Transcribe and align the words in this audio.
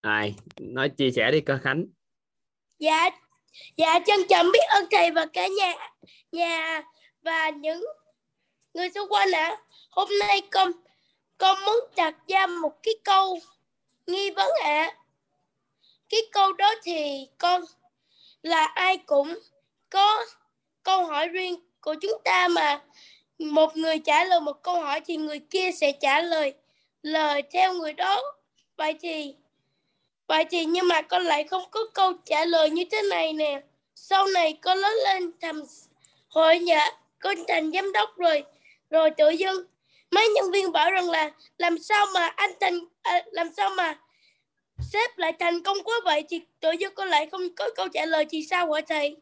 ai 0.00 0.34
nói 0.60 0.88
chia 0.88 1.10
sẻ 1.10 1.30
đi 1.30 1.40
cơ 1.40 1.58
khánh 1.62 1.86
Dạ, 2.78 3.10
dạ 3.76 3.98
trân 4.06 4.20
trọng 4.28 4.46
biết 4.52 4.64
ơn 4.68 4.84
thầy 4.90 5.10
và 5.10 5.26
cả 5.32 5.46
nhà 5.46 5.74
nhà 6.32 6.82
và 7.22 7.50
những 7.50 7.84
người 8.74 8.90
xung 8.90 9.08
quanh 9.12 9.30
ạ. 9.32 9.56
Hôm 9.90 10.08
nay 10.20 10.42
con 10.50 10.72
con 11.38 11.58
muốn 11.66 11.80
đặt 11.96 12.14
ra 12.28 12.46
một 12.46 12.82
cái 12.82 12.94
câu 13.04 13.38
nghi 14.06 14.30
vấn 14.30 14.50
ạ. 14.62 14.96
Cái 16.08 16.20
câu 16.32 16.52
đó 16.52 16.74
thì 16.82 17.26
con 17.38 17.62
là 18.42 18.64
ai 18.64 18.96
cũng 18.96 19.38
có 19.90 20.24
câu 20.82 21.06
hỏi 21.06 21.28
riêng 21.28 21.54
của 21.80 21.94
chúng 22.00 22.22
ta 22.24 22.48
mà 22.48 22.80
một 23.38 23.76
người 23.76 23.98
trả 23.98 24.24
lời 24.24 24.40
một 24.40 24.62
câu 24.62 24.80
hỏi 24.80 25.00
thì 25.00 25.16
người 25.16 25.38
kia 25.38 25.70
sẽ 25.72 25.92
trả 26.00 26.20
lời 26.20 26.54
lời 27.02 27.42
theo 27.52 27.72
người 27.72 27.92
đó. 27.92 28.22
Vậy 28.76 28.94
thì 29.00 29.34
Vậy 30.30 30.44
thì 30.50 30.64
nhưng 30.64 30.88
mà 30.88 31.02
con 31.02 31.22
lại 31.22 31.44
không 31.44 31.62
có 31.70 31.80
câu 31.94 32.12
trả 32.24 32.44
lời 32.44 32.70
như 32.70 32.84
thế 32.90 33.02
này 33.02 33.32
nè. 33.32 33.60
Sau 33.94 34.26
này 34.26 34.58
con 34.62 34.78
lớn 34.78 34.92
lên 35.04 35.30
thành 35.40 35.62
hội 36.28 36.58
nhà, 36.58 36.86
con 37.18 37.34
thành 37.48 37.72
giám 37.72 37.92
đốc 37.92 38.16
rồi. 38.16 38.44
Rồi 38.90 39.10
tự 39.10 39.30
dưng 39.30 39.64
mấy 40.10 40.28
nhân 40.28 40.50
viên 40.50 40.72
bảo 40.72 40.90
rằng 40.90 41.10
là 41.10 41.30
làm 41.58 41.78
sao 41.78 42.06
mà 42.14 42.26
anh 42.26 42.50
thành 42.60 42.80
à, 43.02 43.22
làm 43.32 43.48
sao 43.56 43.70
mà 43.70 43.98
sếp 44.92 45.18
lại 45.18 45.32
thành 45.38 45.62
công 45.62 45.82
quá 45.84 45.94
vậy 46.04 46.24
thì 46.28 46.40
tự 46.60 46.70
dưng 46.70 46.94
con 46.94 47.08
lại 47.08 47.26
không 47.26 47.42
có 47.56 47.70
câu 47.76 47.88
trả 47.88 48.06
lời 48.06 48.26
thì 48.30 48.42
sao 48.50 48.72
hả 48.72 48.80
thầy? 48.88 49.16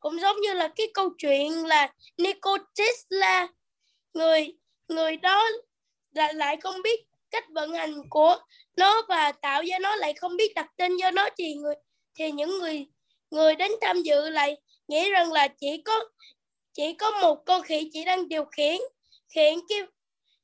Cũng 0.00 0.20
giống 0.20 0.40
như 0.40 0.52
là 0.52 0.68
cái 0.68 0.86
câu 0.94 1.10
chuyện 1.18 1.66
là 1.66 1.92
Nikola 2.16 2.64
Tesla 2.76 3.48
người 4.14 4.54
người 4.88 5.16
đó 5.16 5.48
lại 6.14 6.34
lại 6.34 6.56
không 6.56 6.82
biết 6.82 7.00
cách 7.30 7.44
vận 7.48 7.74
hành 7.74 8.08
của 8.10 8.36
nó 8.76 9.02
và 9.08 9.32
tạo 9.32 9.62
ra 9.70 9.78
nó 9.78 9.96
lại 9.96 10.14
không 10.14 10.36
biết 10.36 10.54
đặt 10.54 10.66
tên 10.76 10.92
cho 11.00 11.10
nó, 11.10 11.28
thì 11.36 11.54
người, 11.54 11.74
thì 12.14 12.30
những 12.30 12.58
người 12.58 12.86
người 13.30 13.56
đến 13.56 13.70
tham 13.80 14.02
dự 14.02 14.30
lại 14.30 14.56
nghĩ 14.88 15.10
rằng 15.10 15.32
là 15.32 15.48
chỉ 15.48 15.82
có 15.84 16.04
chỉ 16.72 16.94
có 16.94 17.10
một 17.10 17.42
con 17.46 17.62
khỉ 17.62 17.90
chỉ 17.92 18.04
đang 18.04 18.28
điều 18.28 18.44
khiển 18.44 18.76
khiển 19.28 19.54
cái 19.68 19.78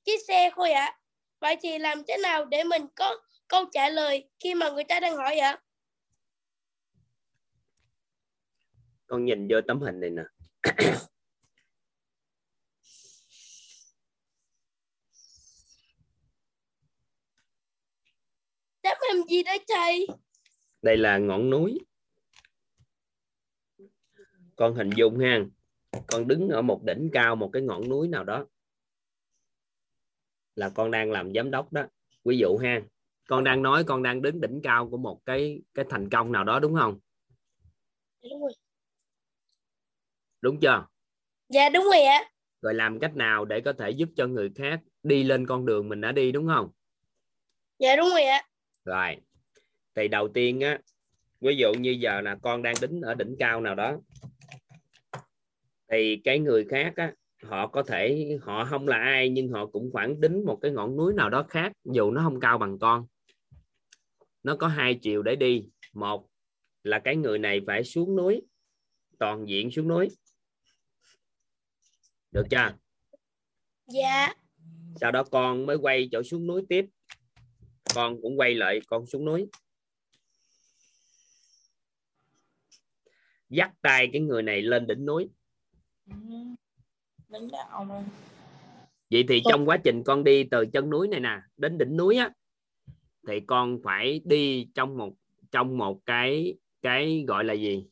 chiếc 0.05 0.21
xe 0.29 0.51
thôi 0.57 0.71
ạ. 0.71 0.85
À. 0.85 0.99
Vậy 1.41 1.57
thì 1.63 1.79
làm 1.79 2.03
thế 2.09 2.17
nào 2.23 2.45
để 2.45 2.65
mình 2.65 2.83
có 2.95 3.17
câu 3.49 3.65
trả 3.73 3.89
lời 3.89 4.29
khi 4.41 4.55
mà 4.55 4.71
người 4.71 4.85
ta 4.85 5.01
đang 5.01 5.17
hỏi 5.17 5.39
ạ? 5.39 5.51
À? 5.51 5.61
Con 9.07 9.25
nhìn 9.25 9.49
vô 9.49 9.61
tấm 9.69 9.81
hình 9.81 10.01
này 10.01 10.11
nè. 10.11 10.23
Đáp 18.89 18.99
làm 19.09 19.27
gì 19.29 19.43
đấy 19.43 19.65
thầy? 19.69 20.07
Đây 20.83 20.97
là 20.97 21.19
ngọn 21.19 21.51
núi. 21.51 21.79
Con 24.57 24.75
hình 24.75 24.91
dung 24.97 25.19
ha. 25.19 25.45
Con 26.07 26.29
đứng 26.29 26.49
ở 26.49 26.63
một 26.63 26.85
đỉnh 26.85 27.11
cao 27.13 27.37
một 27.37 27.51
cái 27.53 27.63
ngọn 27.63 27.89
núi 27.89 28.09
nào 28.09 28.25
đó. 28.25 28.47
Là 30.55 30.69
con 30.69 30.91
đang 30.91 31.11
làm 31.11 31.35
giám 31.35 31.51
đốc 31.51 31.73
đó. 31.73 31.83
Ví 32.25 32.39
dụ 32.39 32.57
ha. 32.57 32.81
Con 33.29 33.45
đang 33.45 33.63
nói 33.63 33.85
con 33.85 34.03
đang 34.03 34.23
đứng 34.23 34.41
đỉnh 34.41 34.61
cao 34.63 34.89
của 34.91 34.97
một 34.97 35.21
cái 35.27 35.63
cái 35.75 35.85
thành 35.89 36.11
công 36.11 36.33
nào 36.33 36.45
đó 36.45 36.61
đúng 36.61 36.75
không? 36.75 36.99
Đúng 38.23 38.41
rồi. 38.41 38.53
Đúng 40.41 40.61
chưa? 40.61 40.87
Dạ 41.49 41.69
đúng 41.69 41.85
rồi 41.85 42.03
ạ. 42.03 42.31
Rồi 42.63 42.75
làm 42.75 42.99
cách 42.99 43.17
nào 43.17 43.45
để 43.45 43.61
có 43.61 43.73
thể 43.73 43.91
giúp 43.91 44.09
cho 44.17 44.27
người 44.27 44.51
khác 44.55 44.81
đi 45.03 45.25
lên 45.25 45.47
con 45.47 45.67
đường 45.67 45.89
mình 45.89 46.01
đã 46.01 46.13
đi 46.13 46.33
đúng 46.33 46.49
không? 46.49 46.71
Dạ 47.79 47.97
đúng 47.97 48.09
rồi 48.09 48.23
ạ 48.25 48.45
rồi. 48.89 49.17
Thì 49.95 50.09
đầu 50.09 50.29
tiên 50.29 50.61
á 50.61 50.79
ví 51.41 51.57
dụ 51.57 51.73
như 51.73 51.91
giờ 51.91 52.21
là 52.21 52.37
con 52.43 52.63
đang 52.63 52.75
đứng 52.81 53.01
ở 53.01 53.15
đỉnh 53.15 53.37
cao 53.39 53.61
nào 53.61 53.75
đó 53.75 54.01
thì 55.91 56.21
cái 56.25 56.39
người 56.39 56.65
khác 56.65 56.93
á 56.97 57.13
họ 57.43 57.67
có 57.67 57.83
thể 57.83 58.29
họ 58.43 58.65
không 58.65 58.89
là 58.89 58.97
ai 58.97 59.29
nhưng 59.29 59.49
họ 59.49 59.67
cũng 59.67 59.91
khoảng 59.93 60.21
đính 60.21 60.45
một 60.45 60.59
cái 60.63 60.71
ngọn 60.71 60.97
núi 60.97 61.15
nào 61.15 61.31
đó 61.31 61.43
khác 61.49 61.73
dù 61.85 62.11
nó 62.11 62.23
không 62.23 62.41
cao 62.41 62.59
bằng 62.59 62.79
con. 62.79 63.07
Nó 64.43 64.57
có 64.57 64.69
hai 64.69 64.95
chiều 65.03 65.23
để 65.23 65.37
đi. 65.37 65.69
Một 65.93 66.29
là 66.83 66.99
cái 66.99 67.17
người 67.17 67.39
này 67.39 67.61
phải 67.67 67.85
xuống 67.85 68.17
núi 68.17 68.43
toàn 69.19 69.49
diện 69.49 69.71
xuống 69.71 69.89
núi. 69.89 70.09
Được 72.31 72.47
chưa? 72.51 72.73
Dạ. 73.87 74.35
Sau 75.01 75.13
đó 75.13 75.25
con 75.31 75.67
mới 75.67 75.77
quay 75.77 76.09
chỗ 76.13 76.23
xuống 76.23 76.47
núi 76.47 76.63
tiếp 76.69 76.87
con 77.95 78.23
cũng 78.23 78.39
quay 78.39 78.55
lại 78.55 78.81
con 78.89 79.07
xuống 79.07 79.25
núi 79.25 79.47
dắt 83.49 83.71
tay 83.83 84.09
cái 84.13 84.23
người 84.23 84.43
này 84.43 84.63
lên 84.63 84.87
đỉnh 84.87 85.07
núi 85.07 85.29
đạo 87.53 87.85
mà. 87.85 88.05
vậy 89.11 89.25
thì 89.29 89.43
trong 89.51 89.69
quá 89.69 89.77
trình 89.85 90.03
con 90.05 90.25
đi 90.25 90.45
từ 90.45 90.67
chân 90.73 90.91
núi 90.91 91.09
này 91.09 91.21
nè 91.21 91.41
đến 91.57 91.79
đỉnh 91.79 91.97
núi 91.97 92.17
á 92.17 92.31
thì 93.27 93.41
con 93.47 93.79
phải 93.85 94.21
đi 94.25 94.69
trong 94.75 94.97
một 94.97 95.13
trong 95.51 95.79
một 95.79 96.07
cái 96.07 96.55
cái 96.83 97.25
gọi 97.29 97.45
là 97.45 97.55
gì 97.55 97.87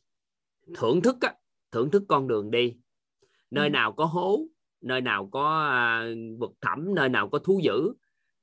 thưởng 0.75 1.01
thức 1.01 1.17
á 1.21 1.33
thưởng 1.71 1.91
thức 1.91 2.03
con 2.07 2.27
đường 2.27 2.51
đi 2.51 2.75
nơi 3.51 3.67
ừ. 3.67 3.71
nào 3.71 3.93
có 3.93 4.05
hố 4.05 4.41
nơi 4.81 5.01
nào 5.01 5.29
có 5.31 5.69
uh, 6.03 6.39
vực 6.39 6.51
thẳm 6.61 6.95
nơi 6.95 7.09
nào 7.09 7.29
có 7.29 7.39
thú 7.39 7.59
dữ 7.63 7.93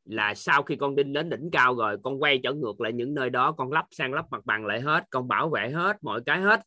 là 0.04 0.34
sau 0.34 0.62
khi 0.62 0.76
con 0.76 0.97
đinh 0.97 1.12
đến 1.12 1.31
đỉnh 1.31 1.50
cao 1.53 1.75
rồi, 1.75 1.97
con 2.03 2.22
quay 2.22 2.41
trở 2.42 2.53
ngược 2.53 2.81
lại 2.81 2.92
những 2.92 3.15
nơi 3.15 3.31
đó, 3.31 3.53
con 3.53 3.72
lắp 3.72 3.87
sang 3.91 4.12
lắp 4.12 4.26
mặt 4.31 4.44
bằng 4.44 4.66
lại 4.66 4.81
hết, 4.81 5.04
con 5.10 5.28
bảo 5.28 5.50
vệ 5.50 5.70
hết, 5.70 5.97
mọi 6.03 6.20
cái 6.26 6.41
hết. 6.41 6.60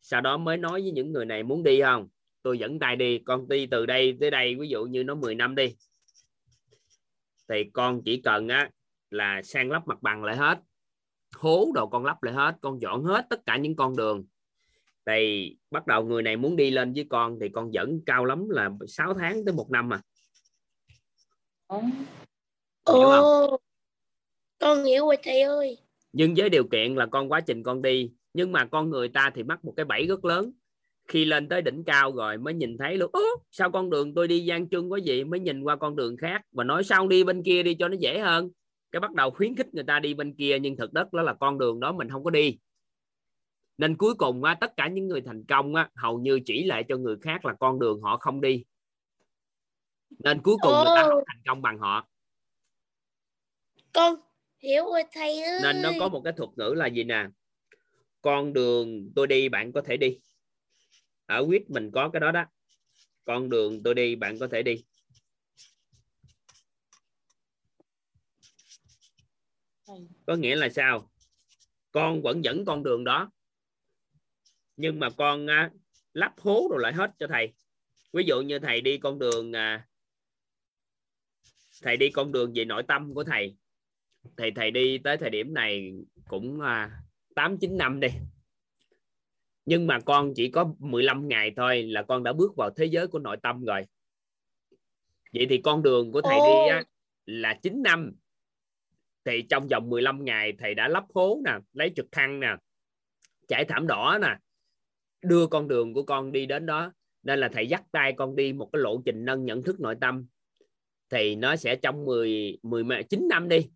Sau 0.00 0.20
đó 0.20 0.36
mới 0.36 0.56
nói 0.56 0.82
với 0.82 0.90
những 0.90 1.12
người 1.12 1.24
này, 1.24 1.42
muốn 1.42 1.62
đi 1.62 1.82
không? 1.82 2.08
Tôi 2.42 2.58
dẫn 2.58 2.78
tay 2.78 2.96
đi, 2.96 3.18
con 3.18 3.48
đi 3.48 3.66
từ 3.66 3.86
đây 3.86 4.16
tới 4.20 4.30
đây, 4.30 4.54
ví 4.54 4.68
dụ 4.68 4.84
như 4.84 5.04
nó 5.04 5.14
10 5.14 5.34
năm 5.34 5.54
đi. 5.54 5.76
Thì 7.48 7.64
con 7.72 8.02
chỉ 8.04 8.20
cần 8.20 8.48
á, 8.48 8.70
là 9.10 9.42
sang 9.42 9.70
lắp 9.70 9.86
mặt 9.86 10.02
bằng 10.02 10.24
lại 10.24 10.36
hết, 10.36 10.58
hố 11.36 11.72
đồ 11.74 11.86
con 11.86 12.04
lắp 12.04 12.22
lại 12.22 12.34
hết, 12.34 12.56
con 12.60 12.80
dọn 12.80 13.04
hết 13.04 13.26
tất 13.30 13.40
cả 13.46 13.56
những 13.56 13.76
con 13.76 13.96
đường. 13.96 14.24
Thì 15.06 15.56
bắt 15.70 15.86
đầu 15.86 16.04
người 16.04 16.22
này 16.22 16.36
muốn 16.36 16.56
đi 16.56 16.70
lên 16.70 16.92
với 16.92 17.06
con, 17.10 17.38
thì 17.40 17.48
con 17.48 17.72
dẫn 17.72 18.00
cao 18.06 18.24
lắm 18.24 18.48
là 18.48 18.70
6 18.88 19.14
tháng 19.14 19.44
tới 19.44 19.54
một 19.54 19.70
năm 19.70 19.88
mà 19.88 20.00
Ồ, 22.84 23.58
con 24.58 24.84
hiểu 24.84 25.04
rồi 25.04 25.16
thầy 25.22 25.40
ơi. 25.40 25.78
Nhưng 26.12 26.34
với 26.36 26.48
điều 26.48 26.64
kiện 26.64 26.94
là 26.94 27.06
con 27.06 27.32
quá 27.32 27.40
trình 27.40 27.62
con 27.62 27.82
đi, 27.82 28.10
nhưng 28.34 28.52
mà 28.52 28.64
con 28.64 28.90
người 28.90 29.08
ta 29.08 29.30
thì 29.34 29.42
mắc 29.42 29.64
một 29.64 29.72
cái 29.76 29.84
bẫy 29.84 30.06
rất 30.06 30.24
lớn. 30.24 30.52
Khi 31.08 31.24
lên 31.24 31.48
tới 31.48 31.62
đỉnh 31.62 31.84
cao 31.84 32.12
rồi 32.12 32.38
mới 32.38 32.54
nhìn 32.54 32.78
thấy 32.78 32.96
luôn, 32.96 33.10
sao 33.50 33.70
con 33.70 33.90
đường 33.90 34.14
tôi 34.14 34.28
đi 34.28 34.44
gian 34.44 34.68
trưng 34.68 34.92
quá 34.92 34.98
vậy, 35.06 35.24
mới 35.24 35.40
nhìn 35.40 35.62
qua 35.62 35.76
con 35.76 35.96
đường 35.96 36.16
khác 36.16 36.42
và 36.52 36.64
nói 36.64 36.84
sao 36.84 37.08
đi 37.08 37.24
bên 37.24 37.42
kia 37.42 37.62
đi 37.62 37.74
cho 37.74 37.88
nó 37.88 37.96
dễ 38.00 38.18
hơn. 38.18 38.50
Cái 38.92 39.00
bắt 39.00 39.12
đầu 39.12 39.30
khuyến 39.30 39.56
khích 39.56 39.74
người 39.74 39.84
ta 39.84 40.00
đi 40.00 40.14
bên 40.14 40.34
kia 40.34 40.58
nhưng 40.58 40.76
thực 40.76 40.92
đất 40.92 41.12
đó 41.12 41.22
là 41.22 41.34
con 41.34 41.58
đường 41.58 41.80
đó 41.80 41.92
mình 41.92 42.10
không 42.10 42.24
có 42.24 42.30
đi. 42.30 42.58
Nên 43.78 43.96
cuối 43.96 44.14
cùng 44.14 44.44
á, 44.44 44.54
tất 44.60 44.76
cả 44.76 44.88
những 44.88 45.08
người 45.08 45.20
thành 45.20 45.44
công 45.44 45.74
á, 45.74 45.90
hầu 45.96 46.18
như 46.18 46.40
chỉ 46.44 46.64
lại 46.64 46.84
cho 46.88 46.96
người 46.96 47.16
khác 47.22 47.44
là 47.44 47.54
con 47.60 47.78
đường 47.78 48.00
họ 48.00 48.16
không 48.16 48.40
đi. 48.40 48.64
Nên 50.18 50.42
cuối 50.42 50.56
cùng 50.62 50.72
người 50.72 50.92
ta 50.96 51.02
không 51.08 51.24
thành 51.26 51.42
công 51.46 51.62
bằng 51.62 51.78
họ 51.78 52.08
con 53.92 54.16
hiểu 54.58 54.84
rồi 54.84 55.02
thầy 55.12 55.42
ơi. 55.42 55.60
Nên 55.62 55.82
nó 55.82 55.90
có 56.00 56.08
một 56.08 56.20
cái 56.24 56.32
thuật 56.36 56.50
ngữ 56.56 56.74
là 56.76 56.86
gì 56.86 57.04
nè? 57.04 57.26
Con 58.20 58.52
đường 58.52 59.12
tôi 59.16 59.26
đi 59.26 59.48
bạn 59.48 59.72
có 59.72 59.82
thể 59.82 59.96
đi. 59.96 60.20
Ở 61.26 61.44
quýt 61.46 61.70
mình 61.70 61.90
có 61.90 62.10
cái 62.12 62.20
đó 62.20 62.32
đó. 62.32 62.44
Con 63.24 63.48
đường 63.48 63.82
tôi 63.82 63.94
đi 63.94 64.16
bạn 64.16 64.38
có 64.38 64.48
thể 64.48 64.62
đi. 64.62 64.84
Có 70.26 70.36
nghĩa 70.36 70.56
là 70.56 70.68
sao? 70.68 71.10
Con 71.90 72.22
vẫn 72.22 72.44
dẫn 72.44 72.64
con 72.64 72.82
đường 72.82 73.04
đó. 73.04 73.30
Nhưng 74.76 75.00
mà 75.00 75.10
con 75.10 75.46
à, 75.46 75.70
lắp 76.12 76.34
hố 76.40 76.68
rồi 76.70 76.80
lại 76.82 76.92
hết 76.92 77.10
cho 77.18 77.26
thầy. 77.26 77.52
Ví 78.12 78.24
dụ 78.26 78.40
như 78.40 78.58
thầy 78.58 78.80
đi 78.80 78.98
con 78.98 79.18
đường 79.18 79.52
à, 79.52 79.88
thầy 81.82 81.96
đi 81.96 82.10
con 82.10 82.32
đường 82.32 82.52
về 82.54 82.64
nội 82.64 82.82
tâm 82.88 83.14
của 83.14 83.24
thầy 83.24 83.56
thì 84.36 84.50
thầy 84.56 84.70
đi 84.70 84.98
tới 84.98 85.16
thời 85.16 85.30
điểm 85.30 85.54
này 85.54 85.92
cũng 86.28 86.60
à, 86.60 86.90
tám 87.34 87.58
chín 87.58 87.76
năm 87.76 88.00
đi. 88.00 88.08
Nhưng 89.64 89.86
mà 89.86 90.00
con 90.00 90.32
chỉ 90.36 90.50
có 90.50 90.74
15 90.78 91.28
ngày 91.28 91.52
thôi 91.56 91.82
là 91.82 92.02
con 92.02 92.22
đã 92.22 92.32
bước 92.32 92.56
vào 92.56 92.70
thế 92.76 92.84
giới 92.84 93.06
của 93.06 93.18
nội 93.18 93.36
tâm 93.42 93.64
rồi. 93.64 93.82
Vậy 95.32 95.46
thì 95.50 95.58
con 95.58 95.82
đường 95.82 96.12
của 96.12 96.20
thầy 96.20 96.38
oh. 96.38 96.44
đi 96.46 96.70
á, 96.70 96.82
là 97.26 97.54
9 97.62 97.82
năm. 97.82 98.12
Thì 99.24 99.42
trong 99.42 99.68
vòng 99.68 99.90
15 99.90 100.24
ngày 100.24 100.52
thầy 100.58 100.74
đã 100.74 100.88
lắp 100.88 101.04
hố 101.14 101.40
nè 101.44 101.52
lấy 101.72 101.92
trực 101.96 102.06
thăng 102.12 102.40
nè 102.40 102.56
trải 103.48 103.64
thảm 103.64 103.86
đỏ 103.86 104.18
nè 104.22 104.36
đưa 105.22 105.46
con 105.46 105.68
đường 105.68 105.94
của 105.94 106.02
con 106.02 106.32
đi 106.32 106.46
đến 106.46 106.66
đó. 106.66 106.92
Nên 107.22 107.38
là 107.38 107.48
thầy 107.48 107.66
dắt 107.66 107.82
tay 107.92 108.12
con 108.12 108.36
đi 108.36 108.52
một 108.52 108.70
cái 108.72 108.82
lộ 108.82 109.02
trình 109.04 109.24
nâng 109.24 109.44
nhận 109.44 109.62
thức 109.62 109.80
nội 109.80 109.94
tâm. 110.00 110.26
Thì 111.10 111.36
nó 111.36 111.56
sẽ 111.56 111.76
trong 111.76 112.04
10 112.04 112.58
10 112.62 113.02
9 113.02 113.28
năm 113.28 113.48
đi 113.48 113.70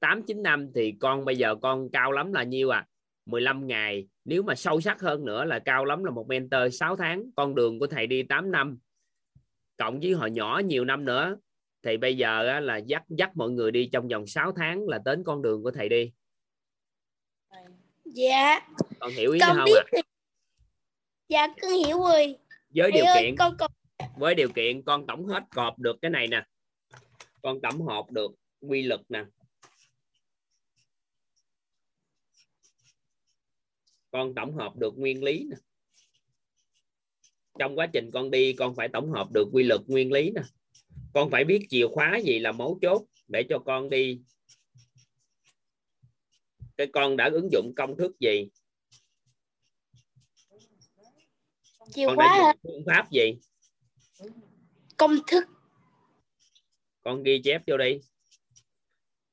8 0.00 0.22
9 0.26 0.42
năm 0.42 0.70
thì 0.74 0.94
con 1.00 1.24
bây 1.24 1.36
giờ 1.36 1.54
con 1.62 1.90
cao 1.92 2.12
lắm 2.12 2.32
là 2.32 2.42
nhiêu 2.42 2.70
à? 2.70 2.86
15 3.26 3.66
ngày. 3.66 4.08
Nếu 4.24 4.42
mà 4.42 4.54
sâu 4.54 4.80
sắc 4.80 5.00
hơn 5.00 5.24
nữa 5.24 5.44
là 5.44 5.58
cao 5.58 5.84
lắm 5.84 6.04
là 6.04 6.10
một 6.10 6.28
mentor 6.28 6.74
6 6.74 6.96
tháng. 6.96 7.24
Con 7.36 7.54
đường 7.54 7.78
của 7.78 7.86
thầy 7.86 8.06
đi 8.06 8.22
8 8.22 8.50
năm 8.50 8.78
cộng 9.76 10.00
với 10.00 10.12
hồi 10.12 10.30
nhỏ 10.30 10.60
nhiều 10.64 10.84
năm 10.84 11.04
nữa 11.04 11.36
thì 11.82 11.96
bây 11.96 12.16
giờ 12.16 12.60
là 12.60 12.76
dắt 12.76 13.02
dắt 13.08 13.30
mọi 13.34 13.50
người 13.50 13.70
đi 13.70 13.88
trong 13.92 14.08
vòng 14.08 14.26
6 14.26 14.52
tháng 14.52 14.88
là 14.88 14.98
đến 15.04 15.22
con 15.26 15.42
đường 15.42 15.62
của 15.62 15.70
thầy 15.70 15.88
đi. 15.88 16.12
Dạ. 18.04 18.60
Con 18.98 19.10
hiểu 19.10 19.32
ý 19.32 19.40
con 19.40 19.56
không 19.56 19.58
ạ? 19.58 19.82
rồi. 19.92 20.02
dạ 21.28 21.46
con 21.62 21.70
hiểu 21.70 21.98
rồi. 21.98 22.36
Với 22.74 22.90
thầy 22.90 22.92
điều 22.92 23.04
ơi 23.04 23.22
kiện. 23.22 23.36
con 23.36 23.56
còn 23.58 23.70
với 24.16 24.34
điều 24.34 24.48
kiện 24.48 24.82
con 24.82 25.06
tổng 25.06 25.26
hết 25.26 25.42
cọp 25.54 25.78
được 25.78 25.96
cái 26.02 26.10
này 26.10 26.26
nè. 26.26 26.44
Con 27.42 27.60
tổng 27.60 27.86
hợp 27.86 28.10
được 28.10 28.30
quy 28.60 28.82
lực 28.82 29.00
nè 29.08 29.24
con 34.10 34.34
tổng 34.34 34.54
hợp 34.54 34.76
được 34.76 34.98
nguyên 34.98 35.24
lý 35.24 35.46
nè. 35.50 35.56
Trong 37.58 37.78
quá 37.78 37.86
trình 37.92 38.10
con 38.10 38.30
đi 38.30 38.52
con 38.52 38.74
phải 38.74 38.88
tổng 38.88 39.10
hợp 39.10 39.28
được 39.32 39.48
quy 39.52 39.62
lực 39.62 39.80
nguyên 39.86 40.12
lý 40.12 40.30
nè. 40.30 40.42
Con 41.14 41.30
phải 41.30 41.44
biết 41.44 41.66
chìa 41.70 41.86
khóa 41.88 42.18
gì 42.24 42.38
là 42.38 42.52
mấu 42.52 42.78
chốt 42.82 43.06
để 43.28 43.44
cho 43.48 43.58
con 43.58 43.90
đi. 43.90 44.20
Cái 46.76 46.86
con 46.92 47.16
đã 47.16 47.30
ứng 47.32 47.48
dụng 47.52 47.72
công 47.76 47.96
thức 47.96 48.20
gì? 48.20 48.48
Chìa 51.92 52.06
con 52.06 52.16
khóa 52.16 52.38
đã 52.38 52.54
phương 52.62 52.84
pháp 52.86 53.10
gì? 53.10 53.34
Công 54.96 55.16
thức. 55.26 55.44
Con 57.02 57.22
ghi 57.22 57.40
chép 57.44 57.62
vô 57.66 57.76
đi. 57.76 57.98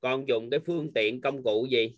Con 0.02 0.28
dùng 0.28 0.50
cái 0.50 0.60
phương 0.66 0.94
tiện 0.94 1.22
công 1.22 1.44
cụ 1.44 1.68
gì 1.72 1.98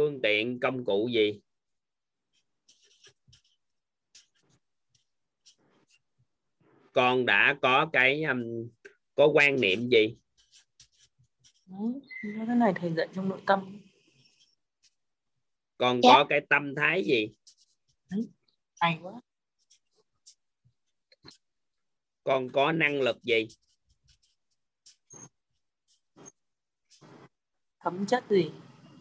phương 0.00 0.20
tiện 0.22 0.60
công 0.60 0.84
cụ 0.84 1.08
gì? 1.08 1.40
Con 6.92 7.26
đã 7.26 7.58
có 7.62 7.90
cái 7.92 8.22
um, 8.22 8.68
có 9.14 9.26
quan 9.26 9.60
niệm 9.60 9.88
gì? 9.88 10.16
Cái 12.46 12.56
này 12.56 12.72
thầy 12.76 12.92
dạy 12.96 13.08
trong 13.14 13.28
nội 13.28 13.40
tâm. 13.46 13.80
Con 15.76 16.00
Dạ. 16.02 16.10
có 16.14 16.26
cái 16.28 16.40
tâm 16.48 16.74
thái 16.76 17.04
gì? 17.04 17.28
Hay 18.80 18.98
quá. 19.02 19.12
Con 22.24 22.48
có 22.52 22.72
năng 22.72 23.00
lực 23.00 23.22
gì? 23.22 23.46
Thấm 27.80 28.06
chất 28.06 28.24
gì 28.30 28.50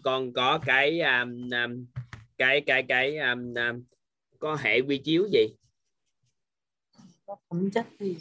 con 0.03 0.33
có 0.33 0.59
cái 0.65 0.99
um, 0.99 1.49
um, 1.49 1.85
cái 2.37 2.61
cái 2.65 2.83
cái 2.87 3.17
um, 3.17 3.53
um, 3.53 3.83
có 4.39 4.55
hệ 4.55 4.79
quy 4.81 4.97
chiếu 4.97 5.27
gì? 5.33 5.47
Có 7.25 7.35
thấm 7.49 7.71
chất 7.71 7.87
gì. 7.99 8.17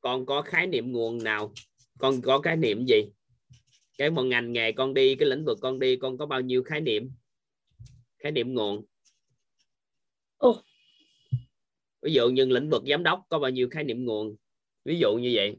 Con 0.00 0.26
có 0.26 0.42
khái 0.42 0.66
niệm 0.66 0.92
nguồn 0.92 1.24
nào? 1.24 1.52
Con 1.98 2.22
có 2.22 2.38
khái 2.38 2.56
niệm 2.56 2.86
gì? 2.86 3.10
Cái 3.98 4.10
một 4.10 4.22
ngành 4.22 4.52
nghề 4.52 4.72
con 4.72 4.94
đi 4.94 5.14
cái 5.14 5.28
lĩnh 5.28 5.44
vực 5.44 5.58
con 5.60 5.78
đi 5.78 5.96
con 5.96 6.18
có 6.18 6.26
bao 6.26 6.40
nhiêu 6.40 6.62
khái 6.62 6.80
niệm? 6.80 7.10
Khái 8.18 8.32
niệm 8.32 8.54
nguồn. 8.54 8.84
Ồ. 10.36 10.62
ví 12.02 12.12
dụ 12.12 12.28
như 12.28 12.44
lĩnh 12.44 12.70
vực 12.70 12.82
giám 12.90 13.02
đốc 13.02 13.26
có 13.28 13.38
bao 13.38 13.50
nhiêu 13.50 13.68
khái 13.70 13.84
niệm 13.84 14.04
nguồn? 14.04 14.36
Ví 14.84 14.98
dụ 14.98 15.14
như 15.14 15.30
vậy. 15.34 15.56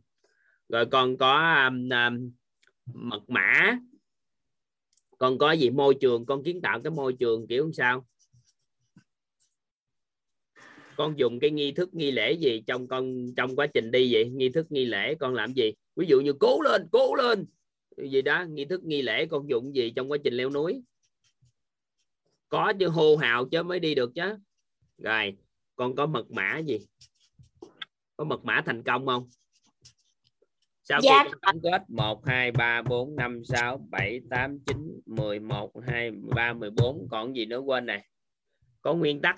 Rồi 0.69 0.85
con 0.85 1.17
có 1.17 1.65
um, 1.67 1.89
um, 1.89 2.31
mật 2.93 3.29
mã. 3.29 3.79
Con 5.17 5.37
có 5.37 5.51
gì? 5.51 5.69
Môi 5.69 5.95
trường, 6.01 6.25
con 6.25 6.43
kiến 6.43 6.61
tạo 6.61 6.81
cái 6.83 6.91
môi 6.91 7.13
trường 7.13 7.47
kiểu 7.47 7.71
sao? 7.73 8.05
Con 10.95 11.19
dùng 11.19 11.39
cái 11.39 11.51
nghi 11.51 11.71
thức, 11.71 11.93
nghi 11.93 12.11
lễ 12.11 12.33
gì 12.33 12.63
trong 12.67 12.87
con, 12.87 13.33
trong 13.37 13.55
quá 13.55 13.67
trình 13.67 13.91
đi 13.91 14.13
vậy? 14.13 14.29
Nghi 14.29 14.49
thức, 14.49 14.71
nghi 14.71 14.85
lễ, 14.85 15.15
con 15.19 15.33
làm 15.33 15.53
gì? 15.53 15.73
Ví 15.95 16.05
dụ 16.07 16.21
như 16.21 16.33
cố 16.33 16.61
lên 16.61 16.87
cố 16.91 17.15
lên. 17.15 17.45
Gì 18.11 18.21
đó, 18.21 18.45
nghi 18.49 18.65
thức, 18.65 18.83
nghi 18.83 19.01
lễ, 19.01 19.25
con 19.25 19.49
dùng 19.49 19.75
gì 19.75 19.93
trong 19.95 20.11
quá 20.11 20.17
trình 20.23 20.33
leo 20.33 20.49
núi? 20.49 20.81
Có 22.49 22.73
chứ, 22.79 22.87
hô 22.87 23.15
hào 23.15 23.49
chứ 23.49 23.63
mới 23.63 23.79
đi 23.79 23.95
được 23.95 24.11
chứ. 24.15 24.37
Rồi, 24.97 25.37
con 25.75 25.95
có 25.95 26.05
mật 26.05 26.31
mã 26.31 26.57
gì? 26.57 26.79
Có 28.17 28.23
mật 28.23 28.45
mã 28.45 28.61
thành 28.65 28.83
công 28.83 29.05
không? 29.05 29.29
Sau 30.89 30.99
Dạ. 31.03 31.25
tổng 31.41 31.61
kết 31.63 31.89
1 31.89 32.25
2 32.25 32.51
3 32.51 32.81
4 32.81 33.15
5 33.15 33.43
6 33.45 33.87
7 33.89 34.21
8 34.29 34.59
9 34.65 35.01
10 35.05 35.39
1 35.39 35.71
2 35.87 36.11
13 36.11 36.53
14 36.53 37.07
còn 37.11 37.35
gì 37.35 37.45
nữa 37.45 37.59
quên 37.59 37.85
này? 37.85 38.05
Có 38.81 38.93
nguyên 38.93 39.21
tắc. 39.21 39.35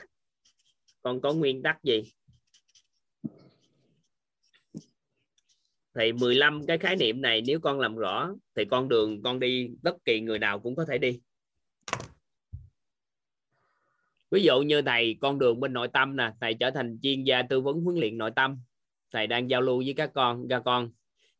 Con 1.01 1.21
có 1.21 1.33
nguyên 1.33 1.63
tắc 1.63 1.83
gì? 1.83 2.03
Thì 5.95 6.11
15 6.11 6.65
cái 6.67 6.77
khái 6.77 6.95
niệm 6.95 7.21
này 7.21 7.41
nếu 7.47 7.59
con 7.59 7.79
làm 7.79 7.95
rõ 7.95 8.33
thì 8.55 8.65
con 8.65 8.89
đường 8.89 9.23
con 9.23 9.39
đi 9.39 9.69
bất 9.81 10.05
kỳ 10.05 10.21
người 10.21 10.39
nào 10.39 10.59
cũng 10.59 10.75
có 10.75 10.85
thể 10.85 10.97
đi. 10.97 11.21
Ví 14.31 14.43
dụ 14.43 14.61
như 14.61 14.81
thầy 14.81 15.17
con 15.21 15.39
đường 15.39 15.59
bên 15.59 15.73
nội 15.73 15.87
tâm 15.93 16.15
nè 16.15 16.31
thầy 16.41 16.53
trở 16.53 16.71
thành 16.71 16.99
chuyên 17.01 17.23
gia 17.23 17.41
tư 17.41 17.61
vấn 17.61 17.81
huấn 17.81 17.97
luyện 17.97 18.17
nội 18.17 18.31
tâm. 18.35 18.59
Thầy 19.11 19.27
đang 19.27 19.49
giao 19.49 19.61
lưu 19.61 19.77
với 19.77 19.93
các 19.97 20.11
con 20.13 20.47
các 20.49 20.61
con 20.65 20.91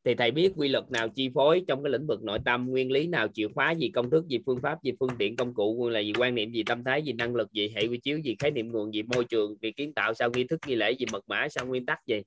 thì 0.03 0.15
thầy 0.15 0.31
biết 0.31 0.51
quy 0.55 0.67
luật 0.67 0.91
nào 0.91 1.09
chi 1.09 1.29
phối 1.33 1.63
trong 1.67 1.83
cái 1.83 1.91
lĩnh 1.91 2.07
vực 2.07 2.23
nội 2.23 2.39
tâm 2.45 2.67
nguyên 2.69 2.91
lý 2.91 3.07
nào 3.07 3.27
chìa 3.33 3.47
khóa 3.47 3.71
gì 3.71 3.89
công 3.89 4.09
thức 4.09 4.27
gì 4.27 4.39
phương 4.45 4.61
pháp 4.61 4.83
gì 4.83 4.91
phương 4.99 5.09
tiện 5.19 5.35
công 5.35 5.53
cụ 5.53 5.89
là 5.89 5.99
gì 5.99 6.13
quan 6.17 6.35
niệm 6.35 6.51
gì 6.51 6.63
tâm 6.63 6.83
thái 6.83 7.03
gì 7.03 7.13
năng 7.13 7.35
lực 7.35 7.51
gì 7.51 7.73
hệ 7.75 7.87
quy 7.87 7.97
chiếu 7.97 8.17
gì 8.17 8.35
khái 8.39 8.51
niệm 8.51 8.71
nguồn 8.71 8.93
gì 8.93 9.03
môi 9.03 9.25
trường 9.25 9.55
việc 9.61 9.75
kiến 9.75 9.93
tạo 9.93 10.13
sao 10.13 10.29
nghi 10.33 10.43
thức 10.43 10.59
nghi 10.67 10.75
lễ 10.75 10.91
gì 10.91 11.05
mật 11.11 11.23
mã 11.27 11.47
sao 11.49 11.65
nguyên 11.65 11.85
tắc 11.85 11.99
gì. 12.07 12.21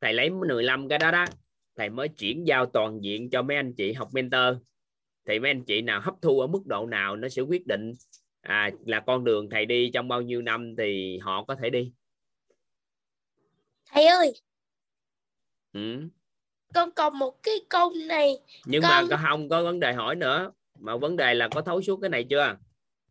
Thầy 0.00 0.12
lấy 0.12 0.30
15 0.30 0.88
cái 0.88 0.98
đó 0.98 1.10
đó 1.10 1.24
thầy 1.76 1.90
mới 1.90 2.08
chuyển 2.08 2.46
giao 2.46 2.66
toàn 2.66 3.00
diện 3.02 3.30
cho 3.30 3.42
mấy 3.42 3.56
anh 3.56 3.74
chị 3.74 3.92
học 3.92 4.08
mentor. 4.12 4.56
Thì 5.28 5.38
mấy 5.38 5.50
anh 5.50 5.64
chị 5.64 5.82
nào 5.82 6.00
hấp 6.00 6.14
thu 6.22 6.40
ở 6.40 6.46
mức 6.46 6.66
độ 6.66 6.86
nào 6.86 7.16
nó 7.16 7.28
sẽ 7.28 7.42
quyết 7.42 7.66
định 7.66 7.92
à, 8.40 8.70
là 8.86 9.00
con 9.00 9.24
đường 9.24 9.50
thầy 9.50 9.66
đi 9.66 9.90
trong 9.94 10.08
bao 10.08 10.22
nhiêu 10.22 10.42
năm 10.42 10.74
thì 10.78 11.18
họ 11.18 11.44
có 11.44 11.54
thể 11.54 11.70
đi. 11.70 11.92
Thầy 13.90 14.06
ơi! 14.06 14.32
Ừ. 15.72 16.08
con 16.74 16.90
còn 16.90 17.18
một 17.18 17.42
cái 17.42 17.54
câu 17.68 17.92
này. 18.08 18.38
Nhưng 18.66 18.82
Con- 18.82 19.08
mà 19.10 19.16
không 19.28 19.48
có 19.48 19.62
vấn 19.62 19.80
đề 19.80 19.92
hỏi 19.92 20.16
nữa. 20.16 20.52
Mà 20.78 20.96
vấn 20.96 21.16
đề 21.16 21.34
là 21.34 21.48
có 21.48 21.60
thấu 21.60 21.82
suốt 21.82 21.96
cái 22.00 22.10
này 22.10 22.24
chưa? 22.30 22.56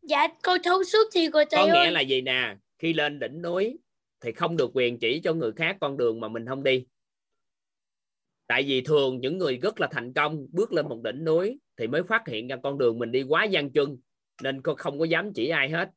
Dạ 0.01 0.27
con 0.43 0.59
thấu 0.63 0.83
suốt 0.83 1.07
thì 1.13 1.29
rồi 1.29 1.45
có 1.45 1.57
thầy 1.57 1.65
nghĩa 1.65 1.85
ơi. 1.85 1.91
là 1.91 2.01
gì 2.01 2.21
nè? 2.21 2.55
Khi 2.79 2.93
lên 2.93 3.19
đỉnh 3.19 3.41
núi 3.41 3.77
thì 4.21 4.31
không 4.31 4.57
được 4.57 4.71
quyền 4.73 4.99
chỉ 4.99 5.19
cho 5.23 5.33
người 5.33 5.51
khác 5.51 5.77
con 5.81 5.97
đường 5.97 6.19
mà 6.19 6.27
mình 6.27 6.45
không 6.45 6.63
đi. 6.63 6.85
Tại 8.47 8.63
vì 8.63 8.81
thường 8.81 9.19
những 9.21 9.37
người 9.37 9.57
rất 9.57 9.79
là 9.79 9.87
thành 9.91 10.13
công 10.13 10.47
bước 10.51 10.73
lên 10.73 10.89
một 10.89 11.01
đỉnh 11.03 11.25
núi 11.25 11.59
thì 11.77 11.87
mới 11.87 12.03
phát 12.03 12.27
hiện 12.27 12.47
ra 12.47 12.55
con 12.63 12.77
đường 12.77 12.99
mình 12.99 13.11
đi 13.11 13.23
quá 13.23 13.43
gian 13.43 13.71
chân 13.71 13.97
nên 14.43 14.61
cô 14.61 14.75
không 14.75 14.99
có 14.99 15.05
dám 15.05 15.33
chỉ 15.33 15.49
ai 15.49 15.69
hết 15.69 15.89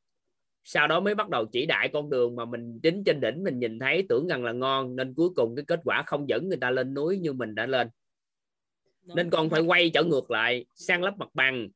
sau 0.70 0.86
đó 0.86 1.00
mới 1.00 1.14
bắt 1.14 1.28
đầu 1.28 1.46
chỉ 1.46 1.66
đại 1.66 1.88
con 1.92 2.10
đường 2.10 2.36
mà 2.36 2.44
mình 2.44 2.80
chính 2.82 3.04
trên 3.04 3.20
đỉnh 3.20 3.44
mình 3.44 3.58
nhìn 3.58 3.78
thấy 3.78 4.06
tưởng 4.08 4.26
rằng 4.26 4.44
là 4.44 4.52
ngon 4.52 4.96
nên 4.96 5.14
cuối 5.14 5.30
cùng 5.36 5.56
cái 5.56 5.64
kết 5.64 5.80
quả 5.84 6.02
không 6.06 6.28
dẫn 6.28 6.48
người 6.48 6.58
ta 6.60 6.70
lên 6.70 6.94
núi 6.94 7.18
như 7.18 7.32
mình 7.32 7.54
đã 7.54 7.66
lên. 7.66 7.88
Nên 9.02 9.30
con 9.30 9.50
phải 9.50 9.60
quay 9.60 9.90
trở 9.90 10.04
ngược 10.04 10.30
lại 10.30 10.64
sang 10.74 11.02
lấp 11.02 11.14
mặt 11.18 11.28
bằng 11.34 11.68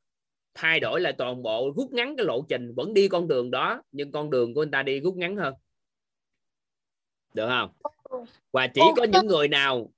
thay 0.54 0.80
đổi 0.80 1.00
lại 1.00 1.12
toàn 1.12 1.42
bộ 1.42 1.72
rút 1.76 1.92
ngắn 1.92 2.16
cái 2.16 2.26
lộ 2.26 2.44
trình 2.48 2.74
vẫn 2.74 2.94
đi 2.94 3.08
con 3.08 3.28
đường 3.28 3.50
đó 3.50 3.82
nhưng 3.92 4.12
con 4.12 4.30
đường 4.30 4.54
của 4.54 4.60
người 4.60 4.70
ta 4.72 4.82
đi 4.82 5.00
rút 5.00 5.16
ngắn 5.16 5.36
hơn. 5.36 5.54
Được 7.34 7.48
không? 7.48 7.70
Và 8.52 8.66
chỉ 8.66 8.80
có 8.96 9.04
những 9.04 9.26
người 9.26 9.48
nào 9.48 9.92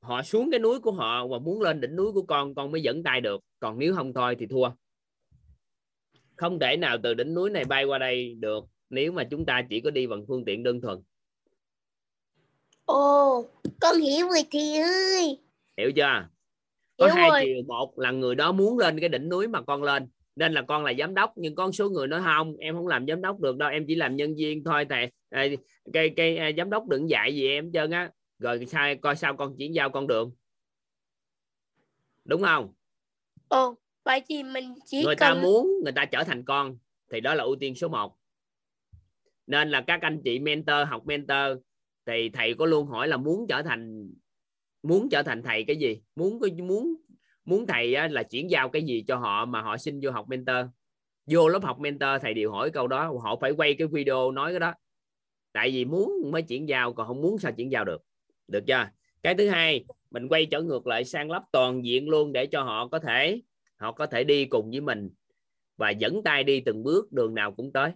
họ 0.00 0.22
xuống 0.22 0.50
cái 0.50 0.60
núi 0.60 0.80
của 0.80 0.92
họ 0.92 1.26
và 1.26 1.38
muốn 1.38 1.62
lên 1.62 1.80
đỉnh 1.80 1.96
núi 1.96 2.12
của 2.12 2.22
con 2.22 2.54
con 2.54 2.72
mới 2.72 2.82
dẫn 2.82 3.02
tay 3.02 3.20
được. 3.20 3.40
Còn 3.60 3.78
nếu 3.78 3.94
không 3.94 4.12
thôi 4.12 4.36
thì 4.38 4.46
thua 4.46 4.70
không 6.40 6.58
thể 6.58 6.76
nào 6.76 6.96
từ 7.02 7.14
đỉnh 7.14 7.34
núi 7.34 7.50
này 7.50 7.64
bay 7.64 7.84
qua 7.84 7.98
đây 7.98 8.34
được 8.34 8.64
nếu 8.90 9.12
mà 9.12 9.24
chúng 9.30 9.46
ta 9.46 9.62
chỉ 9.70 9.80
có 9.80 9.90
đi 9.90 10.06
bằng 10.06 10.24
phương 10.28 10.44
tiện 10.44 10.62
đơn 10.62 10.80
thuần. 10.80 10.98
Ồ 12.84 13.44
con 13.80 13.96
hiểu 14.00 14.28
rồi 14.28 14.42
thầy 14.50 14.76
ơi. 14.76 15.40
Hiểu 15.76 15.92
chưa? 15.96 16.28
Có 16.98 17.06
Hiểu 17.06 17.14
hai 17.14 17.30
rồi. 17.30 17.42
chiều 17.44 17.62
một 17.66 17.98
là 17.98 18.10
người 18.10 18.34
đó 18.34 18.52
muốn 18.52 18.78
lên 18.78 19.00
cái 19.00 19.08
đỉnh 19.08 19.28
núi 19.28 19.48
mà 19.48 19.62
con 19.62 19.82
lên 19.82 20.08
nên 20.36 20.52
là 20.52 20.62
con 20.62 20.84
là 20.84 20.92
giám 20.98 21.14
đốc 21.14 21.32
nhưng 21.36 21.54
con 21.54 21.72
số 21.72 21.88
người 21.90 22.06
nói 22.06 22.20
không 22.24 22.56
em 22.56 22.74
không 22.74 22.86
làm 22.86 23.06
giám 23.06 23.22
đốc 23.22 23.40
được 23.40 23.56
đâu 23.56 23.70
em 23.70 23.84
chỉ 23.88 23.94
làm 23.94 24.16
nhân 24.16 24.34
viên 24.36 24.64
thôi 24.64 24.86
thầy. 24.90 25.10
À, 25.30 25.46
cái 25.92 26.10
cái 26.16 26.36
à, 26.36 26.50
giám 26.56 26.70
đốc 26.70 26.88
đừng 26.88 27.10
dạy 27.10 27.34
gì 27.34 27.48
em 27.48 27.72
trơn 27.72 27.90
á. 27.90 28.10
Rồi 28.38 28.66
sao 28.66 28.94
coi 29.02 29.16
sao 29.16 29.36
con 29.36 29.56
chuyển 29.58 29.74
giao 29.74 29.90
con 29.90 30.06
đường. 30.06 30.32
Đúng 32.24 32.42
không? 32.42 32.72
Ồ 33.48 33.74
vậy 34.10 34.22
thì 34.28 34.42
mình 34.42 34.74
chỉ 34.86 35.04
người 35.04 35.16
ta 35.16 35.28
cần 35.28 35.42
muốn 35.42 35.68
người 35.82 35.92
ta 35.92 36.04
trở 36.04 36.24
thành 36.24 36.44
con 36.44 36.76
thì 37.12 37.20
đó 37.20 37.34
là 37.34 37.44
ưu 37.44 37.56
tiên 37.56 37.74
số 37.74 37.88
1 37.88 38.16
nên 39.46 39.70
là 39.70 39.80
các 39.80 40.02
anh 40.02 40.20
chị 40.24 40.38
mentor 40.38 40.88
học 40.88 41.06
mentor 41.06 41.58
thì 42.06 42.28
thầy 42.28 42.54
có 42.54 42.66
luôn 42.66 42.86
hỏi 42.86 43.08
là 43.08 43.16
muốn 43.16 43.46
trở 43.48 43.62
thành 43.62 44.10
muốn 44.82 45.08
trở 45.08 45.22
thành 45.22 45.42
thầy 45.42 45.64
cái 45.64 45.76
gì? 45.76 46.00
Muốn 46.16 46.38
muốn 46.68 46.94
muốn 47.44 47.66
thầy 47.66 47.94
á, 47.94 48.08
là 48.08 48.22
chuyển 48.22 48.50
giao 48.50 48.68
cái 48.68 48.82
gì 48.82 49.04
cho 49.08 49.16
họ 49.16 49.44
mà 49.44 49.62
họ 49.62 49.76
xin 49.76 50.00
vô 50.02 50.10
học 50.10 50.28
mentor? 50.28 50.66
Vô 51.26 51.48
lớp 51.48 51.62
học 51.62 51.78
mentor 51.78 52.22
thầy 52.22 52.34
đều 52.34 52.52
hỏi 52.52 52.70
câu 52.70 52.86
đó 52.86 53.12
họ 53.22 53.36
phải 53.40 53.50
quay 53.50 53.74
cái 53.74 53.86
video 53.86 54.30
nói 54.30 54.52
cái 54.52 54.60
đó. 54.60 54.74
Tại 55.52 55.70
vì 55.70 55.84
muốn 55.84 56.12
mới 56.30 56.42
chuyển 56.42 56.68
giao 56.68 56.92
còn 56.92 57.06
không 57.06 57.20
muốn 57.20 57.38
sao 57.38 57.52
chuyển 57.52 57.72
giao 57.72 57.84
được? 57.84 58.02
Được 58.48 58.64
chưa? 58.66 58.88
Cái 59.22 59.34
thứ 59.34 59.48
hai 59.48 59.84
mình 60.10 60.28
quay 60.28 60.46
trở 60.46 60.62
ngược 60.62 60.86
lại 60.86 61.04
sang 61.04 61.30
lớp 61.30 61.42
toàn 61.52 61.84
diện 61.84 62.08
luôn 62.08 62.32
để 62.32 62.46
cho 62.46 62.62
họ 62.62 62.88
có 62.88 62.98
thể 62.98 63.40
họ 63.80 63.92
có 63.92 64.06
thể 64.06 64.24
đi 64.24 64.44
cùng 64.44 64.70
với 64.70 64.80
mình 64.80 65.10
và 65.76 65.90
dẫn 65.90 66.22
tay 66.24 66.44
đi 66.44 66.60
từng 66.60 66.82
bước 66.82 67.12
đường 67.12 67.34
nào 67.34 67.52
cũng 67.52 67.72
tới. 67.72 67.92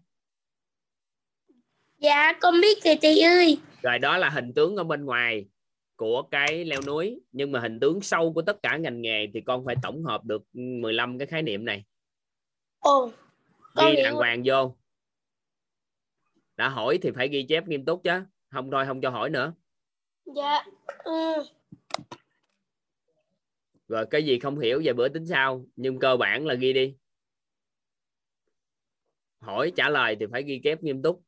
Dạ 1.98 2.32
con 2.40 2.60
biết 2.60 2.84
rồi 2.84 2.98
thầy 3.02 3.20
ơi. 3.20 3.58
Rồi 3.82 3.98
đó 3.98 4.18
là 4.18 4.30
hình 4.30 4.52
tướng 4.54 4.76
ở 4.76 4.84
bên 4.84 5.04
ngoài 5.04 5.46
của 5.96 6.22
cái 6.30 6.64
leo 6.64 6.80
núi 6.86 7.20
nhưng 7.32 7.52
mà 7.52 7.60
hình 7.60 7.80
tướng 7.80 8.00
sâu 8.00 8.32
của 8.32 8.42
tất 8.42 8.62
cả 8.62 8.76
ngành 8.76 9.02
nghề 9.02 9.26
thì 9.34 9.40
con 9.40 9.64
phải 9.66 9.76
tổng 9.82 10.04
hợp 10.04 10.24
được 10.24 10.42
15 10.52 11.18
cái 11.18 11.26
khái 11.26 11.42
niệm 11.42 11.64
này. 11.64 11.84
Ồ 12.78 13.10
con 13.74 13.90
ghi 13.90 13.96
hiểu. 13.96 14.04
đàng 14.04 14.14
hoàng 14.14 14.42
vô. 14.44 14.76
Đã 16.56 16.68
hỏi 16.68 16.98
thì 17.02 17.10
phải 17.10 17.28
ghi 17.28 17.46
chép 17.48 17.68
nghiêm 17.68 17.84
túc 17.84 18.00
chứ. 18.04 18.22
Không 18.50 18.70
thôi 18.70 18.84
không 18.86 19.00
cho 19.00 19.10
hỏi 19.10 19.30
nữa. 19.30 19.52
Dạ 20.36 20.64
ừ. 21.04 21.44
Rồi 23.94 24.06
cái 24.10 24.24
gì 24.24 24.38
không 24.38 24.58
hiểu 24.58 24.82
vài 24.84 24.94
bữa 24.94 25.08
tính 25.08 25.26
sau 25.26 25.64
nhưng 25.76 25.98
cơ 25.98 26.16
bản 26.16 26.46
là 26.46 26.54
ghi 26.54 26.72
đi. 26.72 26.96
Hỏi 29.40 29.72
trả 29.76 29.88
lời 29.88 30.16
thì 30.20 30.26
phải 30.32 30.42
ghi 30.42 30.60
chép 30.64 30.82
nghiêm 30.82 31.02
túc. 31.02 31.22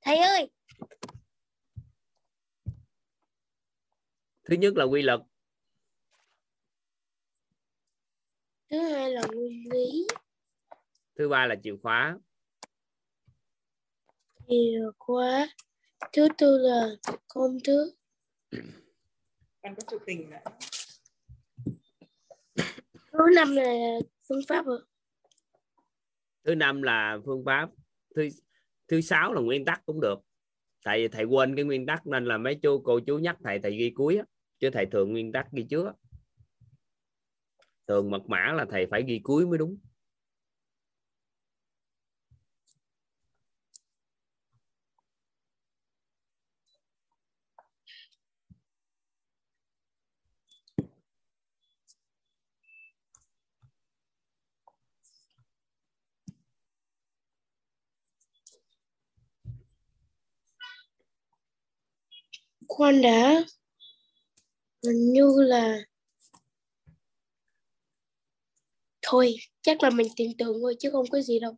Thầy 0.00 0.16
ơi! 0.16 0.50
Thứ 4.44 4.56
nhất 4.56 4.76
là 4.76 4.84
quy 4.84 5.02
luật. 5.02 5.20
Thứ 8.70 8.78
hai 8.78 9.10
là 9.10 9.22
nguyên 9.32 9.72
lý. 9.72 10.06
Thứ 11.14 11.28
ba 11.28 11.46
là 11.46 11.54
chìa 11.62 11.76
khóa. 11.82 12.18
Chìa 14.48 14.80
khóa. 14.98 15.48
Thứ 16.12 16.28
tư 16.38 16.58
là 16.58 16.88
công 17.28 17.58
thức 17.64 17.99
em 19.60 19.74
có 19.74 19.82
chụp 19.90 20.02
hình 20.06 20.30
nữa 20.30 20.36
thứ 23.12 23.24
năm 23.34 23.56
là 23.56 23.98
phương 24.28 24.40
pháp 24.48 24.66
rồi 24.66 24.80
thứ 26.44 26.54
năm 26.54 26.82
là 26.82 27.18
phương 27.26 27.44
pháp. 27.44 27.70
Thứ 28.16 28.28
thứ 28.88 29.00
sáu 29.00 29.32
là 29.32 29.40
nguyên 29.40 29.64
tắc 29.64 29.86
cũng 29.86 30.00
được. 30.00 30.20
Tại 30.84 30.98
vì 30.98 31.08
thầy 31.08 31.24
quên 31.24 31.56
cái 31.56 31.64
nguyên 31.64 31.86
tắc 31.86 32.06
nên 32.06 32.24
là 32.24 32.38
mấy 32.38 32.54
chú 32.54 32.82
cô 32.84 33.00
chú 33.00 33.18
nhắc 33.18 33.36
thầy 33.44 33.58
thầy 33.58 33.76
ghi 33.76 33.90
cuối 33.90 34.16
á. 34.16 34.24
Chứ 34.58 34.70
thầy 34.70 34.86
thường 34.86 35.12
nguyên 35.12 35.32
tắc 35.32 35.52
ghi 35.52 35.66
trước 35.70 35.86
á. 35.86 35.92
thường 37.88 38.10
mật 38.10 38.22
mã 38.26 38.52
là 38.56 38.66
thầy 38.70 38.86
phải 38.86 39.02
ghi 39.06 39.20
cuối 39.22 39.46
mới 39.46 39.58
đúng 39.58 39.78
khoan 62.80 63.02
đã 63.02 63.44
hình 64.86 65.12
như 65.12 65.30
là 65.38 65.78
thôi 69.02 69.34
chắc 69.62 69.82
là 69.82 69.90
mình 69.90 70.06
tưởng 70.16 70.36
tượng 70.38 70.56
thôi 70.62 70.74
chứ 70.78 70.90
không 70.90 71.06
có 71.10 71.20
gì 71.20 71.40
đâu. 71.40 71.56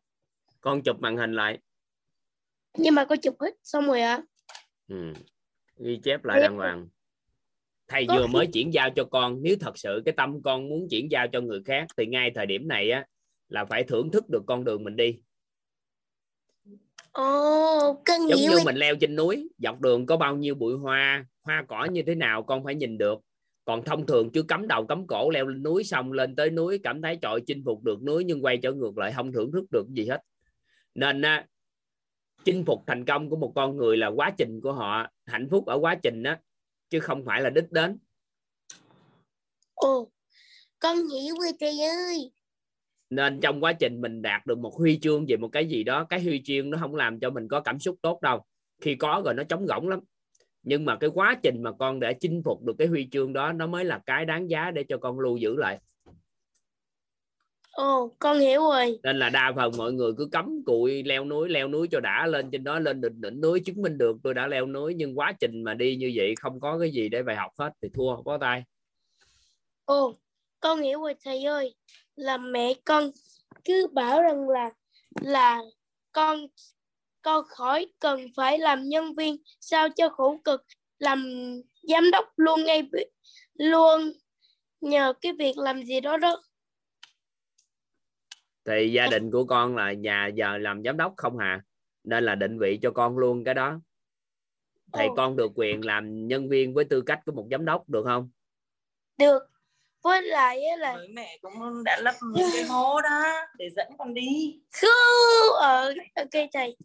Con 0.60 0.82
chụp 0.82 0.96
màn 1.00 1.16
hình 1.16 1.32
lại. 1.32 1.58
Nhưng 2.78 2.94
mà 2.94 3.04
có 3.04 3.16
chụp 3.16 3.34
hết 3.40 3.50
xong 3.62 3.86
rồi 3.86 4.00
ạ. 4.00 4.22
Ừ. 4.88 4.96
ghi 5.78 6.00
chép 6.04 6.24
lại 6.24 6.40
đàng 6.40 6.56
hoàng. 6.56 6.88
Thầy 7.88 8.04
Có 8.08 8.14
vừa 8.16 8.26
khi- 8.26 8.32
mới 8.32 8.46
chuyển 8.52 8.72
giao 8.74 8.90
cho 8.96 9.04
con 9.04 9.42
nếu 9.42 9.56
thật 9.60 9.78
sự 9.78 10.02
cái 10.04 10.14
tâm 10.16 10.42
con 10.42 10.68
muốn 10.68 10.86
chuyển 10.90 11.10
giao 11.10 11.26
cho 11.32 11.40
người 11.40 11.62
khác 11.64 11.86
thì 11.96 12.06
ngay 12.06 12.30
thời 12.34 12.46
điểm 12.46 12.68
này 12.68 12.90
á 12.90 13.06
là 13.48 13.64
phải 13.64 13.84
thưởng 13.84 14.10
thức 14.10 14.28
được 14.28 14.42
con 14.46 14.64
đường 14.64 14.84
mình 14.84 14.96
đi 14.96 15.18
ồ 17.12 18.02
con 18.06 18.28
giống 18.28 18.38
hiểu 18.38 18.50
như 18.50 18.56
rồi. 18.56 18.64
mình 18.64 18.76
leo 18.76 18.96
trên 18.96 19.16
núi 19.16 19.48
dọc 19.58 19.80
đường 19.80 20.06
có 20.06 20.16
bao 20.16 20.36
nhiêu 20.36 20.54
bụi 20.54 20.74
hoa 20.74 21.26
hoa 21.42 21.64
cỏ 21.68 21.84
như 21.84 22.02
thế 22.06 22.14
nào 22.14 22.42
con 22.42 22.64
phải 22.64 22.74
nhìn 22.74 22.98
được. 22.98 23.20
Còn 23.64 23.84
thông 23.84 24.06
thường 24.06 24.30
chứ 24.30 24.42
cắm 24.42 24.68
đầu 24.68 24.86
cắm 24.86 25.06
cổ 25.06 25.30
leo 25.30 25.46
lên 25.46 25.62
núi 25.62 25.84
xong 25.84 26.12
lên 26.12 26.36
tới 26.36 26.50
núi 26.50 26.80
cảm 26.82 27.02
thấy 27.02 27.18
trội 27.22 27.42
chinh 27.46 27.62
phục 27.64 27.82
được 27.82 28.02
núi 28.02 28.24
nhưng 28.24 28.44
quay 28.44 28.56
trở 28.56 28.72
ngược 28.72 28.98
lại 28.98 29.12
không 29.16 29.32
thưởng 29.32 29.52
thức 29.52 29.64
được 29.70 29.86
gì 29.88 30.06
hết. 30.06 30.20
Nên 30.94 31.22
á, 31.22 31.46
chinh 32.44 32.64
phục 32.64 32.82
thành 32.86 33.04
công 33.04 33.30
của 33.30 33.36
một 33.36 33.52
con 33.54 33.76
người 33.76 33.96
là 33.96 34.06
quá 34.06 34.30
trình 34.38 34.60
của 34.60 34.72
họ 34.72 35.06
hạnh 35.26 35.48
phúc 35.50 35.66
ở 35.66 35.78
quá 35.78 35.94
trình 35.94 36.22
á 36.22 36.40
chứ 36.90 37.00
không 37.00 37.24
phải 37.24 37.40
là 37.40 37.50
đích 37.50 37.72
đến. 37.72 37.98
Ồ 39.74 40.10
con 40.78 40.96
hiểu 40.96 41.34
rồi 41.42 41.52
thầy 41.60 41.80
ơi 41.80 42.32
nên 43.14 43.40
trong 43.40 43.64
quá 43.64 43.72
trình 43.72 44.00
mình 44.00 44.22
đạt 44.22 44.46
được 44.46 44.58
một 44.58 44.74
huy 44.74 44.98
chương 45.02 45.26
về 45.28 45.36
một 45.36 45.48
cái 45.48 45.66
gì 45.66 45.84
đó 45.84 46.04
cái 46.04 46.20
huy 46.22 46.42
chương 46.44 46.70
nó 46.70 46.78
không 46.80 46.94
làm 46.94 47.20
cho 47.20 47.30
mình 47.30 47.48
có 47.48 47.60
cảm 47.60 47.78
xúc 47.78 47.96
tốt 48.02 48.22
đâu. 48.22 48.44
Khi 48.80 48.94
có 48.94 49.22
rồi 49.24 49.34
nó 49.34 49.44
trống 49.44 49.66
rỗng 49.66 49.88
lắm. 49.88 50.00
Nhưng 50.62 50.84
mà 50.84 50.96
cái 50.96 51.10
quá 51.14 51.38
trình 51.42 51.62
mà 51.62 51.72
con 51.72 52.00
đã 52.00 52.12
chinh 52.12 52.42
phục 52.44 52.62
được 52.62 52.72
cái 52.78 52.88
huy 52.88 53.08
chương 53.12 53.32
đó 53.32 53.52
nó 53.52 53.66
mới 53.66 53.84
là 53.84 54.00
cái 54.06 54.24
đáng 54.24 54.50
giá 54.50 54.70
để 54.70 54.84
cho 54.88 54.98
con 54.98 55.20
lưu 55.20 55.36
giữ 55.36 55.56
lại. 55.56 55.78
Ồ 57.70 58.10
con 58.18 58.38
hiểu 58.38 58.60
rồi. 58.60 58.98
Nên 59.02 59.18
là 59.18 59.30
đa 59.30 59.52
phần 59.56 59.72
mọi 59.76 59.92
người 59.92 60.12
cứ 60.18 60.28
cắm 60.32 60.62
cụi 60.66 61.02
leo 61.02 61.24
núi 61.24 61.48
leo 61.48 61.68
núi 61.68 61.88
cho 61.90 62.00
đã 62.00 62.26
lên 62.26 62.50
trên 62.50 62.64
đó 62.64 62.78
lên 62.78 63.00
đỉnh 63.00 63.20
đỉnh 63.20 63.40
núi 63.40 63.60
chứng 63.60 63.82
minh 63.82 63.98
được 63.98 64.16
tôi 64.22 64.34
đã 64.34 64.46
leo 64.46 64.66
núi. 64.66 64.94
Nhưng 64.94 65.18
quá 65.18 65.32
trình 65.40 65.64
mà 65.64 65.74
đi 65.74 65.96
như 65.96 66.12
vậy 66.14 66.34
không 66.40 66.60
có 66.60 66.78
cái 66.78 66.90
gì 66.90 67.08
để 67.08 67.22
bài 67.22 67.36
học 67.36 67.52
hết 67.58 67.72
thì 67.82 67.88
thua 67.94 68.22
bó 68.22 68.38
tay. 68.38 68.64
Ồ 69.84 70.14
con 70.60 70.80
hiểu 70.80 71.00
rồi 71.00 71.14
thầy 71.24 71.44
ơi 71.44 71.74
là 72.22 72.38
mẹ 72.38 72.74
con. 72.84 73.10
Cứ 73.64 73.86
bảo 73.92 74.22
rằng 74.22 74.48
là 74.48 74.70
là 75.20 75.60
con 76.12 76.46
con 77.22 77.44
khỏi 77.48 77.86
cần 77.98 78.26
phải 78.36 78.58
làm 78.58 78.88
nhân 78.88 79.14
viên 79.14 79.36
sao 79.60 79.88
cho 79.88 80.08
khổ 80.08 80.40
cực 80.44 80.64
làm 80.98 81.34
giám 81.82 82.10
đốc 82.10 82.24
luôn 82.36 82.64
ngay 82.64 82.90
luôn 83.54 84.12
nhờ 84.80 85.12
cái 85.20 85.32
việc 85.32 85.58
làm 85.58 85.84
gì 85.84 86.00
đó 86.00 86.16
đó. 86.16 86.42
Thì 88.64 88.92
gia 88.92 89.06
đình 89.06 89.30
của 89.30 89.44
con 89.44 89.76
là 89.76 89.92
nhà 89.92 90.26
giờ 90.34 90.58
làm 90.58 90.82
giám 90.84 90.96
đốc 90.96 91.14
không 91.16 91.38
hà 91.38 91.62
nên 92.04 92.24
là 92.24 92.34
định 92.34 92.58
vị 92.58 92.78
cho 92.82 92.90
con 92.90 93.18
luôn 93.18 93.44
cái 93.44 93.54
đó. 93.54 93.80
Thì 94.92 95.04
Ồ. 95.08 95.14
con 95.16 95.36
được 95.36 95.52
quyền 95.54 95.84
làm 95.84 96.28
nhân 96.28 96.48
viên 96.48 96.74
với 96.74 96.84
tư 96.84 97.00
cách 97.00 97.20
của 97.26 97.32
một 97.32 97.46
giám 97.50 97.64
đốc 97.64 97.88
được 97.88 98.02
không? 98.04 98.30
Được 99.18 99.51
với 100.02 100.22
lại 100.22 100.64
á 100.64 100.76
là 100.76 100.92
với 100.92 101.08
mẹ 101.08 101.38
cũng 101.42 101.84
đã 101.84 101.98
lấp 102.00 102.14
những 102.34 102.48
cái 102.52 102.62
hố 102.62 103.00
đó 103.00 103.46
để 103.58 103.70
dẫn 103.76 103.86
con 103.98 104.14
đi. 104.14 104.60
Khú 104.80 104.88
ờ 105.60 105.94
ok 106.14 106.44
thầy. 106.52 106.76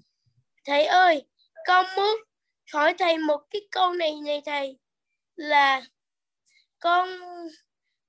Thầy 0.65 0.85
ơi 0.85 1.25
con 1.67 1.85
muốn 1.95 2.17
hỏi 2.73 2.93
thầy 2.99 3.17
một 3.17 3.41
cái 3.49 3.61
câu 3.71 3.93
này 3.93 4.15
này 4.25 4.41
thầy 4.45 4.77
là 5.35 5.81
con 6.79 7.09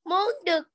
muốn 0.05 0.33
được 0.45 0.69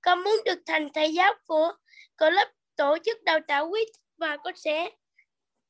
con 0.00 0.24
muốn 0.24 0.36
được 0.44 0.58
thành 0.66 0.88
thầy 0.94 1.14
giáo 1.14 1.34
của 1.46 1.72
của 2.18 2.30
lớp 2.30 2.48
tổ 2.76 2.96
chức 3.04 3.22
đào 3.22 3.38
tạo 3.48 3.70
quýt 3.70 3.88
và 4.16 4.36
con 4.36 4.56
sẽ 4.56 4.90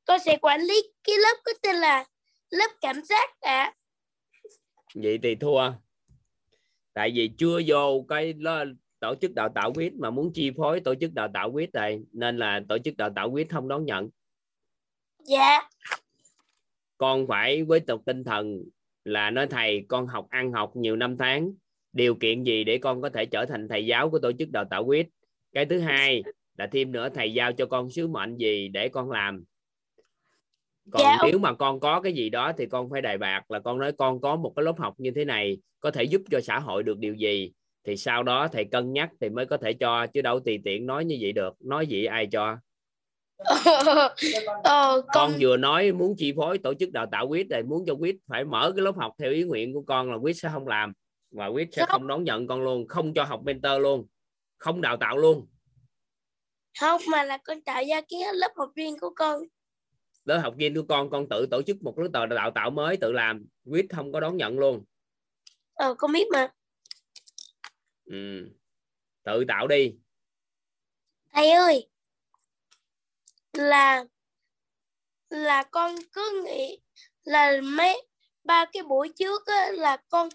con 0.05 0.21
sẽ 0.25 0.37
quản 0.37 0.61
lý 0.61 0.83
cái 1.05 1.17
lớp 1.19 1.35
có 1.45 1.52
tên 1.62 1.76
là 1.76 2.05
lớp 2.50 2.71
cảm 2.81 3.02
giác 3.05 3.41
ạ. 3.41 3.75
Vậy 4.95 5.19
thì 5.23 5.35
thua 5.35 5.73
tại 6.95 7.13
vì 7.15 7.29
chưa 7.39 7.61
vô 7.67 8.05
cái 8.09 8.35
tổ 9.01 9.15
chức 9.21 9.35
đào 9.35 9.49
tạo 9.49 9.73
quýt 9.73 9.95
mà 9.95 10.11
muốn 10.11 10.33
chi 10.35 10.51
phối 10.57 10.81
tổ 10.81 10.95
chức 10.95 11.15
đào 11.15 11.29
tạo 11.35 11.53
quýt 11.53 11.75
này 11.75 12.01
nên 12.13 12.37
là 12.37 12.61
tổ 12.69 12.79
chức 12.79 12.97
đào 12.97 13.11
tạo 13.17 13.31
quýt 13.31 13.49
không 13.51 13.69
đón 13.69 13.85
nhận. 13.85 14.11
Dạ. 15.25 15.69
Con 16.99 17.27
phải 17.27 17.65
với 17.65 17.81
tập 17.81 18.01
tinh 18.07 18.25
thần 18.25 18.63
là 19.05 19.31
nói 19.31 19.47
thầy 19.47 19.85
con 19.89 20.07
học 20.07 20.27
ăn 20.31 20.53
học 20.53 20.77
nhiều 20.77 20.97
năm 20.97 21.17
tháng 21.17 21.53
điều 21.93 22.15
kiện 22.15 22.43
gì 22.43 22.65
để 22.65 22.79
con 22.79 23.03
có 23.03 23.09
thể 23.11 23.27
trở 23.27 23.47
thành 23.47 23.69
thầy 23.69 23.87
giáo 23.87 24.11
của 24.11 24.19
tổ 24.19 24.33
chức 24.33 24.51
đào 24.51 24.65
tạo 24.71 24.85
quýt? 24.85 25.07
Cái 25.53 25.67
thứ 25.67 25.79
hai 25.79 26.23
là 26.59 26.67
thêm 26.67 26.93
nữa 26.93 27.09
thầy 27.09 27.35
giao 27.35 27.53
cho 27.53 27.67
con 27.67 27.91
sứ 27.91 28.09
mệnh 28.09 28.37
gì 28.37 28.69
để 28.69 28.89
con 28.89 29.11
làm 29.11 29.45
còn 30.91 31.03
Dạ, 31.03 31.19
nếu 31.27 31.39
mà 31.39 31.55
con 31.55 31.81
có 31.81 32.01
cái 32.01 32.12
gì 32.12 32.31
đó 32.31 32.53
thì 32.59 32.67
con 32.67 32.91
phải 32.91 33.03
đề 33.03 33.17
bạc 33.17 33.51
là 33.51 33.61
con 33.61 33.79
nói 33.79 33.93
con 33.93 34.21
có 34.21 34.37
một 34.37 34.53
cái 34.57 34.65
lớp 34.65 34.79
học 34.79 34.95
như 34.99 35.11
thế 35.11 35.25
này 35.25 35.59
có 35.81 35.91
thể 35.91 36.05
giúp 36.05 36.23
cho 36.31 36.41
xã 36.41 36.59
hội 36.59 36.83
được 36.83 36.99
điều 36.99 37.15
gì? 37.15 37.53
Thì 37.87 37.97
sau 37.97 38.23
đó 38.23 38.49
thầy 38.49 38.65
cân 38.65 38.93
nhắc 38.93 39.11
thì 39.21 39.29
mới 39.29 39.47
có 39.47 39.57
thể 39.57 39.73
cho 39.73 40.07
chứ 40.07 40.23
đâu 40.23 40.41
tùy 40.41 40.61
tiện 40.65 40.87
nói 40.87 41.05
như 41.05 41.19
vậy 41.21 41.33
được. 41.33 41.55
Nói 41.61 41.87
vậy 41.91 42.07
ai 42.07 42.27
cho? 42.27 42.57
Ờ, 44.65 45.03
con 45.03 45.05
con 45.12 45.33
vừa 45.41 45.57
nói 45.57 45.93
muốn 45.93 46.15
chi 46.19 46.33
phối 46.37 46.59
tổ 46.59 46.75
chức 46.75 46.93
đào 46.93 47.07
tạo 47.12 47.29
quýt 47.29 47.47
rồi 47.51 47.62
muốn 47.62 47.85
cho 47.87 47.95
quýt 47.95 48.17
phải 48.27 48.45
mở 48.45 48.73
cái 48.77 48.85
lớp 48.85 48.97
học 48.97 49.12
theo 49.19 49.33
ý 49.33 49.43
nguyện 49.43 49.73
của 49.73 49.83
con 49.83 50.11
là 50.11 50.19
quýt 50.19 50.37
sẽ 50.37 50.49
không 50.53 50.69
làm. 50.69 50.93
Và 51.31 51.51
quýt 51.51 51.69
sẽ 51.73 51.83
Không. 51.83 51.89
không 51.91 52.07
đón 52.07 52.25
nhận 52.25 52.47
con 52.47 52.62
luôn 52.62 52.89
không 52.89 53.15
cho 53.15 53.25
học 53.25 53.41
mentor 53.45 53.83
luôn 53.83 54.07
không 54.59 54.81
đào 54.81 54.97
tạo 54.97 55.17
luôn. 55.17 55.47
Không 56.81 57.01
mà 57.11 57.25
là 57.25 57.39
con 57.45 57.61
tạo 57.61 57.83
ra 57.89 58.01
cái 58.01 58.21
lớp 58.35 58.53
học 58.57 58.71
riêng 58.75 58.99
của 59.01 59.11
con 59.17 59.43
lớp 60.25 60.38
học 60.38 60.55
riêng 60.59 60.75
của 60.75 60.83
con 60.88 61.11
con 61.11 61.29
tự 61.29 61.47
tổ 61.50 61.62
chức 61.62 61.83
một 61.83 61.99
lớp 61.99 62.09
tờ 62.12 62.26
đào 62.26 62.50
tạo 62.50 62.71
mới 62.71 62.97
tự 62.97 63.12
làm. 63.12 63.47
Quýt 63.71 63.87
không 63.97 64.12
có 64.12 64.21
đón 64.21 64.37
nhận 64.37 64.59
luôn. 64.59 64.85
Ờ 65.75 65.95
con 65.95 66.12
biết 66.12 66.26
mà. 66.33 66.49
Ừ. 68.05 68.49
tự 69.23 69.45
tạo 69.49 69.67
đi. 69.67 69.95
Thầy 71.33 71.50
ơi 71.50 71.88
là 73.52 74.05
là 75.31 75.62
con 75.62 75.97
cứ 76.12 76.43
nghĩ 76.45 76.79
là 77.25 77.61
mấy 77.62 78.07
ba 78.45 78.64
cái 78.73 78.83
buổi 78.83 79.12
trước 79.17 79.47
á, 79.47 79.69
là 79.73 79.97
con 80.09 80.29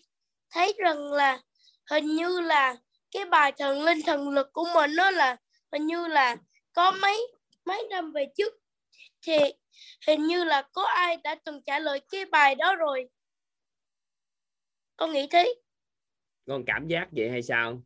thấy 0.49 0.73
rằng 0.77 1.13
là 1.13 1.41
hình 1.89 2.05
như 2.05 2.41
là 2.41 2.75
cái 3.11 3.25
bài 3.25 3.51
thần 3.57 3.83
linh 3.83 4.01
thần 4.05 4.29
lực 4.29 4.53
của 4.53 4.65
mình 4.73 4.95
nó 4.95 5.11
là 5.11 5.37
hình 5.71 5.85
như 5.85 6.07
là 6.07 6.35
có 6.73 6.91
mấy 6.91 7.27
mấy 7.65 7.87
năm 7.89 8.11
về 8.11 8.27
trước 8.37 8.53
thì 9.21 9.37
hình 10.07 10.27
như 10.27 10.43
là 10.43 10.61
có 10.71 10.83
ai 10.83 11.17
đã 11.23 11.35
từng 11.45 11.61
trả 11.65 11.79
lời 11.79 12.01
cái 12.09 12.25
bài 12.25 12.55
đó 12.55 12.75
rồi. 12.75 13.09
Con 14.95 15.11
nghĩ 15.11 15.27
thế. 15.31 15.53
Con 16.47 16.63
cảm 16.67 16.87
giác 16.87 17.07
vậy 17.11 17.29
hay 17.29 17.41
sao? 17.41 17.81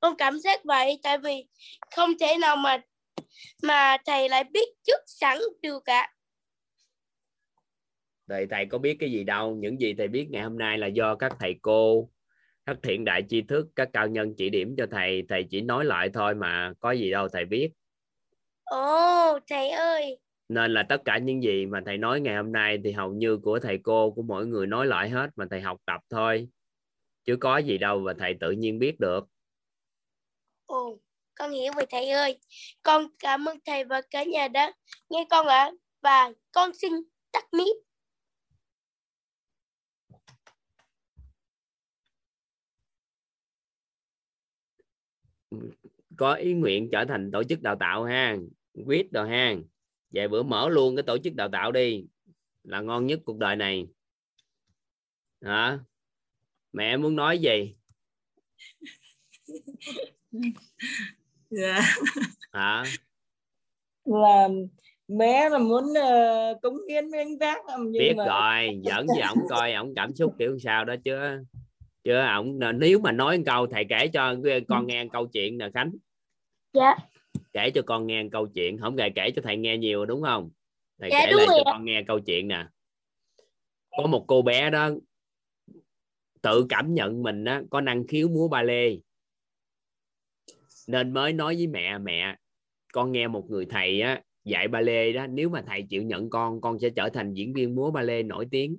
Con 0.00 0.16
cảm 0.16 0.38
giác 0.38 0.64
vậy 0.64 1.00
tại 1.02 1.18
vì 1.18 1.46
không 1.90 2.10
thể 2.20 2.36
nào 2.40 2.56
mà 2.56 2.82
mà 3.62 3.96
thầy 4.06 4.28
lại 4.28 4.44
biết 4.44 4.68
trước 4.86 5.00
sẵn 5.06 5.38
được 5.62 5.84
ạ. 5.84 6.12
Thầy 8.28 8.46
thầy 8.50 8.66
có 8.66 8.78
biết 8.78 8.96
cái 9.00 9.12
gì 9.12 9.24
đâu. 9.24 9.56
Những 9.56 9.80
gì 9.80 9.94
thầy 9.94 10.08
biết 10.08 10.26
ngày 10.30 10.42
hôm 10.42 10.58
nay 10.58 10.78
là 10.78 10.86
do 10.86 11.16
các 11.16 11.32
thầy 11.40 11.54
cô 11.62 12.10
các 12.66 12.76
thiện 12.82 13.04
đại 13.04 13.22
tri 13.28 13.42
thức 13.42 13.66
các 13.76 13.88
cao 13.92 14.08
nhân 14.08 14.34
chỉ 14.36 14.50
điểm 14.50 14.74
cho 14.78 14.86
thầy. 14.90 15.22
Thầy 15.28 15.46
chỉ 15.50 15.60
nói 15.60 15.84
lại 15.84 16.10
thôi 16.14 16.34
mà 16.34 16.72
có 16.80 16.90
gì 16.90 17.10
đâu 17.10 17.28
thầy 17.28 17.44
biết. 17.44 17.70
Ồ 18.64 19.38
thầy 19.48 19.70
ơi 19.70 20.18
nên 20.50 20.74
là 20.74 20.82
tất 20.88 21.02
cả 21.04 21.18
những 21.18 21.42
gì 21.42 21.66
mà 21.66 21.80
thầy 21.86 21.98
nói 21.98 22.20
ngày 22.20 22.36
hôm 22.36 22.52
nay 22.52 22.78
thì 22.84 22.92
hầu 22.92 23.12
như 23.12 23.36
của 23.36 23.58
thầy 23.58 23.78
cô 23.82 24.10
của 24.10 24.22
mỗi 24.22 24.46
người 24.46 24.66
nói 24.66 24.86
lại 24.86 25.10
hết 25.10 25.30
mà 25.36 25.46
thầy 25.50 25.60
học 25.60 25.80
tập 25.86 26.00
thôi. 26.10 26.48
Chứ 27.24 27.36
có 27.40 27.58
gì 27.58 27.78
đâu 27.78 28.00
mà 28.00 28.12
thầy 28.18 28.34
tự 28.40 28.50
nhiên 28.50 28.78
biết 28.78 29.00
được. 29.00 29.20
Ồ 30.66 30.98
con 31.34 31.50
hiểu 31.50 31.72
rồi 31.76 31.86
thầy 31.90 32.08
ơi. 32.08 32.38
Con 32.82 33.06
cảm 33.18 33.48
ơn 33.48 33.58
thầy 33.66 33.84
và 33.84 34.00
cả 34.10 34.24
nhà 34.24 34.48
đã 34.48 34.72
nghe 35.10 35.26
con 35.30 35.46
ạ. 35.46 35.70
Và 36.02 36.32
con 36.52 36.70
xin 36.74 36.92
tắt 37.32 37.44
mic. 37.52 37.76
Có 46.16 46.34
ý 46.34 46.52
nguyện 46.54 46.88
trở 46.92 47.04
thành 47.08 47.30
tổ 47.32 47.44
chức 47.44 47.62
đào 47.62 47.76
tạo 47.80 48.04
ha. 48.04 48.36
Quyết 48.86 49.06
rồi 49.12 49.28
ha 49.28 49.54
vậy 50.10 50.28
bữa 50.28 50.42
mở 50.42 50.68
luôn 50.68 50.96
cái 50.96 51.02
tổ 51.02 51.18
chức 51.18 51.34
đào 51.34 51.48
tạo 51.48 51.72
đi. 51.72 52.04
Là 52.64 52.80
ngon 52.80 53.06
nhất 53.06 53.20
cuộc 53.24 53.38
đời 53.38 53.56
này. 53.56 53.86
Hả? 55.42 55.78
Mẹ 56.72 56.96
muốn 56.96 57.16
nói 57.16 57.38
gì? 57.38 57.74
Dạ. 61.50 61.80
Hả? 62.52 62.84
Là 64.04 64.48
bé 65.08 65.48
là 65.48 65.58
muốn 65.58 65.84
uh, 65.84 66.62
cống 66.62 66.76
hiến 66.88 67.10
với 67.10 67.18
anh 67.20 67.38
Giác 67.38 67.62
nhưng 67.78 67.92
biết 67.92 68.14
mà 68.16 68.24
rồi 68.24 68.80
giỡn 68.84 69.06
với 69.06 69.20
ổng 69.20 69.38
coi 69.48 69.72
ổng 69.72 69.94
cảm 69.94 70.14
xúc 70.14 70.34
kiểu 70.38 70.58
sao 70.58 70.84
đó 70.84 70.94
chứ. 71.04 71.18
Chứ 72.04 72.14
ổng 72.36 72.58
nếu 72.78 72.98
mà 72.98 73.12
nói 73.12 73.38
một 73.38 73.44
câu 73.46 73.66
thầy 73.66 73.84
kể 73.88 74.08
cho 74.08 74.36
con 74.68 74.86
nghe 74.86 75.06
câu 75.12 75.26
chuyện 75.26 75.58
nè 75.58 75.68
khánh. 75.74 75.92
Dạ 76.72 76.96
kể 77.52 77.70
cho 77.74 77.82
con 77.82 78.06
nghe 78.06 78.24
câu 78.32 78.46
chuyện. 78.54 78.78
Không 78.78 78.96
thầy 78.96 79.10
kể 79.14 79.30
cho 79.36 79.42
thầy 79.42 79.56
nghe 79.56 79.78
nhiều 79.78 80.06
đúng 80.06 80.22
không? 80.22 80.50
Thầy 81.00 81.10
Dạ, 81.10 81.26
kể 81.26 81.32
lại 81.32 81.46
rồi 81.46 81.56
cho 81.64 81.72
con 81.72 81.84
nghe 81.84 82.02
câu 82.06 82.20
chuyện 82.20 82.48
nè. 82.48 82.66
Có 83.90 84.06
một 84.06 84.24
cô 84.28 84.42
bé 84.42 84.70
đó 84.70 84.90
tự 86.42 86.66
cảm 86.68 86.94
nhận 86.94 87.22
mình 87.22 87.44
á, 87.44 87.62
có 87.70 87.80
năng 87.80 88.06
khiếu 88.06 88.28
múa 88.28 88.48
ba 88.48 88.62
lê. 88.62 88.98
Nên 90.88 91.12
mới 91.12 91.32
nói 91.32 91.56
với 91.56 91.66
mẹ 91.66 91.98
mẹ 91.98 92.36
con 92.92 93.12
nghe 93.12 93.28
một 93.28 93.50
người 93.50 93.66
thầy 93.66 94.00
á, 94.00 94.22
dạy 94.44 94.68
ba 94.68 94.80
lê 94.80 95.12
đó. 95.12 95.26
Nếu 95.26 95.48
mà 95.48 95.62
thầy 95.66 95.82
chịu 95.88 96.02
nhận 96.02 96.30
con 96.30 96.60
con 96.60 96.78
sẽ 96.78 96.90
trở 96.90 97.08
thành 97.08 97.34
diễn 97.34 97.52
viên 97.52 97.74
múa 97.74 97.90
ba 97.90 98.02
lê 98.02 98.22
nổi 98.22 98.46
tiếng. 98.50 98.76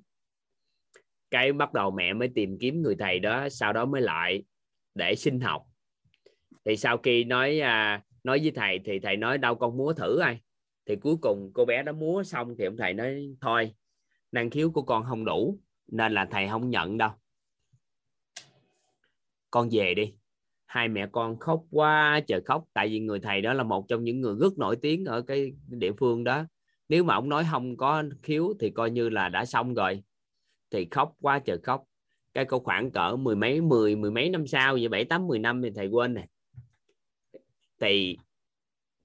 Cái 1.31 1.53
bắt 1.53 1.73
đầu 1.73 1.91
mẹ 1.91 2.13
mới 2.13 2.27
tìm 2.35 2.57
kiếm 2.59 2.81
người 2.81 2.95
thầy 2.99 3.19
đó 3.19 3.49
sau 3.49 3.73
đó 3.73 3.85
mới 3.85 4.01
lại 4.01 4.43
để 4.95 5.15
xin 5.15 5.39
học. 5.39 5.63
Thì 6.65 6.77
sau 6.77 6.97
khi 6.97 7.23
nói 7.23 7.59
à, 7.59 8.03
nói 8.23 8.39
với 8.41 8.51
thầy 8.51 8.79
thì 8.85 8.99
thầy 8.99 9.17
nói, 9.17 9.37
đâu 9.37 9.55
con 9.55 9.77
múa 9.77 9.93
thử 9.93 10.19
ai. 10.19 10.41
Thì 10.85 10.95
cuối 10.95 11.15
cùng 11.21 11.51
cô 11.53 11.65
bé 11.65 11.83
đó 11.83 11.91
múa 11.91 12.23
xong 12.23 12.55
thì 12.57 12.65
ông 12.65 12.77
thầy 12.77 12.93
nói, 12.93 13.35
thôi, 13.41 13.73
năng 14.31 14.49
khiếu 14.49 14.71
của 14.71 14.81
con 14.81 15.03
không 15.03 15.25
đủ, 15.25 15.59
nên 15.87 16.13
là 16.13 16.27
thầy 16.31 16.47
không 16.47 16.69
nhận 16.69 16.97
đâu. 16.97 17.09
Con 19.51 19.69
về 19.71 19.93
đi. 19.93 20.13
Hai 20.65 20.87
mẹ 20.87 21.07
con 21.11 21.39
khóc 21.39 21.63
quá 21.71 22.19
trời 22.27 22.41
khóc, 22.41 22.65
tại 22.73 22.87
vì 22.87 22.99
người 22.99 23.19
thầy 23.19 23.41
đó 23.41 23.53
là 23.53 23.63
một 23.63 23.87
trong 23.87 24.03
những 24.03 24.21
người 24.21 24.35
rất 24.39 24.57
nổi 24.57 24.75
tiếng 24.81 25.05
ở 25.05 25.21
cái 25.21 25.53
địa 25.67 25.91
phương 25.91 26.23
đó. 26.23 26.45
Nếu 26.89 27.03
mà 27.03 27.15
ông 27.15 27.29
nói 27.29 27.45
không 27.51 27.77
có 27.77 28.03
khiếu 28.23 28.53
thì 28.59 28.69
coi 28.69 28.91
như 28.91 29.09
là 29.09 29.29
đã 29.29 29.45
xong 29.45 29.73
rồi. 29.73 30.03
Thì 30.71 30.87
khóc 30.91 31.13
quá 31.21 31.39
trời 31.39 31.57
khóc. 31.63 31.83
Cái 32.33 32.45
câu 32.45 32.59
khoảng 32.59 32.91
cỡ 32.91 33.15
mười 33.15 33.35
mấy, 33.35 33.61
mười 33.61 33.95
mười 33.95 34.11
mấy 34.11 34.29
năm 34.29 34.47
sau, 34.47 34.73
vậy 34.73 34.87
bảy 34.87 35.05
tám, 35.05 35.27
mười 35.27 35.39
năm 35.39 35.61
thì 35.61 35.69
thầy 35.75 35.87
quên 35.87 36.13
này 36.13 36.27
thì 37.81 38.17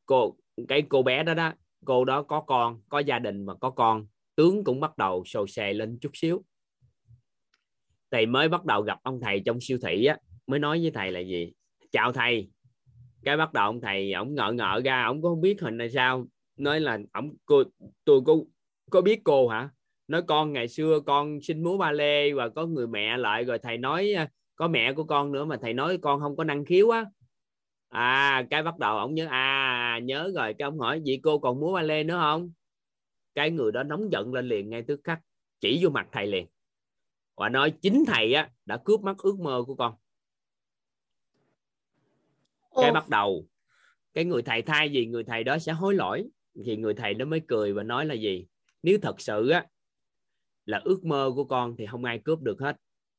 cô, 0.07 0.37
cái 0.69 0.83
cô 0.89 1.03
bé 1.03 1.23
đó 1.23 1.35
đó, 1.35 1.53
cô 1.85 2.05
đó 2.05 2.23
có 2.23 2.41
con, 2.41 2.81
có 2.89 2.99
gia 2.99 3.19
đình 3.19 3.47
mà 3.47 3.55
có 3.55 3.71
con, 3.71 4.07
tướng 4.37 4.65
cũng 4.65 4.81
bắt 4.81 4.99
đầu 4.99 5.25
sồ 5.25 5.47
sề 5.47 5.73
lên 5.73 5.99
chút 6.01 6.11
xíu. 6.15 6.45
Thì 8.11 8.27
mới 8.27 8.49
bắt 8.49 8.65
đầu 8.65 8.83
gặp 8.83 8.99
ông 9.03 9.21
thầy 9.21 9.43
trong 9.47 9.59
siêu 9.61 9.79
thị 9.83 10.05
á, 10.05 10.19
mới 10.47 10.59
nói 10.59 10.81
với 10.83 10.91
thầy 10.91 11.13
là 11.13 11.21
gì? 11.21 11.53
Chào 11.93 12.13
thầy. 12.13 12.51
Cái 13.25 13.37
bắt 13.37 13.53
đầu 13.53 13.65
ông 13.65 13.81
thầy 13.81 14.13
ổng 14.13 14.35
ngợ 14.35 14.53
ngợ 14.53 14.81
ra, 14.85 15.05
ổng 15.05 15.23
có 15.23 15.29
không 15.29 15.41
biết 15.41 15.61
hình 15.61 15.79
là 15.79 15.89
sao. 15.95 16.27
Nói 16.57 16.81
là 16.81 16.99
ổng, 17.13 17.37
cô, 17.47 17.63
tôi 18.05 18.21
có 18.27 18.37
có 18.91 19.01
biết 19.01 19.21
cô 19.25 19.49
hả? 19.49 19.71
Nói, 20.09 20.23
con 20.23 20.53
ngày 20.53 20.69
xưa 20.69 21.01
con 21.07 21.39
xin 21.43 21.63
múa 21.63 21.79
ba 21.79 21.93
lê 21.93 22.33
và 22.33 22.49
có 22.49 22.67
người 22.67 22.87
mẹ 22.87 23.17
lại. 23.17 23.45
Rồi 23.45 23.59
thầy 23.59 23.79
nói, 23.79 24.15
có 24.57 24.69
mẹ 24.69 24.93
của 24.93 25.05
con 25.05 25.33
nữa 25.33 25.45
mà 25.45 25.57
thầy 25.63 25.75
nói 25.75 25.99
con 26.03 26.21
không 26.21 26.37
có 26.37 26.45
năng 26.45 26.65
khiếu 26.65 26.91
á 26.91 27.05
à 27.89 28.47
cái 28.51 28.63
bắt 28.63 28.79
đầu 28.79 28.99
ổng 28.99 29.15
nhớ 29.15 29.27
à 29.27 30.01
nhớ 30.03 30.33
rồi 30.35 30.55
cái 30.59 30.67
ông 30.67 30.79
hỏi 30.79 31.03
vậy 31.07 31.21
cô 31.23 31.39
còn 31.39 31.61
múa 31.61 31.73
ba 31.73 31.83
lê 31.83 32.05
nữa 32.05 32.19
không? 32.21 32.53
Cái 33.35 33.51
người 33.51 33.73
đó 33.73 33.83
nóng 33.83 34.13
giận 34.13 34.35
lên 34.35 34.49
liền 34.49 34.71
ngay 34.71 34.83
tức 34.83 35.01
khắc 35.05 35.21
chỉ 35.61 35.81
vô 35.83 35.91
mặt 35.91 36.09
thầy 36.13 36.27
liền. 36.27 36.47
Và 37.37 37.49
nói 37.49 37.73
chính 37.83 38.05
thầy 38.07 38.33
á 38.35 38.51
đã 38.65 38.77
cướp 38.85 39.01
mất 39.01 39.19
ước 39.19 39.39
mơ 39.39 39.65
của 39.67 39.75
con. 39.75 39.95
Cái 42.77 42.89
ồ. 42.89 42.93
bắt 42.93 43.09
đầu 43.09 43.47
cái 44.15 44.25
người 44.25 44.43
thầy 44.43 44.63
thay 44.63 44.89
vì 44.89 45.07
người 45.07 45.25
thầy 45.25 45.45
đó 45.45 45.59
sẽ 45.59 45.73
hối 45.73 45.95
lỗi 45.95 46.29
thì 46.65 46.77
người 46.77 46.95
thầy 46.95 47.15
đó 47.15 47.25
mới 47.25 47.41
cười 47.49 47.73
và 47.73 47.83
nói 47.83 48.07
là 48.07 48.15
gì? 48.15 48.47
Nếu 48.83 48.99
thật 49.03 49.21
sự 49.21 49.49
á 49.49 49.67
là 50.65 50.81
ước 50.85 51.05
mơ 51.05 51.33
của 51.35 51.45
con 51.45 51.77
thì 51.79 51.87
không 51.87 52.05
ai 52.05 52.19
cướp 52.25 52.41
được 52.41 52.61
hết. 52.61 52.77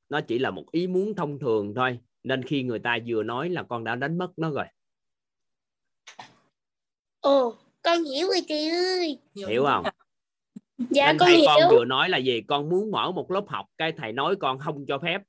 Nó 0.10 0.21
chỉ 0.21 0.39
là 0.39 0.51
một 0.51 0.71
ý 0.71 0.88
muốn 0.88 1.15
thông 1.15 1.39
thường 1.39 1.73
thôi 1.75 1.99
nên 2.27 2.43
khi 2.43 2.63
người 2.63 2.79
ta 2.79 2.97
vừa 3.07 3.23
nói 3.23 3.49
là 3.49 3.63
con 3.63 3.83
đã 3.83 3.95
đánh 3.95 4.17
mất 4.17 4.31
nó 4.37 4.51
rồi. 4.51 4.65
Ồ 7.19 7.55
con 7.81 8.03
hiểu 8.03 8.27
rồi 8.27 8.41
chị 8.47 8.69
ơi. 8.69 9.19
Hiểu 9.47 9.65
không? 9.65 9.83
Dạ 10.89 11.05
nên 11.07 11.17
con 11.17 11.27
thầy 11.27 11.37
hiểu. 11.37 11.47
con 11.47 11.71
vừa 11.71 11.85
nói 11.85 12.09
là 12.09 12.17
gì? 12.17 12.41
Con 12.41 12.69
muốn 12.69 12.91
mở 12.91 13.11
một 13.11 13.31
lớp 13.31 13.43
học. 13.47 13.65
Cái 13.77 13.91
thầy 13.91 14.11
nói 14.11 14.35
con 14.35 14.59
không 14.59 14.85
cho 14.85 14.99
phép. 14.99 15.21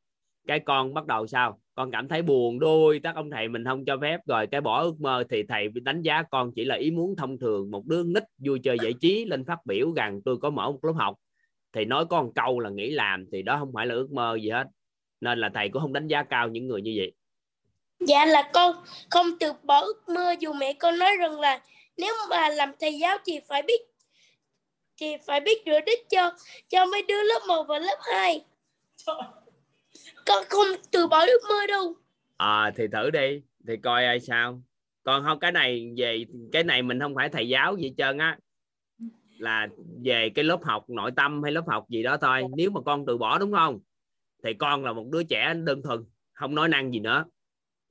Cái 0.46 0.61
con 0.61 0.94
bắt 0.94 1.06
đầu 1.06 1.26
sao? 1.26 1.61
Con 1.74 1.90
cảm 1.90 2.08
thấy 2.08 2.22
buồn 2.22 2.58
đôi. 2.58 3.00
Các 3.02 3.14
ông 3.14 3.30
thầy 3.30 3.48
mình 3.48 3.64
không 3.64 3.84
cho 3.84 3.98
phép. 4.00 4.20
Rồi 4.26 4.46
cái 4.46 4.61
bỏ 4.61 4.82
ước 4.82 5.00
mơ 5.00 5.24
thì 5.30 5.42
thầy 5.48 5.68
đánh 5.68 6.02
giá 6.02 6.22
con 6.22 6.52
chỉ 6.54 6.64
là 6.64 6.74
ý 6.74 6.90
muốn 6.90 7.16
thông 7.16 7.38
thường. 7.38 7.70
Một 7.70 7.87
đứa 7.87 8.02
nít 8.02 8.22
vui 8.38 8.58
chơi 8.58 8.76
giải 8.82 8.92
trí 9.00 9.24
lên 9.24 9.44
phát 9.44 9.58
biểu 9.66 9.92
rằng 9.92 10.20
tôi 10.24 10.37
có 10.38 10.50
mở 10.50 10.70
một 10.70 10.84
lớp 10.84 10.92
học. 10.92 11.14
Thì 11.72 11.84
nói 11.84 12.06
có 12.06 12.22
một 12.22 12.32
câu 12.34 12.61
là 12.61 12.70
nghĩ 12.70 12.90
làm 12.90 13.24
thì 13.32 13.42
đó 13.42 13.56
không 13.58 13.72
phải 13.74 13.87
là 13.87 13.94
ước 13.94 14.12
mơ 14.12 14.38
gì 14.42 14.50
hết 14.50 14.66
nên 15.20 15.38
là 15.38 15.50
thầy 15.54 15.68
cũng 15.68 15.83
không 15.83 15.92
đánh 15.92 16.07
giá 16.07 16.22
cao 16.22 16.48
những 16.48 16.68
người 16.68 16.83
như 16.83 16.94
vậy. 16.96 17.12
Dạ 18.00 18.24
là 18.24 18.50
con 18.52 18.76
không 19.11 19.26
từ 19.40 19.52
bỏ 19.62 19.81
ước 19.81 20.09
mơ 20.09 20.35
dù 20.40 20.52
mẹ 20.52 20.72
con 20.72 20.98
nói 20.98 21.16
rằng 21.18 21.40
là 21.40 21.61
nếu 21.96 22.14
mà 22.31 22.48
làm 22.48 22.72
thầy 22.81 22.98
giáo 22.98 23.18
thì 23.24 23.40
phải 23.48 23.62
biết 23.62 23.81
thì 25.00 25.16
phải 25.26 25.40
biết 25.40 25.62
rửa 25.66 25.81
đít 25.87 25.98
cho 26.11 26.33
cho 26.68 26.87
mấy 26.87 27.02
đứa 27.09 27.22
lớp 27.22 27.40
1 27.48 27.64
và 27.68 27.78
lớp 27.78 27.98
2 28.00 28.44
con 30.26 30.44
không 30.48 30.66
từ 30.90 31.07
bỏ 31.07 31.26
ước 31.26 31.40
mơ 31.48 31.66
đâu. 31.68 31.94
À 32.37 32.72
thì 32.76 32.85
thử 32.92 33.11
đi 33.11 33.42
thì 33.68 33.76
coi 33.83 34.04
ai 34.04 34.20
sao. 34.20 34.62
Còn 35.02 35.24
không 35.24 35.38
cái 35.38 35.52
này 35.52 35.92
về 35.96 36.24
cái 36.52 36.64
này 36.64 36.83
mình 36.83 37.00
không 37.00 37.14
phải 37.14 37.28
thầy 37.28 37.48
giáo 37.48 37.76
gì 37.76 37.94
trơn 37.98 38.18
á. 38.18 38.38
Là 39.38 39.68
về 40.04 40.31
cái 40.35 40.44
lớp 40.44 40.64
học 40.64 40.90
nội 40.90 41.11
tâm 41.16 41.42
hay 41.42 41.52
lớp 41.52 41.64
học 41.66 41.85
gì 41.88 42.02
đó 42.02 42.16
thôi. 42.16 42.42
Nếu 42.57 42.70
mà 42.70 42.81
con 42.81 43.07
từ 43.07 43.18
bỏ 43.18 43.38
đúng 43.38 43.52
không 43.52 43.81
thì 44.44 44.55
con 44.55 44.85
là 44.85 44.92
một 44.92 45.07
đứa 45.12 45.22
trẻ 45.22 45.55
đơn 45.55 45.83
thuần 45.83 46.05
không 46.33 46.55
nói 46.55 46.68
năng 46.68 46.92
gì 46.92 47.01
nữa. 47.01 47.24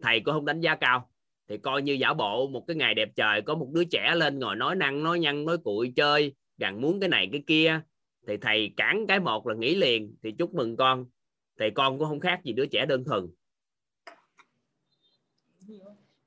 Thầy 0.02 0.20
cũng 0.20 0.34
không 0.34 0.46
đánh 0.46 0.62
giá 0.62 0.76
cao. 0.76 1.10
Thì 1.50 1.58
coi 1.58 1.82
như 1.82 1.94
giả 1.94 2.14
bộ 2.14 2.48
một 2.48 2.64
cái 2.68 2.76
ngày 2.76 2.94
đẹp 2.94 3.10
trời 3.16 3.42
có 3.42 3.56
một 3.56 3.70
đứa 3.74 3.84
trẻ 3.84 4.16
lên 4.16 4.40
ngồi 4.40 4.56
nói 4.56 4.76
năng 4.76 5.04
nói 5.04 5.20
nhăn 5.20 5.46
nói 5.46 5.58
cuội 5.58 5.94
chơi 5.96 6.34
gằn 6.58 6.82
muốn 6.82 7.00
cái 7.00 7.10
này 7.10 7.30
cái 7.32 7.44
kia. 7.48 7.82
Thì 8.28 8.38
thầy 8.38 8.74
cản 8.78 9.06
cái 9.08 9.20
một 9.20 9.48
là 9.48 9.56
nghỉ 9.56 9.76
liền 9.76 10.16
thì 10.24 10.32
chúc 10.32 10.54
mừng 10.54 10.78
con. 10.78 11.06
Thì 11.60 11.66
con 11.76 12.00
cũng 12.00 12.08
không 12.08 12.20
khác 12.20 12.40
gì 12.44 12.54
đứa 12.54 12.66
trẻ 12.66 12.86
đơn 12.86 13.04
thuần. 13.04 13.28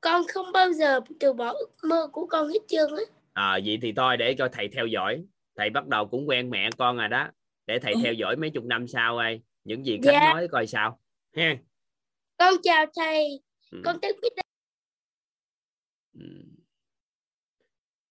Con 0.01 0.23
không 0.29 0.53
bao 0.53 0.73
giờ 0.73 1.01
từ 1.21 1.33
bỏ 1.33 1.53
ước 1.53 1.71
mơ 1.89 2.09
của 2.13 2.27
con 2.27 2.49
hết 2.49 2.61
trơn 2.69 2.91
á. 2.91 3.03
À, 3.33 3.59
vậy 3.65 3.79
thì 3.83 3.93
thôi 3.93 4.17
để 4.17 4.35
cho 4.39 4.49
thầy 4.53 4.69
theo 4.69 4.87
dõi. 4.87 5.25
Thầy 5.57 5.71
bắt 5.71 5.87
đầu 5.87 6.07
cũng 6.07 6.29
quen 6.29 6.51
mẹ 6.51 6.71
con 6.79 6.97
rồi 6.97 7.09
đó. 7.09 7.29
Để 7.67 7.79
thầy 7.79 7.95
theo 8.03 8.13
dõi 8.13 8.37
mấy 8.37 8.51
chục 8.51 8.65
năm 8.65 8.89
sau 8.89 9.19
ơi 9.19 9.41
những 9.65 9.87
gì 9.87 9.99
khách 10.05 10.11
Dạ. 10.13 10.21
nói 10.33 10.49
coi 10.53 10.67
sao 10.67 11.01
ha 11.37 11.57
con 12.39 12.55
chào 12.63 12.87
thầy 12.97 13.43
Ừ. 13.71 13.83
con 13.85 13.99
rất 14.03 14.17
biết 14.23 14.29
Ừ. 16.15 16.21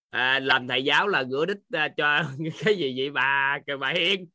à, 0.10 0.40
làm 0.44 0.68
thầy 0.68 0.84
giáo 0.84 1.08
là 1.08 1.24
gửi 1.24 1.46
đích 1.46 1.58
à, 1.72 1.88
cho 1.98 2.24
cái 2.66 2.76
gì 2.78 2.94
vậy 2.98 3.10
bà 3.12 3.60
bà 3.80 3.94
Hiên 3.96 4.28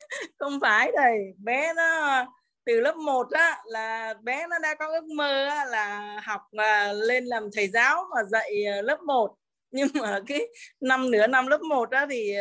không 0.38 0.60
phải 0.60 0.92
thầy 0.96 1.18
bé 1.38 1.72
nó 1.76 2.24
từ 2.64 2.80
lớp 2.80 2.96
1 2.96 3.30
á 3.30 3.62
là 3.66 4.14
bé 4.22 4.46
nó 4.50 4.58
đã 4.58 4.74
có 4.78 4.86
ước 4.86 5.04
mơ 5.04 5.46
á, 5.46 5.64
là 5.64 6.16
học 6.24 6.40
à, 6.52 6.92
lên 6.92 7.24
làm 7.24 7.48
thầy 7.52 7.68
giáo 7.68 8.04
và 8.14 8.22
dạy 8.24 8.64
à, 8.66 8.82
lớp 8.82 9.00
1 9.06 9.34
nhưng 9.70 9.88
mà 9.94 10.20
cái 10.26 10.40
năm 10.80 11.10
nửa 11.10 11.26
năm 11.26 11.46
lớp 11.46 11.60
1 11.60 11.90
á 11.90 12.06
thì 12.10 12.34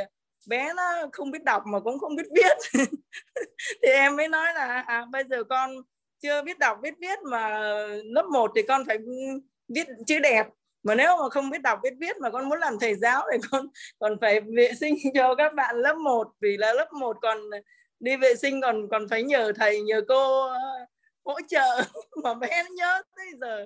bé 0.48 0.74
nó 0.74 0.84
không 1.14 1.32
biết 1.32 1.44
đọc 1.44 1.64
mà 1.66 1.80
cũng 1.80 2.00
không 2.00 2.16
biết 2.16 2.28
viết. 2.36 2.58
Thì 3.84 3.90
em 3.90 4.16
mới 4.16 4.28
nói 4.28 4.54
là 4.54 4.84
à, 4.88 5.06
bây 5.12 5.24
giờ 5.24 5.44
con 5.44 5.76
chưa 6.20 6.42
biết 6.42 6.60
đọc 6.60 6.78
biết 6.82 6.94
viết 7.00 7.20
mà 7.24 7.50
lớp 8.04 8.26
1 8.32 8.52
thì 8.56 8.62
con 8.62 8.86
phải 8.88 8.98
viết 9.68 9.88
chữ 10.08 10.20
đẹp. 10.20 10.48
Mà 10.84 10.96
nếu 10.96 11.18
mà 11.18 11.30
không 11.30 11.50
biết 11.50 11.62
đọc 11.62 11.80
biết 11.84 11.94
viết 12.00 12.18
mà 12.18 12.30
con 12.30 12.50
muốn 12.50 12.60
làm 12.60 12.80
thầy 12.80 12.96
giáo 12.96 13.24
thì 13.32 13.38
con 13.52 13.68
còn 14.00 14.18
phải 14.22 14.42
vệ 14.42 14.72
sinh 14.80 14.96
cho 15.14 15.36
các 15.36 15.54
bạn 15.54 15.76
lớp 15.76 15.96
1 15.96 16.28
vì 16.42 16.58
là 16.58 16.74
lớp 16.74 16.94
1 16.94 17.18
còn 17.22 17.38
đi 18.00 18.18
vệ 18.18 18.36
sinh 18.36 18.62
còn 18.62 18.90
còn 18.92 19.08
phải 19.10 19.24
nhờ 19.24 19.52
thầy 19.56 19.82
nhờ 19.82 20.02
cô 20.08 20.48
ờ, 20.48 20.60
hỗ 21.26 21.36
trợ. 21.48 21.82
Mà 22.24 22.34
bé 22.34 22.64
nhớ 22.76 23.02
tới 23.16 23.28
giờ. 23.42 23.66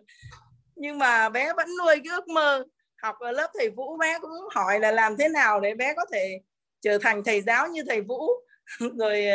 Nhưng 0.75 0.97
mà 0.97 1.29
bé 1.29 1.53
vẫn 1.53 1.67
nuôi 1.77 1.95
cái 2.03 2.15
ước 2.15 2.27
mơ. 2.27 2.65
Học 3.01 3.15
ở 3.19 3.31
lớp 3.31 3.51
thầy 3.57 3.69
Vũ 3.69 3.97
bé 3.97 4.19
cũng 4.19 4.31
hỏi 4.51 4.79
là 4.79 4.91
làm 4.91 5.17
thế 5.17 5.29
nào 5.29 5.59
để 5.59 5.73
bé 5.73 5.93
có 5.93 6.05
thể 6.11 6.39
trở 6.81 6.97
thành 7.01 7.23
thầy 7.23 7.41
giáo 7.41 7.67
như 7.67 7.83
thầy 7.87 8.01
Vũ. 8.01 8.27
Rồi 8.99 9.25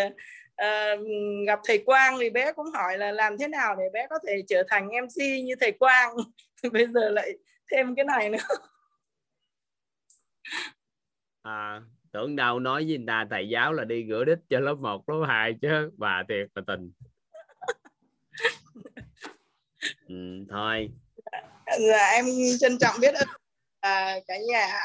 ờ, 0.54 0.96
gặp 1.46 1.61
thầy 1.64 1.78
Quang 1.78 2.18
thì 2.20 2.30
bé 2.30 2.52
cũng 2.52 2.70
hỏi 2.74 2.98
là 2.98 3.12
làm 3.12 3.38
thế 3.38 3.48
nào 3.48 3.76
để 3.76 3.85
bé 3.92 4.06
có 4.11 4.18
thể 4.26 4.42
trở 4.48 4.62
thành 4.68 4.88
MC 4.88 5.44
như 5.44 5.54
thầy 5.61 5.72
Quang? 5.72 6.16
Bây 6.72 6.87
giờ 6.87 7.11
lại 7.11 7.32
thêm 7.72 7.94
cái 7.94 8.04
này 8.04 8.30
nữa. 8.30 8.38
À, 11.42 11.80
tưởng 12.12 12.37
đâu 12.37 12.61
nói 12.61 12.85
với 12.85 12.98
người 12.98 13.06
ta 13.06 13.26
thầy 13.30 13.48
giáo 13.48 13.72
là 13.72 13.85
đi 13.85 14.02
gửi 14.02 14.24
đích 14.24 14.38
cho 14.50 14.61
lớp 14.61 14.74
1, 14.74 15.09
lớp 15.09 15.24
2 15.28 15.54
chứ. 15.62 15.90
Bà 15.96 16.22
thiệt 16.28 16.48
bà 16.54 16.62
tình. 16.66 16.92
Ừ, 20.09 20.44
thôi. 20.50 20.90
Dạ 21.88 22.11
em 22.12 22.24
trân 22.61 22.78
trọng 22.78 22.94
biết 23.00 23.14
ơn 23.14 23.28
à, 23.80 24.14
cả 24.26 24.35
nhà 24.48 24.80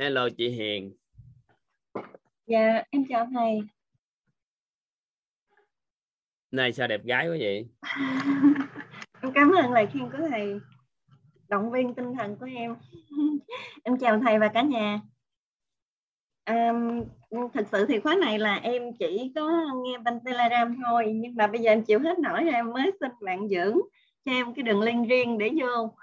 hello 0.00 0.28
chị 0.36 0.48
Hiền 0.48 0.92
Dạ, 2.46 2.82
em 2.90 3.04
chào 3.08 3.28
thầy. 3.34 3.60
nay 6.50 6.72
sao 6.72 6.88
đẹp 6.88 7.04
gái 7.04 7.28
quá 7.28 7.36
vậy 7.40 7.68
em 9.22 9.32
cảm 9.34 9.50
ơn 9.50 9.72
lời 9.72 9.86
khen 9.92 10.10
của 10.10 10.18
thầy. 10.30 10.60
Động 11.48 11.70
viên 11.70 11.94
tinh 11.94 12.14
thần 12.18 12.36
của 12.36 12.46
em. 12.46 12.76
em 13.84 13.98
chào 13.98 14.20
thầy 14.20 14.38
và 14.38 14.48
cả 14.48 14.62
nhà. 14.62 15.00
À, 16.44 16.72
thực 17.54 17.66
sự 17.72 17.86
thì 17.88 18.00
khóa 18.00 18.14
này 18.20 18.38
là 18.38 18.54
em 18.54 18.82
chỉ 18.98 19.32
có 19.34 19.66
nghe 19.84 19.98
bên 19.98 20.20
Telegram 20.24 20.76
thôi 20.84 21.12
nhưng 21.14 21.34
mà 21.34 21.46
bây 21.46 21.60
giờ 21.60 21.70
em 21.70 21.84
chịu 21.84 21.98
hết 21.98 22.18
nổi 22.18 22.44
rồi 22.44 22.54
em 22.54 22.72
mới 22.72 22.92
xin 23.00 23.10
bạn 23.20 23.48
dưỡng 23.48 23.78
cho 24.24 24.32
em 24.32 24.54
cái 24.54 24.62
đường 24.62 24.80
link 24.80 25.08
riêng 25.08 25.38
để 25.38 25.50
vô 25.60 25.94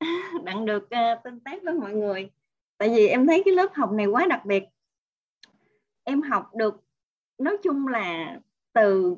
đặng 0.44 0.66
được 0.66 0.84
uh, 0.84 1.24
tương 1.24 1.40
tác 1.40 1.62
với 1.62 1.74
mọi 1.74 1.92
người 1.92 2.30
tại 2.78 2.88
vì 2.88 3.08
em 3.08 3.26
thấy 3.26 3.42
cái 3.44 3.54
lớp 3.54 3.74
học 3.74 3.92
này 3.92 4.06
quá 4.06 4.26
đặc 4.26 4.44
biệt. 4.44 4.64
Em 6.04 6.22
học 6.22 6.54
được 6.54 6.84
nói 7.38 7.56
chung 7.62 7.88
là 7.88 8.38
từ 8.72 9.16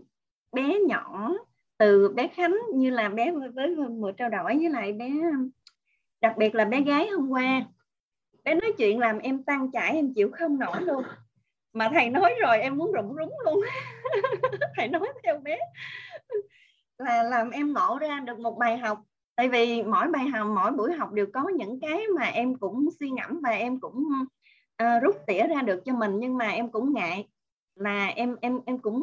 bé 0.52 0.78
nhỏ 0.88 1.32
từ 1.78 2.08
bé 2.08 2.28
Khánh 2.28 2.56
như 2.74 2.90
là 2.90 3.08
bé 3.08 3.32
với, 3.54 3.76
mùa 3.76 4.12
trao 4.12 4.28
đổi 4.28 4.56
với 4.56 4.70
lại 4.70 4.92
bé 4.92 5.10
đặc 6.20 6.36
biệt 6.36 6.54
là 6.54 6.64
bé 6.64 6.80
gái 6.80 7.08
hôm 7.08 7.28
qua. 7.28 7.62
Bé 8.44 8.54
nói 8.54 8.72
chuyện 8.78 8.98
làm 8.98 9.18
em 9.18 9.42
tan 9.42 9.70
chảy 9.70 9.92
em 9.92 10.14
chịu 10.14 10.30
không 10.32 10.58
nổi 10.58 10.82
luôn. 10.82 11.02
Mà 11.72 11.90
thầy 11.92 12.10
nói 12.10 12.34
rồi 12.40 12.60
em 12.60 12.76
muốn 12.76 12.92
rụng 12.92 13.16
rúng 13.18 13.32
luôn. 13.44 13.64
Thầy 14.76 14.88
nói 14.88 15.08
theo 15.22 15.38
bé. 15.38 15.58
Là 16.98 17.22
làm 17.22 17.50
em 17.50 17.72
ngộ 17.72 17.98
ra 18.00 18.20
được 18.20 18.38
một 18.38 18.58
bài 18.58 18.78
học 18.78 19.02
tại 19.36 19.48
vì 19.48 19.82
mỗi 19.82 20.08
bài 20.08 20.28
học 20.28 20.46
mỗi 20.54 20.72
buổi 20.72 20.92
học 20.92 21.12
đều 21.12 21.26
có 21.34 21.48
những 21.48 21.80
cái 21.80 22.02
mà 22.18 22.24
em 22.24 22.54
cũng 22.54 22.88
suy 23.00 23.10
ngẫm 23.10 23.40
và 23.42 23.50
em 23.50 23.80
cũng 23.80 24.04
uh, 24.82 25.02
rút 25.02 25.16
tỉa 25.26 25.46
ra 25.46 25.62
được 25.62 25.82
cho 25.84 25.92
mình 25.92 26.18
nhưng 26.18 26.36
mà 26.36 26.48
em 26.48 26.70
cũng 26.70 26.92
ngại 26.92 27.28
là 27.76 28.06
em 28.06 28.36
em 28.40 28.60
em 28.66 28.78
cũng 28.78 29.02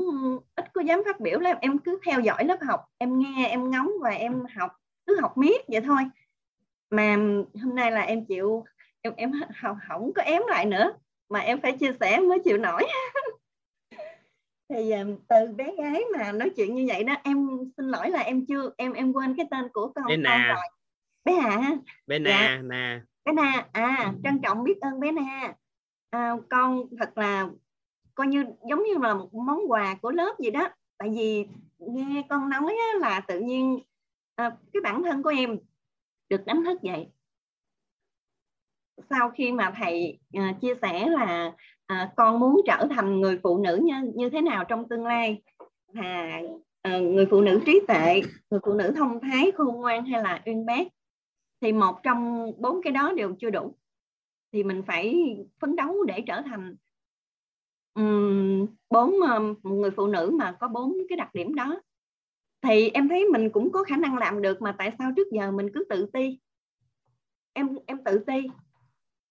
ít 0.56 0.74
có 0.74 0.82
dám 0.82 1.02
phát 1.06 1.19
biểu 1.19 1.39
lắm. 1.39 1.58
Em 1.62 1.78
cứ 1.78 2.00
theo 2.06 2.19
dõi 2.19 2.46
lớp 2.46 2.58
học 2.62 2.86
em 2.98 3.19
nghe 3.19 3.48
em 3.48 3.69
ngóng 3.69 3.91
và 4.02 4.10
em 4.10 4.43
học 4.56 4.72
cứ 5.06 5.19
học 5.22 5.38
miết 5.38 5.62
vậy 5.67 5.82
thôi. 5.82 6.02
Mà 6.89 7.15
hôm 7.63 7.76
nay 7.76 7.91
là 7.91 8.02
em 8.02 8.26
chịu 8.26 8.63
em 9.02 9.13
em 9.17 9.32
học 9.56 9.78
không 9.89 10.13
có 10.13 10.22
ém 10.22 10.41
lại 10.48 10.65
nữa 10.65 10.93
mà 11.30 11.39
em 11.39 11.62
phải 11.62 11.72
chia 11.72 11.93
sẻ 12.00 12.19
mới 12.19 12.39
chịu 12.39 12.58
nổi. 12.58 12.84
thì 14.74 14.92
um, 14.92 15.16
từ 15.28 15.54
bé 15.56 15.76
gái 15.78 16.04
mà 16.18 16.32
nói 16.32 16.50
chuyện 16.50 16.76
như 16.76 16.86
vậy 16.88 17.04
đó 17.04 17.16
em 17.24 17.48
xin 17.78 17.86
lỗi 17.86 18.10
là 18.10 18.20
em 18.20 18.46
chưa 18.46 18.72
em 18.78 18.94
em 18.94 19.14
quên 19.14 19.36
cái 19.38 19.48
tên 19.52 19.70
của 19.74 19.92
con 19.96 20.06
bé 20.06 20.16
con 20.16 20.24
Na. 20.24 20.54
rồi. 20.56 20.66
Bé 21.26 21.34
Hà 21.34 21.76
bé 22.08 22.20
Dạ. 22.20 22.40
Na 22.40 22.62
Na. 22.64 23.06
Bé 23.26 23.32
Na 23.34 23.68
à 23.72 24.14
trân 24.24 24.40
trọng 24.44 24.64
biết 24.64 24.82
ơn 24.82 25.00
bé 25.00 25.12
Na. 25.12 25.54
À, 26.10 26.36
con 26.50 26.84
thật 27.00 27.18
là 27.18 27.50
coi 28.16 28.28
như 28.28 28.46
giống 28.70 28.84
như 28.84 28.94
là 29.02 29.14
một 29.14 29.34
món 29.34 29.60
quà 29.72 29.96
của 30.02 30.12
lớp 30.12 30.36
vậy 30.40 30.52
đó. 30.52 30.70
Tại 30.98 31.10
vì 31.10 31.46
nghe 31.80 32.24
con 32.30 32.50
nói 32.50 32.76
á, 32.80 33.00
là 33.00 33.20
tự 33.20 33.40
nhiên 33.40 33.80
à, 34.36 34.52
cái 34.74 34.82
bản 34.82 35.04
thân 35.04 35.24
của 35.24 35.30
em 35.30 35.58
được 36.30 36.46
đánh 36.46 36.64
thức 36.66 36.82
dậy 36.82 37.08
sau 39.10 39.30
khi 39.30 39.52
mà 39.52 39.74
thầy 39.76 40.20
uh, 40.38 40.62
chia 40.62 40.74
sẻ 40.82 41.10
là 41.10 41.54
uh, 41.94 42.10
con 42.16 42.39
muốn 42.39 42.62
trở 42.68 42.88
thành 42.89 43.22
người 43.22 43.39
phụ 43.44 43.58
nữ 43.58 43.80
như, 43.84 44.12
như 44.16 44.30
thế 44.30 44.42
nào 44.42 44.63
trong 44.70 44.89
tương 44.89 45.06
lai? 45.06 45.42
Là 45.94 46.42
uh, 46.44 46.62
ờ, 46.82 47.02
người 47.02 47.26
phụ 47.32 47.42
nữ 47.42 47.62
trí 47.66 47.82
tuệ 47.88 48.22
người 48.50 48.60
phụ 48.66 48.74
nữ 48.74 48.94
thông 48.96 49.20
thái 49.22 49.52
khôn 49.52 49.76
ngoan 49.76 50.06
hay 50.06 50.24
là 50.24 50.42
uyên 50.46 50.66
bác? 50.66 50.88
Thì 51.62 51.72
một 51.72 52.04
trong 52.04 52.52
bốn 52.58 52.82
cái 52.84 52.94
đó 52.94 53.13
đều 53.13 53.36
chưa 53.39 53.50
đủ. 53.50 53.76
Thì 54.52 54.63
mình 54.63 54.84
phải 54.88 55.36
phấn 55.60 55.76
đấu 55.76 56.04
để 56.04 56.24
trở 56.28 56.42
thành 56.42 56.76
um, 57.94 58.66
bốn 58.89 59.12
um, 59.12 59.56
một 59.63 59.76
người 59.76 59.92
phụ 59.92 60.08
nữ 60.08 60.32
mà 60.39 60.52
có 60.60 60.68
bốn 60.68 60.98
cái 61.10 61.18
đặc 61.18 61.30
điểm 61.34 61.56
đó. 61.56 61.82
Thì 62.62 62.89
em 62.89 63.10
thấy 63.10 63.26
mình 63.26 63.50
cũng 63.50 63.72
có 63.72 63.84
khả 63.84 63.98
năng 63.98 64.18
làm 64.18 64.42
được 64.42 64.62
mà 64.62 64.76
tại 64.78 64.92
sao 64.98 65.12
trước 65.16 65.28
giờ 65.32 65.52
mình 65.52 65.70
cứ 65.74 65.86
tự 65.89 66.10
ti? 66.13 66.39
Em 67.54 67.70
em 67.86 68.04
tự 68.04 68.24
ti. 68.28 68.42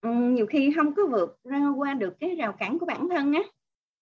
Ừ, 0.02 0.10
nhiều 0.10 0.46
khi 0.46 0.72
không 0.76 0.94
có 0.94 1.06
vượt 1.06 1.38
ra 1.44 1.68
qua 1.76 1.94
được 1.94 2.14
cái 2.20 2.34
rào 2.34 2.52
cản 2.52 2.78
của 2.78 2.86
bản 2.86 3.08
thân 3.08 3.32
á. 3.32 3.42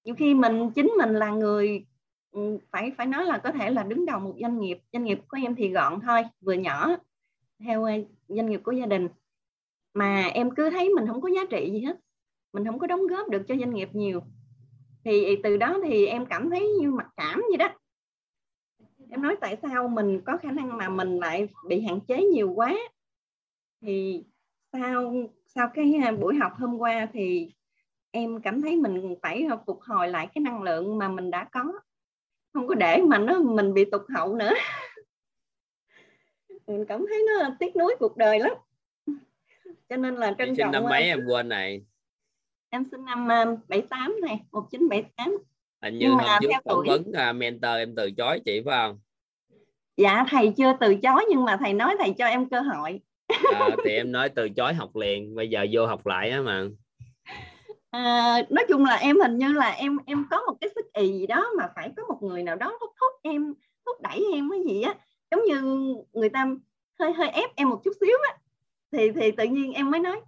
Nhiều 0.04 0.14
khi 0.14 0.34
mình, 0.34 0.70
chính 0.74 0.92
mình 0.98 1.14
là 1.14 1.30
người 1.30 1.86
ừ, 2.30 2.58
phải 2.70 2.92
phải 2.98 3.06
nói 3.06 3.24
là 3.24 3.38
có 3.38 3.52
thể 3.52 3.70
là 3.70 3.82
đứng 3.82 4.06
đầu 4.06 4.20
một 4.20 4.34
doanh 4.40 4.60
nghiệp 4.60 4.78
doanh 4.92 5.04
nghiệp 5.04 5.18
của 5.28 5.38
em 5.42 5.54
thì 5.54 5.68
gọn 5.68 6.00
thôi, 6.00 6.22
vừa 6.40 6.52
nhỏ, 6.52 6.96
theo 7.64 7.84
ờ, 7.84 7.92
doanh 8.28 8.50
nghiệp 8.50 8.60
của 8.64 8.72
gia 8.72 8.86
đình. 8.86 9.08
Mà 9.94 10.22
em 10.34 10.50
cứ 10.54 10.70
thấy 10.70 10.88
mình 10.88 11.06
không 11.06 11.20
có 11.20 11.28
giá 11.28 11.42
trị 11.50 11.70
gì 11.72 11.80
hết, 11.80 12.00
mình 12.52 12.64
không 12.64 12.78
có 12.78 12.86
đóng 12.86 13.06
góp 13.06 13.28
được 13.28 13.42
cho 13.48 13.56
doanh 13.56 13.74
nghiệp 13.74 13.88
nhiều. 13.92 14.20
Thì 15.04 15.36
từ 15.42 15.56
đó 15.56 15.78
thì 15.84 16.06
em 16.06 16.26
cảm 16.26 16.50
thấy 16.50 16.68
như 16.80 16.90
mặc 16.90 17.08
cảm 17.16 17.42
vậy 17.50 17.56
đó. 17.58 17.68
Em 19.10 19.22
nói 19.22 19.36
tại 19.40 19.56
sao 19.62 19.88
mình 19.88 20.20
có 20.26 20.36
khả 20.36 20.52
năng 20.52 20.76
mà 20.76 20.88
mình 20.88 21.18
lại 21.18 21.48
bị 21.68 21.80
hạn 21.80 22.00
chế 22.08 22.22
nhiều 22.24 22.52
quá. 22.56 22.74
Thì 23.82 24.24
sau 24.72 25.14
sau 25.46 25.68
cái 25.74 25.94
buổi 26.20 26.34
học 26.34 26.52
hôm 26.58 26.78
qua 26.78 27.08
thì 27.12 27.52
em 28.10 28.40
cảm 28.40 28.62
thấy 28.62 28.76
mình 28.76 29.14
phải 29.22 29.46
phục 29.66 29.80
hồi 29.82 30.08
lại 30.08 30.28
cái 30.34 30.42
năng 30.42 30.62
lượng 30.62 30.98
mà 30.98 31.08
mình 31.08 31.30
đã 31.30 31.48
có. 31.52 31.72
Không 32.52 32.66
có 32.66 32.74
để 32.74 33.00
mà 33.06 33.18
nó 33.18 33.38
mình 33.38 33.74
bị 33.74 33.84
tụt 33.84 34.02
hậu 34.14 34.34
nữa. 34.34 34.52
Mình 36.66 36.84
cảm 36.88 37.04
thấy 37.08 37.24
nó 37.26 37.56
tiếc 37.58 37.76
nuối 37.76 37.96
cuộc 37.98 38.16
đời 38.16 38.38
lắm. 38.38 38.52
Cho 39.88 39.96
nên 39.96 40.14
là 40.14 40.34
trân 40.38 40.56
trọng 40.56 40.72
năm 40.72 40.84
mấy 40.84 41.02
em 41.02 41.20
quên 41.26 41.48
này? 41.48 41.84
Em 42.68 42.84
sinh 42.90 43.04
năm 43.04 43.24
uh, 43.24 43.68
78 43.68 44.16
này 44.22 44.40
1978 44.50 45.38
hình 45.82 45.98
như 45.98 46.08
hôm 46.08 46.20
trước 46.40 46.48
phỏng 46.64 46.84
vấn 46.86 47.00
uh, 47.00 47.36
mentor 47.36 47.76
em 47.76 47.94
từ 47.96 48.10
chối 48.10 48.40
chị 48.44 48.62
phải 48.64 48.78
không? 48.78 49.00
Dạ 49.96 50.24
thầy 50.28 50.52
chưa 50.56 50.72
từ 50.80 50.94
chối 50.94 51.24
nhưng 51.30 51.44
mà 51.44 51.56
thầy 51.60 51.72
nói 51.72 51.96
thầy 51.98 52.14
cho 52.18 52.26
em 52.26 52.48
cơ 52.48 52.60
hội 52.60 53.00
à, 53.52 53.76
thì 53.84 53.90
em 53.90 54.12
nói 54.12 54.28
từ 54.28 54.48
chối 54.48 54.74
học 54.74 54.96
liền 54.96 55.34
bây 55.34 55.48
giờ 55.48 55.66
vô 55.72 55.86
học 55.86 56.06
lại 56.06 56.30
á 56.30 56.40
mà. 56.40 56.64
À, 57.90 58.36
nói 58.50 58.64
chung 58.68 58.84
là 58.84 58.96
em 58.96 59.20
hình 59.20 59.38
như 59.38 59.52
là 59.52 59.70
em 59.70 59.98
em 60.06 60.26
có 60.30 60.42
một 60.46 60.56
cái 60.60 60.70
sức 60.74 60.92
ì 60.92 61.08
gì 61.12 61.26
đó 61.26 61.46
mà 61.58 61.68
phải 61.74 61.92
có 61.96 62.02
một 62.08 62.18
người 62.22 62.42
nào 62.42 62.56
đó 62.56 62.76
thúc 62.80 62.90
thúc 63.00 63.20
em 63.22 63.54
thúc 63.86 63.96
đẩy 64.00 64.24
em 64.32 64.50
cái 64.50 64.60
gì 64.68 64.82
á. 64.82 64.94
Giống 65.30 65.44
như 65.44 65.62
người 66.12 66.28
ta 66.28 66.46
hơi 66.98 67.12
hơi 67.12 67.28
ép 67.28 67.56
em 67.56 67.68
một 67.68 67.80
chút 67.84 67.92
xíu 68.00 68.16
á. 68.28 68.38
Thì 68.92 69.10
thì 69.10 69.30
tự 69.30 69.44
nhiên 69.44 69.72
em 69.72 69.90
mới 69.90 70.00
nói 70.00 70.20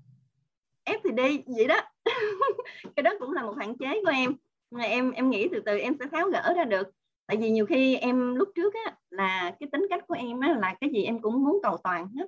ép 0.84 1.00
thì 1.04 1.10
đi 1.10 1.42
vậy 1.56 1.66
đó. 1.66 1.80
Cái 2.96 3.02
đó 3.02 3.10
cũng 3.20 3.32
là 3.32 3.42
một 3.42 3.54
hạn 3.58 3.76
chế 3.78 4.00
của 4.04 4.10
em. 4.10 4.34
Mà 4.70 4.84
em 4.84 5.10
em 5.10 5.30
nghĩ 5.30 5.48
từ 5.52 5.60
từ 5.66 5.78
em 5.78 5.96
sẽ 6.00 6.06
tháo 6.12 6.28
gỡ 6.28 6.52
ra 6.56 6.64
được. 6.64 6.90
Tại 7.26 7.36
vì 7.36 7.50
nhiều 7.50 7.66
khi 7.66 7.96
em 7.96 8.34
lúc 8.34 8.48
trước 8.54 8.74
á 8.84 8.96
là 9.10 9.54
cái 9.60 9.68
tính 9.72 9.86
cách 9.90 10.04
của 10.06 10.14
em 10.14 10.40
á 10.40 10.56
là 10.60 10.74
cái 10.80 10.90
gì 10.90 11.04
em 11.04 11.18
cũng 11.18 11.44
muốn 11.44 11.58
cầu 11.62 11.76
toàn 11.84 12.08
hết 12.08 12.26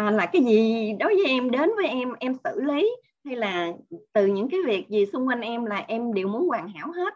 à, 0.00 0.10
là 0.10 0.26
cái 0.26 0.42
gì 0.44 0.92
đối 1.00 1.14
với 1.14 1.26
em 1.26 1.50
đến 1.50 1.70
với 1.76 1.86
em 1.86 2.12
em 2.20 2.34
xử 2.44 2.60
lý? 2.60 2.96
Hay 3.24 3.36
là 3.36 3.72
từ 4.12 4.26
những 4.26 4.48
cái 4.50 4.60
việc 4.66 4.88
gì 4.88 5.06
xung 5.06 5.28
quanh 5.28 5.40
em 5.40 5.64
là 5.64 5.84
em 5.88 6.14
đều 6.14 6.28
muốn 6.28 6.48
hoàn 6.48 6.68
hảo 6.68 6.92
hết? 6.92 7.14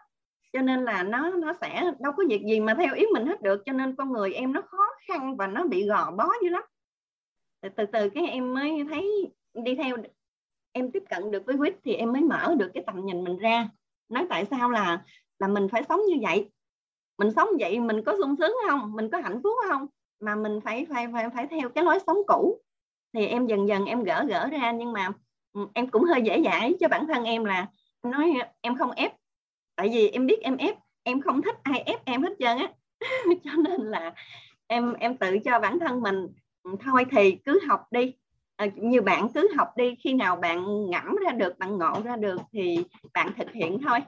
Cho 0.53 0.61
nên 0.61 0.85
là 0.85 1.03
nó 1.03 1.29
nó 1.29 1.53
sẽ 1.61 1.91
đâu 1.99 2.13
có 2.17 2.23
việc 2.29 2.41
gì 2.45 2.59
mà 2.59 2.75
theo 2.75 2.93
ý 2.95 3.05
mình 3.13 3.25
hết 3.25 3.41
được 3.41 3.61
cho 3.65 3.73
nên 3.73 3.95
con 3.95 4.11
người 4.11 4.33
em 4.33 4.53
nó 4.53 4.61
khó 4.61 4.83
khăn 5.07 5.35
và 5.35 5.47
nó 5.47 5.63
bị 5.63 5.87
gò 5.87 6.11
bó 6.11 6.29
dữ 6.43 6.49
lắm. 6.49 6.63
Từ 7.61 7.69
từ, 7.69 7.85
từ 7.85 8.09
cái 8.09 8.27
em 8.27 8.53
mới 8.53 8.71
thấy 8.89 9.31
đi 9.53 9.75
theo 9.75 9.97
em 10.71 10.91
tiếp 10.91 11.03
cận 11.09 11.31
được 11.31 11.45
với 11.45 11.57
quýt 11.57 11.75
thì 11.83 11.93
em 11.93 12.13
mới 12.13 12.21
mở 12.21 12.55
được 12.57 12.71
cái 12.73 12.83
tầm 12.87 13.05
nhìn 13.05 13.23
mình 13.23 13.37
ra. 13.37 13.69
Nói 14.09 14.25
tại 14.29 14.45
sao 14.45 14.69
là 14.69 15.03
là 15.39 15.47
mình 15.47 15.67
phải 15.71 15.83
sống 15.89 16.01
như 16.09 16.15
vậy? 16.21 16.51
Mình 17.17 17.31
sống 17.31 17.49
vậy 17.59 17.79
mình 17.79 18.03
có 18.05 18.15
sung 18.19 18.35
sướng 18.39 18.55
không? 18.69 18.93
Mình 18.95 19.09
có 19.09 19.17
hạnh 19.17 19.39
phúc 19.43 19.53
không? 19.69 19.87
Mà 20.19 20.35
mình 20.35 20.59
phải 20.63 20.85
phải 20.89 21.07
phải 21.13 21.29
phải 21.29 21.47
theo 21.47 21.69
cái 21.69 21.83
lối 21.83 21.99
sống 22.07 22.17
cũ 22.27 22.61
thì 23.15 23.25
em 23.25 23.47
dần 23.47 23.67
dần 23.67 23.85
em 23.85 24.03
gỡ 24.03 24.25
gỡ 24.29 24.47
ra 24.51 24.71
nhưng 24.71 24.93
mà 24.93 25.09
ừ, 25.53 25.67
em 25.73 25.87
cũng 25.87 26.03
hơi 26.03 26.21
dễ 26.21 26.41
dãi 26.45 26.73
cho 26.79 26.87
bản 26.87 27.07
thân 27.07 27.23
em 27.23 27.45
là 27.45 27.67
em 28.03 28.11
nói 28.11 28.33
em 28.61 28.77
không 28.77 28.91
ép. 28.91 29.13
Tại 29.75 29.89
vì 29.93 30.09
em 30.09 30.25
biết 30.25 30.41
em 30.41 30.57
ép 30.57 30.75
em 31.03 31.21
không 31.21 31.41
thích 31.41 31.55
ai 31.63 31.79
ép 31.79 32.05
em 32.05 32.23
hết 32.23 32.33
trơn 32.39 32.57
á. 32.57 32.67
Cho 33.43 33.51
nên 33.57 33.81
là 33.81 34.13
em 34.67 34.93
em 34.93 35.17
tự 35.17 35.37
cho 35.45 35.59
bản 35.59 35.79
thân 35.79 36.01
mình 36.01 36.27
ừ, 36.63 36.75
thôi 36.79 37.05
thì 37.11 37.37
cứ 37.45 37.59
học 37.67 37.81
đi. 37.91 38.13
À, 38.55 38.67
như 38.75 39.01
bạn 39.01 39.27
cứ 39.33 39.49
học 39.57 39.67
đi 39.77 39.95
khi 40.03 40.13
nào 40.13 40.35
bạn 40.35 40.89
ngẫm 40.89 41.15
ra 41.25 41.31
được 41.31 41.59
bạn 41.59 41.77
ngộ 41.77 42.01
ra 42.03 42.15
được 42.15 42.41
thì 42.53 42.77
bạn 43.13 43.31
thực 43.37 43.51
hiện 43.51 43.77
thôi. 43.87 43.99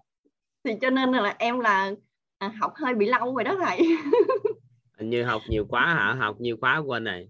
Thì 0.64 0.72
cho 0.82 0.90
nên 0.90 1.12
là 1.12 1.36
em 1.40 1.60
là 1.60 1.92
à, 2.38 2.48
học 2.60 2.74
hơi 2.76 2.96
bị 2.96 3.06
lâu 3.06 3.36
rồi 3.36 3.44
đó 3.44 3.56
thầy. 3.66 3.80
Như 5.00 5.24
học 5.24 5.42
nhiều 5.50 5.66
quá 5.70 5.86
hả? 5.86 6.16
Học 6.20 6.36
nhiều 6.40 6.58
quá 6.62 6.78
quên 6.78 7.04
này 7.04 7.30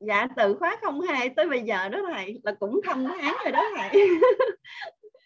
dạ 0.00 0.28
từ 0.36 0.54
khóa 0.54 0.76
02 1.08 1.28
tới 1.28 1.48
bây 1.48 1.62
giờ 1.62 1.88
đó 1.88 1.98
thầy 2.12 2.40
là 2.44 2.52
cũng 2.60 2.80
thăm 2.84 3.04
tháng 3.20 3.36
rồi 3.44 3.52
đó 3.52 3.64
thầy. 3.76 3.90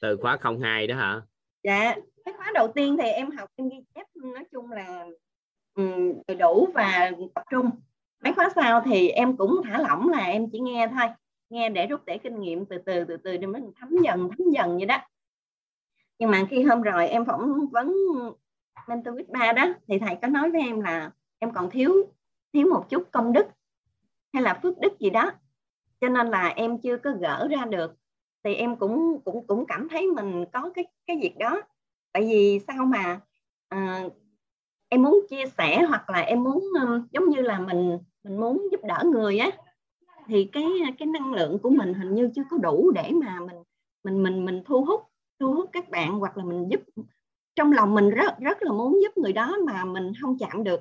Từ 0.00 0.16
khóa 0.22 0.38
02 0.61 0.87
đó 0.87 0.96
hả? 0.96 1.20
Dạ 1.62 1.94
cái 2.28 2.35
khóa 2.37 2.50
đầu 2.54 2.72
tiên 2.74 2.96
thì 3.02 3.09
em 3.09 3.31
học 3.31 3.48
em 3.57 3.68
ghi 3.68 3.76
chép 3.94 4.07
nói 4.14 4.44
chung 4.52 4.70
là 4.70 5.07
um, 5.74 6.12
đủ 6.38 6.68
và 6.74 7.11
tập 7.35 7.42
trung. 7.50 7.70
Mấy 8.24 8.33
khóa 8.33 8.48
sau 8.54 8.81
thì 8.85 9.09
em 9.09 9.37
cũng 9.37 9.61
thả 9.64 9.78
lỏng 9.78 10.09
là 10.09 10.24
em 10.24 10.50
chỉ 10.52 10.61
nghe 10.61 10.88
thôi 10.88 11.07
nghe 11.50 11.68
để 11.68 11.87
rút 11.87 12.00
để 12.07 12.18
kinh 12.18 12.40
nghiệm 12.40 12.66
từ 12.66 12.78
từ 12.87 13.04
từ 13.04 13.16
từ 13.16 13.37
để 13.37 13.46
mình 13.46 13.70
thấm 13.81 13.88
dần 14.04 14.28
thấm 14.38 14.50
dần 14.54 14.76
vậy 14.76 14.87
đó. 14.87 14.98
Nhưng 16.18 16.31
mà 16.31 16.42
khi 16.50 16.62
hôm 16.62 16.83
rồi 16.83 17.09
em 17.09 17.24
phỏng 17.24 17.66
vấn 17.70 17.94
mentor 18.88 19.20
ba 19.28 19.52
đó 19.52 19.66
thì 19.88 19.98
thầy 19.98 20.16
có 20.22 20.28
nói 20.28 20.50
với 20.50 20.61
em 20.61 20.81
là 20.81 21.11
em 21.38 21.52
còn 21.52 21.70
thiếu 21.70 21.92
thiếu 22.52 22.68
một 22.70 22.87
chút 22.90 23.09
công 23.12 23.33
đức 23.33 23.46
hay 24.33 24.43
là 24.43 24.61
phước 24.62 24.79
đức 24.79 24.99
gì 25.01 25.11
đó. 25.11 25.31
Cho 26.01 26.09
nên 26.09 26.27
là 26.31 26.49
em 26.49 26.79
chưa 26.79 26.97
có 26.97 27.11
gỡ 27.21 27.49
ra 27.51 27.64
được. 27.64 27.95
Thì 28.45 28.55
em 28.55 28.77
cũng 28.77 29.21
cũng 29.25 29.47
cũng 29.47 29.67
cảm 29.67 29.88
thấy 29.88 30.07
mình 30.07 30.45
có 30.53 30.71
cái 30.75 30.85
cái 31.07 31.19
việc 31.23 31.38
đó. 31.38 31.62
Tại 32.12 32.23
vì 32.23 32.61
sao 32.67 32.85
mà 32.85 33.21
à, 33.69 34.05
em 34.88 35.03
muốn 35.03 35.21
chia 35.31 35.45
sẻ 35.59 35.83
hoặc 35.88 36.11
là 36.11 36.21
em 36.21 36.45
muốn 36.45 36.64
um, 36.81 37.07
giống 37.12 37.29
như 37.29 37.41
là 37.43 37.61
mình 37.61 37.99
mình 38.25 38.41
muốn 38.41 38.69
giúp 38.71 38.81
đỡ 38.85 39.03
người 39.12 39.38
á 39.38 39.51
thì 40.29 40.49
cái 40.53 40.64
cái 40.99 41.07
năng 41.07 41.35
lượng 41.35 41.59
của 41.59 41.71
mình 41.71 41.95
hình 41.95 42.14
như 42.14 42.31
chưa 42.35 42.43
có 42.51 42.59
đủ 42.59 42.91
để 42.91 43.11
mà 43.12 43.41
mình 43.41 43.62
mình 44.05 44.23
mình 44.23 44.45
mình 44.45 44.62
thu 44.67 44.85
hút 44.85 45.01
thu 45.41 45.53
hút 45.55 45.71
các 45.73 45.88
bạn 45.88 46.12
hoặc 46.12 46.37
là 46.37 46.45
mình 46.45 46.69
giúp. 46.71 46.81
Trong 47.57 47.73
lòng 47.73 47.95
mình 47.95 48.11
rất 48.11 48.38
rất 48.38 48.62
là 48.62 48.73
muốn 48.73 49.03
giúp 49.03 49.17
người 49.17 49.33
đó 49.33 49.57
mà 49.67 49.85
mình 49.85 50.12
không 50.21 50.37
chạm 50.38 50.64
được. 50.64 50.81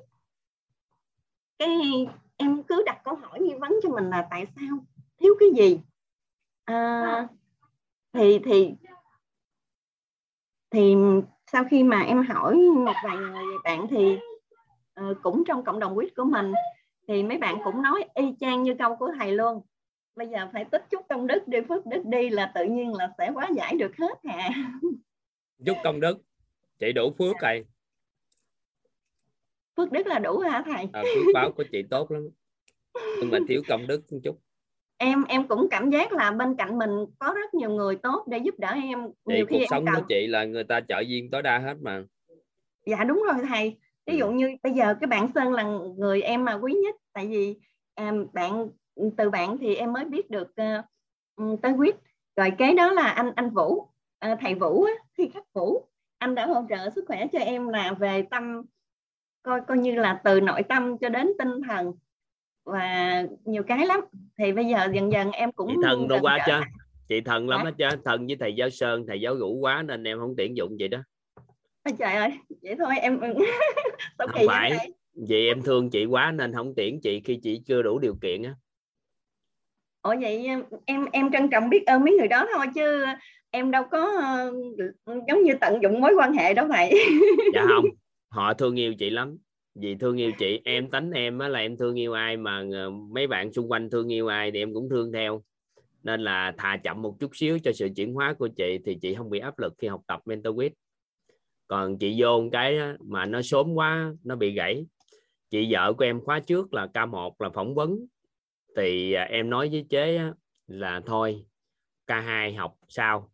Cái 1.60 2.08
em 2.38 2.64
cứ 2.64 2.84
đặt 2.86 3.02
câu 3.04 3.16
hỏi 3.16 3.40
nghi 3.40 3.54
vấn 3.54 3.72
cho 3.84 3.90
mình 3.90 4.10
là 4.10 4.28
tại 4.32 4.46
sao? 4.56 4.78
Thiếu 5.20 5.34
cái 5.40 5.50
gì? 5.56 5.80
À, 6.66 7.28
thì 8.14 8.40
thì 8.46 8.74
thì 10.72 10.96
sau 11.52 11.64
khi 11.70 11.84
mà 11.84 12.02
em 12.02 12.24
hỏi 12.24 12.56
một 12.56 12.94
vài 13.04 13.18
người 13.18 13.58
bạn 13.64 13.88
thì 13.90 14.18
uh, 15.02 15.18
cũng 15.24 15.44
trong 15.48 15.64
cộng 15.64 15.80
đồng 15.80 15.96
quýt 15.96 16.16
của 16.16 16.24
mình 16.24 16.54
thì 17.08 17.24
mấy 17.24 17.38
bạn 17.38 17.58
cũng 17.64 17.82
nói 17.82 18.06
y 18.14 18.24
chang 18.40 18.64
như 18.64 18.76
câu 18.80 18.96
của 18.96 19.12
thầy 19.20 19.32
luôn. 19.32 19.62
Bây 20.16 20.28
giờ 20.28 20.48
phải 20.54 20.66
tích 20.66 20.86
chút 20.90 21.02
công 21.10 21.28
đức 21.28 21.48
đi 21.48 21.60
phước 21.70 21.86
đức 21.86 22.02
đi 22.06 22.30
là 22.30 22.52
tự 22.56 22.64
nhiên 22.64 22.94
là 22.94 23.12
sẽ 23.18 23.32
quá 23.34 23.50
giải 23.56 23.76
được 23.78 23.98
hết 23.98 24.24
à 24.24 24.50
chút 25.66 25.78
công 25.84 26.00
đức 26.00 26.18
chị 26.80 26.92
đủ 26.94 27.12
phước 27.18 27.36
rồi 27.42 27.66
phước 29.78 29.92
đức 29.92 30.08
là 30.08 30.20
đủ 30.20 30.40
hả 30.40 30.64
thầy? 30.66 30.88
À, 30.94 31.04
phước 31.16 31.34
báo 31.34 31.52
của 31.52 31.64
chị 31.72 31.84
tốt 31.90 32.12
lắm. 32.12 32.30
Nhưng 33.20 33.32
mà 33.32 33.38
thiếu 33.48 33.62
công 33.68 33.88
đức 33.88 34.02
một 34.12 34.20
chút. 34.24 34.40
Em 34.98 35.24
em 35.24 35.48
cũng 35.48 35.68
cảm 35.72 35.90
giác 35.90 36.12
là 36.12 36.32
bên 36.32 36.56
cạnh 36.56 36.78
mình 36.78 36.90
có 37.20 37.34
rất 37.34 37.54
nhiều 37.54 37.70
người 37.70 37.96
tốt 37.96 38.26
để 38.28 38.38
giúp 38.38 38.56
đỡ 38.60 38.68
em. 38.68 39.00
Thì 39.30 39.36
nhiều 39.36 39.46
cuộc 39.50 39.58
khi 39.60 39.66
sống 39.70 39.86
em 39.86 39.86
của 39.86 40.00
cần 40.00 40.06
chị 40.10 40.28
là 40.28 40.46
người 40.46 40.64
ta 40.64 40.82
trợ 40.88 41.00
duyên 41.00 41.30
tối 41.32 41.42
đa 41.42 41.58
hết 41.60 41.74
mà. 41.82 42.04
Dạ 42.86 43.04
đúng 43.04 43.24
rồi 43.28 43.46
thầy. 43.48 43.78
Ví 44.06 44.18
dụ 44.18 44.32
như 44.32 44.56
bây 44.64 44.74
giờ 44.74 44.96
cái 45.02 45.08
bạn 45.08 45.28
sơn 45.36 45.54
là 45.54 45.64
người 45.98 46.22
em 46.22 46.46
mà 46.46 46.54
quý 46.54 46.74
nhất. 46.74 46.96
Tại 47.14 47.28
vì 47.28 47.56
à, 47.96 48.14
bạn 48.34 48.70
từ 49.18 49.30
bạn 49.30 49.58
thì 49.58 49.76
em 49.76 49.94
mới 49.94 50.06
biết 50.06 50.30
được 50.30 50.48
uh, 51.42 51.62
tới 51.62 51.72
quyết. 51.72 51.96
Rồi 52.36 52.52
kế 52.58 52.74
đó 52.74 52.92
là 52.92 53.04
anh 53.04 53.32
anh 53.36 53.50
vũ. 53.50 53.74
Uh, 54.32 54.40
thầy 54.42 54.56
vũ 54.56 54.84
á, 54.84 54.94
khi 55.18 55.30
khắc 55.34 55.44
vũ 55.54 55.88
anh 56.18 56.36
đã 56.36 56.46
hỗ 56.46 56.62
trợ 56.70 56.90
sức 56.96 57.04
khỏe 57.08 57.28
cho 57.32 57.40
em 57.40 57.68
là 57.68 57.94
về 58.00 58.24
tâm 58.32 58.62
coi 59.48 59.62
coi 59.68 59.78
như 59.78 59.96
là 59.96 60.22
từ 60.24 60.42
nội 60.42 60.64
tâm 60.64 60.98
cho 60.98 61.10
đến 61.10 61.28
tinh 61.40 61.62
thần 61.68 61.92
và 62.66 63.24
nhiều 63.46 63.64
cái 63.64 63.86
lắm. 63.86 64.00
Thì 64.38 64.52
bây 64.52 64.66
giờ 64.66 64.90
dần 64.94 65.12
dần 65.12 65.32
em 65.32 65.52
cũng 65.52 65.68
chị 65.70 65.76
thần 65.84 66.08
đâu 66.08 66.20
qua 66.22 66.38
chứ 66.46 66.52
lại. 66.52 66.70
chị 67.08 67.22
thần 67.22 67.50
lắm 67.50 67.66
hết 67.66 67.72
chứ 67.78 67.86
thần 68.06 68.28
với 68.28 68.36
thầy 68.40 68.56
giáo 68.56 68.70
sơn 68.70 69.06
thầy 69.08 69.22
giáo 69.22 69.36
rủ 69.36 69.54
quá 69.54 69.84
nên 69.84 70.04
em 70.04 70.20
không 70.20 70.36
tiện 70.38 70.58
dụng 70.58 70.76
vậy 70.80 70.88
đó. 70.88 71.00
Ôi 71.84 71.96
trời 72.00 72.16
ơi 72.16 72.32
vậy 72.62 72.76
thôi 72.80 72.94
em 73.02 73.20
không 74.18 74.30
phải. 74.48 74.70
vậy? 74.78 74.94
Vì 75.30 75.48
em 75.48 75.62
thương 75.62 75.90
chị 75.90 76.06
quá 76.06 76.32
nên 76.32 76.54
không 76.54 76.76
tiễn 76.76 77.00
chị 77.00 77.22
khi 77.26 77.40
chị 77.44 77.62
chưa 77.66 77.82
đủ 77.82 78.00
điều 78.00 78.16
kiện 78.22 78.44
á. 78.44 78.54
Ủa 80.02 80.16
vậy 80.22 80.48
em 80.86 81.06
em 81.12 81.32
trân 81.32 81.50
trọng 81.50 81.70
biết 81.70 81.86
ơn 81.86 82.04
mấy 82.04 82.14
người 82.14 82.28
đó 82.28 82.48
thôi 82.56 82.66
chứ 82.76 83.06
em 83.52 83.72
đâu 83.72 83.84
có 83.92 84.12
ờ, 84.22 84.54
giống 85.28 85.44
như 85.44 85.54
tận 85.62 85.82
dụng 85.82 86.02
mối 86.02 86.14
quan 86.18 86.34
hệ 86.34 86.54
đó 86.54 86.68
vậy. 86.68 87.06
Dạ 87.54 87.66
không 87.68 87.86
họ 88.30 88.54
thương 88.54 88.80
yêu 88.80 88.94
chị 88.94 89.10
lắm. 89.10 89.38
Vì 89.76 89.96
thương 89.96 90.18
yêu 90.18 90.32
chị 90.40 90.62
em 90.64 90.90
tánh 90.90 91.12
em 91.12 91.40
á 91.40 91.48
là 91.48 91.60
em 91.60 91.78
thương 91.78 92.00
yêu 92.00 92.14
ai 92.14 92.38
mà 92.38 92.64
ờ, 92.74 92.90
mấy 92.90 93.28
bạn 93.28 93.54
xung 93.54 93.72
quanh 93.72 93.90
thương 93.90 94.14
yêu 94.14 94.28
ai 94.28 94.52
thì 94.52 94.60
em 94.60 94.74
cũng 94.74 94.90
thương 94.90 95.12
theo. 95.12 95.44
Nên 96.04 96.22
là 96.22 96.54
thà 96.58 96.78
chậm 96.84 97.02
một 97.02 97.16
chút 97.20 97.32
xíu 97.34 97.60
cho 97.64 97.72
sự 97.72 97.90
chuyển 97.96 98.14
hóa 98.14 98.34
của 98.34 98.48
chị 98.48 98.80
thì 98.86 98.98
chị 99.02 99.14
không 99.16 99.30
bị 99.30 99.40
áp 99.40 99.60
lực 99.60 99.74
khi 99.78 99.88
học 99.88 100.02
tập 100.08 100.22
mentor 100.26 100.56
quýt. 100.56 100.74
Còn 101.68 101.98
chị 101.98 102.16
vô 102.18 102.42
một 102.42 102.50
cái 102.52 102.78
á, 102.78 102.98
mà 103.00 103.26
nó 103.26 103.42
sớm 103.42 103.74
quá 103.74 104.14
nó 104.24 104.36
bị 104.36 104.52
gãy. 104.52 104.86
Chị 105.50 105.68
vợ 105.74 105.94
của 105.94 106.06
em 106.06 106.22
khóa 106.22 106.40
trước 106.40 106.74
là 106.74 106.88
K1 106.94 107.34
là 107.40 107.50
phỏng 107.50 107.76
vấn. 107.76 108.06
Thì 108.78 109.14
ờ, 109.14 109.24
em 109.24 109.50
nói 109.50 109.70
với 109.70 109.86
chế 109.90 110.18
á, 110.18 110.34
là 110.68 111.02
thôi 111.06 111.46
K2 112.08 112.58
học 112.58 112.76
sau 112.88 113.32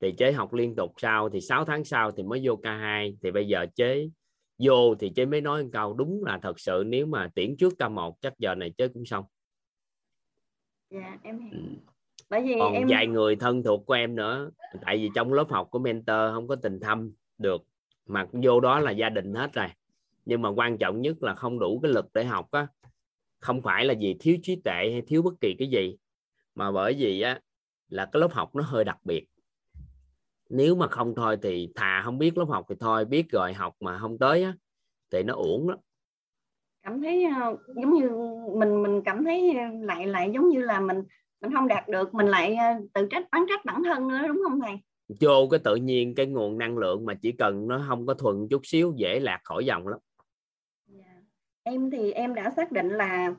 thì 0.00 0.12
chế 0.12 0.32
học 0.32 0.54
liên 0.54 0.74
tục 0.76 0.92
sau 0.96 1.28
thì 1.28 1.40
6 1.40 1.64
tháng 1.64 1.84
sau 1.84 2.10
thì 2.10 2.22
mới 2.22 2.40
vô 2.44 2.60
K2 2.62 3.16
thì 3.22 3.30
bây 3.30 3.46
giờ 3.46 3.66
chế 3.74 4.10
vô 4.60 4.94
thì 4.94 5.12
chế 5.16 5.26
mới 5.26 5.40
nói 5.40 5.62
một 5.62 5.70
câu 5.72 5.94
đúng 5.94 6.24
là 6.24 6.38
thật 6.42 6.60
sự 6.60 6.84
nếu 6.86 7.06
mà 7.06 7.28
tiễn 7.34 7.56
trước 7.56 7.72
K1 7.78 8.12
chắc 8.20 8.38
giờ 8.38 8.54
này 8.54 8.70
chế 8.78 8.88
cũng 8.88 9.04
xong 9.04 9.24
dạ 10.90 11.18
em 11.22 11.38
hiểu. 11.38 11.50
Ừ. 11.52 11.92
bởi 12.30 12.42
vì 12.42 12.54
còn 12.58 12.72
em 12.72 12.86
vài 12.88 13.06
người 13.06 13.36
thân 13.36 13.62
thuộc 13.62 13.86
của 13.86 13.94
em 13.94 14.16
nữa 14.16 14.50
tại 14.82 14.96
vì 14.96 15.10
trong 15.14 15.32
lớp 15.32 15.50
học 15.50 15.68
của 15.70 15.78
mentor 15.78 16.34
không 16.34 16.48
có 16.48 16.56
tình 16.56 16.80
thâm 16.80 17.12
được 17.38 17.62
mà 18.06 18.26
vô 18.32 18.60
đó 18.60 18.80
là 18.80 18.90
gia 18.90 19.08
đình 19.08 19.34
hết 19.34 19.52
rồi 19.52 19.66
nhưng 20.24 20.42
mà 20.42 20.48
quan 20.48 20.78
trọng 20.78 21.00
nhất 21.00 21.22
là 21.22 21.34
không 21.34 21.58
đủ 21.58 21.80
cái 21.82 21.92
lực 21.92 22.06
để 22.14 22.24
học 22.24 22.50
á 22.50 22.66
không 23.40 23.62
phải 23.62 23.84
là 23.84 23.94
vì 24.00 24.16
thiếu 24.20 24.36
trí 24.42 24.56
tuệ 24.64 24.90
hay 24.92 25.02
thiếu 25.06 25.22
bất 25.22 25.34
kỳ 25.40 25.54
cái 25.58 25.68
gì 25.68 25.96
mà 26.54 26.72
bởi 26.72 26.94
vì 26.98 27.20
á 27.20 27.40
là 27.88 28.06
cái 28.12 28.20
lớp 28.20 28.32
học 28.32 28.54
nó 28.54 28.62
hơi 28.62 28.84
đặc 28.84 28.98
biệt 29.04 29.26
nếu 30.50 30.74
mà 30.74 30.88
không 30.88 31.14
thôi 31.16 31.38
thì 31.42 31.72
thà 31.74 32.02
không 32.04 32.18
biết 32.18 32.38
lớp 32.38 32.44
học 32.48 32.66
thì 32.68 32.74
thôi 32.80 33.04
biết 33.04 33.30
rồi 33.30 33.52
học 33.52 33.74
mà 33.80 33.98
không 33.98 34.18
tới 34.18 34.42
á 34.42 34.54
thì 35.10 35.22
nó 35.22 35.34
uổng 35.34 35.68
đó 35.68 35.76
cảm 36.82 37.02
thấy 37.02 37.24
ờ, 37.24 37.56
giống 37.76 37.94
như 37.94 38.10
mình 38.54 38.82
mình 38.82 39.02
cảm 39.04 39.24
thấy 39.24 39.54
lại 39.82 40.06
lại 40.06 40.30
giống 40.34 40.48
như 40.48 40.60
là 40.60 40.80
mình 40.80 41.02
mình 41.40 41.54
không 41.54 41.68
đạt 41.68 41.88
được 41.88 42.14
mình 42.14 42.26
lại 42.26 42.54
ờ, 42.54 42.64
tự 42.94 43.06
trách 43.10 43.30
oán 43.30 43.44
trách 43.48 43.64
bản 43.64 43.82
thân 43.84 44.08
nữa 44.08 44.28
đúng 44.28 44.42
không 44.48 44.60
thầy? 44.60 44.78
Vô 45.20 45.48
cái 45.50 45.60
tự 45.64 45.76
nhiên 45.76 46.14
cái 46.14 46.26
nguồn 46.26 46.58
năng 46.58 46.78
lượng 46.78 47.06
mà 47.06 47.14
chỉ 47.14 47.32
cần 47.32 47.68
nó 47.68 47.84
không 47.88 48.06
có 48.06 48.14
thuần 48.14 48.48
chút 48.50 48.60
xíu 48.64 48.92
dễ 48.96 49.20
lạc 49.20 49.40
khỏi 49.44 49.64
dòng 49.64 49.88
lắm. 49.88 49.98
Dạ. 50.86 51.22
em 51.62 51.90
thì 51.90 52.12
em 52.12 52.34
đã 52.34 52.50
xác 52.50 52.72
định 52.72 52.88
là 52.88 53.34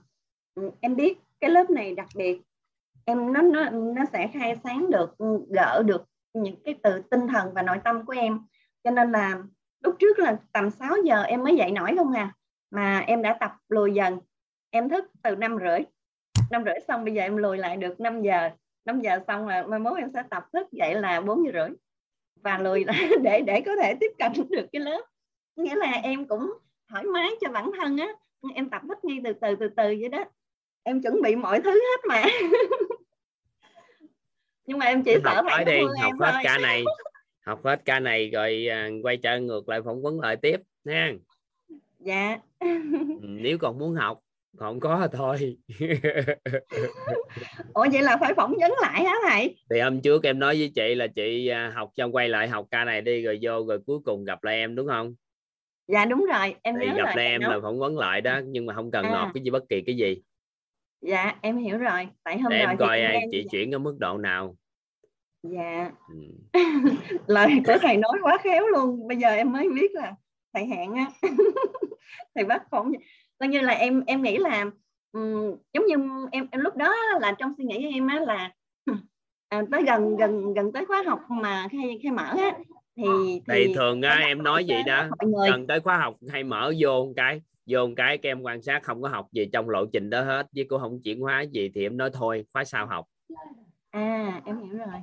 ừ, 0.56 0.72
em 0.80 0.96
biết 0.96 1.18
cái 1.40 1.50
lớp 1.50 1.70
này 1.70 1.96
đặc 1.96 2.08
biệt. 2.16 2.42
Em 3.06 3.34
nó 3.34 3.42
nó 3.42 3.70
nó 3.70 4.06
sẽ 4.14 4.30
khai 4.34 4.56
sáng 4.64 4.92
được 4.92 5.18
ừ, 5.18 5.26
gỡ 5.50 5.84
được 5.86 6.04
những 6.34 6.56
cái 6.66 6.76
từ 6.84 7.02
tinh 7.12 7.28
thần 7.28 7.54
và 7.54 7.62
nội 7.62 7.78
tâm 7.84 8.06
của 8.06 8.14
em. 8.14 8.40
Cho 8.84 8.92
nên 8.92 9.12
là 9.12 9.38
lúc 9.84 9.96
trước 10.00 10.20
là 10.20 10.38
tầm 10.54 10.70
6 10.70 10.96
giờ 11.06 11.24
em 11.24 11.44
mới 11.44 11.56
dậy 11.56 11.72
nổi 11.72 11.94
không 11.98 12.14
à. 12.14 12.34
Mà 12.72 13.00
em 13.00 13.22
đã 13.22 13.38
tập 13.40 13.52
lùi 13.70 13.94
dần. 13.94 14.20
Em 14.70 14.90
thức 14.90 15.06
từ 15.24 15.36
năm 15.36 15.58
rưỡi. 15.60 15.80
Năm 16.52 16.64
rưỡi 16.66 16.76
xong 16.88 17.06
bây 17.06 17.14
giờ 17.14 17.22
em 17.22 17.38
lùi 17.38 17.58
lại 17.58 17.78
được 17.78 18.00
5 18.00 18.22
giờ. 18.22 18.50
5 18.86 19.02
giờ 19.02 19.20
xong 19.28 19.48
là 19.48 19.64
mai 19.68 19.80
mốt 19.80 19.98
em 19.98 20.10
sẽ 20.14 20.24
tập 20.30 20.46
thức 20.54 20.72
dậy 20.72 20.96
là 20.96 21.22
4 21.22 21.46
giờ 21.46 21.52
rưỡi. 21.54 21.70
Và 22.44 22.58
lùi 22.58 22.86
lại 22.86 23.10
để 23.22 23.42
để 23.42 23.62
có 23.62 23.76
thể 23.76 23.96
tiếp 24.00 24.12
cận 24.20 24.32
được 24.50 24.68
cái 24.72 24.80
lớp. 24.80 25.02
Nghĩa 25.56 25.76
là 25.76 25.92
em 25.92 26.28
cũng 26.28 26.54
thoải 26.90 27.04
mái 27.04 27.30
cho 27.42 27.52
bản 27.52 27.72
thân 27.78 27.98
á. 27.98 28.08
Em 28.56 28.70
tập 28.70 28.82
thích 28.88 29.06
nghi 29.06 29.22
từ 29.24 29.34
từ 29.34 29.56
từ 29.56 29.68
từ 29.68 29.84
vậy 30.00 30.10
đó. 30.10 30.26
Em 30.84 31.02
chuẩn 31.02 31.22
bị 31.22 31.36
mọi 31.36 31.62
thứ 31.62 31.72
hết 31.72 32.06
mà. 32.08 32.24
nhưng 34.72 34.80
mà 34.80 34.86
em 34.86 35.04
chỉ 35.04 35.14
học 35.14 35.22
sợ 35.36 35.44
thầy 35.50 35.66
đi 35.66 35.82
học 36.02 36.12
em 36.12 36.18
hết 36.20 36.32
thôi. 36.34 36.42
ca 36.44 36.58
này 36.58 36.84
học 37.46 37.66
hết 37.66 37.82
ca 37.86 38.00
này 38.00 38.30
rồi 38.30 38.68
à, 38.72 38.90
quay 39.04 39.18
trở 39.18 39.40
ngược 39.40 39.70
lại 39.70 39.82
phỏng 39.86 40.02
vấn 40.02 40.20
lại 40.20 40.36
tiếp 40.36 40.62
nha. 40.84 41.14
Dạ. 42.00 42.38
Ừ, 42.60 42.68
nếu 43.22 43.58
còn 43.58 43.80
muốn 43.80 43.94
học 43.96 44.20
còn 44.58 44.70
không 44.74 44.80
có 44.80 45.08
thì 45.12 45.18
thôi. 45.18 45.58
Ủa 47.74 47.88
vậy 47.94 48.02
là 48.02 48.18
phải 48.18 48.34
phỏng 48.34 48.56
vấn 48.62 48.72
lại 48.82 49.04
hả 49.04 49.16
thầy? 49.30 49.56
Thì 49.70 49.80
hôm 49.80 50.02
trước 50.02 50.24
em 50.24 50.40
nói 50.40 50.56
với 50.60 50.72
chị 50.76 50.96
là 50.96 51.08
chị 51.08 51.48
à, 51.48 51.72
học 51.76 51.90
xong 51.98 52.16
quay 52.16 52.30
lại 52.30 52.48
học 52.48 52.66
ca 52.72 52.84
này 52.86 53.02
đi 53.02 53.22
rồi 53.22 53.40
vô 53.42 53.66
rồi 53.68 53.80
cuối 53.86 54.00
cùng 54.06 54.24
gặp 54.26 54.44
lại 54.44 54.56
em 54.56 54.76
đúng 54.76 54.88
không? 54.88 55.16
Dạ 55.88 56.06
đúng 56.06 56.26
rồi 56.34 56.56
em 56.62 56.76
thì 56.82 56.88
nhớ 56.88 56.94
gặp 56.98 57.06
rồi 57.06 57.14
lại 57.16 57.26
em 57.28 57.42
nói. 57.42 57.54
là 57.54 57.60
phỏng 57.62 57.80
vấn 57.80 57.98
lại 57.98 58.22
đó 58.22 58.40
nhưng 58.46 58.66
mà 58.66 58.74
không 58.74 58.92
cần 58.92 59.06
À. 59.06 59.12
nộp 59.12 59.30
cái 59.34 59.44
gì 59.44 59.50
bất 59.50 59.64
kỳ 59.70 59.82
cái 59.82 59.96
gì. 59.96 60.22
Dạ 61.02 61.36
em 61.42 61.58
hiểu 61.58 61.78
rồi. 61.78 62.08
Tại 62.24 62.40
hôm 62.40 62.50
để 62.50 62.58
rồi 62.58 62.66
em 62.68 62.70
thì 62.70 62.76
coi 62.80 63.00
em 63.00 63.10
à, 63.10 63.14
đang- 63.14 63.32
chị 63.32 63.46
chuyển 63.52 63.72
ở 63.76 63.80
mức 63.80 63.96
độ 64.00 64.18
nào 64.18 64.56
dạ. 65.44 65.92
Ừ. 66.08 66.16
lời 67.28 67.62
của 67.68 67.78
thầy 67.82 67.98
nói 67.98 68.20
quá 68.22 68.38
khéo 68.44 68.68
luôn. 68.68 69.08
Bây 69.08 69.18
giờ 69.18 69.30
em 69.30 69.52
mới 69.52 69.70
biết 69.70 69.92
là 69.92 70.16
thầy 70.54 70.66
hẹn 70.66 70.94
á. 70.94 71.06
Thầy 72.36 72.46
bắt 72.46 72.64
phỏng 72.72 72.92
coi 73.40 73.50
như 73.50 73.60
là 73.60 73.74
em 73.74 74.04
em 74.08 74.22
nghĩ 74.22 74.38
là 74.38 74.66
ừm, 75.12 75.56
giống 75.74 75.86
như 75.86 75.96
em 76.32 76.48
em 76.52 76.62
lúc 76.62 76.76
đó 76.76 76.96
là 77.22 77.32
trong 77.32 77.54
suy 77.58 77.66
nghĩ 77.66 77.78
của 77.84 77.90
em 77.94 78.08
á 78.08 78.20
là 78.20 78.52
à, 79.50 79.64
tới 79.72 79.84
gần 79.84 80.18
gần 80.18 80.54
gần 80.54 80.72
tới 80.72 80.86
khóa 80.86 81.04
học 81.06 81.20
mà 81.30 81.68
khai 81.72 82.00
khai 82.04 82.12
mở 82.12 82.36
á 82.38 82.58
thì 82.98 83.04
thì 83.48 83.74
thường 83.76 84.02
á, 84.02 84.18
em 84.18 84.44
nói 84.44 84.66
vậy 84.68 84.84
đó. 84.84 85.10
gần 85.48 85.68
tới 85.68 85.80
khóa 85.80 85.98
học 85.98 86.16
hay 86.30 86.44
mở 86.44 86.74
vô 86.80 87.06
một 87.06 87.14
cái 87.16 87.42
vô 87.66 87.88
một 87.88 87.94
cái 87.98 88.18
các 88.18 88.30
em 88.30 88.42
quan 88.42 88.62
sát 88.62 88.84
không 88.84 89.02
có 89.02 89.10
học 89.10 89.28
gì 89.32 89.46
trong 89.54 89.70
lộ 89.70 89.86
trình 89.86 90.10
đó 90.10 90.22
hết 90.22 90.48
với 90.56 90.66
cô 90.70 90.78
không 90.80 91.02
chuyển 91.04 91.20
hóa 91.20 91.42
gì 91.42 91.72
thì 91.76 91.86
em 91.86 91.98
nói 91.98 92.10
thôi 92.14 92.46
khóa 92.54 92.64
sau 92.64 92.86
học. 92.88 93.06
À 93.90 94.42
em 94.46 94.62
hiểu 94.62 94.78
rồi 94.78 95.02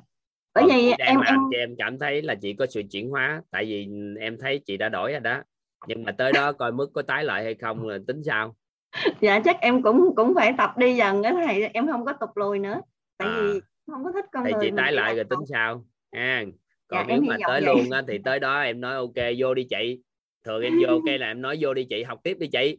bởi 0.60 0.68
Còn 0.68 0.78
vì 0.78 0.92
em 0.98 1.16
làm 1.16 1.24
em 1.26 1.38
cho 1.52 1.58
em 1.58 1.74
cảm 1.78 1.98
thấy 1.98 2.22
là 2.22 2.34
chị 2.34 2.52
có 2.52 2.66
sự 2.66 2.82
chuyển 2.90 3.10
hóa 3.10 3.42
tại 3.50 3.64
vì 3.64 3.88
em 4.20 4.38
thấy 4.38 4.58
chị 4.66 4.76
đã 4.76 4.88
đổi 4.88 5.12
rồi 5.12 5.20
đó. 5.20 5.42
Nhưng 5.86 6.04
mà 6.04 6.12
tới 6.12 6.32
đó 6.32 6.52
coi 6.52 6.72
mức 6.72 6.90
có 6.94 7.02
tái 7.02 7.24
lại 7.24 7.44
hay 7.44 7.54
không 7.54 7.88
là 7.88 7.98
tính 8.06 8.22
sao? 8.24 8.56
Dạ 9.20 9.40
chắc 9.44 9.60
em 9.60 9.82
cũng 9.82 10.14
cũng 10.16 10.34
phải 10.34 10.54
tập 10.58 10.78
đi 10.78 10.96
dần 10.96 11.22
đó 11.22 11.30
thầy 11.46 11.66
em 11.66 11.86
không 11.86 12.04
có 12.04 12.12
tục 12.12 12.30
lùi 12.36 12.58
nữa. 12.58 12.80
Tại 13.18 13.28
À. 13.28 13.40
vì 13.42 13.60
không 13.86 14.04
có 14.04 14.12
thích 14.12 14.24
con 14.32 14.44
thì 14.44 14.52
người 14.52 14.60
chị 14.70 14.76
tái 14.76 14.92
lại 14.92 15.14
rồi 15.14 15.24
tính 15.24 15.38
sao? 15.48 15.84
Ha 16.12 16.44
còn 16.88 17.06
Dạ, 17.08 17.14
nếu 17.14 17.22
mà 17.22 17.36
tới 17.46 17.60
vậy. 17.60 17.74
luôn 17.74 17.90
á 17.90 18.02
thì 18.08 18.18
tới 18.24 18.40
đó 18.40 18.60
em 18.60 18.80
nói 18.80 18.94
ok 18.94 19.34
vô 19.38 19.54
đi 19.54 19.66
chị. 19.70 20.00
Thường 20.44 20.62
em 20.62 20.72
vô 20.86 21.00
cái 21.06 21.18
là 21.18 21.26
em 21.26 21.42
nói 21.42 21.58
vô 21.60 21.74
đi 21.74 21.84
chị 21.90 22.02
học 22.02 22.20
tiếp 22.22 22.36
đi 22.40 22.46
chị. 22.46 22.78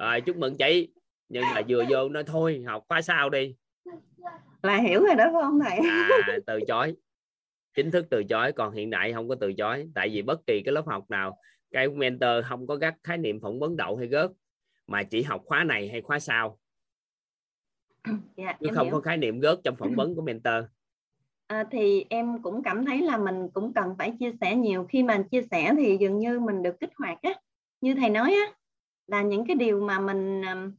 Rồi 0.00 0.20
chúc 0.20 0.36
mừng 0.36 0.56
chị. 0.56 0.88
Nhưng 1.28 1.44
mà 1.54 1.60
vừa 1.68 1.84
vô 1.88 2.08
nói 2.08 2.24
thôi 2.26 2.62
học 2.66 2.84
khóa 2.88 3.02
sau 3.02 3.30
đi. 3.30 3.54
Là 4.62 4.76
hiểu 4.76 5.04
rồi 5.04 5.14
đó 5.14 5.24
phải 5.32 5.42
không 5.42 5.60
thầy? 5.60 5.78
À 5.90 6.08
từ 6.46 6.60
chối 6.68 6.94
chính 7.74 7.90
thức 7.90 8.06
từ 8.10 8.24
chối 8.24 8.52
còn 8.52 8.72
hiện 8.72 8.90
đại 8.90 9.12
không 9.12 9.28
có 9.28 9.34
từ 9.40 9.52
chối. 9.52 9.88
Tại 9.94 10.08
vì 10.08 10.22
bất 10.22 10.46
kỳ 10.46 10.62
cái 10.64 10.72
lớp 10.72 10.86
học 10.86 11.10
nào 11.10 11.38
cái 11.70 11.88
mentor 11.88 12.44
không 12.44 12.66
có 12.66 12.76
gắt 12.76 12.94
khái 13.02 13.18
niệm 13.18 13.40
phỏng 13.40 13.60
vấn 13.60 13.76
đậu 13.76 13.96
hay 13.96 14.06
gớt 14.06 14.30
mà 14.86 15.02
chỉ 15.02 15.22
học 15.22 15.42
khóa 15.44 15.64
này 15.64 15.88
hay 15.88 16.00
khóa 16.00 16.18
sau. 16.18 16.58
Dạ, 18.36 18.56
chứ 18.60 18.68
không 18.74 18.86
hiểu. 18.86 18.94
có 18.94 19.00
khái 19.00 19.16
niệm 19.16 19.40
gớt 19.40 19.58
trong 19.64 19.76
phỏng 19.76 19.94
vấn 19.94 20.14
của 20.14 20.22
mentor. 20.22 20.54
À, 21.46 21.64
thì 21.70 22.04
em 22.10 22.42
cũng 22.42 22.62
cảm 22.62 22.84
thấy 22.84 23.02
là 23.02 23.18
mình 23.18 23.48
cũng 23.54 23.72
cần 23.74 23.94
phải 23.98 24.16
chia 24.20 24.32
sẻ 24.40 24.56
nhiều. 24.56 24.86
Khi 24.88 25.02
mà 25.02 25.22
chia 25.30 25.42
sẻ 25.50 25.74
thì 25.78 25.96
dường 26.00 26.18
như 26.18 26.40
mình 26.40 26.62
được 26.62 26.80
kích 26.80 26.90
hoạt 26.96 27.18
á. 27.22 27.34
Như 27.80 27.94
thầy 27.94 28.10
nói 28.10 28.32
á 28.32 28.52
là 29.06 29.22
những 29.22 29.46
cái 29.46 29.56
điều 29.56 29.80
mà 29.80 30.00
mình 30.00 30.42
ừm, 30.42 30.72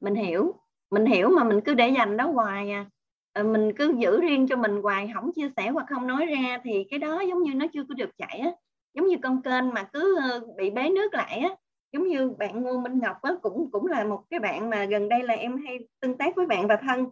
mình 0.00 0.14
hiểu. 0.14 0.54
Mình 0.90 1.06
hiểu 1.06 1.28
mà 1.28 1.44
mình 1.44 1.60
cứ 1.64 1.74
để 1.74 1.88
dành 1.88 2.16
đó 2.16 2.26
hoài 2.26 2.70
à 2.70 2.86
Ờ, 3.32 3.42
mình 3.42 3.72
cứ 3.76 3.94
giữ 3.98 4.20
riêng 4.20 4.46
cho 4.48 4.56
mình 4.56 4.82
hoài 4.82 5.10
không 5.14 5.32
chia 5.32 5.48
sẻ 5.56 5.68
hoặc 5.70 5.86
không 5.88 6.06
nói 6.06 6.26
ra 6.26 6.58
thì 6.64 6.84
cái 6.90 6.98
đó 6.98 7.20
giống 7.20 7.42
như 7.42 7.54
nó 7.54 7.66
chưa 7.72 7.84
có 7.88 7.94
được 7.94 8.10
chảy 8.18 8.38
á. 8.38 8.50
Giống 8.94 9.06
như 9.06 9.16
con 9.22 9.42
kênh 9.42 9.74
mà 9.74 9.88
cứ 9.92 10.18
ờ, 10.30 10.40
bị 10.56 10.70
bế 10.70 10.90
nước 10.90 11.14
lại 11.14 11.38
á. 11.38 11.48
Giống 11.92 12.08
như 12.08 12.30
bạn 12.38 12.62
Ngô 12.62 12.78
Minh 12.80 12.98
Ngọc 12.98 13.22
á, 13.22 13.32
cũng 13.42 13.70
cũng 13.70 13.86
là 13.86 14.04
một 14.04 14.22
cái 14.30 14.40
bạn 14.40 14.70
mà 14.70 14.84
gần 14.84 15.08
đây 15.08 15.22
là 15.22 15.34
em 15.34 15.56
hay 15.66 15.78
tương 16.00 16.18
tác 16.18 16.36
với 16.36 16.46
bạn 16.46 16.66
và 16.66 16.76
thân. 16.76 17.06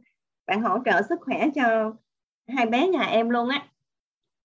Bạn 0.46 0.62
hỗ 0.62 0.78
trợ 0.84 1.02
sức 1.08 1.18
khỏe 1.20 1.46
cho 1.54 1.92
hai 2.48 2.66
bé 2.66 2.88
nhà 2.88 3.02
em 3.02 3.30
luôn 3.30 3.48
á. 3.48 3.66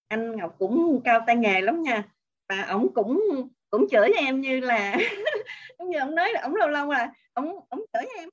Anh 0.08 0.36
Ngọc 0.38 0.56
cũng 0.60 1.02
cao 1.04 1.20
tay 1.28 1.36
nghề 1.36 1.62
lắm 1.62 1.82
nha. 1.82 2.04
Và 2.50 2.62
ổng 2.62 2.94
cũng 2.94 3.24
cũng 3.70 3.88
chửi 3.92 4.10
em 4.18 4.42
như 4.42 4.60
là 4.60 4.98
giống 5.80 5.90
như 5.90 6.00
ông 6.00 6.16
nói 6.16 6.30
là 6.34 6.42
ổng 6.42 6.56
lâu 6.56 6.68
lâu 6.70 6.92
là 6.92 7.14
ổng 7.34 7.60
ổng 7.70 7.86
chửi 7.94 8.06
em 8.18 8.30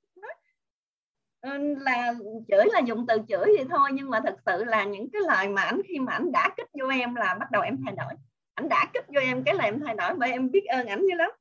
là 1.43 2.13
chửi 2.47 2.65
là 2.71 2.79
dùng 2.79 3.05
từ 3.07 3.17
chửi 3.27 3.45
vậy 3.57 3.65
thôi 3.69 3.89
nhưng 3.93 4.09
mà 4.09 4.19
thật 4.23 4.35
sự 4.45 4.63
là 4.63 4.83
những 4.83 5.09
cái 5.09 5.21
lời 5.27 5.47
mà 5.47 5.61
ảnh 5.61 5.81
khi 5.87 5.99
mà 5.99 6.13
ảnh 6.13 6.31
đã 6.31 6.49
kích 6.57 6.67
vô 6.79 6.87
em 6.87 7.15
là 7.15 7.35
bắt 7.39 7.51
đầu 7.51 7.61
em 7.61 7.77
thay 7.85 7.95
đổi. 7.97 8.13
Ảnh 8.53 8.69
đã 8.69 8.89
kích 8.93 9.05
vô 9.07 9.19
em 9.19 9.43
cái 9.43 9.55
là 9.55 9.63
em 9.63 9.79
thay 9.85 9.95
đổi 9.95 10.13
bởi 10.17 10.31
em 10.31 10.51
biết 10.51 10.65
ơn 10.65 10.87
ảnh 10.87 11.01
dữ 11.01 11.15
lắm. 11.15 11.31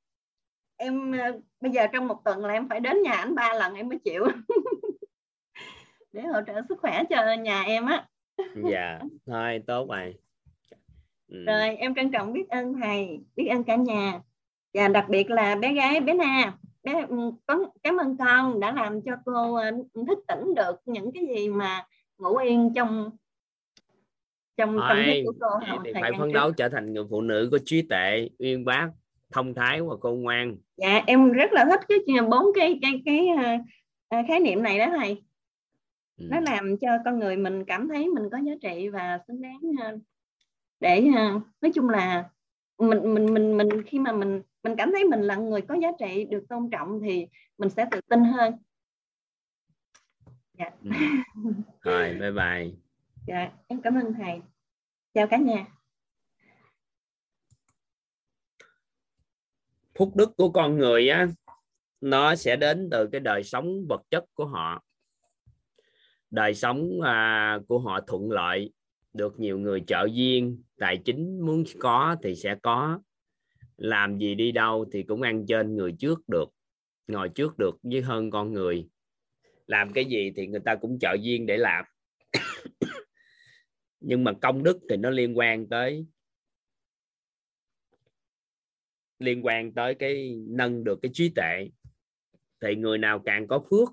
Em 0.76 1.12
ờ, 1.12 1.40
bây 1.60 1.70
giờ 1.70 1.86
trong 1.92 2.08
một 2.08 2.24
tuần 2.24 2.44
là 2.44 2.52
em 2.52 2.68
phải 2.68 2.80
đến 2.80 3.02
nhà 3.02 3.12
ảnh 3.12 3.34
ba 3.34 3.54
lần 3.54 3.74
em 3.74 3.88
mới 3.88 3.98
chịu. 3.98 4.26
Để 6.12 6.22
hỗ 6.22 6.40
trợ 6.46 6.62
sức 6.68 6.78
khỏe 6.80 7.02
cho 7.10 7.34
nhà 7.34 7.62
em 7.62 7.86
á. 7.86 8.06
Dạ 8.70 9.00
thôi 9.26 9.62
tốt 9.66 9.88
rồi. 9.88 10.14
Ừ. 11.28 11.44
rồi 11.46 11.76
em 11.76 11.94
trân 11.94 12.10
trọng 12.10 12.32
biết 12.32 12.48
ơn 12.48 12.74
thầy 12.74 13.20
biết 13.36 13.46
ơn 13.46 13.64
cả 13.64 13.76
nhà. 13.76 14.20
Và 14.74 14.88
đặc 14.88 15.06
biệt 15.08 15.30
là 15.30 15.54
bé 15.54 15.72
gái 15.72 16.00
bé 16.00 16.14
Na 16.14 16.52
cảm 17.82 17.96
ơn 17.96 18.16
con 18.18 18.60
đã 18.60 18.72
làm 18.72 19.00
cho 19.02 19.12
cô 19.24 19.54
ờ, 19.54 19.70
thức 20.06 20.18
tỉnh 20.28 20.54
được 20.54 20.76
những 20.86 21.12
cái 21.12 21.26
gì 21.26 21.48
mà 21.48 21.86
ngủ 22.18 22.36
yên 22.36 22.72
trong 22.74 23.10
trong 24.56 24.78
tâm 24.88 24.96
thức 25.06 25.22
của 25.24 25.32
cô 25.40 25.76
thì 25.84 25.92
phải 26.00 26.12
phấn 26.18 26.32
đấu 26.32 26.52
trở 26.52 26.68
thành 26.68 26.92
người 26.92 27.04
phụ 27.10 27.20
nữ 27.20 27.48
có 27.52 27.58
trí 27.64 27.82
tuệ 27.82 28.28
uyên 28.38 28.64
bác 28.64 28.88
thông 29.33 29.54
thái 29.54 29.83
và 29.83 29.96
khôn 30.00 30.22
ngoan. 30.22 30.56
Dạ 30.76 31.02
em 31.06 31.33
rất 31.33 31.52
là 31.52 31.64
thích 31.64 31.80
cái 31.88 32.20
bốn 32.30 32.46
cái 32.54 32.78
cái 32.83 33.02
cái 33.04 33.28
ờ, 33.28 33.52
ờ, 34.08 34.18
khái 34.28 34.40
niệm 34.40 34.62
này 34.62 34.78
đó 34.78 34.87
thầy. 34.96 35.22
Ừ. 36.18 36.26
nó 36.30 36.40
làm 36.40 36.76
cho 36.80 36.88
con 37.04 37.18
người 37.18 37.37
mình 37.37 37.64
cảm 37.64 37.88
thấy 37.88 38.08
mình 38.08 38.24
có 38.33 38.38
giá 38.38 38.52
trị 38.62 38.88
và 38.88 39.18
xứng 39.28 39.42
đáng 39.42 39.60
ờ, 39.80 39.98
để 40.80 41.00
nói 41.60 41.72
chung 41.74 41.88
là 41.88 42.30
mình 42.83 43.14
mình 43.14 43.35
mình 43.35 43.56
mình 43.56 43.83
khi 43.87 43.98
mà 43.98 44.12
mình 44.12 44.42
mình 44.62 44.74
cảm 44.78 44.90
thấy 44.92 45.04
mình 45.04 45.20
là 45.20 45.37
người 45.37 45.60
có 45.62 45.74
giá 45.83 45.88
trị 45.98 46.24
được 46.24 46.44
tôn 46.48 46.70
trọng 46.70 47.00
thì 47.02 47.26
mình 47.58 47.70
sẽ 47.70 47.87
tự 47.90 48.00
tin 48.00 48.24
hơn. 48.24 48.54
Dạ. 50.58 50.70
Ừ. 50.85 50.90
rồi 51.80 52.14
bye 52.20 52.30
bye. 52.30 52.70
Dạ 53.26 53.50
em 53.68 53.83
cảm 53.83 53.94
ơn 53.94 54.14
thầy. 54.14 54.40
Chào 55.14 55.26
cả 55.26 55.37
nhà. 55.37 55.66
Phúc 59.94 60.12
đức 60.14 60.37
của 60.37 60.50
con 60.50 60.78
người 60.78 61.08
á 61.08 61.26
nó 62.00 62.35
sẽ 62.35 62.56
đến 62.56 62.88
từ 62.90 63.08
cái 63.12 63.20
đời 63.20 63.44
sống 63.44 63.87
vật 63.88 64.02
chất 64.10 64.24
của 64.35 64.46
họ. 64.46 64.85
Đời 66.30 66.54
sống 66.54 67.00
à, 67.00 67.58
của 67.68 67.78
họ 67.78 68.00
thuận 68.06 68.30
lợi 68.30 68.72
được 69.12 69.40
nhiều 69.40 69.58
người 69.58 69.85
trợ 69.87 70.06
duyên 70.12 70.62
tài 70.83 70.98
chính 71.04 71.46
muốn 71.46 71.64
có 71.78 72.16
thì 72.22 72.35
sẽ 72.35 72.56
có. 72.62 73.00
Làm 73.76 74.18
gì 74.18 74.35
đi 74.35 74.52
đâu 74.52 74.87
thì 74.92 75.02
cũng 75.02 75.22
ăn 75.22 75.46
trên 75.48 75.76
người 75.76 75.94
trước 75.98 76.28
được, 76.28 76.46
ngồi 77.06 77.28
trước 77.28 77.58
được 77.58 77.70
với 77.83 78.00
hơn 78.00 78.30
con 78.30 78.52
người. 78.52 78.88
Làm 79.66 79.92
cái 79.92 80.04
gì 80.04 80.33
thì 80.37 80.46
người 80.46 80.60
ta 80.64 80.74
cũng 80.74 80.98
trợ 80.98 81.16
duyên 81.20 81.46
để 81.46 81.56
làm. 81.56 81.85
Nhưng 84.00 84.24
mà 84.24 84.33
công 84.42 84.62
đức 84.62 84.78
thì 84.90 84.96
nó 84.96 85.10
liên 85.10 85.38
quan 85.38 85.68
tới, 85.68 86.06
liên 89.18 89.46
quan 89.46 89.74
tới 89.74 89.94
cái 89.94 90.40
nâng 90.48 90.85
được 90.85 90.98
cái 91.02 91.10
trí 91.14 91.33
tệ 91.37 91.68
thì 92.60 92.74
người 92.76 92.98
nào 92.98 93.22
càng 93.24 93.48
có 93.48 93.64
phước 93.70 93.88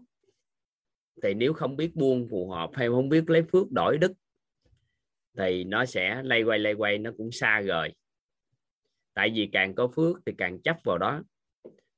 thì 1.24 1.34
nếu 1.34 1.54
không 1.54 1.76
biết 1.76 1.96
buông 1.96 2.28
phù 2.32 2.50
hợp 2.50 2.70
hay 2.74 2.88
không 2.88 3.10
biết 3.10 3.30
lấy 3.30 3.44
phước 3.52 3.72
đổi 3.72 3.98
đức 3.98 4.12
thì 5.38 5.64
nó 5.64 5.86
sẽ 5.86 6.22
lay 6.24 6.44
quay 6.44 6.60
lay 6.60 6.74
quay 6.74 6.98
nó 6.98 7.12
cũng 7.18 7.32
xa 7.32 7.62
rời. 7.62 7.96
Tại 9.14 9.32
vì 9.36 9.50
càng 9.52 9.76
có 9.76 9.88
phước 9.88 10.18
thì 10.26 10.34
càng 10.38 10.62
chấp 10.62 10.78
vào 10.84 10.98
đó. 10.98 11.24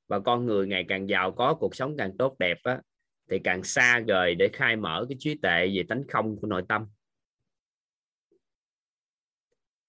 Và 0.08 0.20
con 0.20 0.46
người 0.46 0.68
ngày 0.68 0.86
càng 0.88 1.10
giàu 1.10 1.32
có 1.32 1.54
cuộc 1.54 1.76
sống 1.76 1.96
càng 1.98 2.18
tốt 2.18 2.36
đẹp 2.40 2.58
á, 2.64 2.82
thì 3.30 3.40
càng 3.44 3.64
xa 3.64 4.00
rời 4.08 4.36
để 4.36 4.50
khai 4.54 4.76
mở 4.76 5.06
cái 5.10 5.16
trí 5.20 5.36
tệ 5.42 5.68
về 5.68 5.84
tánh 5.90 6.04
không 6.08 6.38
của 6.42 6.48
nội 6.48 6.64
tâm. 6.70 6.88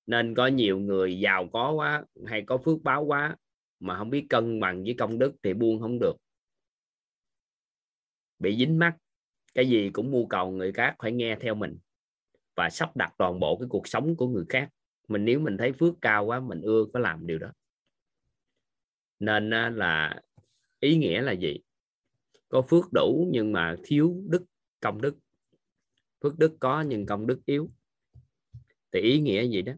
Nên 0.06 0.34
có 0.34 0.46
nhiều 0.46 0.78
người 0.78 1.20
giàu 1.20 1.48
có 1.52 1.72
quá 1.72 2.04
hay 2.26 2.42
có 2.46 2.58
phước 2.58 2.82
báo 2.82 3.04
quá 3.04 3.36
mà 3.80 3.98
không 3.98 4.10
biết 4.10 4.26
cân 4.28 4.60
bằng 4.60 4.82
với 4.82 4.94
công 4.98 5.18
đức 5.18 5.32
thì 5.42 5.54
buông 5.54 5.80
không 5.80 5.98
được. 6.00 6.14
Bị 8.38 8.56
dính 8.56 8.78
mắt 8.78 8.96
cái 9.54 9.68
gì 9.68 9.90
cũng 9.90 10.10
mưu 10.10 10.26
cầu 10.26 10.50
người 10.50 10.72
khác 10.72 10.96
phải 11.02 11.12
nghe 11.12 11.36
theo 11.40 11.54
mình 11.54 11.78
và 12.54 12.70
sắp 12.70 12.96
đặt 12.96 13.14
toàn 13.18 13.40
bộ 13.40 13.56
cái 13.56 13.66
cuộc 13.70 13.88
sống 13.88 14.16
của 14.16 14.28
người 14.28 14.44
khác. 14.48 14.68
Mình, 15.08 15.24
nếu 15.24 15.40
mình 15.40 15.56
thấy 15.58 15.72
phước 15.72 15.94
cao 16.00 16.24
quá, 16.24 16.40
mình 16.40 16.60
ưa 16.60 16.84
có 16.92 17.00
làm 17.00 17.26
điều 17.26 17.38
đó. 17.38 17.52
Nên 19.18 19.50
là 19.50 20.22
ý 20.80 20.96
nghĩa 20.96 21.22
là 21.22 21.32
gì? 21.32 21.60
Có 22.48 22.62
phước 22.62 22.92
đủ 22.92 23.28
nhưng 23.32 23.52
mà 23.52 23.76
thiếu 23.84 24.22
đức, 24.28 24.44
công 24.80 25.00
đức. 25.00 25.18
Phước 26.22 26.38
đức 26.38 26.56
có 26.60 26.80
nhưng 26.80 27.06
công 27.06 27.26
đức 27.26 27.40
yếu. 27.46 27.70
Thì 28.92 29.00
ý 29.00 29.20
nghĩa 29.20 29.48
gì 29.48 29.62
đó? 29.62 29.72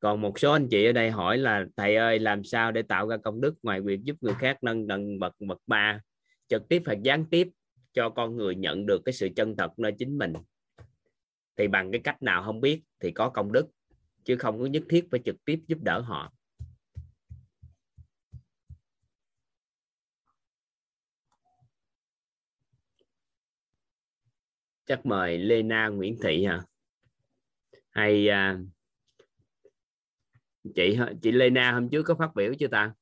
Còn 0.00 0.20
một 0.20 0.38
số 0.38 0.52
anh 0.52 0.68
chị 0.70 0.86
ở 0.86 0.92
đây 0.92 1.10
hỏi 1.10 1.38
là, 1.38 1.64
thầy 1.76 1.96
ơi, 1.96 2.18
làm 2.18 2.44
sao 2.44 2.72
để 2.72 2.82
tạo 2.82 3.08
ra 3.08 3.16
công 3.16 3.40
đức 3.40 3.54
ngoài 3.62 3.80
việc 3.80 4.00
giúp 4.02 4.16
người 4.20 4.34
khác 4.34 4.58
nâng 4.62 4.88
tầng 4.88 5.18
bậc 5.18 5.34
bậc 5.40 5.58
ba? 5.66 6.00
Trực 6.48 6.68
tiếp 6.68 6.82
hoặc 6.86 6.98
gián 7.02 7.24
tiếp 7.30 7.48
cho 7.92 8.10
con 8.10 8.36
người 8.36 8.54
nhận 8.54 8.86
được 8.86 9.02
cái 9.04 9.12
sự 9.12 9.28
chân 9.36 9.56
thật 9.56 9.78
nơi 9.78 9.92
chính 9.98 10.18
mình. 10.18 10.32
Thì 11.56 11.68
bằng 11.68 11.92
cái 11.92 12.00
cách 12.04 12.22
nào 12.22 12.42
không 12.42 12.60
biết 12.60 12.82
thì 13.00 13.10
có 13.10 13.30
công 13.30 13.52
đức 13.52 13.66
chứ 14.24 14.36
không 14.36 14.58
có 14.58 14.66
nhất 14.66 14.82
thiết 14.88 15.08
phải 15.10 15.20
trực 15.24 15.44
tiếp 15.44 15.60
giúp 15.66 15.78
đỡ 15.82 16.00
họ. 16.00 16.32
Chắc 24.86 25.06
mời 25.06 25.38
Lena 25.38 25.88
Nguyễn 25.88 26.16
Thị 26.22 26.44
hả? 26.44 26.62
Hay 27.90 28.28
à, 28.28 28.58
chị 30.74 30.98
chị 31.22 31.32
Lena 31.32 31.72
hôm 31.72 31.88
trước 31.88 32.02
có 32.02 32.14
phát 32.14 32.34
biểu 32.34 32.54
chưa 32.58 32.68
ta? 32.68 32.94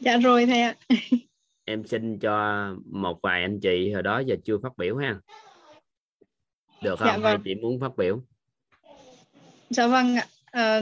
Dạ 0.00 0.16
rồi 0.16 0.46
thầy 0.46 0.60
ạ. 0.60 0.76
em 1.64 1.86
xin 1.86 2.18
cho 2.18 2.66
một 2.86 3.18
vài 3.22 3.42
anh 3.42 3.60
chị 3.60 3.92
hồi 3.92 4.02
đó 4.02 4.18
giờ 4.18 4.36
chưa 4.44 4.58
phát 4.58 4.76
biểu 4.76 4.96
ha. 4.96 5.16
Được 6.82 6.98
không? 6.98 7.08
Dạ 7.08 7.16
vâng. 7.16 7.24
hay 7.24 7.38
chị 7.44 7.54
muốn 7.54 7.80
phát 7.80 7.96
biểu. 7.96 8.22
Dạ 9.70 9.86
vâng 9.86 10.16
ạ. 10.16 10.26
À, 10.44 10.80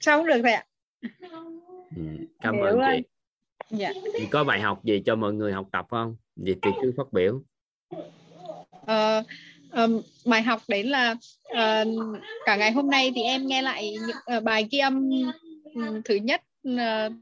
sao 0.00 0.18
cũng 0.18 0.26
được 0.26 0.40
thầy 0.42 0.52
ạ. 0.52 0.64
Ừ, 1.96 2.02
cảm 2.40 2.60
ơn 2.60 2.80
chị. 2.80 3.02
dạ. 3.70 3.92
chị 4.18 4.26
có 4.30 4.44
bài 4.44 4.60
học 4.60 4.84
gì 4.84 5.02
cho 5.06 5.16
mọi 5.16 5.32
người 5.32 5.52
học 5.52 5.66
tập 5.72 5.86
không? 5.90 6.16
Vậy 6.36 6.56
thì 6.62 6.70
cứ 6.82 6.92
phát 6.96 7.12
biểu. 7.12 7.42
Uh, 8.82 9.26
um, 9.72 10.00
bài 10.26 10.42
học 10.42 10.62
đấy 10.68 10.84
là 10.84 11.16
uh, 11.52 12.18
cả 12.46 12.56
ngày 12.56 12.72
hôm 12.72 12.90
nay 12.90 13.12
thì 13.14 13.22
em 13.22 13.46
nghe 13.46 13.62
lại 13.62 13.94
những 14.06 14.38
uh, 14.38 14.42
bài 14.42 14.68
ghi 14.70 14.78
âm 14.78 15.10
um, 15.74 16.02
thứ 16.04 16.14
nhất 16.14 16.42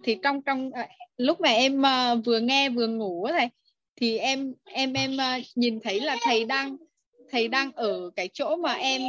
thì 0.05 0.17
trong 0.23 0.43
trong 0.43 0.69
uh, 0.69 0.89
lúc 1.17 1.41
mà 1.41 1.49
em 1.49 1.83
uh, 1.83 2.25
vừa 2.25 2.41
nghe 2.41 2.69
vừa 2.69 2.87
ngủ 2.87 3.27
thầy 3.29 3.49
thì 3.97 4.19
em 4.19 4.55
em 4.65 4.93
em 4.93 5.13
uh, 5.13 5.45
nhìn 5.55 5.81
thấy 5.81 6.01
là 6.01 6.17
thầy 6.23 6.45
đang 6.45 6.77
thầy 7.31 7.49
đang 7.49 7.73
ở 7.73 8.11
cái 8.17 8.29
chỗ 8.33 8.57
mà 8.57 8.73
em 8.73 9.03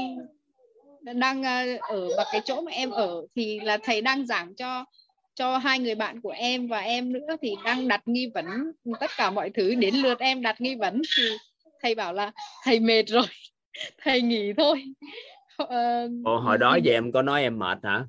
đang 1.01 1.43
ở 1.81 2.09
và 2.17 2.25
cái 2.31 2.41
chỗ 2.45 2.61
mà 2.61 2.71
em 2.71 2.89
ở 2.89 3.25
thì 3.35 3.59
là 3.59 3.77
thầy 3.83 4.01
đang 4.01 4.25
giảng 4.25 4.55
cho 4.55 4.85
cho 5.35 5.57
hai 5.57 5.79
người 5.79 5.95
bạn 5.95 6.21
của 6.21 6.29
em 6.29 6.67
và 6.67 6.79
em 6.79 7.13
nữa 7.13 7.27
thì 7.41 7.55
đang 7.65 7.87
đặt 7.87 8.01
nghi 8.05 8.31
vấn 8.33 8.45
tất 8.99 9.11
cả 9.17 9.31
mọi 9.31 9.49
thứ. 9.49 9.75
Đến 9.75 9.95
lượt 9.95 10.19
em 10.19 10.41
đặt 10.41 10.61
nghi 10.61 10.75
vấn 10.75 11.01
thì 11.17 11.23
thầy 11.81 11.95
bảo 11.95 12.13
là 12.13 12.31
thầy 12.63 12.79
mệt 12.79 13.03
rồi 13.07 13.25
thầy 14.03 14.21
nghỉ 14.21 14.53
thôi. 14.57 14.83
Ờ, 15.57 16.09
Ồ, 16.23 16.37
hồi 16.37 16.57
đó 16.57 16.75
giờ 16.83 16.93
em 16.93 17.11
có 17.11 17.21
nói 17.21 17.41
em 17.41 17.59
mệt 17.59 17.77
hả 17.83 18.05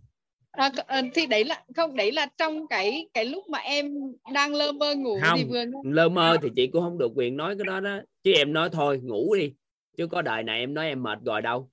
à, 0.52 0.70
ờ, 0.86 1.02
thì 1.14 1.26
đấy 1.26 1.44
là 1.44 1.62
không 1.76 1.96
đấy 1.96 2.12
là 2.12 2.26
trong 2.38 2.66
cái 2.66 3.08
cái 3.14 3.24
lúc 3.24 3.48
mà 3.48 3.58
em 3.58 3.94
đang 4.32 4.54
lơ 4.54 4.72
mơ 4.72 4.94
ngủ 4.94 5.18
không, 5.22 5.38
thì 5.38 5.44
vừa 5.44 5.64
lơ 5.84 6.08
mơ 6.08 6.36
thì 6.42 6.48
chị 6.56 6.66
cũng 6.66 6.82
không 6.82 6.98
được 6.98 7.12
quyền 7.14 7.36
nói 7.36 7.54
cái 7.58 7.64
đó 7.66 7.80
đó. 7.80 7.98
Chứ 8.24 8.32
em 8.32 8.52
nói 8.52 8.68
thôi 8.72 9.00
ngủ 9.02 9.34
đi. 9.34 9.52
Chứ 9.96 10.06
có 10.06 10.22
đời 10.22 10.42
này 10.42 10.60
em 10.60 10.74
nói 10.74 10.86
em 10.86 11.02
mệt 11.02 11.18
rồi 11.24 11.42
đâu. 11.42 11.70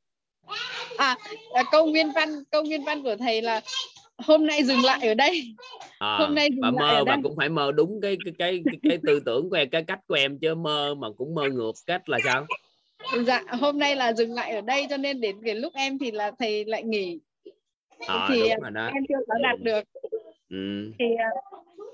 À, 0.98 1.18
à 1.54 1.64
câu 1.72 1.86
nguyên 1.86 2.12
văn 2.16 2.30
câu 2.52 2.64
nguyên 2.64 2.84
văn 2.84 3.04
của 3.04 3.16
thầy 3.16 3.42
là 3.42 3.62
hôm 4.18 4.48
nay 4.48 4.64
dừng 4.64 4.84
lại 4.84 5.08
ở 5.08 5.14
đây. 5.14 5.44
À, 6.00 6.18
hôm 6.20 6.36
nay 6.36 6.50
dừng 6.52 6.62
bà 6.62 6.72
lại 6.72 6.94
mơ 6.94 7.00
ở 7.00 7.04
bà 7.04 7.16
đây. 7.16 7.22
cũng 7.24 7.36
phải 7.38 7.50
mơ 7.50 7.72
đúng 7.72 8.02
cái 8.02 8.18
cái 8.26 8.34
cái 8.38 8.62
cái, 8.66 8.80
cái 8.90 8.98
tư 9.08 9.20
tưởng 9.26 9.50
của 9.50 9.56
em 9.56 9.70
cái 9.70 9.84
cách 9.84 10.00
của 10.08 10.16
em 10.16 10.40
chứ 10.40 10.56
mơ 10.56 10.96
mà 10.96 11.08
cũng 11.18 11.36
mơ 11.36 11.50
ngược 11.50 11.72
cách 11.86 12.10
là 12.10 12.18
sao? 12.24 12.46
Dạ 13.28 13.44
hôm 13.60 13.80
nay 13.80 13.96
là 13.96 14.14
dừng 14.14 14.34
lại 14.34 14.52
ở 14.52 14.62
đây 14.62 14.88
cho 14.90 14.98
nên 14.98 15.22
đến 15.22 15.36
cái 15.46 15.56
lúc 15.56 15.74
em 15.74 16.00
thì 16.00 16.12
là 16.12 16.32
thầy 16.40 16.66
lại 16.66 16.84
nghỉ 16.84 17.20
à, 18.08 18.26
thì 18.30 18.42
đúng 18.62 18.74
đó. 18.74 18.86
em 18.94 19.04
chưa 19.10 19.16
có 19.28 19.36
đạt 19.44 19.58
ừ. 19.60 19.64
được 19.64 19.84
ừ. 20.50 20.92
thì 21.00 21.06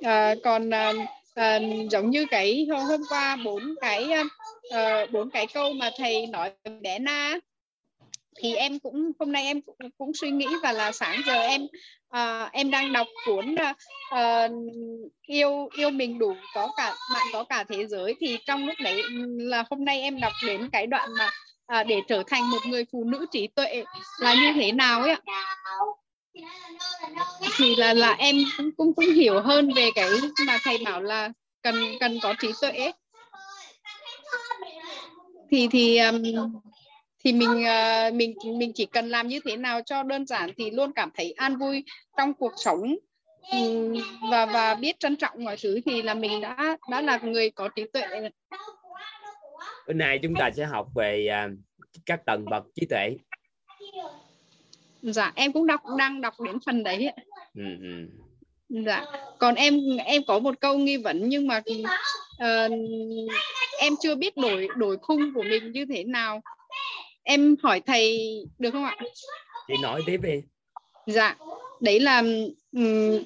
à, 0.02 0.36
còn 0.44 0.74
à, 0.74 0.94
à, 1.36 1.60
giống 1.90 2.10
như 2.10 2.26
cái 2.32 2.68
hôm, 2.70 2.80
hôm 2.80 3.02
qua 3.10 3.38
bốn 3.46 3.76
cái 3.82 4.12
à, 4.72 5.06
bốn 5.12 5.30
cái 5.30 5.48
câu 5.54 5.74
mà 5.74 5.90
thầy 5.98 6.28
nói 6.28 6.52
bé 6.82 7.00
na 7.00 7.40
thì 8.38 8.56
em 8.56 8.80
cũng 8.80 9.12
hôm 9.20 9.32
nay 9.32 9.44
em 9.44 9.62
cũng, 9.62 9.76
cũng 9.98 10.12
suy 10.14 10.32
nghĩ 10.32 10.48
và 10.64 10.72
là 10.72 10.92
sáng 10.92 11.22
giờ 11.26 11.42
em 11.42 11.68
uh, 12.16 12.52
em 12.52 12.72
đang 12.72 12.94
đọc 12.94 13.08
cuốn 13.26 13.56
uh, 13.56 14.52
yêu 15.22 15.70
yêu 15.78 15.90
mình 15.90 16.20
đủ 16.20 16.36
có 16.54 16.72
cả 16.78 16.94
bạn 17.14 17.28
có 17.34 17.44
cả 17.44 17.64
thế 17.64 17.88
giới 17.88 18.16
thì 18.20 18.38
trong 18.46 18.66
lúc 18.66 18.76
đấy 18.84 19.02
là 19.38 19.64
hôm 19.70 19.86
nay 19.86 20.02
em 20.02 20.20
đọc 20.20 20.34
đến 20.48 20.70
cái 20.72 20.88
đoạn 20.88 21.10
mà 21.20 21.30
à, 21.66 21.84
để 21.84 22.02
trở 22.08 22.24
thành 22.28 22.50
một 22.50 22.66
người 22.66 22.86
phụ 22.92 23.04
nữ 23.04 23.26
trí 23.32 23.48
tuệ 23.48 23.84
là 24.20 24.34
như 24.34 24.54
thế 24.56 24.72
nào 24.72 25.02
ấy 25.02 25.12
ạ? 25.12 25.22
Thì 27.58 27.76
là 27.76 27.94
là 27.94 28.12
em 28.12 28.36
cũng 28.58 28.72
cũng 28.78 28.94
cũng 28.94 29.06
hiểu 29.06 29.42
hơn 29.42 29.72
về 29.76 29.90
cái 29.96 30.10
mà 30.48 30.58
thầy 30.64 30.78
bảo 30.86 31.02
là 31.02 31.32
cần 31.62 31.76
cần 32.00 32.20
có 32.22 32.34
trí 32.40 32.52
tuệ 32.62 32.92
thì 35.52 35.68
thì 35.72 35.98
um, 35.98 36.24
thì 37.24 37.34
mình 37.34 37.50
uh, 37.50 38.14
mình 38.14 38.34
mình 38.58 38.72
chỉ 38.76 38.86
cần 38.86 39.10
làm 39.10 39.28
như 39.28 39.40
thế 39.46 39.56
nào 39.56 39.82
cho 39.86 40.04
đơn 40.04 40.26
giản 40.26 40.50
thì 40.58 40.72
luôn 40.72 40.92
cảm 40.94 41.10
thấy 41.16 41.32
an 41.32 41.58
vui 41.58 41.84
trong 42.18 42.34
cuộc 42.34 42.54
sống. 42.58 42.96
Và 44.32 44.46
và 44.46 44.76
biết 44.76 45.00
trân 45.00 45.16
trọng 45.16 45.44
mọi 45.44 45.58
thứ 45.64 45.80
thì 45.86 46.02
là 46.02 46.14
mình 46.14 46.42
đã 46.42 46.78
đã 46.90 47.02
là 47.02 47.18
người 47.18 47.50
có 47.50 47.68
trí 47.68 47.84
tuệ 47.94 48.04
bữa 49.88 49.94
nay 49.94 50.20
chúng 50.24 50.34
ta 50.40 50.52
sẽ 50.52 50.66
học 50.66 50.88
về 50.96 51.28
uh, 51.46 51.58
các 52.06 52.26
tầng 52.26 52.46
bậc 52.46 52.64
trí 52.76 52.86
tuệ. 52.86 53.18
Dạ 55.02 55.32
em 55.36 55.54
cũng 55.54 55.68
đọc 55.68 55.82
đang 55.98 56.22
đọc 56.22 56.34
đến 56.46 56.58
phần 56.66 56.84
đấy 56.84 57.12
ừ, 57.56 57.64
ừ. 57.82 58.08
dạ. 58.86 59.06
Còn 59.40 59.56
em 59.56 59.80
em 60.06 60.22
có 60.28 60.40
một 60.40 60.56
câu 60.62 60.78
nghi 60.78 60.98
vấn 60.98 61.30
nhưng 61.30 61.48
mà 61.48 61.62
uh, 61.68 62.72
em 63.80 63.94
chưa 64.02 64.16
biết 64.16 64.38
đổi 64.38 64.68
đổi 64.76 64.98
khung 64.98 65.34
của 65.34 65.44
mình 65.44 65.72
như 65.72 65.86
thế 65.86 66.04
nào. 66.04 66.42
Em 67.24 67.56
hỏi 67.64 67.82
thầy 67.86 68.30
được 68.60 68.72
không 68.72 68.84
ạ? 68.84 68.98
Chị 69.68 69.74
nói 69.82 70.02
tiếp 70.06 70.20
đi. 70.24 70.42
Dạ. 71.08 71.38
Đấy 71.82 72.00
là 72.00 72.24
um, 72.72 73.24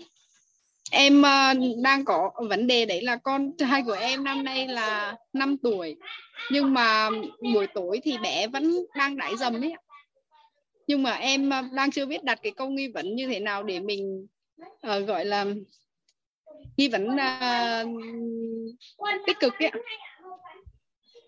em 0.91 1.19
uh, 1.19 1.77
đang 1.83 2.05
có 2.05 2.31
vấn 2.49 2.67
đề 2.67 2.85
đấy 2.85 3.01
là 3.01 3.15
con 3.15 3.51
trai 3.57 3.83
của 3.85 3.97
em 3.99 4.23
năm 4.23 4.43
nay 4.43 4.67
là 4.67 5.15
5 5.33 5.57
tuổi. 5.63 5.95
Nhưng 6.51 6.73
mà 6.73 7.09
buổi 7.53 7.67
tối 7.67 7.99
thì 8.03 8.17
bé 8.17 8.47
vẫn 8.47 8.85
đang 8.95 9.17
đãi 9.17 9.37
dầm 9.37 9.61
ấy 9.61 9.73
nhưng 10.89 11.03
mà 11.03 11.11
em 11.11 11.49
uh, 11.49 11.73
đang 11.73 11.91
chưa 11.91 12.05
biết 12.05 12.23
đặt 12.23 12.39
cái 12.43 12.51
câu 12.51 12.69
nghi 12.69 12.87
vấn 12.87 13.15
như 13.15 13.27
thế 13.27 13.39
nào 13.39 13.63
để 13.63 13.79
mình 13.79 14.27
uh, 14.65 15.07
gọi 15.07 15.25
là 15.25 15.45
nghi 16.77 16.89
vấn 16.89 17.07
uh, 17.07 17.87
tích 19.27 19.37
cực 19.39 19.53
ấy 19.59 19.71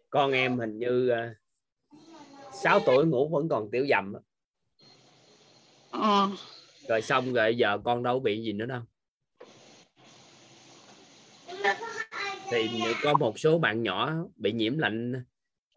con 0.10 0.32
em 0.32 0.60
hình 0.60 0.80
như 0.80 1.12
uh, 1.12 1.38
6 2.54 2.80
tuổi 2.80 3.06
ngủ 3.06 3.30
vẫn 3.30 3.50
còn 3.50 3.72
tiểu 3.72 3.86
dầm 3.90 4.14
ờ. 5.92 6.30
rồi 6.88 7.02
xong 7.02 7.34
rồi 7.34 7.58
giờ 7.58 7.78
con 7.84 8.04
đâu 8.04 8.20
bị 8.20 8.44
gì 8.44 8.54
nữa 8.54 8.66
đâu 8.66 8.82
thì 12.52 12.70
có 13.04 13.14
một 13.14 13.40
số 13.40 13.60
bạn 13.60 13.84
nhỏ 13.84 14.14
bị 14.36 14.52
nhiễm 14.52 14.78
lạnh 14.78 15.24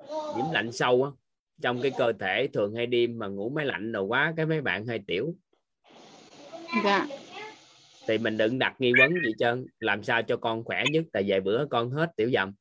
nhiễm 0.08 0.46
lạnh 0.52 0.72
sâu 0.72 1.04
á 1.04 1.10
trong 1.62 1.82
cái 1.82 1.92
cơ 1.98 2.12
thể 2.20 2.48
thường 2.52 2.74
hay 2.74 2.86
đêm 2.86 3.18
mà 3.18 3.26
ngủ 3.26 3.48
máy 3.48 3.66
lạnh 3.66 3.92
rồi 3.92 4.02
quá 4.02 4.34
cái 4.36 4.46
mấy 4.46 4.60
bạn 4.60 4.86
hay 4.86 5.00
tiểu. 5.06 5.34
Dạ. 6.84 7.06
Thì 8.08 8.18
mình 8.18 8.36
đừng 8.36 8.58
đặt 8.58 8.74
nghi 8.78 8.92
vấn 8.98 9.10
gì 9.24 9.32
trơn 9.38 9.66
làm 9.80 10.02
sao 10.02 10.22
cho 10.22 10.36
con 10.36 10.64
khỏe 10.64 10.84
nhất 10.90 11.04
tại 11.12 11.24
vài 11.26 11.40
bữa 11.40 11.66
con 11.70 11.90
hết 11.90 12.10
tiểu 12.16 12.30
dầm 12.30 12.52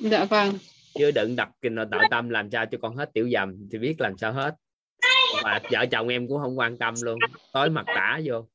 dạ 0.00 0.24
vâng. 0.24 0.58
Chứ 0.94 1.10
đừng 1.10 1.36
đặt 1.36 1.50
kinh 1.62 1.74
nội 1.74 1.86
tạo 1.90 2.02
tâm 2.10 2.28
làm 2.28 2.50
sao 2.50 2.66
cho 2.66 2.78
con 2.82 2.96
hết 2.96 3.10
tiểu 3.12 3.30
dầm 3.32 3.68
thì 3.72 3.78
biết 3.78 4.00
làm 4.00 4.18
sao 4.18 4.32
hết. 4.32 4.54
Mà 5.42 5.60
vợ 5.70 5.86
chồng 5.90 6.08
em 6.08 6.28
cũng 6.28 6.42
không 6.42 6.58
quan 6.58 6.78
tâm 6.78 6.94
luôn 7.02 7.18
tối 7.52 7.70
mặt 7.70 7.84
tả 7.86 8.20
vô 8.24 8.46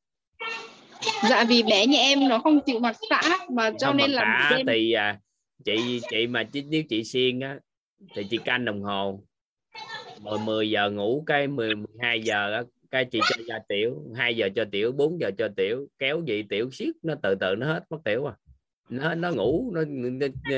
dạ 1.30 1.46
vì 1.50 1.64
bé 1.64 1.86
nhà 1.86 2.00
em 2.00 2.28
nó 2.30 2.40
không 2.40 2.60
chịu 2.66 2.80
mặc 2.80 2.96
tả 3.10 3.22
mà 3.50 3.72
cho 3.80 3.88
không 3.88 3.98
nên 3.98 4.12
là 4.12 4.50
đêm 4.52 4.66
thì 4.68 4.92
à, 4.92 5.20
chị 5.66 6.02
chị 6.10 6.28
mà 6.28 6.44
chứ 6.44 6.62
nếu 6.70 6.84
chị 6.90 7.04
xiên 7.04 7.40
á 7.40 7.60
thì 8.16 8.24
chị 8.30 8.38
canh 8.46 8.66
đồng 8.66 8.82
hồ. 8.82 9.24
10, 10.22 10.40
10 10.40 10.70
giờ 10.70 10.90
ngủ 10.92 11.24
cái 11.28 11.48
10, 11.48 11.76
12 11.76 12.22
giờ 12.22 12.54
á, 12.54 12.64
cái 12.92 13.06
chị 13.06 13.20
cho 13.30 13.44
ra 13.48 13.60
tiểu 13.68 14.04
2 14.16 14.36
giờ 14.36 14.50
cho 14.56 14.66
tiểu 14.72 14.92
4 14.92 15.20
giờ 15.20 15.32
cho 15.38 15.48
tiểu 15.58 15.88
kéo 16.00 16.22
gì 16.26 16.44
tiểu 16.50 16.72
siết 16.72 16.96
nó 17.04 17.16
từ 17.24 17.36
từ 17.36 17.56
nó 17.56 17.68
hết 17.68 17.84
mất 17.90 17.98
tiểu 18.06 18.26
à. 18.26 18.34
Nó 18.90 19.16
nó 19.16 19.32
ngủ 19.32 19.72
nó 19.74 19.82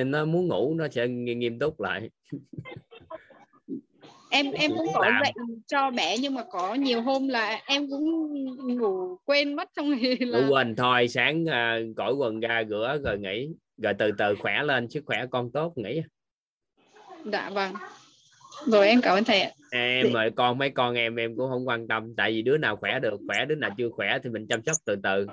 nó 0.04 0.26
muốn 0.26 0.48
ngủ 0.48 0.74
nó 0.74 0.88
sẽ 0.92 1.08
nghiêm 1.08 1.60
túc 1.60 1.80
lại 1.80 2.10
em 4.30 4.52
em 4.52 4.72
cũng 4.78 4.88
có 4.94 5.12
dạy 5.24 5.34
cho 5.68 5.92
bé 5.92 6.18
nhưng 6.18 6.34
mà 6.34 6.44
có 6.52 6.74
nhiều 6.74 7.02
hôm 7.02 7.28
là 7.28 7.62
em 7.66 7.90
cũng 7.90 8.34
ngủ 8.78 9.18
quên 9.26 9.56
mất 9.56 9.70
trong 9.76 9.98
thì 10.02 10.16
là 10.20 10.40
ngủ 10.40 10.54
quên 10.54 10.76
thôi 10.76 11.08
sáng 11.08 11.46
à, 11.46 11.80
cởi 11.96 12.14
quần 12.14 12.40
ra 12.40 12.64
rửa 12.70 12.98
rồi 13.04 13.20
nghỉ. 13.20 13.50
Rồi 13.78 13.94
từ 14.00 14.12
từ 14.18 14.36
khỏe 14.40 14.64
lên 14.64 14.90
sức 14.90 15.04
khỏe 15.06 15.26
con 15.32 15.52
tốt 15.52 15.74
nghỉ. 15.76 16.02
Dạ 17.26 17.50
vâng. 17.54 17.74
Rồi 18.66 18.88
em 18.88 19.02
cảm 19.02 19.18
ơn 19.18 19.24
thầy 19.24 19.42
ạ. 19.42 19.52
Em 19.72 20.14
rồi 20.14 20.32
con 20.36 20.58
mấy 20.58 20.70
con 20.70 20.96
em 20.96 21.16
em 21.16 21.36
cũng 21.36 21.50
không 21.50 21.68
quan 21.68 21.88
tâm 21.88 22.16
tại 22.16 22.32
vì 22.32 22.42
đứa 22.42 22.58
nào 22.58 22.76
khỏe 22.76 23.00
được 23.00 23.20
khỏe 23.28 23.46
đứa 23.46 23.56
nào 23.56 23.70
chưa 23.78 23.90
khỏe 23.90 24.18
thì 24.24 24.30
mình 24.30 24.48
chăm 24.48 24.62
sóc 24.66 24.76
từ 24.86 24.96
từ. 25.04 25.28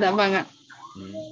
Dạ 0.00 0.10
vâng 0.10 0.32
ạ 0.34 0.44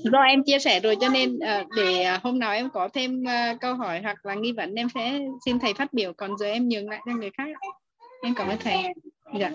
do 0.05 0.19
em 0.19 0.45
chia 0.45 0.59
sẻ 0.59 0.81
rồi 0.81 0.97
cho 1.01 1.09
nên 1.09 1.39
ờ, 1.39 1.65
để 1.77 2.03
ờ, 2.03 2.19
hôm 2.23 2.39
nào 2.39 2.53
em 2.53 2.71
có 2.71 2.89
thêm 2.89 3.25
ờ, 3.25 3.57
câu 3.61 3.75
hỏi 3.75 4.01
hoặc 4.03 4.27
là 4.27 4.35
nghi 4.35 4.53
vấn, 4.53 4.75
em 4.75 4.89
sẽ 4.95 5.21
xin 5.45 5.59
thầy 5.59 5.75
phát 5.75 5.93
biểu. 5.93 6.13
Còn 6.13 6.39
giờ 6.39 6.47
em 6.47 6.69
nhường 6.69 6.89
lại 6.89 7.01
cho 7.07 7.13
người 7.13 7.31
khác. 7.31 7.49
Em 8.23 8.35
cảm 8.35 8.49
ơn 8.49 8.59
thầy. 8.61 8.77
Dạ. 9.39 9.53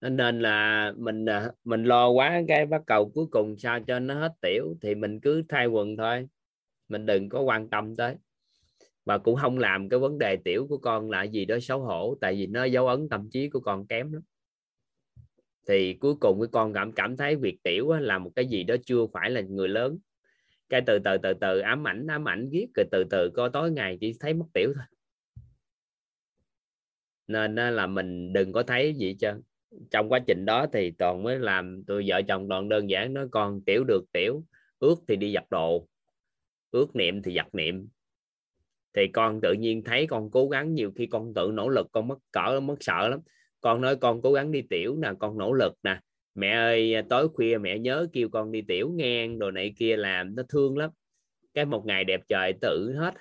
Nên 0.00 0.40
là 0.40 0.92
mình 0.96 1.26
mình 1.64 1.84
lo 1.84 2.08
quá 2.08 2.40
cái 2.48 2.66
bắt 2.66 2.82
cầu 2.86 3.10
cuối 3.14 3.26
cùng 3.30 3.58
sao 3.58 3.80
cho 3.80 3.98
nó 3.98 4.14
hết 4.14 4.32
tiểu 4.40 4.74
thì 4.82 4.94
mình 4.94 5.20
cứ 5.20 5.42
thay 5.48 5.66
quần 5.66 5.96
thôi. 5.96 6.28
Mình 6.88 7.06
đừng 7.06 7.28
có 7.28 7.40
quan 7.40 7.68
tâm 7.68 7.96
tới. 7.96 8.14
Và 9.04 9.18
cũng 9.18 9.36
không 9.36 9.58
làm 9.58 9.88
cái 9.88 9.98
vấn 9.98 10.18
đề 10.18 10.36
tiểu 10.44 10.66
của 10.68 10.78
con 10.78 11.10
là 11.10 11.22
gì 11.22 11.44
đó 11.44 11.56
xấu 11.62 11.80
hổ, 11.80 12.16
tại 12.20 12.34
vì 12.34 12.46
nó 12.46 12.64
dấu 12.64 12.86
ấn 12.86 13.08
tâm 13.08 13.30
trí 13.30 13.48
của 13.48 13.60
con 13.60 13.86
kém 13.86 14.12
lắm 14.12 14.22
thì 15.68 15.94
cuối 15.94 16.14
cùng 16.14 16.40
cái 16.40 16.48
con 16.52 16.72
cảm 16.72 16.92
cảm 16.92 17.16
thấy 17.16 17.36
việc 17.36 17.58
tiểu 17.62 17.90
á, 17.90 18.00
là 18.00 18.18
một 18.18 18.30
cái 18.36 18.46
gì 18.46 18.64
đó 18.64 18.74
chưa 18.84 19.06
phải 19.12 19.30
là 19.30 19.40
người 19.40 19.68
lớn. 19.68 19.98
Cái 20.68 20.82
từ 20.86 20.98
từ 20.98 21.18
từ 21.22 21.32
từ 21.40 21.58
ám 21.58 21.86
ảnh 21.88 22.06
ám 22.06 22.28
ảnh 22.28 22.48
viết 22.50 22.66
rồi 22.74 22.86
từ 22.90 23.04
từ 23.10 23.30
có 23.30 23.48
tối 23.48 23.70
ngày 23.70 23.98
chỉ 24.00 24.14
thấy 24.20 24.34
mất 24.34 24.46
tiểu 24.54 24.72
thôi. 24.74 24.84
Nên 27.26 27.54
là 27.54 27.86
mình 27.86 28.32
đừng 28.32 28.52
có 28.52 28.62
thấy 28.62 28.94
gì 28.94 29.16
cho 29.20 29.34
trong 29.90 30.08
quá 30.08 30.18
trình 30.26 30.44
đó 30.44 30.66
thì 30.72 30.90
toàn 30.90 31.22
mới 31.22 31.38
làm 31.38 31.82
tôi 31.86 32.04
vợ 32.06 32.22
chồng 32.28 32.48
toàn 32.48 32.68
đơn 32.68 32.90
giản 32.90 33.14
nói 33.14 33.28
con 33.30 33.60
tiểu 33.64 33.84
được 33.84 34.04
tiểu 34.12 34.44
ước 34.78 34.94
thì 35.08 35.16
đi 35.16 35.32
giặt 35.34 35.44
đồ 35.50 35.88
ước 36.70 36.96
niệm 36.96 37.22
thì 37.22 37.34
giặt 37.34 37.54
niệm. 37.54 37.88
Thì 38.94 39.08
con 39.12 39.40
tự 39.42 39.52
nhiên 39.52 39.84
thấy 39.84 40.06
con 40.06 40.30
cố 40.30 40.48
gắng 40.48 40.74
nhiều 40.74 40.92
khi 40.96 41.06
con 41.06 41.34
tự 41.34 41.50
nỗ 41.54 41.68
lực 41.68 41.86
con 41.92 42.08
mất 42.08 42.18
cỡ 42.32 42.60
mất 42.60 42.76
sợ 42.80 43.08
lắm 43.08 43.20
con 43.60 43.80
nói, 43.80 43.96
con 43.96 44.22
cố 44.22 44.32
gắng 44.32 44.52
đi 44.52 44.62
tiểu 44.62 44.96
nè, 44.96 45.08
con 45.18 45.38
nỗ 45.38 45.52
lực 45.52 45.72
nè. 45.82 46.00
Mẹ 46.34 46.50
ơi, 46.50 46.94
tối 47.08 47.28
khuya 47.28 47.58
mẹ 47.58 47.78
nhớ 47.78 48.06
kêu 48.12 48.28
con 48.28 48.52
đi 48.52 48.62
tiểu 48.62 48.90
nghe 48.94 49.28
đồ 49.28 49.50
này 49.50 49.74
kia 49.76 49.96
làm, 49.96 50.36
nó 50.36 50.42
thương 50.48 50.78
lắm. 50.78 50.90
Cái 51.54 51.64
một 51.64 51.86
ngày 51.86 52.04
đẹp 52.04 52.20
trời 52.28 52.52
tự 52.60 52.92
hết. 52.96 53.14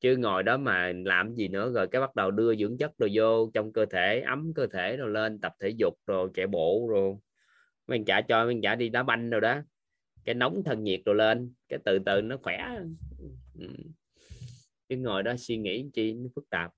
Chứ 0.00 0.16
ngồi 0.16 0.42
đó 0.42 0.56
mà 0.56 0.92
làm 1.04 1.34
gì 1.34 1.48
nữa, 1.48 1.72
rồi 1.74 1.88
cái 1.88 2.00
bắt 2.00 2.14
đầu 2.14 2.30
đưa 2.30 2.56
dưỡng 2.56 2.78
chất 2.78 2.98
rồi 2.98 3.10
vô 3.14 3.50
trong 3.54 3.72
cơ 3.72 3.86
thể, 3.86 4.20
ấm 4.20 4.52
cơ 4.54 4.66
thể 4.66 4.96
rồi 4.96 5.10
lên, 5.10 5.40
tập 5.40 5.52
thể 5.60 5.68
dục 5.68 5.94
rồi 6.06 6.28
chạy 6.34 6.46
bộ 6.46 6.86
rồi 6.90 7.16
mình 7.86 8.04
trả 8.04 8.20
cho 8.20 8.46
mình 8.46 8.60
trả 8.62 8.74
đi 8.74 8.88
đá 8.88 9.02
banh 9.02 9.30
rồi 9.30 9.40
đó. 9.40 9.60
Cái 10.24 10.34
nóng 10.34 10.62
thân 10.64 10.84
nhiệt 10.84 11.00
rồi 11.04 11.14
lên, 11.14 11.52
cái 11.68 11.78
từ 11.84 11.98
từ 12.06 12.20
nó 12.20 12.36
khỏe. 12.42 12.68
Ừ. 13.58 13.66
Chứ 14.88 14.96
ngồi 14.96 15.22
đó 15.22 15.34
suy 15.38 15.56
nghĩ 15.56 15.90
chi, 15.92 16.12
nó 16.12 16.28
phức 16.34 16.50
tạp. 16.50 16.70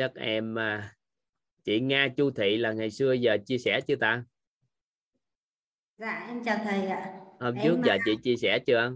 Chắc 0.00 0.14
em 0.14 0.58
à, 0.58 0.94
chị 1.64 1.80
Nga 1.80 2.08
Chu 2.16 2.30
Thị 2.30 2.56
là 2.56 2.72
ngày 2.72 2.90
xưa 2.90 3.12
giờ 3.12 3.36
chia 3.46 3.58
sẻ 3.58 3.80
chưa 3.80 3.96
ta? 3.96 4.24
Dạ 5.98 6.24
em 6.28 6.44
chào 6.44 6.58
thầy 6.64 6.86
ạ. 6.86 7.10
hôm 7.40 7.54
Em, 7.54 7.64
trước 7.64 7.78
giờ 7.84 7.92
à, 7.92 7.98
chị 8.04 8.16
chia 8.22 8.36
sẻ 8.36 8.58
chưa? 8.66 8.92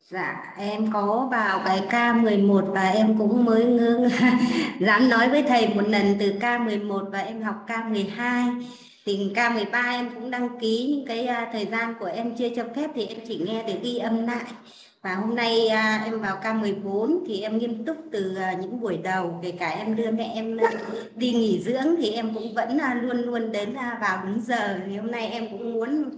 Dạ 0.00 0.54
em 0.58 0.92
có 0.92 1.28
vào 1.30 1.62
cái 1.64 1.80
K11 1.80 2.72
và 2.72 2.90
em 2.90 3.18
cũng 3.18 3.44
mới 3.44 3.64
ngưng 3.64 4.08
dám 4.80 5.08
nói 5.08 5.28
với 5.28 5.42
thầy 5.42 5.68
một 5.68 5.88
lần 5.88 6.16
từ 6.20 6.32
K11 6.40 7.10
và 7.10 7.18
em 7.18 7.42
học 7.42 7.64
K12 7.66 8.62
thì 9.06 9.32
K13 9.34 9.92
em 9.92 10.10
cũng 10.14 10.30
đăng 10.30 10.60
ký 10.60 10.94
nhưng 10.96 11.06
cái 11.06 11.26
à, 11.26 11.50
thời 11.52 11.66
gian 11.66 11.94
của 12.00 12.06
em 12.06 12.36
chưa 12.36 12.48
cho 12.56 12.64
phép 12.76 12.90
thì 12.94 13.06
em 13.06 13.18
chỉ 13.28 13.44
nghe 13.46 13.62
được 13.62 13.80
ghi 13.82 13.98
âm 13.98 14.26
lại 14.26 14.44
và 15.04 15.14
hôm 15.14 15.34
nay 15.34 15.68
à, 15.68 16.02
em 16.04 16.20
vào 16.20 16.40
K14 16.42 17.24
thì 17.26 17.40
em 17.40 17.58
nghiêm 17.58 17.84
túc 17.84 17.96
từ 18.12 18.36
à, 18.36 18.52
những 18.52 18.80
buổi 18.80 18.96
đầu 18.96 19.40
kể 19.42 19.50
cả 19.50 19.68
em 19.68 19.96
đưa 19.96 20.10
mẹ 20.10 20.30
em 20.34 20.56
à, 20.56 20.70
đi 21.16 21.32
nghỉ 21.32 21.62
dưỡng 21.62 21.96
thì 21.98 22.10
em 22.10 22.34
cũng 22.34 22.54
vẫn 22.54 22.78
à, 22.78 22.94
luôn 22.94 23.16
luôn 23.16 23.52
đến 23.52 23.74
à, 23.74 23.98
vào 24.00 24.26
đúng 24.26 24.40
giờ. 24.40 24.78
Thì 24.86 24.96
hôm 24.96 25.10
nay 25.10 25.26
em 25.26 25.48
cũng 25.50 25.72
muốn 25.72 26.10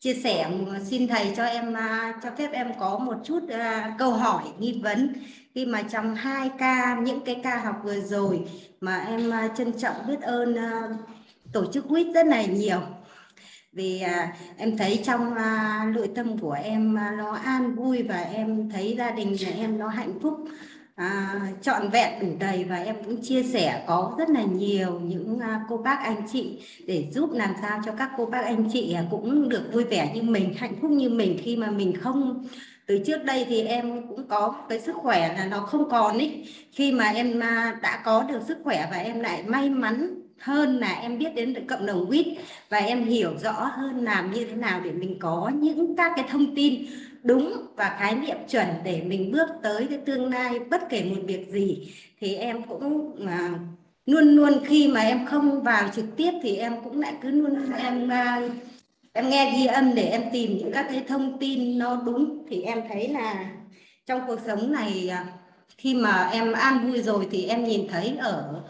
chia 0.00 0.14
sẻ 0.14 0.42
à, 0.72 0.80
xin 0.84 1.08
thầy 1.08 1.32
cho 1.36 1.44
em 1.44 1.74
à, 1.74 2.14
cho 2.22 2.30
phép 2.38 2.52
em 2.52 2.72
có 2.80 2.98
một 2.98 3.16
chút 3.24 3.48
à, 3.48 3.94
câu 3.98 4.10
hỏi 4.10 4.42
nghi 4.58 4.80
vấn. 4.82 5.12
Khi 5.54 5.66
mà 5.66 5.82
trong 5.82 6.14
hai 6.14 6.50
ca 6.58 6.98
những 7.02 7.20
cái 7.20 7.40
ca 7.42 7.56
học 7.56 7.76
vừa 7.84 8.00
rồi 8.00 8.40
mà 8.80 8.98
em 8.98 9.30
à, 9.30 9.48
trân 9.56 9.72
trọng 9.72 9.96
biết 10.08 10.20
ơn 10.22 10.54
à, 10.54 10.88
tổ 11.52 11.66
chức 11.72 11.88
quýt 11.88 12.06
rất 12.14 12.26
là 12.26 12.42
nhiều 12.42 12.80
vì 13.72 14.00
à, 14.00 14.36
em 14.56 14.76
thấy 14.76 15.00
trong 15.04 15.34
à, 15.34 15.84
nội 15.94 16.08
tâm 16.14 16.38
của 16.38 16.52
em 16.52 16.98
à, 16.98 17.14
nó 17.18 17.32
an 17.32 17.74
vui 17.74 18.02
và 18.02 18.20
em 18.20 18.70
thấy 18.70 18.94
gia 18.98 19.10
đình 19.10 19.32
nhà 19.32 19.48
em 19.56 19.78
nó 19.78 19.88
hạnh 19.88 20.18
phúc 20.22 20.34
à, 20.94 21.40
trọn 21.62 21.88
vẹn 21.88 22.20
đủ 22.20 22.26
đầy 22.40 22.64
và 22.64 22.76
em 22.76 22.96
cũng 23.04 23.22
chia 23.22 23.42
sẻ 23.42 23.84
có 23.86 24.14
rất 24.18 24.30
là 24.30 24.42
nhiều 24.42 25.00
những 25.00 25.38
à, 25.40 25.60
cô 25.68 25.76
bác 25.78 25.98
anh 26.02 26.26
chị 26.32 26.62
để 26.86 27.10
giúp 27.12 27.30
làm 27.32 27.54
sao 27.62 27.80
cho 27.86 27.92
các 27.98 28.10
cô 28.16 28.26
bác 28.26 28.44
anh 28.44 28.68
chị 28.72 28.92
à, 28.92 29.04
cũng 29.10 29.48
được 29.48 29.62
vui 29.72 29.84
vẻ 29.84 30.12
như 30.14 30.22
mình 30.22 30.54
hạnh 30.56 30.74
phúc 30.80 30.90
như 30.90 31.10
mình. 31.10 31.38
Khi 31.42 31.56
mà 31.56 31.70
mình 31.70 31.96
không 32.00 32.46
từ 32.86 32.98
trước 33.06 33.24
đây 33.24 33.46
thì 33.48 33.62
em 33.62 34.08
cũng 34.08 34.28
có 34.28 34.66
cái 34.68 34.80
sức 34.80 34.96
khỏe 34.96 35.34
là 35.34 35.46
nó 35.46 35.60
không 35.60 35.90
còn 35.90 36.18
ý. 36.18 36.44
Khi 36.72 36.92
mà 36.92 37.10
em 37.10 37.40
à, 37.40 37.78
đã 37.82 38.02
có 38.04 38.22
được 38.22 38.40
sức 38.48 38.58
khỏe 38.64 38.88
và 38.90 38.96
em 38.96 39.20
lại 39.20 39.42
may 39.46 39.70
mắn 39.70 40.22
hơn 40.42 40.78
là 40.78 40.92
em 40.92 41.18
biết 41.18 41.34
đến 41.34 41.66
cộng 41.66 41.86
đồng 41.86 42.06
quýt 42.06 42.26
và 42.68 42.78
em 42.78 43.04
hiểu 43.04 43.38
rõ 43.42 43.52
hơn 43.52 44.04
làm 44.04 44.32
như 44.32 44.44
thế 44.44 44.54
nào 44.54 44.80
để 44.84 44.92
mình 44.92 45.16
có 45.18 45.50
những 45.54 45.96
các 45.96 46.12
cái 46.16 46.24
thông 46.30 46.54
tin 46.54 46.86
đúng 47.22 47.66
và 47.76 47.96
khái 47.98 48.14
niệm 48.14 48.36
chuẩn 48.48 48.66
để 48.84 49.02
mình 49.06 49.32
bước 49.32 49.48
tới 49.62 49.86
cái 49.90 49.98
tương 49.98 50.30
lai 50.32 50.58
bất 50.70 50.82
kể 50.90 51.04
một 51.04 51.22
việc 51.26 51.48
gì. 51.50 51.92
Thì 52.20 52.34
em 52.34 52.62
cũng 52.62 53.16
à, 53.26 53.50
luôn 54.06 54.36
luôn 54.36 54.52
khi 54.64 54.88
mà 54.88 55.00
em 55.00 55.26
không 55.26 55.62
vào 55.62 55.88
trực 55.96 56.04
tiếp 56.16 56.30
thì 56.42 56.56
em 56.56 56.74
cũng 56.84 57.00
lại 57.00 57.14
cứ 57.22 57.30
luôn 57.30 57.72
em 57.78 58.08
à, 58.08 58.48
em 59.12 59.28
nghe 59.28 59.54
ghi 59.56 59.66
âm 59.66 59.94
để 59.94 60.02
em 60.02 60.22
tìm 60.32 60.58
những 60.58 60.72
các 60.72 60.86
cái 60.90 61.04
thông 61.08 61.38
tin 61.38 61.78
nó 61.78 62.02
đúng. 62.06 62.46
Thì 62.50 62.62
em 62.62 62.82
thấy 62.88 63.08
là 63.08 63.50
trong 64.06 64.20
cuộc 64.26 64.38
sống 64.46 64.72
này 64.72 65.08
à, 65.08 65.26
khi 65.78 65.94
mà 65.94 66.28
em 66.32 66.52
an 66.52 66.90
vui 66.90 67.02
rồi 67.02 67.28
thì 67.30 67.46
em 67.46 67.64
nhìn 67.64 67.88
thấy 67.88 68.16
ở 68.20 68.62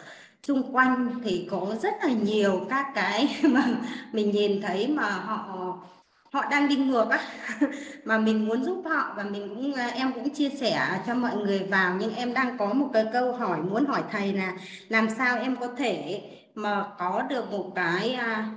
xung 0.46 0.74
quanh 0.76 1.20
thì 1.24 1.48
có 1.50 1.76
rất 1.82 1.94
là 2.02 2.12
nhiều 2.12 2.66
các 2.70 2.86
cái 2.94 3.36
mà 3.42 3.64
mình 4.12 4.30
nhìn 4.30 4.62
thấy 4.62 4.88
mà 4.88 5.10
họ 5.10 5.78
họ 6.32 6.44
đang 6.50 6.68
đi 6.68 6.76
ngược 6.76 7.08
á. 7.10 7.20
Mà 8.04 8.18
mình 8.18 8.46
muốn 8.48 8.64
giúp 8.64 8.82
họ 8.84 9.14
và 9.16 9.24
mình 9.24 9.48
cũng 9.48 9.74
à, 9.74 9.86
em 9.94 10.12
cũng 10.12 10.30
chia 10.30 10.50
sẻ 10.50 11.02
cho 11.06 11.14
mọi 11.14 11.36
người 11.36 11.58
vào, 11.58 11.96
nhưng 12.00 12.14
em 12.14 12.34
đang 12.34 12.58
có 12.58 12.72
một 12.72 12.90
cái 12.92 13.04
câu 13.12 13.32
hỏi 13.32 13.62
muốn 13.62 13.86
hỏi 13.86 14.02
thầy 14.10 14.32
là 14.32 14.52
làm 14.88 15.08
sao 15.18 15.38
em 15.38 15.56
có 15.56 15.68
thể 15.78 16.22
mà 16.54 16.84
có 16.98 17.22
được 17.30 17.50
một 17.50 17.72
cái 17.74 18.12
à, 18.12 18.50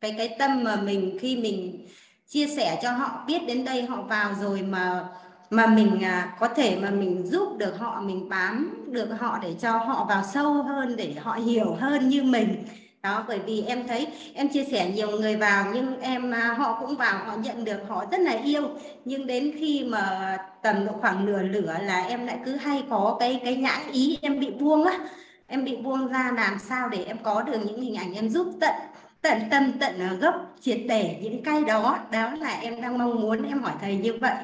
cái 0.00 0.14
cái 0.18 0.36
tâm 0.38 0.64
mà 0.64 0.76
mình, 0.76 1.18
khi 1.20 1.36
mình 1.36 1.86
chia 2.26 2.46
sẻ 2.46 2.80
cho 2.82 2.92
họ, 2.92 3.24
biết 3.26 3.38
đến 3.48 3.64
đây 3.64 3.82
họ 3.86 4.02
vào 4.02 4.34
rồi 4.40 4.62
mà 4.62 5.08
mà 5.50 5.66
mình 5.66 6.04
à, 6.04 6.36
có 6.40 6.48
thể 6.48 6.78
mà 6.82 6.90
mình 6.90 7.26
giúp 7.26 7.56
được 7.58 7.78
họ, 7.78 8.00
mình 8.00 8.28
bám 8.28 8.77
được 8.92 9.08
họ 9.18 9.38
để 9.42 9.54
cho 9.60 9.72
họ 9.72 10.04
vào 10.08 10.22
sâu 10.32 10.52
hơn, 10.62 10.96
để 10.96 11.14
họ 11.22 11.32
hiểu 11.32 11.74
hơn 11.80 12.08
như 12.08 12.22
mình. 12.22 12.64
Đó, 13.02 13.24
bởi 13.28 13.38
vì 13.38 13.62
em 13.62 13.88
thấy 13.88 14.06
em 14.34 14.48
chia 14.48 14.64
sẻ 14.64 14.90
nhiều 14.90 15.10
người 15.10 15.36
vào, 15.36 15.66
nhưng 15.74 16.00
em 16.00 16.34
à, 16.34 16.54
họ 16.58 16.80
cũng 16.80 16.96
vào, 16.96 17.18
họ 17.24 17.36
nhận 17.36 17.64
được, 17.64 17.78
họ 17.88 18.04
rất 18.10 18.20
là 18.20 18.32
yêu. 18.32 18.68
Nhưng 19.04 19.26
đến 19.26 19.52
khi 19.58 19.84
mà 19.84 20.36
tầm 20.62 20.86
độ 20.86 20.92
khoảng 21.00 21.26
nửa 21.26 21.42
lửa 21.42 21.76
là 21.82 22.04
em 22.04 22.26
lại 22.26 22.38
cứ 22.44 22.56
hay 22.56 22.84
có 22.90 23.16
cái 23.20 23.40
cái 23.44 23.56
nhãn 23.56 23.80
ý 23.92 24.18
em 24.22 24.40
bị 24.40 24.50
buông 24.50 24.84
á. 24.84 24.98
Em 25.46 25.64
bị 25.64 25.76
buông 25.76 26.08
ra 26.08 26.32
làm 26.36 26.58
sao 26.58 26.88
để 26.88 27.04
em 27.04 27.16
có 27.22 27.42
được 27.42 27.58
những 27.66 27.80
hình 27.80 27.94
ảnh 27.96 28.14
em 28.14 28.28
giúp 28.28 28.46
tận 28.60 28.74
tận 29.22 29.38
tâm, 29.50 29.72
tận 29.80 30.00
à, 30.00 30.12
gốc, 30.20 30.34
triệt 30.60 30.80
để 30.88 31.18
những 31.22 31.42
cái 31.42 31.64
đó. 31.64 31.98
Đó 32.12 32.30
là 32.34 32.58
em 32.60 32.82
đang 32.82 32.98
mong 32.98 33.20
muốn 33.20 33.48
em 33.48 33.62
hỏi 33.62 33.72
thầy 33.80 33.96
như 33.96 34.18
vậy 34.20 34.34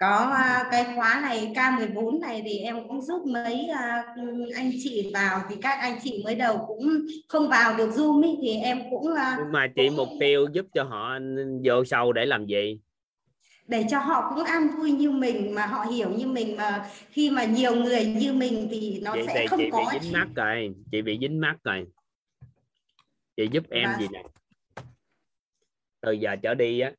có 0.00 0.32
uh, 0.32 0.66
cái 0.70 0.86
khóa 0.94 1.20
này 1.22 1.52
K14 1.54 2.20
này 2.20 2.42
thì 2.44 2.58
em 2.58 2.88
cũng 2.88 3.02
giúp 3.02 3.22
mấy 3.26 3.68
uh, 3.70 4.54
anh 4.54 4.70
chị 4.82 5.10
vào. 5.14 5.40
Thì 5.48 5.56
các 5.62 5.78
anh 5.80 5.98
chị 6.02 6.22
mới 6.24 6.34
đầu 6.34 6.64
cũng 6.68 7.06
không 7.28 7.48
vào 7.48 7.76
được 7.76 7.90
Zoom 7.90 8.22
ý, 8.22 8.38
thì 8.42 8.56
em 8.56 8.78
cũng 8.90 9.04
nhưng 9.38 9.52
mà 9.52 9.66
chị 9.76 9.90
mục 9.90 10.08
tiêu 10.20 10.46
giúp 10.52 10.66
cho 10.74 10.84
họ 10.84 11.18
vô 11.64 11.84
sâu 11.84 12.12
để 12.12 12.26
làm 12.26 12.46
gì? 12.46 12.78
Để 13.66 13.84
cho 13.90 13.98
họ 13.98 14.32
cũng 14.34 14.44
an 14.44 14.68
vui 14.76 14.92
như 14.92 15.10
mình 15.10 15.54
mà 15.54 15.66
họ 15.66 15.84
hiểu 15.84 16.10
như 16.10 16.26
mình 16.26 16.56
mà 16.56 16.86
khi 17.10 17.30
mà 17.30 17.44
nhiều 17.44 17.74
người 17.74 18.04
như 18.04 18.32
mình 18.32 18.68
thì 18.70 19.00
nó 19.02 19.12
Vậy 19.12 19.24
sẽ 19.26 19.34
thì 19.40 19.46
không 19.46 19.58
chị 19.58 19.70
có 19.70 19.78
bị 19.78 19.98
dính 20.00 20.12
mắt 20.12 20.26
rồi 20.36 20.74
chị 20.92 21.02
bị 21.02 21.18
dính 21.20 21.40
mắt 21.40 21.56
rồi. 21.64 21.86
Chị 23.36 23.48
giúp 23.52 23.64
em 23.70 23.90
Vâng. 23.90 24.00
gì 24.00 24.06
nè? 24.12 24.22
Từ 26.00 26.12
giờ 26.12 26.36
trở 26.42 26.54
đi 26.54 26.80
á 26.80 26.92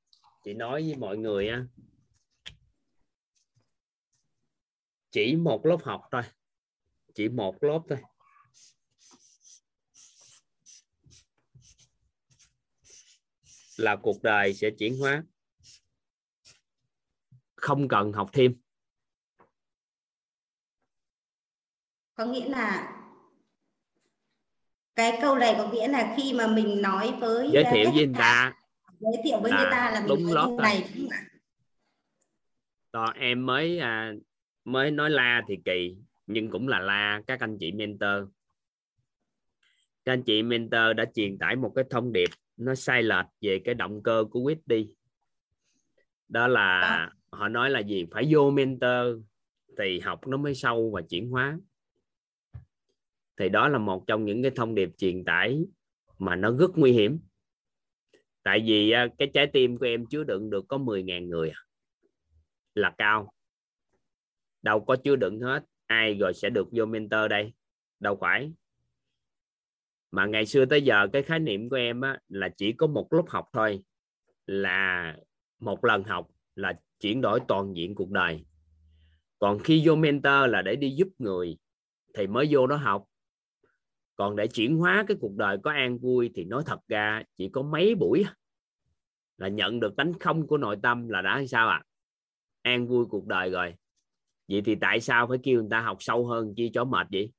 chị 0.46 0.54
nói 0.54 0.84
với 0.84 0.96
mọi 0.96 1.18
người 1.18 1.50
á 1.50 1.64
chỉ 5.12 5.36
một 5.36 5.66
lớp 5.66 5.78
học 5.84 6.02
thôi. 6.12 6.22
Chỉ 7.16 7.30
một 7.30 7.64
lớp 7.64 7.80
thôi. 7.90 7.98
Là 13.78 13.96
cuộc 13.96 14.24
đời 14.24 14.54
sẽ 14.54 14.70
chuyển 14.80 15.00
hóa. 15.00 15.24
Không 17.56 17.88
cần 17.88 18.14
học 18.14 18.30
thêm. 18.34 18.62
Có 22.14 22.26
nghĩa 22.26 22.50
là 22.50 22.98
cái 24.96 25.20
câu 25.22 25.36
này 25.36 25.56
có 25.58 25.72
nghĩa 25.72 25.88
là 25.88 26.14
khi 26.18 26.34
mà 26.34 26.48
mình 26.48 26.82
nói 26.82 27.14
với 27.20 27.50
giới 27.54 27.64
thiệu 27.64 27.92
với 27.92 28.06
người 28.06 28.14
ta. 28.18 28.54
Giới 29.00 29.14
thiệu 29.24 29.40
với 29.42 29.52
người 29.52 29.68
ta 29.72 29.92
là 29.92 30.00
mình 30.00 30.10
đúng 30.10 30.34
nói 30.34 30.52
này 30.58 30.92
đúng 30.96 31.10
không 31.10 31.10
ạ? 31.10 31.28
Đó, 32.94 33.14
em 33.16 33.46
mới 33.46 33.80
à, 33.80 34.12
mới 34.66 34.92
nói 34.92 35.10
la 35.10 35.44
thì 35.48 35.58
kỳ 35.66 35.96
nhưng 36.28 36.50
cũng 36.50 36.68
là 36.68 36.80
la. 36.80 37.22
Các 37.28 37.40
anh 37.40 37.58
chị 37.60 37.72
mentor. 37.72 38.30
Các 40.06 40.14
anh 40.14 40.24
chị 40.24 40.44
mentor 40.44 40.96
đã 40.96 41.06
truyền 41.16 41.38
tải 41.38 41.56
một 41.56 41.72
cái 41.76 41.86
thông 41.90 42.14
điệp 42.14 42.30
nó 42.58 42.76
sai 42.76 43.04
lệch 43.04 43.26
về 43.42 43.62
cái 43.66 43.76
động 43.76 44.04
cơ 44.04 44.26
của 44.32 44.40
quyết 44.40 44.68
đi. 44.68 44.94
Đó 46.28 46.48
là 46.48 47.10
họ 47.32 47.48
nói 47.48 47.70
là 47.70 47.80
gì? 47.80 48.06
Phải 48.12 48.28
vô 48.32 48.52
mentor 48.52 49.22
thì 49.78 50.00
học 50.00 50.28
nó 50.28 50.38
mới 50.38 50.56
sâu 50.56 50.92
và 50.94 51.02
chuyển 51.02 51.30
hóa. 51.30 51.60
Thì 53.38 53.50
đó 53.50 53.68
là 53.68 53.78
một 53.78 54.04
trong 54.08 54.26
những 54.26 54.42
cái 54.42 54.52
thông 54.56 54.76
điệp 54.76 54.90
truyền 54.98 55.24
tải 55.26 55.66
mà 56.20 56.36
nó 56.36 56.52
rất 56.60 56.72
nguy 56.76 56.92
hiểm. 56.92 57.20
Tại 58.44 58.64
vì 58.66 58.92
à, 58.92 59.08
cái 59.18 59.32
trái 59.34 59.48
tim 59.48 59.78
của 59.78 59.86
em 59.86 60.06
chứa 60.06 60.24
đựng 60.24 60.50
được 60.50 60.66
có 60.68 60.78
10.000 60.78 61.28
người 61.28 61.50
à. 61.50 61.60
là 62.76 62.96
cao 62.98 63.34
đâu 64.62 64.80
có 64.80 64.96
chứa 64.96 65.16
đựng 65.16 65.40
hết. 65.40 65.64
Ai 65.86 66.14
rồi 66.20 66.34
sẽ 66.34 66.50
được 66.50 66.68
vô 66.72 66.86
mentor 66.86 67.30
đây? 67.30 67.54
Đâu 68.00 68.18
phải. 68.22 68.54
Mà 70.12 70.26
ngày 70.26 70.46
xưa 70.46 70.66
tới 70.66 70.82
giờ 70.82 71.08
cái 71.14 71.24
khái 71.24 71.40
niệm 71.40 71.70
của 71.70 71.76
em 71.76 72.02
á, 72.02 72.20
là 72.28 72.50
chỉ 72.58 72.72
có 72.72 72.88
một 72.88 73.14
lớp 73.14 73.24
học 73.28 73.50
thôi. 73.54 73.84
Là 74.46 75.16
một 75.60 75.86
lần 75.86 76.04
học 76.04 76.28
là 76.56 76.80
chuyển 77.00 77.22
đổi 77.22 77.40
toàn 77.48 77.76
diện 77.76 77.96
cuộc 77.96 78.12
đời. 78.12 78.46
Còn 79.40 79.60
khi 79.60 79.84
vô 79.86 79.96
mentor 79.96 80.50
là 80.50 80.62
để 80.62 80.76
đi 80.76 80.90
giúp 80.90 81.08
người 81.20 81.58
thì 82.14 82.28
mới 82.28 82.48
vô 82.52 82.68
đó 82.68 82.76
học. 82.76 83.06
Còn 84.16 84.36
để 84.36 84.48
chuyển 84.48 84.78
hóa 84.78 85.06
cái 85.08 85.18
cuộc 85.22 85.36
đời 85.36 85.58
có 85.64 85.72
an 85.72 85.98
vui 85.98 86.32
thì 86.36 86.46
nói 86.46 86.64
thật 86.66 86.80
ra 86.88 87.24
chỉ 87.38 87.50
có 87.50 87.62
mấy 87.62 87.96
buổi 87.96 88.26
là 89.38 89.48
nhận 89.48 89.80
được 89.80 89.96
tánh 89.96 90.14
không 90.20 90.48
của 90.48 90.58
nội 90.58 90.78
tâm 90.84 91.10
là 91.10 91.22
đã 91.22 91.44
sao 91.48 91.68
ạ 91.68 91.76
à? 91.76 91.88
an 92.62 92.88
vui 92.88 93.06
cuộc 93.06 93.28
đời 93.28 93.50
rồi 93.50 93.74
vậy 94.52 94.62
thì 94.66 94.76
tại 94.76 95.02
sao 95.02 95.28
phải 95.28 95.38
kêu 95.44 95.62
người 95.62 95.70
ta 95.72 95.82
học 95.82 95.98
sâu 96.00 96.28
hơn 96.28 96.54
chi 96.56 96.72
cho 96.74 96.86
mệt 96.86 97.08
vậy? 97.12 97.32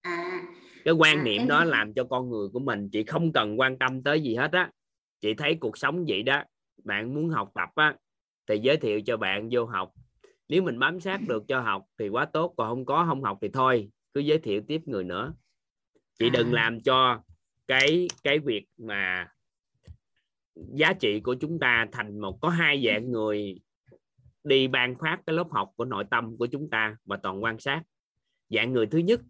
À 0.00 0.42
cái 0.84 0.94
quan 0.94 1.18
À, 1.18 1.22
niệm 1.22 1.42
em 1.42 1.48
đó 1.48 1.64
làm 1.64 1.94
cho 1.94 2.04
con 2.04 2.30
người 2.30 2.48
của 2.48 2.60
mình 2.60 2.88
chị 2.92 3.04
không 3.04 3.32
cần 3.32 3.60
quan 3.60 3.78
tâm 3.78 4.02
tới 4.02 4.20
gì 4.20 4.34
hết 4.34 4.52
á. 4.52 4.70
Chị 5.20 5.34
thấy 5.34 5.54
cuộc 5.54 5.78
sống 5.78 6.04
vậy 6.08 6.22
đó 6.22 6.42
bạn 6.84 7.14
muốn 7.14 7.28
học 7.28 7.52
tập 7.54 7.68
á 7.74 7.96
thì 8.46 8.58
giới 8.58 8.76
thiệu 8.76 9.00
cho 9.00 9.16
bạn 9.16 9.48
vô 9.52 9.64
học. 9.64 9.92
Nếu 10.48 10.62
mình 10.62 10.78
bám 10.78 11.00
sát 11.00 11.20
được 11.28 11.44
cho 11.48 11.60
học 11.60 11.84
thì 11.98 12.08
quá 12.08 12.24
tốt 12.24 12.54
còn 12.56 12.68
không 12.68 12.84
có 12.84 13.04
không 13.08 13.22
học 13.22 13.38
thì 13.42 13.48
thôi 13.52 13.90
cứ 14.14 14.20
giới 14.20 14.38
thiệu 14.38 14.62
tiếp 14.68 14.82
người 14.86 15.04
nữa. 15.04 15.34
Chị 16.18 16.30
đừng 16.30 16.52
À. 16.52 16.52
làm 16.52 16.80
cho 16.80 17.22
cái 17.66 18.08
cái 18.22 18.38
việc 18.38 18.66
mà 18.76 19.28
giá 20.54 20.92
trị 20.92 21.20
của 21.20 21.34
chúng 21.34 21.58
ta 21.58 21.86
thành 21.92 22.20
một 22.20 22.38
có 22.40 22.48
hai 22.48 22.82
dạng 22.86 23.12
người 23.12 23.60
đi 24.44 24.68
ban 24.68 24.94
phát 24.98 25.18
cái 25.26 25.36
lớp 25.36 25.46
học 25.50 25.72
của 25.76 25.84
nội 25.84 26.04
tâm 26.10 26.36
của 26.36 26.46
chúng 26.46 26.70
ta 26.70 26.96
và 27.04 27.16
toàn 27.16 27.42
quan 27.42 27.58
sát. 27.58 27.82
Dạng 28.48 28.72
người 28.72 28.86
thứ 28.86 28.98
nhất 28.98 29.20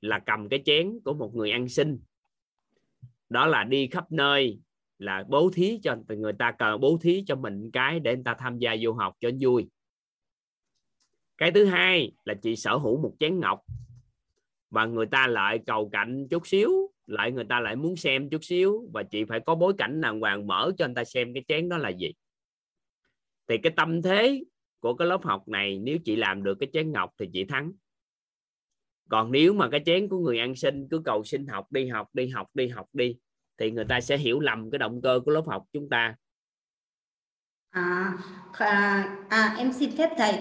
là 0.00 0.18
cầm 0.18 0.48
cái 0.48 0.62
chén 0.64 0.98
của 1.04 1.14
một 1.14 1.34
người 1.34 1.50
ăn 1.50 1.68
xin. 1.68 1.98
Đó 3.28 3.46
là 3.46 3.64
đi 3.64 3.86
khắp 3.86 4.12
nơi, 4.12 4.60
là 4.98 5.24
bố 5.28 5.50
thí 5.54 5.80
cho 5.82 5.96
người 6.08 6.32
ta 6.32 6.52
cần 6.58 6.80
bố 6.80 6.98
thí 7.00 7.24
cho 7.26 7.36
mình 7.36 7.70
cái 7.70 8.00
để 8.00 8.14
người 8.14 8.24
ta 8.24 8.34
tham 8.38 8.58
gia 8.58 8.76
vô 8.80 8.92
học 8.92 9.16
cho 9.20 9.30
vui. 9.40 9.68
Cái 11.38 11.52
thứ 11.52 11.64
hai 11.64 12.12
là 12.24 12.34
chị 12.34 12.56
sở 12.56 12.76
hữu 12.76 13.02
một 13.02 13.16
chén 13.20 13.40
ngọc 13.40 13.60
và 14.70 14.86
người 14.86 15.06
ta 15.06 15.26
lại 15.26 15.58
cầu 15.66 15.88
cạnh 15.88 16.28
chút 16.30 16.46
xíu, 16.46 16.70
lại 17.06 17.32
người 17.32 17.44
ta 17.44 17.60
lại 17.60 17.76
muốn 17.76 17.96
xem 17.96 18.30
chút 18.30 18.44
xíu 18.44 18.90
và 18.92 19.02
chị 19.02 19.24
phải 19.24 19.40
có 19.40 19.54
bối 19.54 19.72
cảnh 19.78 20.00
đàng 20.00 20.20
hoàng 20.20 20.46
mở 20.46 20.72
cho 20.78 20.86
người 20.86 20.94
ta 20.94 21.04
xem 21.04 21.34
cái 21.34 21.44
chén 21.48 21.68
đó 21.68 21.78
là 21.78 21.88
gì. 21.88 22.12
Thì 23.48 23.58
cái 23.58 23.72
tâm 23.76 24.02
thế 24.02 24.44
của 24.86 24.94
cái 24.94 25.08
lớp 25.08 25.24
học 25.24 25.48
này 25.48 25.78
nếu 25.78 25.98
chị 26.04 26.16
làm 26.16 26.42
được 26.42 26.54
cái 26.60 26.68
chén 26.72 26.92
ngọc 26.92 27.10
thì 27.18 27.28
chị 27.32 27.44
thắng. 27.44 27.72
Còn 29.08 29.32
nếu 29.32 29.54
mà 29.54 29.68
cái 29.70 29.82
chén 29.86 30.08
của 30.08 30.18
người 30.18 30.38
ăn 30.38 30.56
xin 30.56 30.88
cứ 30.90 31.02
cầu 31.04 31.24
xin 31.24 31.46
học 31.46 31.72
đi 31.72 31.88
học 31.88 32.08
đi 32.12 32.28
học 32.28 32.46
đi 32.54 32.68
học 32.68 32.86
đi 32.92 33.16
thì 33.58 33.70
người 33.70 33.84
ta 33.84 34.00
sẽ 34.00 34.16
hiểu 34.16 34.40
lầm 34.40 34.70
cái 34.70 34.78
động 34.78 35.00
cơ 35.02 35.20
của 35.24 35.30
lớp 35.30 35.42
học 35.46 35.64
chúng 35.72 35.88
ta. 35.88 36.14
À, 37.70 38.18
à, 38.52 39.16
à 39.28 39.54
em 39.58 39.72
xin 39.72 39.90
phép 39.96 40.10
thầy. 40.16 40.38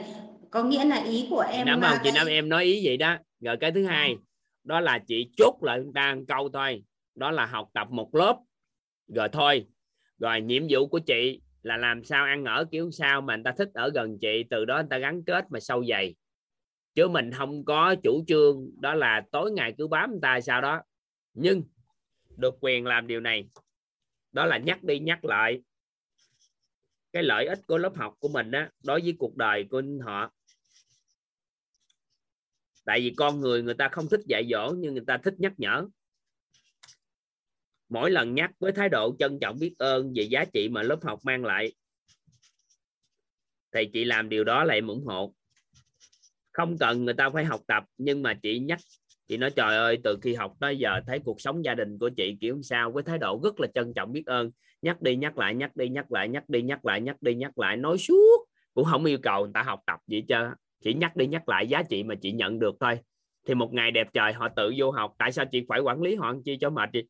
Có 0.52 0.64
nghĩa 0.64 0.86
là 0.86 0.96
ý 0.96 1.28
của 1.30 1.46
em 1.52 1.68
là 1.68 1.90
không 1.90 2.00
chị 2.04 2.12
nắm 2.16 2.28
em 2.28 2.50
nói 2.50 2.64
ý 2.64 2.82
vậy 2.86 2.98
đó. 2.98 3.18
Rồi 3.40 3.58
cái 3.58 3.72
thứ 3.72 3.86
hai 3.86 4.18
đó 4.64 4.80
là 4.80 5.00
chị 5.08 5.30
chốt 5.38 5.58
lại 5.62 5.80
chúng 5.84 5.94
ta 5.94 6.16
câu 6.28 6.50
thôi. 6.50 6.84
Đó 7.16 7.32
là 7.32 7.46
học 7.46 7.70
tập 7.74 7.88
một 7.92 8.16
lớp. 8.16 8.40
Rồi 9.08 9.30
thôi. 9.30 9.66
Rồi 10.20 10.42
nhiệm 10.42 10.64
vụ 10.70 10.88
của 10.88 11.00
chị 11.00 11.42
là 11.66 11.78
làm 11.78 12.04
sao 12.04 12.26
ăn 12.26 12.46
ở 12.46 12.66
kiểu 12.72 12.92
sao 12.92 13.22
mà 13.22 13.36
người 13.36 13.44
ta 13.44 13.52
thích 13.58 13.70
ở 13.74 13.92
gần 13.94 14.18
chị, 14.22 14.44
từ 14.50 14.66
đó 14.66 14.76
người 14.76 14.88
ta 14.90 14.98
gắn 14.98 15.24
kết 15.24 15.46
mà 15.50 15.60
sâu 15.60 15.86
dày. 15.86 16.16
Chứ 16.94 17.08
mình 17.08 17.32
không 17.32 17.66
có 17.66 17.96
chủ 18.04 18.24
trương 18.28 18.70
đó 18.82 18.94
là 18.94 19.22
tối 19.32 19.52
ngày 19.52 19.74
cứ 19.78 19.88
bám 19.88 20.12
người 20.12 20.20
ta 20.22 20.42
sao 20.42 20.62
đó. 20.62 20.82
Nhưng 21.34 21.64
được 22.38 22.56
quyền 22.60 22.86
làm 22.86 23.08
điều 23.08 23.20
này, 23.20 23.50
đó 24.32 24.46
là 24.46 24.58
nhắc 24.58 24.84
đi 24.84 25.00
nhắc 25.00 25.26
lại 25.26 25.62
cái 27.14 27.24
lợi 27.24 27.46
ích 27.46 27.60
của 27.68 27.78
lớp 27.78 27.96
học 27.96 28.14
của 28.20 28.30
mình 28.30 28.52
đó 28.52 28.66
đối 28.84 29.02
với 29.02 29.16
cuộc 29.20 29.38
đời 29.38 29.66
của 29.70 29.82
họ. 30.04 30.32
Tại 32.86 33.00
vì 33.00 33.14
con 33.18 33.40
người 33.40 33.64
người 33.64 33.74
ta 33.74 33.90
không 33.90 34.06
thích 34.12 34.22
dạy 34.26 34.48
dỗ 34.52 34.74
nhưng 34.78 34.94
người 34.94 35.06
ta 35.08 35.18
thích 35.18 35.34
nhắc 35.38 35.54
nhở 35.58 35.88
mỗi 37.90 38.12
lần 38.12 38.36
nhắc 38.36 38.52
với 38.60 38.72
thái 38.72 38.90
độ 38.90 39.16
trân 39.20 39.40
trọng 39.40 39.60
biết 39.60 39.76
ơn 39.78 40.14
về 40.16 40.24
giá 40.24 40.46
trị 40.46 40.70
mà 40.70 40.84
lớp 40.84 41.04
học 41.04 41.20
mang 41.24 41.46
lại, 41.46 41.72
thì 43.74 43.86
chị 43.94 44.06
làm 44.06 44.30
điều 44.30 44.44
đó 44.44 44.64
lại 44.64 44.80
ủng 44.80 45.06
hộ. 45.06 45.34
Không 46.52 46.78
cần 46.78 47.06
người 47.06 47.14
ta 47.14 47.30
phải 47.30 47.46
học 47.46 47.62
tập, 47.68 47.84
nhưng 47.98 48.24
mà 48.24 48.34
chị 48.34 48.60
nhắc, 48.60 48.80
chị 49.28 49.38
nói, 49.38 49.50
trời 49.50 49.78
ơi, 49.78 49.98
từ 50.04 50.18
khi 50.22 50.34
học 50.34 50.54
tới 50.60 50.78
giờ 50.78 51.00
thấy 51.08 51.20
cuộc 51.20 51.42
sống 51.42 51.66
gia 51.66 51.76
đình 51.76 52.00
của 52.00 52.10
chị 52.10 52.38
kiểu 52.42 52.62
sao? 52.64 52.92
Với 52.92 53.04
thái 53.04 53.18
độ 53.18 53.40
rất 53.44 53.60
là 53.60 53.68
trân 53.74 53.94
trọng 53.94 54.12
biết 54.12 54.26
ơn. 54.26 54.52
Nhắc 54.82 55.02
đi, 55.02 55.16
nhắc 55.16 55.38
lại, 55.38 55.56
nhắc 55.56 55.76
đi, 55.76 55.90
nhắc 55.90 56.12
lại, 56.12 56.30
nhắc 56.30 56.50
đi, 56.50 56.62
nhắc 56.62 56.86
lại, 56.86 57.02
nhắc 57.02 57.22
đi, 57.22 57.36
nhắc 57.36 57.60
lại, 57.60 57.78
nói 57.78 57.98
suốt, 57.98 58.46
cũng 58.74 58.86
không 58.86 59.06
yêu 59.06 59.18
cầu 59.24 59.44
người 59.44 59.52
ta 59.54 59.64
học 59.64 59.80
tập 59.86 60.00
gì 60.08 60.22
chứ 60.28 60.36
chỉ 60.84 60.94
nhắc 60.94 61.16
đi, 61.16 61.28
nhắc 61.28 61.50
lại 61.50 61.68
giá 61.68 61.84
trị 61.90 62.04
mà 62.04 62.16
chị 62.16 62.32
nhận 62.32 62.60
được 62.60 62.76
thôi. 62.80 63.00
Thì 63.48 63.54
một 63.54 63.74
ngày 63.74 63.92
đẹp 63.92 64.08
trời, 64.14 64.34
họ 64.34 64.50
tự 64.56 64.74
vô 64.78 64.92
học. 64.92 65.14
Tại 65.18 65.32
sao 65.32 65.46
chị 65.46 65.66
phải 65.70 65.80
quản 65.80 66.02
lý 66.02 66.16
họ 66.16 66.36
chi 66.46 66.58
cho 66.62 66.70
mệt 66.70 66.90
chị 66.94 67.04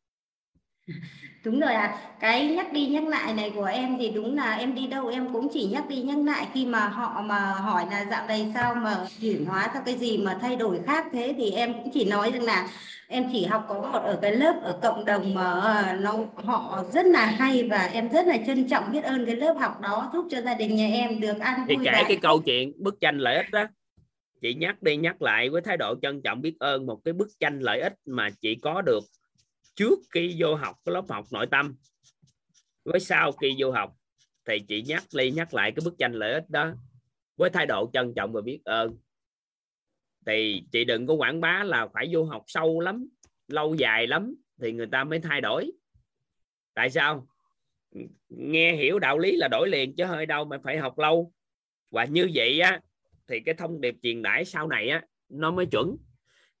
đúng 1.44 1.60
rồi 1.60 1.74
ạ 1.74 1.86
à. 1.86 1.98
cái 2.20 2.46
nhắc 2.46 2.72
đi 2.72 2.86
nhắc 2.86 3.04
lại 3.08 3.34
này 3.34 3.52
của 3.54 3.64
em 3.64 3.98
thì 3.98 4.10
đúng 4.10 4.36
là 4.36 4.54
em 4.54 4.74
đi 4.74 4.86
đâu 4.86 5.08
em 5.08 5.32
cũng 5.32 5.48
chỉ 5.52 5.64
nhắc 5.64 5.88
đi 5.88 5.96
nhắc 5.96 6.18
lại 6.18 6.46
khi 6.54 6.66
mà 6.66 6.88
họ 6.88 7.22
mà 7.22 7.38
hỏi 7.38 7.86
là 7.90 8.04
dạo 8.10 8.26
này 8.26 8.52
sao 8.54 8.74
mà 8.74 9.06
chuyển 9.20 9.44
hóa 9.44 9.70
sao 9.72 9.82
cái 9.86 9.98
gì 9.98 10.18
mà 10.18 10.38
thay 10.40 10.56
đổi 10.56 10.80
khác 10.86 11.06
thế 11.12 11.34
thì 11.36 11.50
em 11.50 11.72
cũng 11.72 11.90
chỉ 11.94 12.04
nói 12.04 12.30
rằng 12.32 12.42
là 12.42 12.68
em 13.08 13.24
chỉ 13.32 13.44
học 13.44 13.64
có 13.68 13.74
một 13.74 13.98
ở 13.98 14.18
cái 14.22 14.36
lớp 14.36 14.60
ở 14.62 14.78
cộng 14.82 15.04
đồng 15.04 15.34
mà 15.34 15.52
ờ, 15.52 15.96
nó 16.00 16.18
họ 16.34 16.84
rất 16.92 17.06
là 17.06 17.26
hay 17.26 17.68
và 17.70 17.90
em 17.92 18.08
rất 18.08 18.26
là 18.26 18.36
trân 18.46 18.68
trọng 18.68 18.92
biết 18.92 19.04
ơn 19.04 19.26
cái 19.26 19.36
lớp 19.36 19.54
học 19.60 19.80
đó 19.80 20.10
giúp 20.12 20.28
cho 20.30 20.40
gia 20.40 20.54
đình 20.54 20.76
nhà 20.76 20.88
em 20.88 21.20
được 21.20 21.38
ăn 21.38 21.66
thì 21.68 21.76
kể 21.84 22.04
cái 22.08 22.16
câu 22.22 22.42
chuyện 22.46 22.72
bức 22.76 23.00
tranh 23.00 23.18
lợi 23.18 23.36
ích 23.36 23.50
đó 23.52 23.64
chị 24.42 24.54
nhắc 24.54 24.82
đi 24.82 24.96
nhắc 24.96 25.22
lại 25.22 25.50
với 25.50 25.62
thái 25.62 25.76
độ 25.76 25.94
trân 26.02 26.22
trọng 26.22 26.42
biết 26.42 26.54
ơn 26.58 26.86
một 26.86 27.00
cái 27.04 27.14
bức 27.14 27.28
tranh 27.40 27.60
lợi 27.60 27.80
ích 27.80 27.94
mà 28.06 28.30
chị 28.40 28.54
có 28.62 28.82
được 28.82 29.04
trước 29.76 29.98
khi 30.10 30.36
vô 30.38 30.54
học 30.54 30.76
cái 30.84 30.92
lớp 30.92 31.04
học 31.08 31.24
nội 31.30 31.46
tâm, 31.46 31.76
với 32.84 33.00
sau 33.00 33.32
khi 33.32 33.54
vô 33.58 33.70
học 33.70 33.96
thì 34.44 34.60
chị 34.68 34.82
nhắc 34.82 35.04
đi 35.14 35.30
nhắc 35.30 35.54
lại 35.54 35.72
cái 35.72 35.82
bức 35.84 35.94
tranh 35.98 36.12
lợi 36.12 36.32
ích 36.32 36.50
đó 36.50 36.72
với 37.36 37.50
thái 37.50 37.66
độ 37.66 37.90
trân 37.92 38.14
trọng 38.14 38.32
và 38.32 38.40
biết 38.40 38.60
ơn. 38.64 38.96
Thì 40.26 40.62
chị 40.72 40.84
đừng 40.84 41.06
có 41.06 41.14
quảng 41.14 41.40
bá 41.40 41.64
là 41.64 41.86
phải 41.86 42.08
vô 42.12 42.24
học 42.24 42.44
sâu 42.46 42.80
lắm, 42.80 43.08
lâu 43.48 43.74
dài 43.74 44.06
lắm 44.06 44.34
thì 44.60 44.72
người 44.72 44.86
ta 44.86 45.04
mới 45.04 45.18
thay 45.18 45.40
đổi. 45.40 45.72
Tại 46.74 46.90
sao? 46.90 47.26
Nghe 48.28 48.76
hiểu 48.76 48.98
đạo 48.98 49.18
lý 49.18 49.36
là 49.36 49.48
đổi 49.48 49.68
liền 49.68 49.96
chứ 49.96 50.04
hơi 50.04 50.26
đâu 50.26 50.44
mà 50.44 50.58
phải 50.64 50.78
học 50.78 50.98
lâu. 50.98 51.32
Và 51.90 52.04
như 52.04 52.30
vậy 52.34 52.60
á, 52.60 52.80
thì 53.28 53.40
cái 53.40 53.54
thông 53.54 53.80
điệp 53.80 53.94
truyền 54.02 54.22
đãi 54.22 54.44
sau 54.44 54.68
này 54.68 54.88
á, 54.88 55.02
nó 55.28 55.50
mới 55.50 55.66
chuẩn. 55.66 55.96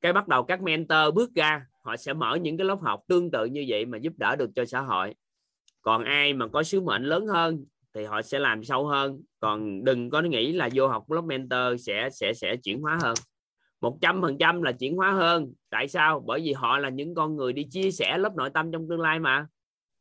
Cái 0.00 0.12
bắt 0.12 0.28
đầu 0.28 0.44
các 0.44 0.62
mentor 0.62 1.14
bước 1.14 1.34
ra 1.34 1.66
họ 1.86 1.96
sẽ 1.96 2.12
mở 2.12 2.38
những 2.42 2.56
cái 2.56 2.64
lớp 2.64 2.78
học 2.82 3.00
tương 3.08 3.30
tự 3.30 3.44
như 3.44 3.64
vậy 3.68 3.86
mà 3.86 3.98
giúp 3.98 4.12
đỡ 4.16 4.36
được 4.36 4.50
cho 4.54 4.64
xã 4.64 4.80
hội. 4.80 5.14
Còn 5.82 6.04
ai 6.04 6.32
mà 6.32 6.46
có 6.48 6.62
sứ 6.62 6.80
mệnh 6.80 7.04
lớn 7.04 7.26
hơn 7.26 7.64
thì 7.94 8.04
họ 8.04 8.22
sẽ 8.22 8.38
làm 8.38 8.64
sâu 8.64 8.86
hơn. 8.86 9.22
Còn 9.40 9.84
đừng 9.84 10.10
có 10.10 10.22
nghĩ 10.22 10.52
là 10.52 10.68
vô 10.74 10.88
học 10.88 11.10
lớp 11.10 11.20
mentor 11.20 11.86
sẽ 11.86 12.08
sẽ 12.12 12.32
sẽ 12.34 12.56
chuyển 12.56 12.80
hóa 12.80 12.98
hơn. 13.02 13.14
Một 13.80 13.98
trăm 14.00 14.22
phần 14.22 14.38
trăm 14.38 14.62
là 14.62 14.72
chuyển 14.72 14.96
hóa 14.96 15.10
hơn. 15.10 15.52
Tại 15.70 15.88
sao? 15.88 16.24
Bởi 16.26 16.40
vì 16.40 16.52
họ 16.52 16.78
là 16.78 16.88
những 16.88 17.14
con 17.14 17.36
người 17.36 17.52
đi 17.52 17.64
chia 17.64 17.90
sẻ 17.90 18.18
lớp 18.18 18.36
nội 18.36 18.50
tâm 18.54 18.72
trong 18.72 18.88
tương 18.88 19.00
lai 19.00 19.18
mà. 19.18 19.46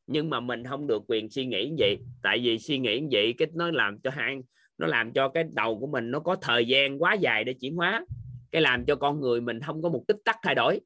Nhưng 0.08 0.30
mà 0.30 0.40
mình 0.40 0.64
không 0.64 0.88
được 0.88 1.04
quyền 1.08 1.30
suy 1.30 1.46
nghĩ 1.46 1.70
như 1.70 1.76
vậy. 1.80 1.98
Tại 2.24 2.40
vì 2.44 2.60
suy 2.60 2.80
nghĩ 2.80 3.00
như 3.00 3.08
vậy 3.12 3.34
cái 3.38 3.48
nó 3.54 3.72
làm 3.72 4.00
cho 4.00 4.10
hang, 4.10 4.42
nó 4.78 4.88
làm 4.88 5.14
cho 5.14 5.30
cái 5.30 5.44
đầu 5.54 5.80
của 5.80 5.88
mình 5.88 6.12
nó 6.12 6.20
có 6.20 6.36
thời 6.36 6.66
gian 6.66 7.02
quá 7.02 7.14
dài 7.14 7.44
để 7.44 7.54
chuyển 7.54 7.76
hóa. 7.76 8.06
Cái 8.52 8.62
làm 8.62 8.86
cho 8.86 8.96
con 8.96 9.22
người 9.22 9.42
mình 9.42 9.60
không 9.60 9.82
có 9.82 9.90
một 9.90 10.04
tích 10.08 10.18
tắc 10.26 10.38
thay 10.44 10.56
đổi 10.56 10.80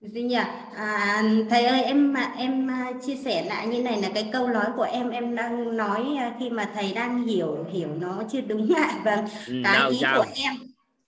gì 0.00 0.22
nhỉ? 0.22 0.38
À, 0.76 1.22
thầy 1.50 1.64
ơi 1.64 1.82
em 1.82 2.14
em 2.36 2.70
à, 2.70 2.92
chia 3.06 3.16
sẻ 3.16 3.44
lại 3.44 3.66
như 3.66 3.82
này 3.82 4.02
là 4.02 4.08
cái 4.14 4.28
câu 4.32 4.48
nói 4.48 4.66
của 4.76 4.82
em 4.82 5.10
em 5.10 5.34
đang 5.34 5.76
nói 5.76 6.16
à, 6.18 6.36
khi 6.40 6.50
mà 6.50 6.70
thầy 6.74 6.92
đang 6.92 7.26
hiểu 7.26 7.64
hiểu 7.72 7.88
nó 8.00 8.22
chưa 8.32 8.40
đúng 8.40 8.74
ạ 8.76 9.00
vâng 9.04 9.24
ừ, 9.46 9.54
cái 9.64 9.74
đâu, 9.74 9.90
ý 9.90 9.98
sao? 10.02 10.18
của 10.18 10.26
em 10.34 10.54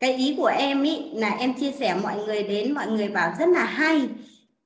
cái 0.00 0.14
ý 0.16 0.34
của 0.36 0.46
em 0.46 0.82
ý 0.82 0.98
là 1.14 1.28
em 1.30 1.54
chia 1.54 1.72
sẻ 1.72 1.96
mọi 2.02 2.16
người 2.26 2.42
đến 2.42 2.72
mọi 2.74 2.86
người 2.86 3.08
bảo 3.08 3.32
rất 3.38 3.48
là 3.48 3.64
hay 3.64 4.08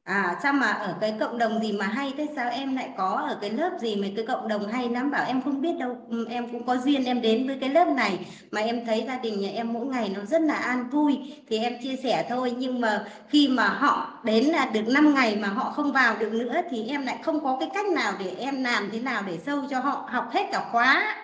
À 0.05 0.37
sao 0.43 0.53
mà 0.53 0.67
ở 0.67 0.97
cái 1.01 1.15
cộng 1.21 1.39
đồng 1.39 1.63
gì 1.63 1.73
mà 1.73 1.87
hay 1.87 2.13
thế? 2.17 2.27
Sao 2.37 2.51
em 2.51 2.77
lại 2.77 2.91
có 2.97 3.25
ở 3.29 3.39
cái 3.41 3.51
lớp 3.51 3.71
gì 3.81 3.97
mà 3.97 4.07
cái 4.17 4.27
cộng 4.27 4.49
đồng 4.49 4.69
hay 4.69 4.89
lắm? 4.89 5.11
Bảo 5.11 5.25
em 5.27 5.43
không 5.43 5.61
biết 5.61 5.73
đâu. 5.79 5.97
Ừ, 6.09 6.27
em 6.31 6.49
cũng 6.53 6.67
có 6.67 6.77
duyên 6.77 7.05
em 7.05 7.21
đến 7.21 7.47
với 7.47 7.59
cái 7.61 7.71
lớp 7.71 7.89
này. 7.89 8.19
Mà 8.51 8.61
em 8.61 8.87
thấy 8.87 9.05
gia 9.07 9.19
đình 9.19 9.41
nhà 9.41 9.49
em 9.49 9.73
mỗi 9.73 9.87
ngày 9.87 10.13
nó 10.17 10.25
rất 10.25 10.43
là 10.43 10.55
an 10.55 10.91
vui. 10.91 11.19
Thì 11.49 11.59
em 11.59 11.73
chia 11.83 11.97
sẻ 11.97 12.27
thôi. 12.29 12.55
Nhưng 12.59 12.81
mà 12.81 13.05
khi 13.29 13.49
mà 13.49 13.69
họ 13.69 14.21
đến 14.25 14.45
là 14.45 14.71
được 14.75 14.89
5 14.89 15.15
ngày 15.15 15.37
mà 15.37 15.49
họ 15.49 15.71
không 15.71 15.93
vào 15.93 16.17
được 16.19 16.33
nữa 16.33 16.61
thì 16.71 16.87
em 16.89 17.07
lại 17.07 17.19
không 17.23 17.45
có 17.45 17.57
cái 17.61 17.71
cách 17.75 17.87
nào 17.87 18.13
để 18.19 18.35
em 18.39 18.63
làm 18.63 18.91
thế 18.93 19.01
nào 19.01 19.23
để 19.27 19.39
sâu 19.39 19.63
cho 19.71 19.81
họ 19.81 20.09
học 20.11 20.29
hết 20.33 20.47
cả 20.53 20.69
khóa. 20.73 21.17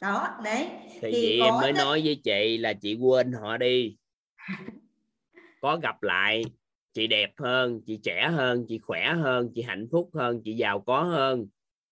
Đó 0.00 0.28
đấy. 0.44 0.68
Thì, 1.00 1.12
thì 1.12 1.40
em 1.40 1.54
mới 1.54 1.72
rất... 1.72 1.84
nói 1.84 2.02
với 2.04 2.20
chị 2.24 2.58
là 2.58 2.72
chị 2.72 2.94
quên 2.94 3.32
họ 3.32 3.56
đi. 3.56 3.96
Có 5.60 5.76
gặp 5.82 6.02
lại 6.02 6.44
chị 6.92 7.06
đẹp 7.06 7.32
hơn 7.38 7.80
chị 7.86 8.00
trẻ 8.02 8.28
hơn 8.28 8.64
chị 8.68 8.78
khỏe 8.78 9.12
hơn 9.14 9.50
chị 9.54 9.62
hạnh 9.62 9.88
phúc 9.92 10.10
hơn 10.14 10.42
chị 10.44 10.52
giàu 10.52 10.80
có 10.80 11.02
hơn. 11.02 11.46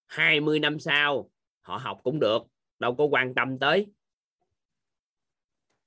20 0.07 0.61
năm 0.61 0.79
sau 0.79 1.31
họ 1.61 1.77
học 1.77 2.01
cũng 2.03 2.21
được 2.21 2.43
đâu 2.79 2.95
có 2.95 3.05
quan 3.05 3.35
tâm 3.35 3.59
tới. 3.59 3.87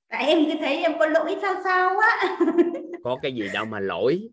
Tại 0.08 0.26
em 0.26 0.44
cứ 0.44 0.52
thấy 0.60 0.82
em 0.82 0.98
có 0.98 1.06
lỗi 1.06 1.36
sao 1.42 1.54
sao 1.64 1.98
á. 1.98 2.38
Có 3.04 3.18
cái 3.22 3.32
gì 3.32 3.48
đâu 3.52 3.64
mà 3.64 3.80
lỗi. 3.80 4.28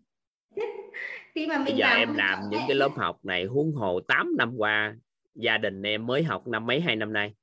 Khi 1.34 1.46
mà 1.46 1.56
mình 1.56 1.64
bây 1.64 1.76
giờ 1.76 1.86
làm 1.86 1.98
em 1.98 2.14
làm 2.14 2.38
những 2.50 2.60
cái 2.68 2.76
lớp 2.76 2.90
học 2.96 3.24
này 3.24 3.44
huống 3.44 3.72
hồ 3.72 4.00
8 4.00 4.36
năm 4.38 4.54
qua 4.56 4.96
gia 5.34 5.58
đình 5.58 5.82
em 5.82 6.06
mới 6.06 6.22
học 6.22 6.48
năm 6.48 6.66
mấy 6.66 6.80
hai 6.80 6.96
năm 6.96 7.12
nay. 7.12 7.34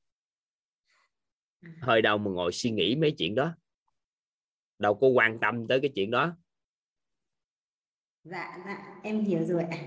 Hơi 1.81 2.01
đâu 2.01 2.17
mà 2.17 2.31
ngồi 2.31 2.51
suy 2.51 2.71
nghĩ 2.71 2.95
mấy 2.95 3.11
chuyện 3.17 3.35
đó. 3.35 3.53
Đâu 4.79 4.95
có 4.95 5.07
quan 5.07 5.39
tâm 5.39 5.67
tới 5.67 5.79
cái 5.79 5.91
chuyện 5.95 6.11
đó 6.11 6.35
dạ 8.23 8.57
dạ 8.65 8.99
em 9.03 9.19
hiểu 9.19 9.45
rồi 9.45 9.63
ạ. 9.63 9.77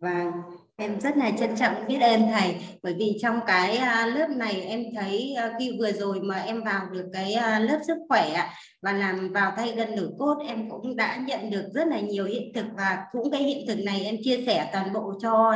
Vâng 0.00 0.32
em 0.76 1.00
rất 1.00 1.16
là 1.16 1.30
trân 1.30 1.56
trọng 1.56 1.74
biết 1.88 1.98
ơn 2.00 2.20
thầy, 2.32 2.56
bởi 2.82 2.94
vì 2.98 3.18
trong 3.22 3.40
cái 3.46 3.76
à, 3.76 4.06
lớp 4.06 4.28
này 4.30 4.60
em 4.60 4.84
thấy 4.96 5.34
à, 5.38 5.52
khi 5.58 5.76
vừa 5.78 5.92
rồi 5.92 6.20
mà 6.20 6.36
em 6.36 6.64
vào 6.64 6.86
được 6.92 7.04
cái 7.12 7.34
à, 7.34 7.58
lớp 7.58 7.78
sức 7.86 7.96
khỏe 8.08 8.48
và 8.82 8.92
làm 8.92 9.32
vào 9.32 9.52
thay 9.56 9.72
gân 9.76 9.96
nổi 9.96 10.08
cốt, 10.18 10.36
em 10.48 10.70
cũng 10.70 10.96
đã 10.96 11.16
nhận 11.26 11.50
được 11.50 11.64
rất 11.74 11.86
là 11.86 12.00
nhiều 12.00 12.24
hiện 12.24 12.52
thực 12.54 12.64
và 12.76 12.98
cũng 13.12 13.30
cái 13.30 13.42
hiện 13.42 13.66
thực 13.68 13.78
này 13.84 14.04
em 14.04 14.16
chia 14.24 14.44
sẻ 14.46 14.70
toàn 14.72 14.92
bộ 14.92 15.12
cho 15.22 15.54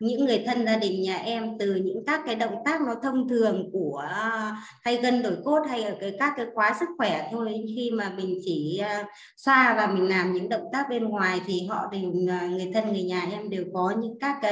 những 0.00 0.24
người 0.24 0.42
thân 0.46 0.66
gia 0.66 0.76
đình 0.76 1.02
nhà 1.02 1.16
em 1.16 1.58
từ 1.58 1.74
những 1.74 2.04
các 2.06 2.20
cái 2.26 2.34
động 2.34 2.54
tác 2.64 2.80
nó 2.80 2.94
thông 3.02 3.28
thường 3.28 3.70
của 3.72 4.08
thay 4.84 4.96
gân 4.96 5.22
đổi 5.22 5.36
cốt 5.44 5.60
hay 5.68 5.82
ở 5.82 5.96
cái 6.00 6.12
các 6.18 6.32
cái 6.36 6.46
khóa 6.54 6.76
sức 6.80 6.88
khỏe 6.98 7.28
thôi. 7.32 7.64
Khi 7.76 7.90
mà 7.90 8.12
mình 8.16 8.38
chỉ 8.44 8.82
xoa 9.36 9.74
và 9.76 9.86
mình 9.86 10.08
làm 10.08 10.32
những 10.32 10.48
động 10.48 10.64
tác 10.72 10.86
bên 10.90 11.04
ngoài 11.04 11.40
thì 11.46 11.66
họ 11.66 11.86
đều 11.92 12.10
người 12.50 12.70
thân 12.74 12.92
người 12.92 13.02
nhà 13.02 13.26
em 13.32 13.50
đều 13.50 13.64
có 13.74 13.94
những 14.00 14.18
các 14.20 14.36
cái 14.42 14.49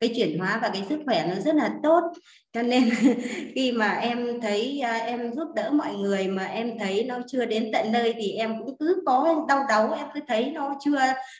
cái 0.00 0.12
chuyển 0.16 0.38
hóa 0.38 0.58
và 0.62 0.70
cái 0.72 0.82
sức 0.88 1.00
khỏe 1.06 1.26
nó 1.28 1.34
rất 1.34 1.54
là 1.54 1.70
tốt. 1.82 2.00
Cho 2.52 2.62
nên 2.62 2.90
khi 3.54 3.72
mà 3.72 3.90
em 3.90 4.40
thấy 4.40 4.82
em 5.06 5.32
giúp 5.32 5.48
đỡ 5.56 5.70
mọi 5.70 5.94
người 5.94 6.28
mà 6.28 6.44
em 6.44 6.78
thấy 6.78 7.04
nó 7.04 7.18
chưa 7.26 7.44
đến 7.44 7.70
tận 7.72 7.92
nơi 7.92 8.14
thì 8.18 8.32
em 8.32 8.54
cũng 8.58 8.76
cứ 8.78 9.02
có 9.06 9.46
đau 9.48 9.64
đớn 9.68 9.92
em 9.98 10.06
cứ 10.14 10.20
thấy 10.28 10.50
nó 10.50 10.74
chưa 10.84 10.98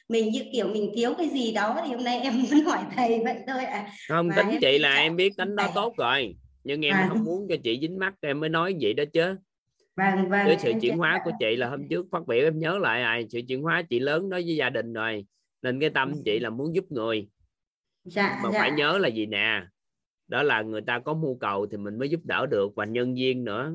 mình 0.09 0.31
như 0.31 0.45
kiểu 0.53 0.69
mình 0.69 0.91
thiếu 0.97 1.15
cái 1.19 1.29
gì 1.29 1.53
đó 1.53 1.83
thì 1.87 1.93
hôm 1.93 2.05
nay 2.05 2.21
em 2.21 2.43
muốn 2.51 2.65
hỏi 2.65 2.79
thầy 2.97 3.21
vậy 3.25 3.37
thôi 3.47 3.65
à 3.65 3.87
không 4.09 4.29
Và 4.29 4.37
tính 4.37 4.61
chị 4.61 4.79
là 4.79 4.95
em 4.95 5.17
biết 5.17 5.37
tính 5.37 5.57
đó 5.57 5.69
tốt 5.75 5.95
rồi 5.97 6.37
nhưng 6.65 6.85
em 6.85 6.95
à. 6.95 7.07
không 7.09 7.25
muốn 7.25 7.47
cho 7.49 7.57
chị 7.65 7.79
dính 7.81 7.99
mắt 7.99 8.15
em 8.21 8.41
mới 8.41 8.49
nói 8.49 8.77
vậy 8.81 8.95
đó 8.95 9.05
chứ. 9.13 9.37
Vâng 9.97 10.29
vâng 10.29 10.47
với 10.47 10.57
sự 10.59 10.73
chuyển 10.81 10.99
hóa 10.99 11.21
của 11.25 11.31
chị 11.41 11.57
là 11.57 11.69
hôm 11.69 11.89
trước 11.89 12.07
phát 12.13 12.27
biểu 12.27 12.39
em 12.39 12.59
nhớ 12.59 12.79
lại 12.79 13.03
à 13.03 13.21
sự 13.31 13.41
chuyển 13.49 13.63
hóa 13.63 13.83
chị 13.91 13.99
lớn 13.99 14.29
nói 14.29 14.43
với 14.43 14.57
gia 14.57 14.71
đình 14.71 14.93
rồi 14.93 15.25
nên 15.63 15.81
cái 15.81 15.91
tâm 15.91 16.13
chị 16.25 16.39
là 16.39 16.51
muốn 16.51 16.75
giúp 16.75 16.85
người 16.89 17.29
dạ, 18.05 18.41
mà 18.43 18.51
dạ. 18.53 18.59
phải 18.59 18.71
nhớ 18.71 18.99
là 18.99 19.09
gì 19.09 19.27
nè? 19.27 19.63
Đó 20.29 20.43
là 20.43 20.63
người 20.63 20.81
ta 20.81 20.99
có 20.99 21.15
mưu 21.15 21.39
cầu 21.39 21.67
thì 21.71 21.77
mình 21.77 21.99
mới 21.99 22.09
giúp 22.09 22.21
đỡ 22.25 22.47
được 22.51 22.75
và 22.77 22.85
nhân 22.85 23.15
viên 23.15 23.45
nữa. 23.45 23.75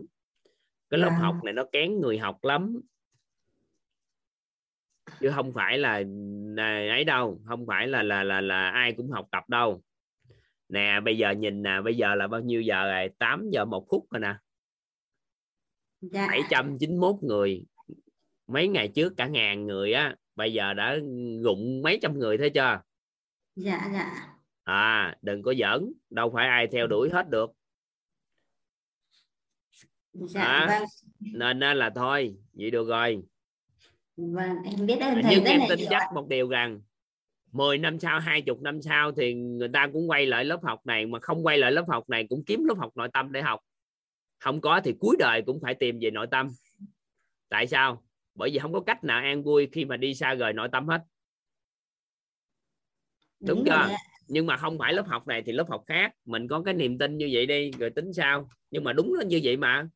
Cái 0.89 0.99
lớp 0.99 1.09
à. 1.09 1.17
học 1.17 1.35
này 1.43 1.53
nó 1.53 1.63
kén 1.71 1.99
người 1.99 2.17
học 2.17 2.43
lắm. 2.43 2.81
Chứ 5.19 5.31
không 5.35 5.53
phải 5.53 5.77
là, 5.77 6.03
là 6.45 6.87
ấy 6.89 7.03
đâu. 7.03 7.41
Không 7.45 7.65
phải 7.67 7.87
là 7.87 8.03
là 8.03 8.23
là 8.23 8.41
là 8.41 8.69
ai 8.69 8.93
cũng 8.93 9.09
học 9.09 9.27
tập 9.31 9.49
đâu. 9.49 9.81
Nè 10.69 10.99
bây 10.99 11.17
giờ 11.17 11.31
nhìn 11.31 11.63
nè 11.63 11.81
bây 11.81 11.97
giờ 11.97 12.15
là 12.15 12.27
bao 12.27 12.41
nhiêu 12.41 12.61
giờ 12.61 12.91
rồi? 12.91 13.09
8 13.19 13.49
giờ 13.51 13.65
một 13.65 13.85
phút 13.89 14.07
rồi 14.11 14.19
nè. 14.19 14.35
Dạ. 16.01 16.27
791 16.27 17.15
người. 17.23 17.65
Mấy 18.47 18.67
ngày 18.67 18.91
trước 18.95 19.13
cả 19.17 19.27
ngàn 19.27 19.65
người 19.67 19.93
á. 19.93 20.15
Bây 20.35 20.53
giờ 20.53 20.73
đã 20.73 20.97
gụng 21.41 21.81
mấy 21.81 21.99
trăm 22.01 22.19
người 22.19 22.37
thế 22.37 22.49
chưa 22.49 22.81
dạ 23.55 23.89
dạ. 23.93 24.35
À 24.63 25.15
đừng 25.21 25.43
có 25.43 25.53
giỡn 25.59 25.93
đâu 26.09 26.31
phải 26.33 26.47
ai 26.47 26.67
theo 26.71 26.87
đuổi 26.87 27.09
hết 27.13 27.29
được. 27.29 27.51
Dạ 30.13 30.43
à, 30.43 30.67
vâng. 30.67 31.59
Nên 31.59 31.77
là 31.77 31.89
thôi 31.95 32.35
vậy 32.53 32.71
được 32.71 32.87
rồi. 32.87 33.23
Vâng 34.17 34.55
em 34.65 34.85
biết 34.85 34.99
ơn 34.99 35.23
thầy 35.23 35.35
nhưng 35.35 35.43
em 35.43 35.61
tin 35.69 35.79
chắc 35.89 36.01
một 36.13 36.27
điều 36.27 36.49
rằng 36.49 36.81
10 37.51 37.77
năm 37.77 37.99
sau, 37.99 38.19
20 38.19 38.55
năm 38.61 38.81
sau 38.81 39.11
thì 39.11 39.33
người 39.33 39.69
ta 39.73 39.87
cũng 39.93 40.09
quay 40.09 40.25
lại 40.25 40.45
lớp 40.45 40.59
học 40.63 40.85
này 40.85 41.05
mà 41.05 41.19
không 41.19 41.45
quay 41.45 41.57
lại 41.57 41.71
lớp 41.71 41.85
học 41.87 42.09
này 42.09 42.25
cũng 42.29 42.43
kiếm 42.45 42.65
lớp 42.65 42.75
học 42.77 42.91
nội 42.95 43.07
tâm 43.13 43.31
để 43.31 43.41
học. 43.41 43.59
Không 44.39 44.61
có 44.61 44.81
thì 44.83 44.93
cuối 44.99 45.15
đời 45.19 45.41
cũng 45.45 45.59
phải 45.61 45.75
tìm 45.75 45.99
về 46.01 46.11
nội 46.11 46.27
tâm. 46.31 46.47
Tại 47.49 47.67
sao? 47.67 48.05
bởi 48.35 48.49
vì 48.53 48.59
không 48.59 48.73
có 48.73 48.79
cách 48.79 49.03
nào 49.03 49.21
an 49.21 49.43
vui 49.43 49.69
khi 49.71 49.85
mà 49.85 49.97
đi 49.97 50.15
xa 50.15 50.33
rời 50.33 50.53
nội 50.53 50.69
tâm 50.71 50.87
hết 50.87 51.01
đúng, 53.39 53.57
đúng 53.57 53.65
chưa 53.65 53.95
nhưng 54.27 54.45
mà 54.45 54.57
không 54.57 54.77
phải 54.77 54.93
lớp 54.93 55.07
học 55.07 55.27
này 55.27 55.43
thì 55.45 55.51
lớp 55.51 55.69
học 55.69 55.83
khác. 55.87 56.11
Mình 56.25 56.47
có 56.47 56.61
cái 56.65 56.73
niềm 56.73 56.97
tin 56.97 57.17
như 57.17 57.29
vậy 57.31 57.45
đi 57.45 57.71
rồi 57.71 57.89
tính 57.89 58.13
sao? 58.13 58.49
Nhưng 58.71 58.83
mà 58.83 58.93
đúng 58.93 59.13
là 59.13 59.23
như 59.25 59.39
vậy 59.43 59.57
mà. 59.57 59.87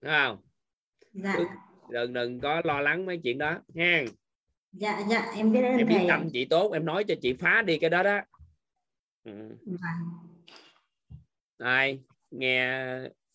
Đúng 0.00 0.12
không? 0.12 0.38
Dạ. 1.12 1.36
đừng 1.90 2.12
đừng 2.12 2.40
có 2.40 2.62
lo 2.64 2.80
lắng 2.80 3.06
mấy 3.06 3.20
chuyện 3.22 3.38
đó 3.38 3.58
nha 3.68 4.04
dạ 4.72 5.00
dạ 5.10 5.32
em 5.36 5.52
biết 5.52 5.60
em 5.62 5.86
biết 5.88 6.06
tâm 6.08 6.28
chị 6.32 6.44
tốt 6.44 6.72
em 6.72 6.84
nói 6.84 7.04
cho 7.04 7.14
chị 7.22 7.32
phá 7.32 7.62
đi 7.62 7.78
cái 7.78 7.90
đó 7.90 8.02
đó. 8.02 8.20
Ừ. 9.24 9.56
Đây, 11.58 12.00
dạ. 12.02 12.14
nghe 12.30 12.78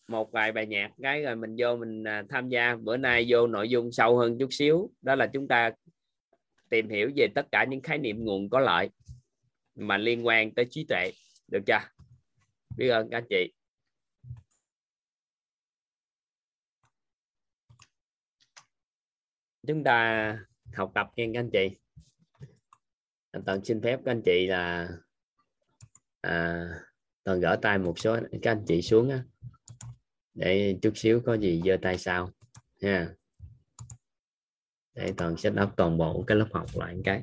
một 0.08 0.32
vài 0.32 0.52
bài 0.52 0.66
nhạc 0.66 0.90
cái 1.02 1.22
rồi 1.22 1.36
mình 1.36 1.56
vô 1.58 1.76
mình 1.76 2.04
à, 2.04 2.24
tham 2.28 2.48
gia. 2.48 2.76
Bữa 2.76 2.96
nay 2.96 3.26
vô 3.28 3.46
nội 3.46 3.70
dung 3.70 3.92
sâu 3.92 4.18
hơn 4.18 4.38
chút 4.38 4.48
xíu. 4.50 4.90
Đó 5.02 5.14
là 5.14 5.26
chúng 5.26 5.48
ta 5.48 5.70
tìm 6.70 6.88
hiểu 6.88 7.10
về 7.16 7.28
tất 7.34 7.46
cả 7.52 7.64
những 7.64 7.82
khái 7.82 7.98
niệm 7.98 8.24
nguồn 8.24 8.50
có 8.50 8.60
lợi 8.60 8.90
mà 9.74 9.98
liên 9.98 10.26
quan 10.26 10.54
tới 10.54 10.66
trí 10.70 10.84
tuệ. 10.88 11.12
Được 11.48 11.60
chưa? 11.66 11.80
Biết 12.76 12.88
ơn 12.88 13.10
các 13.10 13.16
anh 13.16 13.26
chị. 13.30 13.52
Chúng 19.66 19.84
ta 19.84 20.38
học 20.74 20.92
tập 20.94 21.06
nha 21.16 21.24
các 21.34 21.40
anh 21.40 21.50
chị. 21.52 21.68
Toàn 23.46 23.64
xin 23.64 23.82
phép 23.82 24.00
các 24.04 24.12
anh 24.12 24.22
chị 24.24 24.46
là 24.46 24.88
à, 26.20 26.66
toàn 27.24 27.40
gỡ 27.40 27.58
tay 27.62 27.78
một 27.78 27.98
số 27.98 28.16
các 28.42 28.50
anh 28.50 28.64
chị 28.68 28.82
xuống 28.82 29.10
á. 29.10 29.24
Để 30.34 30.78
chút 30.82 30.92
xíu 30.96 31.22
có 31.26 31.34
gì 31.34 31.62
giơ 31.64 31.76
tay 31.82 31.98
sau 31.98 32.30
nha 32.80 33.14
đây 34.94 35.12
toàn 35.16 35.36
set 35.36 35.52
up 35.62 35.70
toàn 35.76 35.98
bộ 35.98 36.24
cái 36.26 36.36
lớp 36.36 36.48
học 36.52 36.66
lại 36.74 36.96
cái. 37.04 37.22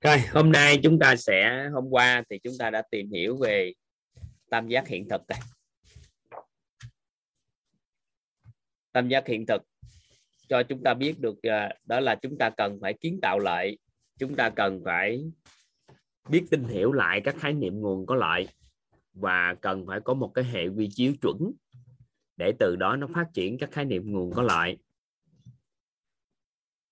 Rồi, 0.00 0.18
hôm 0.18 0.52
nay 0.52 0.80
chúng 0.82 0.98
ta 0.98 1.16
sẽ, 1.16 1.68
hôm 1.72 1.84
qua 1.90 2.22
thì 2.30 2.38
chúng 2.38 2.54
ta 2.58 2.70
đã 2.70 2.82
tìm 2.90 3.10
hiểu 3.10 3.36
về 3.36 3.72
tam 4.50 4.68
giác 4.68 4.88
hiện 4.88 5.08
thực 5.08 5.22
này. 5.28 5.40
Tam 8.92 9.08
giác 9.08 9.26
hiện 9.26 9.46
thực 9.46 9.62
cho 10.48 10.62
chúng 10.62 10.82
ta 10.82 10.94
biết 10.94 11.20
được 11.20 11.42
à, 11.42 11.74
đó 11.84 12.00
là 12.00 12.14
chúng 12.14 12.38
ta 12.38 12.50
cần 12.50 12.78
phải 12.82 12.94
kiến 13.00 13.18
tạo 13.22 13.38
lại, 13.38 13.78
chúng 14.18 14.34
ta 14.34 14.50
cần 14.50 14.82
phải 14.84 15.24
biết 16.28 16.44
tin 16.50 16.64
hiểu 16.64 16.92
lại 16.92 17.20
các 17.24 17.36
khái 17.38 17.52
niệm 17.52 17.80
nguồn 17.80 18.06
có 18.06 18.14
lợi 18.14 18.48
và 19.12 19.54
cần 19.60 19.86
phải 19.86 20.00
có 20.04 20.14
một 20.14 20.30
cái 20.34 20.44
hệ 20.44 20.66
quy 20.66 20.88
chiếu 20.94 21.12
chuẩn 21.22 21.52
để 22.36 22.52
từ 22.58 22.76
đó 22.76 22.96
nó 22.96 23.06
phát 23.14 23.26
triển 23.34 23.58
các 23.58 23.72
khái 23.72 23.84
niệm 23.84 24.12
nguồn 24.12 24.32
có 24.32 24.42
lợi 24.42 24.76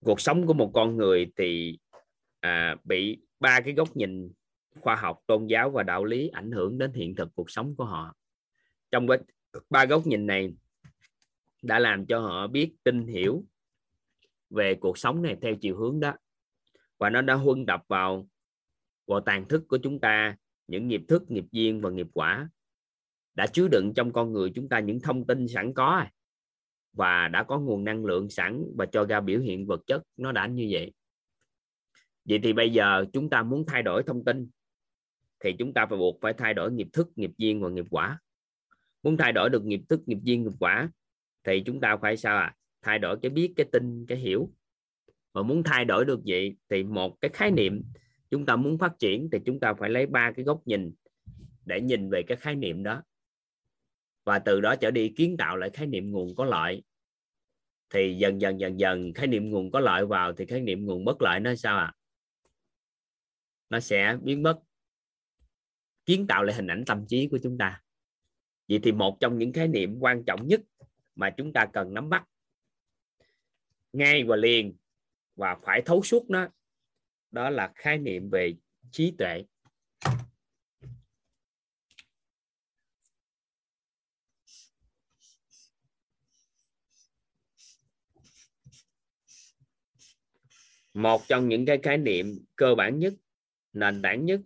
cuộc 0.07 0.21
sống 0.21 0.47
của 0.47 0.55
một 0.55 0.71
con 0.75 0.97
người 0.97 1.33
thì 1.37 1.79
à, 2.41 2.77
bị 2.85 3.19
ba 3.41 3.61
cái 3.61 3.75
góc 3.75 3.97
nhìn 3.97 4.33
khoa 4.81 4.97
học 4.97 5.21
tôn 5.27 5.47
giáo 5.47 5.71
và 5.71 5.83
đạo 5.83 6.05
lý 6.05 6.29
ảnh 6.29 6.51
hưởng 6.51 6.79
đến 6.79 6.93
hiện 6.93 7.15
thực 7.15 7.29
cuộc 7.35 7.51
sống 7.51 7.77
của 7.77 7.85
họ. 7.85 8.15
Trong 8.91 9.07
ba 9.71 9.85
góc 9.85 10.07
nhìn 10.07 10.27
này 10.27 10.55
đã 11.63 11.79
làm 11.79 12.07
cho 12.07 12.21
họ 12.21 12.47
biết 12.47 12.73
tin 12.85 13.07
hiểu 13.07 13.45
về 14.51 14.75
cuộc 14.75 14.99
sống 14.99 15.23
này 15.23 15.37
theo 15.43 15.55
chiều 15.61 15.77
hướng 15.77 16.01
đó. 16.01 16.15
Và 16.99 17.11
nó 17.11 17.23
đã 17.23 17.35
huân 17.35 17.67
đập 17.67 17.83
vào 17.89 18.29
vào 19.07 19.21
tàn 19.21 19.49
thức 19.49 19.65
của 19.69 19.79
chúng 19.83 20.01
ta 20.01 20.37
những 20.67 20.89
nghiệp 20.89 21.03
thức 21.09 21.31
nghiệp 21.31 21.45
duyên 21.53 21.81
và 21.81 21.91
nghiệp 21.91 22.09
quả 22.13 22.49
đã 23.35 23.47
chứa 23.47 23.69
đựng 23.69 23.93
trong 23.97 24.13
con 24.13 24.33
người 24.33 24.53
chúng 24.55 24.69
ta 24.69 24.81
những 24.81 25.01
thông 25.01 25.27
tin 25.27 25.49
sẵn 25.49 25.75
có 25.75 25.87
à 25.87 26.13
và 26.97 27.29
đã 27.29 27.43
có 27.43 27.59
nguồn 27.59 27.85
năng 27.85 28.05
lượng 28.05 28.31
sẵn 28.31 28.65
và 28.77 28.87
cho 28.87 29.05
ra 29.05 29.21
biểu 29.21 29.41
hiện 29.41 29.67
vật 29.67 29.81
chất, 29.87 30.03
nó 30.17 30.33
đã 30.33 30.47
như 30.47 30.69
vậy. 30.71 30.93
Vậy 32.25 32.41
thì 32.43 32.53
bây 32.53 32.73
giờ 32.73 33.05
chúng 33.13 33.31
ta 33.31 33.43
muốn 33.43 33.65
thay 33.67 33.83
đổi 33.83 34.03
thông 34.03 34.25
tin, 34.25 34.51
thì 35.41 35.53
chúng 35.59 35.75
ta 35.75 35.87
phải 35.87 35.99
buộc 35.99 36.19
phải 36.21 36.33
thay 36.33 36.55
đổi 36.55 36.73
nghiệp 36.73 36.89
thức, 36.93 37.09
nghiệp 37.17 37.31
duyên 37.39 37.61
và 37.61 37.69
nghiệp 37.69 37.87
quả. 37.91 38.19
Muốn 39.03 39.17
thay 39.17 39.33
đổi 39.33 39.51
được 39.51 39.65
nghiệp 39.65 39.81
thức, 39.89 40.01
nghiệp 40.07 40.19
duyên, 40.23 40.43
nghiệp 40.43 40.57
quả, 40.59 40.91
thì 41.45 41.63
chúng 41.67 41.81
ta 41.81 41.97
phải 41.97 42.17
sao 42.17 42.39
à 42.39 42.55
thay 42.83 42.99
đổi 42.99 43.19
cái 43.23 43.31
biết, 43.31 43.53
cái 43.57 43.67
tin, 43.73 44.07
cái 44.09 44.19
hiểu. 44.19 44.51
Và 45.33 45.43
muốn 45.43 45.63
thay 45.63 45.85
đổi 45.85 46.05
được 46.05 46.21
vậy 46.27 46.57
thì 46.71 46.83
một 46.83 47.21
cái 47.21 47.31
khái 47.35 47.51
niệm 47.51 47.83
chúng 48.31 48.47
ta 48.47 48.57
muốn 48.57 48.79
phát 48.79 48.93
triển 48.99 49.29
thì 49.33 49.39
chúng 49.45 49.61
ta 49.61 49.75
phải 49.75 49.91
lấy 49.91 50.07
ba 50.07 50.33
cái 50.37 50.45
góc 50.45 50.67
nhìn 50.67 50.93
để 51.65 51.81
nhìn 51.81 52.11
về 52.11 52.23
cái 52.23 52.37
khái 52.37 52.55
niệm 52.55 52.83
đó 52.83 53.03
và 54.27 54.39
từ 54.39 54.61
đó 54.61 54.77
trở 54.77 54.91
đi 54.91 55.13
kiến 55.17 55.37
tạo 55.37 55.57
lại 55.57 55.71
khái 55.71 55.87
niệm 55.87 56.11
nguồn 56.11 56.35
có 56.35 56.45
lợi. 56.45 56.83
Thì 57.91 58.17
dần 58.19 58.41
dần 58.41 58.61
dần 58.61 58.81
dần 58.81 59.13
khái 59.15 59.27
niệm 59.27 59.51
nguồn 59.51 59.71
có 59.71 59.81
lợi 59.81 60.07
vào 60.07 60.33
thì 60.33 60.47
khái 60.47 60.61
niệm 60.61 60.87
nguồn 60.87 61.05
bất 61.05 61.23
lợi 61.23 61.41
nó 61.41 61.55
sao 61.55 61.79
à 61.79 61.93
nó 63.71 63.81
sẽ 63.81 64.17
biến 64.23 64.43
mất. 64.43 64.61
Kiến 66.07 66.27
tạo 66.27 66.45
lại 66.45 66.57
hình 66.57 66.67
ảnh 66.67 66.85
tâm 66.87 67.07
trí 67.09 67.29
của 67.31 67.39
chúng 67.43 67.59
ta. 67.59 67.83
Vậy 68.69 68.81
thì 68.83 68.93
một 68.93 69.17
trong 69.21 69.39
những 69.39 69.53
khái 69.53 69.69
niệm 69.69 69.97
quan 70.01 70.25
trọng 70.25 70.47
nhất 70.47 70.61
mà 71.15 71.31
chúng 71.31 71.53
ta 71.53 71.67
cần 71.73 71.95
nắm 71.95 72.09
bắt 72.09 72.25
ngay 73.93 74.25
và 74.25 74.37
liền 74.37 74.77
và 75.37 75.57
phải 75.63 75.83
thấu 75.83 76.03
suốt 76.03 76.31
nó, 76.31 76.49
đó 77.31 77.51
là 77.51 77.73
khái 77.75 77.99
niệm 77.99 78.31
về 78.31 78.55
trí 78.91 79.15
tuệ. 79.19 79.45
Một 90.97 91.23
trong 91.29 91.49
những 91.49 91.67
cái 91.67 91.79
khái 91.83 91.99
niệm 91.99 92.45
cơ 92.57 92.75
bản 92.75 92.99
nhất, 92.99 93.15
nền 93.73 94.03
tảng 94.03 94.25
nhất 94.25 94.41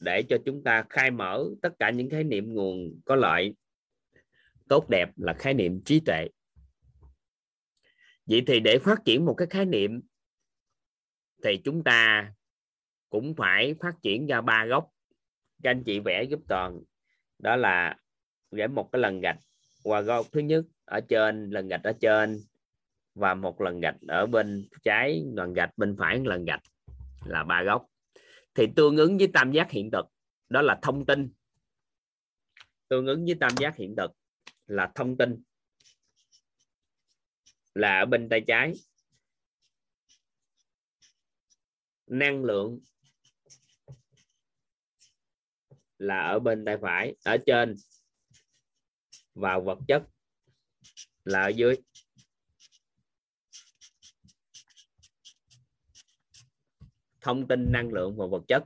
để 0.00 0.22
cho 0.28 0.36
chúng 0.44 0.64
ta 0.64 0.84
khai 0.90 1.10
mở 1.10 1.44
tất 1.62 1.72
cả 1.78 1.90
những 1.90 2.10
khái 2.10 2.24
niệm 2.24 2.54
nguồn 2.54 3.00
có 3.04 3.16
lợi 3.16 3.54
tốt 4.68 4.88
đẹp 4.88 5.08
là 5.16 5.34
khái 5.38 5.54
niệm 5.54 5.82
trí 5.84 6.00
tuệ. 6.00 6.28
Vậy 8.26 8.42
thì 8.46 8.60
để 8.60 8.78
phát 8.78 8.98
triển 9.04 9.24
một 9.24 9.34
cái 9.34 9.48
khái 9.50 9.64
niệm 9.64 10.00
thì 11.44 11.60
chúng 11.64 11.84
ta 11.84 12.32
cũng 13.10 13.34
phải 13.34 13.74
phát 13.80 13.94
triển 14.02 14.26
ra 14.26 14.40
ba 14.40 14.66
góc. 14.66 14.90
Các 15.62 15.70
anh 15.70 15.82
chị 15.84 16.00
vẽ 16.00 16.22
giúp 16.22 16.40
toàn. 16.48 16.80
Đó 17.38 17.56
là 17.56 17.96
vẽ 18.50 18.66
một 18.66 18.88
cái 18.92 19.02
lần 19.02 19.20
gạch 19.20 19.38
qua 19.82 20.00
góc 20.00 20.26
thứ 20.32 20.40
nhất 20.40 20.64
ở 20.84 21.00
trên, 21.00 21.50
lần 21.50 21.68
gạch 21.68 21.82
ở 21.82 21.92
trên 22.00 22.40
và 23.14 23.34
một 23.34 23.60
lần 23.60 23.80
gạch 23.80 23.96
ở 24.08 24.26
bên 24.26 24.68
trái, 24.82 25.24
lần 25.34 25.52
gạch 25.52 25.78
bên 25.78 25.96
phải, 25.98 26.20
lần 26.24 26.44
gạch 26.44 26.62
là 27.24 27.44
ba 27.44 27.62
góc. 27.62 27.86
Thì 28.54 28.66
tương 28.76 28.96
ứng 28.96 29.18
với 29.18 29.28
tam 29.34 29.52
giác 29.52 29.70
hiện 29.70 29.90
thực, 29.90 30.06
đó 30.48 30.62
là 30.62 30.78
thông 30.82 31.06
tin. 31.06 31.32
Tương 32.88 33.06
ứng 33.06 33.24
với 33.24 33.34
tam 33.40 33.52
giác 33.56 33.76
hiện 33.76 33.94
thực 33.96 34.10
là 34.66 34.92
thông 34.94 35.16
tin. 35.16 35.42
Là 37.74 37.98
ở 37.98 38.06
bên 38.06 38.28
tay 38.28 38.44
trái. 38.46 38.72
Năng 42.06 42.44
lượng 42.44 42.80
là 45.98 46.22
ở 46.22 46.38
bên 46.38 46.64
tay 46.64 46.76
phải, 46.82 47.14
ở 47.24 47.36
trên. 47.46 47.76
Và 49.34 49.58
vật 49.58 49.78
chất 49.88 50.02
là 51.24 51.42
ở 51.42 51.48
dưới. 51.48 51.76
Thông 57.22 57.48
tin 57.48 57.72
năng 57.72 57.92
lượng 57.92 58.16
và 58.16 58.26
vật 58.26 58.42
chất. 58.48 58.64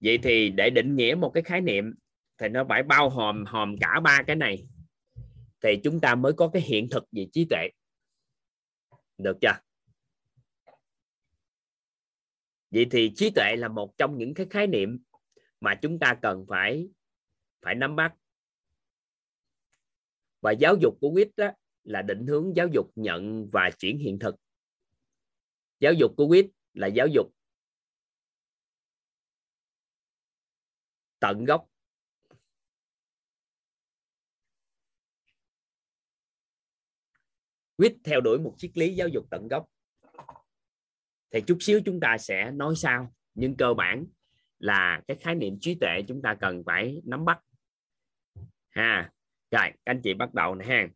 Vậy 0.00 0.18
thì 0.22 0.50
để 0.50 0.70
định 0.70 0.96
nghĩa 0.96 1.14
một 1.14 1.30
cái 1.34 1.42
khái 1.42 1.60
niệm 1.60 1.94
thì 2.38 2.48
nó 2.48 2.64
phải 2.68 2.82
bao 2.82 3.10
hòm 3.10 3.44
hòm 3.44 3.76
cả 3.80 4.00
ba 4.00 4.22
cái 4.26 4.36
này. 4.36 4.66
Thì 5.62 5.80
chúng 5.84 6.00
ta 6.00 6.14
mới 6.14 6.32
có 6.32 6.48
cái 6.48 6.62
hiện 6.62 6.88
thực 6.90 7.04
về 7.12 7.26
trí 7.32 7.46
tuệ. 7.50 7.68
Được 9.18 9.36
chưa? 9.40 9.58
Vậy 12.70 12.86
thì 12.90 13.12
trí 13.16 13.30
tuệ 13.30 13.56
là 13.56 13.68
một 13.68 13.98
trong 13.98 14.18
những 14.18 14.34
cái 14.34 14.46
khái 14.50 14.66
niệm 14.66 14.98
mà 15.60 15.74
chúng 15.74 15.98
ta 15.98 16.18
cần 16.22 16.44
phải 16.48 16.88
phải 17.62 17.74
nắm 17.74 17.96
bắt. 17.96 18.14
Và 20.40 20.52
giáo 20.52 20.76
dục 20.80 20.98
của 21.00 21.10
quýt 21.10 21.30
đó 21.36 21.50
là 21.84 22.02
định 22.02 22.26
hướng 22.26 22.56
giáo 22.56 22.68
dục 22.68 22.90
nhận 22.94 23.50
và 23.52 23.70
chuyển 23.78 23.98
hiện 23.98 24.18
thực. 24.18 24.36
Giáo 25.80 25.92
dục 25.92 26.14
của 26.16 26.28
quýt 26.28 26.46
là 26.74 26.86
giáo 26.86 27.06
dục. 27.06 27.34
Tận 31.18 31.44
gốc. 31.44 31.68
Quyết 37.76 37.96
theo 38.04 38.20
đuổi 38.20 38.38
một 38.38 38.54
triết 38.58 38.70
lý 38.74 38.94
giáo 38.94 39.08
dục 39.08 39.26
tận 39.30 39.48
gốc. 39.48 39.66
Thì 41.30 41.40
chút 41.46 41.56
xíu 41.60 41.80
chúng 41.84 42.00
ta 42.00 42.18
sẽ 42.18 42.50
nói 42.50 42.74
sau, 42.76 43.14
nhưng 43.34 43.56
cơ 43.56 43.74
bản 43.74 44.06
là 44.58 45.02
cái 45.08 45.16
khái 45.16 45.34
niệm 45.34 45.58
trí 45.60 45.74
tuệ 45.80 46.02
chúng 46.08 46.22
ta 46.22 46.36
cần 46.40 46.62
phải 46.66 47.02
nắm 47.04 47.24
bắt. 47.24 47.40
Ha, 48.68 49.12
rồi, 49.50 49.70
các 49.70 49.80
anh 49.84 50.00
chị 50.04 50.14
bắt 50.14 50.34
đầu 50.34 50.54
nè 50.54 50.64
ha. 50.64 50.88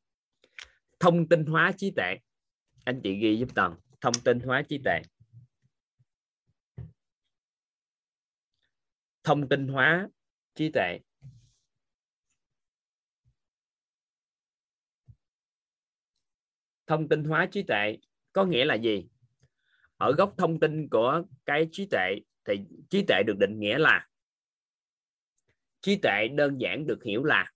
Thông 1.00 1.28
tin 1.28 1.46
hóa 1.46 1.72
trí 1.76 1.90
tuệ. 1.96 2.16
Anh 2.84 3.00
chị 3.04 3.18
ghi 3.18 3.36
giúp 3.38 3.48
tần 3.54 3.74
thông 4.00 4.14
tin 4.24 4.40
hóa 4.40 4.62
trí 4.68 4.78
tuệ. 4.84 5.00
Thông 9.28 9.48
tin 9.48 9.68
hóa 9.68 10.08
trí 10.54 10.70
tuệ. 10.70 10.98
Thông 16.86 17.08
tin 17.08 17.24
hóa 17.24 17.48
trí 17.52 17.62
tuệ 17.62 17.98
có 18.32 18.44
nghĩa 18.44 18.64
là 18.64 18.74
gì? 18.74 19.08
Ở 19.96 20.12
góc 20.12 20.34
thông 20.38 20.60
tin 20.60 20.88
của 20.88 21.22
cái 21.44 21.68
trí 21.72 21.86
tuệ 21.90 22.14
thì 22.44 22.54
trí 22.90 23.04
tuệ 23.08 23.22
được 23.26 23.36
định 23.38 23.58
nghĩa 23.60 23.78
là, 23.78 24.08
trí 25.80 25.98
tuệ 26.02 26.28
đơn 26.28 26.60
giản 26.60 26.86
được 26.86 27.04
hiểu 27.04 27.24
là 27.24 27.52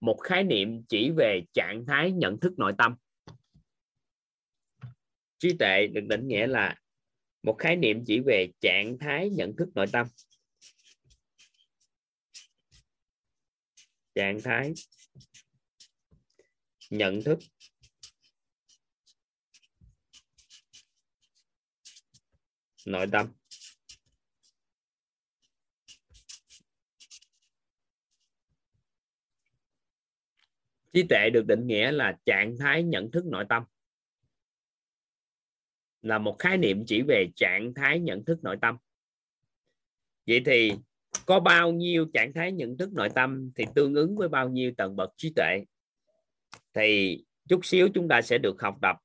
một 0.00 0.18
khái 0.22 0.44
niệm 0.44 0.84
chỉ 0.88 1.10
về 1.16 1.42
trạng 1.52 1.84
thái 1.86 2.12
nhận 2.12 2.40
thức 2.40 2.52
nội 2.56 2.72
tâm. 2.78 2.96
Trí 5.38 5.56
tuệ 5.58 5.86
được 5.86 6.04
định 6.08 6.28
nghĩa 6.28 6.46
là 6.46 6.76
một 7.42 7.56
khái 7.58 7.76
niệm 7.76 8.04
chỉ 8.06 8.20
về 8.26 8.48
trạng 8.60 8.98
thái 8.98 9.30
nhận 9.30 9.56
thức 9.56 9.68
nội 9.74 9.86
tâm. 9.92 10.06
Trạng 14.16 14.40
thái 14.44 14.72
nhận 16.90 17.22
thức. 17.22 17.38
Nội 22.86 23.06
tâm. 23.12 23.32
Trí 30.92 31.02
tuệ 31.08 31.30
được 31.32 31.46
định 31.46 31.66
nghĩa 31.66 31.92
là 31.92 32.18
trạng 32.26 32.56
thái 32.58 32.82
nhận 32.82 33.10
thức 33.10 33.24
nội 33.26 33.44
tâm. 33.48 33.64
Là 36.02 36.18
một 36.18 36.36
khái 36.38 36.58
niệm 36.58 36.84
chỉ 36.86 37.02
về 37.08 37.26
trạng 37.36 37.72
thái 37.74 38.00
nhận 38.00 38.24
thức 38.24 38.38
nội 38.42 38.56
tâm. 38.62 38.76
Vậy 40.26 40.42
thì 40.46 40.72
có 41.26 41.40
bao 41.40 41.72
nhiêu 41.72 42.06
trạng 42.14 42.32
thái 42.32 42.52
nhận 42.52 42.78
thức 42.78 42.92
nội 42.92 43.08
tâm 43.14 43.50
thì 43.54 43.64
tương 43.74 43.94
ứng 43.94 44.16
với 44.16 44.28
bao 44.28 44.48
nhiêu 44.48 44.72
tầng 44.76 44.96
bậc 44.96 45.10
trí 45.16 45.32
tuệ, 45.36 45.64
thì 46.74 47.18
chút 47.48 47.60
xíu 47.64 47.88
chúng 47.94 48.08
ta 48.08 48.22
sẽ 48.22 48.38
được 48.38 48.62
học 48.62 48.78
tập 48.82 48.96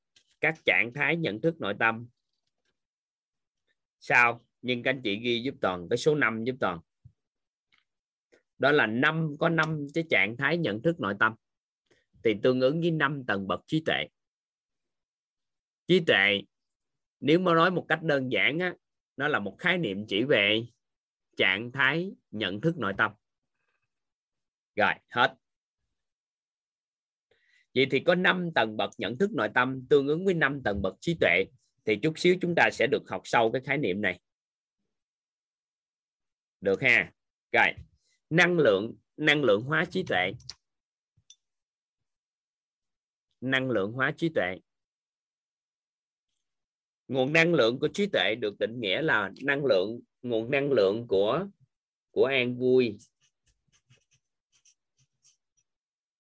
các 0.42 0.66
trạng 0.66 0.94
thái 0.94 1.16
nhận 1.16 1.42
thức 1.42 1.62
nội 1.62 1.74
tâm. 1.80 2.08
Sao? 4.00 4.46
Nhưng 4.62 4.84
các 4.84 4.90
anh 4.90 5.02
chị 5.02 5.20
ghi 5.20 5.42
giúp 5.44 5.56
toàn, 5.62 5.88
cái 5.90 5.98
số 5.98 6.16
5 6.16 6.44
giúp 6.44 6.56
toàn. 6.60 6.80
Đó 8.58 8.72
là 8.72 8.88
năm, 8.88 9.36
có 9.40 9.50
năm 9.50 9.88
cái 9.94 10.04
trạng 10.10 10.38
thái 10.38 10.58
nhận 10.58 10.82
thức 10.82 11.00
nội 11.00 11.14
tâm, 11.20 11.34
thì 12.24 12.36
tương 12.44 12.62
ứng 12.62 12.82
với 12.82 12.92
năm 12.92 13.24
tầng 13.28 13.48
bậc 13.48 13.62
trí 13.68 13.84
tuệ. 13.86 14.08
Trí 15.88 16.00
tuệ, 16.00 16.42
nếu 17.20 17.40
mà 17.40 17.54
nói 17.54 17.72
một 17.72 17.86
cách 17.88 18.04
đơn 18.04 18.32
giản 18.32 18.60
á, 18.60 18.76
nó 19.18 19.28
là 19.28 19.40
một 19.40 19.56
khái 19.60 19.78
niệm 19.78 20.06
chỉ 20.08 20.24
về 20.24 20.66
trạng 21.38 21.72
thái 21.72 22.12
nhận 22.32 22.62
thức 22.62 22.78
nội 22.78 22.94
tâm. 22.98 23.12
Rồi, 24.76 24.94
hết. 25.10 25.36
Vậy 27.76 27.88
thì 27.92 28.00
có 28.00 28.16
5 28.16 28.50
tầng 28.56 28.78
bậc 28.78 28.92
nhận 28.98 29.18
thức 29.18 29.32
nội 29.32 29.50
tâm 29.56 29.86
tương 29.90 30.08
ứng 30.08 30.26
với 30.26 30.34
5 30.34 30.62
tầng 30.64 30.82
bậc 30.82 30.96
trí 31.00 31.18
tuệ. 31.20 31.44
Thì 31.86 32.00
chút 32.04 32.20
xíu 32.20 32.36
chúng 32.42 32.54
ta 32.56 32.70
sẽ 32.74 32.88
được 32.88 33.10
học 33.10 33.22
sâu 33.24 33.52
cái 33.52 33.62
khái 33.66 33.78
niệm 33.78 34.02
này. 34.02 34.20
Được 36.62 36.82
ha? 36.82 37.14
Rồi, 37.52 37.68
năng 38.30 38.58
lượng 38.58 38.96
năng 39.18 39.44
lượng 39.44 39.62
hóa 39.62 39.86
trí 39.86 40.04
tuệ. 40.04 40.32
Năng 43.42 43.70
lượng 43.70 43.92
hóa 43.92 44.14
trí 44.18 44.30
tuệ. 44.36 44.58
Nguồn 47.08 47.34
năng 47.34 47.54
lượng 47.54 47.80
của 47.80 47.88
trí 47.94 48.08
tuệ 48.08 48.36
được 48.36 48.60
định 48.60 48.80
nghĩa 48.80 49.02
là 49.02 49.32
năng 49.44 49.66
lượng 49.66 50.00
nguồn 50.22 50.52
năng 50.52 50.72
lượng 50.72 51.08
của 51.08 51.48
của 52.12 52.26
an 52.26 52.58
vui. 52.58 52.98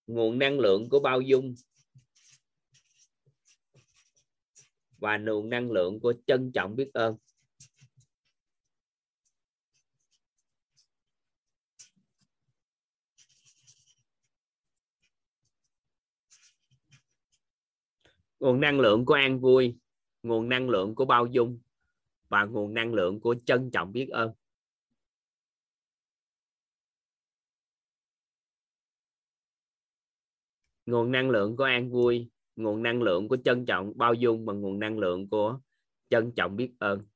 Nguồn 0.07 0.39
năng 0.39 0.59
lượng 0.59 0.89
của 0.89 0.99
bao 0.99 1.21
dung. 1.21 1.55
Và 4.97 5.17
nguồn 5.17 5.49
năng 5.49 5.71
lượng 5.71 5.99
của 5.99 6.13
trân 6.27 6.51
trọng 6.51 6.75
biết 6.75 6.89
ơn. 6.93 7.15
Nguồn 18.39 18.59
năng 18.59 18.79
lượng 18.79 19.05
của 19.05 19.13
an 19.13 19.39
vui, 19.39 19.77
nguồn 20.23 20.49
năng 20.49 20.69
lượng 20.69 20.95
của 20.95 21.05
bao 21.05 21.25
dung 21.25 21.59
và 22.31 22.45
nguồn 22.45 22.73
năng 22.73 22.93
lượng 22.93 23.19
của 23.19 23.35
trân 23.45 23.71
trọng 23.71 23.91
biết 23.91 24.09
ơn. 24.09 24.31
Nguồn 30.85 31.11
năng 31.11 31.29
lượng 31.29 31.57
của 31.57 31.63
an 31.63 31.89
vui, 31.91 32.29
nguồn 32.55 32.83
năng 32.83 33.01
lượng 33.01 33.27
của 33.29 33.37
trân 33.45 33.65
trọng, 33.65 33.97
bao 33.97 34.13
dung 34.13 34.45
và 34.45 34.53
nguồn 34.53 34.79
năng 34.79 34.99
lượng 34.99 35.29
của 35.29 35.59
trân 36.09 36.31
trọng 36.35 36.55
biết 36.55 36.71
ơn. 36.79 37.10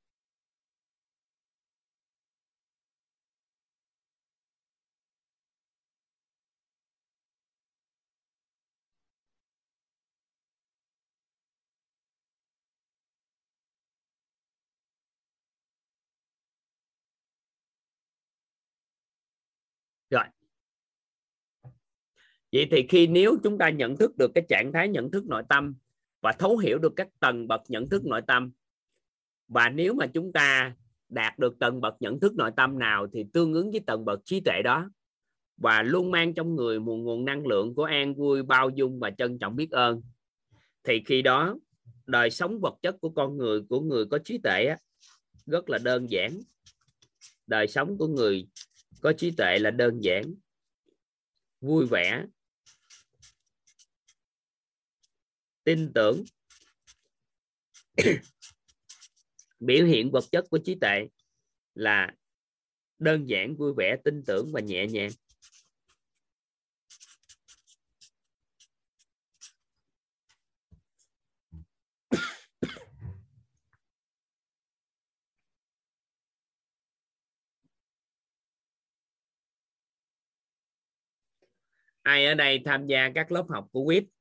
Vậy 22.55 22.67
thì 22.71 22.85
khi 22.89 23.07
nếu 23.07 23.37
chúng 23.43 23.57
ta 23.57 23.69
nhận 23.69 23.97
thức 23.97 24.17
được 24.17 24.31
cái 24.35 24.45
trạng 24.49 24.71
thái 24.73 24.87
nhận 24.87 25.11
thức 25.11 25.25
nội 25.25 25.43
tâm 25.49 25.75
và 26.21 26.31
thấu 26.31 26.57
hiểu 26.57 26.77
được 26.77 26.93
các 26.95 27.07
tầng 27.19 27.47
bậc 27.47 27.61
nhận 27.67 27.89
thức 27.89 28.05
nội 28.05 28.21
tâm 28.27 28.51
và 29.47 29.69
nếu 29.69 29.93
mà 29.93 30.07
chúng 30.07 30.33
ta 30.33 30.75
đạt 31.09 31.39
được 31.39 31.59
tầng 31.59 31.81
bậc 31.81 31.95
nhận 31.99 32.19
thức 32.19 32.35
nội 32.35 32.51
tâm 32.55 32.79
nào 32.79 33.07
thì 33.13 33.25
tương 33.33 33.53
ứng 33.53 33.71
với 33.71 33.79
tầng 33.79 34.05
bậc 34.05 34.19
trí 34.25 34.39
tuệ 34.39 34.61
đó 34.63 34.89
và 35.57 35.83
luôn 35.83 36.11
mang 36.11 36.33
trong 36.33 36.55
người 36.55 36.79
một 36.79 36.95
nguồn 36.95 37.25
năng 37.25 37.47
lượng 37.47 37.75
của 37.75 37.83
an 37.83 38.15
vui 38.15 38.43
bao 38.43 38.69
dung 38.69 38.99
và 38.99 39.11
trân 39.11 39.39
trọng 39.39 39.55
biết 39.55 39.71
ơn 39.71 40.01
thì 40.83 41.03
khi 41.05 41.21
đó 41.21 41.55
đời 42.05 42.29
sống 42.29 42.59
vật 42.59 42.75
chất 42.81 42.95
của 43.01 43.09
con 43.09 43.37
người 43.37 43.61
của 43.69 43.79
người 43.79 44.05
có 44.05 44.17
trí 44.17 44.37
tuệ 44.37 44.65
á, 44.65 44.77
rất 45.45 45.69
là 45.69 45.77
đơn 45.77 46.09
giản. 46.09 46.39
Đời 47.47 47.67
sống 47.67 47.97
của 47.97 48.07
người 48.07 48.47
có 49.01 49.13
trí 49.13 49.31
tuệ 49.31 49.59
là 49.59 49.71
đơn 49.71 50.03
giản 50.03 50.23
vui 51.61 51.85
vẻ 51.85 52.25
tin 55.65 55.91
tưởng 55.93 56.23
biểu 59.59 59.85
hiện 59.85 60.11
vật 60.11 60.23
chất 60.31 60.45
của 60.49 60.57
trí 60.57 60.75
tuệ 60.75 61.07
là 61.75 62.11
đơn 62.99 63.29
giản, 63.29 63.55
vui 63.55 63.73
vẻ, 63.77 63.95
tin 64.03 64.23
tưởng 64.27 64.51
và 64.53 64.61
nhẹ 64.61 64.87
nhàng. 64.87 65.11
Ai 82.03 82.25
ở 82.25 82.33
đây 82.33 82.61
tham 82.65 82.87
gia 82.87 83.11
các 83.15 83.31
lớp 83.31 83.45
học 83.49 83.67
của 83.71 83.85
quýt? 83.85 84.14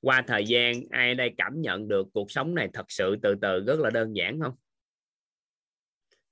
Qua 0.00 0.24
thời 0.26 0.44
gian, 0.44 0.82
ai 0.90 1.08
ở 1.08 1.14
đây 1.14 1.34
cảm 1.36 1.60
nhận 1.60 1.88
được 1.88 2.06
cuộc 2.12 2.30
sống 2.30 2.54
này 2.54 2.68
thật 2.72 2.86
sự 2.88 3.16
từ 3.22 3.34
từ, 3.42 3.64
rất 3.66 3.78
là 3.78 3.90
đơn 3.90 4.16
giản 4.16 4.40
không? 4.40 4.54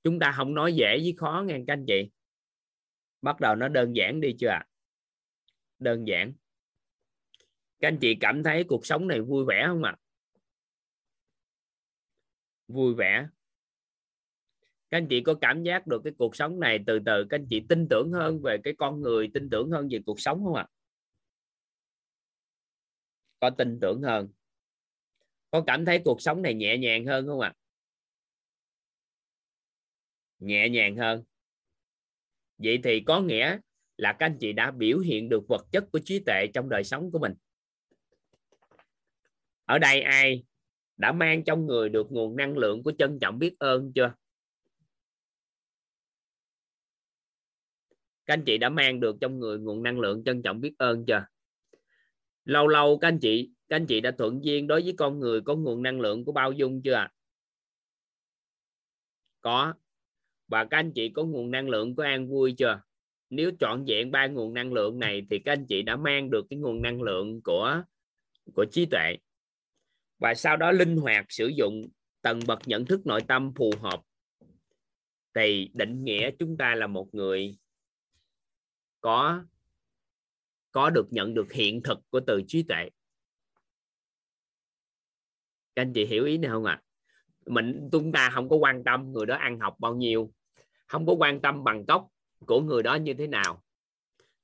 Chúng 0.05 0.19
ta 0.19 0.33
không 0.37 0.55
nói 0.55 0.73
dễ 0.73 0.99
với 0.99 1.15
khó 1.17 1.45
nghe 1.47 1.59
các 1.67 1.73
anh 1.73 1.85
chị. 1.87 2.11
Bắt 3.23 3.41
đầu 3.41 3.55
nó 3.55 3.69
đơn 3.69 3.97
giản 3.97 4.21
đi 4.21 4.35
chưa 4.39 4.49
ạ? 4.49 4.65
Đơn 5.79 6.07
giản. 6.07 6.33
Các 7.81 7.89
anh 7.89 7.99
chị 8.01 8.15
cảm 8.21 8.43
thấy 8.43 8.65
cuộc 8.65 8.87
sống 8.87 9.09
này 9.09 9.21
vui 9.21 9.45
vẻ 9.49 9.65
không 9.67 9.83
ạ? 9.83 9.97
Vui 12.69 12.95
vẻ. 12.95 13.29
Các 14.91 14.99
anh 14.99 15.07
chị 15.09 15.21
có 15.21 15.35
cảm 15.35 15.63
giác 15.63 15.87
được 15.87 16.01
cái 16.05 16.13
cuộc 16.19 16.37
sống 16.37 16.61
này 16.61 16.79
từ 16.87 16.99
từ, 17.07 17.27
các 17.31 17.37
anh 17.37 17.47
chị 17.51 17.63
tin 17.69 17.87
tưởng 17.91 18.13
hơn 18.13 18.43
về 18.43 18.59
cái 18.65 18.75
con 18.79 19.01
người, 19.01 19.31
tin 19.35 19.51
tưởng 19.51 19.71
hơn 19.71 19.89
về 19.91 19.99
cuộc 20.07 20.21
sống 20.21 20.45
không 20.45 20.55
ạ? 20.55 20.67
Có 23.41 23.51
tin 23.51 23.79
tưởng 23.81 24.03
hơn. 24.03 24.29
Có 25.51 25.65
cảm 25.67 25.85
thấy 25.85 26.01
cuộc 26.05 26.23
sống 26.23 26.43
này 26.43 26.55
nhẹ 26.55 26.79
nhàng 26.79 27.07
hơn 27.07 27.27
không 27.27 27.41
ạ? 27.41 27.55
Nhẹ 30.39 30.69
nhàng 30.69 30.97
hơn. 30.97 31.25
Vậy 32.59 32.81
thì 32.85 33.01
có 33.07 33.21
nghĩa 33.21 33.59
là 33.97 34.13
các 34.13 34.27
anh 34.27 34.37
chị 34.41 34.53
đã 34.53 34.71
biểu 34.71 34.99
hiện 34.99 35.29
được 35.29 35.49
vật 35.49 35.67
chất 35.73 35.85
của 35.93 35.99
trí 36.05 36.19
tuệ 36.27 36.47
trong 36.55 36.69
đời 36.69 36.85
sống 36.85 37.11
của 37.11 37.19
mình. 37.19 37.35
Ở 39.65 39.79
đây 39.79 40.01
ai 40.01 40.45
đã 40.97 41.13
mang 41.13 41.45
trong 41.45 41.67
người 41.67 41.89
được 41.89 42.13
nguồn 42.13 42.37
năng 42.37 42.59
lượng 42.59 42.83
của 42.83 42.93
trân 42.99 43.19
trọng 43.21 43.39
biết 43.39 43.55
ơn 43.59 43.93
chưa? 43.95 44.15
Các 48.27 48.35
anh 48.35 48.45
chị 48.47 48.59
đã 48.59 48.69
mang 48.69 49.01
được 49.01 49.17
trong 49.21 49.39
người 49.39 49.59
nguồn 49.59 49.83
năng 49.83 50.01
lượng 50.01 50.25
trân 50.25 50.43
trọng 50.43 50.61
biết 50.61 50.75
ơn 50.79 51.05
chưa? 51.07 51.27
Lâu 52.47 52.69
lâu 52.69 52.99
các 52.99 53.09
anh 53.09 53.19
chị, 53.19 53.51
các 53.69 53.77
anh 53.77 53.87
chị 53.87 54.01
đã 54.01 54.11
thuận 54.11 54.45
duyên 54.45 54.67
đối 54.67 54.83
với 54.83 54.95
con 54.99 55.21
người 55.21 55.41
có 55.41 55.55
nguồn 55.55 55.83
năng 55.83 56.01
lượng 56.01 56.25
của 56.25 56.33
bao 56.33 56.53
dung 56.53 56.83
chưa 56.83 57.07
có. 59.41 59.75
Và 60.49 60.65
các 60.65 60.79
anh 60.79 60.93
chị 60.93 61.09
có 61.09 61.25
nguồn 61.25 61.51
năng 61.51 61.69
lượng 61.69 61.97
của 61.97 62.03
an 62.03 62.29
vui 62.29 62.55
chưa? 62.59 62.81
Nếu 63.31 63.51
chọn 63.61 63.85
vẹn 63.89 64.11
ba 64.11 64.27
nguồn 64.27 64.55
năng 64.55 64.73
lượng 64.73 64.99
này 64.99 65.27
thì 65.31 65.39
các 65.39 65.53
anh 65.53 65.67
chị 65.67 65.83
đã 65.83 65.97
mang 65.97 66.31
được 66.31 66.47
cái 66.51 66.59
nguồn 66.59 66.83
năng 66.83 67.03
lượng 67.03 67.43
của 67.43 67.83
của 68.55 68.65
trí 68.71 68.87
tuệ. 68.87 69.17
Và 70.19 70.35
sau 70.35 70.57
đó 70.57 70.73
linh 70.73 70.97
hoạt 70.97 71.27
sử 71.29 71.47
dụng 71.47 71.89
tầng 72.23 72.41
bậc 72.47 72.59
nhận 72.67 72.85
thức 72.85 73.07
nội 73.07 73.21
tâm 73.29 73.53
phù 73.57 73.71
hợp. 73.81 74.03
Thì 75.35 75.71
định 75.75 76.05
nghĩa 76.05 76.31
chúng 76.39 76.57
ta 76.57 76.75
là 76.75 76.87
một 76.87 77.15
người 77.15 77.57
có 79.01 79.45
có 80.77 80.91
được 80.91 81.13
nhận 81.13 81.35
được 81.35 81.53
hiện 81.53 81.83
thực 81.83 81.99
của 82.11 82.21
từ 82.27 82.43
trí 82.47 82.63
tuệ. 82.63 82.91
Các 85.75 85.83
anh 85.83 85.93
chị 85.93 86.07
hiểu 86.07 86.25
ý 86.25 86.39
này 86.39 86.51
không 86.51 86.65
ạ? 86.65 86.83
À? 86.83 86.85
mình, 87.47 87.89
chúng 87.93 88.13
ta 88.13 88.31
không 88.33 88.49
có 88.49 88.57
quan 88.57 88.85
tâm 88.85 89.13
người 89.13 89.27
đó 89.27 89.37
ăn 89.37 89.61
học 89.61 89.75
bao 89.79 89.95
nhiêu, 89.95 90.33
không 90.87 91.07
có 91.07 91.13
quan 91.13 91.41
tâm 91.41 91.65
bằng 91.65 91.87
cấp 91.87 92.01
của 92.47 92.61
người 92.61 92.83
đó 92.83 92.95
như 92.95 93.15
thế 93.15 93.27
nào. 93.27 93.63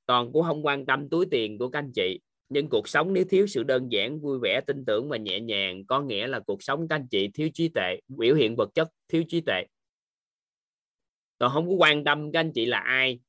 Toàn 0.06 0.32
cũng 0.32 0.42
không 0.42 0.66
quan 0.66 0.86
tâm 0.86 1.08
túi 1.08 1.26
tiền 1.30 1.58
của 1.58 1.68
các 1.68 1.78
anh 1.78 1.92
chị. 1.94 2.20
Nhưng 2.48 2.68
cuộc 2.68 2.88
sống 2.88 3.12
nếu 3.12 3.24
thiếu 3.24 3.46
sự 3.46 3.62
đơn 3.62 3.92
giản, 3.92 4.20
vui 4.20 4.38
vẻ, 4.42 4.60
tin 4.66 4.84
tưởng 4.84 5.08
và 5.08 5.16
nhẹ 5.16 5.40
nhàng, 5.40 5.86
có 5.86 6.00
nghĩa 6.00 6.26
là 6.26 6.40
cuộc 6.40 6.62
sống 6.62 6.88
các 6.88 6.96
anh 6.96 7.08
chị 7.08 7.28
thiếu 7.28 7.48
trí 7.54 7.68
tuệ, 7.68 8.00
biểu 8.08 8.34
hiện 8.34 8.56
vật 8.56 8.70
chất 8.74 8.88
thiếu 9.08 9.22
trí 9.28 9.40
tuệ. 9.40 9.64
Toàn 11.38 11.52
không 11.52 11.68
có 11.68 11.74
quan 11.74 12.04
tâm 12.04 12.32
các 12.32 12.40
anh 12.40 12.52
chị 12.52 12.66
là 12.66 12.78
ai 12.78 13.20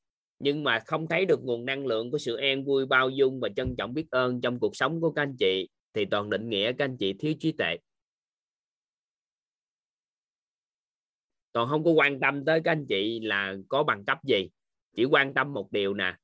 nhưng 0.43 0.63
mà 0.63 0.79
không 0.79 1.07
thấy 1.07 1.25
được 1.25 1.43
nguồn 1.43 1.65
năng 1.65 1.85
lượng 1.85 2.11
của 2.11 2.17
sự 2.17 2.35
an 2.35 2.63
vui, 2.63 2.85
bao 2.85 3.09
dung 3.09 3.39
và 3.39 3.49
trân 3.55 3.75
trọng 3.77 3.93
biết 3.93 4.05
ơn 4.09 4.41
trong 4.41 4.59
cuộc 4.59 4.75
sống 4.75 5.01
của 5.01 5.11
các 5.11 5.21
anh 5.21 5.35
chị, 5.39 5.69
thì 5.93 6.05
toàn 6.05 6.29
định 6.29 6.49
nghĩa 6.49 6.73
các 6.73 6.85
anh 6.85 6.97
chị 6.97 7.13
thiếu 7.13 7.33
trí 7.39 7.51
tuệ. 7.51 7.77
Toàn 11.51 11.69
không 11.69 11.83
có 11.83 11.91
quan 11.91 12.19
tâm 12.19 12.45
tới 12.45 12.61
các 12.63 12.71
anh 12.71 12.85
chị 12.85 13.19
là 13.19 13.55
có 13.67 13.83
bằng 13.83 14.05
cấp 14.05 14.19
gì, 14.23 14.49
chỉ 14.95 15.05
quan 15.05 15.33
tâm 15.33 15.53
một 15.53 15.71
điều 15.71 15.93
nè, 15.93 16.15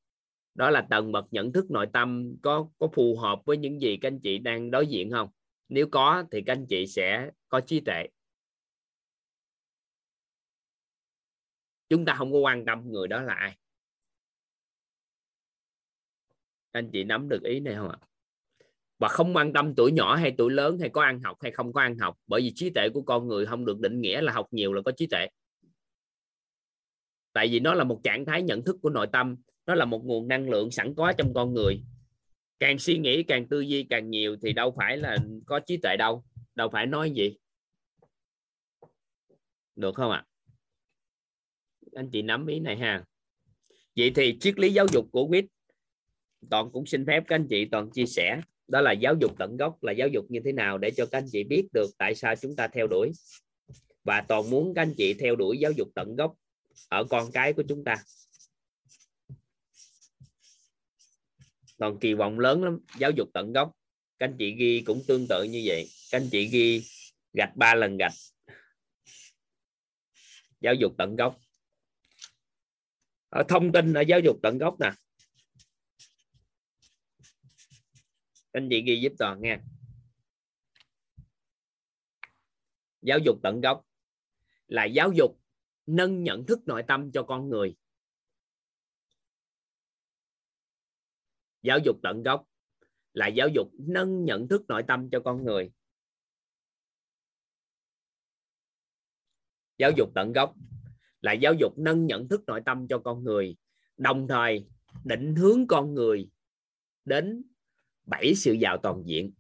đó 0.56 0.70
là 0.70 0.88
tầng 0.90 1.12
bậc 1.12 1.26
nhận 1.32 1.52
thức 1.52 1.72
nội 1.72 1.88
tâm 1.94 2.36
có 2.42 2.70
có 2.80 2.88
phù 2.94 3.18
hợp 3.18 3.42
với 3.46 3.58
những 3.58 3.82
gì 3.82 3.98
các 3.98 4.08
anh 4.08 4.20
chị 4.20 4.38
đang 4.38 4.72
đối 4.72 4.88
diện 4.88 5.12
không? 5.12 5.30
Nếu 5.70 5.88
có 5.92 6.24
thì 6.32 6.42
các 6.42 6.54
anh 6.54 6.66
chị 6.70 6.88
sẽ 6.88 7.32
có 7.50 7.62
trí 7.62 7.80
tuệ. 7.80 8.08
Chúng 11.90 12.06
ta 12.06 12.14
không 12.14 12.32
có 12.32 12.40
quan 12.40 12.66
tâm 12.66 12.92
người 12.92 13.08
đó 13.08 13.22
là 13.22 13.34
ai 13.34 13.58
anh 16.72 16.90
chị 16.94 17.04
nắm 17.04 17.30
được 17.30 17.44
ý 17.44 17.60
này 17.60 17.76
không 17.76 17.90
ạ? 17.90 17.98
Và 19.00 19.08
không 19.08 19.36
quan 19.36 19.54
tâm 19.54 19.76
tuổi 19.76 19.92
nhỏ 19.92 20.16
hay 20.16 20.34
tuổi 20.38 20.52
lớn 20.52 20.78
hay 20.80 20.90
có 20.90 21.02
ăn 21.02 21.22
học 21.24 21.38
hay 21.42 21.52
không 21.52 21.74
có 21.74 21.82
ăn 21.82 21.98
học, 21.98 22.18
bởi 22.28 22.42
vì 22.42 22.52
trí 22.56 22.70
tuệ 22.70 22.90
của 22.94 23.02
con 23.02 23.28
người 23.28 23.46
không 23.46 23.66
được 23.66 23.80
định 23.80 24.02
nghĩa 24.02 24.22
là 24.22 24.34
học 24.34 24.48
nhiều 24.52 24.74
là 24.74 24.82
có 24.86 24.92
trí 24.92 25.08
tuệ. 25.08 25.28
Tại 27.34 27.48
vì 27.48 27.60
nó 27.60 27.74
là 27.74 27.84
một 27.84 28.00
trạng 28.04 28.26
thái 28.26 28.42
nhận 28.42 28.64
thức 28.64 28.76
của 28.82 28.90
nội 28.90 29.08
tâm, 29.14 29.36
nó 29.66 29.76
là 29.76 29.86
một 29.86 30.06
nguồn 30.06 30.28
năng 30.28 30.50
lượng 30.50 30.72
sẵn 30.72 30.96
có 30.96 31.14
trong 31.18 31.34
con 31.34 31.54
người. 31.54 31.84
Càng 32.60 32.80
suy 32.80 32.98
nghĩ 32.98 33.24
càng 33.24 33.48
tư 33.48 33.60
duy 33.60 33.84
càng 33.84 34.10
nhiều 34.10 34.38
thì 34.42 34.54
đâu 34.54 34.74
phải 34.78 34.98
là 34.98 35.18
có 35.46 35.60
trí 35.60 35.78
tuệ 35.78 35.96
đâu 35.98 36.24
đâu 36.56 36.70
phải 36.70 36.86
nói 36.86 37.12
gì. 37.12 37.38
Được 39.76 39.96
không 39.96 40.12
ạ? 40.12 40.26
À? 40.26 40.30
anh 41.96 42.10
chị 42.12 42.22
nắm 42.22 42.48
ý 42.48 42.60
này 42.60 42.78
ha. 42.78 43.04
Vậy 43.96 44.12
thì 44.16 44.38
triết 44.40 44.60
lý 44.60 44.74
giáo 44.74 44.86
dục 44.94 45.06
của 45.12 45.28
quýt 45.28 45.46
toàn 46.50 46.72
cũng 46.72 46.86
xin 46.86 47.06
phép 47.06 47.24
các 47.28 47.36
anh 47.36 47.48
chị 47.50 47.66
toàn 47.66 47.90
chia 47.92 48.06
sẻ. 48.06 48.42
Đó 48.68 48.82
là 48.82 48.92
giáo 48.92 49.16
dục 49.22 49.32
tận 49.40 49.58
gốc, 49.58 49.84
là 49.84 49.92
giáo 49.92 50.08
dục 50.08 50.26
như 50.30 50.40
thế 50.46 50.52
nào 50.52 50.78
để 50.78 50.92
cho 50.92 51.06
các 51.06 51.18
anh 51.18 51.28
chị 51.32 51.44
biết 51.44 51.68
được 51.74 51.90
tại 51.98 52.16
sao 52.16 52.36
chúng 52.36 52.56
ta 52.56 52.68
theo 52.68 52.88
đuổi. 52.88 53.12
Và 54.04 54.22
toàn 54.28 54.50
muốn 54.50 54.74
các 54.74 54.82
anh 54.82 54.94
chị 54.98 55.14
theo 55.14 55.36
đuổi 55.36 55.58
giáo 55.60 55.72
dục 55.72 55.88
tận 55.96 56.16
gốc 56.16 56.36
ở 56.90 57.04
con 57.10 57.32
cái 57.32 57.54
của 57.54 57.64
chúng 57.70 57.84
ta. 57.84 57.96
Toàn 61.78 62.00
kỳ 62.00 62.14
vọng 62.14 62.40
lớn 62.40 62.64
lắm, 62.64 62.80
giáo 63.00 63.12
dục 63.12 63.30
tận 63.34 63.54
gốc. 63.54 63.72
Các 64.20 64.26
anh 64.26 64.36
chị 64.40 64.56
ghi 64.56 64.82
cũng 64.86 65.02
tương 65.08 65.26
tự 65.30 65.44
như 65.44 65.62
vậy. 65.66 65.88
Các 66.12 66.18
anh 66.22 66.30
chị 66.32 66.48
ghi 66.48 66.84
gạch 67.34 67.56
ba 67.56 67.76
lần 67.76 67.98
gạch. 67.98 68.14
Giáo 70.62 70.74
dục 70.74 70.94
tận 70.98 71.16
gốc. 71.16 71.40
Ở 73.30 73.44
thông 73.48 73.72
tin 73.72 73.94
ở 73.94 74.02
giáo 74.02 74.20
dục 74.20 74.40
tận 74.44 74.58
gốc 74.58 74.80
nè. 74.80 74.92
Anh 78.52 78.68
chị 78.70 78.82
ghi 78.82 79.02
giúp 79.02 79.14
toàn 79.20 79.42
nha. 79.42 79.62
Giáo 83.02 83.20
dục 83.26 83.40
tận 83.44 83.62
gốc 83.62 83.86
là 84.68 84.86
giáo 84.86 85.12
dục 85.12 85.40
nâng 85.86 86.24
nhận 86.24 86.46
thức 86.46 86.60
nội 86.66 86.84
tâm 86.88 87.12
cho 87.12 87.24
con 87.24 87.50
người. 87.50 87.76
Giáo 91.62 91.80
dục 91.86 91.96
tận 92.04 92.24
gốc 92.24 92.48
là 93.14 93.28
giáo 93.28 93.48
dục 93.56 93.68
nâng 93.80 94.26
nhận 94.26 94.48
thức 94.48 94.62
nội 94.68 94.84
tâm 94.88 95.10
cho 95.12 95.22
con 95.26 95.44
người. 95.44 95.72
Giáo 99.78 99.92
dục 99.98 100.12
tận 100.16 100.34
gốc 100.34 100.56
là 101.22 101.34
giáo 101.34 101.54
dục 101.54 101.74
nâng 101.78 102.06
nhận 102.06 102.28
thức 102.28 102.42
nội 102.48 102.62
tâm 102.66 102.88
cho 102.88 103.00
con 103.00 103.24
người, 103.24 103.58
đồng 103.98 104.28
thời 104.28 104.68
định 105.04 105.36
hướng 105.36 105.68
con 105.68 105.94
người 105.94 106.30
đến 107.06 107.44
bảy 108.10 108.36
sự 108.36 108.52
giàu 108.52 108.78
toàn 108.78 109.04
diện. 109.06 109.34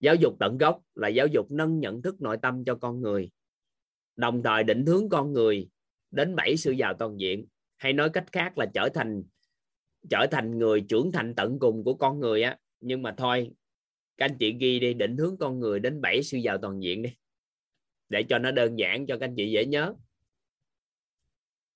Giáo 0.00 0.14
dục 0.14 0.36
tận 0.40 0.58
gốc 0.58 0.82
là 0.94 1.08
giáo 1.08 1.26
dục 1.26 1.46
nâng 1.50 1.80
nhận 1.80 2.02
thức 2.02 2.20
nội 2.20 2.36
tâm 2.42 2.64
cho 2.64 2.74
con 2.74 3.00
người, 3.00 3.30
đồng 4.16 4.42
thời 4.42 4.64
định 4.64 4.86
hướng 4.86 5.08
con 5.08 5.32
người 5.32 5.68
đến 6.10 6.36
bảy 6.36 6.56
sự 6.56 6.72
giàu 6.72 6.94
toàn 6.98 7.20
diện, 7.20 7.46
hay 7.76 7.92
nói 7.92 8.10
cách 8.12 8.32
khác 8.32 8.58
là 8.58 8.66
trở 8.74 8.88
thành 8.94 9.22
trở 10.10 10.26
thành 10.30 10.58
người 10.58 10.80
trưởng 10.88 11.12
thành 11.12 11.34
tận 11.34 11.58
cùng 11.58 11.84
của 11.84 11.94
con 11.94 12.20
người 12.20 12.42
á. 12.42 12.58
Nhưng 12.80 13.02
mà 13.02 13.14
thôi, 13.16 13.50
các 14.16 14.24
anh 14.24 14.38
chị 14.38 14.56
ghi 14.60 14.80
đi, 14.80 14.94
định 14.94 15.16
hướng 15.16 15.36
con 15.38 15.60
người 15.60 15.80
đến 15.80 16.00
bảy 16.00 16.22
sự 16.22 16.38
giàu 16.38 16.58
toàn 16.58 16.82
diện 16.82 17.02
đi, 17.02 17.10
để 18.08 18.22
cho 18.28 18.38
nó 18.38 18.50
đơn 18.50 18.78
giản, 18.78 19.06
cho 19.06 19.18
các 19.18 19.26
anh 19.26 19.34
chị 19.36 19.50
dễ 19.50 19.66
nhớ. 19.66 19.94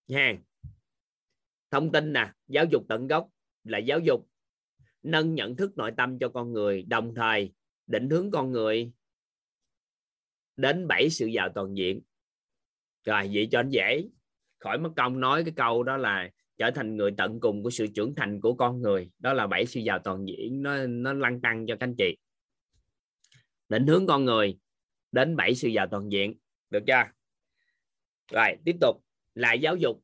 Nha, 0.08 0.38
thông 1.70 1.92
tin 1.92 2.12
nè, 2.12 2.32
giáo 2.48 2.64
dục 2.64 2.84
tận 2.88 3.06
gốc 3.06 3.28
là 3.64 3.78
giáo 3.78 4.00
dục, 4.00 4.28
nâng 5.02 5.34
nhận 5.34 5.56
thức 5.56 5.76
nội 5.76 5.92
tâm 5.96 6.18
cho 6.18 6.28
con 6.28 6.52
người, 6.52 6.82
đồng 6.82 7.14
thời 7.14 7.52
định 7.86 8.10
hướng 8.10 8.30
con 8.30 8.52
người 8.52 8.92
đến 10.56 10.88
bảy 10.88 11.10
sự 11.10 11.26
giàu 11.26 11.48
toàn 11.54 11.76
diện. 11.76 12.00
Rồi, 13.04 13.30
vậy 13.32 13.48
cho 13.50 13.58
anh 13.58 13.70
dễ 13.70 14.08
khỏi 14.58 14.78
mất 14.78 14.90
công 14.96 15.20
nói 15.20 15.44
cái 15.44 15.52
câu 15.56 15.82
đó 15.82 15.96
là 15.96 16.30
trở 16.58 16.70
thành 16.70 16.96
người 16.96 17.10
tận 17.16 17.40
cùng 17.40 17.62
của 17.62 17.70
sự 17.70 17.86
trưởng 17.86 18.14
thành 18.14 18.40
của 18.40 18.54
con 18.54 18.82
người. 18.82 19.10
Đó 19.18 19.32
là 19.32 19.46
bảy 19.46 19.66
sự 19.66 19.80
giàu 19.80 19.98
toàn 19.98 20.28
diện, 20.28 20.62
nó 20.62 20.86
nó 20.86 21.12
lăn 21.12 21.40
tăng 21.40 21.66
cho 21.66 21.76
các 21.80 21.86
anh 21.86 21.94
chị. 21.98 22.16
Định 23.68 23.86
hướng 23.86 24.06
con 24.06 24.24
người 24.24 24.58
đến 25.12 25.36
bảy 25.36 25.54
sự 25.54 25.68
giàu 25.68 25.86
toàn 25.90 26.12
diện. 26.12 26.34
Được 26.70 26.82
chưa? 26.86 27.04
Rồi, 28.32 28.56
tiếp 28.64 28.76
tục. 28.80 29.04
Là 29.34 29.52
giáo 29.52 29.76
dục 29.76 30.03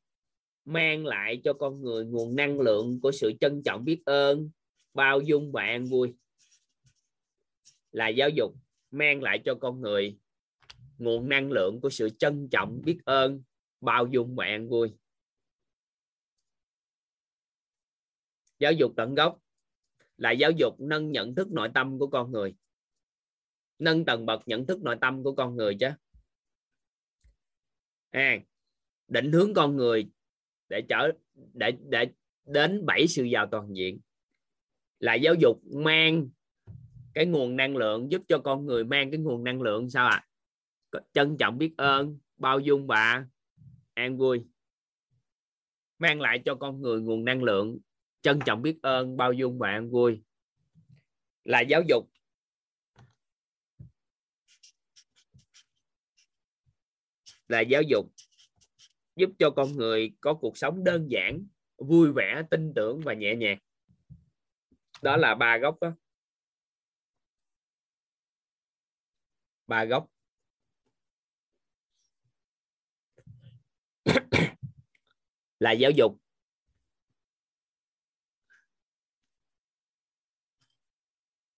mang 0.70 1.06
lại 1.06 1.40
cho 1.44 1.52
con 1.52 1.82
người 1.82 2.05
nguồn 2.05 2.36
năng 2.36 2.60
lượng 2.60 3.01
của 3.01 3.12
sự 3.12 3.32
trân 3.40 3.62
trọng 3.62 3.84
biết 3.84 4.02
ơn 4.05 4.51
bao 4.94 5.20
dung 5.20 5.52
và 5.52 5.62
an 5.62 5.84
vui. 5.84 6.14
Là 7.92 8.09
giáo 8.09 8.28
dục 8.28 8.55
mang 8.90 9.22
lại 9.22 9.42
cho 9.44 9.55
con 9.55 9.80
người 9.80 10.18
nguồn 10.98 11.28
năng 11.28 11.52
lượng 11.52 11.80
của 11.80 11.90
sự 11.90 12.09
trân 12.18 12.48
trọng 12.48 12.82
biết 12.84 12.98
ơn 13.05 13.42
bao 13.80 14.06
dung 14.06 14.36
và 14.36 14.44
an 14.44 14.68
vui. 14.68 14.92
Giáo 18.59 18.72
dục 18.72 18.92
tận 18.97 19.14
gốc 19.14 19.38
là 20.16 20.30
giáo 20.30 20.51
dục 20.51 20.80
nâng 20.80 21.12
nhận 21.12 21.34
thức 21.34 21.51
nội 21.51 21.68
tâm 21.74 21.98
của 21.98 22.06
con 22.06 22.32
người. 22.32 22.55
Nâng 23.78 24.05
tầng 24.05 24.26
bậc 24.26 24.42
nhận 24.47 24.66
thức 24.66 24.82
nội 24.82 24.97
tâm 25.01 25.22
của 25.22 25.34
con 25.34 25.56
người 25.56 25.76
chứ. 25.80 25.88
À, 28.10 28.40
định 29.09 29.32
hướng 29.32 29.55
con 29.55 29.76
người 29.76 30.10
để 30.70 30.82
trở 30.88 31.12
để 31.52 31.72
để 31.88 32.06
đến 32.47 32.86
bảy 32.86 33.06
sự 33.06 33.24
giàu 33.24 33.47
toàn 33.51 33.76
diện. 33.76 34.01
Là 34.98 35.14
giáo 35.14 35.34
dục 35.34 35.60
mang 35.64 36.28
cái 37.14 37.26
nguồn 37.26 37.56
năng 37.56 37.76
lượng, 37.76 38.10
giúp 38.10 38.22
cho 38.28 38.38
con 38.38 38.66
người 38.66 38.84
mang 38.84 39.10
cái 39.10 39.20
nguồn 39.20 39.44
năng 39.44 39.62
lượng 39.62 39.90
sao 39.90 40.06
ạ? 40.06 40.26
À? 40.90 41.01
trân 41.12 41.36
trọng 41.36 41.59
biết 41.59 41.74
ơn, 41.76 42.18
bao 42.36 42.60
dung 42.60 42.86
và 42.86 43.26
an 43.94 44.18
vui. 44.18 44.44
Mang 45.98 46.20
lại 46.20 46.42
cho 46.44 46.55
con 46.55 46.80
người 46.82 47.01
nguồn 47.01 47.24
năng 47.24 47.42
lượng, 47.42 47.78
trân 48.22 48.38
trọng 48.47 48.62
biết 48.62 48.78
ơn, 48.82 49.16
bao 49.16 49.32
dung 49.32 49.59
và 49.59 49.70
an 49.70 49.90
vui. 49.90 50.22
Là 51.44 51.60
giáo 51.60 51.82
dục 51.88 52.10
là 57.48 57.60
giáo 57.60 57.82
dục 57.82 58.12
giúp 59.16 59.31
cho 59.39 59.51
con 59.51 59.77
người 59.77 60.12
có 60.20 60.35
cuộc 60.35 60.59
sống 60.59 60.85
đơn 60.85 61.09
giản, 61.11 61.47
vui 61.77 62.12
vẻ, 62.12 62.43
tin 62.51 62.73
tưởng 62.74 63.01
và 63.01 63.15
nhẹ 63.15 63.37
nhàng. 63.37 63.59
Đó 65.03 65.16
là 65.16 65.35
ba 65.35 65.59
gốc 65.59 65.77
đó 65.81 65.93
ba 69.70 69.85
gốc. 69.85 70.11
Là 75.61 75.73
giáo 75.73 75.91
dục. 75.91 76.19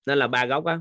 Nó 0.06 0.14
là 0.14 0.28
ba 0.28 0.46
gốc 0.46 0.64
á. 0.64 0.80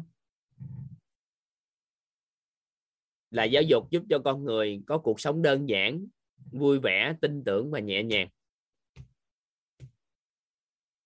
Là 3.30 3.44
giáo 3.44 3.64
dục 3.64 3.88
giúp 3.92 4.04
cho 4.10 4.22
con 4.26 4.44
người 4.44 4.84
có 4.88 4.98
cuộc 4.98 5.20
sống 5.20 5.42
đơn 5.42 5.70
giản 5.70 6.08
vui 6.52 6.80
vẻ, 6.80 7.16
tin 7.22 7.44
tưởng 7.44 7.72
và 7.72 7.80
nhẹ 7.80 8.04
nhàng. 8.04 8.28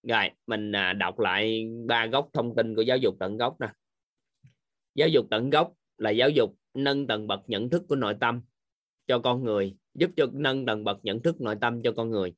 Rồi, 0.04 0.32
mình 0.48 0.72
à, 0.72 0.94
đọc 0.94 1.20
lại 1.20 1.68
ba 1.88 2.06
gốc 2.06 2.30
thông 2.34 2.56
tin 2.56 2.76
của 2.76 2.82
giáo 2.82 2.98
dục 2.98 3.16
tận 3.20 3.38
gốc 3.38 3.62
nè. 3.62 3.68
Giáo 4.96 5.08
dục 5.08 5.28
tận 5.30 5.50
gốc 5.50 5.74
là 5.98 6.10
giáo 6.10 6.30
dục 6.30 6.56
nâng 6.74 7.08
tầng 7.08 7.28
bậc 7.28 7.40
nhận 7.48 7.70
thức 7.70 7.84
của 7.90 7.96
nội 7.96 8.16
tâm 8.20 8.42
cho 9.08 9.20
con 9.20 9.44
người, 9.44 9.76
giúp 9.94 10.12
cho 10.18 10.26
nâng 10.34 10.66
tầng 10.66 10.84
bậc 10.84 11.00
nhận 11.04 11.22
thức 11.22 11.42
nội 11.42 11.56
tâm 11.62 11.82
cho 11.84 11.92
con 11.92 12.10
người. 12.10 12.34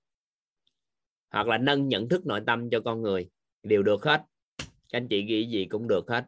Hoặc 1.29 1.47
là 1.47 1.57
nâng 1.57 1.88
nhận 1.88 2.09
thức 2.09 2.25
nội 2.25 2.41
tâm 2.45 2.69
cho 2.69 2.79
con 2.79 3.01
người, 3.01 3.29
đều 3.63 3.84
được 3.84 4.03
hết. 4.03 4.23
Các 4.57 4.67
anh 4.91 5.07
chị 5.07 5.21
ghi 5.21 5.47
gì 5.47 5.65
cũng 5.65 5.88
được 5.88 6.09
hết. 6.09 6.25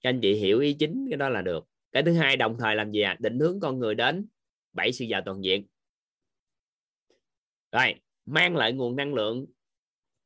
Các 0.00 0.10
anh 0.10 0.20
chị 0.20 0.34
hiểu 0.34 0.60
ý 0.60 0.72
chính 0.72 1.06
cái 1.10 1.16
đó 1.16 1.28
là 1.28 1.42
được. 1.42 1.64
Cái 1.92 2.02
thứ 2.02 2.12
hai, 2.12 2.36
đồng 2.36 2.56
thời 2.58 2.76
làm 2.76 2.92
gì 2.92 3.00
à 3.00 3.16
định 3.18 3.38
hướng 3.38 3.60
con 3.60 3.78
người 3.78 3.94
đến 3.94 4.26
bảy 4.72 4.92
sự 4.92 5.04
giàu 5.04 5.22
toàn 5.24 5.44
diện. 5.44 5.66
Rồi, 7.72 7.94
mang 8.26 8.56
lại 8.56 8.72
nguồn 8.72 8.96
năng 8.96 9.14
lượng, 9.14 9.46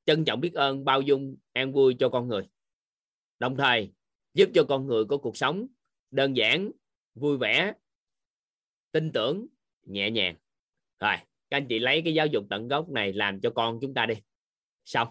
trân 0.05 0.24
trọng 0.24 0.40
biết 0.40 0.55
ơn, 0.55 0.85
bao 0.85 1.01
dung, 1.01 1.36
an 1.52 1.73
vui 1.73 1.97
cho 1.98 2.09
con 2.09 2.28
người. 2.28 2.48
Đồng 3.39 3.56
thời, 3.56 3.93
giúp 4.35 4.51
cho 4.55 4.64
con 4.69 4.86
người 4.86 5.05
có 5.05 5.16
cuộc 5.16 5.36
sống 5.36 5.66
đơn 6.10 6.36
giản, 6.36 6.70
vui 7.14 7.39
vẻ, 7.39 7.73
tin 8.93 9.12
tưởng, 9.12 9.47
nhẹ 9.82 10.10
nhàng. 10.10 10.36
Rồi, 11.01 11.16
các 11.51 11.56
anh 11.56 11.66
chị 11.69 11.78
lấy 11.78 12.02
cái 12.05 12.14
giáo 12.14 12.27
dục 12.27 12.44
tận 12.51 12.69
gốc 12.69 12.90
này 12.90 13.12
làm 13.12 13.40
cho 13.40 13.51
con 13.51 13.78
chúng 13.81 13.94
ta 13.94 14.06
đi. 14.06 14.14
Xong. 14.85 15.09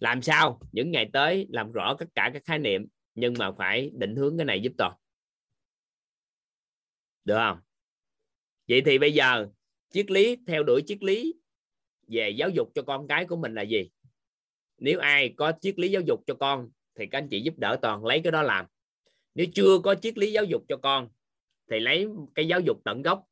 Làm 0.00 0.22
sao? 0.22 0.60
Những 0.72 0.90
ngày 0.90 1.10
tới 1.12 1.46
làm 1.50 1.72
rõ 1.72 1.96
tất 1.98 2.06
cả 2.14 2.30
các 2.32 2.44
khái 2.44 2.58
niệm, 2.58 2.86
nhưng 3.14 3.34
mà 3.38 3.52
phải 3.52 3.90
định 3.94 4.16
hướng 4.16 4.38
cái 4.38 4.44
này 4.44 4.60
giúp 4.62 4.72
toàn 4.78 4.96
được 7.24 7.36
không? 7.36 7.58
Vậy 8.68 8.82
thì 8.84 8.98
bây 8.98 9.12
giờ 9.12 9.48
triết 9.90 10.10
lý, 10.10 10.36
theo 10.46 10.62
đuổi 10.62 10.82
triết 10.86 11.02
lý 11.02 11.34
về 12.08 12.30
giáo 12.30 12.48
dục 12.48 12.68
cho 12.74 12.82
con 12.82 13.08
cái 13.08 13.24
của 13.24 13.36
mình 13.36 13.54
là 13.54 13.62
gì? 13.62 13.90
Nếu 14.78 14.98
ai 14.98 15.34
có 15.36 15.52
triết 15.60 15.78
lý 15.78 15.88
giáo 15.88 16.02
dục 16.06 16.20
cho 16.26 16.34
con 16.34 16.70
thì 16.94 17.06
các 17.06 17.18
anh 17.18 17.28
chị 17.28 17.40
giúp 17.40 17.54
đỡ 17.58 17.78
toàn 17.82 18.04
lấy 18.04 18.20
cái 18.24 18.32
đó 18.32 18.42
làm. 18.42 18.66
Nếu 19.34 19.46
chưa 19.54 19.78
có 19.78 19.94
triết 19.94 20.18
lý 20.18 20.32
giáo 20.32 20.44
dục 20.44 20.64
cho 20.68 20.76
con 20.76 21.08
thì 21.70 21.80
lấy 21.80 22.08
cái 22.34 22.48
giáo 22.48 22.60
dục 22.60 22.80
tận 22.84 23.02
gốc 23.02 23.26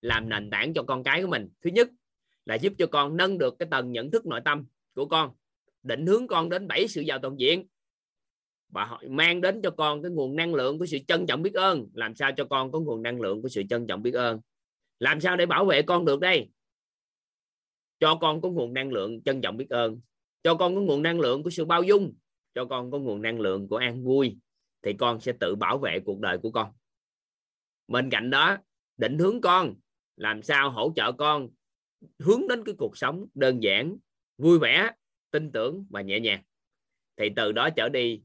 làm 0.00 0.28
nền 0.28 0.50
tảng 0.50 0.74
cho 0.74 0.82
con 0.82 1.04
cái 1.04 1.22
của 1.22 1.28
mình. 1.28 1.48
Thứ 1.62 1.70
nhất 1.70 1.88
là 2.44 2.54
giúp 2.54 2.72
cho 2.78 2.86
con 2.86 3.16
nâng 3.16 3.38
được 3.38 3.58
cái 3.58 3.68
tầng 3.70 3.92
nhận 3.92 4.10
thức 4.10 4.26
nội 4.26 4.40
tâm 4.44 4.66
của 4.94 5.06
con, 5.06 5.34
định 5.82 6.06
hướng 6.06 6.26
con 6.26 6.48
đến 6.48 6.68
bảy 6.68 6.88
sự 6.88 7.00
giàu 7.00 7.18
toàn 7.18 7.36
diện 7.40 7.66
và 8.72 8.84
họ 8.84 9.02
mang 9.08 9.40
đến 9.40 9.60
cho 9.62 9.70
con 9.70 10.02
cái 10.02 10.10
nguồn 10.10 10.36
năng 10.36 10.54
lượng 10.54 10.78
của 10.78 10.86
sự 10.86 10.98
trân 11.08 11.26
trọng 11.26 11.42
biết 11.42 11.54
ơn. 11.54 11.88
Làm 11.94 12.14
sao 12.14 12.32
cho 12.36 12.44
con 12.44 12.72
có 12.72 12.80
nguồn 12.80 13.02
năng 13.02 13.20
lượng 13.20 13.42
của 13.42 13.48
sự 13.48 13.62
trân 13.70 13.86
trọng 13.86 14.02
biết 14.02 14.14
ơn? 14.14 14.40
Làm 14.98 15.20
sao 15.20 15.36
để 15.36 15.46
bảo 15.46 15.64
vệ 15.64 15.82
con 15.82 16.04
được 16.04 16.20
đây? 16.20 16.48
Cho 18.00 18.14
con 18.14 18.40
có 18.40 18.48
nguồn 18.48 18.74
năng 18.74 18.92
lượng 18.92 19.22
trân 19.22 19.40
trọng 19.40 19.56
biết 19.56 19.70
ơn. 19.70 20.00
Cho 20.42 20.54
con 20.54 20.74
có 20.74 20.80
nguồn 20.80 21.02
năng 21.02 21.20
lượng 21.20 21.42
của 21.42 21.50
sự 21.50 21.64
bao 21.64 21.82
dung. 21.82 22.14
Cho 22.54 22.64
con 22.64 22.90
có 22.90 22.98
nguồn 22.98 23.22
năng 23.22 23.40
lượng 23.40 23.68
của 23.68 23.76
an 23.76 24.04
vui. 24.04 24.36
Thì 24.82 24.92
con 24.92 25.20
sẽ 25.20 25.32
tự 25.40 25.54
bảo 25.54 25.78
vệ 25.78 26.00
cuộc 26.04 26.20
đời 26.20 26.38
của 26.38 26.50
con. 26.50 26.72
Bên 27.88 28.10
cạnh 28.10 28.30
đó, 28.30 28.56
định 28.96 29.18
hướng 29.18 29.40
con. 29.40 29.74
Làm 30.16 30.42
sao 30.42 30.70
hỗ 30.70 30.92
trợ 30.96 31.12
con 31.12 31.48
hướng 32.18 32.48
đến 32.48 32.64
cái 32.64 32.74
cuộc 32.78 32.96
sống 32.96 33.26
đơn 33.34 33.62
giản, 33.62 33.96
vui 34.38 34.58
vẻ, 34.58 34.90
tin 35.30 35.52
tưởng 35.52 35.86
và 35.90 36.02
nhẹ 36.02 36.20
nhàng. 36.20 36.42
Thì 37.16 37.28
từ 37.36 37.52
đó 37.52 37.68
trở 37.76 37.88
đi 37.88 38.22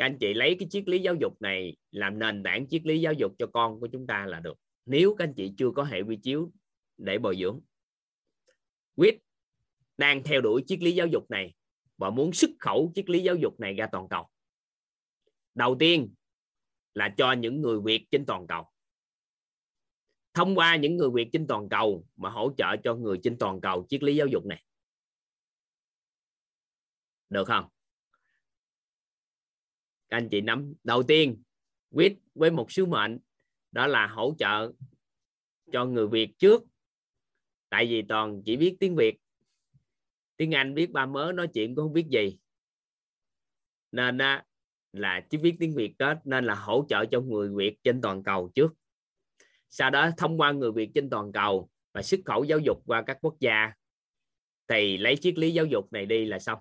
các 0.00 0.06
anh 0.06 0.18
chị 0.18 0.34
lấy 0.34 0.56
cái 0.58 0.68
triết 0.70 0.88
lý 0.88 0.98
giáo 0.98 1.14
dục 1.14 1.42
này 1.42 1.76
làm 1.90 2.18
nền 2.18 2.42
tảng 2.42 2.68
triết 2.68 2.86
lý 2.86 3.00
giáo 3.00 3.12
dục 3.12 3.32
cho 3.38 3.46
con 3.46 3.80
của 3.80 3.88
chúng 3.92 4.06
ta 4.06 4.26
là 4.26 4.40
được. 4.40 4.58
Nếu 4.86 5.14
các 5.14 5.24
anh 5.24 5.34
chị 5.34 5.52
chưa 5.58 5.70
có 5.70 5.84
hệ 5.84 6.02
vi 6.02 6.16
chiếu 6.16 6.52
để 6.96 7.18
bồi 7.18 7.36
dưỡng, 7.40 7.60
quyết 8.96 9.18
đang 9.96 10.22
theo 10.22 10.40
đuổi 10.40 10.62
triết 10.66 10.82
lý 10.82 10.92
giáo 10.92 11.06
dục 11.06 11.30
này 11.30 11.54
và 11.96 12.10
muốn 12.10 12.32
xuất 12.32 12.50
khẩu 12.58 12.92
triết 12.94 13.10
lý 13.10 13.22
giáo 13.22 13.36
dục 13.36 13.60
này 13.60 13.74
ra 13.74 13.88
toàn 13.92 14.08
cầu, 14.08 14.28
đầu 15.54 15.76
tiên 15.78 16.14
là 16.94 17.14
cho 17.16 17.32
những 17.32 17.60
người 17.60 17.80
việt 17.84 18.06
trên 18.10 18.26
toàn 18.26 18.46
cầu. 18.46 18.64
Thông 20.34 20.54
qua 20.54 20.76
những 20.76 20.96
người 20.96 21.10
việt 21.14 21.28
trên 21.32 21.46
toàn 21.46 21.68
cầu 21.68 22.06
mà 22.16 22.30
hỗ 22.30 22.52
trợ 22.56 22.76
cho 22.84 22.94
người 22.94 23.20
trên 23.22 23.38
toàn 23.38 23.60
cầu 23.60 23.86
triết 23.88 24.02
lý 24.02 24.16
giáo 24.16 24.26
dục 24.26 24.46
này. 24.46 24.64
Được 27.28 27.44
không? 27.44 27.68
Các 30.10 30.16
anh 30.16 30.28
chị 30.28 30.40
nắm. 30.40 30.74
Đầu 30.84 31.02
tiên 31.02 31.42
quyết 31.90 32.18
với 32.34 32.50
một 32.50 32.72
sứ 32.72 32.86
mệnh, 32.86 33.18
đó 33.72 33.86
là 33.86 34.06
hỗ 34.06 34.34
trợ 34.38 34.72
cho 35.72 35.84
người 35.84 36.08
Việt 36.08 36.38
trước. 36.38 36.62
Tại 37.68 37.86
vì 37.86 38.02
toàn 38.02 38.42
chỉ 38.44 38.56
biết 38.56 38.76
tiếng 38.80 38.96
Việt. 38.96 39.16
Tiếng 40.36 40.54
Anh 40.54 40.74
biết 40.74 40.90
ba 40.90 41.06
mớ, 41.06 41.32
nói 41.34 41.48
chuyện 41.54 41.74
cũng 41.74 41.84
không 41.84 41.92
biết 41.92 42.06
gì. 42.10 42.38
Nên 43.92 44.18
là 44.92 45.26
chỉ 45.30 45.38
biết 45.38 45.56
tiếng 45.60 45.74
Việt 45.74 45.98
đó 45.98 46.14
nên 46.24 46.44
là 46.44 46.54
hỗ 46.54 46.86
trợ 46.88 47.04
cho 47.10 47.20
người 47.20 47.50
Việt 47.54 47.76
trên 47.84 48.00
toàn 48.00 48.22
cầu 48.22 48.50
trước. 48.54 48.74
Sau 49.68 49.90
đó, 49.90 50.10
thông 50.16 50.40
qua 50.40 50.52
người 50.52 50.72
Việt 50.72 50.90
trên 50.94 51.10
toàn 51.10 51.32
cầu 51.32 51.70
và 51.92 52.02
xuất 52.02 52.20
khẩu 52.24 52.44
giáo 52.44 52.58
dục 52.58 52.82
qua 52.86 53.02
các 53.02 53.18
quốc 53.20 53.36
gia, 53.40 53.72
thì 54.68 54.98
lấy 54.98 55.16
triết 55.16 55.38
lý 55.38 55.50
giáo 55.50 55.66
dục 55.66 55.92
này 55.92 56.06
đi 56.06 56.24
là 56.24 56.38
xong. 56.38 56.58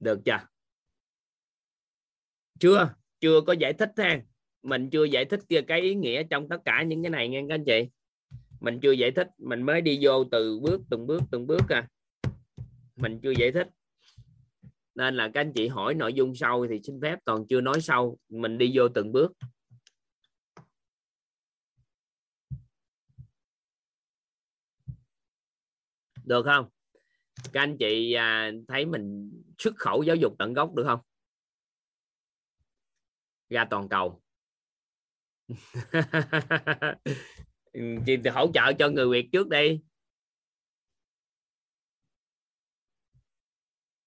Được 0.00 0.20
chưa? 0.24 0.38
Chưa 2.60 2.94
chưa 3.20 3.40
có 3.40 3.52
giải 3.52 3.72
thích 3.72 3.90
ha. 3.96 4.22
Mình 4.62 4.90
chưa 4.90 5.04
giải 5.04 5.24
thích 5.24 5.40
kia 5.48 5.60
cái 5.62 5.80
ý 5.80 5.94
nghĩa 5.94 6.22
trong 6.30 6.48
tất 6.48 6.58
cả 6.64 6.82
những 6.82 7.02
cái 7.02 7.10
này 7.10 7.28
nghe 7.28 7.44
các 7.48 7.54
anh 7.54 7.64
chị. 7.64 7.88
Mình 8.60 8.80
chưa 8.82 8.92
giải 8.92 9.10
thích, 9.10 9.28
mình 9.38 9.62
mới 9.62 9.80
đi 9.80 9.98
vô 10.02 10.24
từ 10.24 10.60
bước, 10.60 10.80
từng 10.90 11.06
bước 11.06 11.22
từng 11.30 11.46
bước 11.46 11.68
à. 11.68 11.88
Mình 12.96 13.20
chưa 13.22 13.30
giải 13.30 13.52
thích. 13.52 13.68
Nên 14.94 15.16
là 15.16 15.30
các 15.34 15.40
anh 15.40 15.52
chị 15.52 15.68
hỏi 15.68 15.94
nội 15.94 16.14
dung 16.14 16.34
sau 16.34 16.66
thì 16.70 16.80
xin 16.84 17.00
phép, 17.02 17.18
còn 17.24 17.46
chưa 17.48 17.60
nói 17.60 17.80
sâu 17.80 18.18
mình 18.28 18.58
đi 18.58 18.72
vô 18.74 18.88
từng 18.88 19.12
bước. 19.12 19.32
Được 26.24 26.42
không? 26.44 26.68
Các 27.52 27.60
anh 27.60 27.76
chị 27.78 28.12
à, 28.12 28.50
thấy 28.68 28.86
mình 28.86 29.32
xuất 29.58 29.76
khẩu 29.76 30.02
giáo 30.02 30.16
dục 30.16 30.34
tận 30.38 30.52
gốc 30.52 30.74
được 30.74 30.84
không? 30.86 31.00
Ra 33.48 33.66
toàn 33.70 33.88
cầu. 33.88 34.22
Chị 38.06 38.16
hỗ 38.34 38.50
trợ 38.54 38.72
cho 38.78 38.88
người 38.88 39.08
Việt 39.10 39.28
trước 39.32 39.48
đi. 39.48 39.80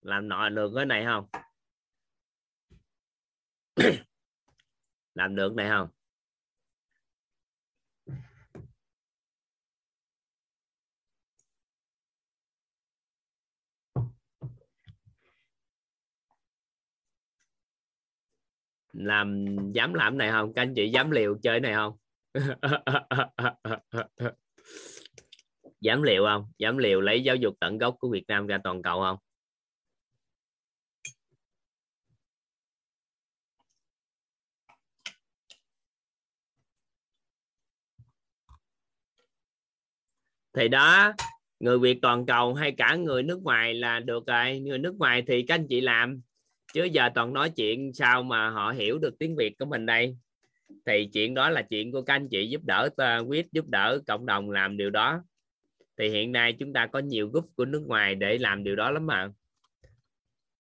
Làm 0.02 0.28
nọ 0.28 0.50
được 0.50 0.72
cái 0.76 0.86
này 0.86 1.06
không? 1.06 1.28
Làm 5.14 5.36
được 5.36 5.56
này 5.56 5.70
không? 5.70 5.93
làm 18.94 19.46
dám 19.74 19.94
làm 19.94 20.18
này 20.18 20.32
không? 20.32 20.54
Các 20.54 20.62
anh 20.62 20.74
chị 20.76 20.90
dám 20.90 21.12
liều 21.12 21.38
chơi 21.44 21.60
này 21.60 21.74
không? 21.74 21.94
Dám 25.82 26.04
liều 26.04 26.26
không? 26.26 26.46
Dám 26.60 26.78
liều 26.78 27.02
lấy 27.02 27.24
giáo 27.24 27.36
dục 27.36 27.54
tận 27.60 27.78
gốc 27.78 27.96
của 28.00 28.10
Việt 28.10 28.24
Nam 28.28 28.48
ra 28.48 28.58
toàn 28.64 28.82
cầu 28.82 29.02
không? 29.02 29.18
Thì 40.54 40.68
đó, 40.68 41.14
người 41.60 41.80
Việt 41.80 42.00
toàn 42.02 42.26
cầu 42.26 42.54
hay 42.54 42.74
cả 42.78 42.96
người 42.96 43.24
nước 43.24 43.40
ngoài 43.44 43.74
là 43.74 44.00
được 44.00 44.28
rồi. 44.28 44.60
Người 44.60 44.78
nước 44.78 44.96
ngoài 44.96 45.24
thì 45.28 45.46
các 45.48 45.56
anh 45.56 45.68
chị 45.70 45.82
làm 45.82 46.22
chứ 46.74 46.84
giờ 46.84 47.10
toàn 47.16 47.34
nói 47.34 47.50
chuyện 47.50 47.94
sao 47.94 48.24
mà 48.24 48.50
họ 48.50 48.72
hiểu 48.72 49.00
được 49.00 49.20
tiếng 49.20 49.36
Việt 49.36 49.58
của 49.60 49.66
mình 49.66 49.86
đây? 49.86 50.18
Thì 50.86 51.10
chuyện 51.14 51.34
đó 51.34 51.50
là 51.50 51.62
chuyện 51.62 51.92
của 51.92 52.02
các 52.02 52.14
anh 52.14 52.28
chị 52.30 52.48
giúp 52.50 52.62
đỡ 52.64 52.90
ờ, 52.98 53.20
quyết 53.28 53.52
giúp 53.52 53.68
đỡ 53.68 54.00
cộng 54.08 54.26
đồng 54.26 54.50
làm 54.50 54.78
điều 54.78 54.90
đó. 54.90 55.24
Thì 55.98 56.10
hiện 56.10 56.32
nay 56.32 56.54
chúng 56.54 56.74
ta 56.74 56.88
có 56.88 57.00
nhiều 57.00 57.30
group 57.30 57.50
của 57.56 57.66
nước 57.66 57.84
ngoài 57.88 58.16
để 58.16 58.38
làm 58.38 58.64
điều 58.64 58.76
đó 58.76 58.92
lắm 58.92 59.08
mà. 59.08 59.30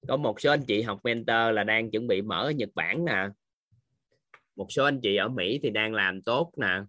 Có 0.07 0.18
một 0.18 0.41
số 0.41 0.49
anh 0.52 0.64
chị 0.68 0.81
học 0.81 0.99
mentor 1.03 1.53
là 1.53 1.64
đang 1.64 1.91
chuẩn 1.91 2.07
bị 2.07 2.22
mở 2.22 2.44
ở 2.44 2.52
Nhật 2.52 2.69
Bản 2.76 3.06
nè. 3.06 3.27
Một 4.56 4.68
số 4.69 4.84
anh 4.84 5.02
chị 5.02 5.15
ở 5.15 5.27
Mỹ 5.27 5.60
thì 5.64 5.69
đang 5.69 5.94
làm 5.94 6.22
tốt 6.22 6.52
nè. 6.57 6.81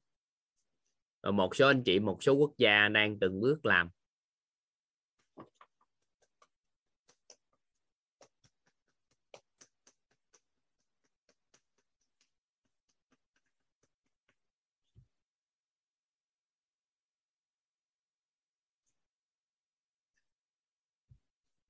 Và 1.23 1.31
một 1.31 1.57
số 1.57 1.67
anh 1.67 1.83
chị, 1.83 1.99
một 1.99 2.23
số 2.23 2.33
quốc 2.33 2.53
gia 2.59 2.89
đang 2.89 3.19
từng 3.19 3.41
bước 3.41 3.67
làm. 3.67 3.89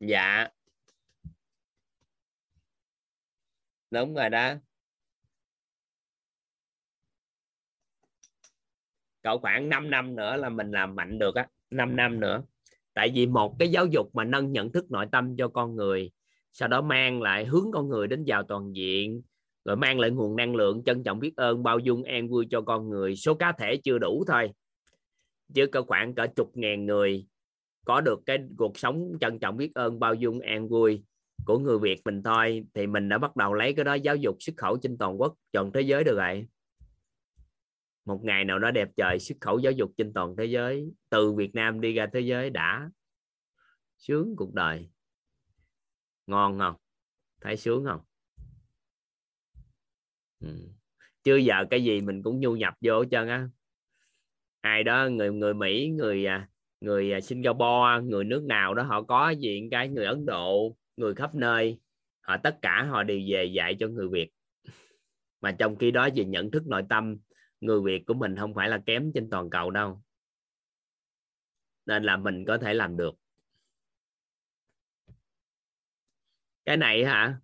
Dạ. 0.07 0.49
Đúng 3.91 4.15
rồi 4.15 4.31
đó. 4.31 4.55
Cậu 9.23 9.39
khoảng 9.39 9.69
5 9.69 9.91
năm 9.91 10.17
nữa 10.17 10.37
là 10.37 10.49
mình 10.49 10.71
làm 10.71 10.95
mạnh 10.95 11.19
được 11.19 11.35
á 11.35 11.47
5 11.71 11.97
năm 11.97 12.21
nữa. 12.21 12.43
Tại 12.95 13.11
vì 13.15 13.27
một 13.27 13.57
cái 13.59 13.69
giáo 13.69 13.87
dục 13.87 14.15
mà 14.15 14.25
nâng 14.25 14.53
nhận 14.53 14.73
thức 14.73 14.91
nội 14.91 15.07
tâm 15.13 15.37
cho 15.37 15.49
con 15.49 15.77
người, 15.77 16.11
sau 16.53 16.69
đó 16.69 16.83
mang 16.83 17.23
lại 17.23 17.45
hướng 17.45 17.73
con 17.73 17.89
người 17.89 18.07
đến 18.09 18.25
vào 18.27 18.43
toàn 18.43 18.73
diện, 18.77 19.23
rồi 19.65 19.77
mang 19.77 20.01
lại 20.01 20.11
nguồn 20.11 20.37
năng 20.37 20.55
lượng, 20.55 20.83
trân 20.87 21.05
trọng 21.05 21.19
biết 21.21 21.37
ơn, 21.37 21.63
bao 21.63 21.79
dung 21.79 22.03
an 22.03 22.29
vui 22.29 22.47
cho 22.51 22.61
con 22.61 22.89
người. 22.89 23.17
Số 23.17 23.35
cá 23.35 23.53
thể 23.53 23.81
chưa 23.85 23.99
đủ 23.99 24.25
thôi, 24.29 24.51
chứ 25.55 25.67
có 25.67 25.83
khoảng 25.83 26.15
cỡ 26.15 26.27
chục 26.37 26.51
ngàn 26.55 26.87
người 26.87 27.27
có 27.85 28.01
được 28.01 28.21
cái 28.27 28.39
cuộc 28.59 28.79
sống 28.79 29.13
trân 29.21 29.39
trọng 29.39 29.57
biết 29.57 29.75
ơn 29.75 30.01
bao 30.01 30.15
dung 30.15 30.41
an 30.41 30.69
vui 30.69 31.05
của 31.47 31.59
người 31.59 31.79
Việt 31.79 32.01
mình 32.05 32.23
thôi, 32.23 32.67
thì 32.75 32.87
mình 32.87 33.09
đã 33.09 33.19
bắt 33.19 33.37
đầu 33.37 33.55
lấy 33.55 33.75
cái 33.75 33.85
đó 33.85 33.95
giáo 33.95 34.17
dục 34.17 34.37
xuất 34.41 34.57
khẩu 34.57 34.77
trên 34.77 34.99
toàn 34.99 35.21
quốc, 35.21 35.35
toàn 35.53 35.71
thế 35.73 35.81
giới 35.81 36.05
được 36.05 36.17
rồi. 36.17 36.47
Một 38.05 38.25
ngày 38.25 38.45
nào 38.45 38.59
đó 38.59 38.71
đẹp 38.71 38.89
trời 38.97 39.19
xuất 39.19 39.39
khẩu 39.41 39.59
giáo 39.59 39.73
dục 39.73 39.93
trên 39.97 40.13
toàn 40.13 40.37
thế 40.37 40.45
giới, 40.45 40.91
từ 41.11 41.33
Việt 41.33 41.55
Nam 41.55 41.81
đi 41.81 41.93
ra 41.93 42.07
thế 42.13 42.21
giới 42.21 42.51
đã 42.51 42.91
sướng 43.99 44.35
cuộc 44.37 44.55
đời. 44.55 44.91
Ngon 46.27 46.59
không? 46.59 46.75
Thấy 47.41 47.57
sướng 47.57 47.85
không? 47.85 48.01
Ừ. 50.41 50.69
chưa 51.23 51.37
giờ 51.37 51.65
cái 51.71 51.85
gì 51.85 52.01
mình 52.01 52.23
cũng 52.23 52.41
nhu 52.41 52.57
nhập 52.57 52.75
vô 52.81 53.01
hết 53.01 53.07
trơn 53.11 53.29
á. 53.29 53.49
Ai 54.61 54.85
đó, 54.85 55.09
người 55.09 55.33
người 55.33 55.55
Mỹ, 55.55 55.89
người 55.89 56.27
à, 56.27 56.49
người 56.85 57.13
à, 57.13 57.21
Singapore, 57.21 58.03
người 58.03 58.25
nước 58.25 58.45
nào 58.45 58.75
đó, 58.75 58.83
họ 58.83 59.03
có 59.03 59.31
gì 59.31 59.69
cái 59.71 59.89
người 59.89 60.05
Ấn 60.05 60.27
Độ, 60.27 60.77
người 60.97 61.15
khắp 61.15 61.35
nơi, 61.35 61.79
họ 62.21 62.37
tất 62.37 62.59
cả 62.63 62.83
họ 62.83 63.03
đều 63.03 63.21
về 63.29 63.45
dạy 63.45 63.77
cho 63.81 63.89
người 63.89 64.09
Việt. 64.09 64.31
Mà 65.41 65.57
trong 65.59 65.77
khi 65.77 65.91
đó 65.91 66.09
về 66.15 66.25
nhận 66.25 66.51
thức 66.51 66.67
nội 66.67 66.83
tâm, 66.89 67.17
người 67.61 67.81
Việt 67.81 68.07
của 68.07 68.15
mình 68.15 68.37
không 68.37 68.55
phải 68.55 68.69
là 68.69 68.79
kém 68.87 69.13
trên 69.15 69.31
toàn 69.31 69.51
cầu 69.51 69.71
đâu. 69.71 70.03
Nên 71.87 72.05
là 72.05 72.17
mình 72.17 72.45
có 72.45 72.59
thể 72.59 72.75
làm 72.75 72.97
được. 72.97 73.15
Cái 76.65 76.77
này 76.77 77.05
hả? 77.05 77.41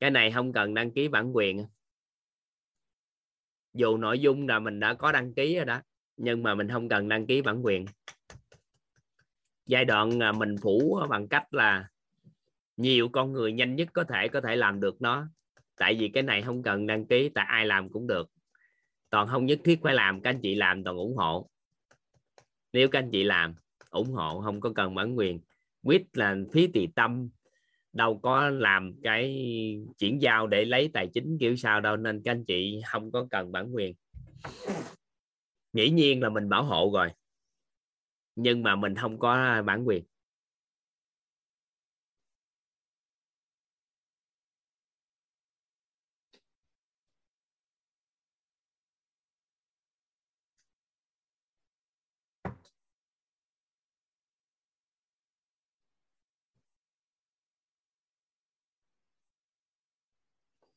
Cái 0.00 0.10
này 0.10 0.32
không 0.32 0.52
cần 0.52 0.74
đăng 0.74 0.90
ký 0.90 1.08
bản 1.08 1.36
quyền. 1.36 1.66
Dù 3.74 3.96
nội 3.96 4.20
dung 4.20 4.48
là 4.48 4.58
mình 4.58 4.80
đã 4.80 4.94
có 4.94 5.12
đăng 5.12 5.34
ký 5.34 5.56
rồi 5.56 5.64
đó, 5.64 5.80
nhưng 6.16 6.42
mà 6.42 6.54
mình 6.54 6.68
không 6.68 6.88
cần 6.88 7.08
đăng 7.08 7.26
ký 7.26 7.42
bản 7.42 7.64
quyền 7.64 7.86
giai 9.66 9.84
đoạn 9.84 10.22
à, 10.22 10.32
mình 10.32 10.56
phủ 10.62 11.00
bằng 11.10 11.28
cách 11.28 11.54
là 11.54 11.88
nhiều 12.76 13.08
con 13.08 13.32
người 13.32 13.52
nhanh 13.52 13.76
nhất 13.76 13.88
có 13.92 14.04
thể 14.04 14.28
có 14.28 14.40
thể 14.40 14.56
làm 14.56 14.80
được 14.80 15.02
nó. 15.02 15.26
Tại 15.76 15.94
vì 15.94 16.08
cái 16.08 16.22
này 16.22 16.42
không 16.42 16.62
cần 16.62 16.86
đăng 16.86 17.06
ký, 17.06 17.28
tại 17.28 17.46
ai 17.48 17.66
làm 17.66 17.88
cũng 17.88 18.06
được. 18.06 18.30
Toàn 19.10 19.28
không 19.28 19.46
nhất 19.46 19.58
thiết 19.64 19.78
phải 19.82 19.94
làm, 19.94 20.20
các 20.20 20.30
anh 20.30 20.40
chị 20.42 20.54
làm 20.54 20.84
toàn 20.84 20.96
ủng 20.96 21.16
hộ. 21.16 21.48
Nếu 22.72 22.88
các 22.88 22.98
anh 22.98 23.10
chị 23.10 23.24
làm, 23.24 23.54
ủng 23.90 24.10
hộ, 24.10 24.40
không 24.40 24.60
có 24.60 24.72
cần 24.74 24.94
bản 24.94 25.18
quyền. 25.18 25.40
Quyết 25.82 26.02
là 26.12 26.36
phí 26.52 26.66
tỳ 26.66 26.86
tâm, 26.86 27.28
đâu 27.92 28.18
có 28.18 28.50
làm 28.50 28.94
cái 29.02 29.36
chuyển 29.98 30.22
giao 30.22 30.46
để 30.46 30.64
lấy 30.64 30.90
tài 30.92 31.08
chính 31.14 31.38
kiểu 31.38 31.56
sao 31.56 31.80
đâu, 31.80 31.96
nên 31.96 32.22
các 32.24 32.30
anh 32.32 32.44
chị 32.44 32.80
không 32.86 33.12
có 33.12 33.26
cần 33.30 33.52
bản 33.52 33.74
quyền. 33.74 33.94
Dĩ 35.72 35.90
nhiên 35.90 36.22
là 36.22 36.28
mình 36.28 36.48
bảo 36.48 36.62
hộ 36.62 36.90
rồi 36.94 37.08
nhưng 38.36 38.62
mà 38.62 38.76
mình 38.76 38.94
không 38.96 39.18
có 39.18 39.62
bản 39.66 39.84
quyền. 39.88 40.04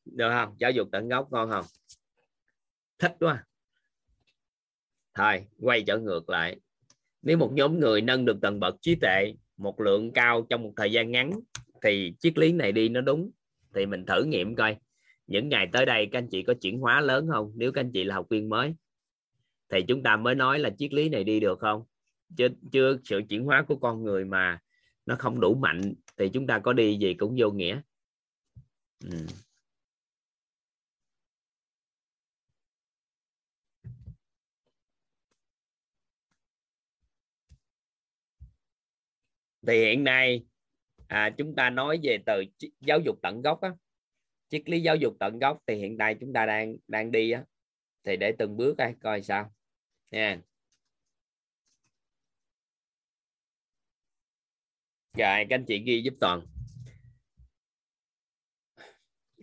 Được 0.04 0.28
không? 0.30 0.56
Giáo 0.58 0.70
dục 0.70 0.88
tận 0.92 1.08
gốc 1.08 1.28
ngon 1.32 1.50
không? 1.50 1.64
Thích 2.98 3.16
quá. 3.20 3.44
Thôi, 5.14 5.46
quay 5.60 5.84
trở 5.86 5.98
ngược 5.98 6.30
lại 6.30 6.60
nếu 7.26 7.38
một 7.38 7.52
nhóm 7.52 7.80
người 7.80 8.00
nâng 8.00 8.24
được 8.24 8.40
tầng 8.40 8.60
bậc 8.60 8.82
trí 8.82 8.94
tuệ 8.94 9.34
một 9.56 9.80
lượng 9.80 10.12
cao 10.12 10.46
trong 10.50 10.62
một 10.62 10.72
thời 10.76 10.92
gian 10.92 11.10
ngắn, 11.10 11.30
thì 11.82 12.14
triết 12.20 12.38
lý 12.38 12.52
này 12.52 12.72
đi 12.72 12.88
nó 12.88 13.00
đúng. 13.00 13.30
Thì 13.74 13.86
mình 13.86 14.06
thử 14.06 14.24
nghiệm 14.24 14.54
coi. 14.54 14.76
Những 15.26 15.48
ngày 15.48 15.68
tới 15.72 15.86
đây, 15.86 16.08
các 16.12 16.18
anh 16.18 16.28
chị 16.28 16.42
có 16.42 16.54
chuyển 16.54 16.78
hóa 16.78 17.00
lớn 17.00 17.28
không? 17.32 17.52
Nếu 17.54 17.72
các 17.72 17.80
anh 17.80 17.92
chị 17.92 18.04
là 18.04 18.14
học 18.14 18.26
viên 18.30 18.48
mới, 18.48 18.74
thì 19.68 19.82
chúng 19.88 20.02
ta 20.02 20.16
mới 20.16 20.34
nói 20.34 20.58
là 20.58 20.70
triết 20.78 20.92
lý 20.92 21.08
này 21.08 21.24
đi 21.24 21.40
được 21.40 21.58
không? 21.58 21.84
Chứ 22.36 22.48
chưa 22.72 22.98
sự 23.04 23.20
chuyển 23.28 23.44
hóa 23.44 23.64
của 23.68 23.76
con 23.76 24.04
người 24.04 24.24
mà 24.24 24.58
nó 25.06 25.16
không 25.18 25.40
đủ 25.40 25.54
mạnh, 25.54 25.94
thì 26.16 26.28
chúng 26.28 26.46
ta 26.46 26.58
có 26.58 26.72
đi 26.72 26.98
gì 26.98 27.14
cũng 27.14 27.34
vô 27.38 27.50
nghĩa. 27.50 27.80
Ừ. 29.04 29.16
thì 39.66 39.80
hiện 39.80 40.04
nay 40.04 40.44
à, 41.06 41.30
chúng 41.38 41.54
ta 41.54 41.70
nói 41.70 42.00
về 42.02 42.18
từ 42.26 42.44
giáo 42.80 43.00
dục 43.00 43.18
tận 43.22 43.42
gốc 43.42 43.60
á. 43.60 43.72
Triết 44.48 44.68
lý 44.68 44.80
giáo 44.80 44.96
dục 44.96 45.16
tận 45.20 45.38
gốc 45.38 45.62
thì 45.66 45.74
hiện 45.74 45.98
tại 45.98 46.16
chúng 46.20 46.32
ta 46.32 46.46
đang 46.46 46.76
đang 46.88 47.12
đi 47.12 47.30
á. 47.30 47.44
Thì 48.04 48.16
để 48.16 48.32
từng 48.38 48.56
bước 48.56 48.74
coi 48.78 48.94
coi 49.02 49.22
sao. 49.22 49.54
Nha. 50.10 50.40
Rồi 55.16 55.46
các 55.48 55.54
anh 55.56 55.64
chị 55.64 55.82
ghi 55.86 56.02
giúp 56.02 56.14
toàn. 56.20 56.40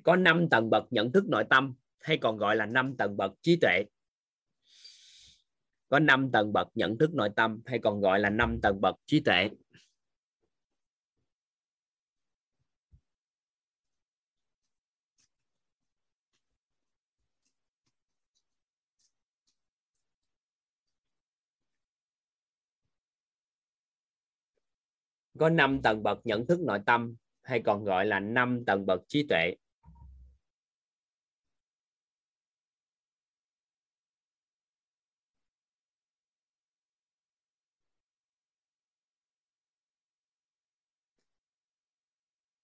Có 0.04 0.16
5 0.16 0.50
tầng 0.50 0.70
bậc 0.70 0.84
nhận 0.90 1.12
thức 1.12 1.24
nội 1.28 1.44
tâm 1.50 1.76
hay 2.00 2.18
còn 2.18 2.38
gọi 2.38 2.56
là 2.56 2.66
5 2.66 2.96
tầng 2.98 3.18
bậc 3.18 3.32
trí 3.42 3.58
tuệ. 3.62 3.84
Có 5.90 6.00
5 6.00 6.32
tầng 6.32 6.54
bậc 6.54 6.68
nhận 6.76 6.98
thức 6.98 7.14
nội 7.14 7.30
tâm 7.36 7.62
hay 7.66 7.80
còn 7.84 8.02
gọi 8.02 8.20
là 8.20 8.30
5 8.30 8.60
tầng 8.62 8.82
bậc 8.82 8.96
trí 9.06 9.20
tuệ. 9.20 9.50
Có 25.40 25.50
năm 25.50 25.82
tầng 25.82 26.04
bậc 26.04 26.20
nhận 26.24 26.48
thức 26.48 26.60
nội 26.62 26.80
tâm, 26.86 27.16
hay 27.42 27.62
còn 27.66 27.84
gọi 27.84 28.06
là 28.06 28.20
năm 28.20 28.64
tầng 28.66 28.86
bậc 28.86 29.02
trí 29.08 29.26
tuệ. 29.30 29.56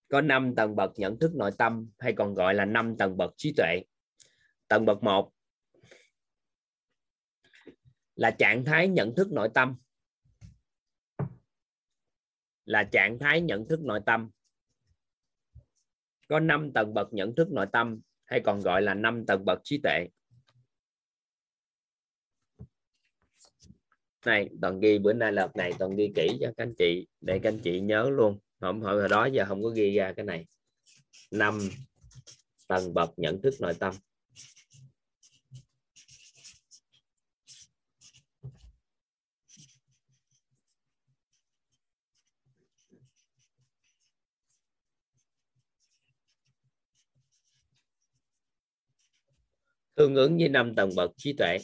Có 0.09 0.21
5 0.21 0.55
tầng 0.55 0.75
bậc 0.75 0.91
nhận 0.95 1.19
thức 1.19 1.35
nội 1.35 1.51
tâm, 1.57 1.89
hay 1.97 2.13
còn 2.17 2.33
gọi 2.33 2.53
là 2.53 2.65
5 2.65 2.97
tầng 2.97 3.17
bậc 3.17 3.33
trí 3.37 3.53
tuệ. 3.57 3.81
Tầng 4.67 4.85
bậc 4.85 5.03
1 5.03 5.31
là 8.15 8.31
trạng 8.31 8.65
thái 8.65 8.87
nhận 8.87 9.15
thức 9.15 9.31
nội 9.31 9.49
tâm 9.53 9.77
là 12.69 12.83
trạng 12.83 13.19
thái 13.19 13.41
nhận 13.41 13.67
thức 13.67 13.81
nội 13.81 13.99
tâm. 14.05 14.29
Có 16.27 16.39
5 16.39 16.71
tầng 16.73 16.93
bậc 16.93 17.13
nhận 17.13 17.35
thức 17.35 17.51
nội 17.51 17.65
tâm, 17.71 17.99
hay 18.25 18.39
còn 18.39 18.59
gọi 18.59 18.81
là 18.81 18.93
5 18.93 19.25
tầng 19.25 19.45
bậc 19.45 19.59
trí 19.63 19.79
tuệ. 19.83 20.07
Này, 24.25 24.49
toàn 24.61 24.79
ghi, 24.79 24.99
bữa 24.99 25.13
nay 25.13 25.31
lợp 25.31 25.55
này 25.55 25.71
toàn 25.79 25.95
ghi 25.95 26.11
kỹ 26.15 26.37
cho 26.41 26.47
các 26.57 26.63
anh 26.63 26.73
chị, 26.77 27.07
để 27.21 27.39
các 27.43 27.49
anh 27.49 27.59
chị 27.59 27.79
nhớ 27.79 28.09
luôn. 28.09 28.39
Không 28.59 28.81
hồi 28.81 29.09
đó 29.09 29.25
giờ 29.25 29.45
không 29.47 29.63
có 29.63 29.69
ghi 29.69 29.95
ra 29.95 30.13
cái 30.13 30.25
này. 30.25 30.45
Năm 31.31 31.59
tầng 32.67 32.93
bậc 32.93 33.09
nhận 33.17 33.41
thức 33.41 33.53
nội 33.59 33.73
tâm. 33.79 33.93
Tương 49.99 50.15
ứng 50.15 50.37
với 50.37 50.49
năm 50.49 50.75
tầng 50.75 50.89
bậc 50.95 51.11
trí 51.17 51.33
tuệ. 51.33 51.57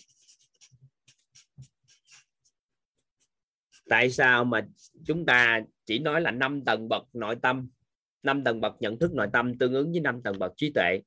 Tại 3.90 4.12
sao 4.12 4.46
mà 4.46 4.68
chúng 5.06 5.26
ta 5.26 5.62
chỉ 5.86 6.00
nói 6.00 6.22
là 6.22 6.32
năm 6.32 6.66
tầng 6.66 6.90
bậc 6.90 7.04
nội 7.14 7.36
tâm, 7.42 7.70
năm 8.24 8.44
tầng 8.44 8.62
bậc 8.62 8.74
nhận 8.80 9.00
thức 9.00 9.14
nội 9.14 9.28
tâm 9.34 9.58
tương 9.58 9.74
ứng 9.74 9.92
với 9.92 10.02
năm 10.02 10.22
tầng 10.24 10.40
bậc 10.40 10.54
trí 10.56 10.72
tuệ? 10.76 11.02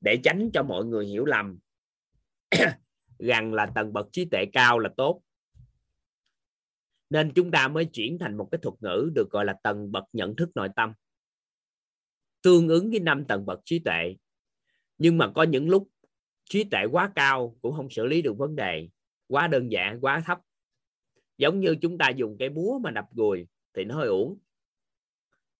Để 0.00 0.18
tránh 0.24 0.50
cho 0.54 0.62
mọi 0.62 0.84
người 0.84 1.06
hiểu 1.06 1.24
lầm, 1.24 1.58
rằng 3.18 3.54
là 3.54 3.66
tầng 3.74 3.92
bậc 3.92 4.06
trí 4.12 4.24
tuệ 4.24 4.44
cao 4.52 4.78
là 4.78 4.90
tốt. 4.96 5.22
Nên 7.10 7.32
chúng 7.34 7.50
ta 7.50 7.68
mới 7.68 7.84
chuyển 7.84 8.18
thành 8.18 8.36
một 8.36 8.48
cái 8.52 8.58
thuật 8.62 8.74
ngữ 8.80 9.10
được 9.14 9.30
gọi 9.30 9.44
là 9.44 9.54
tầng 9.62 9.92
bậc 9.92 10.04
nhận 10.12 10.36
thức 10.36 10.50
nội 10.54 10.68
tâm, 10.76 10.92
tương 12.42 12.68
ứng 12.68 12.90
với 12.90 13.00
năm 13.00 13.24
tầng 13.24 13.46
bậc 13.46 13.60
trí 13.64 13.78
tuệ. 13.78 14.16
Nhưng 14.98 15.18
mà 15.18 15.32
có 15.34 15.42
những 15.42 15.68
lúc 15.68 15.88
trí 16.48 16.64
tuệ 16.64 16.84
quá 16.92 17.12
cao 17.14 17.56
cũng 17.62 17.72
không 17.72 17.90
xử 17.90 18.06
lý 18.06 18.22
được 18.22 18.38
vấn 18.38 18.56
đề, 18.56 18.88
quá 19.26 19.46
đơn 19.46 19.72
giản, 19.72 20.00
quá 20.00 20.22
thấp. 20.26 20.38
Giống 21.38 21.60
như 21.60 21.74
chúng 21.80 21.98
ta 21.98 22.08
dùng 22.08 22.36
cái 22.38 22.48
búa 22.48 22.78
mà 22.78 22.90
đập 22.90 23.04
gùi 23.12 23.46
thì 23.74 23.84
nó 23.84 23.94
hơi 23.94 24.08
uổng. 24.08 24.38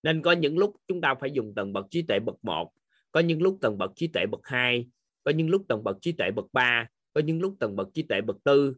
Nên 0.03 0.23
có 0.23 0.33
những 0.33 0.59
lúc 0.59 0.77
chúng 0.87 1.01
ta 1.01 1.15
phải 1.15 1.31
dùng 1.31 1.55
tầng 1.55 1.73
bậc 1.73 1.87
trí 1.91 2.03
tuệ 2.03 2.21
bậc 2.21 2.45
1 2.45 2.73
có 3.13 3.21
những 3.21 3.43
lúc 3.43 3.59
tầng 3.61 3.79
bậc 3.79 3.93
trí 3.97 4.07
tuệ 4.07 4.27
bậc 4.31 4.41
2 4.43 4.89
có 5.25 5.31
những 5.31 5.51
lúc 5.51 5.65
tầng 5.69 5.85
bậc 5.85 5.97
trí 6.01 6.13
tuệ 6.13 6.31
bậc 6.31 6.47
3 6.53 6.87
có 7.13 7.21
những 7.21 7.41
lúc 7.41 7.57
tầng 7.61 7.77
bậc 7.77 7.89
trí 7.95 8.03
tuệ 8.03 8.21
bậc 8.21 8.37
4 8.45 8.75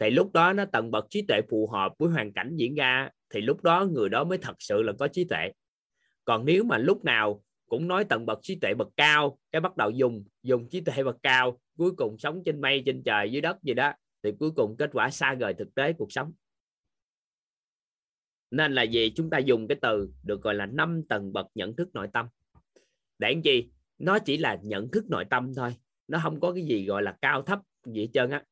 thì 0.00 0.10
lúc 0.10 0.32
đó 0.32 0.52
nó 0.52 0.64
tầng 0.64 0.90
bậc 0.90 1.06
trí 1.10 1.22
tuệ 1.22 1.40
phù 1.50 1.66
hợp 1.66 1.92
với 1.98 2.10
hoàn 2.10 2.32
cảnh 2.32 2.56
diễn 2.56 2.74
ra, 2.74 3.08
thì 3.30 3.40
lúc 3.40 3.62
đó 3.62 3.86
người 3.90 4.08
đó 4.08 4.24
mới 4.24 4.38
thật 4.38 4.56
sự 4.58 4.82
là 4.82 4.92
có 4.98 5.08
trí 5.08 5.24
tuệ. 5.24 5.52
Còn 6.24 6.44
nếu 6.44 6.64
mà 6.64 6.78
lúc 6.78 7.04
nào 7.04 7.42
cũng 7.66 7.88
nói 7.88 8.04
tầng 8.04 8.26
bậc 8.26 8.38
trí 8.42 8.54
tuệ 8.54 8.74
bậc 8.74 8.88
cao, 8.96 9.38
cái 9.52 9.60
bắt 9.60 9.76
đầu 9.76 9.90
dùng 9.90 10.24
dùng 10.42 10.68
trí 10.68 10.80
tuệ 10.80 11.04
bậc 11.04 11.16
cao, 11.22 11.60
cuối 11.78 11.92
cùng 11.96 12.18
sống 12.18 12.42
trên 12.44 12.60
mây, 12.60 12.82
trên 12.86 13.02
trời, 13.02 13.32
dưới 13.32 13.40
đất 13.40 13.62
gì 13.62 13.74
đó, 13.74 13.92
thì 14.22 14.32
cuối 14.38 14.50
cùng 14.50 14.76
kết 14.78 14.90
quả 14.92 15.10
xa 15.10 15.34
rời 15.34 15.54
thực 15.54 15.74
tế 15.74 15.92
cuộc 15.92 16.12
sống. 16.12 16.32
Nên 18.50 18.72
là 18.72 18.82
gì 18.82 19.12
chúng 19.16 19.30
ta 19.30 19.38
dùng 19.38 19.68
cái 19.68 19.78
từ 19.82 20.10
được 20.22 20.42
gọi 20.42 20.54
là 20.54 20.66
năm 20.66 21.02
tầng 21.08 21.32
bậc 21.32 21.46
nhận 21.54 21.76
thức 21.76 21.88
nội 21.94 22.08
tâm. 22.12 22.26
Để 23.18 23.32
làm 23.32 23.42
gì? 23.42 23.68
Nó 23.98 24.18
chỉ 24.18 24.36
là 24.36 24.58
nhận 24.62 24.90
thức 24.90 25.04
nội 25.10 25.24
tâm 25.30 25.54
thôi. 25.54 25.76
Nó 26.08 26.20
không 26.22 26.40
có 26.40 26.52
cái 26.52 26.64
gì 26.64 26.86
gọi 26.86 27.02
là 27.02 27.16
cao 27.22 27.42
thấp 27.42 27.60
gì 27.84 28.00
hết 28.00 28.08
trơn 28.12 28.30
á. 28.30 28.44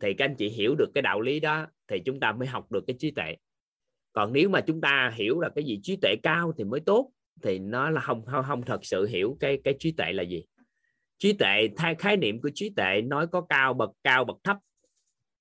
Thì 0.00 0.14
các 0.14 0.24
anh 0.24 0.34
chị 0.36 0.48
hiểu 0.48 0.74
được 0.78 0.90
cái 0.94 1.02
đạo 1.02 1.20
lý 1.20 1.40
đó, 1.40 1.66
thì 1.88 2.02
chúng 2.04 2.20
ta 2.20 2.32
mới 2.32 2.48
học 2.48 2.72
được 2.72 2.84
cái 2.86 2.96
trí 2.98 3.10
tuệ. 3.10 3.36
Còn 4.12 4.32
nếu 4.32 4.48
mà 4.48 4.60
chúng 4.60 4.80
ta 4.80 5.12
hiểu 5.16 5.40
là 5.40 5.48
cái 5.54 5.64
gì 5.64 5.80
trí 5.82 5.96
tuệ 5.96 6.16
cao 6.22 6.52
thì 6.58 6.64
mới 6.64 6.80
tốt 6.80 7.12
thì 7.42 7.58
nó 7.58 7.90
là 7.90 8.00
không 8.00 8.24
không, 8.26 8.44
không 8.48 8.62
thật 8.62 8.84
sự 8.84 9.06
hiểu 9.06 9.36
cái 9.40 9.58
cái 9.64 9.74
trí 9.78 9.92
tuệ 9.92 10.12
là 10.12 10.22
gì. 10.22 10.44
Trí 11.18 11.32
tuệ 11.32 11.68
thay 11.76 11.94
khái 11.94 12.16
niệm 12.16 12.40
của 12.40 12.50
trí 12.54 12.70
tuệ 12.76 13.02
nói 13.02 13.26
có 13.26 13.40
cao 13.40 13.74
bậc 13.74 13.90
cao 14.04 14.24
bậc 14.24 14.36
thấp 14.44 14.56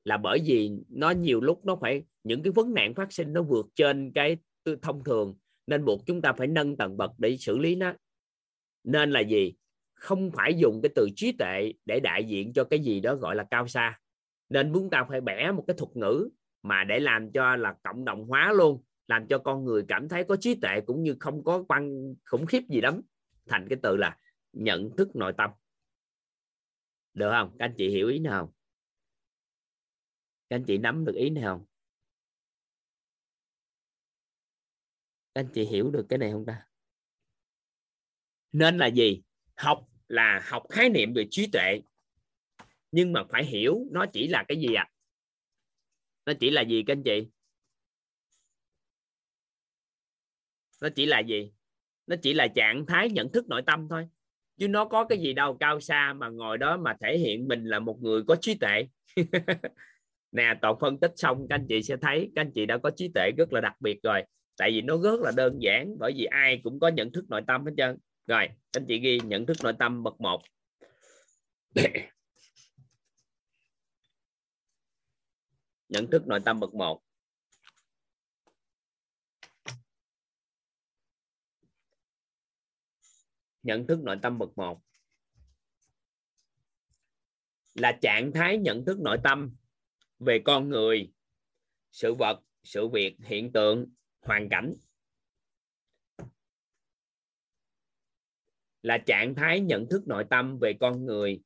là 0.03 0.18
bởi 0.18 0.39
vì 0.45 0.72
nó 0.89 1.11
nhiều 1.11 1.41
lúc 1.41 1.65
nó 1.65 1.77
phải 1.81 2.03
những 2.23 2.43
cái 2.43 2.51
vấn 2.51 2.73
nạn 2.73 2.93
phát 2.93 3.13
sinh 3.13 3.34
nó 3.34 3.43
vượt 3.43 3.65
trên 3.76 4.11
cái 4.15 4.38
thông 4.81 5.03
thường 5.03 5.35
nên 5.68 5.85
buộc 5.85 6.05
chúng 6.05 6.22
ta 6.22 6.34
phải 6.34 6.47
nâng 6.47 6.77
tầng 6.77 6.97
bậc 6.97 7.11
để 7.18 7.38
xử 7.38 7.57
lý 7.57 7.76
nó. 7.76 7.93
Nên 8.84 9.11
là 9.11 9.19
gì? 9.19 9.53
Không 9.93 10.31
phải 10.31 10.53
dùng 10.53 10.81
cái 10.84 10.89
từ 10.95 11.07
trí 11.15 11.31
tuệ 11.31 11.73
để 11.85 11.99
đại 11.99 12.23
diện 12.23 12.53
cho 12.53 12.63
cái 12.63 12.80
gì 12.80 12.99
đó 12.99 13.15
gọi 13.15 13.35
là 13.35 13.43
cao 13.51 13.68
xa. 13.68 13.99
Nên 14.49 14.73
chúng 14.73 14.89
ta 14.89 15.05
phải 15.09 15.22
bẻ 15.22 15.51
một 15.51 15.63
cái 15.68 15.77
thuật 15.77 15.97
ngữ 15.97 16.30
mà 16.63 16.84
để 16.84 16.99
làm 16.99 17.31
cho 17.31 17.55
là 17.55 17.76
cộng 17.84 18.05
đồng 18.05 18.26
hóa 18.26 18.53
luôn 18.53 18.84
làm 19.12 19.28
cho 19.28 19.40
con 19.40 19.66
người 19.66 19.86
cảm 19.88 20.10
thấy 20.10 20.24
có 20.24 20.36
trí 20.40 20.56
tuệ 20.56 20.82
cũng 20.86 21.04
như 21.04 21.16
không 21.20 21.44
có 21.44 21.64
quan, 21.68 22.14
khủng 22.26 22.46
khiếp 22.46 22.62
gì 22.70 22.82
lắm. 22.82 23.02
Thành 23.46 23.68
cái 23.70 23.80
từ 23.84 23.98
là 23.98 24.18
nhận 24.54 24.96
thức 24.98 25.16
nội 25.16 25.34
tâm. 25.38 25.52
Được 27.14 27.32
không? 27.32 27.56
Các 27.60 27.66
anh 27.66 27.74
chị 27.78 27.90
hiểu 27.90 28.08
ý 28.08 28.20
nào? 28.20 28.54
Các 30.50 30.56
anh 30.56 30.64
chị 30.64 30.78
nắm 30.78 31.06
được 31.06 31.16
ý 31.16 31.30
nào? 31.30 31.58
Không 31.58 31.66
các 35.34 35.42
anh 35.42 35.50
chị 35.54 35.66
hiểu 35.66 35.92
được 35.92 36.06
cái 36.10 36.20
này 36.20 36.32
không 36.32 36.46
ta? 36.46 36.68
Nên 38.52 38.78
là 38.78 38.88
gì? 38.88 39.22
Học 39.56 39.88
là 40.08 40.42
học 40.50 40.64
khái 40.70 40.90
niệm 40.90 41.14
về 41.14 41.28
trí 41.32 41.50
tuệ. 41.52 41.82
Nhưng 42.92 43.14
mà 43.14 43.24
phải 43.30 43.46
hiểu, 43.46 43.88
nó 43.92 44.06
chỉ 44.14 44.28
là 44.28 44.46
cái 44.48 44.58
gì 44.58 44.74
ạ? 44.74 44.84
À? 44.84 44.92
nó 46.26 46.34
chỉ 46.40 46.50
là 46.50 46.62
gì 46.62 46.84
các 46.88 46.94
anh 46.94 47.04
chị? 47.04 47.30
Nó 50.82 50.90
chỉ 50.95 51.06
là 51.06 51.20
gì? 51.20 51.52
Nó 52.08 52.16
chỉ 52.22 52.34
là 52.34 52.48
trạng 52.48 52.86
thái 52.86 53.10
nhận 53.10 53.32
thức 53.32 53.49
nội 53.49 53.62
tâm 53.62 53.88
thôi. 53.90 54.08
Chứ 54.58 54.68
nó 54.68 54.86
có 54.86 55.06
cái 55.06 55.18
gì 55.18 55.34
đâu, 55.34 55.58
cao 55.60 55.80
xa 55.80 56.14
mà 56.14 56.30
ngồi 56.30 56.58
đó 56.58 56.78
mà 56.78 56.95
thể 57.02 57.18
hiện 57.18 57.48
mình 57.48 57.66
là 57.66 57.80
một 57.80 58.02
người 58.02 58.24
có 58.28 58.36
trí 58.36 58.56
tuệ. 58.56 58.88
Nè, 60.32 60.53
toàn 60.62 60.76
phân 60.82 60.99
tích 60.99 61.12
xong, 61.16 61.48
các 61.49 61.56
anh 61.56 61.66
chị 61.70 61.84
sẽ 61.84 61.98
thấy, 62.02 62.32
các 62.36 62.41
anh 62.41 62.52
chị 62.52 62.66
đã 62.66 62.78
có 62.78 62.91
trí 62.95 63.12
tuệ 63.14 63.32
rất 63.38 63.53
là 63.53 63.62
đặc 63.62 63.76
biệt 63.80 63.99
rồi. 64.03 64.24
Tại 64.58 64.72
vì 64.72 64.82
nó 64.82 64.98
rất 65.03 65.20
là 65.20 65.32
đơn 65.36 65.58
giản, 65.62 65.95
bởi 65.99 66.14
vì 66.16 66.26
ai 66.26 66.62
cũng 66.64 66.80
có 66.80 66.88
nhận 66.88 67.12
thức 67.12 67.26
nội 67.30 67.41
tâm 67.48 67.66
hết 67.66 67.72
trơn. 67.78 67.98
Rồi, 68.28 68.48
các 68.48 68.82
anh 68.82 68.86
chị 68.88 68.99
ghi 68.99 69.20
nhận 69.24 69.45
thức 69.45 69.58
nội 69.64 69.74
tâm 69.80 70.03
bậc 70.03 70.22
một. 70.22 70.41
Nhận 75.90 76.08
thức 76.08 76.28
nội 76.28 76.40
tâm 76.45 76.60
bậc 76.60 76.74
một. 76.74 77.02
Nhận 83.64 83.88
thức 83.88 84.00
nội 84.04 84.18
tâm 84.22 84.38
bậc 84.38 84.58
một. 84.58 84.82
Là 87.74 87.98
trạng 88.02 88.32
thái 88.34 88.58
nhận 88.58 88.86
thức 88.86 89.00
nội 89.00 89.18
tâm 89.24 89.56
về 90.20 90.42
con 90.46 90.70
người, 90.70 91.12
sự 91.92 92.14
vật, 92.14 92.42
sự 92.64 92.88
việc, 92.88 93.16
hiện 93.20 93.52
tượng, 93.52 93.94
hoàn 94.22 94.50
cảnh. 94.50 94.76
Là 98.82 98.98
trạng 98.98 99.36
thái 99.36 99.60
nhận 99.60 99.88
thức 99.90 100.08
nội 100.08 100.26
tâm 100.30 100.58
về 100.62 100.74
con 100.80 101.06
người, 101.06 101.42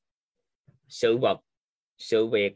sự 0.87 1.17
vật, 1.21 1.37
sự 1.97 2.27
việc. 2.27 2.55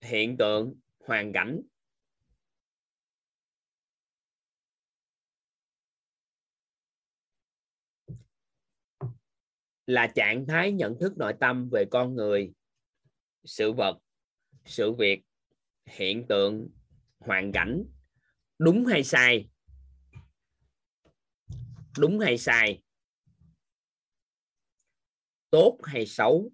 Hiện 0.00 0.36
tượng, 0.36 0.74
hoàn 0.98 1.32
cảnh. 1.32 1.62
Là 9.92 10.06
trạng 10.14 10.46
thái 10.46 10.72
nhận 10.72 10.98
thức 11.00 11.12
nội 11.16 11.34
tâm 11.40 11.68
về 11.72 11.84
con 11.90 12.14
người, 12.14 12.52
sự 13.44 13.72
vật, 13.72 13.98
sự 14.64 14.92
việc, 14.92 15.22
hiện 15.86 16.26
tượng, 16.28 16.68
hoàn 17.18 17.52
cảnh, 17.52 17.84
đúng 18.58 18.86
hay 18.86 19.04
sai? 19.04 19.48
Đúng 21.98 22.18
hay 22.18 22.38
sai? 22.38 22.82
Tốt 25.50 25.78
hay 25.82 26.06
xấu? 26.06 26.52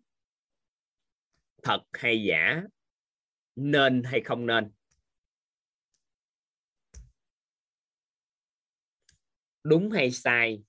Thật 1.63 1.83
hay 1.93 2.25
giả? 2.25 2.63
Nên 3.57 4.03
hay 4.05 4.21
không 4.21 4.47
nên? 4.47 4.73
Đúng 9.63 9.91
hay 9.91 10.11
sai? 10.11 10.63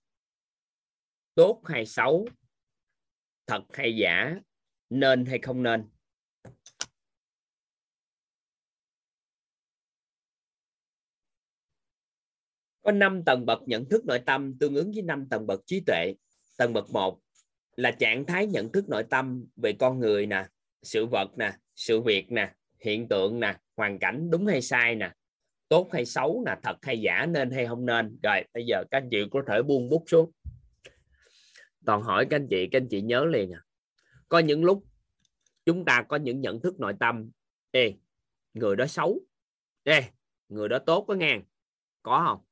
Tốt 1.36 1.62
hay 1.66 1.86
xấu? 1.86 2.28
Thật 3.50 3.64
hay 3.74 3.96
giả, 3.96 4.36
nên 4.90 5.26
hay 5.26 5.40
không 5.40 5.64
nên? 5.64 5.84
Có 12.82 12.92
5 12.92 13.24
tầng 13.26 13.46
bậc 13.46 13.60
nhận 13.66 13.90
thức 13.90 14.06
nội 14.06 14.20
tâm 14.26 14.58
tương 14.60 14.76
ứng 14.76 14.92
với 14.92 15.02
5 15.02 15.28
tầng 15.30 15.48
bậc 15.48 15.62
trí 15.66 15.82
tuệ. 15.86 16.14
Tầng 16.58 16.74
bậc 16.74 16.90
1 16.90 17.20
là 17.76 17.92
trạng 17.92 18.26
thái 18.26 18.48
nhận 18.48 18.72
thức 18.72 18.90
nội 18.90 19.04
tâm 19.10 19.46
về 19.56 19.74
con 19.80 20.00
người 20.00 20.26
nè, 20.26 20.46
sự 20.84 21.06
vật 21.06 21.38
nè, 21.38 21.52
sự 21.76 22.02
việc 22.02 22.32
nè, 22.32 22.54
hiện 22.80 23.08
tượng 23.08 23.40
nè, 23.40 23.58
hoàn 23.78 24.00
cảnh 24.00 24.30
đúng 24.32 24.46
hay 24.46 24.62
sai 24.62 24.96
nè, 24.96 25.12
tốt 25.70 25.90
hay 25.92 26.06
xấu 26.06 26.44
nè, 26.46 26.56
thật 26.64 26.78
hay 26.82 27.02
giả, 27.02 27.26
nên 27.26 27.52
hay 27.52 27.66
không 27.66 27.86
nên. 27.86 28.20
Rồi, 28.24 28.44
bây 28.54 28.66
giờ 28.66 28.84
các 28.92 28.98
anh 28.98 29.08
chị 29.12 29.18
có 29.32 29.42
thể 29.48 29.62
buông 29.62 29.90
bút 29.90 30.04
xuống 30.08 30.32
toàn 31.86 32.02
hỏi 32.02 32.28
các 32.30 32.36
anh 32.36 32.48
chị 32.50 32.68
các 32.72 32.82
anh 32.82 32.88
chị 32.90 33.02
nhớ 33.02 33.26
liền 33.26 33.52
à. 33.54 33.62
Có 34.30 34.40
những 34.40 34.64
lúc 34.64 34.86
chúng 35.66 35.86
ta 35.86 36.06
có 36.10 36.18
những 36.18 36.42
nhận 36.42 36.62
thức 36.62 36.80
nội 36.80 36.94
tâm 37.00 37.32
ê 37.72 37.94
người 38.54 38.76
đó 38.76 38.86
xấu. 38.86 39.20
Ê 39.84 40.04
người 40.48 40.70
đó 40.70 40.80
tốt 40.80 41.06
có 41.08 41.14
ngang 41.14 41.44
có 42.02 42.24
không? 42.28 42.46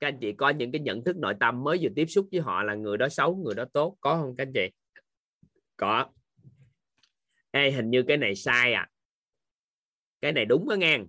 Các 0.00 0.08
anh 0.08 0.18
chị 0.20 0.32
có 0.32 0.48
những 0.48 0.72
cái 0.72 0.80
nhận 0.80 1.04
thức 1.04 1.16
nội 1.16 1.34
tâm 1.40 1.64
mới 1.64 1.78
vừa 1.82 1.90
tiếp 1.96 2.06
xúc 2.06 2.28
với 2.32 2.40
họ 2.40 2.62
là 2.62 2.74
người 2.74 2.96
đó 2.96 3.08
xấu 3.08 3.36
người 3.36 3.54
đó 3.54 3.64
tốt. 3.72 3.96
Có 4.00 4.16
không 4.16 4.36
các 4.36 4.46
anh 4.46 4.52
chị? 4.54 4.70
Có. 5.76 6.12
Ê, 7.50 7.70
hình 7.70 7.90
như 7.90 8.04
cái 8.08 8.16
này 8.16 8.34
sai 8.34 8.72
à. 8.72 8.88
Cái 10.20 10.32
này 10.32 10.44
đúng 10.44 10.68
đó 10.68 10.74
ngang 10.74 11.06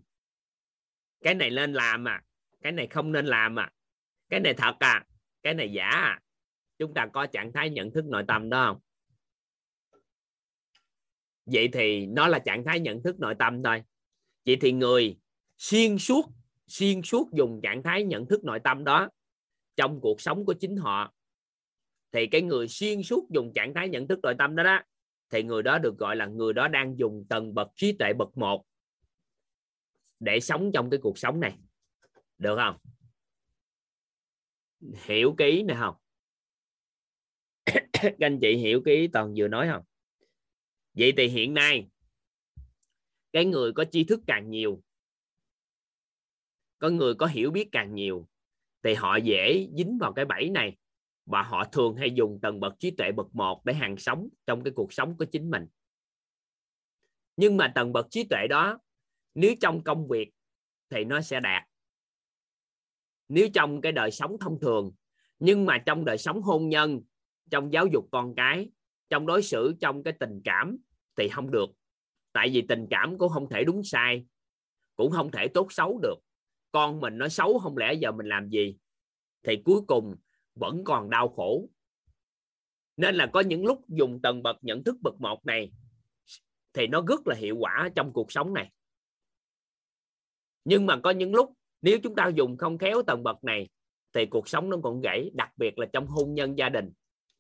cái 1.24 1.36
này 1.36 1.50
nên 1.50 1.74
làm 1.74 2.08
à. 2.08 2.24
Cái 2.62 2.72
này 2.72 2.88
không 2.88 3.12
nên 3.12 3.26
làm 3.26 3.60
à. 3.60 3.72
Cái 4.30 4.40
này 4.40 4.54
thật 4.58 4.76
à 4.80 5.06
cái 5.44 5.54
này 5.54 5.72
giả 5.72 5.90
à. 5.90 6.20
Chúng 6.80 6.94
ta 6.94 7.08
có 7.14 7.26
trạng 7.26 7.52
thái 7.54 7.70
nhận 7.70 7.92
thức 7.92 8.06
nội 8.06 8.24
tâm 8.28 8.50
đó 8.50 8.66
không? 8.66 8.82
Vậy 11.46 11.70
thì 11.74 12.06
nó 12.06 12.28
là 12.28 12.40
trạng 12.40 12.64
thái 12.66 12.80
nhận 12.80 13.04
thức 13.04 13.20
nội 13.20 13.36
tâm 13.40 13.64
thôi. 13.64 13.84
Vậy 14.46 14.58
thì 14.62 14.72
người 14.72 15.18
xuyên 15.58 15.98
suốt 15.98 16.26
xuyên 16.68 17.02
suốt 17.02 17.30
dùng 17.34 17.60
trạng 17.64 17.84
thái 17.84 18.04
nhận 18.04 18.28
thức 18.28 18.44
nội 18.44 18.60
tâm 18.64 18.84
đó 18.84 19.10
trong 19.76 20.00
cuộc 20.02 20.22
sống 20.22 20.46
của 20.46 20.54
chính 20.54 20.78
họ, 20.78 21.14
thì 22.12 22.28
cái 22.28 22.42
người 22.42 22.68
xuyên 22.68 23.04
suốt 23.04 23.28
dùng 23.30 23.52
trạng 23.56 23.74
thái 23.74 23.90
nhận 23.90 24.08
thức 24.08 24.20
nội 24.24 24.36
tâm 24.40 24.56
đó 24.56 24.64
đó, 24.64 24.82
thì 25.30 25.44
người 25.44 25.64
đó 25.64 25.80
được 25.80 25.98
gọi 25.98 26.16
là 26.16 26.26
người 26.26 26.54
đó 26.54 26.68
đang 26.68 26.98
dùng 27.00 27.26
tầng 27.30 27.54
bậc 27.54 27.68
trí 27.76 27.92
tuệ 27.92 28.14
bậc 28.14 28.38
một 28.38 28.66
để 30.20 30.40
sống 30.40 30.72
trong 30.74 30.90
cái 30.90 31.00
cuộc 31.04 31.18
sống 31.18 31.40
này. 31.40 31.58
Được 32.38 32.56
không? 32.56 32.78
Hiểu 35.06 35.36
ký 35.38 35.64
này 35.64 35.78
không? 35.80 35.96
Các 37.94 38.16
anh 38.20 38.40
chị 38.42 38.56
hiểu 38.56 38.82
cái 38.86 38.96
ý 38.96 39.08
toàn 39.08 39.34
vừa 39.38 39.48
nói 39.48 39.68
không? 39.72 39.84
Vậy 40.94 41.14
thì 41.18 41.28
hiện 41.28 41.54
nay, 41.54 41.88
cái 43.34 43.46
người 43.46 43.74
có 43.74 43.86
tri 43.92 44.04
thức 44.04 44.20
càng 44.28 44.50
nhiều, 44.50 44.84
có 46.80 46.90
người 46.90 47.16
có 47.16 47.26
hiểu 47.26 47.52
biết 47.52 47.70
càng 47.72 47.96
nhiều, 47.96 48.28
thì 48.84 48.94
họ 48.94 49.16
dễ 49.16 49.68
dính 49.78 49.98
vào 49.98 50.14
cái 50.14 50.26
bẫy 50.26 50.50
này 50.50 50.78
và 51.26 51.42
họ 51.42 51.66
thường 51.66 51.96
hay 51.96 52.12
dùng 52.12 52.40
tầng 52.42 52.60
bậc 52.60 52.74
trí 52.80 52.92
tuệ 52.92 53.12
bậc 53.12 53.36
một 53.36 53.66
để 53.66 53.74
hàng 53.74 53.98
sống 53.98 54.30
trong 54.46 54.64
cái 54.64 54.74
cuộc 54.76 54.94
sống 54.94 55.18
của 55.18 55.26
chính 55.26 55.50
mình. 55.50 55.68
Nhưng 57.38 57.58
mà 57.58 57.72
tầng 57.76 57.94
bậc 57.94 58.08
trí 58.10 58.24
tuệ 58.24 58.48
đó, 58.50 58.80
nếu 59.36 59.56
trong 59.62 59.84
công 59.84 60.08
việc 60.08 60.32
thì 60.90 61.04
nó 61.04 61.22
sẽ 61.22 61.40
đạt 61.40 61.64
nếu 63.34 63.50
trong 63.54 63.82
cái 63.82 63.92
đời 63.92 64.12
sống 64.12 64.38
thông 64.40 64.60
thường, 64.60 64.92
nhưng 65.40 65.66
mà 65.66 65.78
trong 65.78 66.06
đời 66.06 66.18
sống 66.18 66.42
hôn 66.42 66.70
nhân, 66.70 67.02
trong 67.52 67.74
giáo 67.74 67.88
dục 67.88 68.08
con 68.12 68.36
cái, 68.36 68.70
trong 69.10 69.26
đối 69.26 69.44
xử, 69.44 69.74
trong 69.82 70.04
cái 70.04 70.14
tình 70.20 70.42
cảm 70.44 70.78
thì 71.16 71.30
không 71.30 71.52
được. 71.52 71.70
Tại 72.32 72.50
vì 72.50 72.62
tình 72.62 72.88
cảm 72.90 73.18
cũng 73.18 73.30
không 73.30 73.50
thể 73.50 73.64
đúng 73.64 73.84
sai, 73.84 74.26
cũng 74.96 75.12
không 75.12 75.32
thể 75.32 75.48
tốt 75.48 75.68
xấu 75.70 76.00
được. 76.02 76.16
Con 76.72 77.00
mình 77.00 77.18
nói 77.18 77.30
xấu 77.30 77.60
không 77.60 77.78
lẽ 77.78 77.94
giờ 77.94 78.12
mình 78.12 78.28
làm 78.28 78.50
gì? 78.50 78.78
Thì 79.44 79.62
cuối 79.66 79.82
cùng 79.88 80.16
vẫn 80.56 80.84
còn 80.84 81.10
đau 81.10 81.30
khổ. 81.30 81.70
Nên 82.98 83.16
là 83.16 83.30
có 83.34 83.40
những 83.40 83.66
lúc 83.66 83.82
dùng 83.88 84.22
tầng 84.22 84.44
bậc 84.44 84.58
nhận 84.62 84.84
thức 84.84 84.96
bậc 85.02 85.22
một 85.22 85.46
này, 85.46 85.72
thì 86.74 86.88
nó 86.88 87.04
rất 87.08 87.28
là 87.28 87.36
hiệu 87.36 87.58
quả 87.58 87.90
trong 87.96 88.14
cuộc 88.14 88.32
sống 88.32 88.54
này. 88.54 88.72
Nhưng 90.66 90.86
mà 90.86 91.00
có 91.04 91.10
những 91.12 91.34
lúc 91.36 91.54
nếu 91.84 92.00
chúng 92.04 92.16
ta 92.16 92.28
dùng 92.28 92.58
không 92.58 92.78
khéo 92.78 93.02
tầng 93.08 93.24
bậc 93.24 93.44
này, 93.44 93.70
thì 94.14 94.26
cuộc 94.26 94.48
sống 94.48 94.70
nó 94.70 94.78
còn 94.84 95.02
gãy, 95.02 95.32
đặc 95.34 95.50
biệt 95.58 95.80
là 95.80 95.86
trong 95.94 96.08
hôn 96.08 96.34
nhân 96.34 96.58
gia 96.58 96.70
đình. 96.70 96.92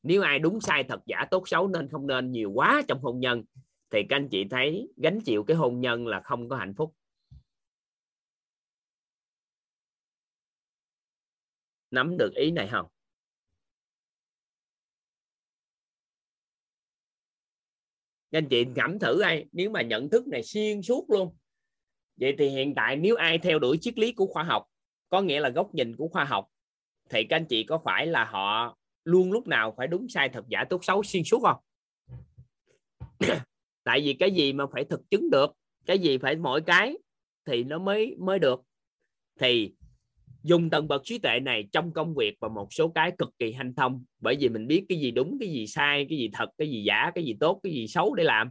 Nếu 0.03 0.21
ai 0.21 0.39
đúng 0.39 0.61
sai 0.61 0.83
thật 0.83 0.99
giả 1.05 1.25
tốt 1.31 1.47
xấu 1.47 1.67
nên 1.67 1.89
không 1.89 2.07
nên 2.07 2.31
nhiều 2.31 2.51
quá 2.51 2.81
trong 2.87 2.99
hôn 2.99 3.19
nhân, 3.19 3.43
thì 3.91 3.99
các 4.09 4.15
anh 4.15 4.29
chị 4.29 4.45
thấy 4.49 4.87
gánh 4.97 5.19
chịu 5.21 5.43
cái 5.43 5.57
hôn 5.57 5.79
nhân 5.79 6.07
là 6.07 6.21
không 6.21 6.49
có 6.49 6.55
hạnh 6.55 6.73
phúc. 6.77 6.95
Nắm 11.91 12.17
được 12.17 12.33
ý 12.33 12.51
này 12.51 12.67
không? 12.71 12.85
Các 18.31 18.37
anh 18.37 18.47
chị 18.49 18.65
cảm 18.75 18.99
thử 18.99 19.21
ai 19.21 19.45
nếu 19.51 19.69
mà 19.69 19.81
nhận 19.81 20.09
thức 20.09 20.27
này 20.27 20.43
xuyên 20.43 20.81
suốt 20.81 21.05
luôn 21.09 21.35
vậy 22.15 22.35
thì 22.37 22.49
hiện 22.49 22.75
tại 22.75 22.95
nếu 22.95 23.15
ai 23.15 23.37
theo 23.37 23.59
đuổi 23.59 23.77
triết 23.81 23.99
lý 23.99 24.11
của 24.11 24.25
khoa 24.25 24.43
học, 24.43 24.65
có 25.09 25.21
nghĩa 25.21 25.39
là 25.39 25.49
góc 25.49 25.75
nhìn 25.75 25.95
của 25.95 26.07
khoa 26.07 26.23
học, 26.23 26.47
thì 27.09 27.23
các 27.23 27.35
anh 27.35 27.45
chị 27.45 27.63
có 27.63 27.81
phải 27.85 28.07
là 28.07 28.25
họ 28.25 28.77
luôn 29.03 29.31
lúc 29.31 29.47
nào 29.47 29.73
phải 29.77 29.87
đúng 29.87 30.09
sai 30.09 30.29
thật 30.29 30.45
giả 30.47 30.63
tốt 30.69 30.83
xấu 30.83 31.03
xuyên 31.03 31.23
suốt 31.23 31.41
không? 31.41 31.57
Tại 33.83 34.01
vì 34.01 34.13
cái 34.13 34.31
gì 34.31 34.53
mà 34.53 34.65
phải 34.73 34.85
thực 34.85 35.09
chứng 35.09 35.29
được, 35.29 35.51
cái 35.85 35.99
gì 35.99 36.17
phải 36.17 36.35
mỗi 36.35 36.61
cái 36.61 36.97
thì 37.45 37.63
nó 37.63 37.79
mới 37.79 38.15
mới 38.19 38.39
được. 38.39 38.61
Thì 39.39 39.73
dùng 40.43 40.69
tầng 40.69 40.87
bậc 40.87 41.01
trí 41.03 41.17
tuệ 41.17 41.39
này 41.39 41.67
trong 41.71 41.91
công 41.91 42.15
việc 42.15 42.35
và 42.39 42.47
một 42.47 42.67
số 42.73 42.87
cái 42.87 43.11
cực 43.17 43.29
kỳ 43.39 43.51
hanh 43.51 43.75
thông, 43.75 44.03
bởi 44.19 44.35
vì 44.39 44.49
mình 44.49 44.67
biết 44.67 44.85
cái 44.89 44.99
gì 44.99 45.11
đúng, 45.11 45.37
cái 45.39 45.49
gì 45.49 45.67
sai, 45.67 46.05
cái 46.09 46.17
gì 46.17 46.29
thật, 46.33 46.49
cái 46.57 46.69
gì 46.69 46.83
giả, 46.83 47.11
cái 47.15 47.23
gì 47.23 47.35
tốt, 47.39 47.59
cái 47.63 47.73
gì 47.73 47.87
xấu 47.87 48.15
để 48.15 48.23
làm. 48.23 48.49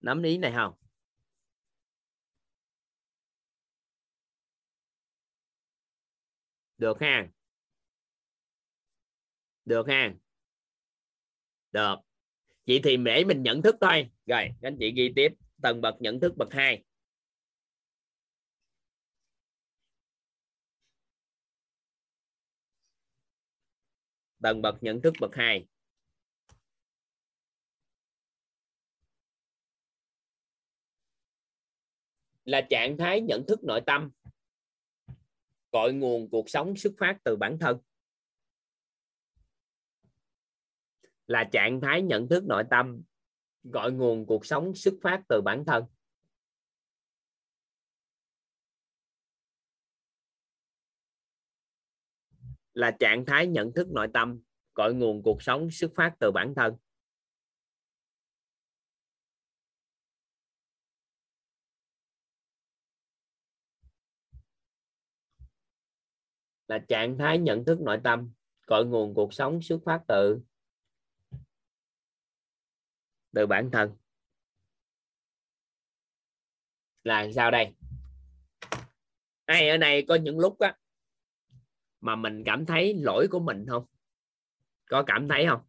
Nắm 0.00 0.22
ý 0.22 0.38
này 0.38 0.52
không? 0.56 0.72
Được 6.78 7.00
ha. 7.00 7.28
Được 9.64 9.88
ha. 9.88 10.14
Được. 11.72 11.94
Vậy 12.66 12.80
thì 12.84 12.96
để 12.96 13.24
mình 13.24 13.42
nhận 13.42 13.62
thức 13.62 13.76
thôi. 13.80 14.10
Rồi 14.26 14.48
anh 14.62 14.76
chị 14.80 14.92
ghi 14.96 15.12
tiếp. 15.16 15.28
Tầng 15.62 15.80
bậc 15.80 15.94
nhận 16.00 16.20
thức 16.20 16.36
bậc 16.36 16.52
2 16.52 16.82
tầng 24.42 24.62
bậc 24.62 24.82
nhận 24.82 25.00
thức 25.02 25.14
bậc 25.20 25.34
2 25.34 25.66
là 32.50 32.66
trạng 32.70 32.96
thái 32.98 33.20
nhận 33.20 33.46
thức 33.46 33.64
nội 33.64 33.80
tâm. 33.86 34.10
Cội 35.70 35.92
nguồn 35.92 36.30
cuộc 36.30 36.50
sống 36.50 36.76
xuất 36.76 36.92
phát 36.98 37.18
từ 37.24 37.36
bản 37.36 37.58
thân. 37.60 37.78
Là 41.26 41.48
trạng 41.52 41.80
thái 41.80 42.02
nhận 42.02 42.28
thức 42.28 42.44
nội 42.44 42.64
tâm. 42.70 43.02
Gọi 43.62 43.92
nguồn 43.92 44.26
cuộc 44.26 44.46
sống 44.46 44.74
xuất 44.74 44.94
phát 45.02 45.22
từ 45.28 45.40
bản 45.44 45.64
thân. 45.66 45.84
Là 52.74 52.96
trạng 53.00 53.24
thái 53.26 53.46
nhận 53.46 53.72
thức 53.72 53.88
nội 53.90 54.08
tâm. 54.14 54.40
Gọi 54.74 54.94
nguồn 54.94 55.22
cuộc 55.22 55.42
sống 55.42 55.70
xuất 55.70 55.90
phát 55.96 56.14
từ 56.20 56.30
bản 56.30 56.54
thân. 56.56 56.76
Là 66.70 66.78
trạng 66.78 67.18
thái 67.18 67.38
nhận 67.38 67.64
thức 67.64 67.80
nội 67.80 67.98
tâm, 68.04 68.32
cội 68.66 68.86
nguồn 68.86 69.14
cuộc 69.14 69.34
sống 69.34 69.62
xuất 69.62 69.80
phát 69.84 70.00
từ 70.08 70.40
từ 73.32 73.46
bản 73.46 73.70
thân. 73.70 73.96
Là 77.04 77.32
sao 77.34 77.50
đây? 77.50 77.74
Ai 79.44 79.68
ở 79.68 79.76
này 79.76 80.04
có 80.08 80.14
những 80.14 80.38
lúc 80.38 80.58
á, 80.58 80.76
mà 82.00 82.16
mình 82.16 82.42
cảm 82.44 82.66
thấy 82.66 82.94
lỗi 82.94 83.26
của 83.30 83.40
mình 83.40 83.66
không? 83.68 83.84
Có 84.86 85.02
cảm 85.02 85.28
thấy 85.28 85.46
không? 85.48 85.60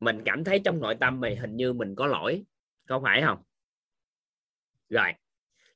Mình 0.00 0.22
cảm 0.24 0.44
thấy 0.44 0.60
trong 0.64 0.80
nội 0.80 0.96
tâm 1.00 1.20
mình 1.20 1.38
hình 1.38 1.56
như 1.56 1.72
mình 1.72 1.94
có 1.94 2.06
lỗi, 2.06 2.44
có 2.88 3.00
phải 3.00 3.22
không? 3.22 3.42
Rồi, 4.88 5.12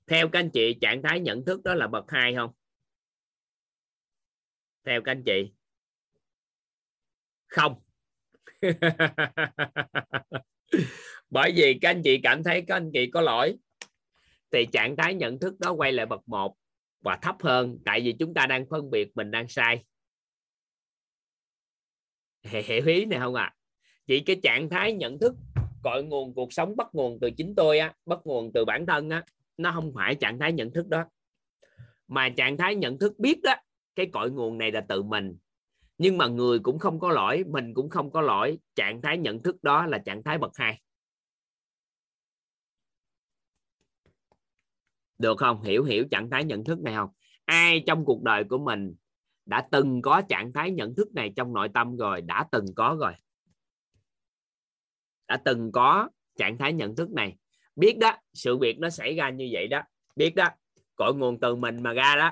theo 0.07 0.29
các 0.29 0.39
anh 0.39 0.51
chị, 0.51 0.75
trạng 0.81 1.03
thái 1.03 1.21
nhận 1.21 1.45
thức 1.45 1.63
đó 1.65 1.75
là 1.75 1.87
bậc 1.87 2.11
hai 2.11 2.35
không? 2.35 2.53
Theo 4.87 5.01
các 5.03 5.13
anh 5.13 5.23
chị. 5.27 5.53
Không. 7.49 7.81
Bởi 11.31 11.53
vì 11.57 11.79
các 11.81 11.91
anh 11.91 12.03
chị 12.05 12.21
cảm 12.23 12.43
thấy 12.45 12.65
các 12.67 12.77
anh 12.77 12.91
chị 12.93 13.11
có 13.11 13.21
lỗi, 13.21 13.57
thì 14.51 14.67
trạng 14.73 14.97
thái 14.97 15.15
nhận 15.15 15.39
thức 15.39 15.61
đó 15.61 15.73
quay 15.73 15.93
lại 15.93 16.07
bậc 16.07 16.29
một 16.29 16.57
và 17.01 17.17
thấp 17.17 17.37
hơn, 17.43 17.79
tại 17.85 18.01
vì 18.01 18.13
chúng 18.13 18.35
ta 18.35 18.47
đang 18.47 18.67
phân 18.71 18.91
biệt 18.91 19.17
mình 19.17 19.31
đang 19.31 19.49
sai. 19.49 19.85
Hiểu 22.43 22.87
ý 22.87 23.05
này 23.05 23.21
không 23.21 23.35
ạ? 23.35 23.45
À? 23.45 23.55
chỉ 24.07 24.21
cái 24.21 24.41
trạng 24.43 24.69
thái 24.69 24.93
nhận 24.93 25.19
thức 25.19 25.35
cội 25.83 26.05
nguồn 26.05 26.35
cuộc 26.35 26.53
sống, 26.53 26.77
bắt 26.77 26.87
nguồn 26.93 27.19
từ 27.21 27.31
chính 27.31 27.55
tôi 27.55 27.79
á, 27.79 27.95
bắt 28.07 28.19
nguồn 28.25 28.53
từ 28.55 28.65
bản 28.65 28.87
thân 28.87 29.11
á, 29.11 29.25
nó 29.57 29.73
không 29.73 29.93
phải 29.95 30.15
trạng 30.15 30.39
thái 30.39 30.53
nhận 30.53 30.73
thức 30.73 30.89
đó. 30.89 31.05
Mà 32.09 32.29
trạng 32.29 32.57
thái 32.57 32.75
nhận 32.75 32.99
thức 32.99 33.19
biết 33.19 33.43
đó 33.43 33.55
cái 33.97 34.07
cội 34.13 34.31
nguồn 34.31 34.59
này 34.59 34.73
là 34.73 34.85
từ 34.89 35.03
mình. 35.03 35.37
Nhưng 35.99 36.19
mà 36.19 36.27
người 36.27 36.59
cũng 36.59 36.79
không 36.79 37.01
có 37.01 37.11
lỗi, 37.11 37.45
mình 37.49 37.75
cũng 37.75 37.91
không 37.91 38.11
có 38.11 38.21
lỗi. 38.21 38.59
Trạng 38.75 39.03
thái 39.03 39.19
nhận 39.19 39.43
thức 39.43 39.63
đó 39.63 39.87
là 39.87 39.99
trạng 39.99 40.23
thái 40.23 40.39
bậc 40.39 40.53
hai. 40.55 40.83
Được 45.19 45.39
không? 45.39 45.63
Hiểu 45.63 45.85
hiểu 45.85 46.05
trạng 46.11 46.31
thái 46.31 46.45
nhận 46.45 46.65
thức 46.65 46.79
này 46.79 46.95
không? 46.95 47.11
Ai 47.45 47.85
trong 47.87 48.05
cuộc 48.05 48.23
đời 48.23 48.45
của 48.45 48.59
mình 48.59 48.95
đã 49.47 49.69
từng 49.71 50.03
có 50.03 50.23
trạng 50.29 50.53
thái 50.53 50.71
nhận 50.71 50.95
thức 50.95 51.15
này 51.15 51.33
trong 51.37 51.53
nội 51.53 51.69
tâm 51.75 51.97
rồi? 51.97 52.21
Đã 52.21 52.47
từng 52.53 52.67
có 52.77 52.97
rồi. 53.01 53.13
Đã 55.29 55.37
từng 55.45 55.73
có 55.73 56.09
trạng 56.39 56.59
thái 56.59 56.73
nhận 56.73 56.97
thức 56.97 57.11
này. 57.11 57.37
Biết 57.77 57.99
đó, 57.99 58.17
sự 58.35 58.59
việc 58.59 58.79
nó 58.79 58.91
xảy 58.91 59.15
ra 59.15 59.31
như 59.31 59.49
vậy 59.53 59.69
đó. 59.69 59.83
Biết 60.17 60.35
đó, 60.35 60.49
cội 60.97 61.15
nguồn 61.15 61.41
từ 61.41 61.55
mình 61.55 61.83
mà 61.83 61.93
ra 61.93 62.17
đó 62.17 62.31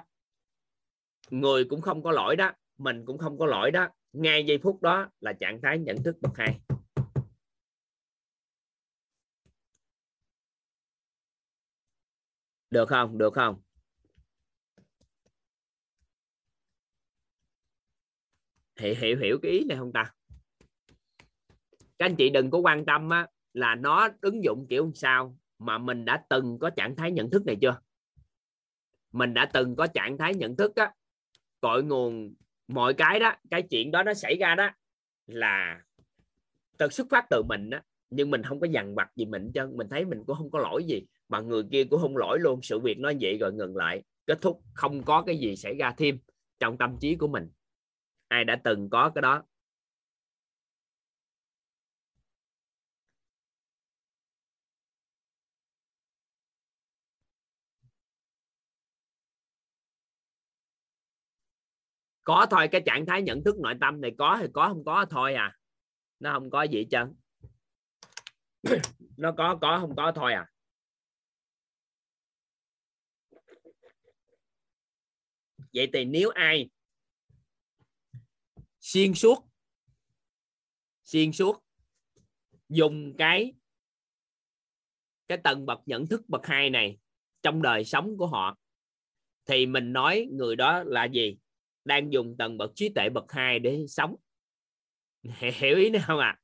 người 1.40 1.64
cũng 1.64 1.80
không 1.80 2.02
có 2.02 2.12
lỗi 2.12 2.36
đó 2.36 2.52
mình 2.78 3.04
cũng 3.06 3.18
không 3.18 3.38
có 3.38 3.46
lỗi 3.46 3.70
đó. 3.70 3.88
Ngay 4.12 4.46
giây 4.46 4.58
phút 4.62 4.82
đó 4.82 5.10
là 5.20 5.32
trạng 5.32 5.60
thái 5.62 5.78
nhận 5.78 6.02
thức 6.02 6.16
bậc 6.20 6.36
hai. 6.36 6.60
Được 12.70 12.88
không? 12.88 13.18
Được 13.18 13.34
không? 13.34 13.60
Hiểu 18.76 18.94
hiểu 18.98 19.18
hiểu 19.18 19.38
cái 19.42 19.52
ý 19.52 19.64
này 19.64 19.78
không 19.78 19.92
ta? 19.92 20.12
Các 21.98 22.06
anh 22.06 22.16
chị 22.16 22.30
đừng 22.30 22.50
có 22.50 22.58
quan 22.58 22.86
tâm 22.86 23.10
á, 23.10 23.26
là 23.52 23.74
nó 23.74 24.08
ứng 24.20 24.44
dụng 24.44 24.66
kiểu 24.68 24.92
sao 24.94 25.36
mà 25.58 25.78
mình 25.78 26.04
đã 26.04 26.24
từng 26.28 26.58
có 26.58 26.70
trạng 26.70 26.96
thái 26.96 27.12
nhận 27.12 27.30
thức 27.30 27.46
này 27.46 27.56
chưa? 27.60 27.80
Mình 29.12 29.34
đã 29.34 29.50
từng 29.52 29.76
có 29.76 29.86
trạng 29.86 30.18
thái 30.18 30.34
nhận 30.34 30.56
thức 30.56 30.76
á 30.76 30.92
cội 31.64 31.82
nguồn, 31.82 32.34
mọi 32.68 32.94
cái 32.94 33.20
đó, 33.20 33.34
cái 33.50 33.62
chuyện 33.62 33.90
đó 33.90 34.02
nó 34.02 34.14
xảy 34.14 34.36
ra 34.36 34.54
đó 34.54 34.70
là 35.26 35.80
từ 36.78 36.88
xuất 36.88 37.06
phát 37.10 37.26
từ 37.30 37.42
mình 37.42 37.70
đó 37.70 37.78
nhưng 38.10 38.30
mình 38.30 38.42
không 38.42 38.60
có 38.60 38.66
dằn 38.66 38.94
vặt 38.94 39.10
gì 39.16 39.24
mình 39.24 39.50
chân 39.54 39.76
mình 39.76 39.88
thấy 39.88 40.04
mình 40.04 40.24
cũng 40.26 40.36
không 40.36 40.50
có 40.50 40.58
lỗi 40.58 40.84
gì, 40.84 41.02
mà 41.28 41.40
người 41.40 41.62
kia 41.70 41.84
cũng 41.84 42.00
không 42.00 42.16
lỗi 42.16 42.38
luôn. 42.40 42.62
Sự 42.62 42.78
việc 42.78 42.98
nó 42.98 43.12
vậy 43.20 43.38
rồi 43.38 43.52
ngừng 43.52 43.76
lại, 43.76 44.02
kết 44.26 44.38
thúc, 44.40 44.62
không 44.74 45.02
có 45.02 45.22
cái 45.22 45.38
gì 45.38 45.56
xảy 45.56 45.74
ra 45.74 45.94
thêm 45.96 46.18
trong 46.58 46.78
tâm 46.78 46.96
trí 47.00 47.14
của 47.14 47.28
mình. 47.28 47.50
Ai 48.28 48.44
đã 48.44 48.56
từng 48.64 48.90
có 48.90 49.10
cái 49.14 49.22
đó 49.22 49.42
có 62.24 62.46
thôi, 62.50 62.68
cái 62.72 62.82
trạng 62.86 63.06
thái 63.06 63.22
nhận 63.22 63.44
thức 63.44 63.58
nội 63.58 63.74
tâm 63.80 64.00
này 64.00 64.12
có 64.18 64.38
thì 64.40 64.46
có, 64.54 64.68
không 64.68 64.84
có 64.84 65.06
thôi 65.10 65.34
à. 65.34 65.56
Nó 66.20 66.32
không 66.32 66.50
có 66.50 66.62
gì 66.62 66.86
chân 66.90 67.14
nó 69.16 69.32
có 69.32 69.58
có, 69.60 69.78
không 69.80 69.96
có 69.96 70.12
thôi 70.14 70.32
à. 70.32 70.50
Vậy 75.72 75.90
thì 75.92 76.04
nếu 76.04 76.30
ai 76.30 76.70
xuyên 78.80 79.14
suốt 79.14 79.48
xuyên 81.04 81.32
suốt, 81.32 81.64
dùng 82.68 83.14
cái 83.18 83.54
cái 85.28 85.38
tầng 85.44 85.66
bậc 85.66 85.80
nhận 85.86 86.06
thức 86.06 86.28
bậc 86.28 86.46
hai 86.46 86.70
này 86.70 86.98
trong 87.42 87.62
đời 87.62 87.84
sống 87.84 88.16
của 88.18 88.26
họ, 88.26 88.56
thì 89.46 89.66
mình 89.66 89.92
nói 89.92 90.28
người 90.32 90.56
đó 90.56 90.82
là 90.82 91.04
gì? 91.04 91.36
Đang 91.84 92.12
dùng 92.12 92.36
tầng 92.38 92.58
bậc 92.58 92.70
trí 92.74 92.88
tuệ 92.88 93.08
bậc 93.08 93.32
hai 93.32 93.58
để 93.58 93.84
sống. 93.88 94.16
Hiểu 95.60 95.76
ý 95.76 95.90
nào 95.90 96.18
à? 96.18 96.38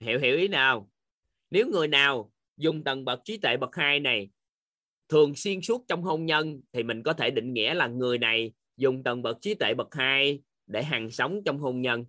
hiểu 0.00 0.18
hiểu 0.18 0.36
ý 0.36 0.48
nào? 0.48 0.90
Nếu 1.50 1.66
người 1.68 1.88
nào 1.88 2.32
dùng 2.56 2.84
tầng 2.84 3.04
bậc 3.04 3.20
trí 3.24 3.38
tuệ 3.38 3.56
bậc 3.56 3.76
hai 3.76 4.00
này 4.00 4.30
thường 5.08 5.34
xuyên 5.34 5.62
suốt 5.62 5.84
trong 5.88 6.02
hôn 6.02 6.26
nhân 6.26 6.60
thì 6.72 6.82
mình 6.82 7.02
có 7.02 7.12
thể 7.12 7.30
định 7.30 7.52
nghĩa 7.52 7.74
là 7.74 7.86
người 7.86 8.18
này 8.18 8.52
dùng 8.76 9.02
tầng 9.02 9.22
bậc 9.22 9.38
trí 9.40 9.54
tuệ 9.54 9.74
bậc 9.74 9.94
hai 9.94 10.42
để 10.66 10.82
hàng 10.82 11.10
sống 11.10 11.40
trong 11.44 11.58
hôn 11.58 11.82
nhân. 11.82 12.04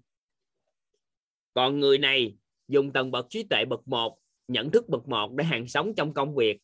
Còn 1.53 1.79
người 1.79 1.97
này 1.97 2.35
dùng 2.67 2.93
tầng 2.93 3.11
bậc 3.11 3.25
trí 3.29 3.43
tuệ 3.43 3.65
bậc 3.65 3.87
một, 3.87 4.19
nhận 4.47 4.71
thức 4.71 4.89
bậc 4.89 5.07
một 5.07 5.31
để 5.33 5.43
hàng 5.43 5.67
sống 5.67 5.93
trong 5.95 6.13
công 6.13 6.35
việc. 6.35 6.57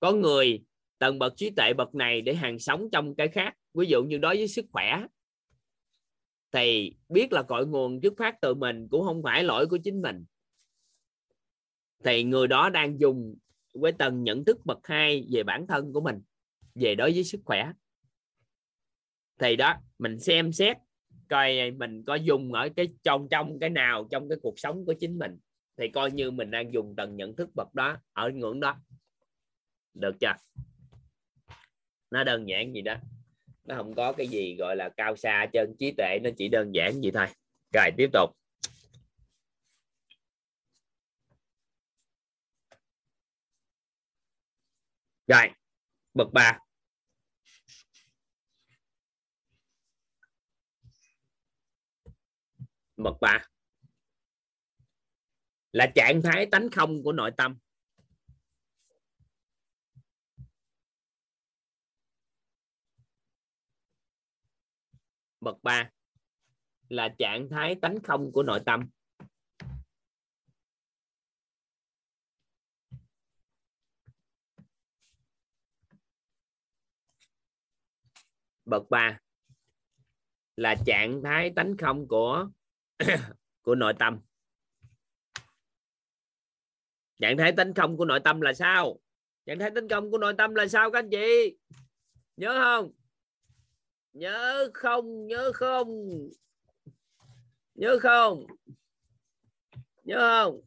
Có 0.00 0.12
người 0.12 0.62
tầng 1.02 1.18
bậc 1.18 1.36
trí 1.36 1.50
tuệ 1.50 1.74
bậc 1.74 1.94
này 1.94 2.20
để 2.20 2.34
hàng 2.34 2.58
sống 2.58 2.88
trong 2.92 3.14
cái 3.14 3.28
khác. 3.28 3.54
Ví 3.74 3.86
dụ 3.86 4.04
như 4.04 4.18
đối 4.18 4.36
với 4.36 4.48
sức 4.48 4.64
khỏe, 4.72 5.06
thì 6.52 6.94
biết 7.08 7.32
là 7.32 7.42
cội 7.42 7.66
nguồn 7.66 8.00
xuất 8.02 8.12
phát 8.18 8.40
từ 8.40 8.54
mình, 8.54 8.88
cũng 8.90 9.04
không 9.04 9.22
phải 9.22 9.44
lỗi 9.44 9.66
của 9.66 9.78
chính 9.84 10.02
mình. 10.02 10.24
Thì 12.04 12.24
người 12.24 12.48
đó 12.48 12.70
đang 12.70 13.00
dùng 13.00 13.34
với 13.74 13.92
tầng 13.92 14.24
nhận 14.24 14.44
thức 14.44 14.58
bậc 14.64 14.78
hai 14.82 15.26
về 15.32 15.42
bản 15.42 15.66
thân 15.66 15.92
của 15.92 16.00
mình, 16.00 16.20
về 16.74 16.94
đối 16.94 17.12
với 17.12 17.24
sức 17.24 17.40
khỏe. 17.44 17.72
Thì 19.38 19.56
đó, 19.56 19.74
mình 19.98 20.18
xem 20.18 20.52
xét, 20.52 20.76
coi 21.28 21.70
mình 21.70 22.04
có 22.04 22.14
dùng 22.14 22.52
ở 22.52 22.68
cái 22.76 22.88
trong 23.02 23.28
trong 23.30 23.58
cái 23.58 23.70
nào 23.70 24.08
trong 24.10 24.28
cái 24.28 24.38
cuộc 24.42 24.58
sống 24.58 24.86
của 24.86 24.94
chính 25.00 25.18
mình. 25.18 25.38
Thì 25.76 25.88
coi 25.88 26.10
như 26.10 26.30
mình 26.30 26.50
đang 26.50 26.72
dùng 26.72 26.94
tầng 26.96 27.16
nhận 27.16 27.36
thức 27.36 27.50
bậc 27.54 27.74
đó, 27.74 27.96
ở 28.12 28.30
ngưỡng 28.30 28.60
đó. 28.60 28.76
Được 29.94 30.16
chưa? 30.20 30.32
Nó 32.12 32.24
đơn 32.24 32.48
giản 32.48 32.74
gì 32.74 32.80
đó. 32.80 32.96
Nó 33.64 33.76
không 33.76 33.94
có 33.94 34.12
cái 34.12 34.28
gì 34.28 34.56
gọi 34.56 34.76
là 34.76 34.88
cao 34.96 35.16
xa 35.16 35.46
chân 35.52 35.76
trí 35.78 35.92
tuệ, 35.96 36.18
nó 36.22 36.30
chỉ 36.38 36.48
đơn 36.48 36.74
giản 36.74 37.00
vậy 37.02 37.10
thôi. 37.14 37.26
Rồi, 37.72 37.90
tiếp 37.96 38.10
tục. 38.12 38.30
Rồi, 45.26 45.50
bậc 46.14 46.32
ba. 46.32 46.58
Bậc 52.96 53.14
ba. 53.20 53.46
Là 55.72 55.86
trạng 55.94 56.22
thái 56.22 56.46
tánh 56.46 56.70
không 56.70 57.02
của 57.02 57.12
nội 57.12 57.30
tâm. 57.36 57.58
Bậc 65.42 65.62
ba 65.62 65.90
là 66.88 67.14
trạng 67.18 67.48
thái 67.50 67.74
tánh 67.82 67.98
không 68.04 68.32
của 68.32 68.42
nội 68.42 68.60
tâm. 68.66 68.90
Bậc 78.64 78.90
ba 78.90 79.20
là 80.56 80.74
trạng 80.86 81.22
thái 81.24 81.52
tánh 81.56 81.76
không 81.76 82.08
của 82.08 82.48
của 83.62 83.74
nội 83.74 83.94
tâm. 83.98 84.20
Trạng 87.18 87.36
thái 87.38 87.52
tánh 87.52 87.74
không 87.74 87.96
của 87.96 88.04
nội 88.04 88.20
tâm 88.24 88.40
là 88.40 88.52
sao? 88.52 88.98
Trạng 89.46 89.58
thái 89.58 89.70
tánh 89.74 89.88
không 89.88 90.10
của 90.10 90.18
nội 90.18 90.34
tâm 90.38 90.54
là 90.54 90.66
sao 90.66 90.90
các 90.90 90.98
anh 90.98 91.10
chị? 91.10 91.56
Nhớ 92.36 92.60
không? 92.64 93.01
Nhớ 94.12 94.70
không 94.74 95.26
nhớ 95.26 95.52
không. 95.54 95.88
Nhớ 97.74 97.98
không? 98.02 98.46
Nhớ 100.04 100.18
không? 100.18 100.60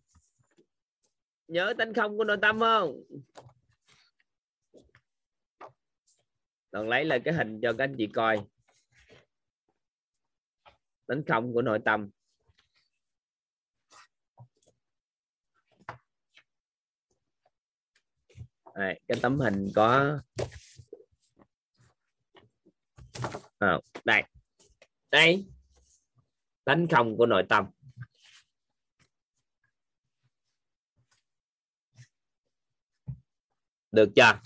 Nhớ 1.48 1.74
tánh 1.78 1.94
không 1.94 2.18
của 2.18 2.24
nội 2.24 2.38
tâm 2.42 2.60
không? 2.60 3.04
Còn 6.72 6.90
lấy 6.90 7.06
lại 7.06 7.22
cái 7.26 7.34
hình 7.34 7.60
cho 7.62 7.74
các 7.78 7.84
anh 7.84 7.96
chị 7.98 8.08
coi. 8.14 8.46
Tánh 11.08 11.24
không 11.28 11.54
của 11.54 11.62
nội 11.62 11.80
tâm. 11.86 12.10
Đây, 18.76 19.00
cái 19.08 19.18
tấm 19.22 19.40
hình 19.40 19.68
có 19.76 20.20
à, 23.60 23.80
đây. 24.06 24.24
Đây. 25.12 25.46
Tánh 26.64 26.88
không 26.92 27.18
của 27.18 27.26
nội 27.26 27.44
tâm. 27.50 27.66
Được 33.92 34.10
chưa? 34.16 34.40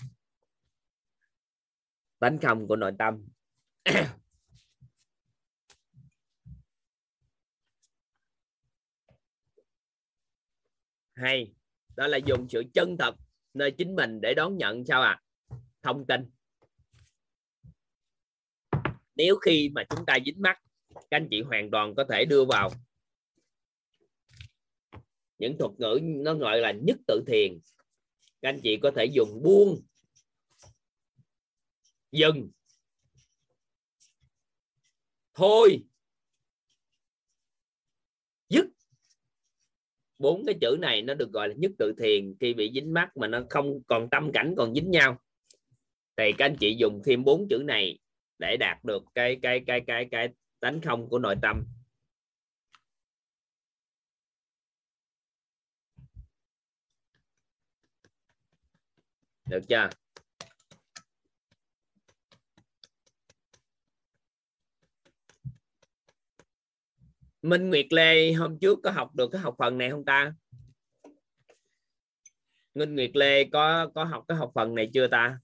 Tánh 2.18 2.38
không 2.42 2.68
của 2.68 2.76
nội 2.76 2.92
tâm. 2.98 3.26
Hay. 11.14 11.54
Đó 11.96 12.06
là 12.06 12.18
dùng 12.26 12.46
sự 12.50 12.62
chân 12.74 12.96
thật 12.98 13.14
nơi 13.54 13.70
chính 13.78 13.96
mình 13.96 14.20
để 14.20 14.34
đón 14.34 14.56
nhận 14.56 14.84
sao 14.86 15.02
à 15.02 15.20
thông 15.82 16.06
tin 16.06 16.30
nếu 19.20 19.36
khi 19.36 19.70
mà 19.74 19.84
chúng 19.90 20.06
ta 20.06 20.18
dính 20.24 20.42
mắt, 20.42 20.62
các 20.94 21.02
anh 21.10 21.28
chị 21.30 21.42
hoàn 21.42 21.70
toàn 21.70 21.94
có 21.94 22.04
thể 22.10 22.24
đưa 22.24 22.44
vào. 22.44 22.70
Những 25.38 25.56
thuật 25.58 25.70
ngữ 25.78 26.00
nó 26.02 26.34
gọi 26.34 26.58
là 26.58 26.72
nhất 26.72 26.96
tự 27.06 27.22
thiền. 27.26 27.58
Các 28.42 28.48
anh 28.48 28.60
chị 28.62 28.76
có 28.82 28.90
thể 28.96 29.04
dùng 29.04 29.42
buông, 29.42 29.82
dừng, 32.12 32.50
thôi, 35.34 35.84
dứt. 38.48 38.66
Bốn 40.18 40.46
cái 40.46 40.54
chữ 40.60 40.76
này 40.80 41.02
nó 41.02 41.14
được 41.14 41.32
gọi 41.32 41.48
là 41.48 41.54
nhất 41.58 41.72
tự 41.78 41.92
thiền. 41.98 42.34
Khi 42.40 42.54
bị 42.54 42.70
dính 42.74 42.92
mắt 42.92 43.16
mà 43.16 43.26
nó 43.26 43.42
không 43.50 43.82
còn 43.86 44.08
tâm 44.10 44.30
cảnh, 44.32 44.54
còn 44.56 44.74
dính 44.74 44.90
nhau, 44.90 45.20
thì 46.16 46.32
các 46.38 46.44
anh 46.44 46.56
chị 46.60 46.76
dùng 46.78 47.02
thêm 47.04 47.24
bốn 47.24 47.48
chữ 47.48 47.58
này 47.58 47.98
để 48.40 48.56
đạt 48.56 48.84
được 48.84 49.02
cái 49.14 49.38
cái 49.42 49.62
cái 49.66 49.80
cái 49.86 50.08
cái 50.10 50.28
tánh 50.60 50.80
không 50.80 51.08
của 51.08 51.18
nội 51.18 51.36
tâm. 51.42 51.64
Được 59.48 59.60
chưa? 59.68 59.88
Minh 67.42 67.70
Nguyệt 67.70 67.86
Lê, 67.92 68.32
hôm 68.32 68.58
trước 68.58 68.78
có 68.82 68.90
học 68.90 69.14
được 69.14 69.28
cái 69.32 69.40
học 69.40 69.54
phần 69.58 69.78
này 69.78 69.90
không 69.90 70.04
ta? 70.04 70.32
Minh 72.74 72.94
Nguyệt 72.94 73.10
Lê 73.14 73.44
có 73.44 73.90
có 73.94 74.04
học 74.04 74.24
cái 74.28 74.38
học 74.38 74.52
phần 74.54 74.74
này 74.74 74.90
chưa 74.94 75.06
ta? 75.06 75.38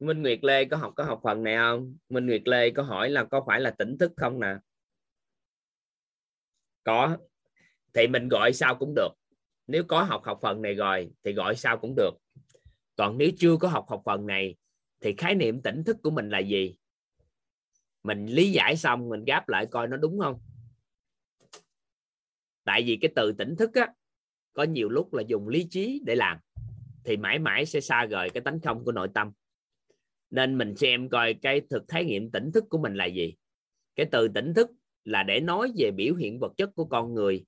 Minh 0.00 0.22
Nguyệt 0.22 0.44
Lê 0.44 0.64
có 0.64 0.76
học 0.76 0.92
có 0.96 1.04
học 1.04 1.20
phần 1.22 1.42
này 1.42 1.56
không? 1.56 1.96
Minh 2.08 2.26
Nguyệt 2.26 2.42
Lê 2.44 2.70
có 2.70 2.82
hỏi 2.82 3.10
là 3.10 3.24
có 3.24 3.44
phải 3.46 3.60
là 3.60 3.70
tỉnh 3.70 3.98
thức 3.98 4.12
không 4.16 4.40
nè? 4.40 4.54
Có. 6.84 7.16
Thì 7.94 8.06
mình 8.06 8.28
gọi 8.28 8.52
sao 8.52 8.74
cũng 8.74 8.94
được. 8.94 9.10
Nếu 9.66 9.84
có 9.88 10.02
học 10.02 10.22
học 10.24 10.38
phần 10.42 10.62
này 10.62 10.74
rồi 10.74 11.10
thì 11.24 11.32
gọi 11.32 11.56
sao 11.56 11.78
cũng 11.78 11.94
được. 11.96 12.10
Còn 12.96 13.18
nếu 13.18 13.30
chưa 13.38 13.56
có 13.56 13.68
học 13.68 13.86
học 13.88 14.02
phần 14.04 14.26
này 14.26 14.56
thì 15.00 15.14
khái 15.18 15.34
niệm 15.34 15.62
tỉnh 15.62 15.84
thức 15.84 15.96
của 16.02 16.10
mình 16.10 16.30
là 16.30 16.38
gì? 16.38 16.74
Mình 18.02 18.26
lý 18.26 18.52
giải 18.52 18.76
xong, 18.76 19.08
mình 19.08 19.24
gáp 19.24 19.48
lại 19.48 19.66
coi 19.66 19.88
nó 19.88 19.96
đúng 19.96 20.18
không? 20.18 20.40
Tại 22.64 22.82
vì 22.82 22.98
cái 23.00 23.12
từ 23.16 23.32
tỉnh 23.32 23.56
thức 23.56 23.74
á, 23.74 23.92
có 24.52 24.62
nhiều 24.62 24.88
lúc 24.88 25.14
là 25.14 25.22
dùng 25.26 25.48
lý 25.48 25.66
trí 25.70 26.02
để 26.04 26.14
làm. 26.14 26.38
Thì 27.04 27.16
mãi 27.16 27.38
mãi 27.38 27.66
sẽ 27.66 27.80
xa 27.80 28.04
rời 28.04 28.30
cái 28.30 28.40
tánh 28.40 28.60
không 28.60 28.84
của 28.84 28.92
nội 28.92 29.08
tâm 29.14 29.32
nên 30.30 30.58
mình 30.58 30.76
xem 30.76 31.08
coi 31.08 31.34
cái 31.34 31.60
thực 31.70 31.88
thái 31.88 32.04
nghiệm 32.04 32.30
tỉnh 32.30 32.52
thức 32.52 32.64
của 32.68 32.78
mình 32.78 32.94
là 32.94 33.04
gì. 33.06 33.34
Cái 33.96 34.06
từ 34.12 34.28
tỉnh 34.28 34.54
thức 34.54 34.70
là 35.04 35.22
để 35.22 35.40
nói 35.40 35.72
về 35.76 35.90
biểu 35.90 36.14
hiện 36.14 36.38
vật 36.38 36.52
chất 36.56 36.70
của 36.74 36.84
con 36.84 37.14
người. 37.14 37.44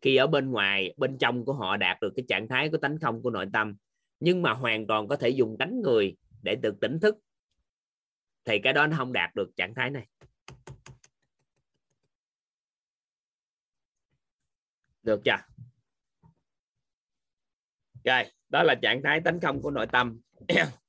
Khi 0.00 0.16
ở 0.16 0.26
bên 0.26 0.50
ngoài, 0.50 0.94
bên 0.96 1.18
trong 1.18 1.44
của 1.44 1.52
họ 1.52 1.76
đạt 1.76 2.00
được 2.00 2.12
cái 2.16 2.24
trạng 2.28 2.48
thái 2.48 2.68
của 2.68 2.76
tánh 2.76 2.98
không 2.98 3.22
của 3.22 3.30
nội 3.30 3.46
tâm, 3.52 3.76
nhưng 4.20 4.42
mà 4.42 4.52
hoàn 4.52 4.86
toàn 4.86 5.08
có 5.08 5.16
thể 5.16 5.28
dùng 5.28 5.56
tánh 5.58 5.80
người 5.80 6.16
để 6.42 6.56
được 6.62 6.80
tỉnh 6.80 7.00
thức, 7.00 7.18
thì 8.44 8.58
cái 8.58 8.72
đó 8.72 8.86
nó 8.86 8.96
không 8.96 9.12
đạt 9.12 9.34
được 9.34 9.50
trạng 9.56 9.74
thái 9.74 9.90
này. 9.90 10.06
Được 15.02 15.20
chưa? 15.24 15.36
Rồi, 18.04 18.22
đó 18.48 18.62
là 18.62 18.74
trạng 18.74 19.02
thái 19.02 19.20
tánh 19.20 19.40
không 19.40 19.62
của 19.62 19.70
nội 19.70 19.86
tâm. 19.86 20.20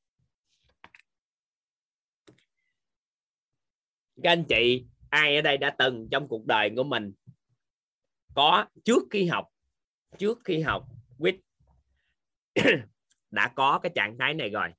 các 4.23 4.31
anh 4.31 4.43
chị, 4.49 4.85
ai 5.09 5.35
ở 5.35 5.41
đây 5.41 5.57
đã 5.57 5.75
từng 5.79 6.07
trong 6.11 6.27
cuộc 6.27 6.45
đời 6.45 6.71
của 6.75 6.83
mình 6.83 7.13
có 8.33 8.65
trước 8.83 9.03
khi 9.11 9.25
học, 9.25 9.47
trước 10.17 10.39
khi 10.45 10.61
học 10.61 10.87
quýt, 11.17 11.35
đã 13.31 13.53
có 13.55 13.79
cái 13.83 13.91
trạng 13.95 14.17
thái 14.19 14.33
này 14.33 14.49
rồi? 14.49 14.69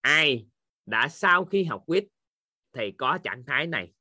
Ai 0.00 0.46
đã 0.86 1.08
sau 1.08 1.44
khi 1.44 1.64
học 1.64 1.82
quýt 1.86 2.04
thì 2.72 2.92
có 2.98 3.18
trạng 3.24 3.44
thái 3.46 3.66
này? 3.66 3.92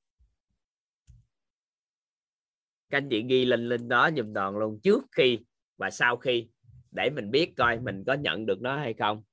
Các 2.90 2.98
anh 2.98 3.10
chị 3.10 3.26
ghi 3.30 3.46
lên 3.46 3.70
lên 3.70 3.88
đó 3.88 4.10
dùm 4.18 4.34
đoàn 4.34 4.58
luôn 4.58 4.80
trước 4.84 5.04
khi 5.12 5.40
và 5.78 5.90
sau 5.90 6.18
khi 6.18 6.50
để 6.92 7.10
mình 7.10 7.32
biết 7.32 7.54
coi 7.58 7.80
mình 7.80 8.04
có 8.08 8.14
nhận 8.14 8.46
được 8.46 8.62
nó 8.62 8.78
hay 8.78 8.94
không. 8.94 9.24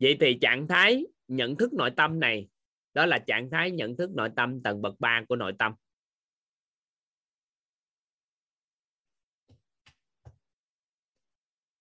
Vậy 0.00 0.16
thì 0.20 0.38
trạng 0.40 0.68
thái 0.68 1.06
nhận 1.28 1.56
thức 1.56 1.72
nội 1.72 1.90
tâm 1.96 2.20
này, 2.20 2.48
đó 2.94 3.06
là 3.06 3.18
trạng 3.18 3.50
thái 3.50 3.70
nhận 3.70 3.96
thức 3.96 4.10
nội 4.10 4.30
tâm 4.36 4.62
tầng 4.62 4.82
bậc 4.82 5.00
3 5.00 5.22
của 5.28 5.36
nội 5.36 5.52
tâm. 5.58 5.74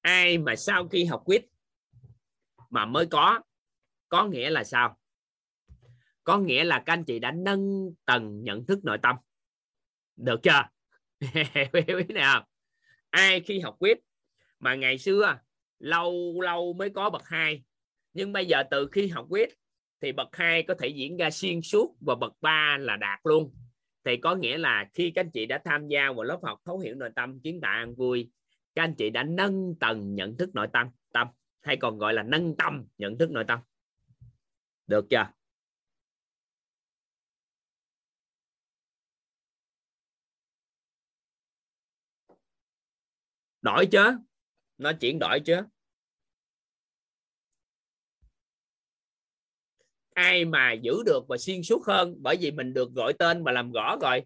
Ai 0.02 0.38
mà 0.38 0.56
sau 0.56 0.88
khi 0.88 1.06
học 1.06 1.22
quýt 1.26 1.46
mà 2.70 2.86
mới 2.86 3.06
có 3.06 3.42
có 4.10 4.26
nghĩa 4.26 4.50
là 4.50 4.64
sao? 4.64 5.00
Có 6.24 6.38
nghĩa 6.38 6.64
là 6.64 6.84
các 6.86 6.94
anh 6.94 7.04
chị 7.04 7.20
đã 7.20 7.32
nâng 7.32 7.94
tầng 8.06 8.44
nhận 8.44 8.66
thức 8.66 8.80
nội 8.84 8.98
tâm. 9.04 9.16
Được 10.16 10.40
chưa? 10.44 10.70
Hiểu 11.88 11.98
ý 11.98 12.14
nào 12.14 12.48
ai 13.10 13.42
khi 13.42 13.60
học 13.60 13.76
quýt 13.80 14.00
mà 14.60 14.76
ngày 14.76 14.98
xưa, 14.98 15.40
lâu 15.80 16.42
lâu 16.42 16.74
mới 16.74 16.90
có 16.90 17.10
bậc 17.10 17.26
hai 17.26 17.64
nhưng 18.18 18.34
bây 18.34 18.46
giờ 18.46 18.64
từ 18.72 18.90
khi 18.92 19.08
học 19.08 19.26
quyết, 19.30 19.50
thì 20.02 20.12
bậc 20.12 20.28
hai 20.36 20.64
có 20.64 20.74
thể 20.80 20.88
diễn 20.88 21.18
ra 21.18 21.32
xuyên 21.32 21.62
suốt 21.62 21.96
và 22.00 22.16
bậc 22.16 22.34
ba 22.42 22.78
là 22.80 22.96
đạt 22.96 23.20
luôn. 23.24 23.56
Thì 24.04 24.18
có 24.18 24.36
nghĩa 24.36 24.58
là 24.58 24.90
khi 24.94 25.12
các 25.16 25.22
anh 25.22 25.32
chị 25.32 25.46
đã 25.46 25.62
tham 25.66 25.88
gia 25.88 26.12
vào 26.12 26.24
lớp 26.24 26.40
học 26.44 26.62
thấu 26.66 26.80
hiểu 26.80 26.96
nội 26.96 27.10
tâm, 27.16 27.40
kiến 27.40 27.62
tạo 27.62 27.72
an 27.72 27.96
vui, 27.96 28.32
các 28.76 28.84
anh 28.84 28.96
chị 28.96 29.10
đã 29.10 29.24
nâng 29.24 29.76
tầng 29.80 30.16
nhận 30.16 30.38
thức 30.38 30.50
nội 30.56 30.68
tâm 30.74 30.88
tâm, 31.14 31.28
hay 31.62 31.78
còn 31.78 31.98
gọi 31.98 32.14
là 32.14 32.24
nâng 32.24 32.56
tâm 32.58 32.86
nhận 32.98 33.18
thức 33.18 33.32
nội 33.32 33.44
tâm. 33.48 33.60
Được 34.88 35.06
chưa? 35.10 35.28
Đổi 43.62 43.86
chứ 43.86 44.18
nó 44.78 44.92
chuyển 44.94 45.20
đổi 45.20 45.40
chứ 45.46 45.64
ai 50.18 50.46
mà 50.46 50.74
giữ 50.74 51.04
được 51.06 51.28
và 51.28 51.38
xuyên 51.38 51.64
suốt 51.64 51.86
hơn 51.86 52.16
bởi 52.20 52.38
vì 52.42 52.52
mình 52.52 52.74
được 52.74 52.92
gọi 52.94 53.14
tên 53.14 53.44
và 53.44 53.52
làm 53.52 53.72
rõ 53.72 53.98
rồi. 54.02 54.22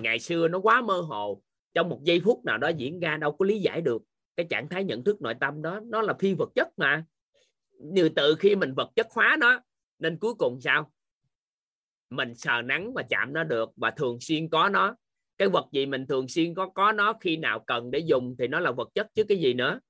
Ngày 0.00 0.18
xưa 0.18 0.48
nó 0.48 0.58
quá 0.58 0.80
mơ 0.80 1.00
hồ, 1.00 1.42
trong 1.74 1.88
một 1.88 2.00
giây 2.04 2.20
phút 2.24 2.44
nào 2.44 2.58
đó 2.58 2.68
diễn 2.68 3.00
ra 3.00 3.16
đâu 3.16 3.32
có 3.32 3.46
lý 3.46 3.58
giải 3.58 3.80
được. 3.80 4.02
Cái 4.36 4.46
trạng 4.50 4.68
thái 4.68 4.84
nhận 4.84 5.04
thức 5.04 5.22
nội 5.22 5.34
tâm 5.40 5.62
đó, 5.62 5.80
nó 5.80 6.02
là 6.02 6.14
phi 6.14 6.34
vật 6.34 6.50
chất 6.54 6.68
mà. 6.76 7.04
Như 7.78 8.08
từ 8.08 8.34
khi 8.38 8.54
mình 8.54 8.74
vật 8.74 8.90
chất 8.96 9.06
hóa 9.10 9.36
nó, 9.40 9.60
nên 9.98 10.18
cuối 10.18 10.34
cùng 10.34 10.60
sao? 10.60 10.92
Mình 12.10 12.34
sờ 12.34 12.62
nắng 12.62 12.94
và 12.94 13.02
chạm 13.02 13.32
nó 13.32 13.44
được 13.44 13.70
và 13.76 13.90
thường 13.90 14.18
xuyên 14.20 14.48
có 14.48 14.68
nó. 14.68 14.96
Cái 15.38 15.48
vật 15.48 15.66
gì 15.72 15.86
mình 15.86 16.06
thường 16.06 16.28
xuyên 16.28 16.54
có 16.54 16.68
có 16.68 16.92
nó 16.92 17.12
khi 17.20 17.36
nào 17.36 17.64
cần 17.66 17.90
để 17.90 17.98
dùng 17.98 18.36
thì 18.38 18.48
nó 18.48 18.60
là 18.60 18.72
vật 18.72 18.88
chất 18.94 19.06
chứ 19.14 19.24
cái 19.24 19.38
gì 19.38 19.54
nữa? 19.54 19.80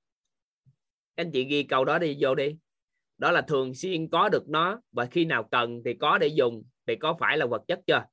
Anh 1.15 1.31
chị 1.31 1.43
ghi 1.43 1.63
câu 1.63 1.85
đó 1.85 1.99
đi, 1.99 2.17
vô 2.19 2.35
đi 2.35 2.57
đó 3.17 3.31
là 3.31 3.41
thường 3.41 3.73
xuyên 3.73 4.09
có 4.09 4.29
được 4.29 4.49
nó, 4.49 4.81
và 4.91 5.05
khi 5.05 5.25
nào 5.25 5.47
cần 5.51 5.81
thì 5.85 5.93
có 5.93 6.17
để 6.17 6.27
dùng, 6.27 6.63
thì 6.87 6.95
có 6.95 7.17
phải 7.19 7.37
là 7.37 7.45
vật 7.45 7.61
chất 7.67 7.79
chưa? 7.87 8.05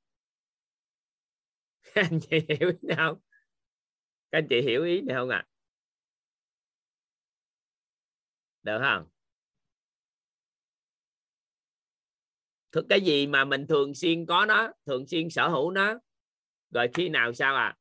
Các 1.93 2.07
anh 2.11 2.19
chị 2.19 2.39
hiểu 2.49 2.69
ý 2.69 2.77
nào? 2.81 3.21
Các 4.31 4.37
anh 4.37 4.47
chị 4.49 4.61
hiểu 4.61 4.83
ý 4.83 5.01
này 5.01 5.15
không 5.15 5.29
ạ? 5.29 5.37
À? 5.37 5.49
được 8.63 8.79
không? 8.81 9.05
Thực 12.71 12.85
cái 12.89 13.01
gì 13.01 13.27
mà 13.27 13.45
mình 13.45 13.67
thường 13.67 13.93
xuyên 13.93 14.25
có 14.25 14.45
nó, 14.45 14.71
thường 14.85 15.07
xuyên 15.07 15.29
sở 15.29 15.47
hữu 15.47 15.71
nó? 15.71 15.99
Rồi 16.71 16.87
khi 16.93 17.09
nào 17.09 17.33
sao 17.33 17.55
à 17.55 17.75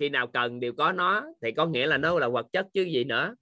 khi 0.00 0.08
nào 0.08 0.26
cần 0.26 0.60
đều 0.60 0.72
có 0.72 0.92
nó, 0.92 1.26
thì 1.42 1.52
có 1.52 1.66
nghĩa 1.66 1.86
là 1.86 1.98
nó 1.98 2.18
là 2.18 2.28
vật 2.28 2.46
chất 2.52 2.66
chứ 2.74 2.82
gì 2.82 3.04
nữa. 3.04 3.34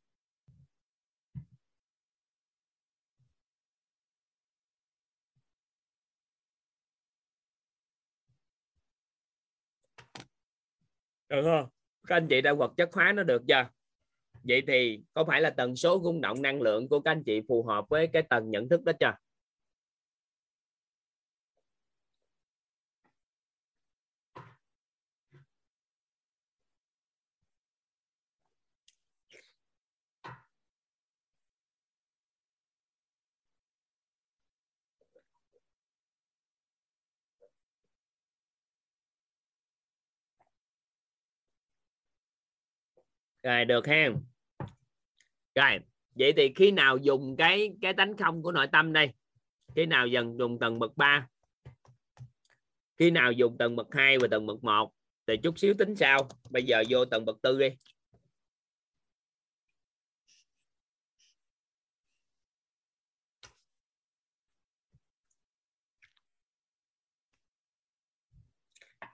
Được 11.29 11.43
không? 11.45 11.67
Các 12.07 12.17
anh 12.17 12.27
chị 12.29 12.41
đã 12.41 12.55
vật 12.55 12.73
chất 12.77 12.89
hóa 12.93 13.13
nó 13.13 13.23
được 13.23 13.43
chưa? 13.49 13.69
Vậy 14.43 14.63
thì 14.67 15.01
có 15.15 15.25
phải 15.25 15.41
là 15.41 15.51
tần 15.51 15.77
số 15.77 16.01
rung 16.05 16.21
động 16.21 16.43
năng 16.43 16.63
lượng 16.63 16.89
của 16.89 17.01
các 17.01 17.11
anh 17.11 17.25
chị 17.25 17.41
phù 17.49 17.63
hợp 17.63 17.89
với 17.89 18.07
cái 18.07 18.23
tầng 18.23 18.51
nhận 18.51 18.69
thức 18.69 18.85
đó 18.85 18.93
chưa? 19.01 19.13
Rồi, 43.49 43.65
được 43.65 43.87
ha. 43.87 44.09
Rồi, 45.55 45.79
vậy 46.15 46.33
thì 46.37 46.53
khi 46.57 46.71
nào 46.71 46.97
dùng 46.97 47.37
cái 47.37 47.73
cái 47.83 47.93
tánh 47.95 48.17
không 48.17 48.43
của 48.43 48.53
nội 48.53 48.67
tâm 48.73 48.93
đây? 48.93 49.11
Khi 49.77 49.87
nào 49.87 50.07
dần 50.07 50.39
dùng 50.39 50.59
tầng 50.59 50.79
bậc 50.79 50.97
3 50.97 51.29
khi 52.99 53.11
nào 53.11 53.33
dùng 53.33 53.59
tầng 53.59 53.77
bậc 53.77 53.87
2 53.95 54.19
và 54.19 54.29
tầng 54.31 54.47
bậc 54.47 54.65
1 54.65 54.93
thì 55.27 55.37
chút 55.43 55.59
xíu 55.59 55.75
tính 55.75 55.97
sau. 55.97 56.29
Bây 56.51 56.63
giờ 56.63 56.83
vô 56.89 57.05
tầng 57.05 57.25
bậc 57.25 57.43
tư 57.43 57.59
đi. 57.59 57.69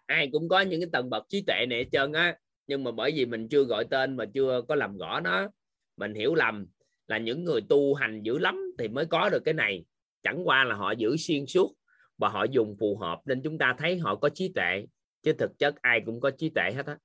Ai 0.06 0.28
cũng 0.32 0.48
có 0.48 0.60
những 0.60 0.80
cái 0.80 0.88
tầng 0.92 1.10
bậc 1.10 1.24
trí 1.28 1.42
tuệ 1.46 1.66
này 1.66 1.78
hết 1.78 1.88
trơn 1.92 2.12
á 2.12 2.38
nhưng 2.66 2.84
mà 2.84 2.90
bởi 2.90 3.12
vì 3.14 3.26
mình 3.26 3.48
chưa 3.48 3.64
gọi 3.64 3.84
tên 3.90 4.16
mà 4.16 4.24
chưa 4.34 4.62
có 4.68 4.74
làm 4.74 4.98
rõ 4.98 5.20
nó, 5.20 5.48
mình 5.96 6.14
hiểu 6.14 6.34
lầm 6.34 6.66
là 7.06 7.18
những 7.18 7.44
người 7.44 7.60
tu 7.68 7.94
hành 7.94 8.22
dữ 8.22 8.38
lắm 8.38 8.60
thì 8.78 8.88
mới 8.88 9.06
có 9.06 9.28
được 9.28 9.42
cái 9.44 9.54
này. 9.54 9.84
Chẳng 10.22 10.48
qua 10.48 10.64
là 10.64 10.74
họ 10.74 10.90
giữ 10.90 11.16
xuyên 11.16 11.46
suốt 11.46 11.74
và 12.18 12.28
họ 12.28 12.44
dùng 12.44 12.76
phù 12.80 12.96
hợp 12.96 13.20
nên 13.24 13.42
chúng 13.42 13.58
ta 13.58 13.74
thấy 13.78 13.98
họ 13.98 14.16
có 14.16 14.28
trí 14.28 14.52
tuệ, 14.54 14.86
chứ 15.22 15.32
thực 15.32 15.58
chất 15.58 15.82
ai 15.82 16.02
cũng 16.06 16.20
có 16.20 16.30
trí 16.30 16.48
tuệ 16.48 16.72
hết 16.76 16.86
á. 16.86 16.98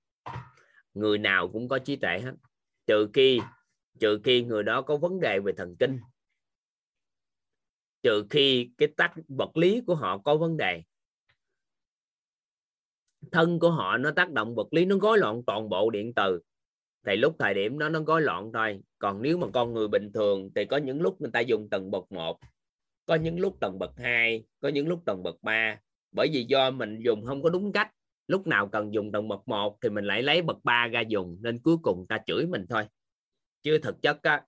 Người 0.94 1.18
nào 1.18 1.48
cũng 1.48 1.68
có 1.68 1.80
trí 1.80 1.96
tuệ 1.96 2.20
hết. 2.20 2.34
Trừ 2.88 3.10
khi 3.14 3.40
trừ 4.00 4.20
khi 4.24 4.44
người 4.44 4.64
đó 4.64 4.82
có 4.82 4.98
vấn 4.98 5.20
đề 5.20 5.40
về 5.40 5.54
thần 5.58 5.76
kinh. 5.80 6.00
Trừ 8.04 8.26
khi 8.30 8.72
cái 8.78 8.88
tách 8.98 9.14
vật 9.28 9.58
lý 9.58 9.82
của 9.88 9.96
họ 9.96 10.18
có 10.18 10.38
vấn 10.38 10.58
đề 10.58 10.84
thân 13.32 13.60
của 13.60 13.72
họ 13.72 13.98
nó 13.98 14.12
tác 14.12 14.32
động 14.32 14.56
vật 14.56 14.74
lý 14.74 14.86
nó 14.86 14.96
gói 14.98 15.18
loạn 15.18 15.42
toàn 15.48 15.70
bộ 15.70 15.90
điện 15.90 16.14
từ. 16.14 16.40
Thì 17.06 17.16
lúc 17.16 17.36
thời 17.40 17.54
điểm 17.54 17.80
đó 17.80 17.90
nó 17.90 18.00
gói 18.00 18.22
loạn 18.22 18.52
thôi. 18.54 18.82
Còn 19.00 19.22
nếu 19.22 19.38
mà 19.38 19.48
con 19.54 19.74
người 19.74 19.88
bình 19.88 20.12
thường 20.14 20.50
thì 20.56 20.66
có 20.66 20.78
những 20.78 21.02
lúc 21.02 21.22
người 21.22 21.32
ta 21.32 21.40
dùng 21.40 21.70
tầng 21.70 21.92
bậc 21.92 22.12
1 22.12 22.40
có 23.06 23.16
những 23.16 23.40
lúc 23.40 23.58
tầng 23.62 23.80
bậc 23.80 23.92
2 23.98 24.44
có 24.60 24.70
những 24.70 24.88
lúc 24.88 25.02
tầng 25.06 25.24
bậc 25.24 25.36
3 25.42 25.80
bởi 26.12 26.30
vì 26.34 26.44
do 26.44 26.72
mình 26.72 27.00
dùng 27.06 27.26
không 27.26 27.44
có 27.44 27.50
đúng 27.50 27.72
cách 27.72 27.92
lúc 28.28 28.48
nào 28.48 28.68
cần 28.68 28.94
dùng 28.94 29.12
tầng 29.12 29.28
bậc 29.28 29.48
1 29.48 29.78
thì 29.82 29.90
mình 29.90 30.06
lại 30.06 30.24
lấy 30.24 30.42
bậc 30.42 30.58
3 30.64 30.88
ra 30.88 31.02
dùng 31.02 31.38
nên 31.42 31.60
cuối 31.60 31.78
cùng 31.82 32.06
ta 32.10 32.18
chửi 32.26 32.46
mình 32.46 32.66
thôi. 32.70 32.84
Chứ 33.64 33.78
thực 33.84 34.02
chất 34.02 34.24
á, 34.24 34.42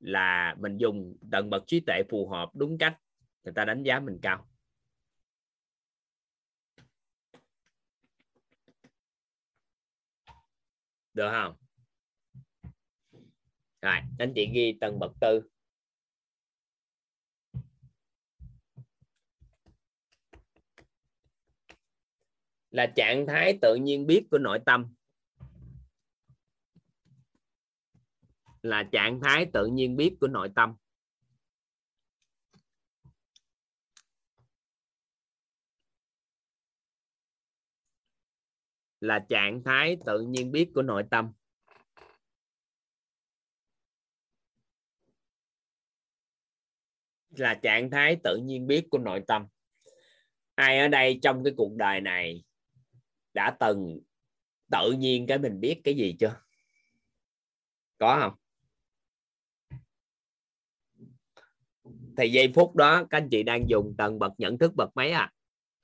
là 0.00 0.56
mình 0.58 0.76
dùng 0.76 1.16
tầng 1.30 1.50
bậc 1.50 1.66
trí 1.66 1.80
tuệ 1.80 2.02
phù 2.10 2.28
hợp 2.28 2.50
đúng 2.54 2.78
cách 2.78 2.98
người 3.44 3.52
ta 3.54 3.64
đánh 3.64 3.82
giá 3.82 4.00
mình 4.00 4.18
cao. 4.22 4.48
Được 11.16 11.30
không? 11.32 11.56
Rồi 13.82 13.94
anh 14.18 14.32
chị 14.34 14.50
ghi 14.54 14.78
tầng 14.80 14.98
bậc 14.98 15.12
tư. 15.20 15.42
Là 22.70 22.92
trạng 22.96 23.26
thái 23.26 23.58
tự 23.62 23.74
nhiên 23.74 24.06
biết 24.06 24.26
của 24.30 24.38
nội 24.38 24.58
tâm. 24.66 24.94
Là 28.62 28.88
trạng 28.92 29.20
thái 29.20 29.46
tự 29.52 29.66
nhiên 29.66 29.96
biết 29.96 30.16
của 30.20 30.28
nội 30.28 30.52
tâm. 30.54 30.76
Là 39.06 39.26
trạng 39.28 39.62
thái 39.62 39.96
tự 40.06 40.20
nhiên 40.20 40.52
biết 40.52 40.70
của 40.74 40.82
nội 40.82 41.04
tâm. 41.10 41.32
Là 47.30 47.54
trạng 47.54 47.90
thái 47.90 48.16
tự 48.24 48.36
nhiên 48.36 48.66
biết 48.66 48.86
của 48.90 48.98
nội 48.98 49.24
tâm. 49.26 49.46
Ai 50.54 50.78
ở 50.78 50.88
đây 50.88 51.18
trong 51.22 51.44
cái 51.44 51.54
cuộc 51.56 51.72
đời 51.76 52.00
này 52.00 52.44
đã 53.34 53.56
từng 53.60 54.00
tự 54.70 54.92
nhiên 54.92 55.26
cái 55.26 55.38
mình 55.38 55.60
biết 55.60 55.80
cái 55.84 55.94
gì 55.94 56.16
chưa? 56.20 56.40
Có 57.98 58.18
không? 58.20 58.34
Thì 62.16 62.28
giây 62.30 62.52
phút 62.54 62.76
đó, 62.76 63.04
các 63.10 63.18
anh 63.18 63.28
chị 63.30 63.42
đang 63.42 63.68
dùng 63.68 63.94
tầng 63.98 64.18
bậc 64.18 64.32
nhận 64.38 64.58
thức 64.58 64.72
bậc 64.76 64.90
mấy 64.94 65.10
à 65.10 65.32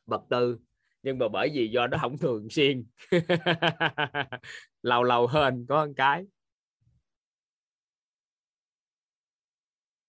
bậc 0.07 0.23
tư 0.31 0.59
nhưng 1.03 1.19
mà 1.19 1.29
bởi 1.29 1.51
vì 1.55 1.69
do 1.69 1.87
nó 1.87 1.99
không 2.01 2.19
thường 2.19 2.51
xuyên. 2.51 2.85
Lâu 4.83 5.03
lâu 5.03 5.27
hơn 5.27 5.67
có 5.69 5.87
một 5.87 5.93
cái. 5.97 6.25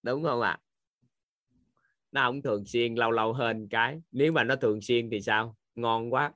Đúng 0.03 0.23
không 0.23 0.41
ạ? 0.41 0.49
À? 0.49 0.63
nó 2.13 2.21
không 2.25 2.41
thường 2.41 2.65
xuyên, 2.65 2.95
lâu 2.95 3.11
lâu 3.11 3.33
hơn 3.33 3.67
cái. 3.69 4.01
Nếu 4.11 4.31
mà 4.31 4.43
nó 4.43 4.55
thường 4.55 4.81
xuyên 4.81 5.09
thì 5.09 5.21
sao? 5.21 5.55
Ngon 5.75 6.13
quá. 6.13 6.33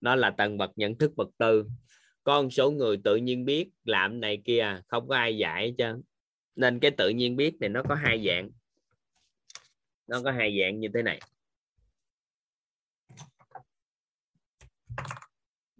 Nó 0.00 0.14
là 0.14 0.30
tầng 0.30 0.58
bậc 0.58 0.70
nhận 0.76 0.98
thức 0.98 1.12
bậc 1.16 1.28
tư. 1.38 1.64
Có 2.24 2.42
một 2.42 2.48
số 2.50 2.70
người 2.70 2.96
tự 3.04 3.16
nhiên 3.16 3.44
biết 3.44 3.70
làm 3.84 4.20
này 4.20 4.42
kia, 4.44 4.80
không 4.88 5.08
có 5.08 5.16
ai 5.16 5.36
dạy 5.36 5.74
chứ 5.78 6.02
nên 6.56 6.80
cái 6.80 6.90
tự 6.90 7.08
nhiên 7.08 7.36
biết 7.36 7.60
này 7.60 7.68
nó 7.68 7.82
có 7.88 7.94
hai 7.94 8.24
dạng. 8.26 8.50
Nó 10.06 10.20
có 10.24 10.30
hai 10.30 10.58
dạng 10.60 10.80
như 10.80 10.88
thế 10.94 11.02
này. 11.02 11.20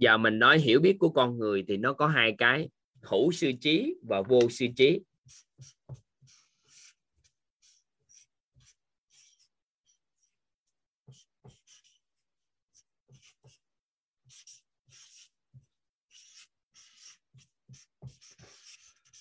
Giờ 0.05 0.19
mình 0.19 0.39
nói 0.39 0.59
hiểu 0.59 0.81
biết 0.81 0.97
của 0.99 1.09
con 1.09 1.39
người 1.39 1.65
thì 1.69 1.77
nó 1.77 1.93
có 1.93 2.07
hai 2.07 2.35
cái, 2.39 2.69
hữu 3.03 3.33
sư 3.33 3.53
trí 3.61 3.95
và 4.03 4.23
vô 4.23 4.41
sư 4.51 4.67
trí. 4.77 5.01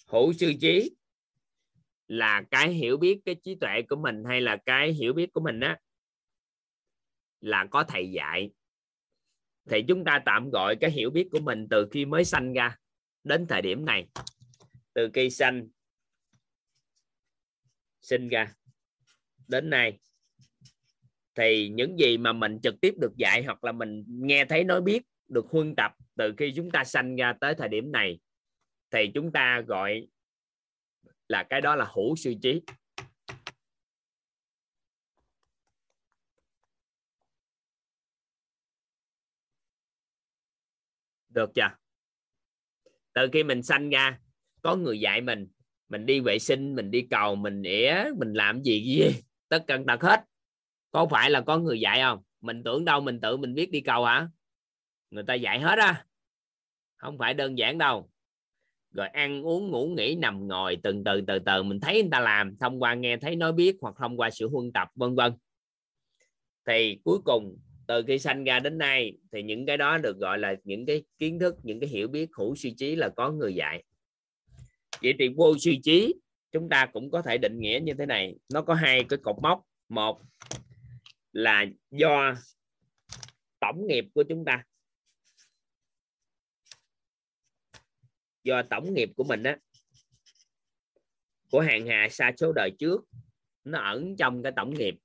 Hữu 0.07 0.33
sư 0.33 0.53
trí 0.61 0.91
là 2.07 2.43
cái 2.51 2.73
hiểu 2.73 2.97
biết 2.97 3.19
cái 3.25 3.35
trí 3.43 3.55
tuệ 3.55 3.81
của 3.89 3.95
mình 3.95 4.23
hay 4.27 4.41
là 4.41 4.57
cái 4.65 4.93
hiểu 4.93 5.13
biết 5.13 5.33
của 5.33 5.41
mình 5.41 5.59
á? 5.59 5.79
Là 7.41 7.67
có 7.71 7.83
thầy 7.83 8.11
dạy 8.11 8.51
thì 9.69 9.83
chúng 9.87 10.03
ta 10.03 10.21
tạm 10.25 10.49
gọi 10.49 10.75
cái 10.75 10.91
hiểu 10.91 11.09
biết 11.09 11.27
của 11.31 11.39
mình 11.39 11.67
từ 11.69 11.87
khi 11.91 12.05
mới 12.05 12.25
sanh 12.25 12.53
ra 12.53 12.77
đến 13.23 13.45
thời 13.49 13.61
điểm 13.61 13.85
này. 13.85 14.07
Từ 14.93 15.09
khi 15.13 15.29
sanh, 15.29 15.67
sinh 18.01 18.29
ra 18.29 18.53
đến 19.47 19.69
nay. 19.69 19.99
Thì 21.35 21.69
những 21.69 21.99
gì 21.99 22.17
mà 22.17 22.33
mình 22.33 22.59
trực 22.63 22.81
tiếp 22.81 22.93
được 22.97 23.17
dạy 23.17 23.43
hoặc 23.43 23.63
là 23.63 23.71
mình 23.71 24.05
nghe 24.07 24.45
thấy 24.45 24.63
nói 24.63 24.81
biết, 24.81 25.03
được 25.27 25.45
huân 25.49 25.75
tập 25.75 25.95
từ 26.15 26.33
khi 26.37 26.53
chúng 26.55 26.71
ta 26.71 26.83
sanh 26.83 27.15
ra 27.15 27.33
tới 27.41 27.55
thời 27.55 27.69
điểm 27.69 27.91
này, 27.91 28.19
thì 28.91 29.11
chúng 29.13 29.31
ta 29.31 29.61
gọi 29.61 30.07
là 31.27 31.43
cái 31.43 31.61
đó 31.61 31.75
là 31.75 31.91
hữu 31.95 32.15
sư 32.15 32.33
trí. 32.41 32.61
Được 41.33 41.51
chưa? 41.55 41.69
Từ 43.13 43.29
khi 43.33 43.43
mình 43.43 43.63
sanh 43.63 43.89
ra, 43.89 44.19
có 44.61 44.75
người 44.75 44.99
dạy 44.99 45.21
mình 45.21 45.47
mình 45.93 46.05
đi 46.05 46.19
vệ 46.19 46.39
sinh, 46.39 46.75
mình 46.75 46.91
đi 46.91 47.01
cầu, 47.09 47.35
mình 47.35 47.63
ỉa, 47.63 48.05
mình 48.17 48.33
làm 48.33 48.61
gì 48.61 48.83
gì, 48.83 49.21
tất 49.49 49.63
cả 49.67 49.77
tật 49.87 50.01
hết. 50.01 50.23
Có 50.91 51.07
phải 51.11 51.29
là 51.29 51.41
có 51.41 51.57
người 51.57 51.79
dạy 51.79 52.01
không? 52.01 52.23
Mình 52.41 52.63
tưởng 52.63 52.85
đâu, 52.85 53.01
mình 53.01 53.19
tự 53.21 53.37
mình 53.37 53.53
biết 53.53 53.71
đi 53.71 53.81
cầu 53.81 54.05
hả? 54.05 54.27
Người 55.11 55.23
ta 55.23 55.33
dạy 55.33 55.59
hết 55.59 55.79
á. 55.79 56.05
Không 56.95 57.17
phải 57.17 57.33
đơn 57.33 57.57
giản 57.57 57.77
đâu. 57.77 58.09
Rồi 58.91 59.07
ăn 59.07 59.41
uống, 59.45 59.71
ngủ, 59.71 59.93
nghỉ, 59.97 60.15
nằm, 60.15 60.47
ngồi, 60.47 60.77
từng 60.83 61.03
từ 61.03 61.21
từ 61.27 61.39
từ. 61.39 61.63
Mình 61.63 61.79
thấy 61.79 62.01
người 62.01 62.11
ta 62.11 62.19
làm, 62.19 62.57
thông 62.57 62.81
qua 62.81 62.93
nghe 62.93 63.17
thấy 63.17 63.35
nói 63.35 63.53
biết, 63.53 63.75
hoặc 63.81 63.95
thông 63.97 64.17
qua 64.17 64.29
sự 64.29 64.49
huân 64.49 64.71
tập, 64.71 64.87
vân 64.95 65.15
vân. 65.15 65.33
Thì 66.67 66.99
cuối 67.03 67.19
cùng 67.25 67.57
từ 67.87 68.03
khi 68.07 68.19
sanh 68.19 68.43
ra 68.43 68.59
đến 68.59 68.77
nay, 68.77 69.17
thì 69.31 69.43
những 69.43 69.65
cái 69.65 69.77
đó 69.77 69.97
được 69.97 70.17
gọi 70.17 70.39
là 70.39 70.55
những 70.63 70.85
cái 70.85 71.03
kiến 71.19 71.39
thức, 71.39 71.55
những 71.63 71.79
cái 71.79 71.89
hiểu 71.89 72.07
biết 72.07 72.29
hữu 72.37 72.55
suy 72.55 72.73
trí 72.77 72.95
là 72.95 73.09
có 73.09 73.31
người 73.31 73.55
dạy. 73.55 73.83
Vậy 75.01 75.13
thì 75.19 75.29
vô 75.37 75.57
suy 75.59 75.79
trí, 75.83 76.13
chúng 76.51 76.69
ta 76.69 76.89
cũng 76.93 77.11
có 77.11 77.21
thể 77.21 77.37
định 77.37 77.59
nghĩa 77.59 77.79
như 77.83 77.93
thế 77.93 78.05
này. 78.05 78.35
Nó 78.53 78.61
có 78.61 78.73
hai 78.73 79.05
cái 79.09 79.19
cột 79.23 79.35
mốc. 79.41 79.61
Một 79.89 80.21
là 81.31 81.65
do 81.91 82.35
tổng 83.59 83.87
nghiệp 83.87 84.05
của 84.13 84.23
chúng 84.29 84.45
ta. 84.45 84.63
Do 88.43 88.61
tổng 88.69 88.93
nghiệp 88.93 89.09
của 89.15 89.23
mình 89.23 89.43
á, 89.43 89.57
của 91.51 91.59
hàng 91.59 91.87
hà 91.87 92.07
xa 92.11 92.31
số 92.37 92.51
đời 92.55 92.71
trước, 92.79 93.01
nó 93.63 93.79
ẩn 93.79 94.15
trong 94.17 94.43
cái 94.43 94.51
tổng 94.55 94.73
nghiệp 94.73 94.95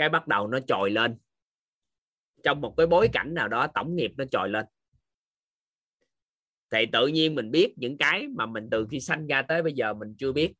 cái 0.00 0.08
bắt 0.08 0.28
đầu 0.28 0.46
nó 0.46 0.60
trồi 0.60 0.90
lên. 0.90 1.16
Trong 2.42 2.60
một 2.60 2.74
cái 2.76 2.86
bối 2.86 3.08
cảnh 3.12 3.34
nào 3.34 3.48
đó, 3.48 3.66
tổng 3.66 3.96
nghiệp 3.96 4.12
nó 4.16 4.24
trồi 4.24 4.48
lên. 4.48 4.66
Thì 6.70 6.86
tự 6.92 7.06
nhiên 7.06 7.34
mình 7.34 7.50
biết 7.50 7.74
những 7.76 7.98
cái 7.98 8.28
mà 8.28 8.46
mình 8.46 8.68
từ 8.70 8.86
khi 8.90 9.00
sanh 9.00 9.26
ra 9.26 9.42
tới 9.42 9.62
bây 9.62 9.72
giờ 9.72 9.94
mình 9.94 10.14
chưa 10.18 10.32
biết. 10.32 10.52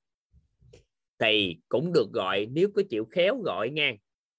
Thì 1.18 1.56
cũng 1.68 1.92
được 1.92 2.12
gọi, 2.12 2.46
nếu 2.50 2.68
có 2.74 2.82
chịu 2.90 3.04
khéo 3.04 3.42
gọi 3.44 3.70
ngang. 3.70 3.96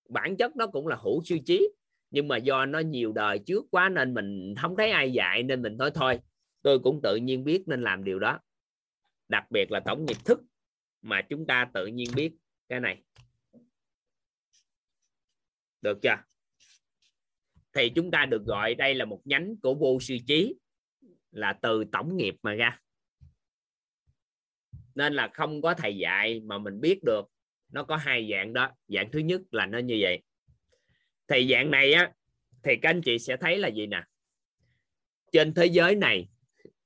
Bản 0.09 0.37
chất 0.37 0.55
nó 0.55 0.67
cũng 0.67 0.87
là 0.87 0.95
hữu 0.95 1.23
siêu 1.23 1.37
trí, 1.45 1.69
nhưng 2.11 2.27
mà 2.27 2.37
do 2.37 2.65
nó 2.65 2.79
nhiều 2.79 3.11
đời 3.11 3.39
trước 3.39 3.65
quá 3.71 3.89
nên 3.89 4.13
mình 4.13 4.55
không 4.61 4.75
thấy 4.77 4.91
ai 4.91 5.13
dạy, 5.13 5.43
nên 5.43 5.61
mình 5.61 5.77
nói 5.77 5.91
thôi. 5.93 6.19
Tôi 6.61 6.79
cũng 6.79 7.01
tự 7.03 7.15
nhiên 7.15 7.43
biết 7.43 7.63
nên 7.67 7.81
làm 7.81 8.03
điều 8.03 8.19
đó. 8.19 8.39
Đặc 9.27 9.51
biệt 9.51 9.71
là 9.71 9.79
tổng 9.79 10.05
nghiệp 10.05 10.17
thức, 10.25 10.41
mà 11.01 11.21
chúng 11.21 11.45
ta 11.45 11.69
tự 11.73 11.85
nhiên 11.85 12.09
biết 12.15 12.31
cái 12.69 12.79
này 12.79 13.03
được 15.81 16.01
chưa? 16.01 16.17
Thì 17.73 17.89
chúng 17.89 18.11
ta 18.11 18.25
được 18.25 18.45
gọi 18.45 18.75
đây 18.75 18.95
là 18.95 19.05
một 19.05 19.21
nhánh 19.25 19.55
của 19.61 19.73
vô 19.73 19.99
sư 19.99 20.17
trí, 20.27 20.55
là 21.31 21.53
từ 21.61 21.83
tổng 21.91 22.17
nghiệp 22.17 22.35
mà 22.41 22.53
ra. 22.53 22.79
Nên 24.95 25.13
là 25.13 25.29
không 25.33 25.61
có 25.61 25.73
thầy 25.73 25.97
dạy 25.97 26.39
mà 26.39 26.57
mình 26.57 26.81
biết 26.81 27.03
được, 27.03 27.25
nó 27.69 27.83
có 27.83 27.95
hai 27.95 28.29
dạng 28.31 28.53
đó. 28.53 28.71
Dạng 28.87 29.11
thứ 29.11 29.19
nhất 29.19 29.41
là 29.51 29.65
nó 29.65 29.77
như 29.77 29.97
vậy. 30.01 30.21
Thì 31.27 31.47
dạng 31.51 31.71
này 31.71 31.93
á, 31.93 32.11
thì 32.63 32.75
các 32.81 32.89
anh 32.89 33.01
chị 33.01 33.19
sẽ 33.19 33.37
thấy 33.37 33.57
là 33.57 33.67
gì 33.67 33.87
nè? 33.87 34.03
Trên 35.31 35.53
thế 35.53 35.65
giới 35.65 35.95
này, 35.95 36.29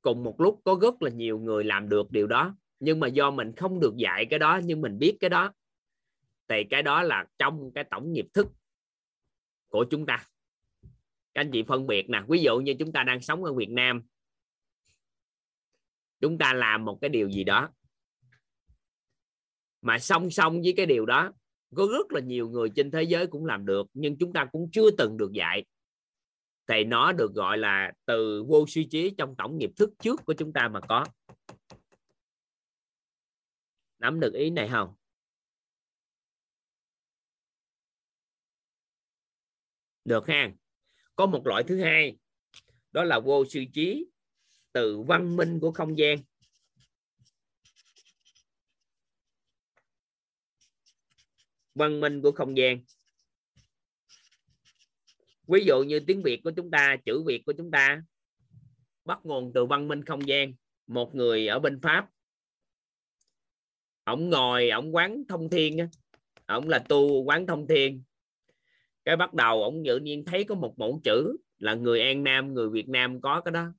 cùng 0.02 0.24
một 0.24 0.42
lúc 0.42 0.62
có 0.64 0.80
rất 0.82 1.02
là 1.02 1.10
nhiều 1.10 1.40
người 1.40 1.64
làm 1.64 1.90
được 1.90 2.12
điều 2.12 2.28
đó. 2.28 2.58
Nhưng 2.80 3.00
mà 3.00 3.08
do 3.08 3.32
mình 3.32 3.56
không 3.56 3.80
được 3.80 3.98
dạy 3.98 4.26
cái 4.30 4.40
đó, 4.40 4.62
nhưng 4.64 4.82
mình 4.82 5.00
biết 5.00 5.18
cái 5.20 5.30
đó, 5.30 5.54
thì 6.48 6.64
cái 6.70 6.84
đó 6.84 7.04
là 7.04 7.26
trong 7.38 7.72
cái 7.76 7.84
tổng 7.84 8.14
nghiệp 8.14 8.26
thức 8.34 8.48
của 9.76 9.86
chúng 9.90 10.06
ta. 10.06 10.28
Các 11.34 11.42
anh 11.42 11.52
chị 11.52 11.64
phân 11.64 11.88
biệt 11.88 12.10
nè, 12.10 12.24
ví 12.28 12.42
dụ 12.42 12.58
như 12.58 12.74
chúng 12.80 12.92
ta 12.92 13.04
đang 13.04 13.22
sống 13.22 13.44
ở 13.44 13.54
Việt 13.54 13.70
Nam, 13.70 14.02
chúng 16.22 16.38
ta 16.38 16.54
làm 16.54 16.86
một 16.86 16.98
cái 17.02 17.10
điều 17.10 17.30
gì 17.30 17.44
đó 17.44 17.70
mà 19.82 20.00
song 20.00 20.32
song 20.32 20.62
với 20.62 20.74
cái 20.78 20.86
điều 20.86 21.06
đó, 21.06 21.34
có 21.76 21.88
rất 21.92 22.12
là 22.12 22.20
nhiều 22.20 22.50
người 22.50 22.70
trên 22.76 22.92
thế 22.92 23.04
giới 23.04 23.28
cũng 23.28 23.46
làm 23.46 23.66
được, 23.66 23.88
nhưng 23.94 24.18
chúng 24.18 24.34
ta 24.34 24.46
cũng 24.52 24.70
chưa 24.72 24.92
từng 24.92 25.18
được 25.18 25.32
dạy, 25.32 25.66
thì 26.68 26.84
nó 26.84 27.12
được 27.12 27.34
gọi 27.34 27.58
là 27.58 27.92
từ 28.06 28.44
vô 28.44 28.66
suy 28.68 28.88
trí 28.92 29.14
trong 29.18 29.36
tổng 29.36 29.58
nghiệp 29.58 29.72
thức 29.76 29.90
trước 30.00 30.26
của 30.26 30.34
chúng 30.34 30.54
ta 30.54 30.68
mà 30.68 30.80
có. 30.80 31.06
Nắm 34.00 34.20
được 34.20 34.34
ý 34.34 34.50
này 34.50 34.70
không? 34.72 34.94
Được 40.06 40.28
ha. 40.28 40.52
Có 41.16 41.26
một 41.26 41.48
loại 41.48 41.64
thứ 41.68 41.82
hai, 41.82 42.18
đó 42.92 43.04
là 43.04 43.20
vô 43.20 43.46
sư 43.46 43.64
trí, 43.74 44.06
từ 44.72 45.02
văn 45.02 45.36
minh 45.36 45.60
của 45.60 45.72
không 45.72 45.98
gian. 45.98 46.18
Văn 51.76 52.00
minh 52.00 52.22
của 52.22 52.32
không 52.32 52.58
gian. 52.58 52.84
Ví 55.48 55.64
dụ 55.66 55.84
như 55.84 56.00
tiếng 56.00 56.24
việt 56.24 56.42
của 56.44 56.52
chúng 56.56 56.72
ta, 56.72 56.96
chữ 57.06 57.24
việt 57.28 57.44
của 57.46 57.54
chúng 57.58 57.72
ta, 57.72 58.04
bắt 59.06 59.20
nguồn 59.24 59.52
từ 59.54 59.66
văn 59.66 59.88
minh 59.88 60.04
không 60.06 60.28
gian. 60.28 60.54
Một 60.88 61.16
người 61.16 61.48
ở 61.48 61.60
bên 61.60 61.82
pháp, 61.82 62.10
ổng 64.04 64.30
ngồi, 64.30 64.70
ổng 64.70 64.96
quán 64.96 65.24
thông 65.30 65.50
thiên 65.50 65.78
ổng 66.46 66.70
là 66.70 66.80
tu 66.80 67.24
quán 67.24 67.48
thông 67.48 67.68
thiên 67.68 68.04
cái 69.06 69.16
bắt 69.16 69.34
đầu 69.34 69.64
ông 69.64 69.84
tự 69.86 70.00
nhiên 70.00 70.26
thấy 70.26 70.44
có 70.44 70.56
một 70.56 70.74
mẫu 70.78 71.02
chữ 71.04 71.38
là 71.58 71.74
người 71.74 72.02
an 72.02 72.24
nam, 72.24 72.54
người 72.54 72.70
việt 72.70 72.90
nam 72.90 73.22
có 73.22 73.42
cái 73.42 73.52
đó. 73.52 73.74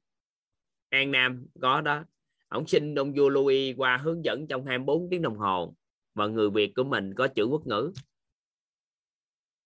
An 0.89 1.11
nam 1.11 1.47
có 1.61 1.81
đó. 1.81 2.05
Ông 2.49 2.67
xin 2.67 2.95
ông 2.95 3.13
vua 3.13 3.29
louis 3.29 3.75
qua 3.77 3.97
hướng 3.97 4.25
dẫn 4.25 4.47
trong 4.47 4.67
24 4.67 5.11
tiếng 5.11 5.23
đồng 5.23 5.37
hồ 5.37 5.75
và 6.15 6.27
người 6.27 6.51
việt 6.51 6.73
của 6.77 6.85
mình 6.85 7.15
có 7.15 7.29
chữ 7.29 7.45
quốc 7.45 7.67
ngữ. 7.67 7.93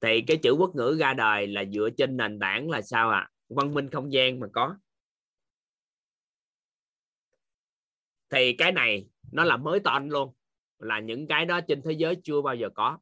Thì 0.00 0.20
cái 0.26 0.36
chữ 0.36 0.52
quốc 0.58 0.74
ngữ 0.74 0.96
ra 1.00 1.14
đời 1.14 1.46
là 1.46 1.64
dựa 1.64 1.88
trên 1.96 2.16
nền 2.16 2.38
tảng 2.38 2.70
là 2.70 2.82
sao 2.82 3.10
ạ? 3.10 3.18
À? 3.18 3.30
văn 3.50 3.74
minh 3.74 3.90
không 3.90 4.12
gian 4.12 4.40
mà 4.40 4.46
có. 4.52 4.76
Thì 8.30 8.52
cái 8.58 8.72
này 8.72 9.06
nó 9.32 9.44
là 9.44 9.56
mới 9.56 9.80
toan 9.80 10.08
luôn, 10.08 10.34
là 10.78 11.00
những 11.00 11.26
cái 11.26 11.46
đó 11.46 11.60
trên 11.60 11.82
thế 11.82 11.92
giới 11.92 12.16
chưa 12.22 12.42
bao 12.42 12.54
giờ 12.54 12.68
có. 12.74 12.98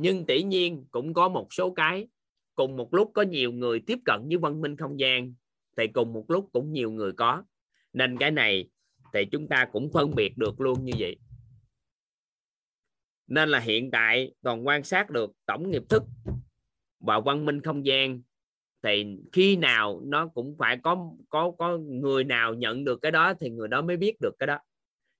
Nhưng 0.00 0.26
tỷ 0.26 0.42
nhiên 0.42 0.84
cũng 0.90 1.14
có 1.14 1.28
một 1.28 1.52
số 1.52 1.70
cái, 1.70 2.08
cùng 2.54 2.76
một 2.76 2.94
lúc 2.94 3.10
có 3.14 3.22
nhiều 3.22 3.52
người 3.52 3.80
tiếp 3.86 3.98
cận 4.04 4.20
với 4.28 4.36
văn 4.36 4.60
minh 4.60 4.76
không 4.76 5.00
gian, 5.00 5.34
thì 5.76 5.86
cùng 5.86 6.12
một 6.12 6.30
lúc 6.30 6.48
cũng 6.52 6.72
nhiều 6.72 6.90
người 6.90 7.12
có. 7.12 7.44
Nên 7.92 8.18
cái 8.18 8.30
này 8.30 8.68
thì 9.12 9.24
chúng 9.32 9.48
ta 9.48 9.68
cũng 9.72 9.90
phân 9.92 10.14
biệt 10.14 10.36
được 10.36 10.60
luôn 10.60 10.84
như 10.84 10.92
vậy. 10.98 11.16
Nên 13.26 13.48
là 13.48 13.58
hiện 13.58 13.90
tại 13.90 14.34
còn 14.42 14.66
quan 14.66 14.84
sát 14.84 15.10
được 15.10 15.32
tổng 15.46 15.70
nghiệp 15.70 15.82
thức 15.88 16.02
và 17.00 17.20
văn 17.20 17.44
minh 17.44 17.60
không 17.60 17.86
gian, 17.86 18.22
thì 18.82 19.16
khi 19.32 19.56
nào 19.56 20.00
nó 20.04 20.26
cũng 20.26 20.56
phải 20.58 20.78
có 20.82 21.12
có 21.28 21.52
có 21.58 21.78
người 21.78 22.24
nào 22.24 22.54
nhận 22.54 22.84
được 22.84 22.98
cái 23.02 23.12
đó 23.12 23.34
thì 23.40 23.50
người 23.50 23.68
đó 23.68 23.82
mới 23.82 23.96
biết 23.96 24.16
được 24.20 24.32
cái 24.38 24.46
đó. 24.46 24.58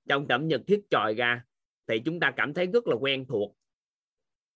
Trong 0.08 0.28
tẩm 0.28 0.48
nhật 0.48 0.60
thiết 0.66 0.80
tròi 0.90 1.14
ra, 1.14 1.44
thì 1.88 1.98
chúng 2.04 2.20
ta 2.20 2.30
cảm 2.36 2.54
thấy 2.54 2.66
rất 2.66 2.86
là 2.86 2.96
quen 2.96 3.24
thuộc 3.26 3.57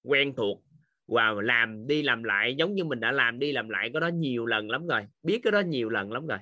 quen 0.02 0.34
thuộc 0.36 0.62
và 1.06 1.30
làm 1.42 1.86
đi 1.86 2.02
làm 2.02 2.22
lại, 2.22 2.54
giống 2.54 2.74
như 2.74 2.84
mình 2.84 3.00
đã 3.00 3.12
làm 3.12 3.38
đi 3.38 3.52
làm 3.52 3.68
lại 3.68 3.90
cái 3.92 4.00
đó 4.00 4.08
nhiều 4.08 4.46
lần 4.46 4.70
lắm 4.70 4.86
rồi, 4.86 5.06
biết 5.22 5.40
cái 5.42 5.52
đó 5.52 5.60
nhiều 5.60 5.88
lần 5.88 6.12
lắm 6.12 6.26
rồi. 6.26 6.38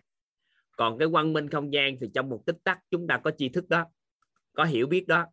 Còn 0.77 0.99
cái 0.99 1.09
quang 1.13 1.33
minh 1.33 1.49
không 1.49 1.73
gian 1.73 1.97
thì 2.01 2.07
trong 2.15 2.29
một 2.29 2.43
tích 2.47 2.57
tắc 2.65 2.79
chúng 2.91 3.07
ta 3.07 3.19
có 3.19 3.31
tri 3.31 3.49
thức 3.49 3.69
đó, 3.69 3.87
có 4.53 4.65
hiểu 4.65 4.87
biết 4.87 5.09
đó. 5.09 5.27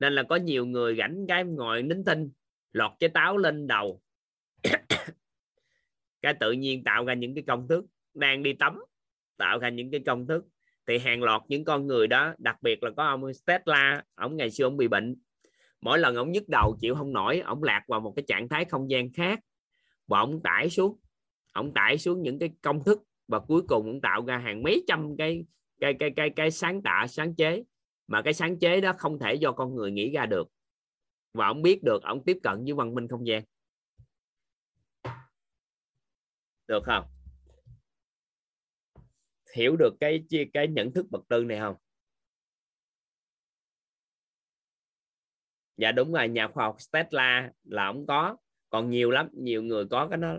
Nên 0.00 0.12
là 0.12 0.22
có 0.22 0.36
nhiều 0.36 0.66
người 0.66 0.96
rảnh 0.96 1.26
cái 1.28 1.44
ngồi 1.44 1.82
nín 1.82 2.04
thinh, 2.04 2.30
lọt 2.72 2.92
cái 2.98 3.08
táo 3.08 3.38
lên 3.38 3.66
đầu. 3.66 4.02
Cái 6.22 6.34
tự 6.40 6.52
nhiên 6.52 6.84
tạo 6.84 7.04
ra 7.04 7.14
những 7.14 7.34
cái 7.34 7.44
công 7.46 7.68
thức, 7.68 7.84
đang 8.14 8.42
đi 8.42 8.52
tắm, 8.52 8.78
tạo 9.36 9.58
ra 9.58 9.68
những 9.68 9.90
cái 9.90 10.00
công 10.06 10.26
thức. 10.26 10.44
Thì 10.86 10.98
hàng 10.98 11.22
loạt 11.22 11.42
những 11.48 11.64
con 11.64 11.86
người 11.86 12.06
đó, 12.06 12.34
đặc 12.38 12.62
biệt 12.62 12.82
là 12.82 12.90
có 12.96 13.04
ông 13.04 13.22
Tesla 13.46 14.02
ông 14.14 14.36
ngày 14.36 14.50
xưa 14.50 14.64
ông 14.64 14.76
bị 14.76 14.88
bệnh 14.88 15.16
mỗi 15.82 15.98
lần 15.98 16.16
ông 16.16 16.32
nhức 16.32 16.48
đầu, 16.48 16.76
chịu 16.80 16.94
không 16.94 17.12
nổi, 17.12 17.40
ông 17.40 17.62
lạc 17.62 17.84
vào 17.88 18.00
một 18.00 18.12
cái 18.16 18.24
trạng 18.28 18.48
thái 18.48 18.64
không 18.64 18.90
gian 18.90 19.12
khác 19.12 19.40
và 20.06 20.18
ông 20.18 20.42
tải 20.42 20.70
xuống. 20.70 20.98
Ông 21.52 21.74
tải 21.74 21.98
xuống 21.98 22.22
những 22.22 22.38
cái 22.38 22.50
công 22.62 22.84
thức 22.84 23.02
và 23.28 23.38
cuối 23.38 23.62
cùng 23.68 23.86
ông 23.86 24.00
tạo 24.00 24.24
ra 24.26 24.38
hàng 24.38 24.62
mấy 24.62 24.84
trăm 24.88 25.16
cái 25.18 25.44
cái 25.80 25.94
cái 25.98 26.10
cái 26.16 26.30
cái 26.36 26.50
sáng 26.50 26.82
tạo, 26.82 27.06
sáng 27.06 27.34
chế. 27.34 27.62
Mà 28.06 28.22
cái 28.22 28.32
sáng 28.32 28.58
chế 28.58 28.80
đó 28.80 28.92
không 28.98 29.18
thể 29.18 29.34
do 29.34 29.52
con 29.52 29.74
người 29.74 29.90
nghĩ 29.90 30.10
ra 30.10 30.26
được. 30.26 30.48
Và 31.34 31.46
ông 31.46 31.62
biết 31.62 31.82
được 31.82 32.02
ông 32.02 32.24
tiếp 32.24 32.38
cận 32.42 32.64
với 32.64 32.72
văn 32.72 32.94
minh 32.94 33.08
không 33.08 33.26
gian. 33.26 33.42
Được 36.68 36.82
không? 36.84 37.04
Hiểu 39.56 39.76
được 39.76 39.94
cái 40.00 40.24
cái 40.52 40.68
nhận 40.68 40.92
thức 40.92 41.06
bậc 41.10 41.28
tư 41.28 41.44
này 41.44 41.58
không? 41.58 41.76
Dạ 45.82 45.92
đúng 45.92 46.12
rồi, 46.12 46.28
nhà 46.28 46.48
khoa 46.48 46.64
học 46.64 46.76
Tesla 46.92 47.50
là 47.64 47.86
ông 47.86 48.06
có, 48.06 48.36
còn 48.70 48.90
nhiều 48.90 49.10
lắm, 49.10 49.28
nhiều 49.32 49.62
người 49.62 49.84
có 49.90 50.08
cái 50.08 50.18
đó. 50.18 50.38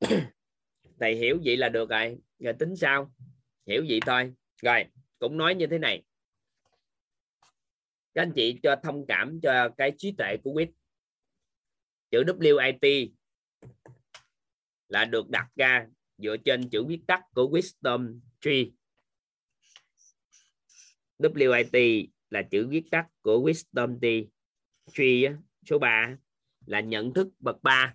Thầy 1.00 1.14
hiểu 1.14 1.40
vậy 1.44 1.56
là 1.56 1.68
được 1.68 1.90
rồi 1.90 2.18
rồi 2.38 2.54
tính 2.58 2.76
sao? 2.76 3.12
Hiểu 3.66 3.84
vậy 3.88 4.00
thôi. 4.06 4.32
Rồi, 4.62 4.84
cũng 5.18 5.36
nói 5.36 5.54
như 5.54 5.66
thế 5.66 5.78
này. 5.78 6.02
Các 8.14 8.22
anh 8.22 8.32
chị 8.34 8.60
cho 8.62 8.76
thông 8.82 9.06
cảm 9.06 9.40
cho 9.42 9.68
cái 9.76 9.92
trí 9.98 10.14
tuệ 10.18 10.36
của 10.44 10.52
quýt. 10.52 10.70
Chữ 12.10 12.22
WIT 12.22 13.10
là 14.88 15.04
được 15.04 15.30
đặt 15.30 15.48
ra 15.56 15.86
dựa 16.18 16.36
trên 16.44 16.68
chữ 16.70 16.84
viết 16.84 17.00
tắt 17.06 17.22
của 17.34 17.50
wisdom 17.52 18.20
tree. 18.40 18.64
WIT 21.18 22.13
là 22.34 22.42
chữ 22.42 22.68
viết 22.68 22.90
tắt 22.90 23.06
của 23.22 23.38
wisdom 23.38 23.98
tree, 24.02 24.22
tree 24.92 25.36
số 25.70 25.78
3 25.78 26.16
là 26.66 26.80
nhận 26.80 27.14
thức 27.14 27.28
bậc 27.40 27.62
3 27.62 27.94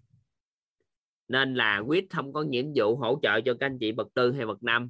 nên 1.27 1.53
là 1.53 1.77
quyết 1.77 2.09
không 2.09 2.33
có 2.33 2.43
nhiệm 2.43 2.65
vụ 2.75 2.95
hỗ 2.95 3.19
trợ 3.21 3.41
cho 3.41 3.53
các 3.59 3.65
anh 3.65 3.77
chị 3.79 3.91
bậc 3.91 4.07
tư 4.13 4.31
hay 4.31 4.45
bậc 4.45 4.63
năm. 4.63 4.89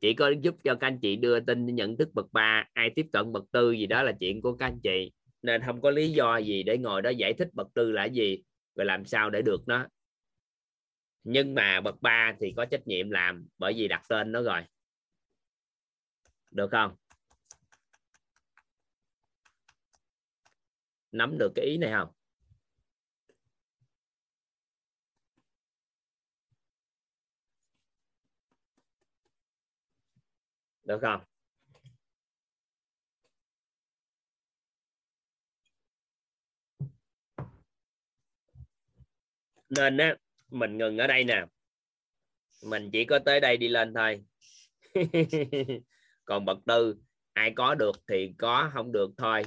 Chỉ 0.00 0.14
có 0.14 0.28
giúp 0.28 0.54
cho 0.64 0.74
các 0.74 0.86
anh 0.86 0.98
chị 1.00 1.16
đưa 1.16 1.40
tin 1.40 1.66
nhận 1.66 1.96
thức 1.96 2.08
bậc 2.14 2.32
3 2.32 2.64
ai 2.72 2.90
tiếp 2.96 3.06
cận 3.12 3.32
bậc 3.32 3.44
tư 3.52 3.72
gì 3.72 3.86
đó 3.86 4.02
là 4.02 4.12
chuyện 4.20 4.42
của 4.42 4.56
các 4.56 4.66
anh 4.66 4.80
chị. 4.80 5.12
Nên 5.42 5.62
không 5.62 5.80
có 5.80 5.90
lý 5.90 6.10
do 6.10 6.36
gì 6.36 6.62
để 6.62 6.78
ngồi 6.78 7.02
đó 7.02 7.10
giải 7.10 7.32
thích 7.32 7.48
bậc 7.52 7.68
tư 7.74 7.92
là 7.92 8.04
gì 8.04 8.42
và 8.74 8.84
làm 8.84 9.04
sao 9.04 9.30
để 9.30 9.42
được 9.42 9.68
nó. 9.68 9.86
Nhưng 11.24 11.54
mà 11.54 11.80
bậc 11.80 12.02
3 12.02 12.34
thì 12.40 12.52
có 12.56 12.64
trách 12.64 12.86
nhiệm 12.86 13.10
làm 13.10 13.48
bởi 13.58 13.72
vì 13.76 13.88
đặt 13.88 14.02
tên 14.08 14.32
nó 14.32 14.42
rồi. 14.42 14.60
Được 16.50 16.70
không? 16.70 16.94
Nắm 21.14 21.38
được 21.38 21.52
cái 21.54 21.64
ý 21.64 21.78
này 21.78 21.90
không? 21.92 22.08
Được 30.84 30.98
không? 31.02 31.20
Nên 39.68 39.96
á, 39.96 40.16
mình 40.50 40.78
ngừng 40.78 40.98
ở 40.98 41.06
đây 41.06 41.24
nè. 41.24 41.44
Mình 42.62 42.90
chỉ 42.92 43.04
có 43.04 43.18
tới 43.18 43.40
đây 43.40 43.56
đi 43.56 43.68
lên 43.68 43.94
thôi. 43.94 44.24
Còn 46.24 46.44
bậc 46.44 46.58
tư, 46.66 46.96
ai 47.32 47.52
có 47.56 47.74
được 47.74 47.96
thì 48.08 48.34
có, 48.38 48.70
không 48.74 48.92
được 48.92 49.10
thôi 49.16 49.42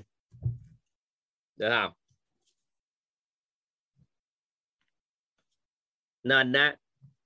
được 1.58 1.70
không? 1.70 1.94
Nên 6.24 6.54
á, 6.54 6.78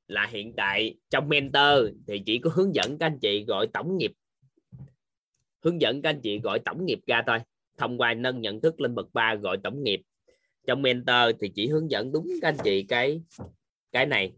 là 0.08 0.28
hiện 0.28 0.54
tại 0.58 0.98
trong 1.10 1.30
mentor 1.30 1.90
thì 2.08 2.24
chỉ 2.26 2.40
có 2.44 2.50
hướng 2.54 2.76
dẫn 2.76 2.98
các 2.98 3.06
anh 3.06 3.20
chị 3.22 3.46
gọi 3.46 3.68
tổng 3.74 3.98
nghiệp. 3.98 4.12
Hướng 5.64 5.82
dẫn 5.82 6.02
các 6.02 6.10
anh 6.10 6.22
chị 6.24 6.40
gọi 6.40 6.60
tổng 6.66 6.86
nghiệp 6.86 7.00
ra 7.08 7.24
thôi. 7.28 7.40
Thông 7.78 7.98
qua 7.98 8.14
nâng 8.14 8.42
nhận 8.42 8.62
thức 8.62 8.82
lên 8.82 8.96
bậc 8.96 9.14
3 9.14 9.36
gọi 9.36 9.58
tổng 9.64 9.84
nghiệp. 9.84 10.02
Trong 10.68 10.82
mentor 10.82 11.36
thì 11.40 11.52
chỉ 11.56 11.68
hướng 11.68 11.92
dẫn 11.92 12.12
đúng 12.12 12.28
các 12.42 12.48
anh 12.48 12.58
chị 12.64 12.86
cái 12.90 13.22
cái 13.92 14.06
này. 14.06 14.34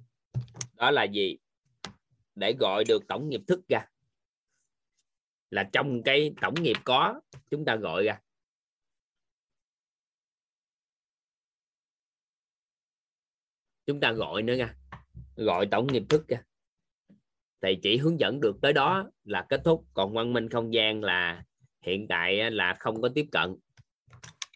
Đó 0.76 0.92
là 0.92 1.04
gì? 1.04 1.38
Để 2.36 2.54
gọi 2.60 2.84
được 2.88 3.08
tổng 3.08 3.30
nghiệp 3.30 3.42
thức 3.48 3.68
ra. 3.68 3.88
Là 5.50 5.70
trong 5.74 6.04
cái 6.04 6.34
tổng 6.42 6.54
nghiệp 6.62 6.78
có, 6.84 7.22
chúng 7.50 7.66
ta 7.66 7.76
gọi 7.76 8.04
ra. 8.04 8.23
Chúng 13.86 14.00
ta 14.00 14.12
gọi 14.12 14.42
nữa 14.42 14.56
nha. 14.56 14.76
Gọi 15.36 15.66
tổng 15.66 15.88
nghiệp 15.88 16.04
thức 16.10 16.26
nha. 16.28 16.44
Thì 17.62 17.80
chỉ 17.82 17.98
hướng 17.98 18.20
dẫn 18.20 18.40
được 18.40 18.56
tới 18.62 18.74
đó 18.74 19.10
là 19.24 19.46
kết 19.50 19.62
thúc. 19.64 19.86
Còn 19.94 20.14
văn 20.14 20.34
minh 20.34 20.50
không 20.50 20.74
gian 20.74 21.04
là 21.04 21.44
hiện 21.82 22.08
tại 22.08 22.52
là 22.52 22.76
không 22.80 23.02
có 23.02 23.10
tiếp 23.10 23.26
cận. 23.32 23.56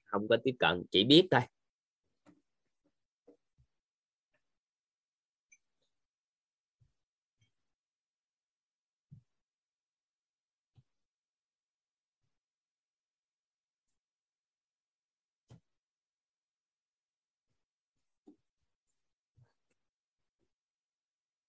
Không 0.06 0.28
có 0.28 0.38
tiếp 0.44 0.56
cận, 0.60 0.84
chỉ 0.92 1.04
biết 1.04 1.28
thôi. 1.32 1.42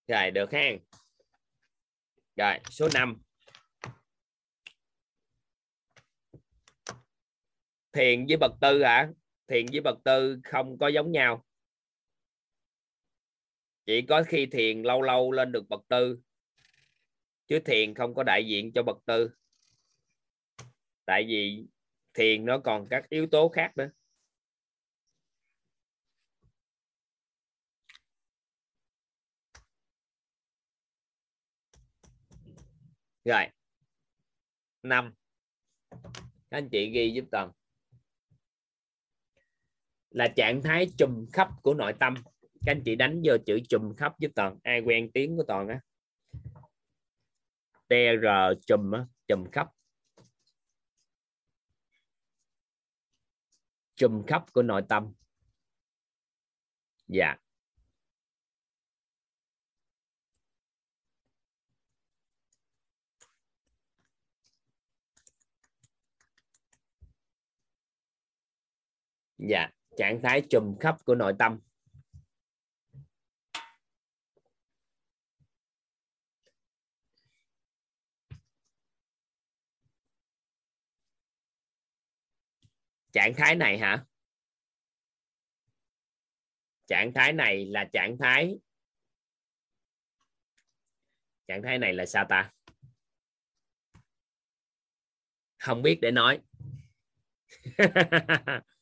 Rồi, 0.08 0.30
được 0.30 0.52
ha 0.52 0.70
rồi, 2.36 2.58
số 2.70 2.88
5 2.94 3.22
thiền 7.92 8.26
với 8.26 8.36
bậc 8.36 8.52
tư 8.60 8.82
hả? 8.82 9.10
Thiền 9.46 9.66
với 9.72 9.80
bậc 9.80 9.98
tư 10.04 10.40
không 10.44 10.78
có 10.78 10.88
giống 10.88 11.12
nhau. 11.12 11.44
Chỉ 13.86 14.02
có 14.08 14.22
khi 14.28 14.46
thiền 14.46 14.82
lâu 14.82 15.02
lâu 15.02 15.32
lên 15.32 15.52
được 15.52 15.68
bậc 15.68 15.80
tư, 15.88 16.18
chứ 17.46 17.58
thiền 17.64 17.94
không 17.94 18.14
có 18.14 18.22
đại 18.22 18.46
diện 18.48 18.72
cho 18.74 18.82
bậc 18.82 18.96
tư. 19.06 19.30
Tại 21.04 21.24
vì 21.28 21.66
thiền 22.14 22.44
nó 22.44 22.58
còn 22.58 22.86
các 22.90 23.08
yếu 23.08 23.26
tố 23.26 23.48
khác 23.48 23.72
nữa. 23.76 23.90
Rồi. 33.28 33.46
Năm. 34.82 35.14
Các 36.50 36.58
anh 36.58 36.68
chị 36.68 36.90
ghi 36.90 37.12
giúp 37.14 37.24
toàn 37.30 37.52
là 40.10 40.28
trạng 40.36 40.62
thái 40.62 40.90
trùm 40.98 41.26
khắp 41.32 41.48
của 41.62 41.74
nội 41.74 41.92
tâm. 42.00 42.14
Các 42.42 42.72
anh 42.72 42.82
chị 42.84 42.96
đánh 42.96 43.22
vô 43.24 43.36
chữ 43.46 43.60
trùm 43.68 43.94
khắp 43.96 44.18
giúp 44.18 44.30
toàn 44.34 44.58
ai 44.62 44.80
quen 44.80 45.10
tiếng 45.14 45.36
của 45.36 45.44
toàn 45.48 45.68
á. 45.68 45.80
Tr 47.88 48.26
trùm 48.66 48.92
á 48.92 49.06
trùm 49.28 49.44
khắp. 49.52 49.68
Trùm 53.94 54.22
khắp 54.26 54.44
của 54.52 54.62
nội 54.62 54.82
tâm. 54.88 55.12
Dạ. 57.06 57.36
Dạ 69.38 69.68
trạng 69.96 70.20
thái 70.22 70.42
trùm 70.50 70.76
khắp 70.80 70.96
của 71.04 71.14
nội 71.14 71.34
tâm. 71.38 71.60
Trạng 83.12 83.34
thái 83.34 83.54
này 83.54 83.78
hả? 83.78 84.04
Trạng 86.86 87.12
thái 87.14 87.32
này 87.32 87.66
là 87.66 87.84
trạng 87.92 88.16
thái 88.18 88.58
trạng 91.48 91.62
thái 91.62 91.78
này 91.78 91.92
là 91.92 92.06
sao 92.06 92.26
ta? 92.28 92.52
Không 95.58 95.82
biết 95.82 95.98
để 96.02 96.10
nói. 96.10 96.40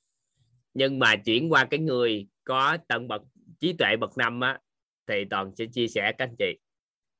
nhưng 0.77 0.99
mà 0.99 1.17
chuyển 1.17 1.53
qua 1.53 1.65
cái 1.71 1.81
người 1.81 2.27
có 2.45 2.79
tận 2.89 3.09
bậc, 3.09 3.23
trí 3.61 3.73
tuệ 3.73 3.97
bậc 4.01 4.19
năm 4.19 4.41
á, 4.41 4.59
thì 5.07 5.25
toàn 5.31 5.57
sẽ 5.57 5.65
chia 5.73 5.89
sẻ 5.89 6.13
các 6.19 6.29
anh 6.29 6.35
chị. 6.39 6.59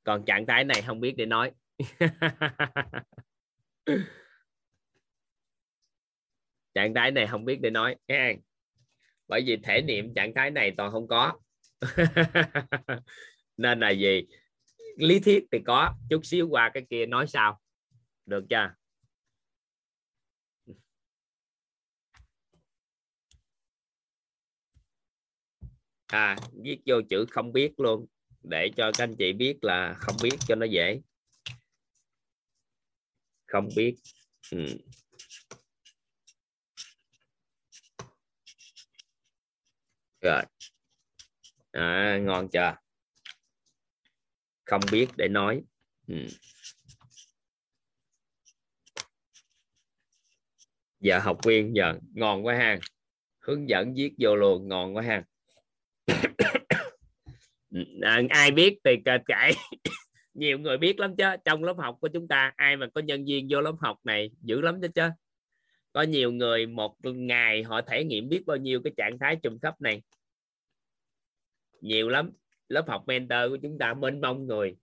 Còn 0.03 0.25
trạng 0.25 0.45
thái 0.45 0.63
này 0.63 0.81
không 0.81 0.99
biết 0.99 1.13
để 1.17 1.25
nói. 1.25 1.51
Trạng 6.73 6.93
thái 6.93 7.11
này 7.11 7.27
không 7.27 7.45
biết 7.45 7.61
để 7.61 7.69
nói. 7.69 7.95
Ha 8.07 8.33
bởi 9.27 9.43
vì 9.45 9.57
thể 9.63 9.81
niệm 9.81 10.13
trạng 10.13 10.33
thái 10.33 10.51
này 10.51 10.73
toàn 10.77 10.91
không 10.91 11.07
có. 11.07 11.39
Nên 13.57 13.79
là 13.79 13.89
gì? 13.89 14.27
Lý 14.97 15.19
thuyết 15.19 15.45
thì 15.51 15.59
có, 15.65 15.93
chút 16.09 16.25
xíu 16.25 16.47
qua 16.49 16.71
cái 16.73 16.85
kia 16.89 17.05
nói 17.05 17.27
sao 17.27 17.59
được 18.25 18.45
chưa? 18.49 18.73
À 26.07 26.35
viết 26.63 26.79
vô 26.85 27.01
chữ 27.09 27.25
không 27.31 27.53
biết 27.53 27.79
luôn 27.79 28.05
để 28.43 28.69
cho 28.77 28.91
các 28.97 29.03
anh 29.03 29.15
chị 29.15 29.33
biết 29.33 29.57
là 29.61 29.95
không 29.99 30.15
biết 30.23 30.37
cho 30.47 30.55
nó 30.55 30.65
dễ. 30.65 31.01
Không 33.45 33.69
biết. 33.75 33.95
Ừ. 34.51 34.65
rồi. 40.21 40.43
À, 41.71 42.17
ngon 42.21 42.47
chưa? 42.49 42.75
Không 44.65 44.81
biết 44.91 45.07
để 45.15 45.27
nói. 45.27 45.61
Ừ. 46.07 46.15
giờ 50.99 51.19
học 51.19 51.39
viên 51.43 51.75
giờ 51.75 51.99
ngon 52.13 52.45
quá 52.45 52.55
ha. 52.55 52.77
Hướng 53.39 53.69
dẫn 53.69 53.93
viết 53.93 54.13
vô 54.19 54.35
luôn 54.35 54.67
ngon 54.67 54.95
quá 54.95 55.03
ha. 55.03 55.23
à, 58.01 58.21
ai 58.29 58.51
biết 58.51 58.77
thì 58.83 58.95
kể 59.05 59.51
nhiều 60.33 60.59
người 60.59 60.77
biết 60.77 60.99
lắm 60.99 61.15
chứ. 61.15 61.23
Trong 61.45 61.63
lớp 61.63 61.77
học 61.77 61.97
của 62.01 62.07
chúng 62.07 62.27
ta 62.27 62.53
ai 62.55 62.77
mà 62.77 62.87
có 62.93 63.01
nhân 63.01 63.25
viên 63.25 63.47
vô 63.49 63.61
lớp 63.61 63.75
học 63.79 63.99
này 64.03 64.31
dữ 64.41 64.61
lắm 64.61 64.81
chứ 64.81 64.87
chứ. 64.95 65.09
Có 65.93 66.01
nhiều 66.01 66.31
người 66.31 66.65
một 66.65 66.95
ngày 67.03 67.63
họ 67.63 67.81
thể 67.81 68.03
nghiệm 68.03 68.29
biết 68.29 68.43
bao 68.45 68.57
nhiêu 68.57 68.81
cái 68.83 68.93
trạng 68.97 69.19
thái 69.19 69.35
trùng 69.43 69.59
khắp 69.59 69.81
này. 69.81 70.01
Nhiều 71.81 72.09
lắm. 72.09 72.31
Lớp 72.69 72.87
học 72.87 73.03
mentor 73.07 73.49
của 73.49 73.57
chúng 73.61 73.77
ta 73.77 73.93
mênh 73.93 74.21
mông 74.21 74.47
người 74.47 74.75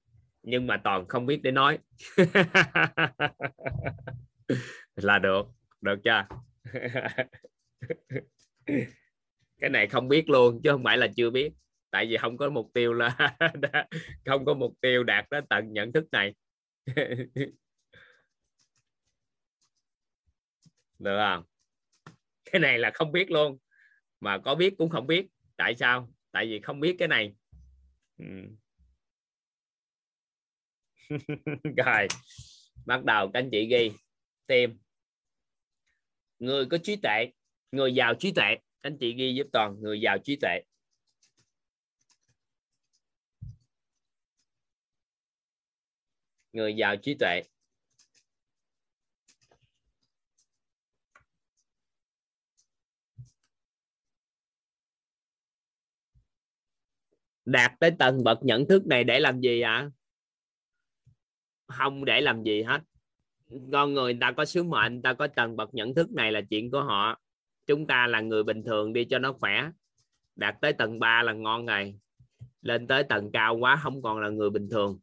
nhưng 0.44 0.66
mà 0.66 0.80
toàn 0.84 1.08
không 1.08 1.26
biết 1.26 1.42
để 1.42 1.50
nói. 1.50 1.78
Là 4.96 5.18
được. 5.18 5.46
Được 5.80 6.00
chưa? 6.04 6.26
cái 9.58 9.70
này 9.70 9.86
không 9.86 10.08
biết 10.08 10.28
luôn, 10.28 10.60
chứ 10.64 10.70
không 10.70 10.84
phải 10.84 10.98
là 10.98 11.08
chưa 11.16 11.30
biết. 11.30 11.52
Tại 11.90 12.06
vì 12.06 12.16
không 12.16 12.36
có 12.36 12.50
mục 12.50 12.70
tiêu 12.74 12.92
là 12.92 13.16
không 14.24 14.44
có 14.44 14.54
mục 14.54 14.74
tiêu 14.80 15.04
đạt 15.04 15.30
đến 15.30 15.44
tận 15.50 15.72
nhận 15.72 15.92
thức 15.92 16.04
này. 16.12 16.34
Được 20.98 21.18
không? 21.18 21.44
Cái 22.44 22.60
này 22.60 22.78
là 22.78 22.90
không 22.94 23.12
biết 23.12 23.30
luôn. 23.30 23.58
Mà 24.20 24.38
có 24.38 24.54
biết 24.54 24.74
cũng 24.78 24.90
không 24.90 25.06
biết. 25.06 25.26
Tại 25.56 25.74
sao? 25.74 26.08
Tại 26.32 26.46
vì 26.46 26.60
không 26.60 26.80
biết 26.80 26.96
cái 26.98 27.08
này. 27.08 27.34
Ừ. 28.18 28.26
rồi, 31.76 32.08
bắt 32.86 33.04
đầu 33.04 33.30
các 33.32 33.40
anh 33.40 33.48
chị 33.52 33.66
ghi. 33.66 33.92
Tìm. 34.46 34.78
Người 36.38 36.66
có 36.66 36.78
trí 36.78 36.96
tuệ, 36.96 37.32
người 37.72 37.94
giàu 37.94 38.14
trí 38.14 38.32
tuệ 38.32 38.56
anh 38.84 38.96
chị 39.00 39.14
ghi 39.14 39.34
giúp 39.34 39.46
toàn 39.52 39.76
người 39.80 40.00
giàu 40.00 40.18
trí 40.24 40.36
tuệ. 40.36 40.60
Người 46.52 46.74
giàu 46.76 46.96
trí 46.96 47.14
tuệ. 47.20 47.42
Đạt 57.44 57.72
tới 57.80 57.90
tầng 57.98 58.24
bậc 58.24 58.38
nhận 58.42 58.66
thức 58.68 58.86
này 58.86 59.04
để 59.04 59.20
làm 59.20 59.40
gì 59.40 59.60
ạ? 59.60 59.72
À? 59.72 59.90
không 61.66 62.04
để 62.04 62.20
làm 62.20 62.42
gì 62.42 62.62
hết. 62.62 62.80
Con 63.72 63.94
người 63.94 64.18
ta 64.20 64.32
có 64.32 64.44
sứ 64.44 64.62
mệnh, 64.62 65.02
ta 65.02 65.14
có 65.14 65.26
tầng 65.36 65.56
bậc 65.56 65.74
nhận 65.74 65.94
thức 65.94 66.12
này 66.12 66.32
là 66.32 66.40
chuyện 66.50 66.70
của 66.70 66.82
họ 66.82 67.23
chúng 67.66 67.86
ta 67.86 68.06
là 68.06 68.20
người 68.20 68.42
bình 68.42 68.62
thường 68.62 68.92
đi 68.92 69.04
cho 69.04 69.18
nó 69.18 69.32
khỏe. 69.32 69.70
Đạt 70.36 70.56
tới 70.60 70.72
tầng 70.72 70.98
3 70.98 71.22
là 71.22 71.32
ngon 71.32 71.66
rồi. 71.66 71.98
Lên 72.62 72.86
tới 72.86 73.04
tầng 73.04 73.30
cao 73.32 73.56
quá 73.56 73.76
không 73.76 74.02
còn 74.02 74.20
là 74.20 74.28
người 74.28 74.50
bình 74.50 74.68
thường. 74.70 74.98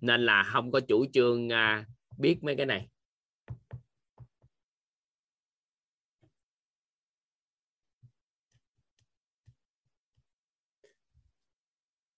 Nên 0.00 0.26
là 0.26 0.42
không 0.42 0.70
có 0.72 0.80
chủ 0.80 1.06
trương 1.12 1.52
à, 1.52 1.86
biết 2.18 2.38
mấy 2.42 2.56
cái 2.56 2.66
này. 2.66 2.88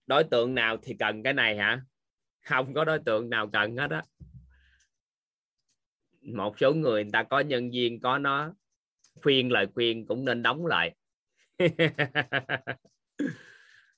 Đối 0.07 0.23
tượng 0.23 0.55
nào 0.55 0.77
thì 0.83 0.95
cần 0.99 1.23
cái 1.23 1.33
này 1.33 1.57
hả? 1.57 1.81
Không 2.41 2.73
có 2.73 2.85
đối 2.85 2.99
tượng 2.99 3.29
nào 3.29 3.49
cần 3.53 3.77
hết 3.77 3.91
á. 3.91 4.03
Một 6.21 6.59
số 6.59 6.73
người, 6.73 7.03
người 7.03 7.11
ta 7.13 7.23
có 7.23 7.39
nhân 7.39 7.71
viên 7.71 7.99
có 7.99 8.17
nó 8.17 8.53
khuyên 9.15 9.51
lời 9.51 9.67
khuyên 9.73 10.05
cũng 10.05 10.25
nên 10.25 10.43
đóng 10.43 10.65
lại. 10.65 10.95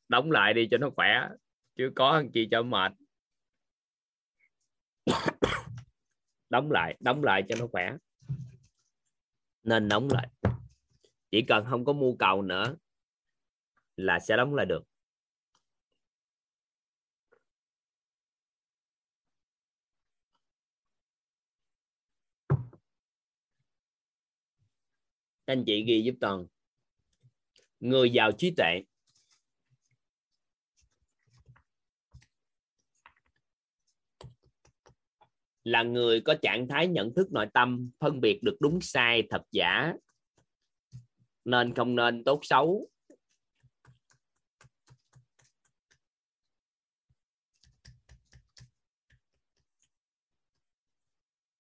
Đóng 0.10 0.31
lại 0.31 0.53
đi 0.53 0.68
cho 0.72 0.77
nó 0.77 0.90
khỏe, 0.90 1.27
chứ 1.76 1.91
có 1.95 2.10
ăn 2.10 2.31
chi 2.31 2.48
cho 2.52 2.64
mệt. 2.64 2.91
Đóng 6.49 6.72
lại 6.72 6.95
đóng 6.99 7.23
lại 7.23 7.44
cho 7.49 7.56
nó 7.60 7.68
khỏe. 7.68 7.94
Nên 9.64 9.90
đóng 9.90 10.07
lại. 10.11 10.27
Chỉ 11.31 11.41
cần 11.41 11.65
không 11.69 11.85
có 11.85 11.94
mưu 11.94 12.15
cầu 12.19 12.41
nữa 12.41 12.76
là 13.95 14.19
sẽ 14.19 14.38
đóng 14.38 14.56
lại 14.56 14.65
được. 14.65 14.84
Anh 25.45 25.64
chị 25.68 25.84
ghi 25.88 26.03
giúp 26.03 26.15
toàn. 26.22 26.45
Người 27.80 28.10
giàu 28.10 28.32
trí 28.32 28.53
tuệ. 28.57 28.84
Là 35.64 35.84
người 35.84 36.22
có 36.22 36.36
trạng 36.41 36.68
thái 36.68 36.88
nhận 36.88 37.14
thức 37.15 37.28
nội 37.32 37.48
tâm, 37.53 37.91
phân 37.99 38.22
biệt 38.22 38.40
được 38.44 38.57
đúng 38.60 38.82
sai, 38.82 39.24
thật 39.30 39.41
giả. 39.52 39.94
Nên 41.45 41.74
không 41.76 41.95
nên 41.95 42.24
tốt 42.24 42.40
xấu. 42.44 42.90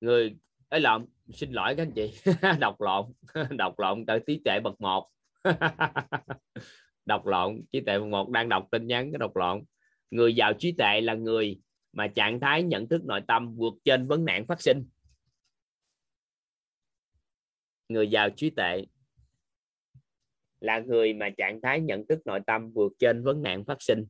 Người, 0.01 0.37
ấy 0.69 0.81
lộn 0.81 1.05
xin 1.33 1.51
lỗi 1.51 1.75
các 1.75 1.83
anh 1.83 1.91
chị. 1.91 2.13
Đọc 2.59 2.81
lộn. 2.81 3.05
Đọc 3.57 3.79
lộn. 3.79 4.05
Tới 4.05 4.19
trí 4.27 4.41
tuệ 4.45 4.59
bậc 4.63 4.81
một. 4.81 5.09
Đọc 7.05 7.25
lộn. 7.25 7.61
Trí 7.71 7.81
tuệ 7.81 7.99
bậc 7.99 8.07
một 8.07 8.29
đang 8.29 8.49
đọc 8.49 8.67
tin 8.71 8.87
nhắn. 8.87 9.11
Cái 9.11 9.19
đọc 9.19 9.35
lộn. 9.35 9.63
Người 10.11 10.35
giàu 10.35 10.53
trí 10.53 10.71
tuệ 10.71 11.01
là 11.01 11.13
người 11.13 11.61
mà 11.93 12.07
trạng 12.07 12.39
thái 12.39 12.63
nhận 12.63 12.87
thức 12.87 13.05
nội 13.05 13.21
tâm 13.27 13.55
vượt 13.55 13.73
trên 13.83 14.07
vấn 14.07 14.25
nạn 14.25 14.45
phát 14.47 14.61
sinh. 14.61 14.87
Người 17.89 18.09
giàu 18.09 18.29
trí 18.29 18.49
tuệ 18.49 18.85
là 20.59 20.79
người 20.79 21.13
mà 21.13 21.29
trạng 21.37 21.61
thái 21.61 21.81
nhận 21.81 22.07
thức 22.07 22.19
nội 22.25 22.39
tâm 22.47 22.71
vượt 22.71 22.93
trên 22.99 23.23
vấn 23.23 23.41
nạn 23.41 23.65
phát 23.65 23.81
sinh. 23.81 24.05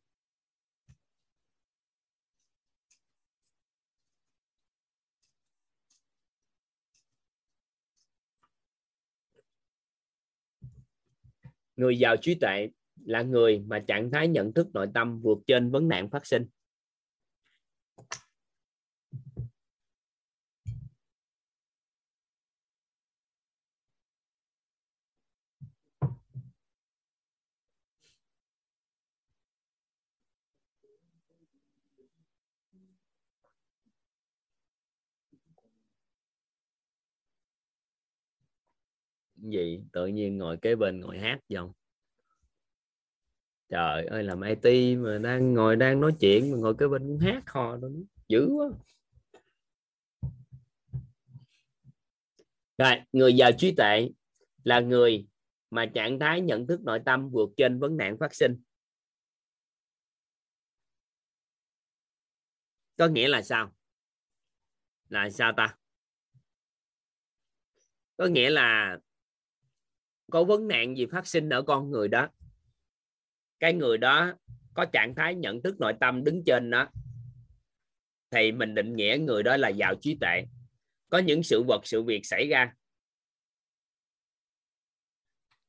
Người 11.83 11.99
giàu 11.99 12.17
trí 12.17 12.35
tuệ 12.35 12.69
là 13.05 13.21
người 13.21 13.63
mà 13.67 13.79
trạng 13.79 14.11
thái 14.11 14.27
nhận 14.27 14.53
thức 14.53 14.67
nội 14.73 14.87
tâm 14.93 15.21
vượt 15.21 15.37
trên 15.47 15.71
vấn 15.71 15.87
nạn 15.87 16.09
phát 16.09 16.25
sinh. 16.25 16.45
Gì? 39.49 39.81
Tự 39.91 40.07
nhiên 40.07 40.37
ngồi 40.37 40.57
kế 40.57 40.75
bên 40.75 40.99
ngồi 40.99 41.19
hát 41.19 41.39
dòng 41.49 41.73
trời 43.73 44.05
ơi, 44.05 44.23
làm 44.23 44.41
IT 44.41 44.97
mà 44.97 45.17
đang 45.17 45.53
ngồi 45.53 45.75
đang 45.75 46.01
nói 46.01 46.11
chuyện 46.19 46.51
mà 46.51 46.57
ngồi 46.57 46.75
kế 46.77 46.87
bên 46.87 47.07
cũng 47.07 47.19
hát 47.19 47.43
hò 47.49 47.77
đó 47.77 47.87
dữ 48.27 48.47
quá. 48.47 48.69
Rồi, 52.77 53.01
người 53.11 53.33
giàu 53.33 53.51
trí 53.57 53.75
tuệ 53.75 54.09
là 54.63 54.79
người 54.79 55.27
mà 55.69 55.85
trạng 55.85 56.19
thái 56.19 56.41
nhận 56.41 56.67
thức 56.67 56.81
nội 56.81 56.99
tâm 57.05 57.29
vượt 57.29 57.49
trên 57.57 57.79
vấn 57.79 57.97
nạn 57.97 58.17
phát 58.17 58.35
sinh. 58.35 58.61
Có 62.97 63.07
nghĩa 63.07 63.27
là 63.27 63.41
sao? 63.41 63.71
Là 65.09 65.29
sao 65.29 65.53
ta? 65.57 65.77
Có 68.17 68.25
nghĩa 68.25 68.49
là 68.49 68.99
có 70.31 70.43
vấn 70.43 70.67
nạn 70.67 70.97
gì 70.97 71.05
phát 71.05 71.27
sinh 71.27 71.49
ở 71.49 71.61
con 71.61 71.91
người 71.91 72.07
đó? 72.07 72.27
Cái 73.59 73.73
người 73.73 73.97
đó 73.97 74.33
có 74.73 74.85
trạng 74.85 75.15
thái 75.15 75.35
nhận 75.35 75.61
thức 75.61 75.79
nội 75.79 75.93
tâm 75.99 76.23
đứng 76.23 76.43
trên 76.45 76.69
đó 76.69 76.87
thì 78.31 78.51
mình 78.51 78.75
định 78.75 78.95
nghĩa 78.95 79.17
người 79.21 79.43
đó 79.43 79.57
là 79.57 79.69
giàu 79.69 79.95
trí 80.01 80.17
tuệ. 80.21 80.45
Có 81.09 81.17
những 81.17 81.43
sự 81.43 81.63
vật, 81.67 81.81
sự 81.83 82.03
việc 82.03 82.25
xảy 82.25 82.47
ra. 82.47 82.73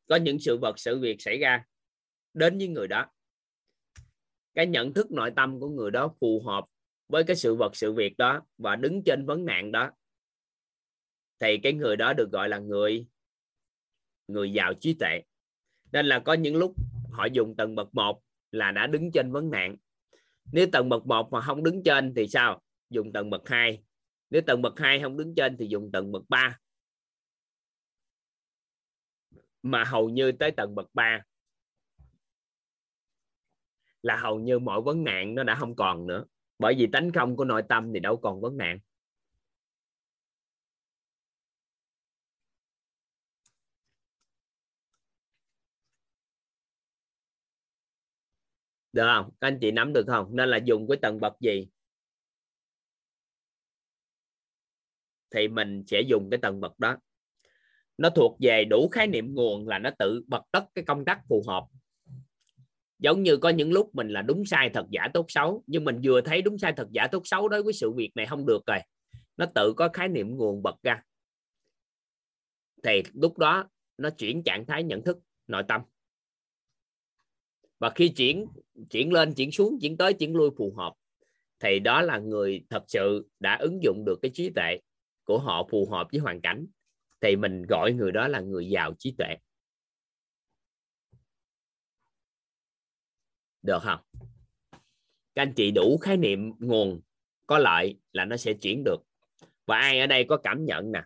Có 0.07 0.17
những 0.17 0.39
sự 0.39 0.59
vật, 0.59 0.79
sự 0.79 0.99
việc 0.99 1.23
xảy 1.23 1.39
ra 1.39 1.65
đến 2.35 2.59
với 2.59 2.69
người 2.69 2.89
đó. 2.89 3.07
Cái 4.55 4.67
nhận 4.67 4.95
thức 4.95 5.11
nội 5.11 5.31
tâm 5.37 5.61
của 5.61 5.69
người 5.69 5.91
đó 5.91 6.15
phù 6.21 6.43
hợp 6.47 6.65
với 7.09 7.25
cái 7.25 7.37
sự 7.37 7.55
vật, 7.55 7.77
sự 7.77 7.93
việc 7.93 8.17
đó 8.19 8.43
và 8.59 8.77
đứng 8.77 9.05
trên 9.05 9.27
vấn 9.27 9.45
nạn 9.45 9.73
đó. 9.73 9.91
Thì 11.39 11.59
cái 11.63 11.73
người 11.73 11.97
đó 11.97 12.13
được 12.13 12.33
gọi 12.33 12.49
là 12.49 12.59
người 12.59 13.07
người 14.29 14.53
giàu 14.53 14.75
trí 14.75 14.95
tuệ. 14.95 15.23
Nên 15.93 16.07
là 16.07 16.19
có 16.19 16.33
những 16.33 16.57
lúc 16.57 16.75
họ 17.11 17.25
dùng 17.25 17.57
tầng 17.57 17.75
bậc 17.75 17.95
một 17.95 18.23
là 18.51 18.71
đã 18.71 18.87
đứng 18.87 19.13
trên 19.13 19.33
vấn 19.33 19.51
nạn. 19.51 19.77
Nếu 20.53 20.67
tầng 20.73 20.89
bậc 20.89 21.07
một 21.07 21.33
mà 21.33 21.41
không 21.41 21.63
đứng 21.63 21.83
trên 21.83 22.15
thì 22.17 22.29
sao? 22.29 22.61
Dùng 22.91 23.13
tầng 23.13 23.31
bậc 23.31 23.49
2 23.49 23.83
nếu 24.35 24.43
tầng 24.43 24.63
bậc 24.63 24.79
2 24.79 25.01
không 25.03 25.17
đứng 25.17 25.35
trên 25.35 25.57
thì 25.57 25.67
dùng 25.67 25.93
tầng 25.93 26.13
bậc 26.13 26.23
3 26.29 26.59
mà 29.63 29.85
hầu 29.85 30.09
như 30.09 30.33
tới 30.33 30.51
tầng 30.51 30.75
bậc 30.75 30.95
3 30.95 31.23
là 34.03 34.17
hầu 34.17 34.41
như 34.41 34.59
mọi 34.59 34.81
vấn 34.81 35.05
nạn 35.05 35.35
nó 35.35 35.43
đã 35.43 35.55
không 35.55 35.77
còn 35.77 36.07
nữa. 36.07 36.25
Bởi 36.59 36.75
vì 36.79 36.87
tánh 36.87 37.13
không 37.13 37.37
của 37.37 37.45
nội 37.45 37.63
tâm 37.69 37.93
thì 37.95 38.01
đâu 38.01 38.17
còn 38.17 38.41
vấn 38.41 38.57
nạn. 38.57 38.79
Được 48.95 49.07
không? 49.07 49.31
Các 49.41 49.49
anh 49.49 49.59
chị 49.61 49.71
nắm 49.71 49.93
được 49.93 50.05
không? 50.07 50.37
Nên 50.37 50.49
là 50.49 50.57
dùng 50.57 50.89
cái 50.89 50.99
tầng 51.03 51.21
bậc 51.21 51.33
gì? 51.41 51.69
Thì 55.31 55.49
mình 55.49 55.85
sẽ 55.87 56.01
dùng 56.01 56.31
cái 56.31 56.39
tầng 56.39 56.61
bậc 56.61 56.79
đó. 56.79 56.97
Nó 57.99 58.11
thuộc 58.11 58.37
về 58.41 58.65
đủ 58.65 58.89
khái 58.89 59.07
niệm 59.07 59.35
nguồn 59.35 59.69
là 59.69 59.79
nó 59.79 59.91
tự 59.99 60.23
bật 60.27 60.43
tất 60.53 60.65
cái 60.75 60.85
công 60.85 61.05
tắc 61.05 61.21
phù 61.29 61.43
hợp. 61.49 61.65
Giống 62.99 63.23
như 63.23 63.37
có 63.37 63.49
những 63.49 63.73
lúc 63.73 63.95
mình 63.95 64.09
là 64.09 64.23
đúng 64.23 64.45
sai 64.45 64.71
thật 64.75 64.87
giả 64.91 65.09
tốt 65.15 65.27
xấu, 65.29 65.65
nhưng 65.67 65.85
mình 65.85 66.01
vừa 66.05 66.21
thấy 66.21 66.43
đúng 66.43 66.59
sai 66.59 66.73
thật 66.77 66.89
giả 66.91 67.07
tốt 67.13 67.23
xấu 67.25 67.49
đối 67.49 67.63
với 67.63 67.73
sự 67.73 67.93
việc 67.93 68.11
này 68.15 68.27
không 68.27 68.47
được 68.47 68.67
rồi. 68.67 68.79
Nó 69.37 69.47
tự 69.55 69.73
có 69.77 69.89
khái 69.93 70.09
niệm 70.09 70.37
nguồn 70.37 70.63
bật 70.63 70.83
ra. 70.83 71.03
Thì 72.83 73.03
lúc 73.13 73.39
đó 73.39 73.69
nó 73.99 74.11
chuyển 74.11 74.43
trạng 74.43 74.67
thái 74.67 74.85
nhận 74.85 75.05
thức, 75.05 75.19
nội 75.47 75.63
tâm 75.69 75.81
và 77.85 77.91
khi 77.91 78.09
chuyển 78.09 78.47
chuyển 78.91 79.13
lên, 79.13 79.35
chuyển 79.35 79.51
xuống, 79.53 79.79
chuyển 79.81 79.97
tới, 79.97 80.15
chuyển 80.15 80.37
lui 80.37 80.51
phù 80.57 80.75
hợp, 80.77 80.93
thì 81.61 81.79
đó 81.79 82.03
là 82.03 82.19
người 82.19 82.65
thật 82.71 82.85
sự 82.89 83.29
đã 83.41 83.57
ứng 83.57 83.83
dụng 83.83 84.05
được 84.07 84.19
cái 84.23 84.31
trí 84.35 84.51
tuệ 84.51 84.79
của 85.25 85.39
họ 85.39 85.69
phù 85.71 85.89
hợp 85.91 86.09
với 86.13 86.21
hoàn 86.21 86.41
cảnh, 86.41 86.67
thì 87.21 87.37
mình 87.37 87.63
gọi 87.63 87.93
người 87.93 88.13
đó 88.13 88.29
là 88.29 88.41
người 88.41 88.69
giàu 88.69 88.95
trí 88.99 89.15
tuệ. 89.19 89.37
Được 93.63 93.83
không? 93.83 94.01
Các 95.35 95.43
anh 95.43 95.53
chị 95.57 95.71
đủ 95.71 95.99
khái 95.99 96.17
niệm 96.17 96.53
nguồn 96.59 97.01
có 97.47 97.59
lợi 97.59 97.99
là 98.13 98.25
nó 98.25 98.37
sẽ 98.37 98.53
chuyển 98.53 98.85
được. 98.85 98.99
Và 99.67 99.79
ai 99.79 100.01
ở 100.01 100.07
đây 100.07 100.25
có 100.29 100.37
cảm 100.37 100.65
nhận 100.65 100.93
nè? 100.93 101.03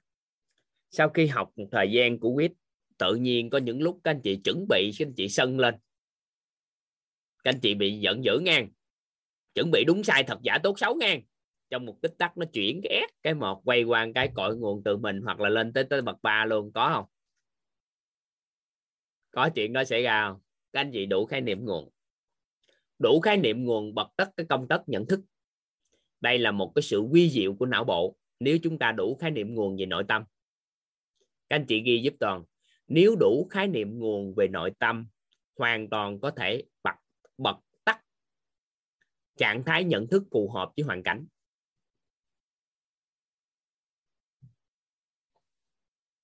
Sau 0.90 1.08
khi 1.08 1.26
học 1.26 1.52
một 1.56 1.68
thời 1.72 1.92
gian 1.92 2.18
của 2.18 2.34
quýt, 2.34 2.52
tự 2.98 3.14
nhiên 3.14 3.50
có 3.50 3.58
những 3.58 3.82
lúc 3.82 4.00
các 4.04 4.10
anh 4.10 4.20
chị 4.20 4.40
chuẩn 4.44 4.66
bị, 4.68 4.90
các 4.98 5.06
anh 5.08 5.14
chị 5.14 5.28
sân 5.28 5.58
lên 5.58 5.74
các 7.44 7.54
anh 7.54 7.60
chị 7.60 7.74
bị 7.74 7.98
giận 8.00 8.24
dữ 8.24 8.38
ngang. 8.42 8.68
Chuẩn 9.54 9.70
bị 9.70 9.84
đúng 9.86 10.04
sai 10.04 10.24
thật 10.24 10.38
giả 10.42 10.58
tốt 10.62 10.78
xấu 10.78 10.94
ngang. 10.94 11.22
Trong 11.70 11.86
một 11.86 11.98
tích 12.02 12.14
tắc 12.18 12.36
nó 12.36 12.46
chuyển 12.52 12.80
cái 12.82 13.06
S, 13.08 13.12
cái 13.22 13.34
một, 13.34 13.62
quay 13.64 13.82
qua 13.82 14.06
cái 14.14 14.30
cội 14.34 14.56
nguồn 14.56 14.82
từ 14.84 14.96
mình 14.96 15.20
hoặc 15.20 15.40
là 15.40 15.48
lên 15.48 15.72
tới 15.72 15.84
tới 15.84 16.02
bậc 16.02 16.22
ba 16.22 16.44
luôn, 16.44 16.72
có 16.72 16.90
không? 16.94 17.04
Có 19.30 19.48
chuyện 19.54 19.72
đó 19.72 19.84
xảy 19.84 20.02
ra 20.02 20.28
không? 20.28 20.40
Các 20.72 20.80
anh 20.80 20.90
chị 20.92 21.06
đủ 21.06 21.26
khái 21.26 21.40
niệm 21.40 21.64
nguồn. 21.64 21.90
Đủ 22.98 23.20
khái 23.20 23.36
niệm 23.36 23.64
nguồn 23.64 23.94
bật 23.94 24.08
tất 24.16 24.30
cái 24.36 24.46
công 24.48 24.68
tất 24.68 24.82
nhận 24.86 25.06
thức. 25.06 25.20
Đây 26.20 26.38
là 26.38 26.52
một 26.52 26.72
cái 26.74 26.82
sự 26.82 26.98
quy 27.00 27.30
diệu 27.30 27.54
của 27.54 27.66
não 27.66 27.84
bộ. 27.84 28.16
Nếu 28.40 28.58
chúng 28.62 28.78
ta 28.78 28.92
đủ 28.92 29.16
khái 29.20 29.30
niệm 29.30 29.54
nguồn 29.54 29.76
về 29.76 29.86
nội 29.86 30.04
tâm, 30.08 30.24
các 31.48 31.56
anh 31.56 31.66
chị 31.66 31.82
ghi 31.82 32.00
giúp 32.02 32.14
toàn. 32.20 32.44
Nếu 32.88 33.16
đủ 33.20 33.48
khái 33.50 33.66
niệm 33.66 33.98
nguồn 33.98 34.34
về 34.34 34.48
nội 34.48 34.72
tâm, 34.78 35.08
hoàn 35.56 35.88
toàn 35.88 36.20
có 36.20 36.30
thể 36.30 36.64
bật 37.38 37.56
tắt 37.84 38.04
trạng 39.36 39.62
thái 39.66 39.84
nhận 39.84 40.06
thức 40.10 40.22
phù 40.30 40.50
hợp 40.50 40.72
với 40.76 40.84
hoàn 40.84 41.02
cảnh. 41.02 41.26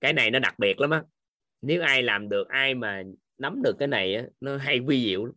Cái 0.00 0.12
này 0.12 0.30
nó 0.30 0.38
đặc 0.38 0.58
biệt 0.58 0.80
lắm 0.80 0.90
á. 0.90 1.04
Nếu 1.62 1.82
ai 1.82 2.02
làm 2.02 2.28
được 2.28 2.48
ai 2.48 2.74
mà 2.74 3.02
nắm 3.38 3.62
được 3.62 3.76
cái 3.78 3.88
này 3.88 4.14
á, 4.14 4.24
nó 4.40 4.56
hay 4.56 4.78
quy 4.78 5.04
diệu 5.04 5.32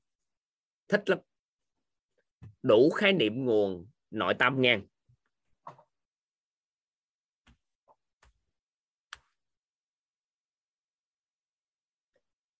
thích 0.87 1.09
lắm. 1.09 1.19
Đủ 2.63 2.89
khái 2.89 3.13
niệm 3.13 3.45
nguồn 3.45 3.87
nội 4.11 4.33
tâm 4.39 4.61
nha 4.61 4.81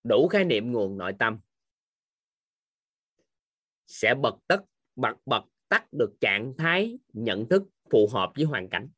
đủ 0.08 0.28
khái 0.28 0.46
niệm 0.46 0.72
nguồn 0.72 0.98
nội 0.98 1.14
tâm 1.20 1.40
sẽ 4.02 4.16
bật 4.16 4.36
tất, 4.48 4.62
bật 4.96 5.16
bật 5.26 5.44
tắt 5.70 5.86
được 5.92 6.14
trạng 6.22 6.54
thái 6.58 7.00
nhận 7.14 7.50
thức 7.50 7.64
phù 7.92 8.08
hợp 8.14 8.32
với 8.36 8.46
hoàn 8.46 8.70
cảnh. 8.70 8.90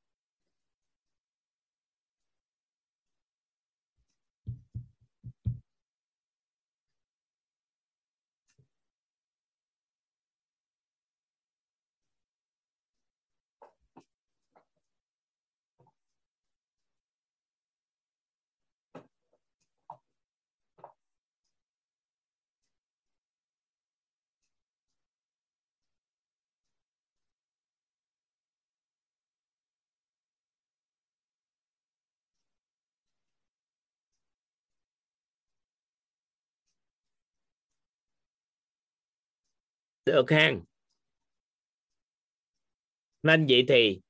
Được 40.12 40.32
hang. 40.32 40.62
Nên 43.24 43.46
vậy 43.50 43.66
thì 43.68 44.02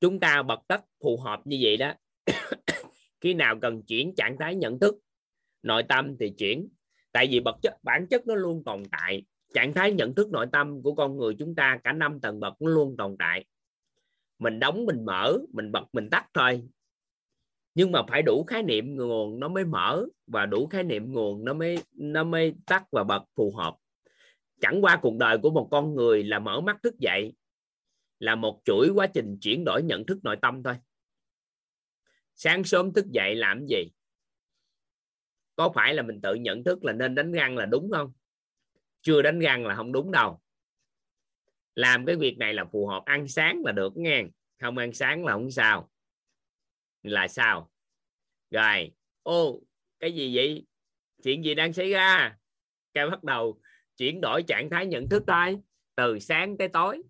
chúng 0.00 0.20
ta 0.20 0.42
bật 0.42 0.60
tắt 0.68 0.84
phù 1.00 1.16
hợp 1.16 1.40
như 1.44 1.58
vậy 1.62 1.76
đó. 1.76 1.94
Khi 3.20 3.34
nào 3.34 3.58
cần 3.62 3.82
chuyển 3.82 4.14
trạng 4.14 4.36
thái 4.38 4.54
nhận 4.54 4.78
thức, 4.78 4.94
nội 5.62 5.82
tâm 5.82 6.16
thì 6.20 6.32
chuyển. 6.38 6.68
Tại 7.12 7.28
vì 7.30 7.40
bật 7.40 7.56
chất, 7.62 7.74
bản 7.82 8.06
chất 8.10 8.26
nó 8.26 8.34
luôn 8.34 8.64
tồn 8.64 8.82
tại. 8.90 9.22
Trạng 9.54 9.74
thái 9.74 9.92
nhận 9.92 10.14
thức 10.14 10.30
nội 10.30 10.46
tâm 10.52 10.82
của 10.82 10.94
con 10.94 11.16
người 11.16 11.34
chúng 11.38 11.54
ta, 11.54 11.78
cả 11.84 11.92
năm 11.92 12.20
tầng 12.20 12.40
bậc 12.40 12.62
nó 12.62 12.70
luôn 12.70 12.96
tồn 12.96 13.16
tại. 13.18 13.44
Mình 14.38 14.58
đóng, 14.58 14.86
mình 14.86 15.04
mở, 15.04 15.38
mình 15.52 15.72
bật, 15.72 15.84
mình 15.92 16.10
tắt 16.10 16.26
thôi. 16.34 16.62
Nhưng 17.74 17.92
mà 17.92 18.02
phải 18.08 18.22
đủ 18.22 18.44
khái 18.44 18.62
niệm 18.62 18.96
nguồn 18.96 19.40
nó 19.40 19.48
mới 19.48 19.64
mở, 19.64 20.04
và 20.26 20.46
đủ 20.46 20.66
khái 20.66 20.82
niệm 20.82 21.12
nguồn 21.12 21.44
nó 21.44 21.54
mới 21.54 21.78
nó 21.92 22.24
mới 22.24 22.54
tắt 22.66 22.84
và 22.90 23.04
bật 23.04 23.24
phù 23.36 23.52
hợp 23.56 23.76
chẳng 24.60 24.84
qua 24.84 24.98
cuộc 25.02 25.16
đời 25.18 25.38
của 25.42 25.50
một 25.50 25.68
con 25.70 25.94
người 25.94 26.24
là 26.24 26.38
mở 26.38 26.60
mắt 26.60 26.76
thức 26.82 26.98
dậy, 26.98 27.32
là 28.18 28.34
một 28.34 28.60
chuỗi 28.64 28.88
quá 28.94 29.06
trình 29.06 29.38
chuyển 29.40 29.64
đổi 29.66 29.82
nhận 29.82 30.06
thức 30.06 30.18
nội 30.22 30.36
tâm 30.42 30.62
thôi. 30.62 30.74
Sáng 32.34 32.64
sớm 32.64 32.92
thức 32.92 33.06
dậy 33.06 33.34
làm 33.34 33.66
gì? 33.66 33.90
Có 35.56 35.72
phải 35.74 35.94
là 35.94 36.02
mình 36.02 36.20
tự 36.20 36.34
nhận 36.34 36.64
thức 36.64 36.84
là 36.84 36.92
nên 36.92 37.14
đánh 37.14 37.32
răng 37.32 37.56
là 37.56 37.66
đúng 37.66 37.90
không? 37.92 38.12
Chưa 39.02 39.22
đánh 39.22 39.38
răng 39.38 39.66
là 39.66 39.74
không 39.74 39.92
đúng 39.92 40.10
đâu. 40.10 40.40
Làm 41.74 42.06
cái 42.06 42.16
việc 42.16 42.38
này 42.38 42.54
là 42.54 42.64
phù 42.64 42.86
hợp, 42.86 43.02
ăn 43.04 43.28
sáng 43.28 43.62
là 43.64 43.72
được 43.72 43.96
nghe. 43.96 44.24
Không 44.60 44.78
ăn 44.78 44.92
sáng 44.92 45.24
là 45.24 45.32
không 45.32 45.50
sao. 45.50 45.90
Là 47.02 47.28
sao? 47.28 47.70
Rồi, 48.50 48.92
ô, 49.22 49.62
cái 50.00 50.14
gì 50.14 50.36
vậy? 50.36 50.66
Chuyện 51.22 51.44
gì 51.44 51.54
đang 51.54 51.72
xảy 51.72 51.90
ra? 51.90 52.36
Cái 52.94 53.10
bắt 53.10 53.24
đầu 53.24 53.60
chuyển 53.96 54.20
đổi 54.20 54.42
trạng 54.42 54.70
thái 54.70 54.86
nhận 54.86 55.08
thức 55.08 55.24
thôi. 55.26 55.58
Từ 55.96 56.18
sáng 56.18 56.58
tới 56.58 56.68
tối 56.68 57.02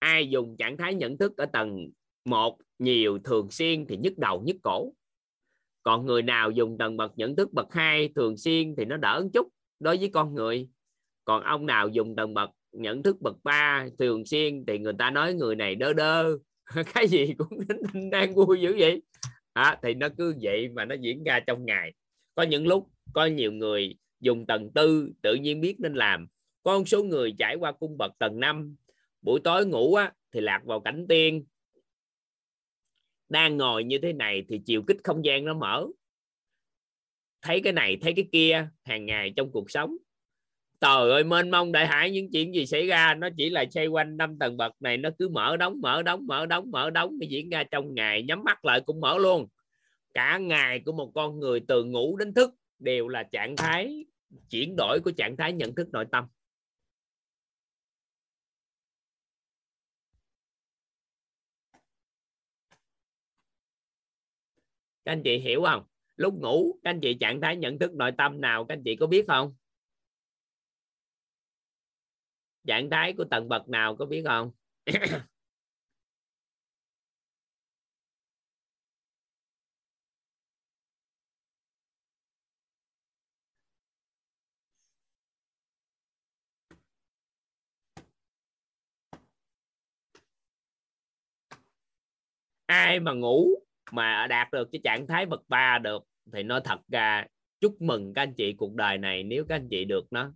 ai 0.00 0.28
dùng 0.28 0.56
trạng 0.56 0.76
thái 0.76 0.94
nhận 0.94 1.18
thức 1.18 1.36
ở 1.36 1.46
tầng 1.46 1.90
một 2.24 2.58
nhiều 2.78 3.18
thường 3.24 3.50
xuyên 3.50 3.86
thì 3.86 3.96
nhức 3.96 4.18
đầu 4.18 4.42
nhức 4.46 4.56
cổ. 4.62 4.92
Còn 5.82 6.06
người 6.06 6.22
nào 6.22 6.50
dùng 6.50 6.78
tầng 6.78 6.96
bậc 6.96 7.12
nhận 7.18 7.36
thức 7.36 7.52
bậc 7.52 7.72
hai 7.72 8.10
thường 8.14 8.36
xuyên 8.36 8.74
thì 8.76 8.84
nó 8.84 8.96
đỡ 8.96 9.20
một 9.22 9.28
chút 9.32 9.48
đối 9.80 9.96
với 9.96 10.08
con 10.08 10.34
người. 10.34 10.68
Còn 11.24 11.42
ông 11.42 11.66
nào 11.66 11.88
dùng 11.88 12.16
tầng 12.16 12.34
bậc 12.34 12.50
nhận 12.72 13.02
thức 13.02 13.20
bậc 13.20 13.36
ba 13.44 13.86
thường 13.98 14.24
xuyên 14.24 14.64
thì 14.66 14.78
người 14.78 14.92
ta 14.98 15.10
nói 15.10 15.34
người 15.34 15.56
này 15.56 15.74
đơ 15.74 15.92
đơ. 15.92 16.38
Cái 16.94 17.08
gì 17.08 17.34
cũng 17.38 17.58
đang 18.10 18.34
vui 18.34 18.60
dữ 18.60 18.76
vậy. 18.78 19.02
À, 19.52 19.78
thì 19.82 19.94
nó 19.94 20.08
cứ 20.18 20.34
vậy 20.42 20.68
mà 20.68 20.84
nó 20.84 20.94
diễn 20.94 21.24
ra 21.24 21.40
trong 21.40 21.66
ngày. 21.66 21.92
Có 22.34 22.42
những 22.42 22.66
lúc 22.66 22.90
có 23.12 23.26
nhiều 23.26 23.52
người 23.52 23.96
dùng 24.20 24.46
tầng 24.46 24.70
tư 24.74 25.12
tự 25.22 25.34
nhiên 25.34 25.60
biết 25.60 25.80
nên 25.80 25.94
làm. 25.94 26.28
Có 26.62 26.78
một 26.78 26.88
số 26.88 27.02
người 27.02 27.34
trải 27.38 27.54
qua 27.56 27.72
cung 27.72 27.98
bậc 27.98 28.18
tầng 28.18 28.40
5 28.40 28.76
buổi 29.22 29.40
tối 29.44 29.66
ngủ 29.66 29.94
á, 29.94 30.12
thì 30.32 30.40
lạc 30.40 30.60
vào 30.64 30.80
cảnh 30.80 31.06
tiên. 31.08 31.44
Đang 33.28 33.56
ngồi 33.56 33.84
như 33.84 33.98
thế 33.98 34.12
này 34.12 34.44
thì 34.48 34.60
chiều 34.66 34.82
kích 34.82 34.96
không 35.04 35.24
gian 35.24 35.44
nó 35.44 35.54
mở. 35.54 35.86
Thấy 37.42 37.60
cái 37.60 37.72
này 37.72 37.96
thấy 38.00 38.12
cái 38.12 38.28
kia 38.32 38.68
hàng 38.82 39.06
ngày 39.06 39.32
trong 39.36 39.52
cuộc 39.52 39.70
sống. 39.70 39.96
Trời 40.80 41.10
ơi 41.10 41.24
mênh 41.24 41.50
mông 41.50 41.72
đại 41.72 41.86
hải 41.86 42.10
những 42.10 42.30
chuyện 42.32 42.54
gì 42.54 42.66
xảy 42.66 42.86
ra? 42.86 43.14
Nó 43.14 43.28
chỉ 43.36 43.50
là 43.50 43.64
xoay 43.70 43.86
quanh 43.86 44.16
năm 44.16 44.38
tầng 44.38 44.56
bậc 44.56 44.72
này 44.80 44.96
nó 44.96 45.10
cứ 45.18 45.28
mở 45.28 45.56
đóng 45.56 45.80
mở 45.80 46.02
đóng 46.02 46.26
mở 46.26 46.46
đóng 46.46 46.70
mở 46.70 46.90
đóng 46.90 47.18
nó 47.20 47.26
diễn 47.28 47.50
ra 47.50 47.64
trong 47.64 47.94
ngày 47.94 48.22
nhắm 48.22 48.44
mắt 48.44 48.64
lại 48.64 48.80
cũng 48.80 49.00
mở 49.00 49.18
luôn. 49.18 49.48
Cả 50.14 50.38
ngày 50.38 50.80
của 50.84 50.92
một 50.92 51.12
con 51.14 51.40
người 51.40 51.60
từ 51.68 51.84
ngủ 51.84 52.16
đến 52.16 52.34
thức 52.34 52.54
đều 52.78 53.08
là 53.08 53.22
trạng 53.22 53.56
thái 53.56 54.04
chuyển 54.50 54.76
đổi 54.76 55.00
của 55.04 55.10
trạng 55.16 55.36
thái 55.36 55.52
nhận 55.52 55.74
thức 55.74 55.88
nội 55.92 56.04
tâm. 56.12 56.26
Các 65.04 65.12
anh 65.12 65.22
chị 65.24 65.38
hiểu 65.38 65.62
không? 65.62 65.84
Lúc 66.16 66.34
ngủ, 66.34 66.78
các 66.82 66.90
anh 66.90 67.00
chị 67.00 67.16
trạng 67.20 67.40
thái 67.40 67.56
nhận 67.56 67.78
thức 67.78 67.94
nội 67.94 68.12
tâm 68.18 68.40
nào, 68.40 68.64
các 68.64 68.74
anh 68.74 68.82
chị 68.84 68.96
có 68.96 69.06
biết 69.06 69.24
không? 69.28 69.54
Trạng 72.66 72.90
thái 72.90 73.12
của 73.12 73.24
tầng 73.24 73.48
bậc 73.48 73.68
nào, 73.68 73.96
có 73.96 74.06
biết 74.06 74.22
không? 74.26 74.50
ai 92.70 93.00
mà 93.00 93.12
ngủ 93.12 93.48
mà 93.92 94.26
đạt 94.26 94.50
được 94.52 94.68
cái 94.72 94.80
trạng 94.84 95.06
thái 95.06 95.26
bậc 95.26 95.42
ba 95.48 95.78
được, 95.78 96.04
thì 96.32 96.42
nói 96.42 96.60
thật 96.64 96.80
ra, 96.88 97.26
chúc 97.60 97.82
mừng 97.82 98.14
các 98.14 98.22
anh 98.22 98.34
chị 98.34 98.52
cuộc 98.52 98.74
đời 98.74 98.98
này 98.98 99.22
nếu 99.22 99.44
các 99.48 99.54
anh 99.54 99.68
chị 99.70 99.84
được 99.84 100.12
nó. 100.12 100.32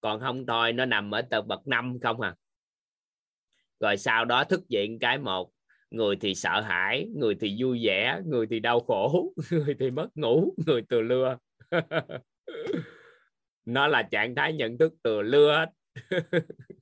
Còn 0.00 0.20
không 0.20 0.46
thôi, 0.46 0.72
nó 0.72 0.84
nằm 0.84 1.14
ở 1.14 1.22
tầng 1.22 1.48
bậc 1.48 1.66
năm 1.66 1.98
không 2.02 2.20
à. 2.20 2.34
Rồi 3.80 3.96
sau 3.96 4.24
đó 4.24 4.44
thức 4.44 4.68
diện 4.68 4.98
cái 4.98 5.18
một, 5.18 5.50
người 5.90 6.16
thì 6.16 6.34
sợ 6.34 6.60
hãi, 6.60 7.06
người 7.16 7.34
thì 7.40 7.56
vui 7.58 7.80
vẻ, 7.82 8.20
người 8.26 8.46
thì 8.50 8.60
đau 8.60 8.80
khổ, 8.80 9.32
người 9.50 9.76
thì 9.78 9.90
mất 9.90 10.08
ngủ, 10.14 10.54
người 10.66 10.82
từ 10.88 11.00
lưa. 11.00 11.38
Nó 13.64 13.86
là 13.86 14.02
trạng 14.02 14.34
thái 14.34 14.52
nhận 14.52 14.78
thức 14.78 14.94
từ 15.02 15.22
lưa 15.22 15.52
hết. 15.52 15.70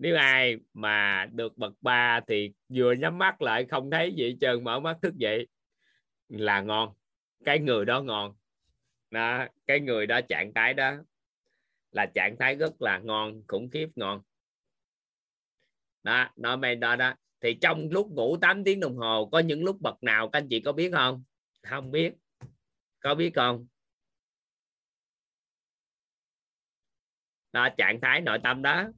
nếu 0.00 0.16
ai 0.16 0.56
mà 0.74 1.26
được 1.32 1.58
bậc 1.58 1.72
ba 1.80 2.20
thì 2.26 2.52
vừa 2.68 2.92
nhắm 2.92 3.18
mắt 3.18 3.42
lại 3.42 3.66
không 3.70 3.90
thấy 3.90 4.12
gì 4.16 4.36
trơn, 4.40 4.64
mở 4.64 4.80
mắt 4.80 4.96
thức 5.02 5.14
dậy 5.16 5.46
là 6.28 6.60
ngon. 6.60 6.94
Cái 7.44 7.58
người 7.58 7.84
đó 7.84 8.02
ngon. 8.02 8.34
Đó, 9.10 9.46
cái 9.66 9.80
người 9.80 10.06
đó 10.06 10.20
trạng 10.20 10.54
thái 10.54 10.74
đó 10.74 10.92
là 11.92 12.06
trạng 12.14 12.36
thái 12.38 12.54
rất 12.54 12.82
là 12.82 12.98
ngon, 12.98 13.42
khủng 13.48 13.70
khiếp 13.70 13.88
ngon. 13.96 14.22
Đó 16.02 16.28
nó 16.36 16.56
mày 16.56 16.76
đó 16.76 16.96
đó. 16.96 17.14
Thì 17.40 17.58
trong 17.60 17.88
lúc 17.90 18.10
ngủ 18.10 18.36
8 18.36 18.64
tiếng 18.64 18.80
đồng 18.80 18.96
hồ, 18.96 19.28
có 19.32 19.38
những 19.38 19.64
lúc 19.64 19.76
bậc 19.80 20.02
nào 20.02 20.28
các 20.28 20.38
anh 20.38 20.48
chị 20.48 20.60
có 20.60 20.72
biết 20.72 20.90
không? 20.92 21.24
Không 21.62 21.90
biết. 21.90 22.14
Có 23.00 23.14
biết 23.14 23.30
không? 23.34 23.66
Đó, 27.52 27.68
trạng 27.78 28.00
thái 28.00 28.20
nội 28.20 28.38
tâm 28.42 28.62
đó. 28.62 28.88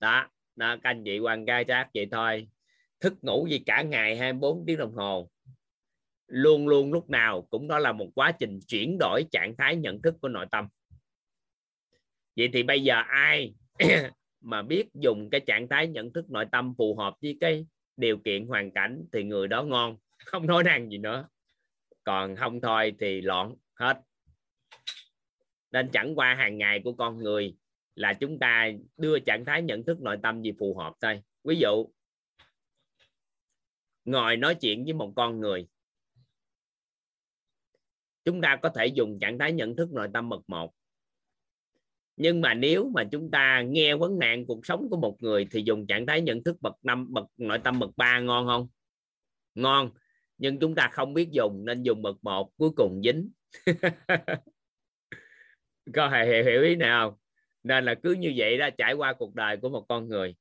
Đó, 0.00 0.28
đó 0.56 0.76
các 0.82 0.90
anh 0.90 1.04
chị 1.04 1.18
quan 1.18 1.44
gai 1.44 1.64
trác 1.64 1.88
vậy 1.94 2.08
thôi. 2.10 2.48
Thức 3.00 3.14
ngủ 3.22 3.46
gì 3.50 3.58
cả 3.58 3.82
ngày 3.82 4.16
24 4.16 4.64
tiếng 4.66 4.78
đồng 4.78 4.94
hồ. 4.94 5.30
Luôn 6.26 6.68
luôn 6.68 6.92
lúc 6.92 7.10
nào 7.10 7.42
cũng 7.42 7.68
đó 7.68 7.78
là 7.78 7.92
một 7.92 8.08
quá 8.14 8.32
trình 8.32 8.60
chuyển 8.68 8.96
đổi 9.00 9.24
trạng 9.30 9.54
thái 9.58 9.76
nhận 9.76 10.02
thức 10.02 10.14
của 10.20 10.28
nội 10.28 10.46
tâm. 10.50 10.68
Vậy 12.36 12.48
thì 12.52 12.62
bây 12.62 12.82
giờ 12.82 13.02
ai 13.08 13.54
mà 14.40 14.62
biết 14.62 14.86
dùng 14.94 15.30
cái 15.30 15.40
trạng 15.40 15.68
thái 15.68 15.88
nhận 15.88 16.12
thức 16.12 16.30
nội 16.30 16.46
tâm 16.52 16.74
phù 16.78 16.96
hợp 16.96 17.14
với 17.22 17.36
cái 17.40 17.66
điều 17.96 18.18
kiện 18.18 18.46
hoàn 18.46 18.70
cảnh 18.70 19.04
thì 19.12 19.24
người 19.24 19.48
đó 19.48 19.62
ngon. 19.62 19.96
Không 20.24 20.46
nói 20.46 20.64
năng 20.64 20.90
gì 20.90 20.98
nữa. 20.98 21.28
Còn 22.04 22.36
không 22.36 22.60
thôi 22.60 22.94
thì 23.00 23.20
loạn 23.20 23.54
hết. 23.74 24.00
Nên 25.70 25.88
chẳng 25.92 26.18
qua 26.18 26.34
hàng 26.34 26.58
ngày 26.58 26.80
của 26.84 26.92
con 26.92 27.16
người 27.16 27.54
là 27.98 28.14
chúng 28.14 28.38
ta 28.38 28.70
đưa 28.96 29.18
trạng 29.18 29.44
thái 29.44 29.62
nhận 29.62 29.84
thức 29.84 30.00
nội 30.00 30.16
tâm 30.22 30.42
gì 30.42 30.52
phù 30.58 30.74
hợp 30.74 30.94
thôi. 31.00 31.22
Ví 31.44 31.56
dụ 31.56 31.86
ngồi 34.04 34.36
nói 34.36 34.54
chuyện 34.54 34.84
với 34.84 34.92
một 34.92 35.12
con 35.16 35.40
người 35.40 35.68
chúng 38.24 38.40
ta 38.40 38.56
có 38.62 38.68
thể 38.68 38.86
dùng 38.86 39.18
trạng 39.18 39.38
thái 39.38 39.52
nhận 39.52 39.76
thức 39.76 39.92
nội 39.92 40.08
tâm 40.14 40.28
bậc 40.28 40.40
một. 40.48 40.74
Nhưng 42.16 42.40
mà 42.40 42.54
nếu 42.54 42.90
mà 42.94 43.04
chúng 43.12 43.30
ta 43.30 43.62
nghe 43.62 43.94
vấn 43.96 44.18
nạn 44.18 44.46
cuộc 44.46 44.66
sống 44.66 44.88
của 44.90 44.96
một 44.96 45.16
người 45.20 45.46
thì 45.50 45.62
dùng 45.62 45.86
trạng 45.86 46.06
thái 46.06 46.20
nhận 46.20 46.42
thức 46.42 46.56
bậc 46.60 46.74
năm 46.82 47.12
bậc 47.12 47.26
nội 47.36 47.58
tâm 47.64 47.78
bậc 47.78 47.90
ba 47.96 48.20
ngon 48.20 48.46
không? 48.46 48.68
Ngon 49.54 49.90
nhưng 50.38 50.58
chúng 50.58 50.74
ta 50.74 50.88
không 50.92 51.14
biết 51.14 51.28
dùng 51.30 51.64
nên 51.64 51.82
dùng 51.82 52.02
bậc 52.02 52.24
một 52.24 52.56
cuối 52.56 52.70
cùng 52.76 53.02
dính. 53.04 53.30
Có 55.94 56.08
hề 56.08 56.26
hiểu, 56.26 56.44
hiểu 56.44 56.62
ý 56.62 56.76
nào 56.76 57.18
nên 57.68 57.84
là 57.84 57.94
cứ 58.02 58.12
như 58.12 58.32
vậy 58.36 58.58
đó, 58.58 58.68
trải 58.78 58.92
qua 58.92 59.14
cuộc 59.18 59.34
đời 59.34 59.56
của 59.56 59.68
một 59.68 59.86
con 59.88 60.08
người. 60.08 60.34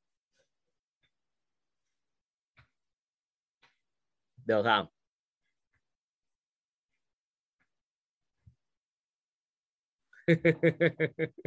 Được 4.45 4.63
không? 4.63 4.87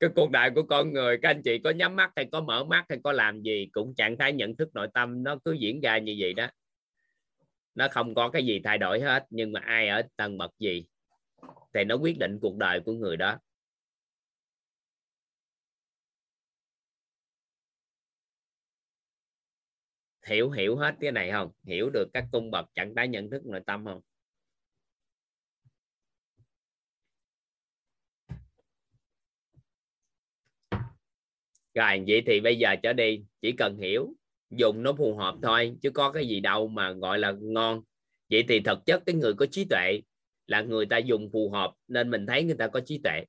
Cái 0.00 0.10
cuộc 0.16 0.30
đời 0.30 0.50
của 0.54 0.62
con 0.62 0.92
người, 0.92 1.18
các 1.22 1.30
anh 1.30 1.42
chị 1.42 1.58
có 1.64 1.70
nhắm 1.70 1.96
mắt 1.96 2.12
hay 2.16 2.28
có 2.32 2.40
mở 2.40 2.64
mắt 2.64 2.84
hay 2.88 2.98
có 3.04 3.12
làm 3.12 3.42
gì 3.42 3.68
cũng 3.72 3.94
trạng 3.94 4.18
thái 4.18 4.32
nhận 4.32 4.56
thức 4.56 4.68
nội 4.74 4.88
tâm 4.94 5.22
nó 5.22 5.36
cứ 5.44 5.52
diễn 5.52 5.80
ra 5.80 5.98
như 5.98 6.16
vậy 6.18 6.34
đó. 6.34 6.48
Nó 7.74 7.88
không 7.90 8.14
có 8.14 8.30
cái 8.30 8.46
gì 8.46 8.60
thay 8.64 8.78
đổi 8.78 9.00
hết, 9.00 9.26
nhưng 9.30 9.52
mà 9.52 9.60
ai 9.60 9.88
ở 9.88 10.02
tầng 10.16 10.38
bậc 10.38 10.50
gì 10.58 10.86
thì 11.74 11.84
nó 11.84 11.94
quyết 11.94 12.18
định 12.18 12.38
cuộc 12.40 12.56
đời 12.56 12.80
của 12.80 12.92
người 12.92 13.16
đó. 13.16 13.38
Hiểu 20.26 20.50
hiểu 20.50 20.76
hết 20.76 20.94
cái 21.00 21.12
này 21.12 21.30
không? 21.32 21.50
Hiểu 21.64 21.90
được 21.90 22.08
các 22.12 22.24
cung 22.32 22.50
bậc 22.50 22.66
trạng 22.74 22.94
thái 22.94 23.08
nhận 23.08 23.30
thức 23.30 23.46
nội 23.46 23.60
tâm 23.66 23.84
không? 23.84 24.00
Rồi, 31.74 32.04
vậy 32.06 32.22
thì 32.26 32.40
bây 32.40 32.58
giờ 32.58 32.76
trở 32.82 32.92
đi, 32.92 33.24
chỉ 33.42 33.52
cần 33.52 33.76
hiểu, 33.76 34.14
dùng 34.50 34.82
nó 34.82 34.92
phù 34.92 35.16
hợp 35.16 35.34
thôi, 35.42 35.76
chứ 35.82 35.90
có 35.90 36.12
cái 36.12 36.28
gì 36.28 36.40
đâu 36.40 36.68
mà 36.68 36.92
gọi 36.92 37.18
là 37.18 37.34
ngon. 37.40 37.82
Vậy 38.30 38.44
thì 38.48 38.60
thực 38.60 38.86
chất 38.86 39.02
cái 39.06 39.14
người 39.14 39.34
có 39.34 39.46
trí 39.46 39.64
tuệ 39.64 40.00
là 40.46 40.62
người 40.62 40.86
ta 40.86 40.98
dùng 40.98 41.30
phù 41.32 41.50
hợp 41.50 41.72
nên 41.88 42.10
mình 42.10 42.26
thấy 42.26 42.44
người 42.44 42.56
ta 42.58 42.68
có 42.68 42.80
trí 42.80 43.00
tuệ. 43.04 43.24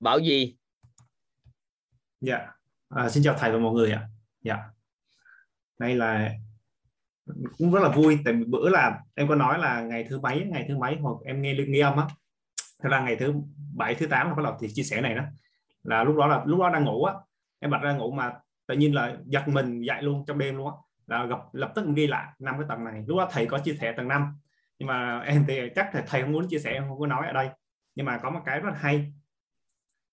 Bảo 0.00 0.18
gì 0.18 0.56
dạ. 2.20 2.52
À, 2.88 3.08
xin 3.08 3.22
chào 3.22 3.34
thầy 3.38 3.52
và 3.52 3.58
mọi 3.58 3.74
người 3.74 3.92
ạ. 3.92 4.08
Dạ. 4.42 4.58
Nay 5.78 5.96
là 5.96 6.32
cũng 7.58 7.72
rất 7.72 7.80
là 7.82 7.88
vui 7.88 8.18
tại 8.24 8.34
bữa 8.34 8.68
là 8.68 9.00
em 9.14 9.28
có 9.28 9.34
nói 9.34 9.58
là 9.58 9.80
ngày 9.80 10.06
thứ 10.10 10.20
mấy 10.20 10.44
ngày 10.44 10.64
thứ 10.68 10.78
mấy 10.78 10.96
hoặc 11.00 11.16
em 11.24 11.42
nghe 11.42 11.54
nghe 11.68 11.80
âm 11.80 11.96
á. 11.96 12.06
Thế 12.82 12.88
là 12.88 13.00
ngày 13.00 13.16
thứ 13.16 13.34
bảy 13.76 13.94
thứ 13.94 14.06
tám 14.06 14.28
là 14.28 14.34
bắt 14.34 14.42
đầu 14.42 14.56
thì 14.60 14.68
chia 14.74 14.82
sẻ 14.82 15.00
này 15.00 15.14
đó. 15.14 15.24
Là 15.82 16.04
lúc 16.04 16.16
đó 16.16 16.26
là 16.26 16.44
lúc 16.46 16.60
đó 16.60 16.70
đang 16.70 16.84
ngủ 16.84 17.04
á. 17.04 17.14
Em 17.58 17.70
bật 17.70 17.78
ra 17.82 17.92
ngủ 17.92 18.10
mà 18.10 18.32
tự 18.66 18.74
nhiên 18.74 18.94
là 18.94 19.16
giật 19.26 19.48
mình 19.48 19.80
dậy 19.82 20.02
luôn 20.02 20.24
trong 20.26 20.38
đêm 20.38 20.56
luôn 20.56 20.66
á. 20.66 20.74
Là 21.06 21.24
gặp 21.24 21.38
lập 21.52 21.72
tức 21.74 21.86
ghi 21.94 22.06
lại 22.06 22.32
năm 22.38 22.54
cái 22.58 22.66
tầng 22.68 22.84
này. 22.84 23.04
Lúc 23.06 23.18
đó 23.18 23.28
thầy 23.32 23.46
có 23.46 23.58
chia 23.58 23.74
sẻ 23.80 23.92
tầng 23.96 24.08
năm. 24.08 24.38
Nhưng 24.78 24.86
mà 24.86 25.20
em 25.20 25.44
thì 25.48 25.60
chắc 25.74 25.94
là 25.94 26.04
thầy 26.06 26.22
không 26.22 26.32
muốn 26.32 26.48
chia 26.48 26.58
sẻ 26.58 26.72
em 26.72 26.88
không 26.88 26.98
có 26.98 27.06
nói 27.06 27.26
ở 27.26 27.32
đây. 27.32 27.48
Nhưng 27.94 28.06
mà 28.06 28.18
có 28.18 28.30
một 28.30 28.40
cái 28.44 28.60
rất 28.60 28.70
là 28.70 28.78
hay 28.78 29.12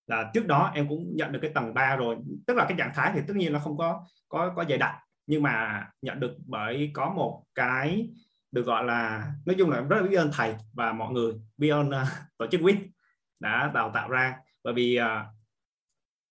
là 0.08 0.30
trước 0.34 0.46
đó 0.46 0.70
em 0.74 0.88
cũng 0.88 1.16
nhận 1.16 1.32
được 1.32 1.38
cái 1.42 1.50
tầng 1.54 1.74
3 1.74 1.96
rồi. 1.96 2.16
Tức 2.46 2.56
là 2.56 2.64
cái 2.68 2.78
trạng 2.78 2.92
thái 2.94 3.12
thì 3.14 3.20
tất 3.28 3.36
nhiên 3.36 3.52
nó 3.52 3.58
không 3.58 3.76
có 3.76 4.06
có 4.28 4.52
có 4.56 4.64
dày 4.68 4.78
đặc. 4.78 4.94
Nhưng 5.26 5.42
mà 5.42 5.86
nhận 6.02 6.20
được 6.20 6.36
bởi 6.46 6.90
có 6.94 7.10
một 7.10 7.44
cái 7.54 8.08
được 8.52 8.66
gọi 8.66 8.84
là 8.84 9.32
nói 9.46 9.56
chung 9.58 9.70
là 9.70 9.80
rất 9.80 9.96
là 10.00 10.08
biết 10.08 10.16
ơn 10.16 10.30
thầy 10.32 10.54
và 10.72 10.92
mọi 10.92 11.12
người 11.12 11.32
biết 11.56 11.68
ơn 11.68 11.88
uh, 11.88 12.08
tổ 12.38 12.46
chức 12.46 12.60
WIT 12.60 12.76
đã 13.40 13.70
đào 13.74 13.90
tạo 13.94 14.08
ra. 14.08 14.36
Bởi 14.64 14.74
vì 14.74 14.98
uh, 15.00 15.26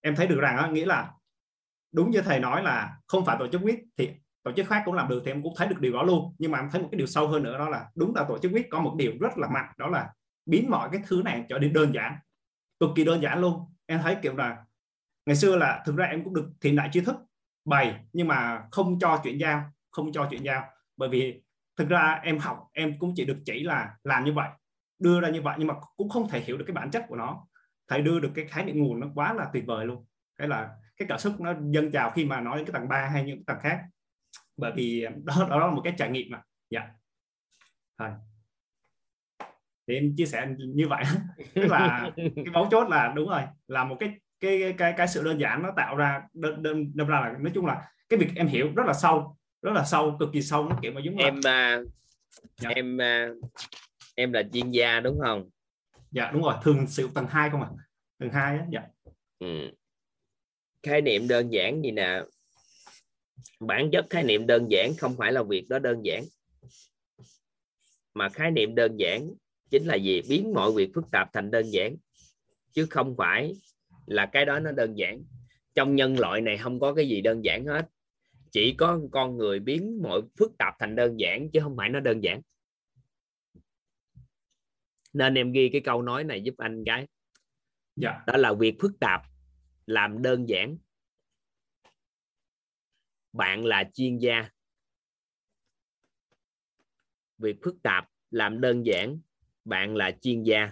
em 0.02 0.16
thấy 0.16 0.28
được 0.28 0.40
rằng 0.40 0.66
uh, 0.66 0.72
nghĩa 0.72 0.86
là 0.86 1.12
đúng 1.92 2.12
như 2.12 2.22
thầy 2.22 2.40
nói 2.40 2.64
là 2.64 2.98
không 3.08 3.26
phải 3.26 3.38
tổ 3.40 3.48
chức 3.48 3.62
WIT 3.62 3.78
thì 3.98 4.12
tổ 4.44 4.52
chức 4.52 4.68
khác 4.68 4.82
cũng 4.86 4.94
làm 4.94 5.10
được 5.10 5.22
thì 5.26 5.32
em 5.32 5.44
cũng 5.44 5.54
thấy 5.58 5.68
được 5.68 5.80
điều 5.80 5.94
đó 5.94 6.04
luôn. 6.04 6.36
Nhưng 6.38 6.52
mà 6.52 6.60
em 6.60 6.70
thấy 6.72 6.82
một 6.82 6.88
cái 6.92 6.98
điều 6.98 7.08
sâu 7.08 7.28
hơn 7.28 7.44
nữa 7.44 7.58
đó 7.58 7.70
là 7.70 7.86
đúng 7.96 8.16
là 8.16 8.26
tổ 8.30 8.38
chức 8.38 8.52
WIT 8.52 8.64
có 8.70 8.80
một 8.80 8.96
điều 8.98 9.14
rất 9.20 9.38
là 9.38 9.48
mạnh 9.48 9.74
đó 9.78 9.88
là 9.88 10.10
biến 10.46 10.70
mọi 10.70 10.90
cái 10.92 11.02
thứ 11.08 11.22
này 11.26 11.46
trở 11.50 11.60
nên 11.60 11.74
đơn 11.74 11.94
giản 11.94 12.16
cực 12.80 12.90
kỳ 12.96 13.04
đơn 13.04 13.22
giản 13.22 13.40
luôn. 13.40 13.74
Em 13.86 14.00
thấy 14.04 14.18
kiểu 14.22 14.36
là 14.36 14.58
ngày 15.26 15.36
xưa 15.36 15.56
là 15.56 15.84
thực 15.86 15.96
ra 15.96 16.06
em 16.06 16.24
cũng 16.24 16.34
được 16.34 16.50
thiện 16.62 16.76
đại 16.76 16.90
tri 16.92 17.02
thức, 17.02 17.16
bày 17.66 18.06
nhưng 18.14 18.28
mà 18.28 18.64
không 18.72 19.00
cho 19.00 19.20
chuyển 19.24 19.38
giao, 19.38 19.72
không 19.92 20.12
cho 20.12 20.28
chuyển 20.32 20.44
giao. 20.44 20.64
Bởi 20.98 21.10
vì 21.10 21.42
thực 21.78 21.90
ra 21.90 22.20
em 22.24 22.40
học, 22.40 22.68
em 22.74 23.00
cũng 23.00 23.14
chỉ 23.16 23.26
được 23.26 23.38
chỉ 23.46 23.64
là 23.64 23.96
làm 24.04 24.26
như 24.26 24.34
vậy, 24.34 24.50
đưa 25.00 25.22
ra 25.22 25.30
như 25.30 25.42
vậy 25.42 25.56
nhưng 25.60 25.68
mà 25.68 25.74
cũng 25.98 26.10
không 26.10 26.30
thể 26.30 26.40
hiểu 26.40 26.58
được 26.58 26.66
cái 26.68 26.74
bản 26.74 26.92
chất 26.92 27.06
của 27.08 27.16
nó. 27.16 27.48
Thầy 27.88 28.02
đưa 28.02 28.20
được 28.20 28.32
cái 28.36 28.46
khái 28.46 28.66
niệm 28.66 28.80
nguồn 28.80 29.00
nó 29.00 29.08
quá 29.16 29.34
là 29.34 29.50
tuyệt 29.54 29.64
vời 29.68 29.86
luôn. 29.86 30.06
Cái 30.38 30.48
là 30.48 30.70
cái 30.98 31.06
cảm 31.10 31.20
xúc 31.20 31.40
nó 31.40 31.54
dâng 31.72 31.92
trào 31.92 32.12
khi 32.12 32.26
mà 32.26 32.42
nói 32.42 32.58
đến 32.58 32.66
cái 32.66 32.74
tầng 32.74 32.90
3 32.90 33.08
hay 33.08 33.24
những 33.24 33.46
tầng 33.46 33.58
khác. 33.62 33.82
Bởi 34.58 34.72
vì 34.76 35.06
đó 35.24 35.48
đó 35.50 35.60
là 35.60 35.72
một 35.72 35.82
cái 35.84 35.94
trải 35.98 36.10
nghiệm 36.10 36.28
mà. 36.32 36.42
Dạ. 36.70 36.90
Thầy 38.00 38.12
thì 39.88 39.94
em 39.94 40.16
chia 40.18 40.26
sẻ 40.26 40.48
như 40.58 40.88
vậy. 40.88 41.04
Tức 41.54 41.66
là 41.68 42.12
cái 42.18 42.46
mấu 42.54 42.68
chốt 42.72 42.90
là 42.90 43.14
đúng 43.16 43.30
rồi 43.30 43.42
là 43.68 43.84
một 43.84 43.98
cái 44.00 44.10
cái 44.40 44.74
cái 44.78 44.94
cái 44.98 45.08
sự 45.08 45.24
đơn 45.24 45.40
giản 45.40 45.64
nó 45.64 45.70
tạo 45.76 45.96
ra 45.96 46.22
đơn, 46.34 46.64
đơn, 46.64 46.92
đơn 46.96 47.08
ra 47.08 47.20
là 47.20 47.38
nói 47.40 47.52
chung 47.56 47.66
là 47.66 47.92
cái 48.10 48.20
việc 48.20 48.30
em 48.36 48.48
hiểu 48.48 48.72
rất 48.76 48.86
là 48.86 48.94
sâu 48.94 49.38
rất 49.62 49.72
là 49.72 49.86
sâu 49.86 50.18
cực 50.20 50.30
kỳ 50.34 50.42
sâu 50.42 50.70
nó 50.70 50.80
kiểu 50.82 50.92
mà 50.92 51.02
giống 51.02 51.16
em 51.16 51.40
là... 51.44 51.82
dạ. 52.58 52.70
em 52.70 52.98
em 54.16 54.34
là 54.34 54.44
chuyên 54.54 54.72
gia 54.72 55.00
đúng 55.00 55.20
không? 55.20 55.50
Dạ 56.12 56.32
đúng 56.32 56.42
rồi 56.42 56.54
thường 56.64 56.88
sự 56.88 57.10
tầng 57.14 57.28
2 57.30 57.50
không 57.50 57.62
à. 57.62 57.70
Tầng 58.20 58.30
2 58.30 58.58
á 58.58 58.66
dạ. 58.72 58.82
Ừ. 59.40 59.72
khái 60.84 61.02
niệm 61.02 61.28
đơn 61.28 61.50
giản 61.50 61.82
gì 61.82 61.92
nè? 61.92 62.22
Bản 63.60 63.90
chất 63.92 64.06
khái 64.10 64.24
niệm 64.24 64.48
đơn 64.48 64.68
giản 64.70 64.92
không 64.98 65.16
phải 65.18 65.32
là 65.32 65.44
việc 65.44 65.66
đó 65.70 65.80
đơn 65.80 66.02
giản. 66.06 66.24
Mà 68.14 68.30
khái 68.30 68.52
niệm 68.52 68.76
đơn 68.76 68.98
giản 68.98 69.30
chính 69.70 69.86
là 69.86 69.96
gì 69.96 70.22
biến 70.30 70.54
mọi 70.54 70.72
việc 70.72 70.92
phức 70.96 71.12
tạp 71.12 71.30
thành 71.34 71.52
đơn 71.52 71.66
giản 71.74 71.96
chứ 72.72 72.88
không 72.90 73.16
phải 73.18 73.56
là 74.06 74.30
cái 74.34 74.46
đó 74.46 74.60
nó 74.60 74.72
đơn 74.72 74.98
giản. 74.98 75.24
Trong 75.76 75.96
nhân 75.96 76.20
loại 76.20 76.42
này 76.42 76.58
không 76.58 76.80
có 76.80 76.94
cái 76.94 77.10
gì 77.10 77.22
đơn 77.22 77.44
giản 77.44 77.66
hết. 77.66 77.90
Chỉ 78.52 78.76
có 78.78 79.00
con 79.12 79.38
người 79.38 79.60
biến 79.60 80.00
mọi 80.04 80.22
phức 80.40 80.58
tạp 80.58 80.74
thành 80.80 80.96
đơn 80.96 81.20
giản 81.20 81.50
chứ 81.52 81.60
không 81.64 81.78
phải 81.78 81.90
nó 81.90 82.00
đơn 82.00 82.24
giản. 82.24 82.42
Nên 85.14 85.36
em 85.36 85.52
ghi 85.52 85.70
cái 85.70 85.82
câu 85.82 86.02
nói 86.02 86.24
này 86.24 86.42
giúp 86.42 86.56
anh 86.58 86.84
cái. 86.86 87.08
Dạ. 87.96 88.24
đó 88.28 88.38
là 88.38 88.54
việc 88.54 88.76
phức 88.82 89.00
tạp 89.00 89.22
làm 89.86 90.22
đơn 90.22 90.50
giản. 90.50 90.78
Bạn 93.34 93.66
là 93.66 93.90
chuyên 93.94 94.18
gia. 94.18 94.50
Việc 97.38 97.58
phức 97.64 97.76
tạp 97.84 98.10
làm 98.32 98.62
đơn 98.62 98.86
giản 98.86 99.20
bạn 99.68 99.96
là 99.96 100.12
chuyên 100.22 100.44
gia. 100.44 100.72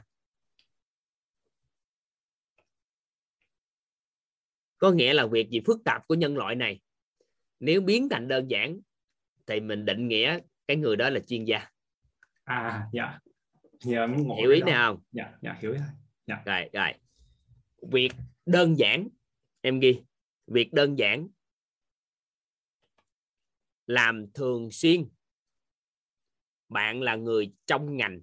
Có 4.78 4.92
nghĩa 4.92 5.14
là 5.14 5.26
việc 5.26 5.50
gì 5.50 5.62
phức 5.66 5.84
tạp 5.86 6.08
của 6.08 6.16
nhân 6.16 6.38
loại 6.38 6.56
này? 6.56 6.82
Nếu 7.60 7.82
biến 7.82 8.10
thành 8.10 8.28
đơn 8.28 8.48
giản 8.48 8.80
thì 9.46 9.60
mình 9.60 9.86
định 9.86 10.08
nghĩa 10.08 10.40
cái 10.68 10.78
người 10.78 10.96
đó 10.96 11.10
là 11.10 11.20
chuyên 11.20 11.46
gia. 11.46 11.70
À 12.44 12.88
dạ. 12.94 13.20
Dạ 13.80 14.08
hiểu 14.40 14.52
ý 14.52 14.62
nào 14.62 14.94
không? 14.94 15.04
Dạ 15.12 15.34
dạ 15.42 15.58
hiểu 15.62 15.72
rồi 15.72 15.82
dạ. 16.28 16.44
rồi 16.46 16.70
rồi. 16.74 16.94
Việc 17.92 18.12
đơn 18.46 18.78
giản 18.78 19.08
em 19.62 19.80
ghi. 19.80 20.02
Việc 20.48 20.74
đơn 20.74 20.98
giản 20.98 21.28
làm 23.88 24.32
thường 24.34 24.72
xuyên. 24.72 25.10
Bạn 26.70 27.02
là 27.02 27.16
người 27.16 27.54
trong 27.66 27.98
ngành 27.98 28.22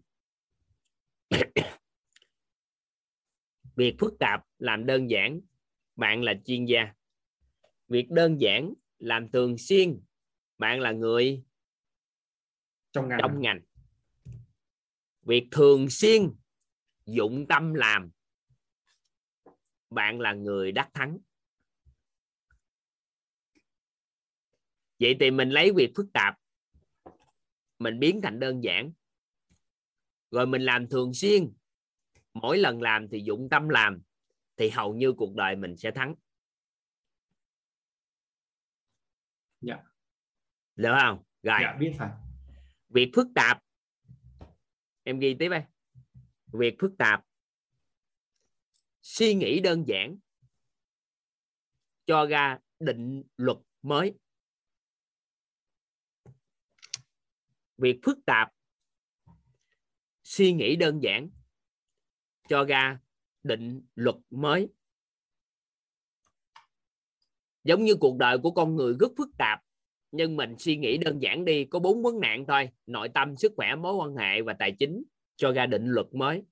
việc 3.77 3.97
phức 3.99 4.19
tạp 4.19 4.45
làm 4.59 4.87
đơn 4.87 5.11
giản 5.11 5.41
bạn 5.97 6.23
là 6.23 6.35
chuyên 6.45 6.65
gia. 6.65 6.93
Việc 7.89 8.11
đơn 8.11 8.41
giản 8.41 8.75
làm 8.99 9.31
thường 9.31 9.59
xuyên 9.59 10.01
bạn 10.59 10.81
là 10.81 10.93
người 10.93 11.45
trong 12.93 13.09
ngành, 13.09 13.19
trong 13.21 13.41
ngành. 13.41 13.61
việc 15.23 15.49
thường 15.51 15.91
xuyên 15.91 16.31
dụng 17.07 17.47
tâm 17.49 17.75
làm 17.75 18.11
bạn 19.91 20.21
là 20.21 20.33
người 20.33 20.73
đắc 20.73 20.91
thắng. 20.95 21.19
Vậy 24.99 25.17
thì 25.21 25.31
mình 25.31 25.51
lấy 25.51 25.73
việc 25.77 25.93
phức 25.97 26.07
tạp 26.13 26.39
mình 27.79 27.99
biến 27.99 28.21
thành 28.23 28.41
đơn 28.41 28.65
giản 28.65 28.93
rồi 30.33 30.47
mình 30.47 30.63
làm 30.63 30.89
thường 30.89 31.15
xuyên. 31.15 31.53
Mỗi 32.33 32.59
lần 32.59 32.83
làm 32.83 33.09
thì 33.09 33.23
dụng 33.25 33.49
tâm 33.51 33.69
làm 33.69 34.03
thì 34.57 34.71
hầu 34.71 34.95
như 34.95 35.13
cuộc 35.13 35.35
đời 35.35 35.57
mình 35.57 35.77
sẽ 35.77 35.91
thắng. 35.91 36.15
Dạ. 39.61 39.77
Được 40.77 40.95
không? 41.01 41.23
Rồi. 41.43 41.59
Dạ 41.63 41.77
biết 41.79 41.95
phải 41.99 42.11
việc 42.89 43.11
phức 43.15 43.27
tạp. 43.35 43.63
Em 45.03 45.19
ghi 45.19 45.37
tiếp 45.39 45.49
đây. 45.49 45.65
Việc 46.47 46.77
phức 46.81 46.93
tạp. 46.99 47.25
Suy 49.03 49.35
nghĩ 49.35 49.61
đơn 49.61 49.85
giản. 49.87 50.19
Cho 52.07 52.27
ra 52.27 52.59
định 52.79 53.23
luật 53.37 53.59
mới. 53.83 54.15
Việc 57.77 58.01
phức 58.05 58.19
tạp 58.27 58.53
suy 60.33 60.53
nghĩ 60.53 60.77
đơn 60.77 61.03
giản 61.03 61.31
cho 62.49 62.65
ra 62.65 62.99
định 63.43 63.83
luật 63.95 64.17
mới 64.31 64.69
giống 67.65 67.85
như 67.85 67.95
cuộc 67.95 68.17
đời 68.19 68.39
của 68.39 68.51
con 68.51 68.77
người 68.77 68.95
rất 69.01 69.13
phức 69.17 69.29
tạp 69.39 69.61
nhưng 70.11 70.37
mình 70.37 70.55
suy 70.59 70.77
nghĩ 70.77 70.99
đơn 70.99 71.19
giản 71.23 71.45
đi 71.45 71.65
có 71.65 71.79
bốn 71.79 72.03
vấn 72.03 72.21
nạn 72.21 72.45
thôi 72.49 72.71
nội 72.87 73.09
tâm 73.09 73.37
sức 73.37 73.53
khỏe 73.57 73.75
mối 73.75 73.95
quan 73.95 74.17
hệ 74.17 74.43
và 74.43 74.53
tài 74.59 74.73
chính 74.79 75.03
cho 75.37 75.53
ra 75.53 75.67
định 75.67 75.87
luật 75.87 76.07
mới 76.15 76.43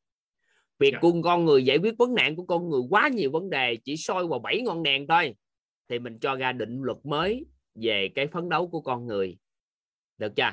việc 0.79 0.93
yeah. 0.93 0.95
Dạ. 0.95 0.99
cùng 1.01 1.23
con 1.23 1.45
người 1.45 1.65
giải 1.65 1.79
quyết 1.79 1.95
vấn 1.99 2.15
nạn 2.15 2.37
của 2.37 2.45
con 2.45 2.69
người 2.69 2.83
quá 2.91 3.09
nhiều 3.09 3.31
vấn 3.31 3.51
đề 3.51 3.77
chỉ 3.85 3.97
soi 3.97 4.27
vào 4.27 4.39
bảy 4.39 4.61
ngọn 4.63 4.83
đèn 4.83 5.07
thôi 5.07 5.35
thì 5.89 5.99
mình 5.99 6.19
cho 6.19 6.37
ra 6.37 6.53
định 6.53 6.83
luật 6.83 6.99
mới 7.05 7.47
về 7.75 8.09
cái 8.15 8.27
phấn 8.27 8.49
đấu 8.49 8.69
của 8.69 8.81
con 8.81 9.07
người 9.07 9.39
được 10.19 10.33
chưa 10.37 10.51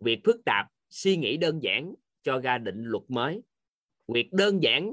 việc 0.00 0.20
phức 0.24 0.36
tạp 0.44 0.71
suy 0.92 1.16
nghĩ 1.16 1.36
đơn 1.36 1.60
giản 1.62 1.94
cho 2.22 2.40
ra 2.40 2.58
định 2.58 2.84
luật 2.84 3.02
mới. 3.08 3.42
Việc 4.08 4.28
đơn 4.32 4.62
giản, 4.62 4.92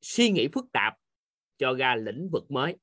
suy 0.00 0.30
nghĩ 0.30 0.48
phức 0.52 0.64
tạp 0.72 0.94
cho 1.58 1.74
ra 1.74 1.96
lĩnh 1.96 2.28
vực 2.32 2.50
mới. 2.50 2.76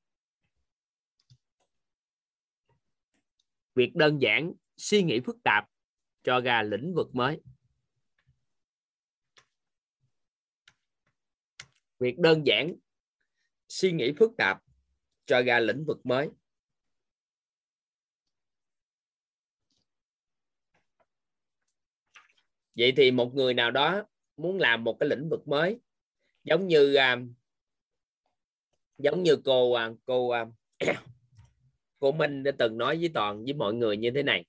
Việc 3.74 3.94
đơn 3.94 4.22
giản, 4.22 4.52
suy 4.76 5.02
nghĩ 5.02 5.20
phức 5.20 5.36
tạp 5.44 5.64
cho 6.22 6.40
ra 6.40 6.62
lĩnh 6.62 6.94
vực 6.94 7.14
mới. 7.14 7.40
Việc 11.98 12.18
đơn 12.18 12.46
giản, 12.46 12.74
suy 13.68 13.92
nghĩ 13.92 14.12
phức 14.18 14.30
tạp 14.38 14.62
cho 15.26 15.42
ra 15.42 15.60
lĩnh 15.60 15.84
vực 15.84 16.06
mới. 16.06 16.28
Vậy 22.76 22.92
thì 22.96 23.10
một 23.10 23.34
người 23.34 23.54
nào 23.54 23.70
đó 23.70 24.04
muốn 24.36 24.58
làm 24.58 24.84
một 24.84 24.96
cái 25.00 25.08
lĩnh 25.08 25.28
vực 25.28 25.48
mới 25.48 25.80
giống 26.44 26.68
như 26.68 26.96
uh, 26.96 27.28
giống 28.98 29.22
như 29.22 29.36
cô 29.44 29.88
uh, 29.90 29.98
cô 30.06 30.42
uh, 30.42 30.48
cô 31.98 32.12
Minh 32.12 32.42
đã 32.42 32.52
từng 32.58 32.78
nói 32.78 32.96
với 32.96 33.10
toàn 33.14 33.44
với 33.44 33.52
mọi 33.52 33.74
người 33.74 33.96
như 33.96 34.10
thế 34.14 34.22
này. 34.22 34.44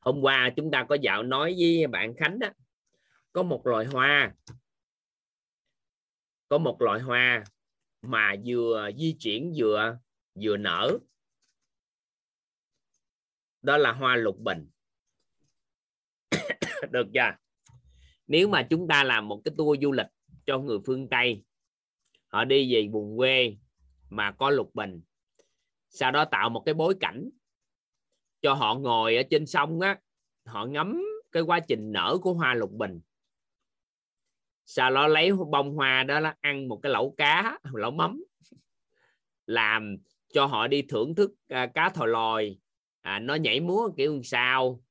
Hôm 0.00 0.20
qua 0.20 0.50
chúng 0.56 0.70
ta 0.70 0.86
có 0.88 0.94
dạo 0.94 1.22
nói 1.22 1.54
với 1.58 1.86
bạn 1.86 2.14
Khánh 2.14 2.38
đó 2.38 2.48
có 3.32 3.42
một 3.42 3.66
loài 3.66 3.86
hoa 3.86 4.34
có 6.48 6.58
một 6.58 6.82
loại 6.82 7.00
hoa 7.00 7.44
mà 8.02 8.34
vừa 8.44 8.90
di 8.98 9.16
chuyển 9.18 9.52
vừa 9.56 9.98
vừa 10.42 10.56
nở. 10.56 10.98
Đó 13.62 13.76
là 13.76 13.92
hoa 13.92 14.16
lục 14.16 14.38
bình. 14.38 14.68
được 16.90 17.06
chưa? 17.14 17.32
Nếu 18.26 18.48
mà 18.48 18.66
chúng 18.70 18.88
ta 18.88 19.04
làm 19.04 19.28
một 19.28 19.40
cái 19.44 19.54
tour 19.58 19.82
du 19.82 19.92
lịch 19.92 20.06
cho 20.46 20.58
người 20.58 20.78
phương 20.86 21.08
tây 21.08 21.44
họ 22.28 22.44
đi 22.44 22.74
về 22.74 22.88
vùng 22.92 23.16
quê 23.16 23.56
mà 24.10 24.32
có 24.32 24.50
lục 24.50 24.70
bình 24.74 25.00
sau 25.90 26.10
đó 26.10 26.24
tạo 26.24 26.50
một 26.50 26.62
cái 26.66 26.74
bối 26.74 26.94
cảnh 27.00 27.30
cho 28.42 28.54
họ 28.54 28.74
ngồi 28.74 29.16
ở 29.16 29.22
trên 29.30 29.46
sông 29.46 29.80
á 29.80 29.98
họ 30.44 30.66
ngắm 30.66 31.04
cái 31.32 31.42
quá 31.42 31.60
trình 31.60 31.92
nở 31.92 32.18
của 32.22 32.34
hoa 32.34 32.54
lục 32.54 32.72
bình. 32.72 33.00
Sau 34.64 34.90
đó 34.90 35.06
lấy 35.06 35.32
bông 35.50 35.74
hoa 35.74 36.02
đó 36.02 36.20
là 36.20 36.34
ăn 36.40 36.68
một 36.68 36.80
cái 36.82 36.92
lẩu 36.92 37.14
cá 37.16 37.58
lẩu 37.72 37.90
mắm 37.90 38.24
làm 39.46 39.96
cho 40.32 40.46
họ 40.46 40.66
đi 40.66 40.82
thưởng 40.82 41.14
thức 41.14 41.30
uh, 41.30 41.74
cá 41.74 41.88
thò 41.88 42.06
lòi. 42.06 42.58
À, 43.00 43.18
nó 43.18 43.34
nhảy 43.34 43.60
múa 43.60 43.90
kiểu 43.96 44.22
sao? 44.24 44.82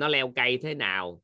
Nó 0.00 0.08
leo 0.08 0.32
cây 0.36 0.58
thế 0.62 0.74
nào? 0.74 1.22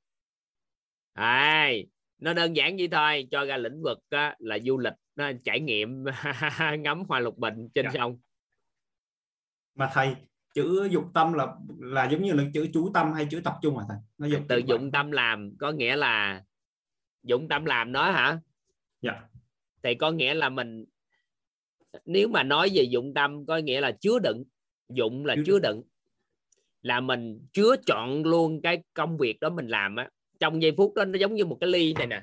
À, 1.13 1.71
nó 2.19 2.35
đơn 2.35 2.57
giản 2.57 2.77
vậy 2.77 2.89
thôi 2.93 3.29
cho 3.31 3.45
ra 3.45 3.57
lĩnh 3.57 3.83
vực 3.83 3.99
á, 4.11 4.37
là 4.39 4.59
du 4.59 4.79
lịch 4.79 4.93
nó 5.17 5.31
trải 5.45 5.61
nghiệm 5.61 6.05
ngắm 6.79 7.03
hoa 7.09 7.21
lục 7.21 7.39
bình 7.39 7.69
trên 7.75 7.85
Dạ. 7.85 7.91
sông. 7.95 8.19
Mà 9.75 9.91
thầy 9.93 10.17
chữ 10.55 10.89
dụng 10.91 11.13
tâm 11.13 11.33
là 11.33 11.47
là 11.79 12.09
giống 12.11 12.23
như 12.23 12.33
là 12.33 12.45
chữ 12.55 12.69
chú 12.75 12.91
tâm 12.95 13.13
hay 13.13 13.27
chữ 13.31 13.41
tập 13.45 13.55
trung 13.63 13.79
à 13.79 13.85
thầy? 13.89 13.99
Nó 14.19 14.27
dùng 14.27 14.43
từ 14.49 14.59
dụng 14.59 14.91
tâm 14.93 15.11
làm 15.11 15.57
có 15.59 15.71
nghĩa 15.71 15.97
là 15.97 16.45
dụng 17.23 17.49
tâm 17.49 17.65
làm 17.65 17.93
đó 17.93 18.11
hả? 18.11 18.41
Dạ. 19.03 19.23
Thì 19.83 19.95
có 19.95 20.11
nghĩa 20.11 20.35
là 20.35 20.49
mình 20.49 20.85
nếu 22.05 22.29
mà 22.29 22.43
nói 22.43 22.71
về 22.75 22.83
dụng 22.83 23.15
tâm 23.15 23.47
có 23.47 23.57
nghĩa 23.57 23.81
là 23.81 23.93
chứa 24.01 24.19
đựng. 24.19 24.45
Dụng 24.89 25.27
là 25.27 25.35
Chứa 25.37 25.43
chứa 25.47 25.59
đựng 25.59 25.83
là 26.87 27.01
mình 27.01 27.47
chứa 27.53 27.77
chọn 27.87 28.23
luôn 28.23 28.61
cái 28.63 28.83
công 28.95 29.19
việc 29.19 29.41
đó 29.41 29.51
mình 29.51 29.69
làm 29.69 29.97
á. 29.97 30.09
Trong 30.41 30.63
giây 30.63 30.73
phút 30.77 30.95
đó 30.95 31.05
nó 31.05 31.19
giống 31.19 31.35
như 31.35 31.45
một 31.45 31.59
cái 31.61 31.71
ly 31.71 31.95
này 31.95 32.07
nè. 32.07 32.23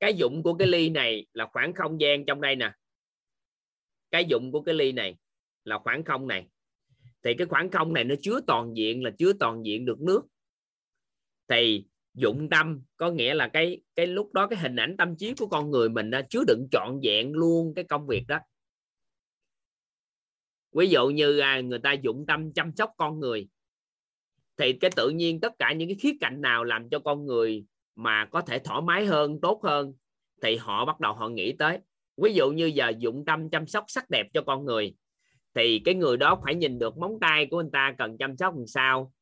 Cái 0.00 0.14
dụng 0.14 0.42
của 0.42 0.54
cái 0.54 0.68
ly 0.68 0.88
này 0.88 1.26
là 1.32 1.46
khoảng 1.52 1.74
không 1.74 2.00
gian 2.00 2.26
trong 2.26 2.40
đây 2.40 2.56
nè. 2.56 2.72
Cái 4.10 4.24
dụng 4.24 4.52
của 4.52 4.60
cái 4.60 4.74
ly 4.74 4.92
này 4.92 5.16
là 5.64 5.78
khoảng 5.78 6.04
không 6.04 6.28
này. 6.28 6.46
Thì 7.22 7.34
cái 7.34 7.46
khoảng 7.46 7.70
không 7.70 7.92
này 7.92 8.04
nó 8.04 8.14
chứa 8.22 8.40
toàn 8.46 8.76
diện, 8.76 9.04
là 9.04 9.10
chứa 9.18 9.32
toàn 9.40 9.66
diện 9.66 9.84
được 9.84 10.00
nước. 10.00 10.22
Thì 11.48 11.84
dụng 12.14 12.48
tâm 12.50 12.82
có 12.96 13.10
nghĩa 13.10 13.34
là 13.34 13.48
cái 13.48 13.80
cái 13.94 14.06
lúc 14.06 14.32
đó 14.32 14.46
cái 14.46 14.58
hình 14.58 14.76
ảnh 14.76 14.96
tâm 14.96 15.16
trí 15.16 15.34
của 15.34 15.46
con 15.46 15.70
người 15.70 15.88
mình 15.88 16.10
đã 16.10 16.22
chứa 16.22 16.44
đựng 16.46 16.68
trọn 16.70 17.00
vẹn 17.02 17.32
luôn 17.32 17.72
cái 17.74 17.84
công 17.84 18.06
việc 18.06 18.24
đó 18.28 18.38
ví 20.76 20.88
dụ 20.88 21.08
như 21.08 21.38
à, 21.38 21.60
người 21.60 21.78
ta 21.78 21.92
dụng 21.92 22.24
tâm 22.26 22.52
chăm 22.52 22.72
sóc 22.76 22.90
con 22.96 23.20
người 23.20 23.48
thì 24.56 24.72
cái 24.72 24.90
tự 24.96 25.08
nhiên 25.08 25.40
tất 25.40 25.52
cả 25.58 25.72
những 25.72 25.88
cái 25.88 25.96
khía 26.00 26.12
cạnh 26.20 26.40
nào 26.40 26.64
làm 26.64 26.88
cho 26.88 26.98
con 26.98 27.26
người 27.26 27.64
mà 27.94 28.24
có 28.24 28.40
thể 28.40 28.58
thoải 28.58 28.82
mái 28.82 29.06
hơn 29.06 29.40
tốt 29.40 29.60
hơn 29.62 29.94
thì 30.42 30.56
họ 30.56 30.84
bắt 30.84 31.00
đầu 31.00 31.12
họ 31.12 31.28
nghĩ 31.28 31.52
tới. 31.52 31.78
Ví 32.16 32.34
dụ 32.34 32.50
như 32.50 32.66
giờ 32.66 32.92
dụng 32.98 33.24
tâm 33.24 33.50
chăm 33.50 33.66
sóc 33.66 33.84
sắc 33.88 34.10
đẹp 34.10 34.26
cho 34.32 34.42
con 34.42 34.64
người 34.64 34.94
thì 35.54 35.78
cái 35.84 35.94
người 35.94 36.16
đó 36.16 36.40
phải 36.44 36.54
nhìn 36.54 36.78
được 36.78 36.98
móng 36.98 37.18
tay 37.20 37.46
của 37.46 37.60
anh 37.60 37.70
ta 37.70 37.94
cần 37.98 38.18
chăm 38.18 38.36
sóc 38.36 38.56
làm 38.56 38.66
sao 38.66 39.12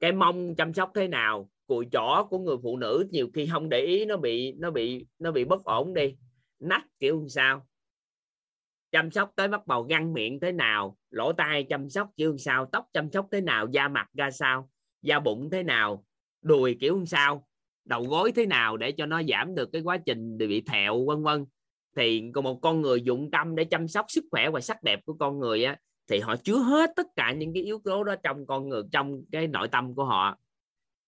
cái 0.00 0.12
mông 0.12 0.54
chăm 0.54 0.74
sóc 0.74 0.90
thế 0.94 1.08
nào 1.08 1.50
cùi 1.66 1.86
chỏ 1.92 2.26
của 2.30 2.38
người 2.38 2.56
phụ 2.62 2.76
nữ 2.76 3.06
nhiều 3.10 3.28
khi 3.34 3.46
không 3.46 3.68
để 3.68 3.80
ý 3.80 4.04
nó 4.04 4.16
bị 4.16 4.52
nó 4.52 4.70
bị 4.70 5.06
nó 5.18 5.30
bị 5.30 5.44
bất 5.44 5.64
ổn 5.64 5.94
đi 5.94 6.14
nách 6.58 6.84
kiểu 7.00 7.18
làm 7.18 7.28
sao 7.28 7.66
chăm 8.92 9.10
sóc 9.10 9.32
tới 9.36 9.48
bắt 9.48 9.66
bầu 9.66 9.82
găng 9.82 10.12
miệng 10.12 10.40
thế 10.40 10.52
nào, 10.52 10.96
lỗ 11.10 11.32
tai 11.32 11.64
chăm 11.64 11.90
sóc 11.90 12.08
như 12.16 12.36
sao, 12.38 12.66
tóc 12.72 12.86
chăm 12.92 13.10
sóc 13.10 13.26
thế 13.32 13.40
nào, 13.40 13.66
da 13.70 13.88
mặt 13.88 14.06
ra 14.14 14.30
sao, 14.30 14.70
da 15.02 15.20
bụng 15.20 15.50
thế 15.50 15.62
nào, 15.62 16.04
đùi 16.42 16.76
kiểu 16.80 17.04
sao, 17.06 17.46
đầu 17.84 18.04
gối 18.04 18.32
thế 18.32 18.46
nào 18.46 18.76
để 18.76 18.92
cho 18.92 19.06
nó 19.06 19.22
giảm 19.22 19.54
được 19.54 19.68
cái 19.72 19.82
quá 19.82 19.96
trình 19.96 20.38
bị 20.38 20.60
thẹo, 20.60 21.04
vân 21.06 21.22
vân. 21.22 21.44
Thì 21.96 22.22
còn 22.34 22.44
một 22.44 22.58
con 22.62 22.80
người 22.80 23.02
dụng 23.02 23.30
tâm 23.30 23.56
để 23.56 23.64
chăm 23.64 23.88
sóc 23.88 24.06
sức 24.08 24.24
khỏe 24.30 24.50
và 24.50 24.60
sắc 24.60 24.82
đẹp 24.82 25.00
của 25.04 25.14
con 25.14 25.38
người 25.38 25.64
á, 25.64 25.76
thì 26.08 26.18
họ 26.18 26.36
chứa 26.36 26.58
hết 26.58 26.90
tất 26.96 27.06
cả 27.16 27.32
những 27.32 27.54
cái 27.54 27.62
yếu 27.62 27.80
tố 27.84 28.04
đó 28.04 28.14
trong 28.22 28.46
con 28.46 28.68
người, 28.68 28.82
trong 28.92 29.22
cái 29.32 29.46
nội 29.46 29.68
tâm 29.68 29.94
của 29.94 30.04
họ. 30.04 30.36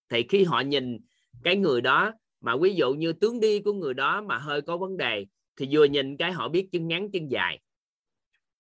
Thì 0.09 0.23
khi 0.29 0.45
họ 0.45 0.61
nhìn 0.61 0.99
cái 1.43 1.57
người 1.57 1.81
đó, 1.81 2.13
mà 2.41 2.57
ví 2.57 2.75
dụ 2.75 2.95
như 2.95 3.13
tướng 3.13 3.41
đi 3.41 3.61
của 3.61 3.73
người 3.73 3.95
đó 3.95 4.23
mà 4.23 4.39
hơi 4.39 4.63
có 4.63 4.77
vấn 4.77 4.97
đề, 4.97 5.27
thì 5.57 5.69
vừa 5.71 5.85
nhìn 5.85 6.17
cái 6.17 6.33
họ 6.33 6.49
biết 6.49 6.69
chân 6.73 6.89
ngắn, 6.89 7.11
chân 7.11 7.29
dài 7.29 7.61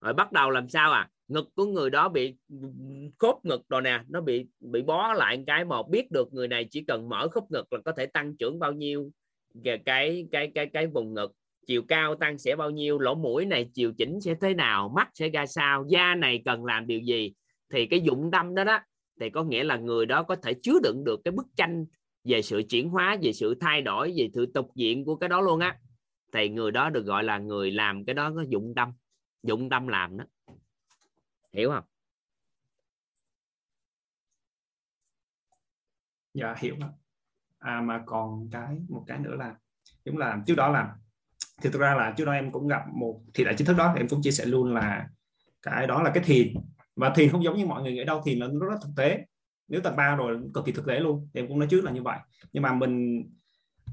rồi 0.01 0.15
bắt 0.15 0.33
đầu 0.33 0.51
làm 0.51 0.69
sao 0.69 0.93
à? 0.93 1.09
Ngực 1.29 1.49
của 1.55 1.66
người 1.66 1.91
đó 1.91 2.09
bị 2.09 2.35
khớp 3.19 3.35
ngực 3.43 3.69
rồi 3.69 3.83
nè 3.83 4.01
nó 4.09 4.20
bị 4.20 4.47
bị 4.61 4.83
bó 4.83 5.12
lại 5.12 5.45
cái 5.47 5.65
một 5.65 5.91
biết 5.91 6.11
được 6.11 6.33
người 6.33 6.49
này 6.49 6.65
chỉ 6.70 6.85
cần 6.89 7.09
mở 7.09 7.29
khớp 7.29 7.51
ngực 7.51 7.73
là 7.73 7.79
có 7.85 7.93
thể 7.93 8.07
tăng 8.07 8.37
trưởng 8.37 8.59
bao 8.59 8.73
nhiêu 8.73 9.11
cái 9.65 9.79
cái 9.85 10.27
cái 10.31 10.51
cái, 10.55 10.66
cái 10.72 10.87
vùng 10.87 11.14
ngực. 11.14 11.32
Chiều 11.66 11.82
cao 11.89 12.14
tăng 12.14 12.39
sẽ 12.39 12.56
bao 12.56 12.71
nhiêu 12.71 12.98
lỗ 12.98 13.14
mũi 13.14 13.45
này 13.45 13.71
chiều 13.74 13.93
chỉnh 13.93 14.21
sẽ 14.21 14.35
thế 14.40 14.55
nào 14.55 14.89
mắt 14.89 15.09
sẽ 15.14 15.29
ra 15.29 15.47
sao 15.47 15.85
da 15.89 16.14
này 16.14 16.43
cần 16.45 16.64
làm 16.64 16.87
điều 16.87 17.01
gì? 17.01 17.32
Thì 17.72 17.87
cái 17.87 18.01
dụng 18.01 18.31
tâm 18.31 18.55
đó 18.55 18.64
đó 18.64 18.79
thì 19.21 19.31
có 19.31 19.45
nghĩa 19.45 19.64
là 19.64 19.77
người 19.77 20.06
đó 20.06 20.22
có 20.22 20.37
thể 20.37 20.55
chứa 20.55 20.79
đựng 20.82 21.03
được 21.05 21.21
cái 21.24 21.32
bức 21.32 21.47
tranh 21.56 21.87
về 22.24 22.43
sự 22.43 22.63
chuyển 22.69 22.89
hóa 22.89 23.16
về 23.22 23.32
sự 23.32 23.55
thay 23.61 23.82
đổi 23.82 24.14
về 24.16 24.31
sự 24.35 24.47
tục 24.55 24.71
diện 24.74 25.05
của 25.05 25.16
cái 25.16 25.29
đó 25.29 25.40
luôn 25.40 25.61
á. 25.61 25.77
Thì 26.32 26.48
người 26.48 26.71
đó 26.71 26.90
được 26.90 27.06
gọi 27.06 27.24
là 27.24 27.39
người 27.39 27.71
làm 27.71 28.05
cái 28.05 28.14
đó 28.14 28.32
có 28.37 28.45
dụng 28.48 28.72
tâm 28.77 28.93
dụng 29.43 29.71
tâm 29.71 29.89
làm 29.89 30.17
đó. 30.17 30.25
Hiểu 31.53 31.71
không? 31.71 31.85
Dạ 36.35 36.55
hiểu 36.59 36.77
à 37.59 37.81
mà 37.81 38.03
còn 38.07 38.49
cái 38.53 38.79
một 38.89 39.05
cái 39.07 39.19
nữa 39.19 39.35
là 39.37 39.55
giống 40.05 40.19
là 40.19 40.39
trước 40.47 40.55
đó 40.55 40.69
là 40.69 40.97
thì 41.63 41.71
thực 41.71 41.81
ra 41.81 41.95
là 41.95 42.15
trước 42.17 42.25
đó 42.25 42.33
em 42.33 42.53
cũng 42.53 42.69
gặp 42.69 42.83
một 42.95 43.21
thì 43.35 43.45
đại 43.45 43.55
chính 43.59 43.67
thức 43.67 43.77
đó 43.77 43.93
thì 43.95 44.01
em 44.01 44.09
cũng 44.09 44.23
chia 44.23 44.31
sẻ 44.31 44.47
luôn 44.47 44.75
là 44.75 45.09
cái 45.63 45.87
đó 45.87 46.03
là 46.03 46.11
cái 46.15 46.25
thiền. 46.25 46.55
Và 46.97 47.13
thiền 47.17 47.31
không 47.31 47.45
giống 47.45 47.57
như 47.57 47.67
mọi 47.67 47.83
người 47.83 47.93
nghĩ 47.93 48.05
đâu 48.05 48.23
thiền 48.25 48.39
nó 48.39 48.49
rất, 48.49 48.79
thực 48.83 48.91
tế. 48.97 49.25
Nếu 49.69 49.81
tầng 49.81 49.97
ba 49.97 50.17
rồi 50.17 50.41
cực 50.55 50.65
kỳ 50.65 50.73
thực 50.73 50.87
tế 50.87 51.01
luôn 51.01 51.29
thì 51.35 51.41
em 51.41 51.49
cũng 51.49 51.59
nói 51.59 51.69
trước 51.71 51.85
là 51.85 51.91
như 51.91 52.03
vậy. 52.03 52.19
Nhưng 52.53 52.63
mà 52.63 52.73
mình 52.73 53.25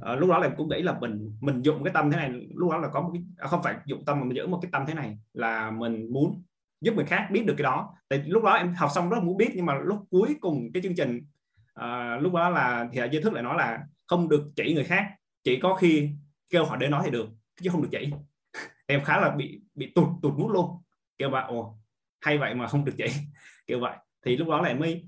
à, 0.02 0.16
lúc 0.16 0.30
đó 0.30 0.38
là 0.38 0.48
em 0.48 0.56
cũng 0.58 0.70
nghĩ 0.70 0.82
là 0.82 1.00
mình 1.00 1.38
mình 1.42 1.62
dụng 1.62 1.84
cái 1.84 1.94
tâm 1.94 2.12
thế 2.12 2.18
này 2.18 2.30
lúc 2.56 2.72
đó 2.72 2.78
là 2.78 2.88
có 2.88 3.02
một 3.02 3.10
cái 3.14 3.24
à, 3.38 3.48
không 3.48 3.64
phải 3.64 3.76
dụng 3.86 4.06
tâm 4.06 4.20
mà 4.20 4.26
mình 4.26 4.36
giữ 4.36 4.48
một 4.48 4.60
cái 4.62 4.70
tâm 4.72 4.86
thế 4.88 4.94
này 4.94 5.18
là 5.34 5.72
mình 5.72 6.14
muốn 6.14 6.44
giúp 6.82 6.96
người 6.96 7.06
khác 7.06 7.28
biết 7.32 7.46
được 7.46 7.54
cái 7.58 7.64
đó. 7.64 7.96
Thì 8.10 8.18
lúc 8.26 8.44
đó 8.44 8.54
em 8.54 8.74
học 8.74 8.90
xong 8.96 9.10
rất 9.10 9.24
muốn 9.24 9.38
biết 9.38 9.52
nhưng 9.56 9.66
mà 9.66 9.74
lúc 9.76 10.00
cuối 10.10 10.36
cùng 10.42 10.72
cái 10.74 10.84
chương 10.84 10.96
trình 10.96 11.26
à, 11.74 12.18
lúc 12.18 12.34
đó 12.34 12.50
là 12.50 12.88
thì 12.92 13.02
giới 13.12 13.22
thức 13.22 13.34
lại 13.34 13.44
nói 13.44 13.58
là 13.58 13.80
không 14.08 14.30
được 14.30 14.52
chỉ 14.56 14.74
người 14.74 14.84
khác 14.84 15.08
chỉ 15.44 15.60
có 15.60 15.76
khi 15.76 16.10
kêu 16.50 16.66
họ 16.66 16.76
để 16.76 16.88
nói 16.88 17.02
thì 17.06 17.12
được 17.12 17.30
chứ 17.62 17.70
không 17.70 17.82
được 17.82 17.90
chỉ. 17.92 18.10
Em 18.88 19.04
khá 19.04 19.20
là 19.20 19.30
bị 19.30 19.62
bị 19.76 19.92
tụt 19.96 20.08
tụt 20.22 20.34
mút 20.38 20.48
luôn. 20.48 20.82
Kêu 21.18 21.30
bạn 21.30 21.48
ồ 21.48 21.78
hay 22.22 22.38
vậy 22.38 22.56
mà 22.56 22.68
không 22.68 22.86
được 22.86 22.94
chỉ. 22.98 23.06
Kêu 23.68 23.80
vậy. 23.80 23.96
Thì 24.26 24.38
lúc 24.38 24.48
đó 24.48 24.62
là 24.62 24.68
em 24.68 24.80
mới 24.80 25.06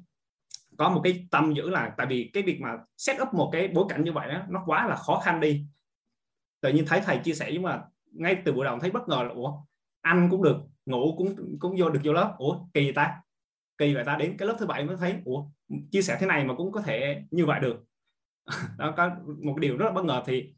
có 0.78 0.90
một 0.90 1.02
cái 1.04 1.28
tâm 1.32 1.54
giữ 1.54 1.70
là 1.70 1.94
tại 1.98 2.08
vì 2.08 2.30
cái 2.34 2.44
việc 2.44 2.62
mà 2.62 2.78
set 2.98 3.22
up 3.22 3.34
một 3.34 3.50
cái 3.54 3.68
bối 3.68 3.86
cảnh 3.90 4.04
như 4.04 4.12
vậy 4.12 4.34
đó, 4.34 4.42
nó 4.50 4.64
quá 4.66 4.88
là 4.88 4.96
khó 4.96 5.20
khăn 5.20 5.40
đi. 5.40 5.66
Tự 6.62 6.74
nhiên 6.74 6.86
thấy 6.88 7.02
thầy 7.06 7.18
chia 7.18 7.34
sẻ 7.34 7.50
nhưng 7.54 7.62
mà 7.62 7.84
ngay 8.12 8.38
từ 8.46 8.54
buổi 8.54 8.66
đầu 8.66 8.80
thấy 8.80 8.92
bất 8.92 9.10
ngờ 9.10 9.24
là 9.24 9.30
ủa 9.30 9.54
ăn 10.02 10.28
cũng 10.32 10.44
được 10.44 10.58
ngủ 10.86 11.16
cũng 11.18 11.36
cũng 11.60 11.76
vô 11.80 11.90
được 11.90 12.00
vô 12.04 12.14
lớp. 12.14 12.36
Ủa 12.38 12.60
kỳ 12.74 12.84
vậy 12.84 12.94
ta? 12.94 13.22
Kỳ 13.78 13.94
vậy 13.94 14.04
ta 14.04 14.16
đến 14.16 14.38
cái 14.38 14.48
lớp 14.48 14.56
thứ 14.60 14.66
bảy 14.66 14.86
mới 14.86 14.98
thấy 14.98 15.16
ủa 15.26 15.46
chia 15.92 16.02
sẻ 16.02 16.18
thế 16.20 16.28
này 16.28 16.46
mà 16.46 16.56
cũng 16.56 16.72
có 16.72 16.82
thể 16.82 17.22
như 17.32 17.46
vậy 17.46 17.60
được. 17.60 17.84
Đó 18.78 18.94
có 18.98 19.16
một 19.44 19.58
điều 19.60 19.78
rất 19.78 19.86
là 19.86 19.92
bất 19.92 20.06
ngờ 20.06 20.24
thì 20.26 20.54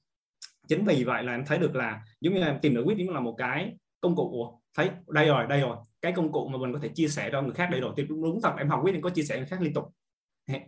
chính 0.68 0.86
vì 0.86 1.04
vậy 1.04 1.24
là 1.24 1.32
em 1.32 1.46
thấy 1.46 1.58
được 1.58 1.76
là 1.76 2.04
giống 2.22 2.34
như 2.34 2.42
em 2.42 2.60
tìm 2.62 2.76
được 2.76 2.84
quyết 2.86 2.98
cũng 2.98 3.10
là 3.10 3.20
một 3.20 3.36
cái 3.38 3.78
công 4.02 4.16
cụ. 4.16 4.32
Ủa, 4.32 4.60
thấy 4.74 4.90
đây 5.08 5.28
rồi 5.28 5.46
đây 5.48 5.62
rồi 5.62 5.78
cái 6.02 6.12
công 6.12 6.32
cụ 6.32 6.48
mà 6.48 6.58
mình 6.58 6.74
có 6.74 6.80
thể 6.80 6.90
chia 6.90 7.08
sẻ 7.08 7.30
cho 7.32 7.42
người 7.42 7.54
khác 7.54 7.68
đây 7.72 7.82
rồi 7.82 7.94
thì 7.98 8.04
đúng, 8.04 8.24
đúng 8.24 8.42
thật 8.42 8.54
em 8.58 8.70
học 8.70 8.82
quyết 8.84 8.92
định 8.92 9.02
có 9.02 9.10
chia 9.10 9.24
sẻ 9.24 9.38
người 9.38 9.46
khác 9.46 9.62
liên 9.62 9.74
tục 9.74 9.94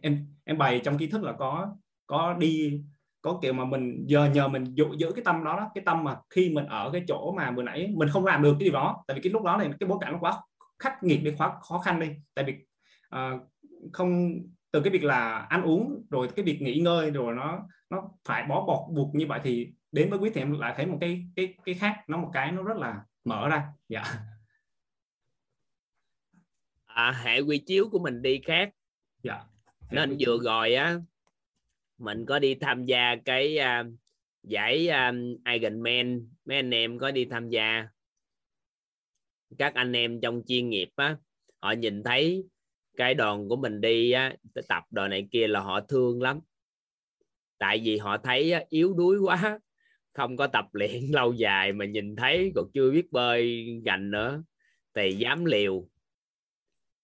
em 0.01 0.27
em 0.43 0.57
bày 0.57 0.81
trong 0.83 0.97
kiến 0.97 1.11
thức 1.11 1.23
là 1.23 1.31
có 1.31 1.75
có 2.07 2.33
đi 2.33 2.81
có 3.21 3.39
kiểu 3.41 3.53
mà 3.53 3.65
mình 3.65 4.05
giờ 4.07 4.29
nhờ 4.33 4.47
mình 4.47 4.63
giữ, 4.73 4.85
giữ 4.97 5.11
cái 5.15 5.23
tâm 5.23 5.43
đó, 5.43 5.55
đó 5.57 5.71
cái 5.75 5.83
tâm 5.85 6.03
mà 6.03 6.17
khi 6.29 6.49
mình 6.49 6.65
ở 6.65 6.89
cái 6.93 7.03
chỗ 7.07 7.33
mà 7.37 7.51
vừa 7.51 7.63
nãy 7.63 7.93
mình 7.95 8.09
không 8.09 8.25
làm 8.25 8.41
được 8.41 8.55
cái 8.59 8.65
điều 8.65 8.73
đó 8.73 9.03
tại 9.07 9.15
vì 9.15 9.21
cái 9.21 9.31
lúc 9.31 9.43
đó 9.43 9.57
này 9.57 9.69
cái 9.79 9.89
bối 9.89 9.97
cảnh 10.01 10.13
nó 10.13 10.19
quá 10.21 10.41
khắc 10.79 11.03
nghiệt 11.03 11.23
đi 11.23 11.31
quá 11.37 11.59
khó 11.61 11.79
khăn 11.79 11.99
đi. 11.99 12.07
Tại 12.33 12.45
vì 12.45 12.53
uh, 13.15 13.41
không 13.93 14.39
từ 14.71 14.81
cái 14.81 14.93
việc 14.93 15.03
là 15.03 15.37
ăn 15.37 15.63
uống 15.63 16.05
rồi 16.09 16.27
cái 16.35 16.45
việc 16.45 16.61
nghỉ 16.61 16.79
ngơi 16.79 17.11
rồi 17.11 17.35
nó 17.35 17.59
nó 17.89 18.09
phải 18.25 18.43
bó 18.43 18.65
bọc 18.65 18.85
buộc 18.95 19.15
như 19.15 19.27
vậy 19.27 19.39
thì 19.43 19.73
đến 19.91 20.09
với 20.09 20.19
quý 20.19 20.31
thì 20.33 20.41
em 20.41 20.59
lại 20.59 20.73
thấy 20.77 20.85
một 20.85 20.97
cái 21.01 21.25
cái 21.35 21.53
cái 21.65 21.75
khác 21.75 22.03
nó 22.07 22.17
một 22.17 22.29
cái 22.33 22.51
nó 22.51 22.63
rất 22.63 22.77
là 22.77 23.03
mở 23.25 23.49
ra. 23.49 23.67
Dạ. 23.89 24.03
À, 26.85 27.11
hệ 27.23 27.39
quy 27.39 27.57
chiếu 27.57 27.89
của 27.91 27.99
mình 27.99 28.21
đi 28.21 28.41
khác. 28.45 28.69
Dạ 29.23 29.43
nên 29.91 30.17
vừa 30.19 30.37
rồi 30.43 30.73
á 30.73 30.99
mình 31.97 32.25
có 32.25 32.39
đi 32.39 32.55
tham 32.55 32.85
gia 32.85 33.15
cái 33.25 33.57
uh, 33.59 33.93
giải 34.43 34.87
um, 34.87 35.35
Ironman 35.53 36.29
mấy 36.45 36.57
anh 36.57 36.71
em 36.71 36.99
có 36.99 37.11
đi 37.11 37.25
tham 37.25 37.49
gia? 37.49 37.87
Các 39.57 39.73
anh 39.73 39.93
em 39.93 40.21
trong 40.21 40.41
chuyên 40.47 40.69
nghiệp 40.69 40.89
á 40.95 41.17
họ 41.59 41.71
nhìn 41.71 42.03
thấy 42.03 42.43
cái 42.97 43.13
đoàn 43.13 43.49
của 43.49 43.55
mình 43.55 43.81
đi 43.81 44.11
á, 44.11 44.35
tập 44.67 44.83
đồ 44.89 45.07
này 45.07 45.27
kia 45.31 45.47
là 45.47 45.59
họ 45.59 45.81
thương 45.81 46.21
lắm. 46.21 46.39
Tại 47.57 47.81
vì 47.83 47.97
họ 47.97 48.17
thấy 48.17 48.51
á, 48.51 48.63
yếu 48.69 48.93
đuối 48.93 49.19
quá 49.19 49.59
không 50.13 50.37
có 50.37 50.47
tập 50.47 50.65
luyện 50.71 51.01
lâu 51.11 51.33
dài 51.33 51.73
mà 51.73 51.85
nhìn 51.85 52.15
thấy 52.15 52.51
còn 52.55 52.65
chưa 52.73 52.91
biết 52.91 53.11
bơi 53.11 53.65
gành 53.85 54.11
nữa. 54.11 54.43
Thì 54.95 55.11
dám 55.11 55.45
liều. 55.45 55.87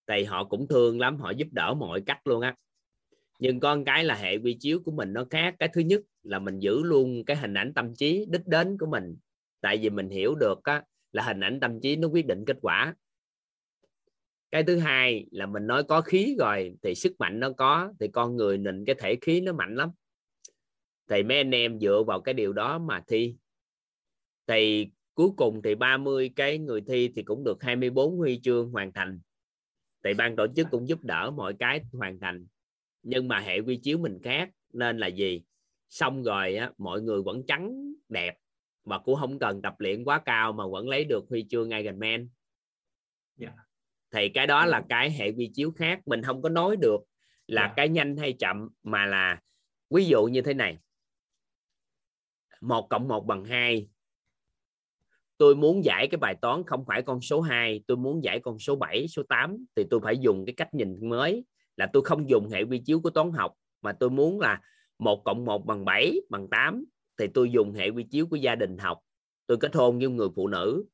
Thì 0.07 0.23
họ 0.23 0.43
cũng 0.43 0.67
thương 0.67 0.99
lắm 0.99 1.17
họ 1.17 1.31
giúp 1.31 1.47
đỡ 1.51 1.73
mọi 1.73 2.01
cách 2.05 2.27
luôn 2.27 2.41
á 2.41 2.55
nhưng 3.39 3.59
con 3.59 3.85
cái 3.85 4.03
là 4.03 4.15
hệ 4.15 4.37
quy 4.37 4.57
chiếu 4.59 4.79
của 4.85 4.91
mình 4.91 5.13
nó 5.13 5.25
khác. 5.29 5.55
Cái 5.59 5.69
thứ 5.73 5.81
nhất 5.81 6.01
là 6.23 6.39
mình 6.39 6.59
giữ 6.59 6.83
luôn 6.83 7.25
cái 7.25 7.37
hình 7.37 7.53
ảnh 7.53 7.73
tâm 7.73 7.95
trí 7.95 8.25
đích 8.29 8.47
đến 8.47 8.77
của 8.77 8.85
mình. 8.85 9.17
Tại 9.61 9.77
vì 9.77 9.89
mình 9.89 10.09
hiểu 10.09 10.35
được 10.35 10.63
á, 10.63 10.83
là 11.11 11.23
hình 11.23 11.39
ảnh 11.39 11.59
tâm 11.59 11.79
trí 11.81 11.95
nó 11.95 12.07
quyết 12.07 12.25
định 12.25 12.43
kết 12.45 12.57
quả. 12.61 12.95
Cái 14.51 14.63
thứ 14.63 14.77
hai 14.77 15.25
là 15.31 15.45
mình 15.45 15.67
nói 15.67 15.83
có 15.83 16.01
khí 16.01 16.35
rồi 16.39 16.75
thì 16.83 16.95
sức 16.95 17.15
mạnh 17.19 17.39
nó 17.39 17.51
có 17.51 17.93
thì 17.99 18.07
con 18.07 18.35
người 18.35 18.57
mình 18.57 18.85
cái 18.85 18.95
thể 18.99 19.15
khí 19.21 19.41
nó 19.41 19.53
mạnh 19.53 19.75
lắm. 19.75 19.89
Thì 21.09 21.23
mấy 21.23 21.37
anh 21.37 21.51
em 21.51 21.79
dựa 21.79 22.03
vào 22.07 22.21
cái 22.21 22.33
điều 22.33 22.53
đó 22.53 22.79
mà 22.79 23.03
thi. 23.07 23.35
Thì 24.47 24.87
cuối 25.13 25.29
cùng 25.37 25.61
thì 25.61 25.75
30 25.75 26.31
cái 26.35 26.57
người 26.57 26.81
thi 26.81 27.11
thì 27.15 27.23
cũng 27.23 27.43
được 27.43 27.63
24 27.63 28.17
huy 28.17 28.39
chương 28.43 28.71
hoàn 28.71 28.93
thành. 28.93 29.19
Thì 30.03 30.13
ban 30.13 30.35
tổ 30.35 30.47
chức 30.55 30.67
cũng 30.71 30.87
giúp 30.87 31.03
đỡ 31.03 31.31
mọi 31.31 31.53
cái 31.59 31.81
hoàn 31.93 32.19
thành 32.19 32.45
nhưng 33.03 33.27
mà 33.27 33.39
hệ 33.39 33.59
quy 33.59 33.77
chiếu 33.77 33.97
mình 33.97 34.19
khác 34.23 34.49
nên 34.73 34.97
là 34.97 35.07
gì? 35.07 35.43
Xong 35.89 36.23
rồi 36.23 36.55
á, 36.55 36.71
mọi 36.77 37.01
người 37.01 37.21
vẫn 37.21 37.43
trắng 37.47 37.93
đẹp 38.09 38.37
mà 38.85 38.99
cũng 38.99 39.15
không 39.19 39.39
cần 39.39 39.61
tập 39.61 39.75
luyện 39.79 40.03
quá 40.03 40.21
cao 40.25 40.53
mà 40.53 40.67
vẫn 40.67 40.89
lấy 40.89 41.05
được 41.05 41.25
huy 41.29 41.45
chương 41.49 41.69
Ironman 41.69 42.29
yeah. 43.39 43.53
thì 44.11 44.29
cái 44.29 44.47
đó 44.47 44.65
là 44.65 44.85
cái 44.89 45.11
hệ 45.11 45.31
quy 45.31 45.51
chiếu 45.53 45.71
khác 45.71 45.99
mình 46.05 46.23
không 46.23 46.41
có 46.41 46.49
nói 46.49 46.75
được 46.75 47.01
là 47.47 47.61
Yeah. 47.61 47.73
cái 47.75 47.89
nhanh 47.89 48.17
hay 48.17 48.33
chậm 48.33 48.69
mà 48.83 49.05
là 49.05 49.41
ví 49.89 50.05
dụ 50.05 50.25
như 50.25 50.41
thế 50.41 50.53
này. 50.53 50.77
Một 52.61 52.87
cộng 52.89 53.07
một 53.07 53.25
bằng 53.25 53.45
2 53.45 53.87
tôi 55.37 55.55
muốn 55.55 55.85
giải 55.85 56.07
cái 56.07 56.17
bài 56.17 56.35
toán 56.41 56.63
không 56.67 56.85
phải 56.87 57.01
con 57.01 57.21
số 57.21 57.41
2 57.41 57.83
tôi 57.87 57.97
muốn 57.97 58.23
giải 58.23 58.39
con 58.39 58.59
số 58.59 58.75
7 58.75 59.07
số 59.07 59.23
8 59.29 59.65
thì 59.75 59.83
tôi 59.89 59.99
phải 60.03 60.17
dùng 60.17 60.45
cái 60.45 60.53
cách 60.57 60.73
nhìn 60.73 61.09
mới 61.09 61.45
là 61.77 61.89
tôi 61.93 62.03
không 62.05 62.29
dùng 62.29 62.49
hệ 62.49 62.61
quy 62.63 62.79
chiếu 62.85 62.99
của 62.99 63.09
toán 63.09 63.31
học 63.31 63.53
mà 63.81 63.91
tôi 63.93 64.09
muốn 64.09 64.39
là 64.39 64.61
một 64.99 65.21
cộng 65.25 65.45
một 65.45 65.65
bằng 65.65 65.85
7 65.85 66.21
bằng 66.29 66.47
8 66.49 66.85
thì 67.17 67.27
tôi 67.33 67.51
dùng 67.51 67.73
hệ 67.73 67.89
quy 67.89 68.03
chiếu 68.03 68.27
của 68.27 68.35
gia 68.35 68.55
đình 68.55 68.77
học. 68.77 68.99
Tôi 69.47 69.57
kết 69.57 69.75
hôn 69.75 69.99
với 69.99 70.07
người 70.07 70.29
phụ 70.35 70.47
nữ 70.47 70.85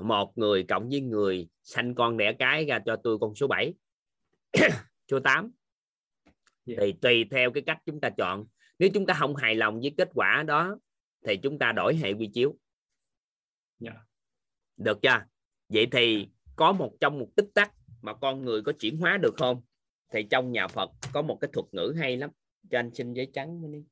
một 0.00 0.38
người 0.38 0.62
cộng 0.62 0.88
với 0.88 1.00
người 1.00 1.48
sanh 1.62 1.94
con 1.94 2.16
đẻ 2.16 2.32
cái 2.32 2.64
ra 2.64 2.78
cho 2.86 2.96
tôi 2.96 3.18
con 3.18 3.34
số 3.34 3.46
7 3.46 3.74
số 5.10 5.20
8 5.20 5.52
Yeah. 6.68 6.80
thì 6.80 6.92
tùy 6.92 7.24
theo 7.30 7.50
cái 7.50 7.62
cách 7.66 7.78
chúng 7.86 8.00
ta 8.00 8.10
chọn. 8.10 8.46
Nếu 8.78 8.90
chúng 8.94 9.06
ta 9.06 9.14
không 9.14 9.36
hài 9.36 9.54
lòng 9.54 9.80
với 9.80 9.94
kết 9.96 10.08
quả 10.14 10.44
đó 10.46 10.78
thì 11.26 11.36
chúng 11.36 11.58
ta 11.58 11.72
đổi 11.72 11.96
hệ 11.96 12.12
quy 12.12 12.26
chiếu. 12.26 12.56
Yeah. 13.80 13.96
được 14.76 14.98
chưa? 15.02 15.20
Vậy 15.68 15.88
thì 15.92 16.28
có 16.56 16.72
một 16.72 16.92
trong 17.00 17.18
một 17.18 17.28
tích 17.36 17.48
tắc 17.54 17.72
mà 18.02 18.14
con 18.14 18.44
người 18.44 18.62
có 18.62 18.72
chuyển 18.72 18.96
hóa 18.96 19.18
được 19.22 19.34
không 19.36 19.62
thì 20.10 20.26
trong 20.30 20.52
nhà 20.52 20.68
Phật 20.68 20.90
có 21.12 21.22
một 21.22 21.38
cái 21.40 21.50
thuật 21.52 21.66
ngữ 21.72 21.94
hay 21.98 22.16
lắm. 22.16 22.30
Cho 22.70 22.78
anh 22.78 22.90
xin 22.94 23.12
giấy 23.12 23.30
trắng 23.32 23.72
đi. 23.72 23.84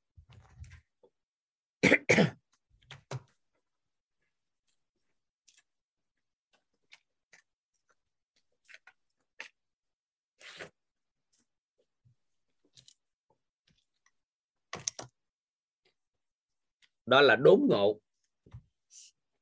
Đó 17.07 17.21
là 17.21 17.37
đốn 17.37 17.61
ngộ. 17.69 18.01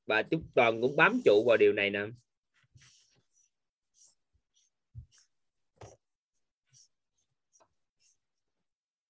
Và 0.06 0.22
chúng 0.22 0.42
toàn 0.54 0.80
cũng 0.80 0.96
bám 0.96 1.20
trụ 1.24 1.44
vào 1.46 1.56
điều 1.56 1.72
này 1.72 1.90
nè. 1.90 2.00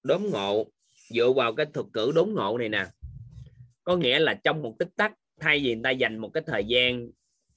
Đốn 0.05 0.23
ngộ, 0.31 0.65
dựa 1.09 1.31
vào 1.31 1.53
cái 1.53 1.65
thuật 1.65 1.87
ngữ 1.93 2.11
đốn 2.15 2.33
ngộ 2.33 2.57
này 2.57 2.69
nè. 2.69 2.85
Có 3.83 3.97
nghĩa 3.97 4.19
là 4.19 4.33
trong 4.33 4.61
một 4.61 4.75
tích 4.79 4.89
tắc, 4.95 5.13
thay 5.39 5.59
vì 5.59 5.75
người 5.75 5.83
ta 5.83 5.89
dành 5.89 6.17
một 6.17 6.29
cái 6.33 6.43
thời 6.47 6.65
gian 6.65 7.07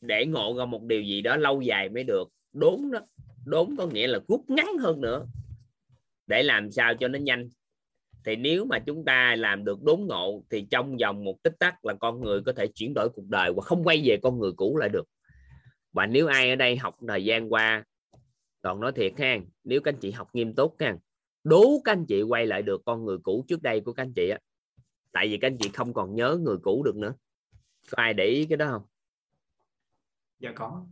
để 0.00 0.26
ngộ 0.26 0.54
ra 0.58 0.64
một 0.64 0.82
điều 0.82 1.02
gì 1.02 1.22
đó 1.22 1.36
lâu 1.36 1.60
dài 1.60 1.88
mới 1.88 2.04
được, 2.04 2.28
đốn 2.52 2.90
đó, 2.92 3.00
đốn 3.44 3.76
có 3.78 3.86
nghĩa 3.86 4.06
là 4.06 4.20
rút 4.28 4.50
ngắn 4.50 4.66
hơn 4.80 5.00
nữa, 5.00 5.26
để 6.26 6.42
làm 6.42 6.70
sao 6.70 6.94
cho 6.94 7.08
nó 7.08 7.18
nhanh. 7.18 7.48
Thì 8.24 8.36
nếu 8.36 8.64
mà 8.64 8.78
chúng 8.78 9.04
ta 9.04 9.36
làm 9.36 9.64
được 9.64 9.82
đốn 9.82 10.00
ngộ, 10.00 10.42
thì 10.50 10.66
trong 10.70 10.96
vòng 10.96 11.24
một 11.24 11.42
tích 11.42 11.54
tắc 11.58 11.84
là 11.84 11.94
con 11.94 12.20
người 12.20 12.40
có 12.46 12.52
thể 12.52 12.66
chuyển 12.66 12.92
đổi 12.94 13.08
cuộc 13.08 13.28
đời 13.28 13.52
và 13.52 13.62
không 13.62 13.84
quay 13.84 14.02
về 14.04 14.16
con 14.22 14.38
người 14.38 14.52
cũ 14.56 14.76
lại 14.76 14.88
được. 14.88 15.04
Và 15.92 16.06
nếu 16.06 16.26
ai 16.26 16.50
ở 16.50 16.56
đây 16.56 16.76
học 16.76 16.96
thời 17.08 17.24
gian 17.24 17.52
qua 17.52 17.84
còn 18.62 18.80
nói 18.80 18.92
thiệt 18.92 19.12
ha, 19.18 19.38
nếu 19.64 19.80
các 19.80 19.94
anh 19.94 20.00
chị 20.00 20.10
học 20.10 20.28
nghiêm 20.34 20.54
túc 20.54 20.76
ha 20.78 20.96
đố 21.44 21.80
các 21.84 21.92
anh 21.92 22.06
chị 22.06 22.22
quay 22.22 22.46
lại 22.46 22.62
được 22.62 22.82
con 22.86 23.04
người 23.04 23.18
cũ 23.22 23.44
trước 23.48 23.62
đây 23.62 23.80
của 23.80 23.92
các 23.92 24.02
anh 24.02 24.12
chị 24.16 24.28
á. 24.28 24.38
Tại 25.12 25.28
vì 25.28 25.38
các 25.38 25.46
anh 25.48 25.56
chị 25.60 25.70
không 25.74 25.94
còn 25.94 26.14
nhớ 26.14 26.38
người 26.40 26.56
cũ 26.62 26.82
được 26.84 26.96
nữa. 26.96 27.14
Có 27.90 28.02
ai 28.02 28.14
để 28.14 28.24
ý 28.24 28.46
cái 28.46 28.56
đó 28.56 28.66
không? 28.70 28.82
Dạ 30.38 30.52
có. 30.56 30.86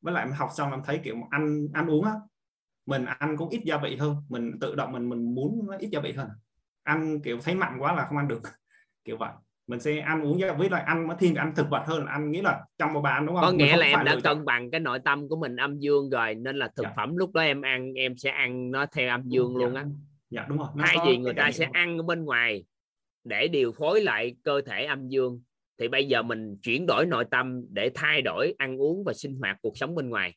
Với 0.00 0.14
lại 0.14 0.24
em 0.24 0.32
học 0.32 0.50
xong 0.54 0.70
em 0.70 0.82
thấy, 0.84 1.00
kiểu, 1.04 1.16
ăn 1.30 1.68
ăn 1.72 1.90
uống 1.90 2.04
á, 2.04 2.12
mình 2.86 3.04
ăn 3.04 3.36
cũng 3.36 3.48
ít 3.48 3.62
gia 3.64 3.78
vị 3.78 3.96
hơn. 3.96 4.16
Mình 4.28 4.52
tự 4.60 4.74
động 4.74 4.92
mình 4.92 5.08
mình 5.08 5.34
muốn 5.34 5.66
nó 5.66 5.76
ít 5.78 5.88
gia 5.88 6.00
vị 6.00 6.12
hơn. 6.12 6.28
Ăn, 6.82 7.20
kiểu, 7.22 7.38
thấy 7.42 7.54
mặn 7.54 7.78
quá 7.78 7.94
là 7.94 8.06
không 8.06 8.16
ăn 8.16 8.28
được. 8.28 8.40
Kiểu 9.04 9.16
vậy 9.16 9.32
mình 9.66 9.80
sẽ 9.80 9.98
ăn 9.98 10.22
uống 10.22 10.40
với 10.58 10.70
lại 10.70 10.82
ăn 10.82 11.06
nó 11.06 11.14
thiên 11.14 11.34
về 11.34 11.38
ăn 11.38 11.52
thực 11.56 11.70
vật 11.70 11.82
hơn 11.86 12.06
ăn 12.06 12.30
nghĩa 12.30 12.42
là 12.42 12.64
trong 12.78 12.92
một 12.92 13.00
bàn 13.00 13.26
đúng 13.26 13.34
không? 13.34 13.44
Có 13.44 13.52
nghĩa 13.52 13.70
không 13.70 13.80
là 13.80 13.86
em 13.86 14.04
đã 14.04 14.16
cân 14.24 14.44
bằng 14.44 14.70
cái 14.70 14.80
nội 14.80 14.98
tâm 15.04 15.28
của 15.28 15.36
mình 15.36 15.56
âm 15.56 15.78
dương 15.78 16.10
rồi 16.10 16.34
nên 16.34 16.56
là 16.56 16.68
thực 16.76 16.82
Dạ. 16.82 16.92
phẩm 16.96 17.16
lúc 17.16 17.32
đó 17.32 17.42
em 17.42 17.62
ăn 17.62 17.92
em 17.94 18.16
sẽ 18.16 18.30
ăn 18.30 18.70
nó 18.70 18.86
theo 18.86 19.08
âm 19.10 19.22
dương 19.28 19.56
luôn 19.56 19.74
dạ, 19.74 19.80
á. 19.80 19.86
Dạ 20.30 20.46
đúng 20.48 20.58
rồi. 20.58 20.68
Nó 20.74 20.84
vì 20.92 20.98
cái 21.04 21.16
người 21.16 21.34
ta 21.34 21.50
sẽ 21.50 21.64
nghiệm. 21.66 21.72
ăn 21.72 21.98
ở 21.98 22.02
bên 22.02 22.24
ngoài 22.24 22.64
để 23.24 23.48
điều 23.48 23.72
phối 23.72 24.00
lại 24.00 24.34
cơ 24.42 24.60
thể 24.66 24.84
âm 24.84 25.08
dương 25.08 25.40
thì 25.78 25.88
bây 25.88 26.08
giờ 26.08 26.22
mình 26.22 26.56
chuyển 26.62 26.86
đổi 26.86 27.06
nội 27.06 27.24
tâm 27.30 27.62
để 27.70 27.90
thay 27.94 28.22
đổi 28.22 28.54
ăn 28.58 28.80
uống 28.80 29.04
và 29.04 29.12
sinh 29.12 29.36
hoạt 29.40 29.56
cuộc 29.62 29.78
sống 29.78 29.94
bên 29.94 30.08
ngoài. 30.08 30.34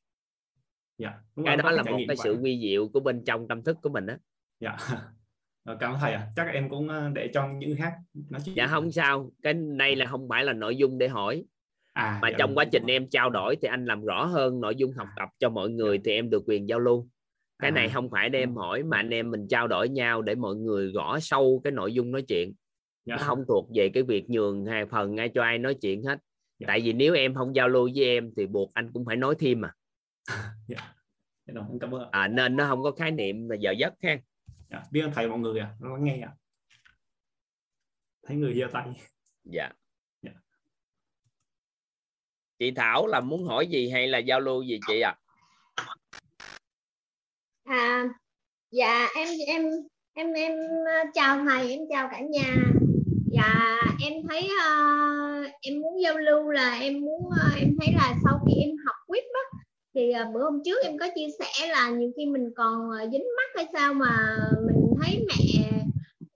Dạ, 0.98 1.14
đúng 1.36 1.46
cái 1.46 1.58
rồi, 1.58 1.64
đó 1.64 1.72
là 1.72 1.84
một 1.84 2.00
cái 2.08 2.18
sự 2.24 2.38
vi 2.42 2.60
diệu 2.62 2.88
của 2.88 3.00
bên 3.00 3.24
trong 3.26 3.48
tâm 3.48 3.64
thức 3.64 3.78
của 3.82 3.90
mình 3.90 4.06
đó 4.06 4.14
dạ 4.60 4.78
cảm 5.80 5.94
ơn 5.94 6.00
thầy 6.00 6.14
ạ. 6.14 6.28
Chắc 6.36 6.48
em 6.54 6.70
cũng 6.70 6.90
ờ, 6.90 7.10
để 7.14 7.30
cho 7.34 7.48
những 7.48 7.78
khác 7.78 7.94
nói 8.30 8.42
chuyện. 8.46 8.56
Dạ 8.56 8.68
không 8.68 8.92
sao. 8.92 9.32
Cái 9.44 9.54
này 9.54 9.96
là 9.96 10.06
không 10.06 10.28
phải 10.30 10.44
là 10.44 10.54
nội 10.54 10.76
dung 10.76 10.98
để 10.98 11.08
hỏi. 11.08 11.44
À, 11.94 12.20
mà 12.22 12.30
dạ 12.30 12.36
trong 12.40 12.50
đúng. 12.50 12.58
quá 12.58 12.66
trình 12.72 12.84
em 12.88 13.10
trao 13.10 13.30
đổi 13.30 13.56
thì 13.62 13.68
anh 13.68 13.86
làm 13.86 14.06
rõ 14.06 14.26
hơn 14.26 14.62
nội 14.62 14.76
dung 14.76 14.92
học 14.92 15.08
tập 15.16 15.30
cho 15.40 15.50
mọi 15.50 15.70
người 15.70 16.00
thì 16.04 16.12
em 16.12 16.30
được 16.30 16.44
quyền 16.48 16.70
giao 16.70 16.80
lưu. 16.80 17.08
Cái 17.60 17.72
này 17.72 17.88
À, 17.88 17.92
không 17.94 18.10
phải 18.10 18.30
để 18.30 18.40
em 18.40 18.56
hỏi 18.56 18.84
mà 18.84 18.98
anh 18.98 19.10
em 19.10 19.32
mình 19.32 19.48
trao 19.48 19.68
đổi 19.68 19.90
nhau 19.90 20.22
để 20.22 20.36
mọi 20.36 20.56
người 20.56 20.92
rõ 20.92 21.20
sâu 21.20 21.62
cái 21.64 21.72
nội 21.72 21.94
dung 21.94 22.12
nói 22.12 22.22
chuyện. 22.28 22.54
Dạ. 23.06 23.16
nó 23.16 23.24
không 23.24 23.44
thuộc 23.48 23.70
về 23.76 23.90
cái 23.90 24.04
việc 24.04 24.30
nhường 24.30 24.66
hai 24.66 24.86
phần 24.86 25.16
ngay 25.16 25.30
cho 25.30 25.44
ai 25.44 25.58
nói 25.58 25.74
chuyện 25.74 26.04
hết. 26.04 26.20
Dạ. 26.60 26.66
tại 26.68 26.82
vì 26.82 26.94
nếu 26.94 27.14
em 27.14 27.36
không 27.36 27.56
giao 27.56 27.70
lưu 27.70 27.90
với 27.96 28.06
em 28.06 28.32
thì 28.38 28.46
buộc 28.46 28.74
anh 28.74 28.92
cũng 28.94 29.06
phải 29.06 29.16
nói 29.16 29.36
thêm 29.40 29.62
mà 29.62 29.72
Dạ, 30.68 30.94
rồi, 31.54 31.64
cảm 31.82 31.96
ơn 31.96 32.10
à, 32.12 32.28
nên 32.28 32.56
nó 32.56 32.68
không 32.68 32.84
có 32.84 32.92
khái 32.92 33.12
niệm 33.12 33.50
là 33.50 33.56
giờ 33.56 33.72
giấc 33.72 33.94
ha 34.04 34.18
dạ. 34.70 34.82
biết 34.92 35.02
ơn 35.02 35.12
thầy 35.14 35.28
mọi 35.28 35.40
người 35.40 35.60
ạ 35.60 35.76
lắng 35.80 36.04
nghe 36.04 36.20
ạ 36.22 36.32
thấy 38.24 38.38
người 38.38 38.60
giơ 38.60 38.68
tay 38.74 38.86
dạ 39.44 39.72
Dạ. 40.22 40.32
chị 42.60 42.72
Thảo 42.72 43.08
là 43.08 43.20
muốn 43.22 43.46
hỏi 43.46 43.68
gì 43.68 43.90
hay 43.90 44.08
là 44.08 44.18
giao 44.18 44.40
lưu 44.40 44.64
gì 44.64 44.80
chị 44.88 45.02
ạ 45.02 45.16
À, 47.64 48.10
dạ 48.72 49.08
em 49.16 49.28
em 49.48 49.64
em 50.14 50.34
em 50.34 50.52
ờ, 50.86 51.10
chào 51.14 51.46
thầy, 51.46 51.72
em 51.72 51.80
chào 51.90 52.10
cả 52.12 52.20
nhà. 52.20 52.56
Dạ 53.32 53.80
em 54.02 54.14
thấy 54.30 54.50
ờ, 54.62 54.70
em 55.62 55.82
muốn 55.82 56.02
giao 56.04 56.18
lưu 56.18 56.50
là 56.50 56.80
em 56.80 57.02
muốn 57.02 57.30
ờ, 57.42 57.50
em 57.60 57.76
thấy 57.80 57.94
là 57.94 58.16
sau 58.24 58.40
khi 58.48 58.54
em 58.62 58.70
học 58.86 58.96
quýt 59.08 59.24
đó 59.34 59.57
thì 59.98 60.12
à, 60.12 60.30
bữa 60.34 60.44
hôm 60.44 60.62
trước 60.66 60.84
em 60.84 60.98
có 60.98 61.08
chia 61.16 61.28
sẻ 61.40 61.68
là 61.68 61.90
nhiều 61.90 62.12
khi 62.18 62.26
mình 62.26 62.52
còn 62.56 62.92
à, 62.92 63.06
dính 63.12 63.28
mắt 63.38 63.50
hay 63.56 63.68
sao 63.74 63.94
mà 63.94 64.38
mình 64.68 64.94
thấy 65.02 65.26
mẹ 65.28 65.70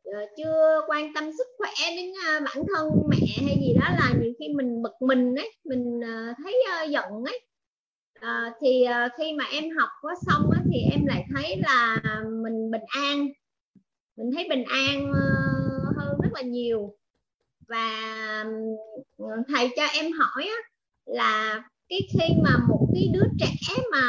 ờ, 0.03 0.19
chưa 0.38 0.81
quan 0.88 1.14
tâm 1.14 1.23
sức 1.38 1.48
khỏe 1.57 1.72
đến 1.95 2.11
à, 2.25 2.40
bản 2.40 2.64
thân 2.73 2.90
mẹ 3.09 3.17
hay 3.48 3.57
gì 3.61 3.73
đó 3.73 3.88
là 3.99 4.14
nhiều 4.22 4.31
khi 4.40 4.48
mình 4.56 4.81
bực 4.81 5.01
mình 5.01 5.35
ấy, 5.35 5.51
mình 5.64 6.01
thấy 6.43 6.64
giận 6.90 7.23
ấy. 7.25 7.41
Ờ, 8.22 8.51
thì 8.61 8.85
khi 9.17 9.33
mà 9.33 9.45
em 9.51 9.64
học 9.77 9.90
có 10.01 10.15
xong 10.27 10.49
ấy, 10.51 10.61
thì 10.72 10.80
em 10.91 11.06
lại 11.06 11.25
thấy 11.35 11.57
là 11.57 11.98
mình 12.43 12.72
bình 12.72 12.85
an 12.88 13.27
mình 14.17 14.31
thấy 14.35 14.48
bình 14.49 14.64
an 14.64 15.11
ờ, 15.14 15.22
hơn 15.98 16.19
rất 16.23 16.30
là 16.33 16.41
nhiều 16.41 16.95
và 17.67 18.45
thầy 19.48 19.69
cho 19.75 19.83
em 19.93 20.11
hỏi 20.11 20.49
là 21.06 21.64
cái 21.92 22.08
khi 22.14 22.34
mà 22.44 22.58
một 22.70 22.88
cái 22.94 23.08
đứa 23.14 23.26
trẻ 23.40 23.74
mà 23.92 24.02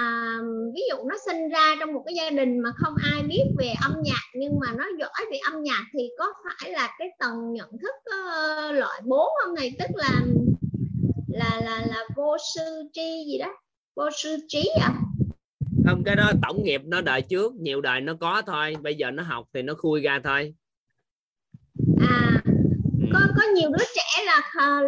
ví 0.74 0.80
dụ 0.90 0.96
nó 1.08 1.16
sinh 1.26 1.48
ra 1.48 1.76
trong 1.80 1.94
một 1.94 2.02
cái 2.06 2.14
gia 2.14 2.30
đình 2.30 2.58
mà 2.58 2.70
không 2.76 2.94
ai 3.12 3.22
biết 3.22 3.44
về 3.58 3.72
âm 3.82 3.92
nhạc 4.02 4.22
nhưng 4.34 4.58
mà 4.60 4.66
nó 4.76 4.84
giỏi 4.98 5.26
về 5.30 5.38
âm 5.52 5.62
nhạc 5.62 5.84
thì 5.92 6.08
có 6.18 6.32
phải 6.44 6.70
là 6.70 6.94
cái 6.98 7.08
tầng 7.18 7.52
nhận 7.52 7.70
thức 7.70 7.94
ờ, 8.04 8.72
loại 8.72 9.00
4 9.04 9.28
không 9.42 9.54
này 9.54 9.72
tức 9.78 9.88
là 9.94 10.20
là 11.28 11.60
là 11.64 11.86
là 11.86 12.04
vô 12.16 12.36
sư 12.54 12.62
tri 12.92 13.24
gì 13.26 13.38
đó 13.38 13.54
vô 13.96 14.04
sư 14.16 14.36
trí 14.48 14.70
à 14.80 14.90
không 15.86 16.02
cái 16.04 16.16
đó 16.16 16.32
tổng 16.42 16.64
nghiệp 16.64 16.82
nó 16.84 17.00
đời 17.00 17.22
trước 17.22 17.54
nhiều 17.54 17.80
đời 17.80 18.00
nó 18.00 18.14
có 18.20 18.42
thôi 18.46 18.76
bây 18.82 18.94
giờ 18.94 19.10
nó 19.10 19.22
học 19.22 19.46
thì 19.54 19.62
nó 19.62 19.74
khui 19.74 20.00
ra 20.00 20.20
thôi 20.24 20.54
à. 22.00 22.41
Có 23.12 23.20
có 23.36 23.42
nhiều 23.56 23.70
đứa 23.78 23.84
trẻ 23.94 24.24
là 24.24 24.40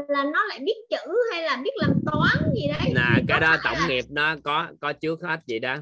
là 0.08 0.24
nó 0.24 0.44
lại 0.44 0.58
biết 0.64 0.74
chữ 0.90 1.12
hay 1.32 1.42
là 1.42 1.56
biết 1.64 1.70
làm 1.76 1.92
toán 2.06 2.54
gì 2.54 2.68
đấy 2.68 2.92
nè 2.94 3.22
cái 3.28 3.40
đó 3.40 3.56
tổng 3.64 3.78
là- 3.78 3.88
nghiệp 3.88 4.04
nó 4.08 4.36
có 4.44 4.68
có 4.80 4.92
trước 4.92 5.22
hết 5.22 5.40
vậy 5.48 5.58
đó 5.58 5.76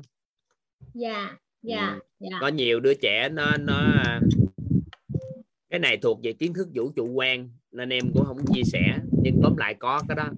dạ 0.95 1.37
dạ 1.63 1.93
Ừ. 1.95 2.01
dạ 2.31 2.39
có 2.41 2.49
nhiều 2.49 2.81
đứa 2.81 2.95
trẻ 2.95 3.29
nó 3.29 3.57
nó 3.57 3.95
cái 5.71 5.81
này 5.81 5.97
thuộc 5.97 6.21
về 6.23 6.33
kiến 6.33 6.55
thức 6.55 6.69
vũ 6.75 6.93
trụ 6.97 7.07
quan 7.15 7.49
nên 7.73 7.89
em 7.89 8.05
cũng 8.15 8.25
không 8.27 8.39
chia 8.55 8.63
sẻ 8.65 8.99
nhưng 9.23 9.41
tóm 9.43 9.57
lại 9.57 9.75
có 9.75 10.03
cái 10.09 10.17
đó 10.17 10.29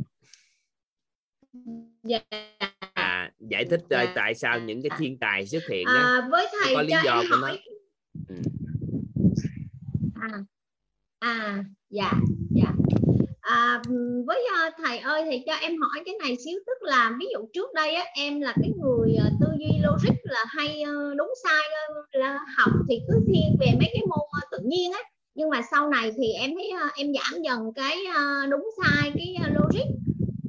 dạ 2.03 2.19
à 2.95 3.33
giải 3.41 3.65
thích 3.65 3.81
Dạ. 3.91 3.99
yeah. 3.99 4.11
tại 4.15 4.35
sao 4.35 4.61
những 4.61 4.83
cái 4.83 4.91
thiên 4.99 5.19
tài 5.19 5.47
xuất 5.47 5.63
hiện 5.71 5.87
á 5.87 5.95
à, 5.95 6.29
với 6.31 6.47
thầy 6.65 6.75
có 6.75 6.83
lý 6.83 6.93
cho 6.93 7.01
do 7.05 7.23
của 7.31 7.37
nó. 7.41 7.49
Ừ. 8.29 8.35
à 10.21 10.29
à 11.19 11.65
dạ 11.91 12.13
dạ. 12.51 12.73
À, 13.41 13.83
với 14.27 14.47
ờ, 14.57 14.71
thầy 14.85 14.99
ơi 14.99 15.23
thầy 15.25 15.43
cho 15.47 15.53
em 15.55 15.73
hỏi 15.81 16.03
cái 16.07 16.15
này 16.23 16.37
xíu 16.45 16.59
tức 16.67 16.83
là 16.83 17.13
ví 17.21 17.27
dụ 17.33 17.41
trước 17.53 17.75
đây 17.75 17.95
á, 17.95 18.05
em 18.17 18.41
là 18.41 18.55
cái 18.63 18.71
người 18.83 19.15
ờ, 19.15 19.31
tư 19.41 19.47
duy 19.59 19.79
logic 19.83 20.15
là 20.23 20.45
hay 20.49 20.83
ờ, 20.83 21.15
đúng 21.19 21.31
sai 21.45 21.63
ờ, 21.89 21.95
là 22.13 22.39
học 22.57 22.73
thì 22.89 23.01
cứ 23.09 23.21
thiên 23.27 23.57
về 23.61 23.67
mấy 23.67 23.89
cái 23.93 24.03
môn 24.09 24.43
tự 24.51 24.59
nhiên 24.65 24.93
á. 24.93 24.99
Nhưng 25.35 25.51
mà 25.51 25.63
sau 25.71 25.89
này 25.89 26.13
thì 26.17 26.33
em 26.33 26.51
thấy 26.55 26.73
em 26.97 27.07
giảm 27.15 27.43
dần 27.43 27.73
cái 27.75 27.97
đúng 28.51 28.69
sai 28.83 29.13
cái 29.15 29.35
logic. 29.55 29.87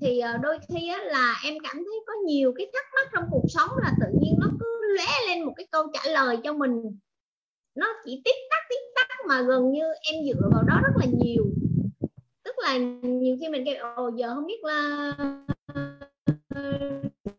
Thì 0.02 0.22
đôi 0.44 0.58
khi 0.70 0.88
á, 0.90 1.00
là 1.04 1.42
em 1.44 1.54
cảm 1.64 1.76
thấy 1.76 2.00
có 2.08 2.14
nhiều 2.26 2.54
cái 2.58 2.68
thắc 2.74 2.86
mắc 2.96 3.10
trong 3.14 3.24
cuộc 3.32 3.46
sống 3.50 3.70
là 3.84 3.92
tự 4.02 4.08
nhiên 4.22 4.36
nó 4.40 4.48
cứ 4.60 4.68
lóe 4.98 5.28
lên 5.28 5.46
một 5.46 5.54
cái 5.56 5.68
câu 5.72 5.84
trả 5.94 6.12
lời 6.12 6.38
cho 6.44 6.54
mình 6.54 6.72
nó 7.76 7.88
chỉ 8.06 8.22
tích 8.26 8.36
tắc 8.50 8.60
tích 8.70 8.92
tắc 8.96 9.08
mà 9.28 9.42
gần 9.42 9.72
như 9.72 9.84
em 10.12 10.16
dựa 10.26 10.50
vào 10.52 10.64
đó 10.64 10.82
rất 10.84 10.94
là 11.00 11.06
nhiều. 11.24 11.46
Tức 12.44 12.56
là 12.58 12.78
nhiều 13.02 13.38
khi 13.42 13.50
mình 13.50 13.66
kêu 13.66 13.76
ồ 13.96 14.12
giờ 14.16 14.36
không 14.36 14.48
biết 14.48 14.64
là 14.64 15.16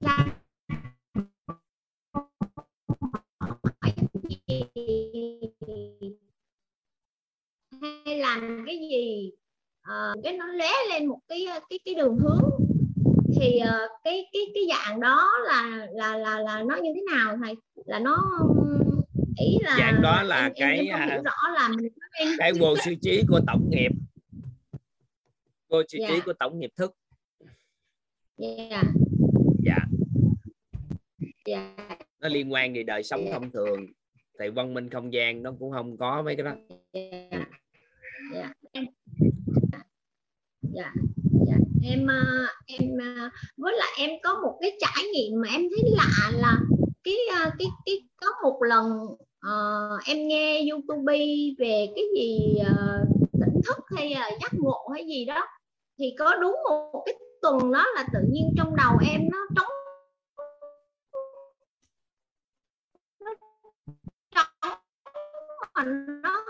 ra 0.01 0.27
hay 7.83 8.19
làm 8.19 8.65
cái 8.67 8.79
gì? 8.79 9.31
À, 9.83 10.15
cái 10.25 10.33
nó 10.33 10.47
lóe 10.47 10.71
lên 10.91 11.07
một 11.07 11.19
cái 11.29 11.47
ờ, 11.47 11.61
cái 11.71 11.79
cái 11.85 11.95
đường 11.95 12.19
hướng. 12.19 12.51
Thì 13.41 13.61
uh, 13.63 13.91
cái 14.05 14.27
cái 14.33 14.43
cái 14.55 14.65
dạng 14.69 15.01
đó 15.01 15.29
là 15.45 15.87
là 15.93 16.17
là 16.17 16.41
là 16.41 16.63
nó 16.63 16.77
như 16.77 16.91
thế 16.95 17.03
nào 17.15 17.37
thầy? 17.45 17.55
Là 17.85 17.99
nó 17.99 18.17
ý 19.39 19.59
là 19.63 19.77
Dạng 19.79 20.03
đó 20.03 20.23
là 20.23 20.43
em, 20.47 20.53
cái, 20.57 20.77
em, 20.77 20.87
em 20.87 20.93
không 20.93 21.01
à, 21.01 21.15
hiểu 21.15 21.23
rõ 21.23 21.49
là 21.55 21.69
mình 21.69 21.89
em 22.13 22.29
cái 22.39 22.53
vô 22.53 22.77
sư 22.85 22.95
trí 23.03 23.23
của 23.29 23.41
tổng 23.47 23.71
nghiệp. 23.71 23.91
Vô 25.69 25.83
sư 25.89 25.99
trí 26.09 26.15
Dạ. 26.15 26.23
của 26.25 26.33
tổng 26.33 26.59
nghiệp 26.59 26.71
thức. 26.77 26.93
Dạ. 28.39 28.83
Dạ. 29.65 29.79
Dạ. 31.47 31.77
Nó 32.21 32.29
liên 32.29 32.53
quan 32.53 32.75
về 32.75 32.83
đời 32.83 33.03
sống 33.03 33.25
Dạ. 33.25 33.33
thông 33.33 33.51
thường 33.51 33.87
thì 34.41 34.49
văn 34.49 34.75
minh 34.75 34.91
không 34.91 35.13
gian 35.13 35.43
nó 35.43 35.53
cũng 35.59 35.73
không 35.73 35.97
có 35.97 36.23
mấy 36.23 36.37
cái 36.37 36.45
đó. 36.45 36.55
Dạ. 36.93 37.47
Dạ. 38.35 38.53
Em 38.73 38.85
dạ. 40.63 40.93
Dạ. 41.47 41.57
Em 41.83 42.07
ờ, 42.07 42.47
em 42.67 42.91
ờ, 43.17 43.31
với 43.57 43.75
lại 43.79 43.89
em 43.99 44.11
có 44.23 44.41
một 44.43 44.59
cái 44.61 44.73
trải 44.81 45.05
nghiệm 45.15 45.41
mà 45.41 45.49
em 45.49 45.61
thấy 45.61 45.91
lạ 45.97 46.31
là 46.33 46.61
cái 47.05 47.15
cái 47.59 47.69
cái 47.87 47.95
có 48.17 48.27
một 48.43 48.59
lần 48.69 48.87
uh, 49.47 50.05
em 50.07 50.29
nghe 50.29 50.61
youtube 50.71 51.19
về 51.59 51.93
cái 51.95 52.05
gì 52.17 52.57
uh, 52.61 53.09
tỉnh 53.33 53.61
thức 53.67 53.79
hay 53.97 54.13
uh, 54.13 54.43
giác 54.43 54.55
ngộ 54.55 54.89
hay 54.95 55.07
gì 55.07 55.25
đó 55.25 55.47
thì 55.99 56.15
có 56.19 56.37
đúng 56.37 56.57
một 56.69 57.03
cái 57.07 57.15
tuần 57.43 57.73
đó 57.73 57.87
là 57.95 58.07
tự 58.13 58.19
nhiên 58.31 58.55
trong 58.57 58.77
đầu 58.77 58.93
em 59.13 59.21
nó 59.31 59.39
trống 59.57 59.73
nó 63.21 63.35
trống 64.35 64.79
mà 65.75 65.85
nó 66.23 66.45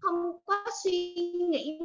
không 0.00 0.38
có 0.46 0.64
suy 0.82 1.14
nghĩ 1.50 1.78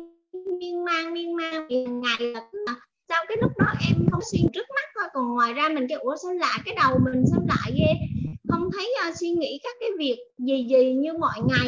miên 0.60 0.86
man 0.86 1.14
miên 1.14 1.36
man. 1.36 1.66
Thì 1.70 1.86
ngày 1.86 2.20
là 2.20 2.50
cứ 2.52 2.66
sao 3.10 3.26
cái 3.28 3.38
lúc 3.42 3.52
đó 3.58 3.66
em 3.90 4.08
không 4.12 4.22
suy 4.32 4.40
trước 4.54 4.66
mắt 4.76 4.90
thôi 4.96 5.10
còn 5.14 5.34
ngoài 5.34 5.54
ra 5.54 5.70
mình 5.70 5.86
kêu 5.90 6.00
ủa 6.00 6.16
sao 6.24 6.34
lại 6.34 6.60
cái 6.66 6.76
đầu 6.76 7.00
mình 7.06 7.24
sao 7.32 7.42
lại 7.48 7.72
ghê? 7.78 8.13
Không 8.54 8.70
thấy 8.72 8.94
uh, 9.10 9.18
suy 9.18 9.30
nghĩ 9.30 9.60
các 9.64 9.76
cái 9.80 9.90
việc 10.00 10.18
gì 10.38 10.68
gì 10.70 10.94
như 10.94 11.14
mọi 11.14 11.40
ngày 11.48 11.68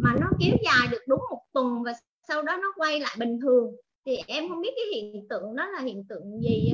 mà 0.00 0.14
nó 0.20 0.26
kéo 0.40 0.56
dài 0.64 0.88
được 0.90 1.02
đúng 1.08 1.20
một 1.30 1.42
tuần 1.52 1.82
và 1.82 1.92
sau 2.28 2.42
đó 2.42 2.56
nó 2.62 2.72
quay 2.76 3.00
lại 3.00 3.16
bình 3.18 3.38
thường. 3.42 3.74
Thì 4.06 4.16
em 4.26 4.48
không 4.48 4.60
biết 4.60 4.70
cái 4.76 4.84
hiện 4.94 5.28
tượng 5.28 5.56
đó 5.56 5.66
là 5.66 5.80
hiện 5.80 6.04
tượng 6.08 6.40
gì 6.42 6.72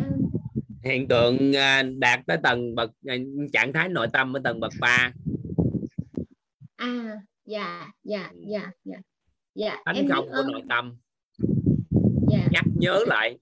hiện 0.85 1.09
tượng 1.09 1.57
à, 1.57 1.83
đạt 1.83 2.21
tới 2.27 2.37
tầng 2.43 2.75
bậc 2.75 2.91
à, 3.07 3.15
trạng 3.53 3.73
thái 3.73 3.89
nội 3.89 4.09
tâm 4.13 4.37
ở 4.37 4.41
tầng 4.45 4.61
bậc 4.61 4.73
3 4.81 5.13
à 6.77 7.21
dạ 7.45 7.89
dạ 8.05 8.31
dạ 8.35 8.71
dạ. 8.85 8.97
Dạ 9.55 9.77
tánh 9.85 9.97
em 9.97 10.09
không 10.09 10.27
của 10.27 10.33
ơn. 10.33 10.53
nội 10.53 10.63
tâm. 10.69 10.97
Dạ. 12.31 12.49
Nhắc 12.53 12.65
nhớ 12.79 13.05
lại. 13.07 13.39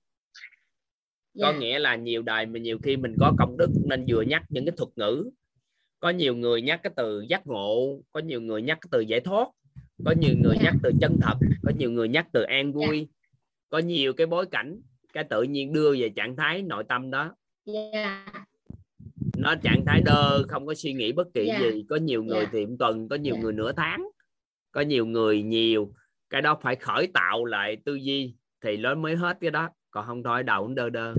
Dạ. 1.35 1.53
có 1.53 1.59
nghĩa 1.59 1.79
là 1.79 1.97
nhiều 1.97 2.23
đời 2.23 2.47
mà 2.47 2.59
nhiều 2.59 2.79
khi 2.83 2.97
mình 2.97 3.17
có 3.21 3.33
công 3.39 3.57
đức 3.57 3.71
nên 3.85 4.05
vừa 4.09 4.23
nhắc 4.23 4.43
những 4.49 4.65
cái 4.65 4.73
thuật 4.77 4.89
ngữ 4.97 5.31
có 6.05 6.11
nhiều 6.11 6.37
người 6.37 6.63
nhắc 6.63 6.81
cái 6.83 6.93
từ 6.97 7.25
giác 7.29 7.47
ngộ 7.47 7.99
có 8.13 8.21
nhiều 8.21 8.41
người 8.41 8.63
nhắc 8.63 8.79
cái 8.81 8.89
từ 8.93 9.01
giải 9.01 9.21
thoát 9.21 9.49
có 10.05 10.15
nhiều 10.21 10.35
người 10.43 10.55
Dạ. 10.57 10.63
nhắc 10.65 10.75
từ 10.83 10.91
chân 11.01 11.17
thật 11.23 11.35
có 11.63 11.73
nhiều 11.79 11.91
người 11.91 12.09
nhắc 12.09 12.27
từ 12.33 12.43
an 12.43 12.73
vui 12.73 13.09
có 13.69 13.79
nhiều 13.79 14.13
cái 14.13 14.27
bối 14.27 14.47
cảnh 14.47 14.81
cái 15.13 15.25
tự 15.25 15.43
nhiên 15.43 15.73
đưa 15.73 15.95
về 15.99 16.09
trạng 16.09 16.37
thái 16.37 16.63
nội 16.63 16.85
tâm 16.89 17.11
đó 17.11 17.35
dạ 17.67 18.27
nó 19.39 19.55
trạng 19.55 19.85
thái 19.87 20.01
đơ 20.05 20.43
không 20.49 20.67
có 20.67 20.75
suy 20.75 20.93
nghĩ 20.93 21.13
bất 21.13 21.27
kỳ 21.35 21.47
Dạ. 21.47 21.59
gì 21.61 21.85
có 21.89 21.97
nhiều 21.97 22.25
người 22.25 22.43
Dạ. 22.45 22.49
thì 22.53 22.67
một 22.67 22.77
tuần 22.79 23.09
có 23.09 23.17
nhiều 23.17 23.35
Dạ. 23.35 23.41
người 23.43 23.53
nửa 23.53 23.73
tháng 23.73 24.09
có 24.73 24.81
nhiều 24.81 25.07
người 25.07 25.43
nhiều 25.43 25.93
cái 26.31 26.43
đó 26.43 26.59
phải 26.63 26.77
khởi 26.77 27.07
tạo 27.15 27.45
lại 27.45 27.77
tư 27.85 27.95
duy 27.95 28.35
thì 28.65 28.77
nó 28.77 28.95
mới 28.95 29.17
hết 29.17 29.37
cái 29.41 29.51
đó 29.51 29.71
còn 29.91 30.07
không 30.07 30.23
thôi 30.23 30.43
đầu 30.43 30.69
nó 30.69 30.75
đơ 30.75 30.91
đơ 30.91 31.15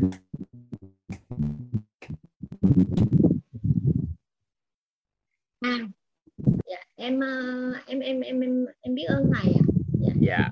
à 5.65 5.87
dạ 6.65 6.77
em 6.95 7.19
ờ, 7.19 7.27
em 7.85 7.99
em 7.99 8.21
em 8.21 8.39
em 8.39 8.65
em 8.81 8.95
biết 8.95 9.03
ơn 9.03 9.31
thầy 9.33 9.53
ạ. 9.53 9.63
Dạ. 10.01 10.13
dạ. 10.21 10.49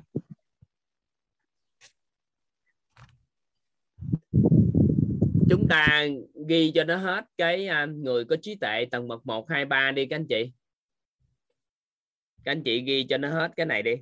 Chúng 5.49 5.67
ta 5.69 6.05
ghi 6.47 6.71
cho 6.75 6.83
nó 6.83 6.95
hết 6.95 7.25
cái 7.37 7.67
à, 7.67 7.85
người 7.85 8.25
có 8.25 8.35
trí 8.41 8.55
tuệ 8.55 8.85
tầng 8.91 9.07
bậc 9.07 9.25
1, 9.25 9.49
2, 9.49 9.65
3 9.65 9.91
đi 9.91 10.05
các 10.05 10.15
anh 10.15 10.27
chị. 10.27 10.51
Các 12.43 12.51
anh 12.51 12.63
chị 12.63 12.81
ghi 12.81 13.05
cho 13.09 13.17
nó 13.17 13.29
hết 13.29 13.51
cái 13.55 13.65
này 13.65 13.83
đi. 13.83 13.95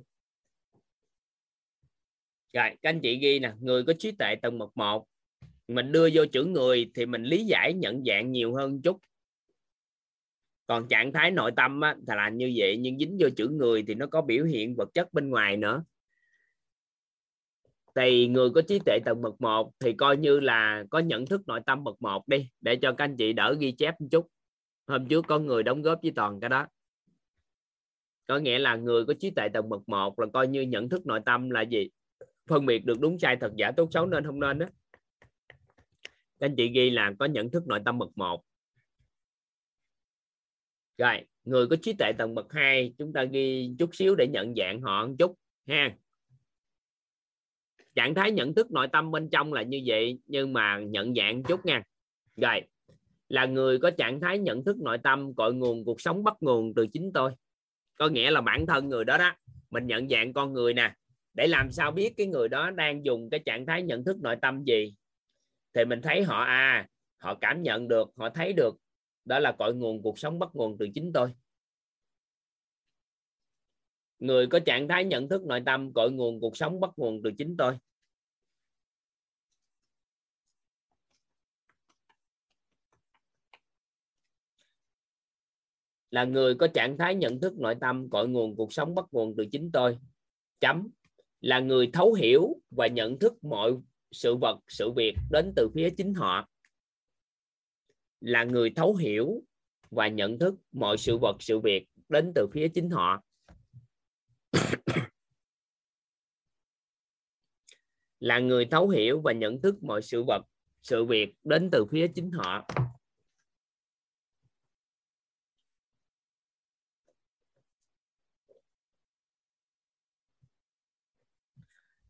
Rồi 2.52 2.70
các 2.82 2.90
anh 2.90 3.00
chị 3.02 3.18
ghi 3.18 3.38
nè 3.38 3.52
người 3.60 3.84
có 3.84 3.92
trí 3.98 4.12
tuệ 4.12 4.34
tầng 4.42 4.58
bậc 4.58 4.76
1 4.76 5.06
mình 5.68 5.92
đưa 5.92 6.08
vô 6.12 6.24
chữ 6.32 6.44
người 6.44 6.90
thì 6.94 7.06
mình 7.06 7.22
lý 7.22 7.44
giải 7.44 7.74
nhận 7.74 8.04
dạng 8.04 8.32
nhiều 8.32 8.54
hơn 8.54 8.82
chút 8.82 9.00
còn 10.72 10.88
trạng 10.88 11.12
thái 11.12 11.30
nội 11.30 11.52
tâm 11.56 11.80
á, 11.80 11.96
thì 12.08 12.14
là 12.16 12.28
như 12.28 12.52
vậy 12.56 12.76
nhưng 12.76 12.98
dính 12.98 13.16
vô 13.20 13.28
chữ 13.36 13.48
người 13.48 13.84
thì 13.86 13.94
nó 13.94 14.06
có 14.06 14.22
biểu 14.22 14.44
hiện 14.44 14.74
vật 14.76 14.88
chất 14.94 15.12
bên 15.12 15.30
ngoài 15.30 15.56
nữa. 15.56 15.84
Thì 17.94 18.28
người 18.28 18.50
có 18.50 18.62
trí 18.62 18.78
tuệ 18.78 18.98
tầng 19.04 19.22
bậc 19.22 19.40
1 19.40 19.72
thì 19.80 19.92
coi 19.92 20.16
như 20.16 20.40
là 20.40 20.84
có 20.90 20.98
nhận 20.98 21.26
thức 21.26 21.42
nội 21.46 21.60
tâm 21.66 21.84
bậc 21.84 22.02
1 22.02 22.28
đi 22.28 22.50
để 22.60 22.76
cho 22.76 22.92
các 22.92 23.04
anh 23.04 23.16
chị 23.16 23.32
đỡ 23.32 23.56
ghi 23.60 23.72
chép 23.72 24.00
một 24.00 24.06
chút. 24.10 24.26
Hôm 24.86 25.08
trước 25.08 25.26
có 25.28 25.38
người 25.38 25.62
đóng 25.62 25.82
góp 25.82 25.98
với 26.02 26.12
toàn 26.16 26.40
cái 26.40 26.50
đó. 26.50 26.66
Có 28.26 28.38
nghĩa 28.38 28.58
là 28.58 28.76
người 28.76 29.04
có 29.04 29.14
trí 29.20 29.30
tuệ 29.30 29.48
tầng 29.48 29.68
bậc 29.68 29.88
1 29.88 30.20
là 30.20 30.26
coi 30.32 30.48
như 30.48 30.62
nhận 30.62 30.88
thức 30.88 31.06
nội 31.06 31.20
tâm 31.26 31.50
là 31.50 31.62
gì? 31.62 31.90
Phân 32.48 32.66
biệt 32.66 32.84
được 32.84 33.00
đúng 33.00 33.18
sai 33.18 33.36
thật 33.40 33.52
giả 33.56 33.72
tốt 33.76 33.88
xấu 33.92 34.06
nên 34.06 34.26
không 34.26 34.40
nên 34.40 34.58
đó 34.58 34.66
các 36.38 36.46
anh 36.46 36.54
chị 36.56 36.68
ghi 36.68 36.90
là 36.90 37.12
có 37.18 37.26
nhận 37.26 37.50
thức 37.50 37.66
nội 37.66 37.80
tâm 37.84 37.98
bậc 37.98 38.18
1 38.18 38.44
rồi, 40.98 41.26
người 41.44 41.66
có 41.66 41.76
trí 41.82 41.92
tuệ 41.92 42.12
tầng 42.18 42.34
bậc 42.34 42.52
2 42.52 42.94
chúng 42.98 43.12
ta 43.12 43.24
ghi 43.24 43.70
chút 43.78 43.94
xíu 43.94 44.14
để 44.14 44.26
nhận 44.26 44.54
dạng 44.54 44.80
họ 44.80 45.06
một 45.06 45.14
chút, 45.18 45.34
ha. 45.68 45.96
Trạng 47.94 48.14
thái 48.14 48.30
nhận 48.30 48.54
thức 48.54 48.70
nội 48.70 48.88
tâm 48.92 49.10
bên 49.10 49.28
trong 49.30 49.52
là 49.52 49.62
như 49.62 49.82
vậy, 49.86 50.18
nhưng 50.26 50.52
mà 50.52 50.78
nhận 50.78 51.14
dạng 51.14 51.36
một 51.36 51.42
chút 51.48 51.66
nha. 51.66 51.82
Rồi, 52.36 52.60
là 53.28 53.44
người 53.44 53.78
có 53.78 53.90
trạng 53.90 54.20
thái 54.20 54.38
nhận 54.38 54.64
thức 54.64 54.76
nội 54.80 54.98
tâm, 54.98 55.34
cội 55.34 55.54
nguồn 55.54 55.84
cuộc 55.84 56.00
sống 56.00 56.24
bắt 56.24 56.36
nguồn 56.40 56.74
từ 56.74 56.86
chính 56.86 57.12
tôi. 57.12 57.32
Có 57.98 58.08
nghĩa 58.08 58.30
là 58.30 58.40
bản 58.40 58.66
thân 58.66 58.88
người 58.88 59.04
đó 59.04 59.18
đó, 59.18 59.36
mình 59.70 59.86
nhận 59.86 60.08
dạng 60.08 60.32
con 60.32 60.52
người 60.52 60.74
nè, 60.74 60.94
để 61.34 61.46
làm 61.46 61.70
sao 61.70 61.90
biết 61.90 62.14
cái 62.16 62.26
người 62.26 62.48
đó 62.48 62.70
đang 62.70 63.04
dùng 63.04 63.30
cái 63.30 63.40
trạng 63.44 63.66
thái 63.66 63.82
nhận 63.82 64.04
thức 64.04 64.16
nội 64.20 64.36
tâm 64.42 64.64
gì? 64.64 64.94
Thì 65.74 65.84
mình 65.84 66.02
thấy 66.02 66.22
họ 66.22 66.42
à 66.42 66.88
họ 67.18 67.34
cảm 67.34 67.62
nhận 67.62 67.88
được, 67.88 68.10
họ 68.16 68.30
thấy 68.30 68.52
được 68.52 68.76
đó 69.24 69.38
là 69.38 69.52
cội 69.58 69.74
nguồn 69.74 70.02
cuộc 70.02 70.18
sống 70.18 70.38
bắt 70.38 70.48
nguồn 70.52 70.78
từ 70.78 70.88
chính 70.94 71.12
tôi. 71.14 71.34
Người 74.18 74.46
có 74.46 74.58
trạng 74.58 74.88
thái 74.88 75.04
nhận 75.04 75.28
thức 75.28 75.42
nội 75.44 75.62
tâm, 75.66 75.92
cội 75.92 76.12
nguồn 76.12 76.40
cuộc 76.40 76.56
sống 76.56 76.80
bắt 76.80 76.90
nguồn 76.96 77.20
từ 77.24 77.30
chính 77.38 77.56
tôi. 77.56 77.78
Là 86.10 86.24
người 86.24 86.54
có 86.54 86.66
trạng 86.66 86.98
thái 86.98 87.14
nhận 87.14 87.40
thức 87.40 87.58
nội 87.58 87.74
tâm, 87.80 88.10
cội 88.10 88.28
nguồn 88.28 88.56
cuộc 88.56 88.72
sống 88.72 88.94
bắt 88.94 89.04
nguồn 89.12 89.34
từ 89.36 89.44
chính 89.52 89.70
tôi. 89.72 89.98
Chấm. 90.60 90.88
Là 91.40 91.60
người 91.60 91.90
thấu 91.92 92.12
hiểu 92.12 92.60
và 92.70 92.86
nhận 92.86 93.18
thức 93.18 93.44
mọi 93.44 93.72
sự 94.10 94.36
vật, 94.36 94.58
sự 94.68 94.90
việc 94.96 95.14
đến 95.30 95.52
từ 95.56 95.68
phía 95.74 95.90
chính 95.96 96.14
họ. 96.14 96.51
là 98.22 98.44
người 98.44 98.70
thấu 98.76 98.94
hiểu 98.94 99.42
và 99.90 100.08
nhận 100.08 100.38
thức 100.38 100.54
mọi 100.72 100.98
sự 100.98 101.18
vật, 101.18 101.36
sự 101.40 101.58
việc 101.58 101.86
đến 102.08 102.32
từ 102.34 102.46
phía 102.52 102.68
chính 102.68 102.90
họ. 102.90 103.22
Là 108.20 108.38
người 108.38 108.64
thấu 108.64 108.88
hiểu 108.88 109.20
và 109.20 109.32
nhận 109.32 109.60
thức 109.60 109.82
mọi 109.82 110.02
sự 110.02 110.22
vật, 110.22 110.42
sự 110.82 111.04
việc 111.04 111.34
đến 111.44 111.68
từ 111.72 111.86
phía 111.90 112.08
chính 112.14 112.30
họ. 112.30 112.66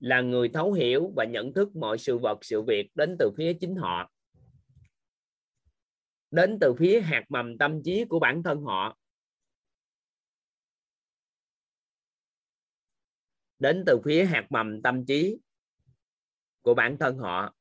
Là 0.00 0.20
người 0.20 0.48
thấu 0.48 0.72
hiểu 0.72 1.12
và 1.16 1.24
nhận 1.24 1.52
thức 1.52 1.76
mọi 1.76 1.98
sự 1.98 2.18
vật, 2.18 2.38
sự 2.42 2.62
việc 2.62 2.90
đến 2.94 3.16
từ 3.18 3.30
phía 3.36 3.52
chính 3.60 3.76
họ 3.76 4.11
đến 6.32 6.58
từ 6.60 6.74
phía 6.78 7.00
hạt 7.00 7.24
mầm 7.28 7.58
tâm 7.58 7.82
trí 7.84 8.04
của 8.08 8.18
bản 8.18 8.42
thân 8.42 8.62
họ. 8.62 8.98
Đến 13.58 13.84
từ 13.86 14.00
phía 14.04 14.24
hạt 14.24 14.46
mầm 14.50 14.82
tâm 14.82 15.06
trí 15.06 15.38
của 16.62 16.74
bản 16.74 16.96
thân 17.00 17.18
họ. 17.18 17.54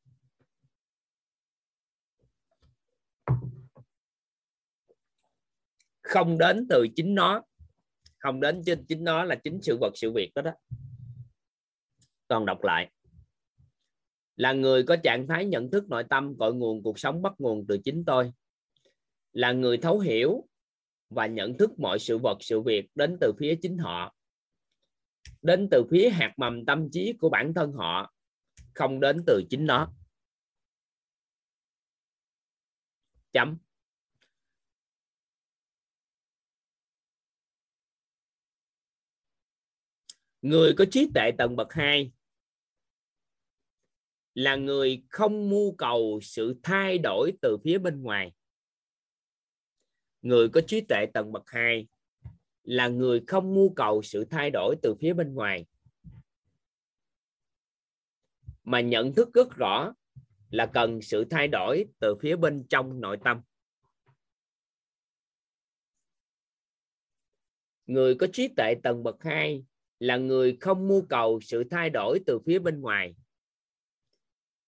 Không 6.02 6.38
đến 6.38 6.68
từ 6.70 6.88
chính 6.96 7.16
nó. 7.16 7.44
Không 8.18 8.40
đến 8.40 8.62
trên 8.66 8.86
chính 8.88 9.04
nó 9.04 9.24
là 9.24 9.36
chính 9.36 9.60
sự 9.62 9.78
vật, 9.82 9.92
sự 9.96 10.12
việc 10.14 10.32
đó 10.36 10.42
đó. 10.42 10.52
Còn 12.28 12.46
đọc 12.46 12.64
lại. 12.64 12.92
Là 14.36 14.54
người 14.54 14.84
có 14.84 14.96
trạng 15.04 15.28
thái 15.28 15.46
nhận 15.46 15.72
thức 15.72 15.90
nội 15.90 16.04
tâm, 16.10 16.38
cội 16.40 16.54
nguồn 16.54 16.84
cuộc 16.84 17.00
sống 17.00 17.22
bắt 17.22 17.34
nguồn 17.38 17.66
từ 17.68 17.78
chính 17.84 18.06
tôi 18.06 18.34
là 19.34 19.52
người 19.52 19.78
thấu 19.78 20.00
hiểu 20.00 20.48
và 21.10 21.28
nhận 21.28 21.58
thức 21.58 21.80
mọi 21.80 22.00
sự 22.00 22.18
vật, 22.18 22.38
sự 22.40 22.62
việc 22.62 22.86
đến 22.96 23.18
từ 23.22 23.34
phía 23.40 23.56
chính 23.62 23.78
họ, 23.78 24.16
đến 25.42 25.68
từ 25.72 25.84
phía 25.92 26.10
hạt 26.10 26.34
mầm 26.38 26.66
tâm 26.66 26.90
trí 26.92 27.14
của 27.20 27.30
bản 27.30 27.54
thân 27.54 27.74
họ, 27.74 28.14
không 28.74 29.00
đến 29.00 29.24
từ 29.28 29.44
chính 29.50 29.66
nó. 29.66 29.94
Chấm. 33.32 33.58
Người 40.42 40.74
có 40.78 40.86
trí 40.92 41.12
tuệ 41.14 41.32
tầng 41.38 41.56
bậc 41.56 41.74
2 41.74 42.12
là 44.34 44.56
người 44.56 45.04
không 45.10 45.50
mưu 45.50 45.76
cầu 45.78 46.20
sự 46.24 46.60
thay 46.64 46.98
đổi 46.98 47.34
từ 47.42 47.58
phía 47.64 47.78
bên 47.78 48.04
ngoài 48.04 48.32
người 50.22 50.50
có 50.50 50.62
trí 50.68 50.82
tuệ 50.82 51.06
tầng 51.14 51.32
bậc 51.32 51.50
2 51.50 51.88
là 52.64 52.88
người 52.88 53.24
không 53.28 53.56
mưu 53.56 53.74
cầu 53.76 54.02
sự 54.02 54.26
thay 54.26 54.50
đổi 54.54 54.76
từ 54.82 54.96
phía 55.00 55.14
bên 55.14 55.34
ngoài. 55.34 55.66
Mà 58.64 58.82
nhận 58.82 59.14
thức 59.14 59.34
rất 59.34 59.56
rõ 59.56 59.94
là 60.50 60.66
cần 60.66 61.02
sự 61.02 61.26
thay 61.30 61.48
đổi 61.48 61.86
từ 62.00 62.16
phía 62.22 62.36
bên 62.36 62.66
trong 62.70 63.02
nội 63.02 63.18
tâm. 63.24 63.42
Người 67.86 68.16
có 68.16 68.28
trí 68.34 68.48
tuệ 68.48 68.76
tầng 68.84 69.04
bậc 69.04 69.24
2 69.24 69.66
là 70.00 70.18
người 70.18 70.58
không 70.62 70.88
mưu 70.88 71.06
cầu 71.10 71.40
sự 71.42 71.64
thay 71.72 71.90
đổi 71.90 72.20
từ 72.26 72.40
phía 72.46 72.60
bên 72.60 72.82
ngoài. 72.82 73.16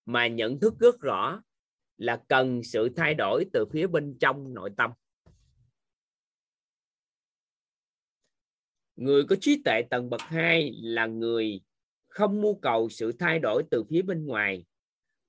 Mà 0.04 0.26
nhận 0.26 0.60
thức 0.60 0.74
rất 0.78 1.00
rõ 1.00 1.42
là 1.96 2.22
cần 2.28 2.62
sự 2.62 2.88
thay 2.96 3.14
đổi 3.14 3.46
từ 3.52 3.66
phía 3.72 3.86
bên 3.86 4.16
trong 4.20 4.54
nội 4.54 4.70
tâm. 4.76 4.90
Người 8.96 9.24
có 9.24 9.36
trí 9.40 9.62
tuệ 9.64 9.82
tầng 9.90 10.10
bậc 10.10 10.20
2 10.20 10.72
là 10.82 11.06
người 11.06 11.60
không 12.08 12.42
mưu 12.42 12.54
cầu 12.54 12.88
sự 12.88 13.12
thay 13.12 13.38
đổi 13.38 13.62
từ 13.70 13.84
phía 13.90 14.02
bên 14.02 14.26
ngoài 14.26 14.64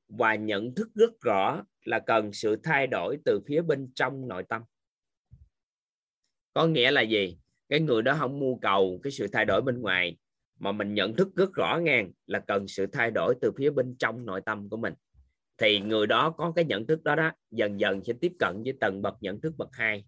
và 0.07 0.35
nhận 0.35 0.75
thức 0.75 0.89
rất 0.95 1.21
rõ 1.21 1.63
là 1.83 1.99
cần 1.99 2.33
sự 2.33 2.55
thay 2.63 2.87
đổi 2.87 3.17
từ 3.25 3.39
phía 3.47 3.61
bên 3.61 3.91
trong 3.95 4.27
nội 4.27 4.43
tâm. 4.49 4.61
Có 6.53 6.67
nghĩa 6.67 6.91
là 6.91 7.01
gì? 7.01 7.37
Cái 7.69 7.79
người 7.79 8.01
đó 8.01 8.15
không 8.19 8.39
mưu 8.39 8.59
cầu 8.61 8.99
cái 9.03 9.11
sự 9.11 9.27
thay 9.27 9.45
đổi 9.45 9.61
bên 9.61 9.81
ngoài, 9.81 10.17
mà 10.59 10.71
mình 10.71 10.93
nhận 10.93 11.15
thức 11.15 11.35
rất 11.35 11.53
rõ 11.53 11.79
ngang 11.81 12.11
là 12.25 12.39
cần 12.39 12.67
sự 12.67 12.85
thay 12.85 13.11
đổi 13.11 13.35
từ 13.41 13.51
phía 13.57 13.69
bên 13.69 13.95
trong 13.99 14.25
nội 14.25 14.41
tâm 14.45 14.69
của 14.69 14.77
mình. 14.77 14.93
Thì 15.57 15.79
người 15.79 16.07
đó 16.07 16.29
có 16.29 16.51
cái 16.55 16.65
nhận 16.65 16.87
thức 16.87 17.03
đó 17.03 17.15
đó, 17.15 17.31
dần 17.51 17.79
dần 17.79 18.03
sẽ 18.03 18.13
tiếp 18.21 18.31
cận 18.39 18.63
với 18.63 18.73
tầng 18.79 19.01
bậc 19.01 19.17
nhận 19.21 19.41
thức 19.41 19.53
bậc 19.57 19.69
hai 19.71 20.05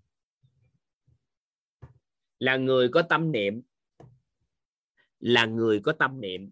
là 2.39 2.57
người 2.57 2.89
có 2.89 3.01
tâm 3.01 3.31
niệm. 3.31 3.61
Là 5.19 5.45
người 5.45 5.79
có 5.79 5.91
tâm 5.91 6.21
niệm. 6.21 6.51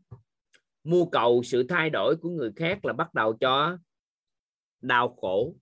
Mưu 0.84 1.10
cầu 1.10 1.44
sự 1.44 1.66
thay 1.70 1.90
đổi 1.90 2.16
của 2.22 2.30
người 2.30 2.52
khác 2.56 2.86
là 2.86 2.94
bắt 2.94 3.14
đầu 3.14 3.38
cho 3.40 3.78
đau 4.82 5.16
khổ. 5.22 5.56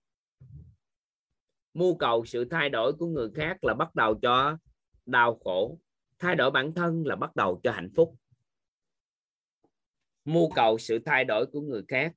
Mưu 1.74 1.96
cầu 1.96 2.24
sự 2.24 2.44
thay 2.44 2.68
đổi 2.68 2.92
của 2.92 3.06
người 3.06 3.30
khác 3.34 3.64
là 3.64 3.74
bắt 3.74 3.94
đầu 3.94 4.14
cho 4.22 4.58
đau 5.06 5.40
khổ. 5.44 5.78
Thay 6.18 6.34
đổi 6.34 6.50
bản 6.50 6.74
thân 6.74 7.06
là 7.06 7.16
bắt 7.16 7.36
đầu 7.36 7.60
cho 7.62 7.72
hạnh 7.72 7.90
phúc. 7.96 8.16
Mưu 10.24 10.50
cầu 10.54 10.78
sự 10.78 10.98
thay 11.06 11.24
đổi 11.24 11.46
của 11.46 11.60
người 11.60 11.82
khác 11.88 12.12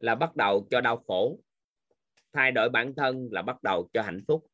là 0.00 0.14
bắt 0.14 0.36
đầu 0.36 0.66
cho 0.70 0.80
đau 0.80 1.04
khổ. 1.06 1.40
Thay 2.32 2.52
đổi 2.52 2.68
bản 2.70 2.94
thân 2.96 3.28
là 3.32 3.42
bắt 3.42 3.62
đầu 3.62 3.88
cho 3.92 4.02
hạnh 4.02 4.24
phúc. 4.28 4.46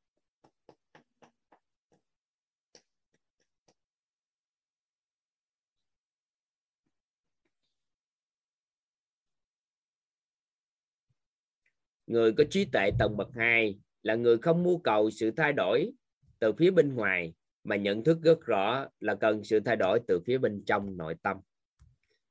Người 12.12 12.32
có 12.32 12.44
trí 12.50 12.64
tuệ 12.64 12.90
tầng 12.98 13.16
bậc 13.16 13.28
2 13.34 13.78
là 14.02 14.14
người 14.14 14.38
không 14.38 14.62
mưu 14.62 14.78
cầu 14.78 15.10
sự 15.10 15.30
thay 15.30 15.52
đổi 15.52 15.90
từ 16.38 16.52
phía 16.52 16.70
bên 16.70 16.94
ngoài, 16.94 17.34
mà 17.64 17.76
nhận 17.76 18.04
thức 18.04 18.18
rất 18.22 18.40
rõ 18.40 18.86
là 19.00 19.14
cần 19.14 19.44
sự 19.44 19.60
thay 19.60 19.76
đổi 19.76 20.00
từ 20.08 20.20
phía 20.26 20.38
bên 20.38 20.64
trong 20.66 20.96
nội 20.96 21.14
tâm. 21.22 21.36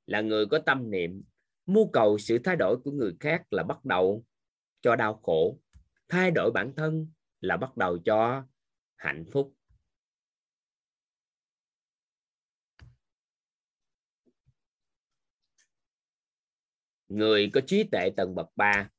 Là 0.06 0.22
người 0.22 0.46
có 0.46 0.60
tâm 0.60 0.92
niệm, 0.92 1.24
mưu 1.66 1.90
cầu 1.94 2.18
sự 2.18 2.40
thay 2.44 2.56
đổi 2.56 2.78
của 2.84 2.92
người 2.92 3.14
khác 3.20 3.54
là 3.54 3.64
bắt 3.64 3.86
đầu 3.86 4.26
cho 4.82 4.96
đau 4.96 5.20
khổ, 5.24 5.60
thay 6.10 6.32
đổi 6.32 6.52
bản 6.52 6.74
thân 6.76 7.08
là 7.42 7.58
bắt 7.58 7.78
đầu 7.78 7.98
cho 7.98 8.46
hạnh 8.96 9.26
phúc. 9.32 9.54
Người 17.10 17.50
có 17.54 17.62
trí 17.68 17.84
tuệ 17.84 18.10
tầng 18.18 18.36
bậc 18.36 18.48
3 18.56 18.90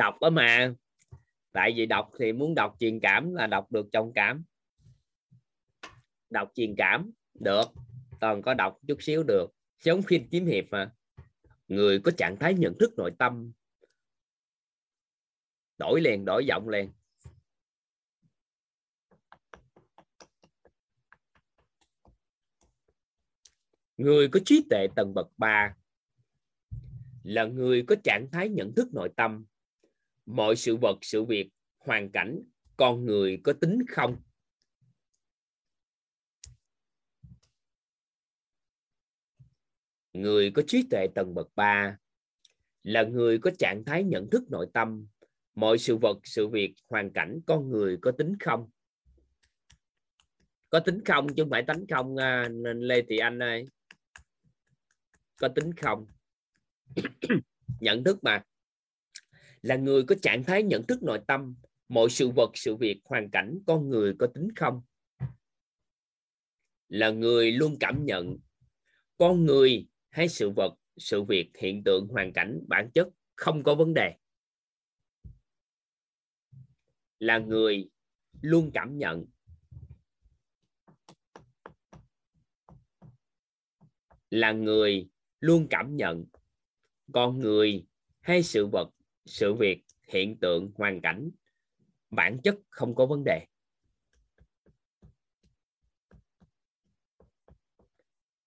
đọc 0.00 0.20
đó 0.20 0.30
mà. 0.30 0.74
Tại 1.52 1.72
vì 1.76 1.86
đọc 1.86 2.10
thì 2.18 2.32
muốn 2.32 2.54
đọc 2.54 2.76
truyền 2.80 3.00
cảm 3.00 3.34
là 3.34 3.46
đọc 3.46 3.72
được 3.72 3.86
trong 3.92 4.12
cảm. 4.14 4.44
Đọc 6.30 6.52
truyền 6.54 6.74
cảm, 6.76 7.10
được. 7.34 7.64
Toàn 8.20 8.42
có 8.42 8.54
đọc 8.54 8.78
chút 8.88 9.02
xíu 9.02 9.22
được. 9.22 9.46
Giống 9.82 10.02
phim 10.02 10.28
kiếm 10.30 10.46
hiệp 10.46 10.64
mà. 10.70 10.92
Người 11.68 12.00
có 12.00 12.10
trạng 12.16 12.36
thái 12.40 12.54
nhận 12.54 12.74
thức 12.78 12.92
nội 12.96 13.10
tâm. 13.18 13.52
Đổi 15.78 16.00
liền, 16.00 16.24
đổi 16.24 16.46
giọng 16.46 16.68
liền. 16.68 16.90
Người 23.96 24.28
có 24.28 24.40
trí 24.44 24.66
tuệ 24.70 24.86
tầng 24.96 25.14
bậc 25.14 25.28
3 25.36 25.74
là 27.22 27.44
người 27.44 27.84
có 27.88 27.96
trạng 28.04 28.26
thái 28.32 28.48
nhận 28.48 28.74
thức 28.74 28.88
nội 28.94 29.10
tâm 29.16 29.44
mọi 30.30 30.56
sự 30.56 30.76
vật, 30.76 30.98
sự 31.02 31.24
việc, 31.24 31.50
hoàn 31.78 32.12
cảnh, 32.12 32.42
con 32.76 33.04
người 33.04 33.40
có 33.44 33.52
tính 33.52 33.78
không? 33.88 34.16
Người 40.12 40.50
có 40.50 40.62
trí 40.66 40.86
tuệ 40.90 41.06
tầng 41.14 41.34
bậc 41.34 41.48
3 41.54 41.96
là 42.82 43.02
người 43.02 43.38
có 43.38 43.50
trạng 43.58 43.84
thái 43.84 44.04
nhận 44.04 44.30
thức 44.30 44.42
nội 44.50 44.66
tâm. 44.74 45.06
Mọi 45.54 45.78
sự 45.78 45.96
vật, 45.96 46.18
sự 46.24 46.48
việc, 46.48 46.74
hoàn 46.88 47.12
cảnh, 47.12 47.40
con 47.46 47.70
người 47.70 47.98
có 48.02 48.12
tính 48.12 48.32
không? 48.40 48.70
Có 50.70 50.80
tính 50.80 51.04
không 51.04 51.28
chứ 51.28 51.42
không 51.42 51.50
phải 51.50 51.62
tánh 51.62 51.84
không 51.90 52.16
à, 52.16 52.48
nên 52.48 52.80
lê 52.80 53.02
thị 53.08 53.18
anh 53.18 53.42
ơi? 53.42 53.64
Có 55.36 55.48
tính 55.48 55.70
không? 55.76 56.06
Nhận 57.80 58.04
thức 58.04 58.24
mà 58.24 58.42
là 59.62 59.76
người 59.76 60.04
có 60.04 60.14
trạng 60.22 60.44
thái 60.44 60.62
nhận 60.62 60.86
thức 60.86 61.02
nội 61.02 61.20
tâm, 61.26 61.54
mọi 61.88 62.10
sự 62.10 62.30
vật, 62.30 62.50
sự 62.54 62.76
việc, 62.76 63.00
hoàn 63.04 63.30
cảnh, 63.30 63.58
con 63.66 63.88
người 63.88 64.14
có 64.18 64.26
tính 64.26 64.48
không? 64.56 64.82
Là 66.88 67.10
người 67.10 67.52
luôn 67.52 67.76
cảm 67.80 68.04
nhận, 68.04 68.38
con 69.16 69.44
người 69.44 69.86
hay 70.08 70.28
sự 70.28 70.50
vật, 70.50 70.74
sự 70.96 71.22
việc, 71.22 71.50
hiện 71.58 71.82
tượng, 71.84 72.08
hoàn 72.08 72.32
cảnh, 72.32 72.60
bản 72.68 72.90
chất 72.94 73.08
không 73.36 73.62
có 73.62 73.74
vấn 73.74 73.94
đề. 73.94 74.14
Là 77.18 77.38
người 77.38 77.90
luôn 78.40 78.70
cảm 78.74 78.98
nhận. 78.98 79.26
Là 84.30 84.52
người 84.52 85.08
luôn 85.40 85.66
cảm 85.70 85.96
nhận 85.96 86.26
con 87.12 87.38
người 87.38 87.86
hay 88.20 88.42
sự 88.42 88.66
vật 88.66 88.90
sự 89.30 89.54
việc, 89.54 89.84
hiện 90.08 90.36
tượng, 90.40 90.72
hoàn 90.74 91.00
cảnh, 91.00 91.30
bản 92.10 92.38
chất 92.42 92.54
không 92.70 92.94
có 92.94 93.06
vấn 93.06 93.24
đề. 93.24 93.46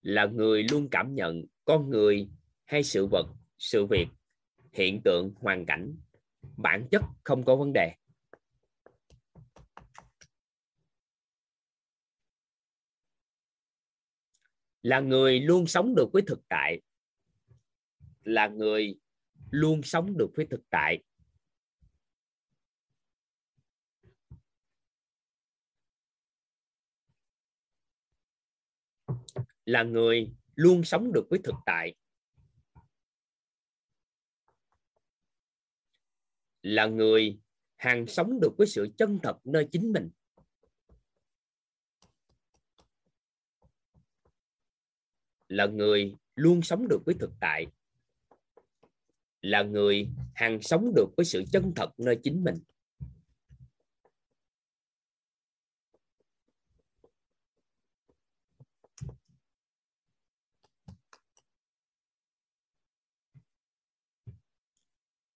Là 0.02 0.26
người 0.26 0.62
luôn 0.70 0.88
cảm 0.90 1.14
nhận 1.14 1.44
con 1.64 1.90
người 1.90 2.28
hay 2.64 2.82
sự 2.82 3.06
vật, 3.06 3.26
sự 3.58 3.86
việc, 3.86 4.06
hiện 4.72 5.00
tượng, 5.04 5.32
hoàn 5.36 5.66
cảnh, 5.66 5.96
bản 6.56 6.88
chất 6.90 7.02
không 7.24 7.44
có 7.44 7.56
vấn 7.56 7.72
đề. 7.74 7.92
Là 14.82 15.00
người 15.00 15.40
luôn 15.40 15.66
sống 15.66 15.94
được 15.94 16.12
với 16.12 16.22
thực 16.26 16.48
tại. 16.48 16.80
Là 18.24 18.48
người 18.48 18.98
luôn 19.54 19.82
sống 19.82 20.16
được 20.18 20.28
với 20.36 20.46
thực 20.50 20.60
tại. 20.70 21.02
Là 29.64 29.82
người 29.82 30.32
luôn 30.54 30.84
sống 30.84 31.12
được 31.12 31.26
với 31.30 31.40
thực 31.44 31.54
tại. 31.66 31.94
Là 36.62 36.86
người 36.86 37.38
hàng 37.76 38.06
sống 38.06 38.40
được 38.40 38.54
với 38.58 38.66
sự 38.66 38.88
chân 38.96 39.18
thật 39.22 39.38
nơi 39.44 39.68
chính 39.72 39.92
mình. 39.92 40.10
Là 45.48 45.66
người 45.66 46.14
luôn 46.34 46.62
sống 46.62 46.88
được 46.88 47.02
với 47.06 47.14
thực 47.20 47.30
tại 47.40 47.66
là 49.44 49.62
người 49.62 50.08
hàng 50.34 50.62
sống 50.62 50.92
được 50.94 51.06
với 51.16 51.26
sự 51.26 51.44
chân 51.52 51.72
thật 51.76 51.90
nơi 51.98 52.20
chính 52.22 52.44
mình. 52.44 52.54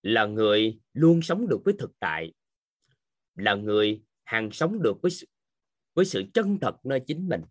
Là 0.03 0.27
người 0.27 0.81
luôn 0.93 1.23
sống 1.23 1.49
được 1.49 1.61
với 1.65 1.75
thực 1.78 1.91
tại. 1.99 2.33
Là 3.35 3.55
người 3.55 4.03
hàng 4.25 4.51
sống 4.53 4.83
được 4.83 5.03
với 5.03 5.11
sự, 5.11 5.27
với 5.95 6.05
sự 6.05 6.25
chân 6.35 6.59
thật 6.61 6.77
nơi 6.85 7.01
chính 7.07 7.28
mình. 7.28 7.43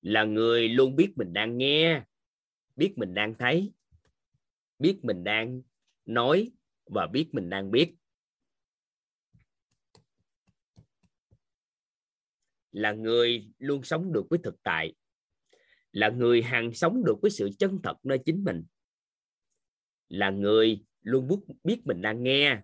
Là 0.00 0.24
người 0.24 0.68
luôn 0.68 0.96
biết 0.96 1.12
mình 1.16 1.32
đang 1.32 1.58
nghe 1.58 2.02
biết 2.76 2.94
mình 2.96 3.14
đang 3.14 3.34
thấy 3.38 3.72
biết 4.78 4.98
mình 5.02 5.24
đang 5.24 5.62
nói 6.04 6.52
và 6.86 7.06
biết 7.06 7.28
mình 7.32 7.50
đang 7.50 7.70
biết. 7.70 7.94
Là 12.72 12.92
người 12.92 13.52
luôn 13.58 13.82
sống 13.82 14.12
được 14.12 14.26
với 14.30 14.38
thực 14.42 14.62
tại. 14.62 14.94
Là 15.92 16.08
người 16.08 16.42
hàng 16.42 16.74
sống 16.74 17.04
được 17.04 17.14
với 17.22 17.30
sự 17.30 17.50
chân 17.58 17.80
thật 17.82 17.96
nơi 18.02 18.18
chính 18.26 18.44
mình. 18.44 18.64
Là 20.08 20.30
người 20.30 20.84
luôn 21.02 21.28
biết 21.64 21.80
mình 21.84 22.02
đang 22.02 22.22
nghe. 22.22 22.62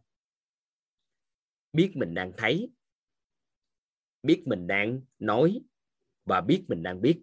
Biết 1.73 1.93
mình 1.95 2.15
đang 2.15 2.33
thấy. 2.37 2.71
Biết 4.23 4.43
mình 4.47 4.67
đang 4.67 5.01
nói 5.19 5.61
và 6.25 6.41
biết 6.41 6.65
mình 6.69 6.83
đang 6.83 7.01
biết. 7.01 7.23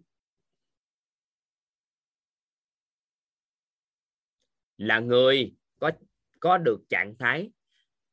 Là 4.78 5.00
người 5.00 5.56
có 5.80 5.92
có 6.40 6.58
được 6.58 6.80
trạng 6.90 7.16
thái 7.20 7.52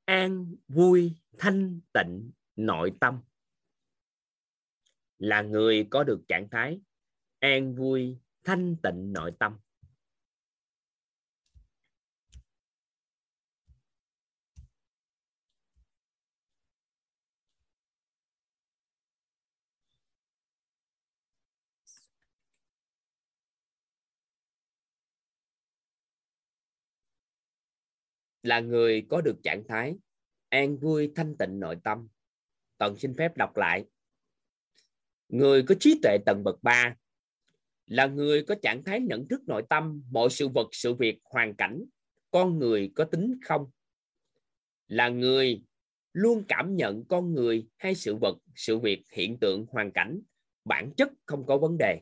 an, 0.05 0.55
vui, 0.69 1.13
thanh 1.39 1.81
tịnh, 1.93 2.31
nội 2.57 2.93
tâm. 3.01 3.21
Là 5.19 5.43
người 5.43 5.87
có 5.91 6.05
được 6.05 6.21
trạng 6.29 6.49
thái 6.49 6.81
an, 7.39 7.75
vui, 7.75 8.19
thanh 8.45 8.77
tịnh, 8.83 9.13
nội 9.13 9.33
tâm. 9.39 9.59
Là 28.45 28.61
người 28.61 29.07
có 29.11 29.21
được 29.21 29.37
trạng 29.43 29.65
thái 29.69 29.97
an 30.49 30.77
vui 30.79 31.13
thanh 31.15 31.37
tịnh 31.37 31.61
nội 31.61 31.77
tâm. 31.85 32.09
Toàn 32.79 32.97
xin 32.97 33.15
phép 33.15 33.37
đọc 33.37 33.57
lại. 33.57 33.85
Người 35.29 35.63
có 35.63 35.75
trí 35.81 36.01
tuệ 36.03 36.19
tầng 36.27 36.45
bậc 36.45 36.63
3 36.63 36.97
là 37.87 38.07
người 38.07 38.43
có 38.43 38.55
trạng 38.63 38.83
thái 38.83 39.01
nhận 39.01 39.29
thức 39.29 39.41
nội 39.47 39.63
tâm, 39.69 40.03
mọi 40.11 40.31
sự 40.31 40.49
vật, 40.49 40.69
sự 40.73 40.95
việc, 40.95 41.19
hoàn 41.25 41.55
cảnh, 41.55 41.85
con 42.31 42.59
người 42.59 42.93
có 42.95 43.05
tính 43.05 43.41
không? 43.45 43.71
Là 44.89 45.09
người 45.09 45.63
luôn 46.13 46.45
cảm 46.49 46.77
nhận 46.77 47.05
con 47.05 47.35
người 47.35 47.67
hay 47.77 47.95
sự 47.95 48.17
vật, 48.17 48.39
sự 48.55 48.79
việc, 48.79 49.03
hiện 49.13 49.39
tượng, 49.41 49.67
hoàn 49.71 49.93
cảnh, 49.93 50.21
bản 50.65 50.91
chất 50.97 51.09
không 51.27 51.47
có 51.47 51.59
vấn 51.59 51.77
đề. 51.79 52.01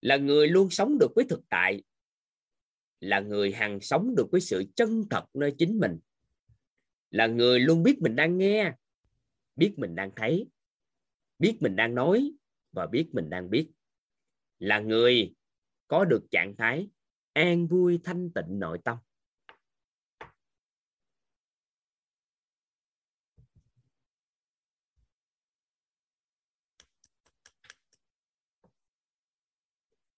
Là 0.00 0.16
người 0.16 0.48
luôn 0.48 0.70
sống 0.70 0.98
được 0.98 1.12
với 1.14 1.24
thực 1.28 1.40
tại 1.48 1.82
là 3.00 3.20
người 3.20 3.52
hằng 3.52 3.80
sống 3.80 4.14
được 4.16 4.28
với 4.32 4.40
sự 4.40 4.64
chân 4.76 5.04
thật 5.10 5.24
nơi 5.34 5.54
chính 5.58 5.78
mình, 5.78 5.98
là 7.10 7.26
người 7.26 7.60
luôn 7.60 7.82
biết 7.82 7.98
mình 8.00 8.16
đang 8.16 8.38
nghe, 8.38 8.72
biết 9.56 9.74
mình 9.76 9.94
đang 9.94 10.10
thấy, 10.16 10.48
biết 11.38 11.56
mình 11.60 11.76
đang 11.76 11.94
nói 11.94 12.32
và 12.72 12.86
biết 12.86 13.08
mình 13.12 13.30
đang 13.30 13.50
biết, 13.50 13.70
là 14.58 14.78
người 14.78 15.34
có 15.86 16.04
được 16.04 16.26
trạng 16.30 16.56
thái 16.56 16.88
an 17.32 17.66
vui 17.66 18.00
thanh 18.04 18.30
tịnh 18.34 18.58
nội 18.58 18.78
tâm. 18.84 18.98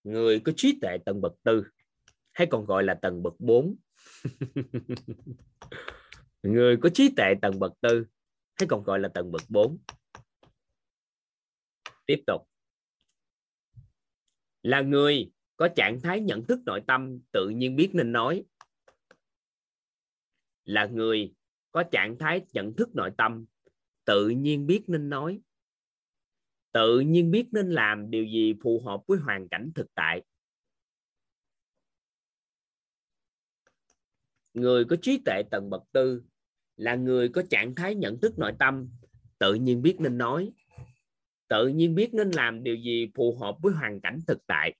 Người 0.05 0.41
có 0.41 0.53
trí 0.57 0.79
tuệ 0.81 0.99
tầng 1.05 1.21
bậc 1.21 1.33
tư 1.43 1.65
hay 2.33 2.47
còn 2.51 2.65
gọi 2.65 2.85
là 2.85 2.95
tầng 2.95 3.23
bậc 3.23 3.35
4 3.39 3.77
người 6.43 6.77
có 6.77 6.89
trí 6.95 7.15
tuệ 7.17 7.35
tầng 7.43 7.59
bậc 7.59 7.73
tư 7.81 8.07
hay 8.55 8.67
còn 8.69 8.83
gọi 8.83 9.01
là 9.01 9.09
tầng 9.09 9.33
bậc 9.33 9.43
4 9.49 9.79
tiếp 12.07 12.23
tục. 12.27 12.49
Là 14.63 14.81
người 14.81 15.33
có 15.57 15.69
trạng 15.69 16.01
thái 16.01 16.21
nhận 16.21 16.45
thức 16.45 16.61
nội 16.67 16.83
tâm, 16.87 17.21
tự 17.33 17.49
nhiên 17.49 17.77
biết 17.77 17.91
nên 17.93 18.13
nói. 18.13 18.45
Là 20.65 20.87
người 20.87 21.35
có 21.73 21.83
trạng 21.83 22.19
thái 22.19 22.47
nhận 22.53 22.75
thức 22.77 22.95
nội 22.95 23.11
tâm, 23.17 23.47
tự 24.05 24.29
nhiên 24.29 24.67
biết 24.67 24.85
nên 24.87 25.09
nói. 25.09 25.41
Tự 26.73 27.01
nhiên 27.01 27.31
biết 27.31 27.47
nên 27.53 27.71
làm 27.71 28.11
điều 28.11 28.25
gì 28.25 28.55
phù 28.63 28.81
hợp 28.81 29.03
với 29.07 29.19
hoàn 29.19 29.49
cảnh 29.49 29.73
thực 29.75 29.87
tại. 29.95 30.23
Người 34.55 34.85
có 34.85 34.97
trí 35.03 35.19
tuệ 35.25 35.43
tầng 35.51 35.71
bậc 35.71 35.83
tư 35.93 36.23
là 36.77 36.95
người 36.95 37.29
có 37.29 37.43
trạng 37.51 37.75
thái 37.75 37.95
nhận 37.95 38.21
thức 38.21 38.39
nội 38.39 38.53
tâm, 38.59 38.91
tự 39.39 39.55
nhiên 39.55 39.83
biết 39.83 39.97
nên 39.99 40.19
nói, 40.19 40.53
tự 41.49 41.69
nhiên 41.69 41.95
biết 41.95 42.15
nên 42.15 42.31
làm 42.31 42.63
điều 42.63 42.77
gì 42.77 43.11
phù 43.15 43.37
hợp 43.41 43.57
với 43.63 43.73
hoàn 43.75 44.01
cảnh 44.01 44.19
thực 44.27 44.47
tại. 44.47 44.77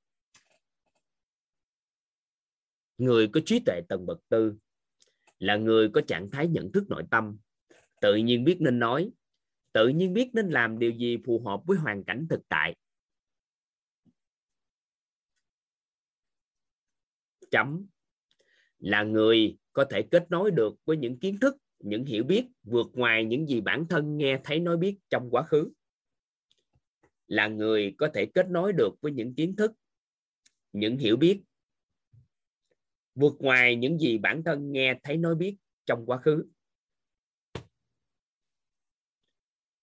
Người 2.99 3.29
có 3.29 3.41
trí 3.47 3.61
tuệ 3.67 3.81
tầng 3.89 4.07
bậc 4.07 4.19
tư 4.29 4.55
là 5.39 5.57
người 5.57 5.89
có 5.89 6.01
trạng 6.01 6.31
thái 6.31 6.49
nhận 6.49 6.73
thức 6.73 6.85
nội 6.89 7.03
tâm, 7.11 7.39
tự 8.01 8.17
nhiên 8.17 8.45
biết 8.45 8.57
nên 8.61 8.79
nói, 8.79 9.11
tự 9.73 9.89
nhiên 9.89 10.15
biết 10.15 10.31
nên 10.33 10.51
làm 10.51 10.79
điều 10.79 10.93
gì 10.93 11.17
phù 11.27 11.41
hợp 11.41 11.61
với 11.67 11.79
hoàn 11.79 12.05
cảnh 12.05 12.27
thực 12.31 12.41
tại. 12.49 12.77
Chấm 17.51 17.87
là 18.79 19.03
người 19.03 19.59
có 19.73 19.85
thể 19.91 20.03
kết 20.11 20.27
nối 20.31 20.51
được 20.51 20.75
với 20.85 20.97
những 20.97 21.19
kiến 21.19 21.39
thức, 21.41 21.57
những 21.79 22.05
hiểu 22.05 22.25
biết, 22.25 22.47
vượt 22.63 22.87
ngoài 22.93 23.25
những 23.25 23.47
gì 23.47 23.61
bản 23.61 23.87
thân 23.89 24.17
nghe 24.17 24.41
thấy 24.45 24.61
nói 24.61 24.77
biết 24.77 24.99
trong 25.11 25.31
quá 25.31 25.43
khứ. 25.43 25.73
Là 27.27 27.49
người 27.49 27.95
có 27.99 28.09
thể 28.15 28.27
kết 28.35 28.51
nối 28.51 28.73
được 28.73 28.95
với 29.01 29.13
những 29.13 29.35
kiến 29.35 29.57
thức, 29.57 29.73
những 30.73 30.99
hiểu 30.99 31.17
biết, 31.17 31.43
vượt 33.15 33.35
ngoài 33.39 33.77
những 33.77 33.99
gì 33.99 34.19
bản 34.19 34.43
thân 34.45 34.73
nghe 34.73 34.99
thấy 35.03 35.17
nói 35.17 35.35
biết 35.35 35.57
trong 35.87 36.07
quá 36.07 36.19
khứ. 36.19 36.45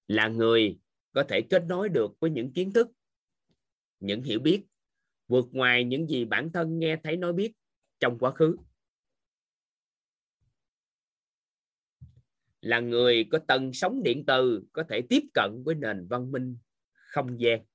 Là 0.07 0.27
người 0.27 0.79
có 1.11 1.23
thể 1.29 1.41
kết 1.49 1.63
nối 1.67 1.89
được 1.89 2.11
với 2.19 2.31
những 2.31 2.53
kiến 2.53 2.73
thức, 2.73 2.91
những 3.99 4.23
hiểu 4.23 4.39
biết, 4.39 4.63
vượt 5.27 5.45
ngoài 5.51 5.83
những 5.83 6.07
gì 6.07 6.25
bản 6.25 6.51
thân 6.51 6.79
nghe 6.79 6.97
thấy 7.03 7.17
nói 7.17 7.33
biết 7.33 7.53
trong 7.99 8.19
quá 8.19 8.31
khứ. 8.31 8.57
Là 12.61 12.79
người 12.79 13.27
có 13.31 13.39
tần 13.47 13.73
sóng 13.73 14.03
điện 14.03 14.23
từ, 14.27 14.63
có 14.73 14.83
thể 14.89 15.01
tiếp 15.09 15.23
cận 15.33 15.63
với 15.65 15.75
nền 15.75 16.07
văn 16.07 16.31
minh 16.31 16.57
không 16.93 17.39
gian. 17.39 17.65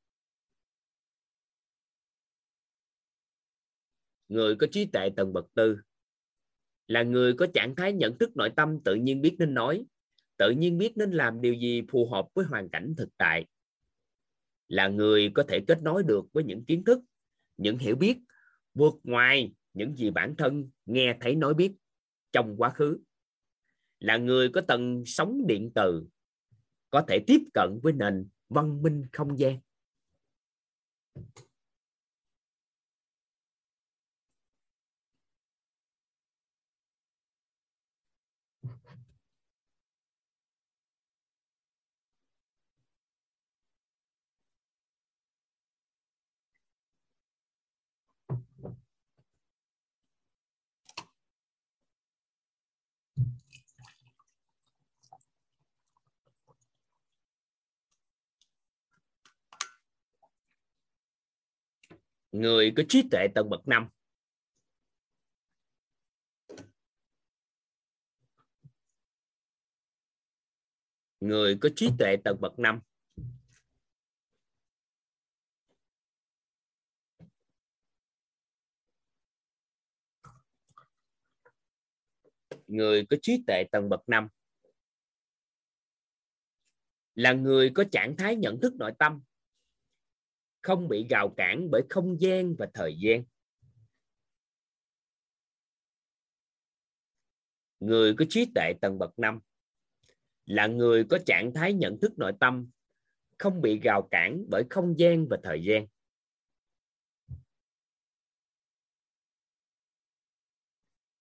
Người 4.29 4.57
có 4.57 4.67
trí 4.73 4.87
tuệ 4.87 5.11
tầng 5.17 5.33
bậc 5.33 5.47
tư 5.55 5.79
là 6.87 7.03
người 7.03 7.35
có 7.35 7.47
trạng 7.55 7.75
thái 7.75 7.93
nhận 7.93 8.19
thức 8.19 8.37
nội 8.37 8.51
tâm 8.57 8.81
tự 8.85 8.95
nhiên 8.95 9.21
biết 9.21 9.37
nên 9.39 9.55
nói, 9.55 9.85
tự 10.37 10.51
nhiên 10.51 10.79
biết 10.79 10.93
nên 10.97 11.11
làm 11.11 11.41
điều 11.41 11.55
gì 11.55 11.83
phù 11.89 12.09
hợp 12.09 12.29
với 12.35 12.45
hoàn 12.45 12.69
cảnh 12.69 12.95
thực 12.97 13.09
tại. 13.17 13.47
Là 14.69 14.89
người 14.89 15.31
có 15.35 15.45
thể 15.49 15.61
kết 15.67 15.83
nối 15.83 16.03
được 16.03 16.25
với 16.33 16.45
những 16.45 16.65
kiến 16.65 16.85
thức, 16.85 17.01
những 17.57 17.79
hiểu 17.79 17.97
biết, 17.97 18.19
vượt 18.75 18.95
ngoài 19.03 19.53
những 19.73 19.97
gì 19.97 20.11
bản 20.11 20.35
thân 20.39 20.71
nghe, 20.87 21.17
thấy, 21.21 21.35
nói 21.35 21.55
biết 21.55 21.73
trong 22.33 22.57
quá 22.57 22.71
khứ 22.71 22.99
là 24.05 24.17
người 24.17 24.49
có 24.49 24.61
tầng 24.61 25.03
sóng 25.07 25.47
điện 25.47 25.71
từ, 25.75 26.07
có 26.91 27.05
thể 27.09 27.19
tiếp 27.27 27.41
cận 27.55 27.81
với 27.83 27.93
nền 27.93 28.29
văn 28.49 28.83
minh 28.83 29.07
không 29.13 29.39
gian. 29.39 29.59
Người 62.35 62.73
có 62.77 62.83
trí 62.89 63.03
tuệ 63.11 63.29
tầng 63.35 63.51
bậc 63.51 63.69
năm. 63.69 63.89
Người 71.21 71.59
có 71.61 71.69
trí 71.77 71.91
tuệ 71.99 72.17
tầng 72.25 72.41
bậc 72.41 72.59
năm. 72.59 72.81
Người 82.67 83.07
có 83.11 83.17
trí 83.23 83.45
tuệ 83.47 83.65
tầng 83.73 83.89
bậc 83.89 84.09
năm. 84.09 84.29
Là 87.15 87.33
người 87.33 87.71
có 87.75 87.85
trạng 87.93 88.17
thái 88.19 88.37
nhận 88.37 88.61
thức 88.63 88.75
nội 88.79 88.93
tâm 88.99 89.23
không 90.65 90.89
bị 90.89 91.07
gào 91.11 91.35
cản 91.37 91.69
bởi 91.71 91.83
không 91.91 92.21
gian 92.21 92.55
và 92.59 92.69
thời 92.75 92.97
gian. 92.99 93.25
Người 97.81 98.15
có 98.19 98.25
trí 98.29 98.47
tuệ 98.55 98.73
tầng 98.81 98.99
bậc 98.99 99.19
năm 99.19 99.41
là 100.47 100.67
người 100.67 101.05
có 101.11 101.19
trạng 101.27 101.53
thái 101.55 101.73
nhận 101.73 101.99
thức 102.03 102.19
nội 102.19 102.33
tâm, 102.41 102.71
không 103.39 103.61
bị 103.61 103.81
gào 103.81 104.09
cản 104.11 104.45
bởi 104.49 104.65
không 104.71 104.99
gian 104.99 105.27
và 105.31 105.39
thời 105.43 105.65
gian. 105.65 105.87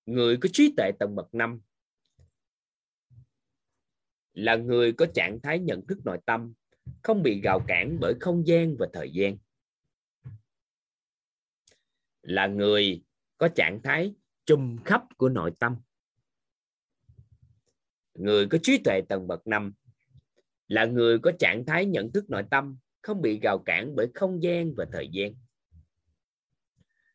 Người 0.06 0.38
có 0.42 0.50
trí 0.54 0.74
tuệ 0.78 0.92
tầng 1.00 1.16
bậc 1.16 1.34
năm 1.34 1.62
là 4.34 4.56
người 4.56 4.94
có 4.94 5.06
trạng 5.16 5.40
thái 5.44 5.60
nhận 5.60 5.88
thức 5.88 5.98
nội 6.06 6.18
tâm 6.26 6.54
không 7.02 7.24
bị 7.24 7.42
gào 7.42 7.60
cản 7.68 7.98
bởi 8.02 8.14
không 8.20 8.48
gian 8.48 8.76
và 8.80 8.88
thời 8.94 9.12
gian. 9.12 9.38
Là 12.22 12.48
người 12.48 13.04
có 13.38 13.48
trạng 13.48 13.82
thái 13.84 14.16
trùm 14.46 14.78
khắp 14.86 15.04
của 15.18 15.30
nội 15.30 15.52
tâm. 15.60 15.76
Người 18.14 18.48
có 18.48 18.58
trí 18.64 18.78
tuệ 18.84 19.02
tầng 19.10 19.28
bậc 19.28 19.48
năm 19.48 19.74
là 20.68 20.86
người 20.86 21.20
có 21.20 21.32
trạng 21.40 21.66
thái 21.66 21.86
nhận 21.86 22.12
thức 22.12 22.30
nội 22.30 22.44
tâm, 22.52 22.78
không 23.02 23.22
bị 23.22 23.40
gào 23.40 23.64
cản 23.66 23.96
bởi 23.96 24.08
không 24.14 24.44
gian 24.44 24.74
và 24.78 24.86
thời 24.92 25.10
gian. 25.12 25.34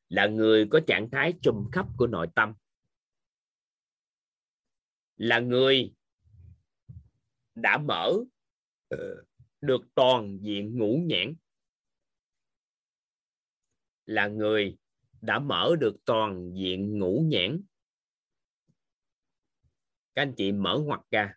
Là 0.08 0.26
người 0.26 0.66
có 0.70 0.80
trạng 0.86 1.10
thái 1.10 1.34
trùm 1.42 1.70
khắp 1.72 1.86
của 1.96 2.06
nội 2.06 2.26
tâm. 2.34 2.54
Là 5.16 5.38
người 5.38 5.94
đã 7.54 7.78
mở 7.78 8.12
ờ, 8.88 9.24
được 9.60 9.80
toàn 9.94 10.38
diện 10.42 10.78
ngũ 10.78 11.02
nhãn. 11.06 11.34
Là 14.06 14.26
người 14.26 14.78
đã 15.20 15.38
mở 15.38 15.76
được 15.80 15.96
toàn 16.04 16.52
diện 16.54 16.98
ngũ 16.98 17.24
nhãn. 17.26 17.60
Các 20.14 20.22
anh 20.22 20.34
chị 20.36 20.52
mở 20.52 20.78
ngoặt 20.84 21.00
ra. 21.10 21.34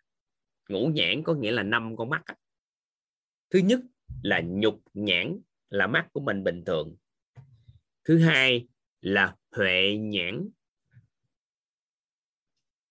Ngũ 0.68 0.86
nhãn 0.86 1.22
có 1.24 1.34
nghĩa 1.34 1.52
là 1.52 1.62
năm 1.62 1.96
con 1.96 2.10
mắt 2.10 2.22
thứ 3.52 3.58
nhất 3.58 3.80
là 4.22 4.40
nhục 4.44 4.82
nhãn, 4.94 5.40
là 5.70 5.86
mắt 5.86 6.08
của 6.12 6.20
mình 6.20 6.44
bình 6.44 6.62
thường. 6.66 6.96
Thứ 8.04 8.18
hai 8.18 8.68
là 9.00 9.36
huệ 9.50 9.96
nhãn. 10.00 10.48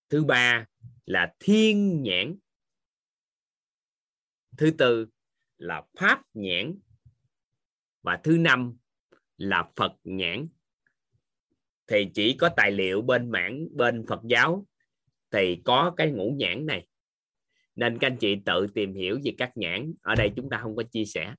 Thứ 0.10 0.24
ba 0.24 0.66
là 1.06 1.34
thiên 1.40 2.02
nhãn. 2.04 2.36
Thứ 4.58 4.72
tư 4.78 5.08
là 5.62 5.84
pháp 6.00 6.22
nhãn 6.34 6.80
và 8.02 8.20
thứ 8.24 8.38
năm 8.38 8.78
là 9.38 9.72
phật 9.76 9.92
nhãn. 10.04 10.48
Thì 11.88 12.10
chỉ 12.14 12.36
có 12.40 12.50
tài 12.58 12.72
liệu 12.72 13.02
bên 13.02 13.32
mảng 13.32 13.68
bên 13.72 14.06
phật 14.08 14.20
giáo 14.30 14.66
thì 15.32 15.62
có 15.66 15.94
cái 15.98 16.12
ngũ 16.12 16.36
nhãn 16.38 16.66
này. 16.66 16.88
Nên 17.76 17.98
các 18.00 18.08
anh 18.08 18.18
chị 18.18 18.36
tự 18.46 18.68
tìm 18.74 18.94
hiểu 18.94 19.20
về 19.24 19.32
các 19.38 19.52
nhãn. 19.56 19.94
Ở 20.02 20.16
đây 20.16 20.32
chúng 20.36 20.50
ta 20.50 20.58
không 20.58 20.76
có 20.76 20.84
chia 20.92 21.06
sẻ. 21.06 21.36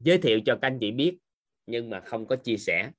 Giới 0.00 0.18
thiệu 0.18 0.40
cho 0.46 0.58
các 0.62 0.68
anh 0.68 0.78
chị 0.80 0.90
biết 0.90 1.18
nhưng 1.66 1.90
mà 1.90 2.00
không 2.00 2.26
có 2.26 2.36
chia 2.36 2.56
sẻ. 2.56 2.90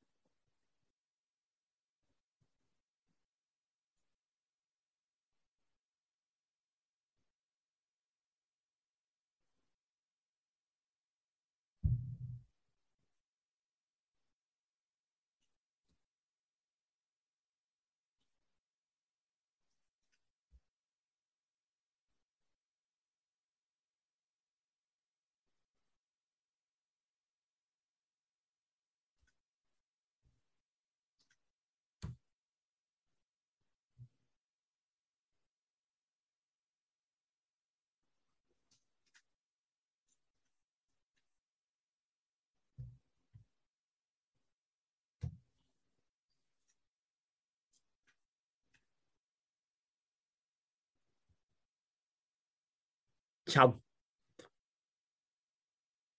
Xong 53.54 53.80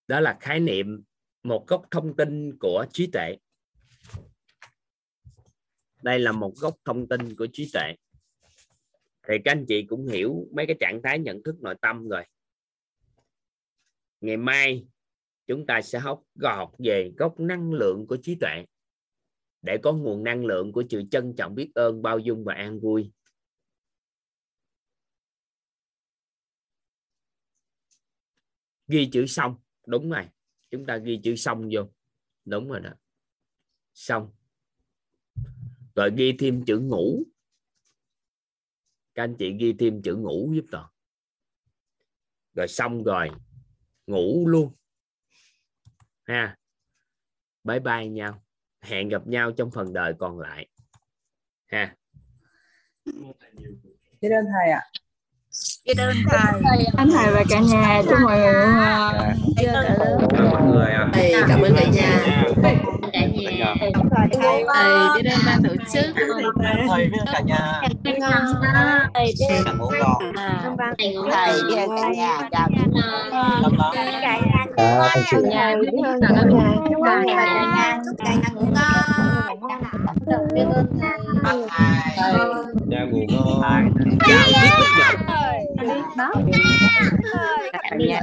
đó 0.09 0.21
là 0.21 0.37
khái 0.41 0.61
niệm, 0.61 1.03
một 1.43 1.65
gốc 1.67 1.83
thông 1.91 2.17
tin 2.17 2.59
của 2.59 2.87
trí 2.93 3.11
tuệ. 3.13 3.37
Đây 6.03 6.19
là 6.19 6.33
một 6.33 6.53
gốc 6.57 6.77
thông 6.85 7.09
tin 7.09 7.37
của 7.37 7.47
trí 7.53 7.71
tuệ. 7.73 7.95
Thì 9.29 9.35
các 9.45 9.53
anh 9.53 9.65
chị 9.69 9.83
cũng 9.83 10.07
hiểu 10.07 10.49
mấy 10.53 10.67
cái 10.67 10.77
trạng 10.81 11.01
thái 11.03 11.19
nhận 11.19 11.43
thức 11.43 11.57
nội 11.61 11.75
tâm 11.81 12.09
rồi. 12.09 12.25
Ngày 14.21 14.37
mai, 14.37 14.87
chúng 15.47 15.67
ta 15.67 15.83
sẽ 15.83 15.99
học 15.99 16.23
gọt 16.35 16.69
về 16.79 17.13
gốc 17.17 17.41
năng 17.41 17.73
lượng 17.73 18.07
của 18.09 18.17
trí 18.23 18.37
tuệ. 18.41 18.65
Để 19.63 19.79
có 19.83 19.93
nguồn 19.93 20.25
năng 20.25 20.45
lượng 20.47 20.73
của 20.73 20.85
sự 20.91 21.03
trân 21.11 21.35
trọng 21.37 21.55
biết 21.55 21.71
ơn, 21.75 22.03
bao 22.03 22.19
dung 22.19 22.45
và 22.45 22.55
an 22.55 22.81
vui. 22.81 23.11
Ghi 28.89 29.09
chữ 29.13 29.27
xong. 29.27 29.57
Đúng 29.87 30.11
rồi. 30.11 30.29
Chúng 30.71 30.87
ta 30.87 30.97
ghi 30.97 31.21
chữ 31.25 31.37
xong 31.37 31.69
vô. 31.73 31.91
Đúng 32.45 32.69
rồi 32.69 32.81
đó. 32.81 32.91
Xong. 33.95 34.33
Rồi 35.95 36.11
ghi 36.17 36.37
thêm 36.39 36.65
chữ 36.65 36.79
ngủ. 36.79 37.23
Các 39.15 39.23
anh 39.23 39.37
chị 39.39 39.57
ghi 39.61 39.75
thêm 39.79 40.03
chữ 40.03 40.17
ngủ 40.17 40.53
giúp 40.55 40.65
toàn. 40.71 40.91
Rồi 42.55 42.69
xong 42.69 43.05
rồi. 43.05 43.31
Ngủ 44.07 44.49
luôn. 44.49 44.75
Ha. 46.23 46.59
Bye 47.65 47.81
bye 47.81 48.09
nhau. 48.09 48.45
Hẹn 48.81 49.09
gặp 49.09 49.27
nhau 49.27 49.53
trong 49.53 49.71
phần 49.71 49.93
đời 49.93 50.15
còn 50.19 50.39
lại. 50.39 50.69
Ha. 51.67 51.97
Biết 54.21 54.29
ơn 54.31 54.45
thầy 54.53 54.71
ạ. 54.71 54.83
Biết 55.87 55.99
ơn 55.99 56.17
thầy. 56.31 56.87
anh 56.97 57.09
thầy 57.11 57.33
và 57.35 57.45
cả 57.49 57.61
nhà 57.61 58.03
chúc 58.09 58.19
mọi 58.23 58.39
người 58.39 58.49
uh, 58.49 59.57
Biết 59.57 59.67
ơn 59.67 59.87
thầy. 59.99 60.49
mọi 60.51 60.63
người 60.63 60.87
ạ 60.87 61.09
thầy 61.13 61.35
cảm 61.49 61.63
ơn 61.63 61.75
cả 61.77 61.85
nhà 61.93 62.21
cả 63.13 63.31
nhà 63.59 63.75
thầy 63.81 63.93
biết 65.23 65.31
ơn 65.31 65.41
ban 65.47 65.63
tổ 65.63 65.75
chức 65.93 66.07
thầy 66.89 67.09
với 67.09 67.21
cả 67.33 67.41
nhà 67.41 67.81
Thầy 67.83 67.95
biết 68.05 68.21
biết 71.69 71.77
ơn 71.77 71.91
cả 71.97 72.09
nhà 72.17 72.39
chào 72.51 72.69
Dạ, 75.53 75.75
thầy 75.75 75.83
biết 75.83 76.03
ơn 76.05 76.21
cả 76.21 76.31
nhà 76.31 76.75
chúc 76.91 77.03
Cả 77.05 77.23
nhà 77.27 77.99
chúc 78.05 78.17
cả 78.19 78.35
nhà 78.35 78.49
ngủ 78.55 78.67
ngon 78.75 79.34
biết 80.55 80.65
ơn 80.75 80.87
thầy 81.01 81.59
nhà 82.87 83.05
ngủ 83.05 83.21
ngon 83.29 83.95
chào 84.27 84.49
biết 84.59 84.71
bất 84.81 84.87
nhập 84.99 85.15
cả 87.83 87.97
nhà 87.97 88.21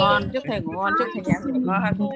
ngon 0.00 0.28
chúc 0.32 0.42
thầy 0.48 0.60
ngủ 0.60 0.72
ngon 0.72 0.92
chúc 0.98 1.08
thầy 1.14 1.22
nhà 1.26 1.34
ngủ 1.44 1.60
ngon 1.66 2.10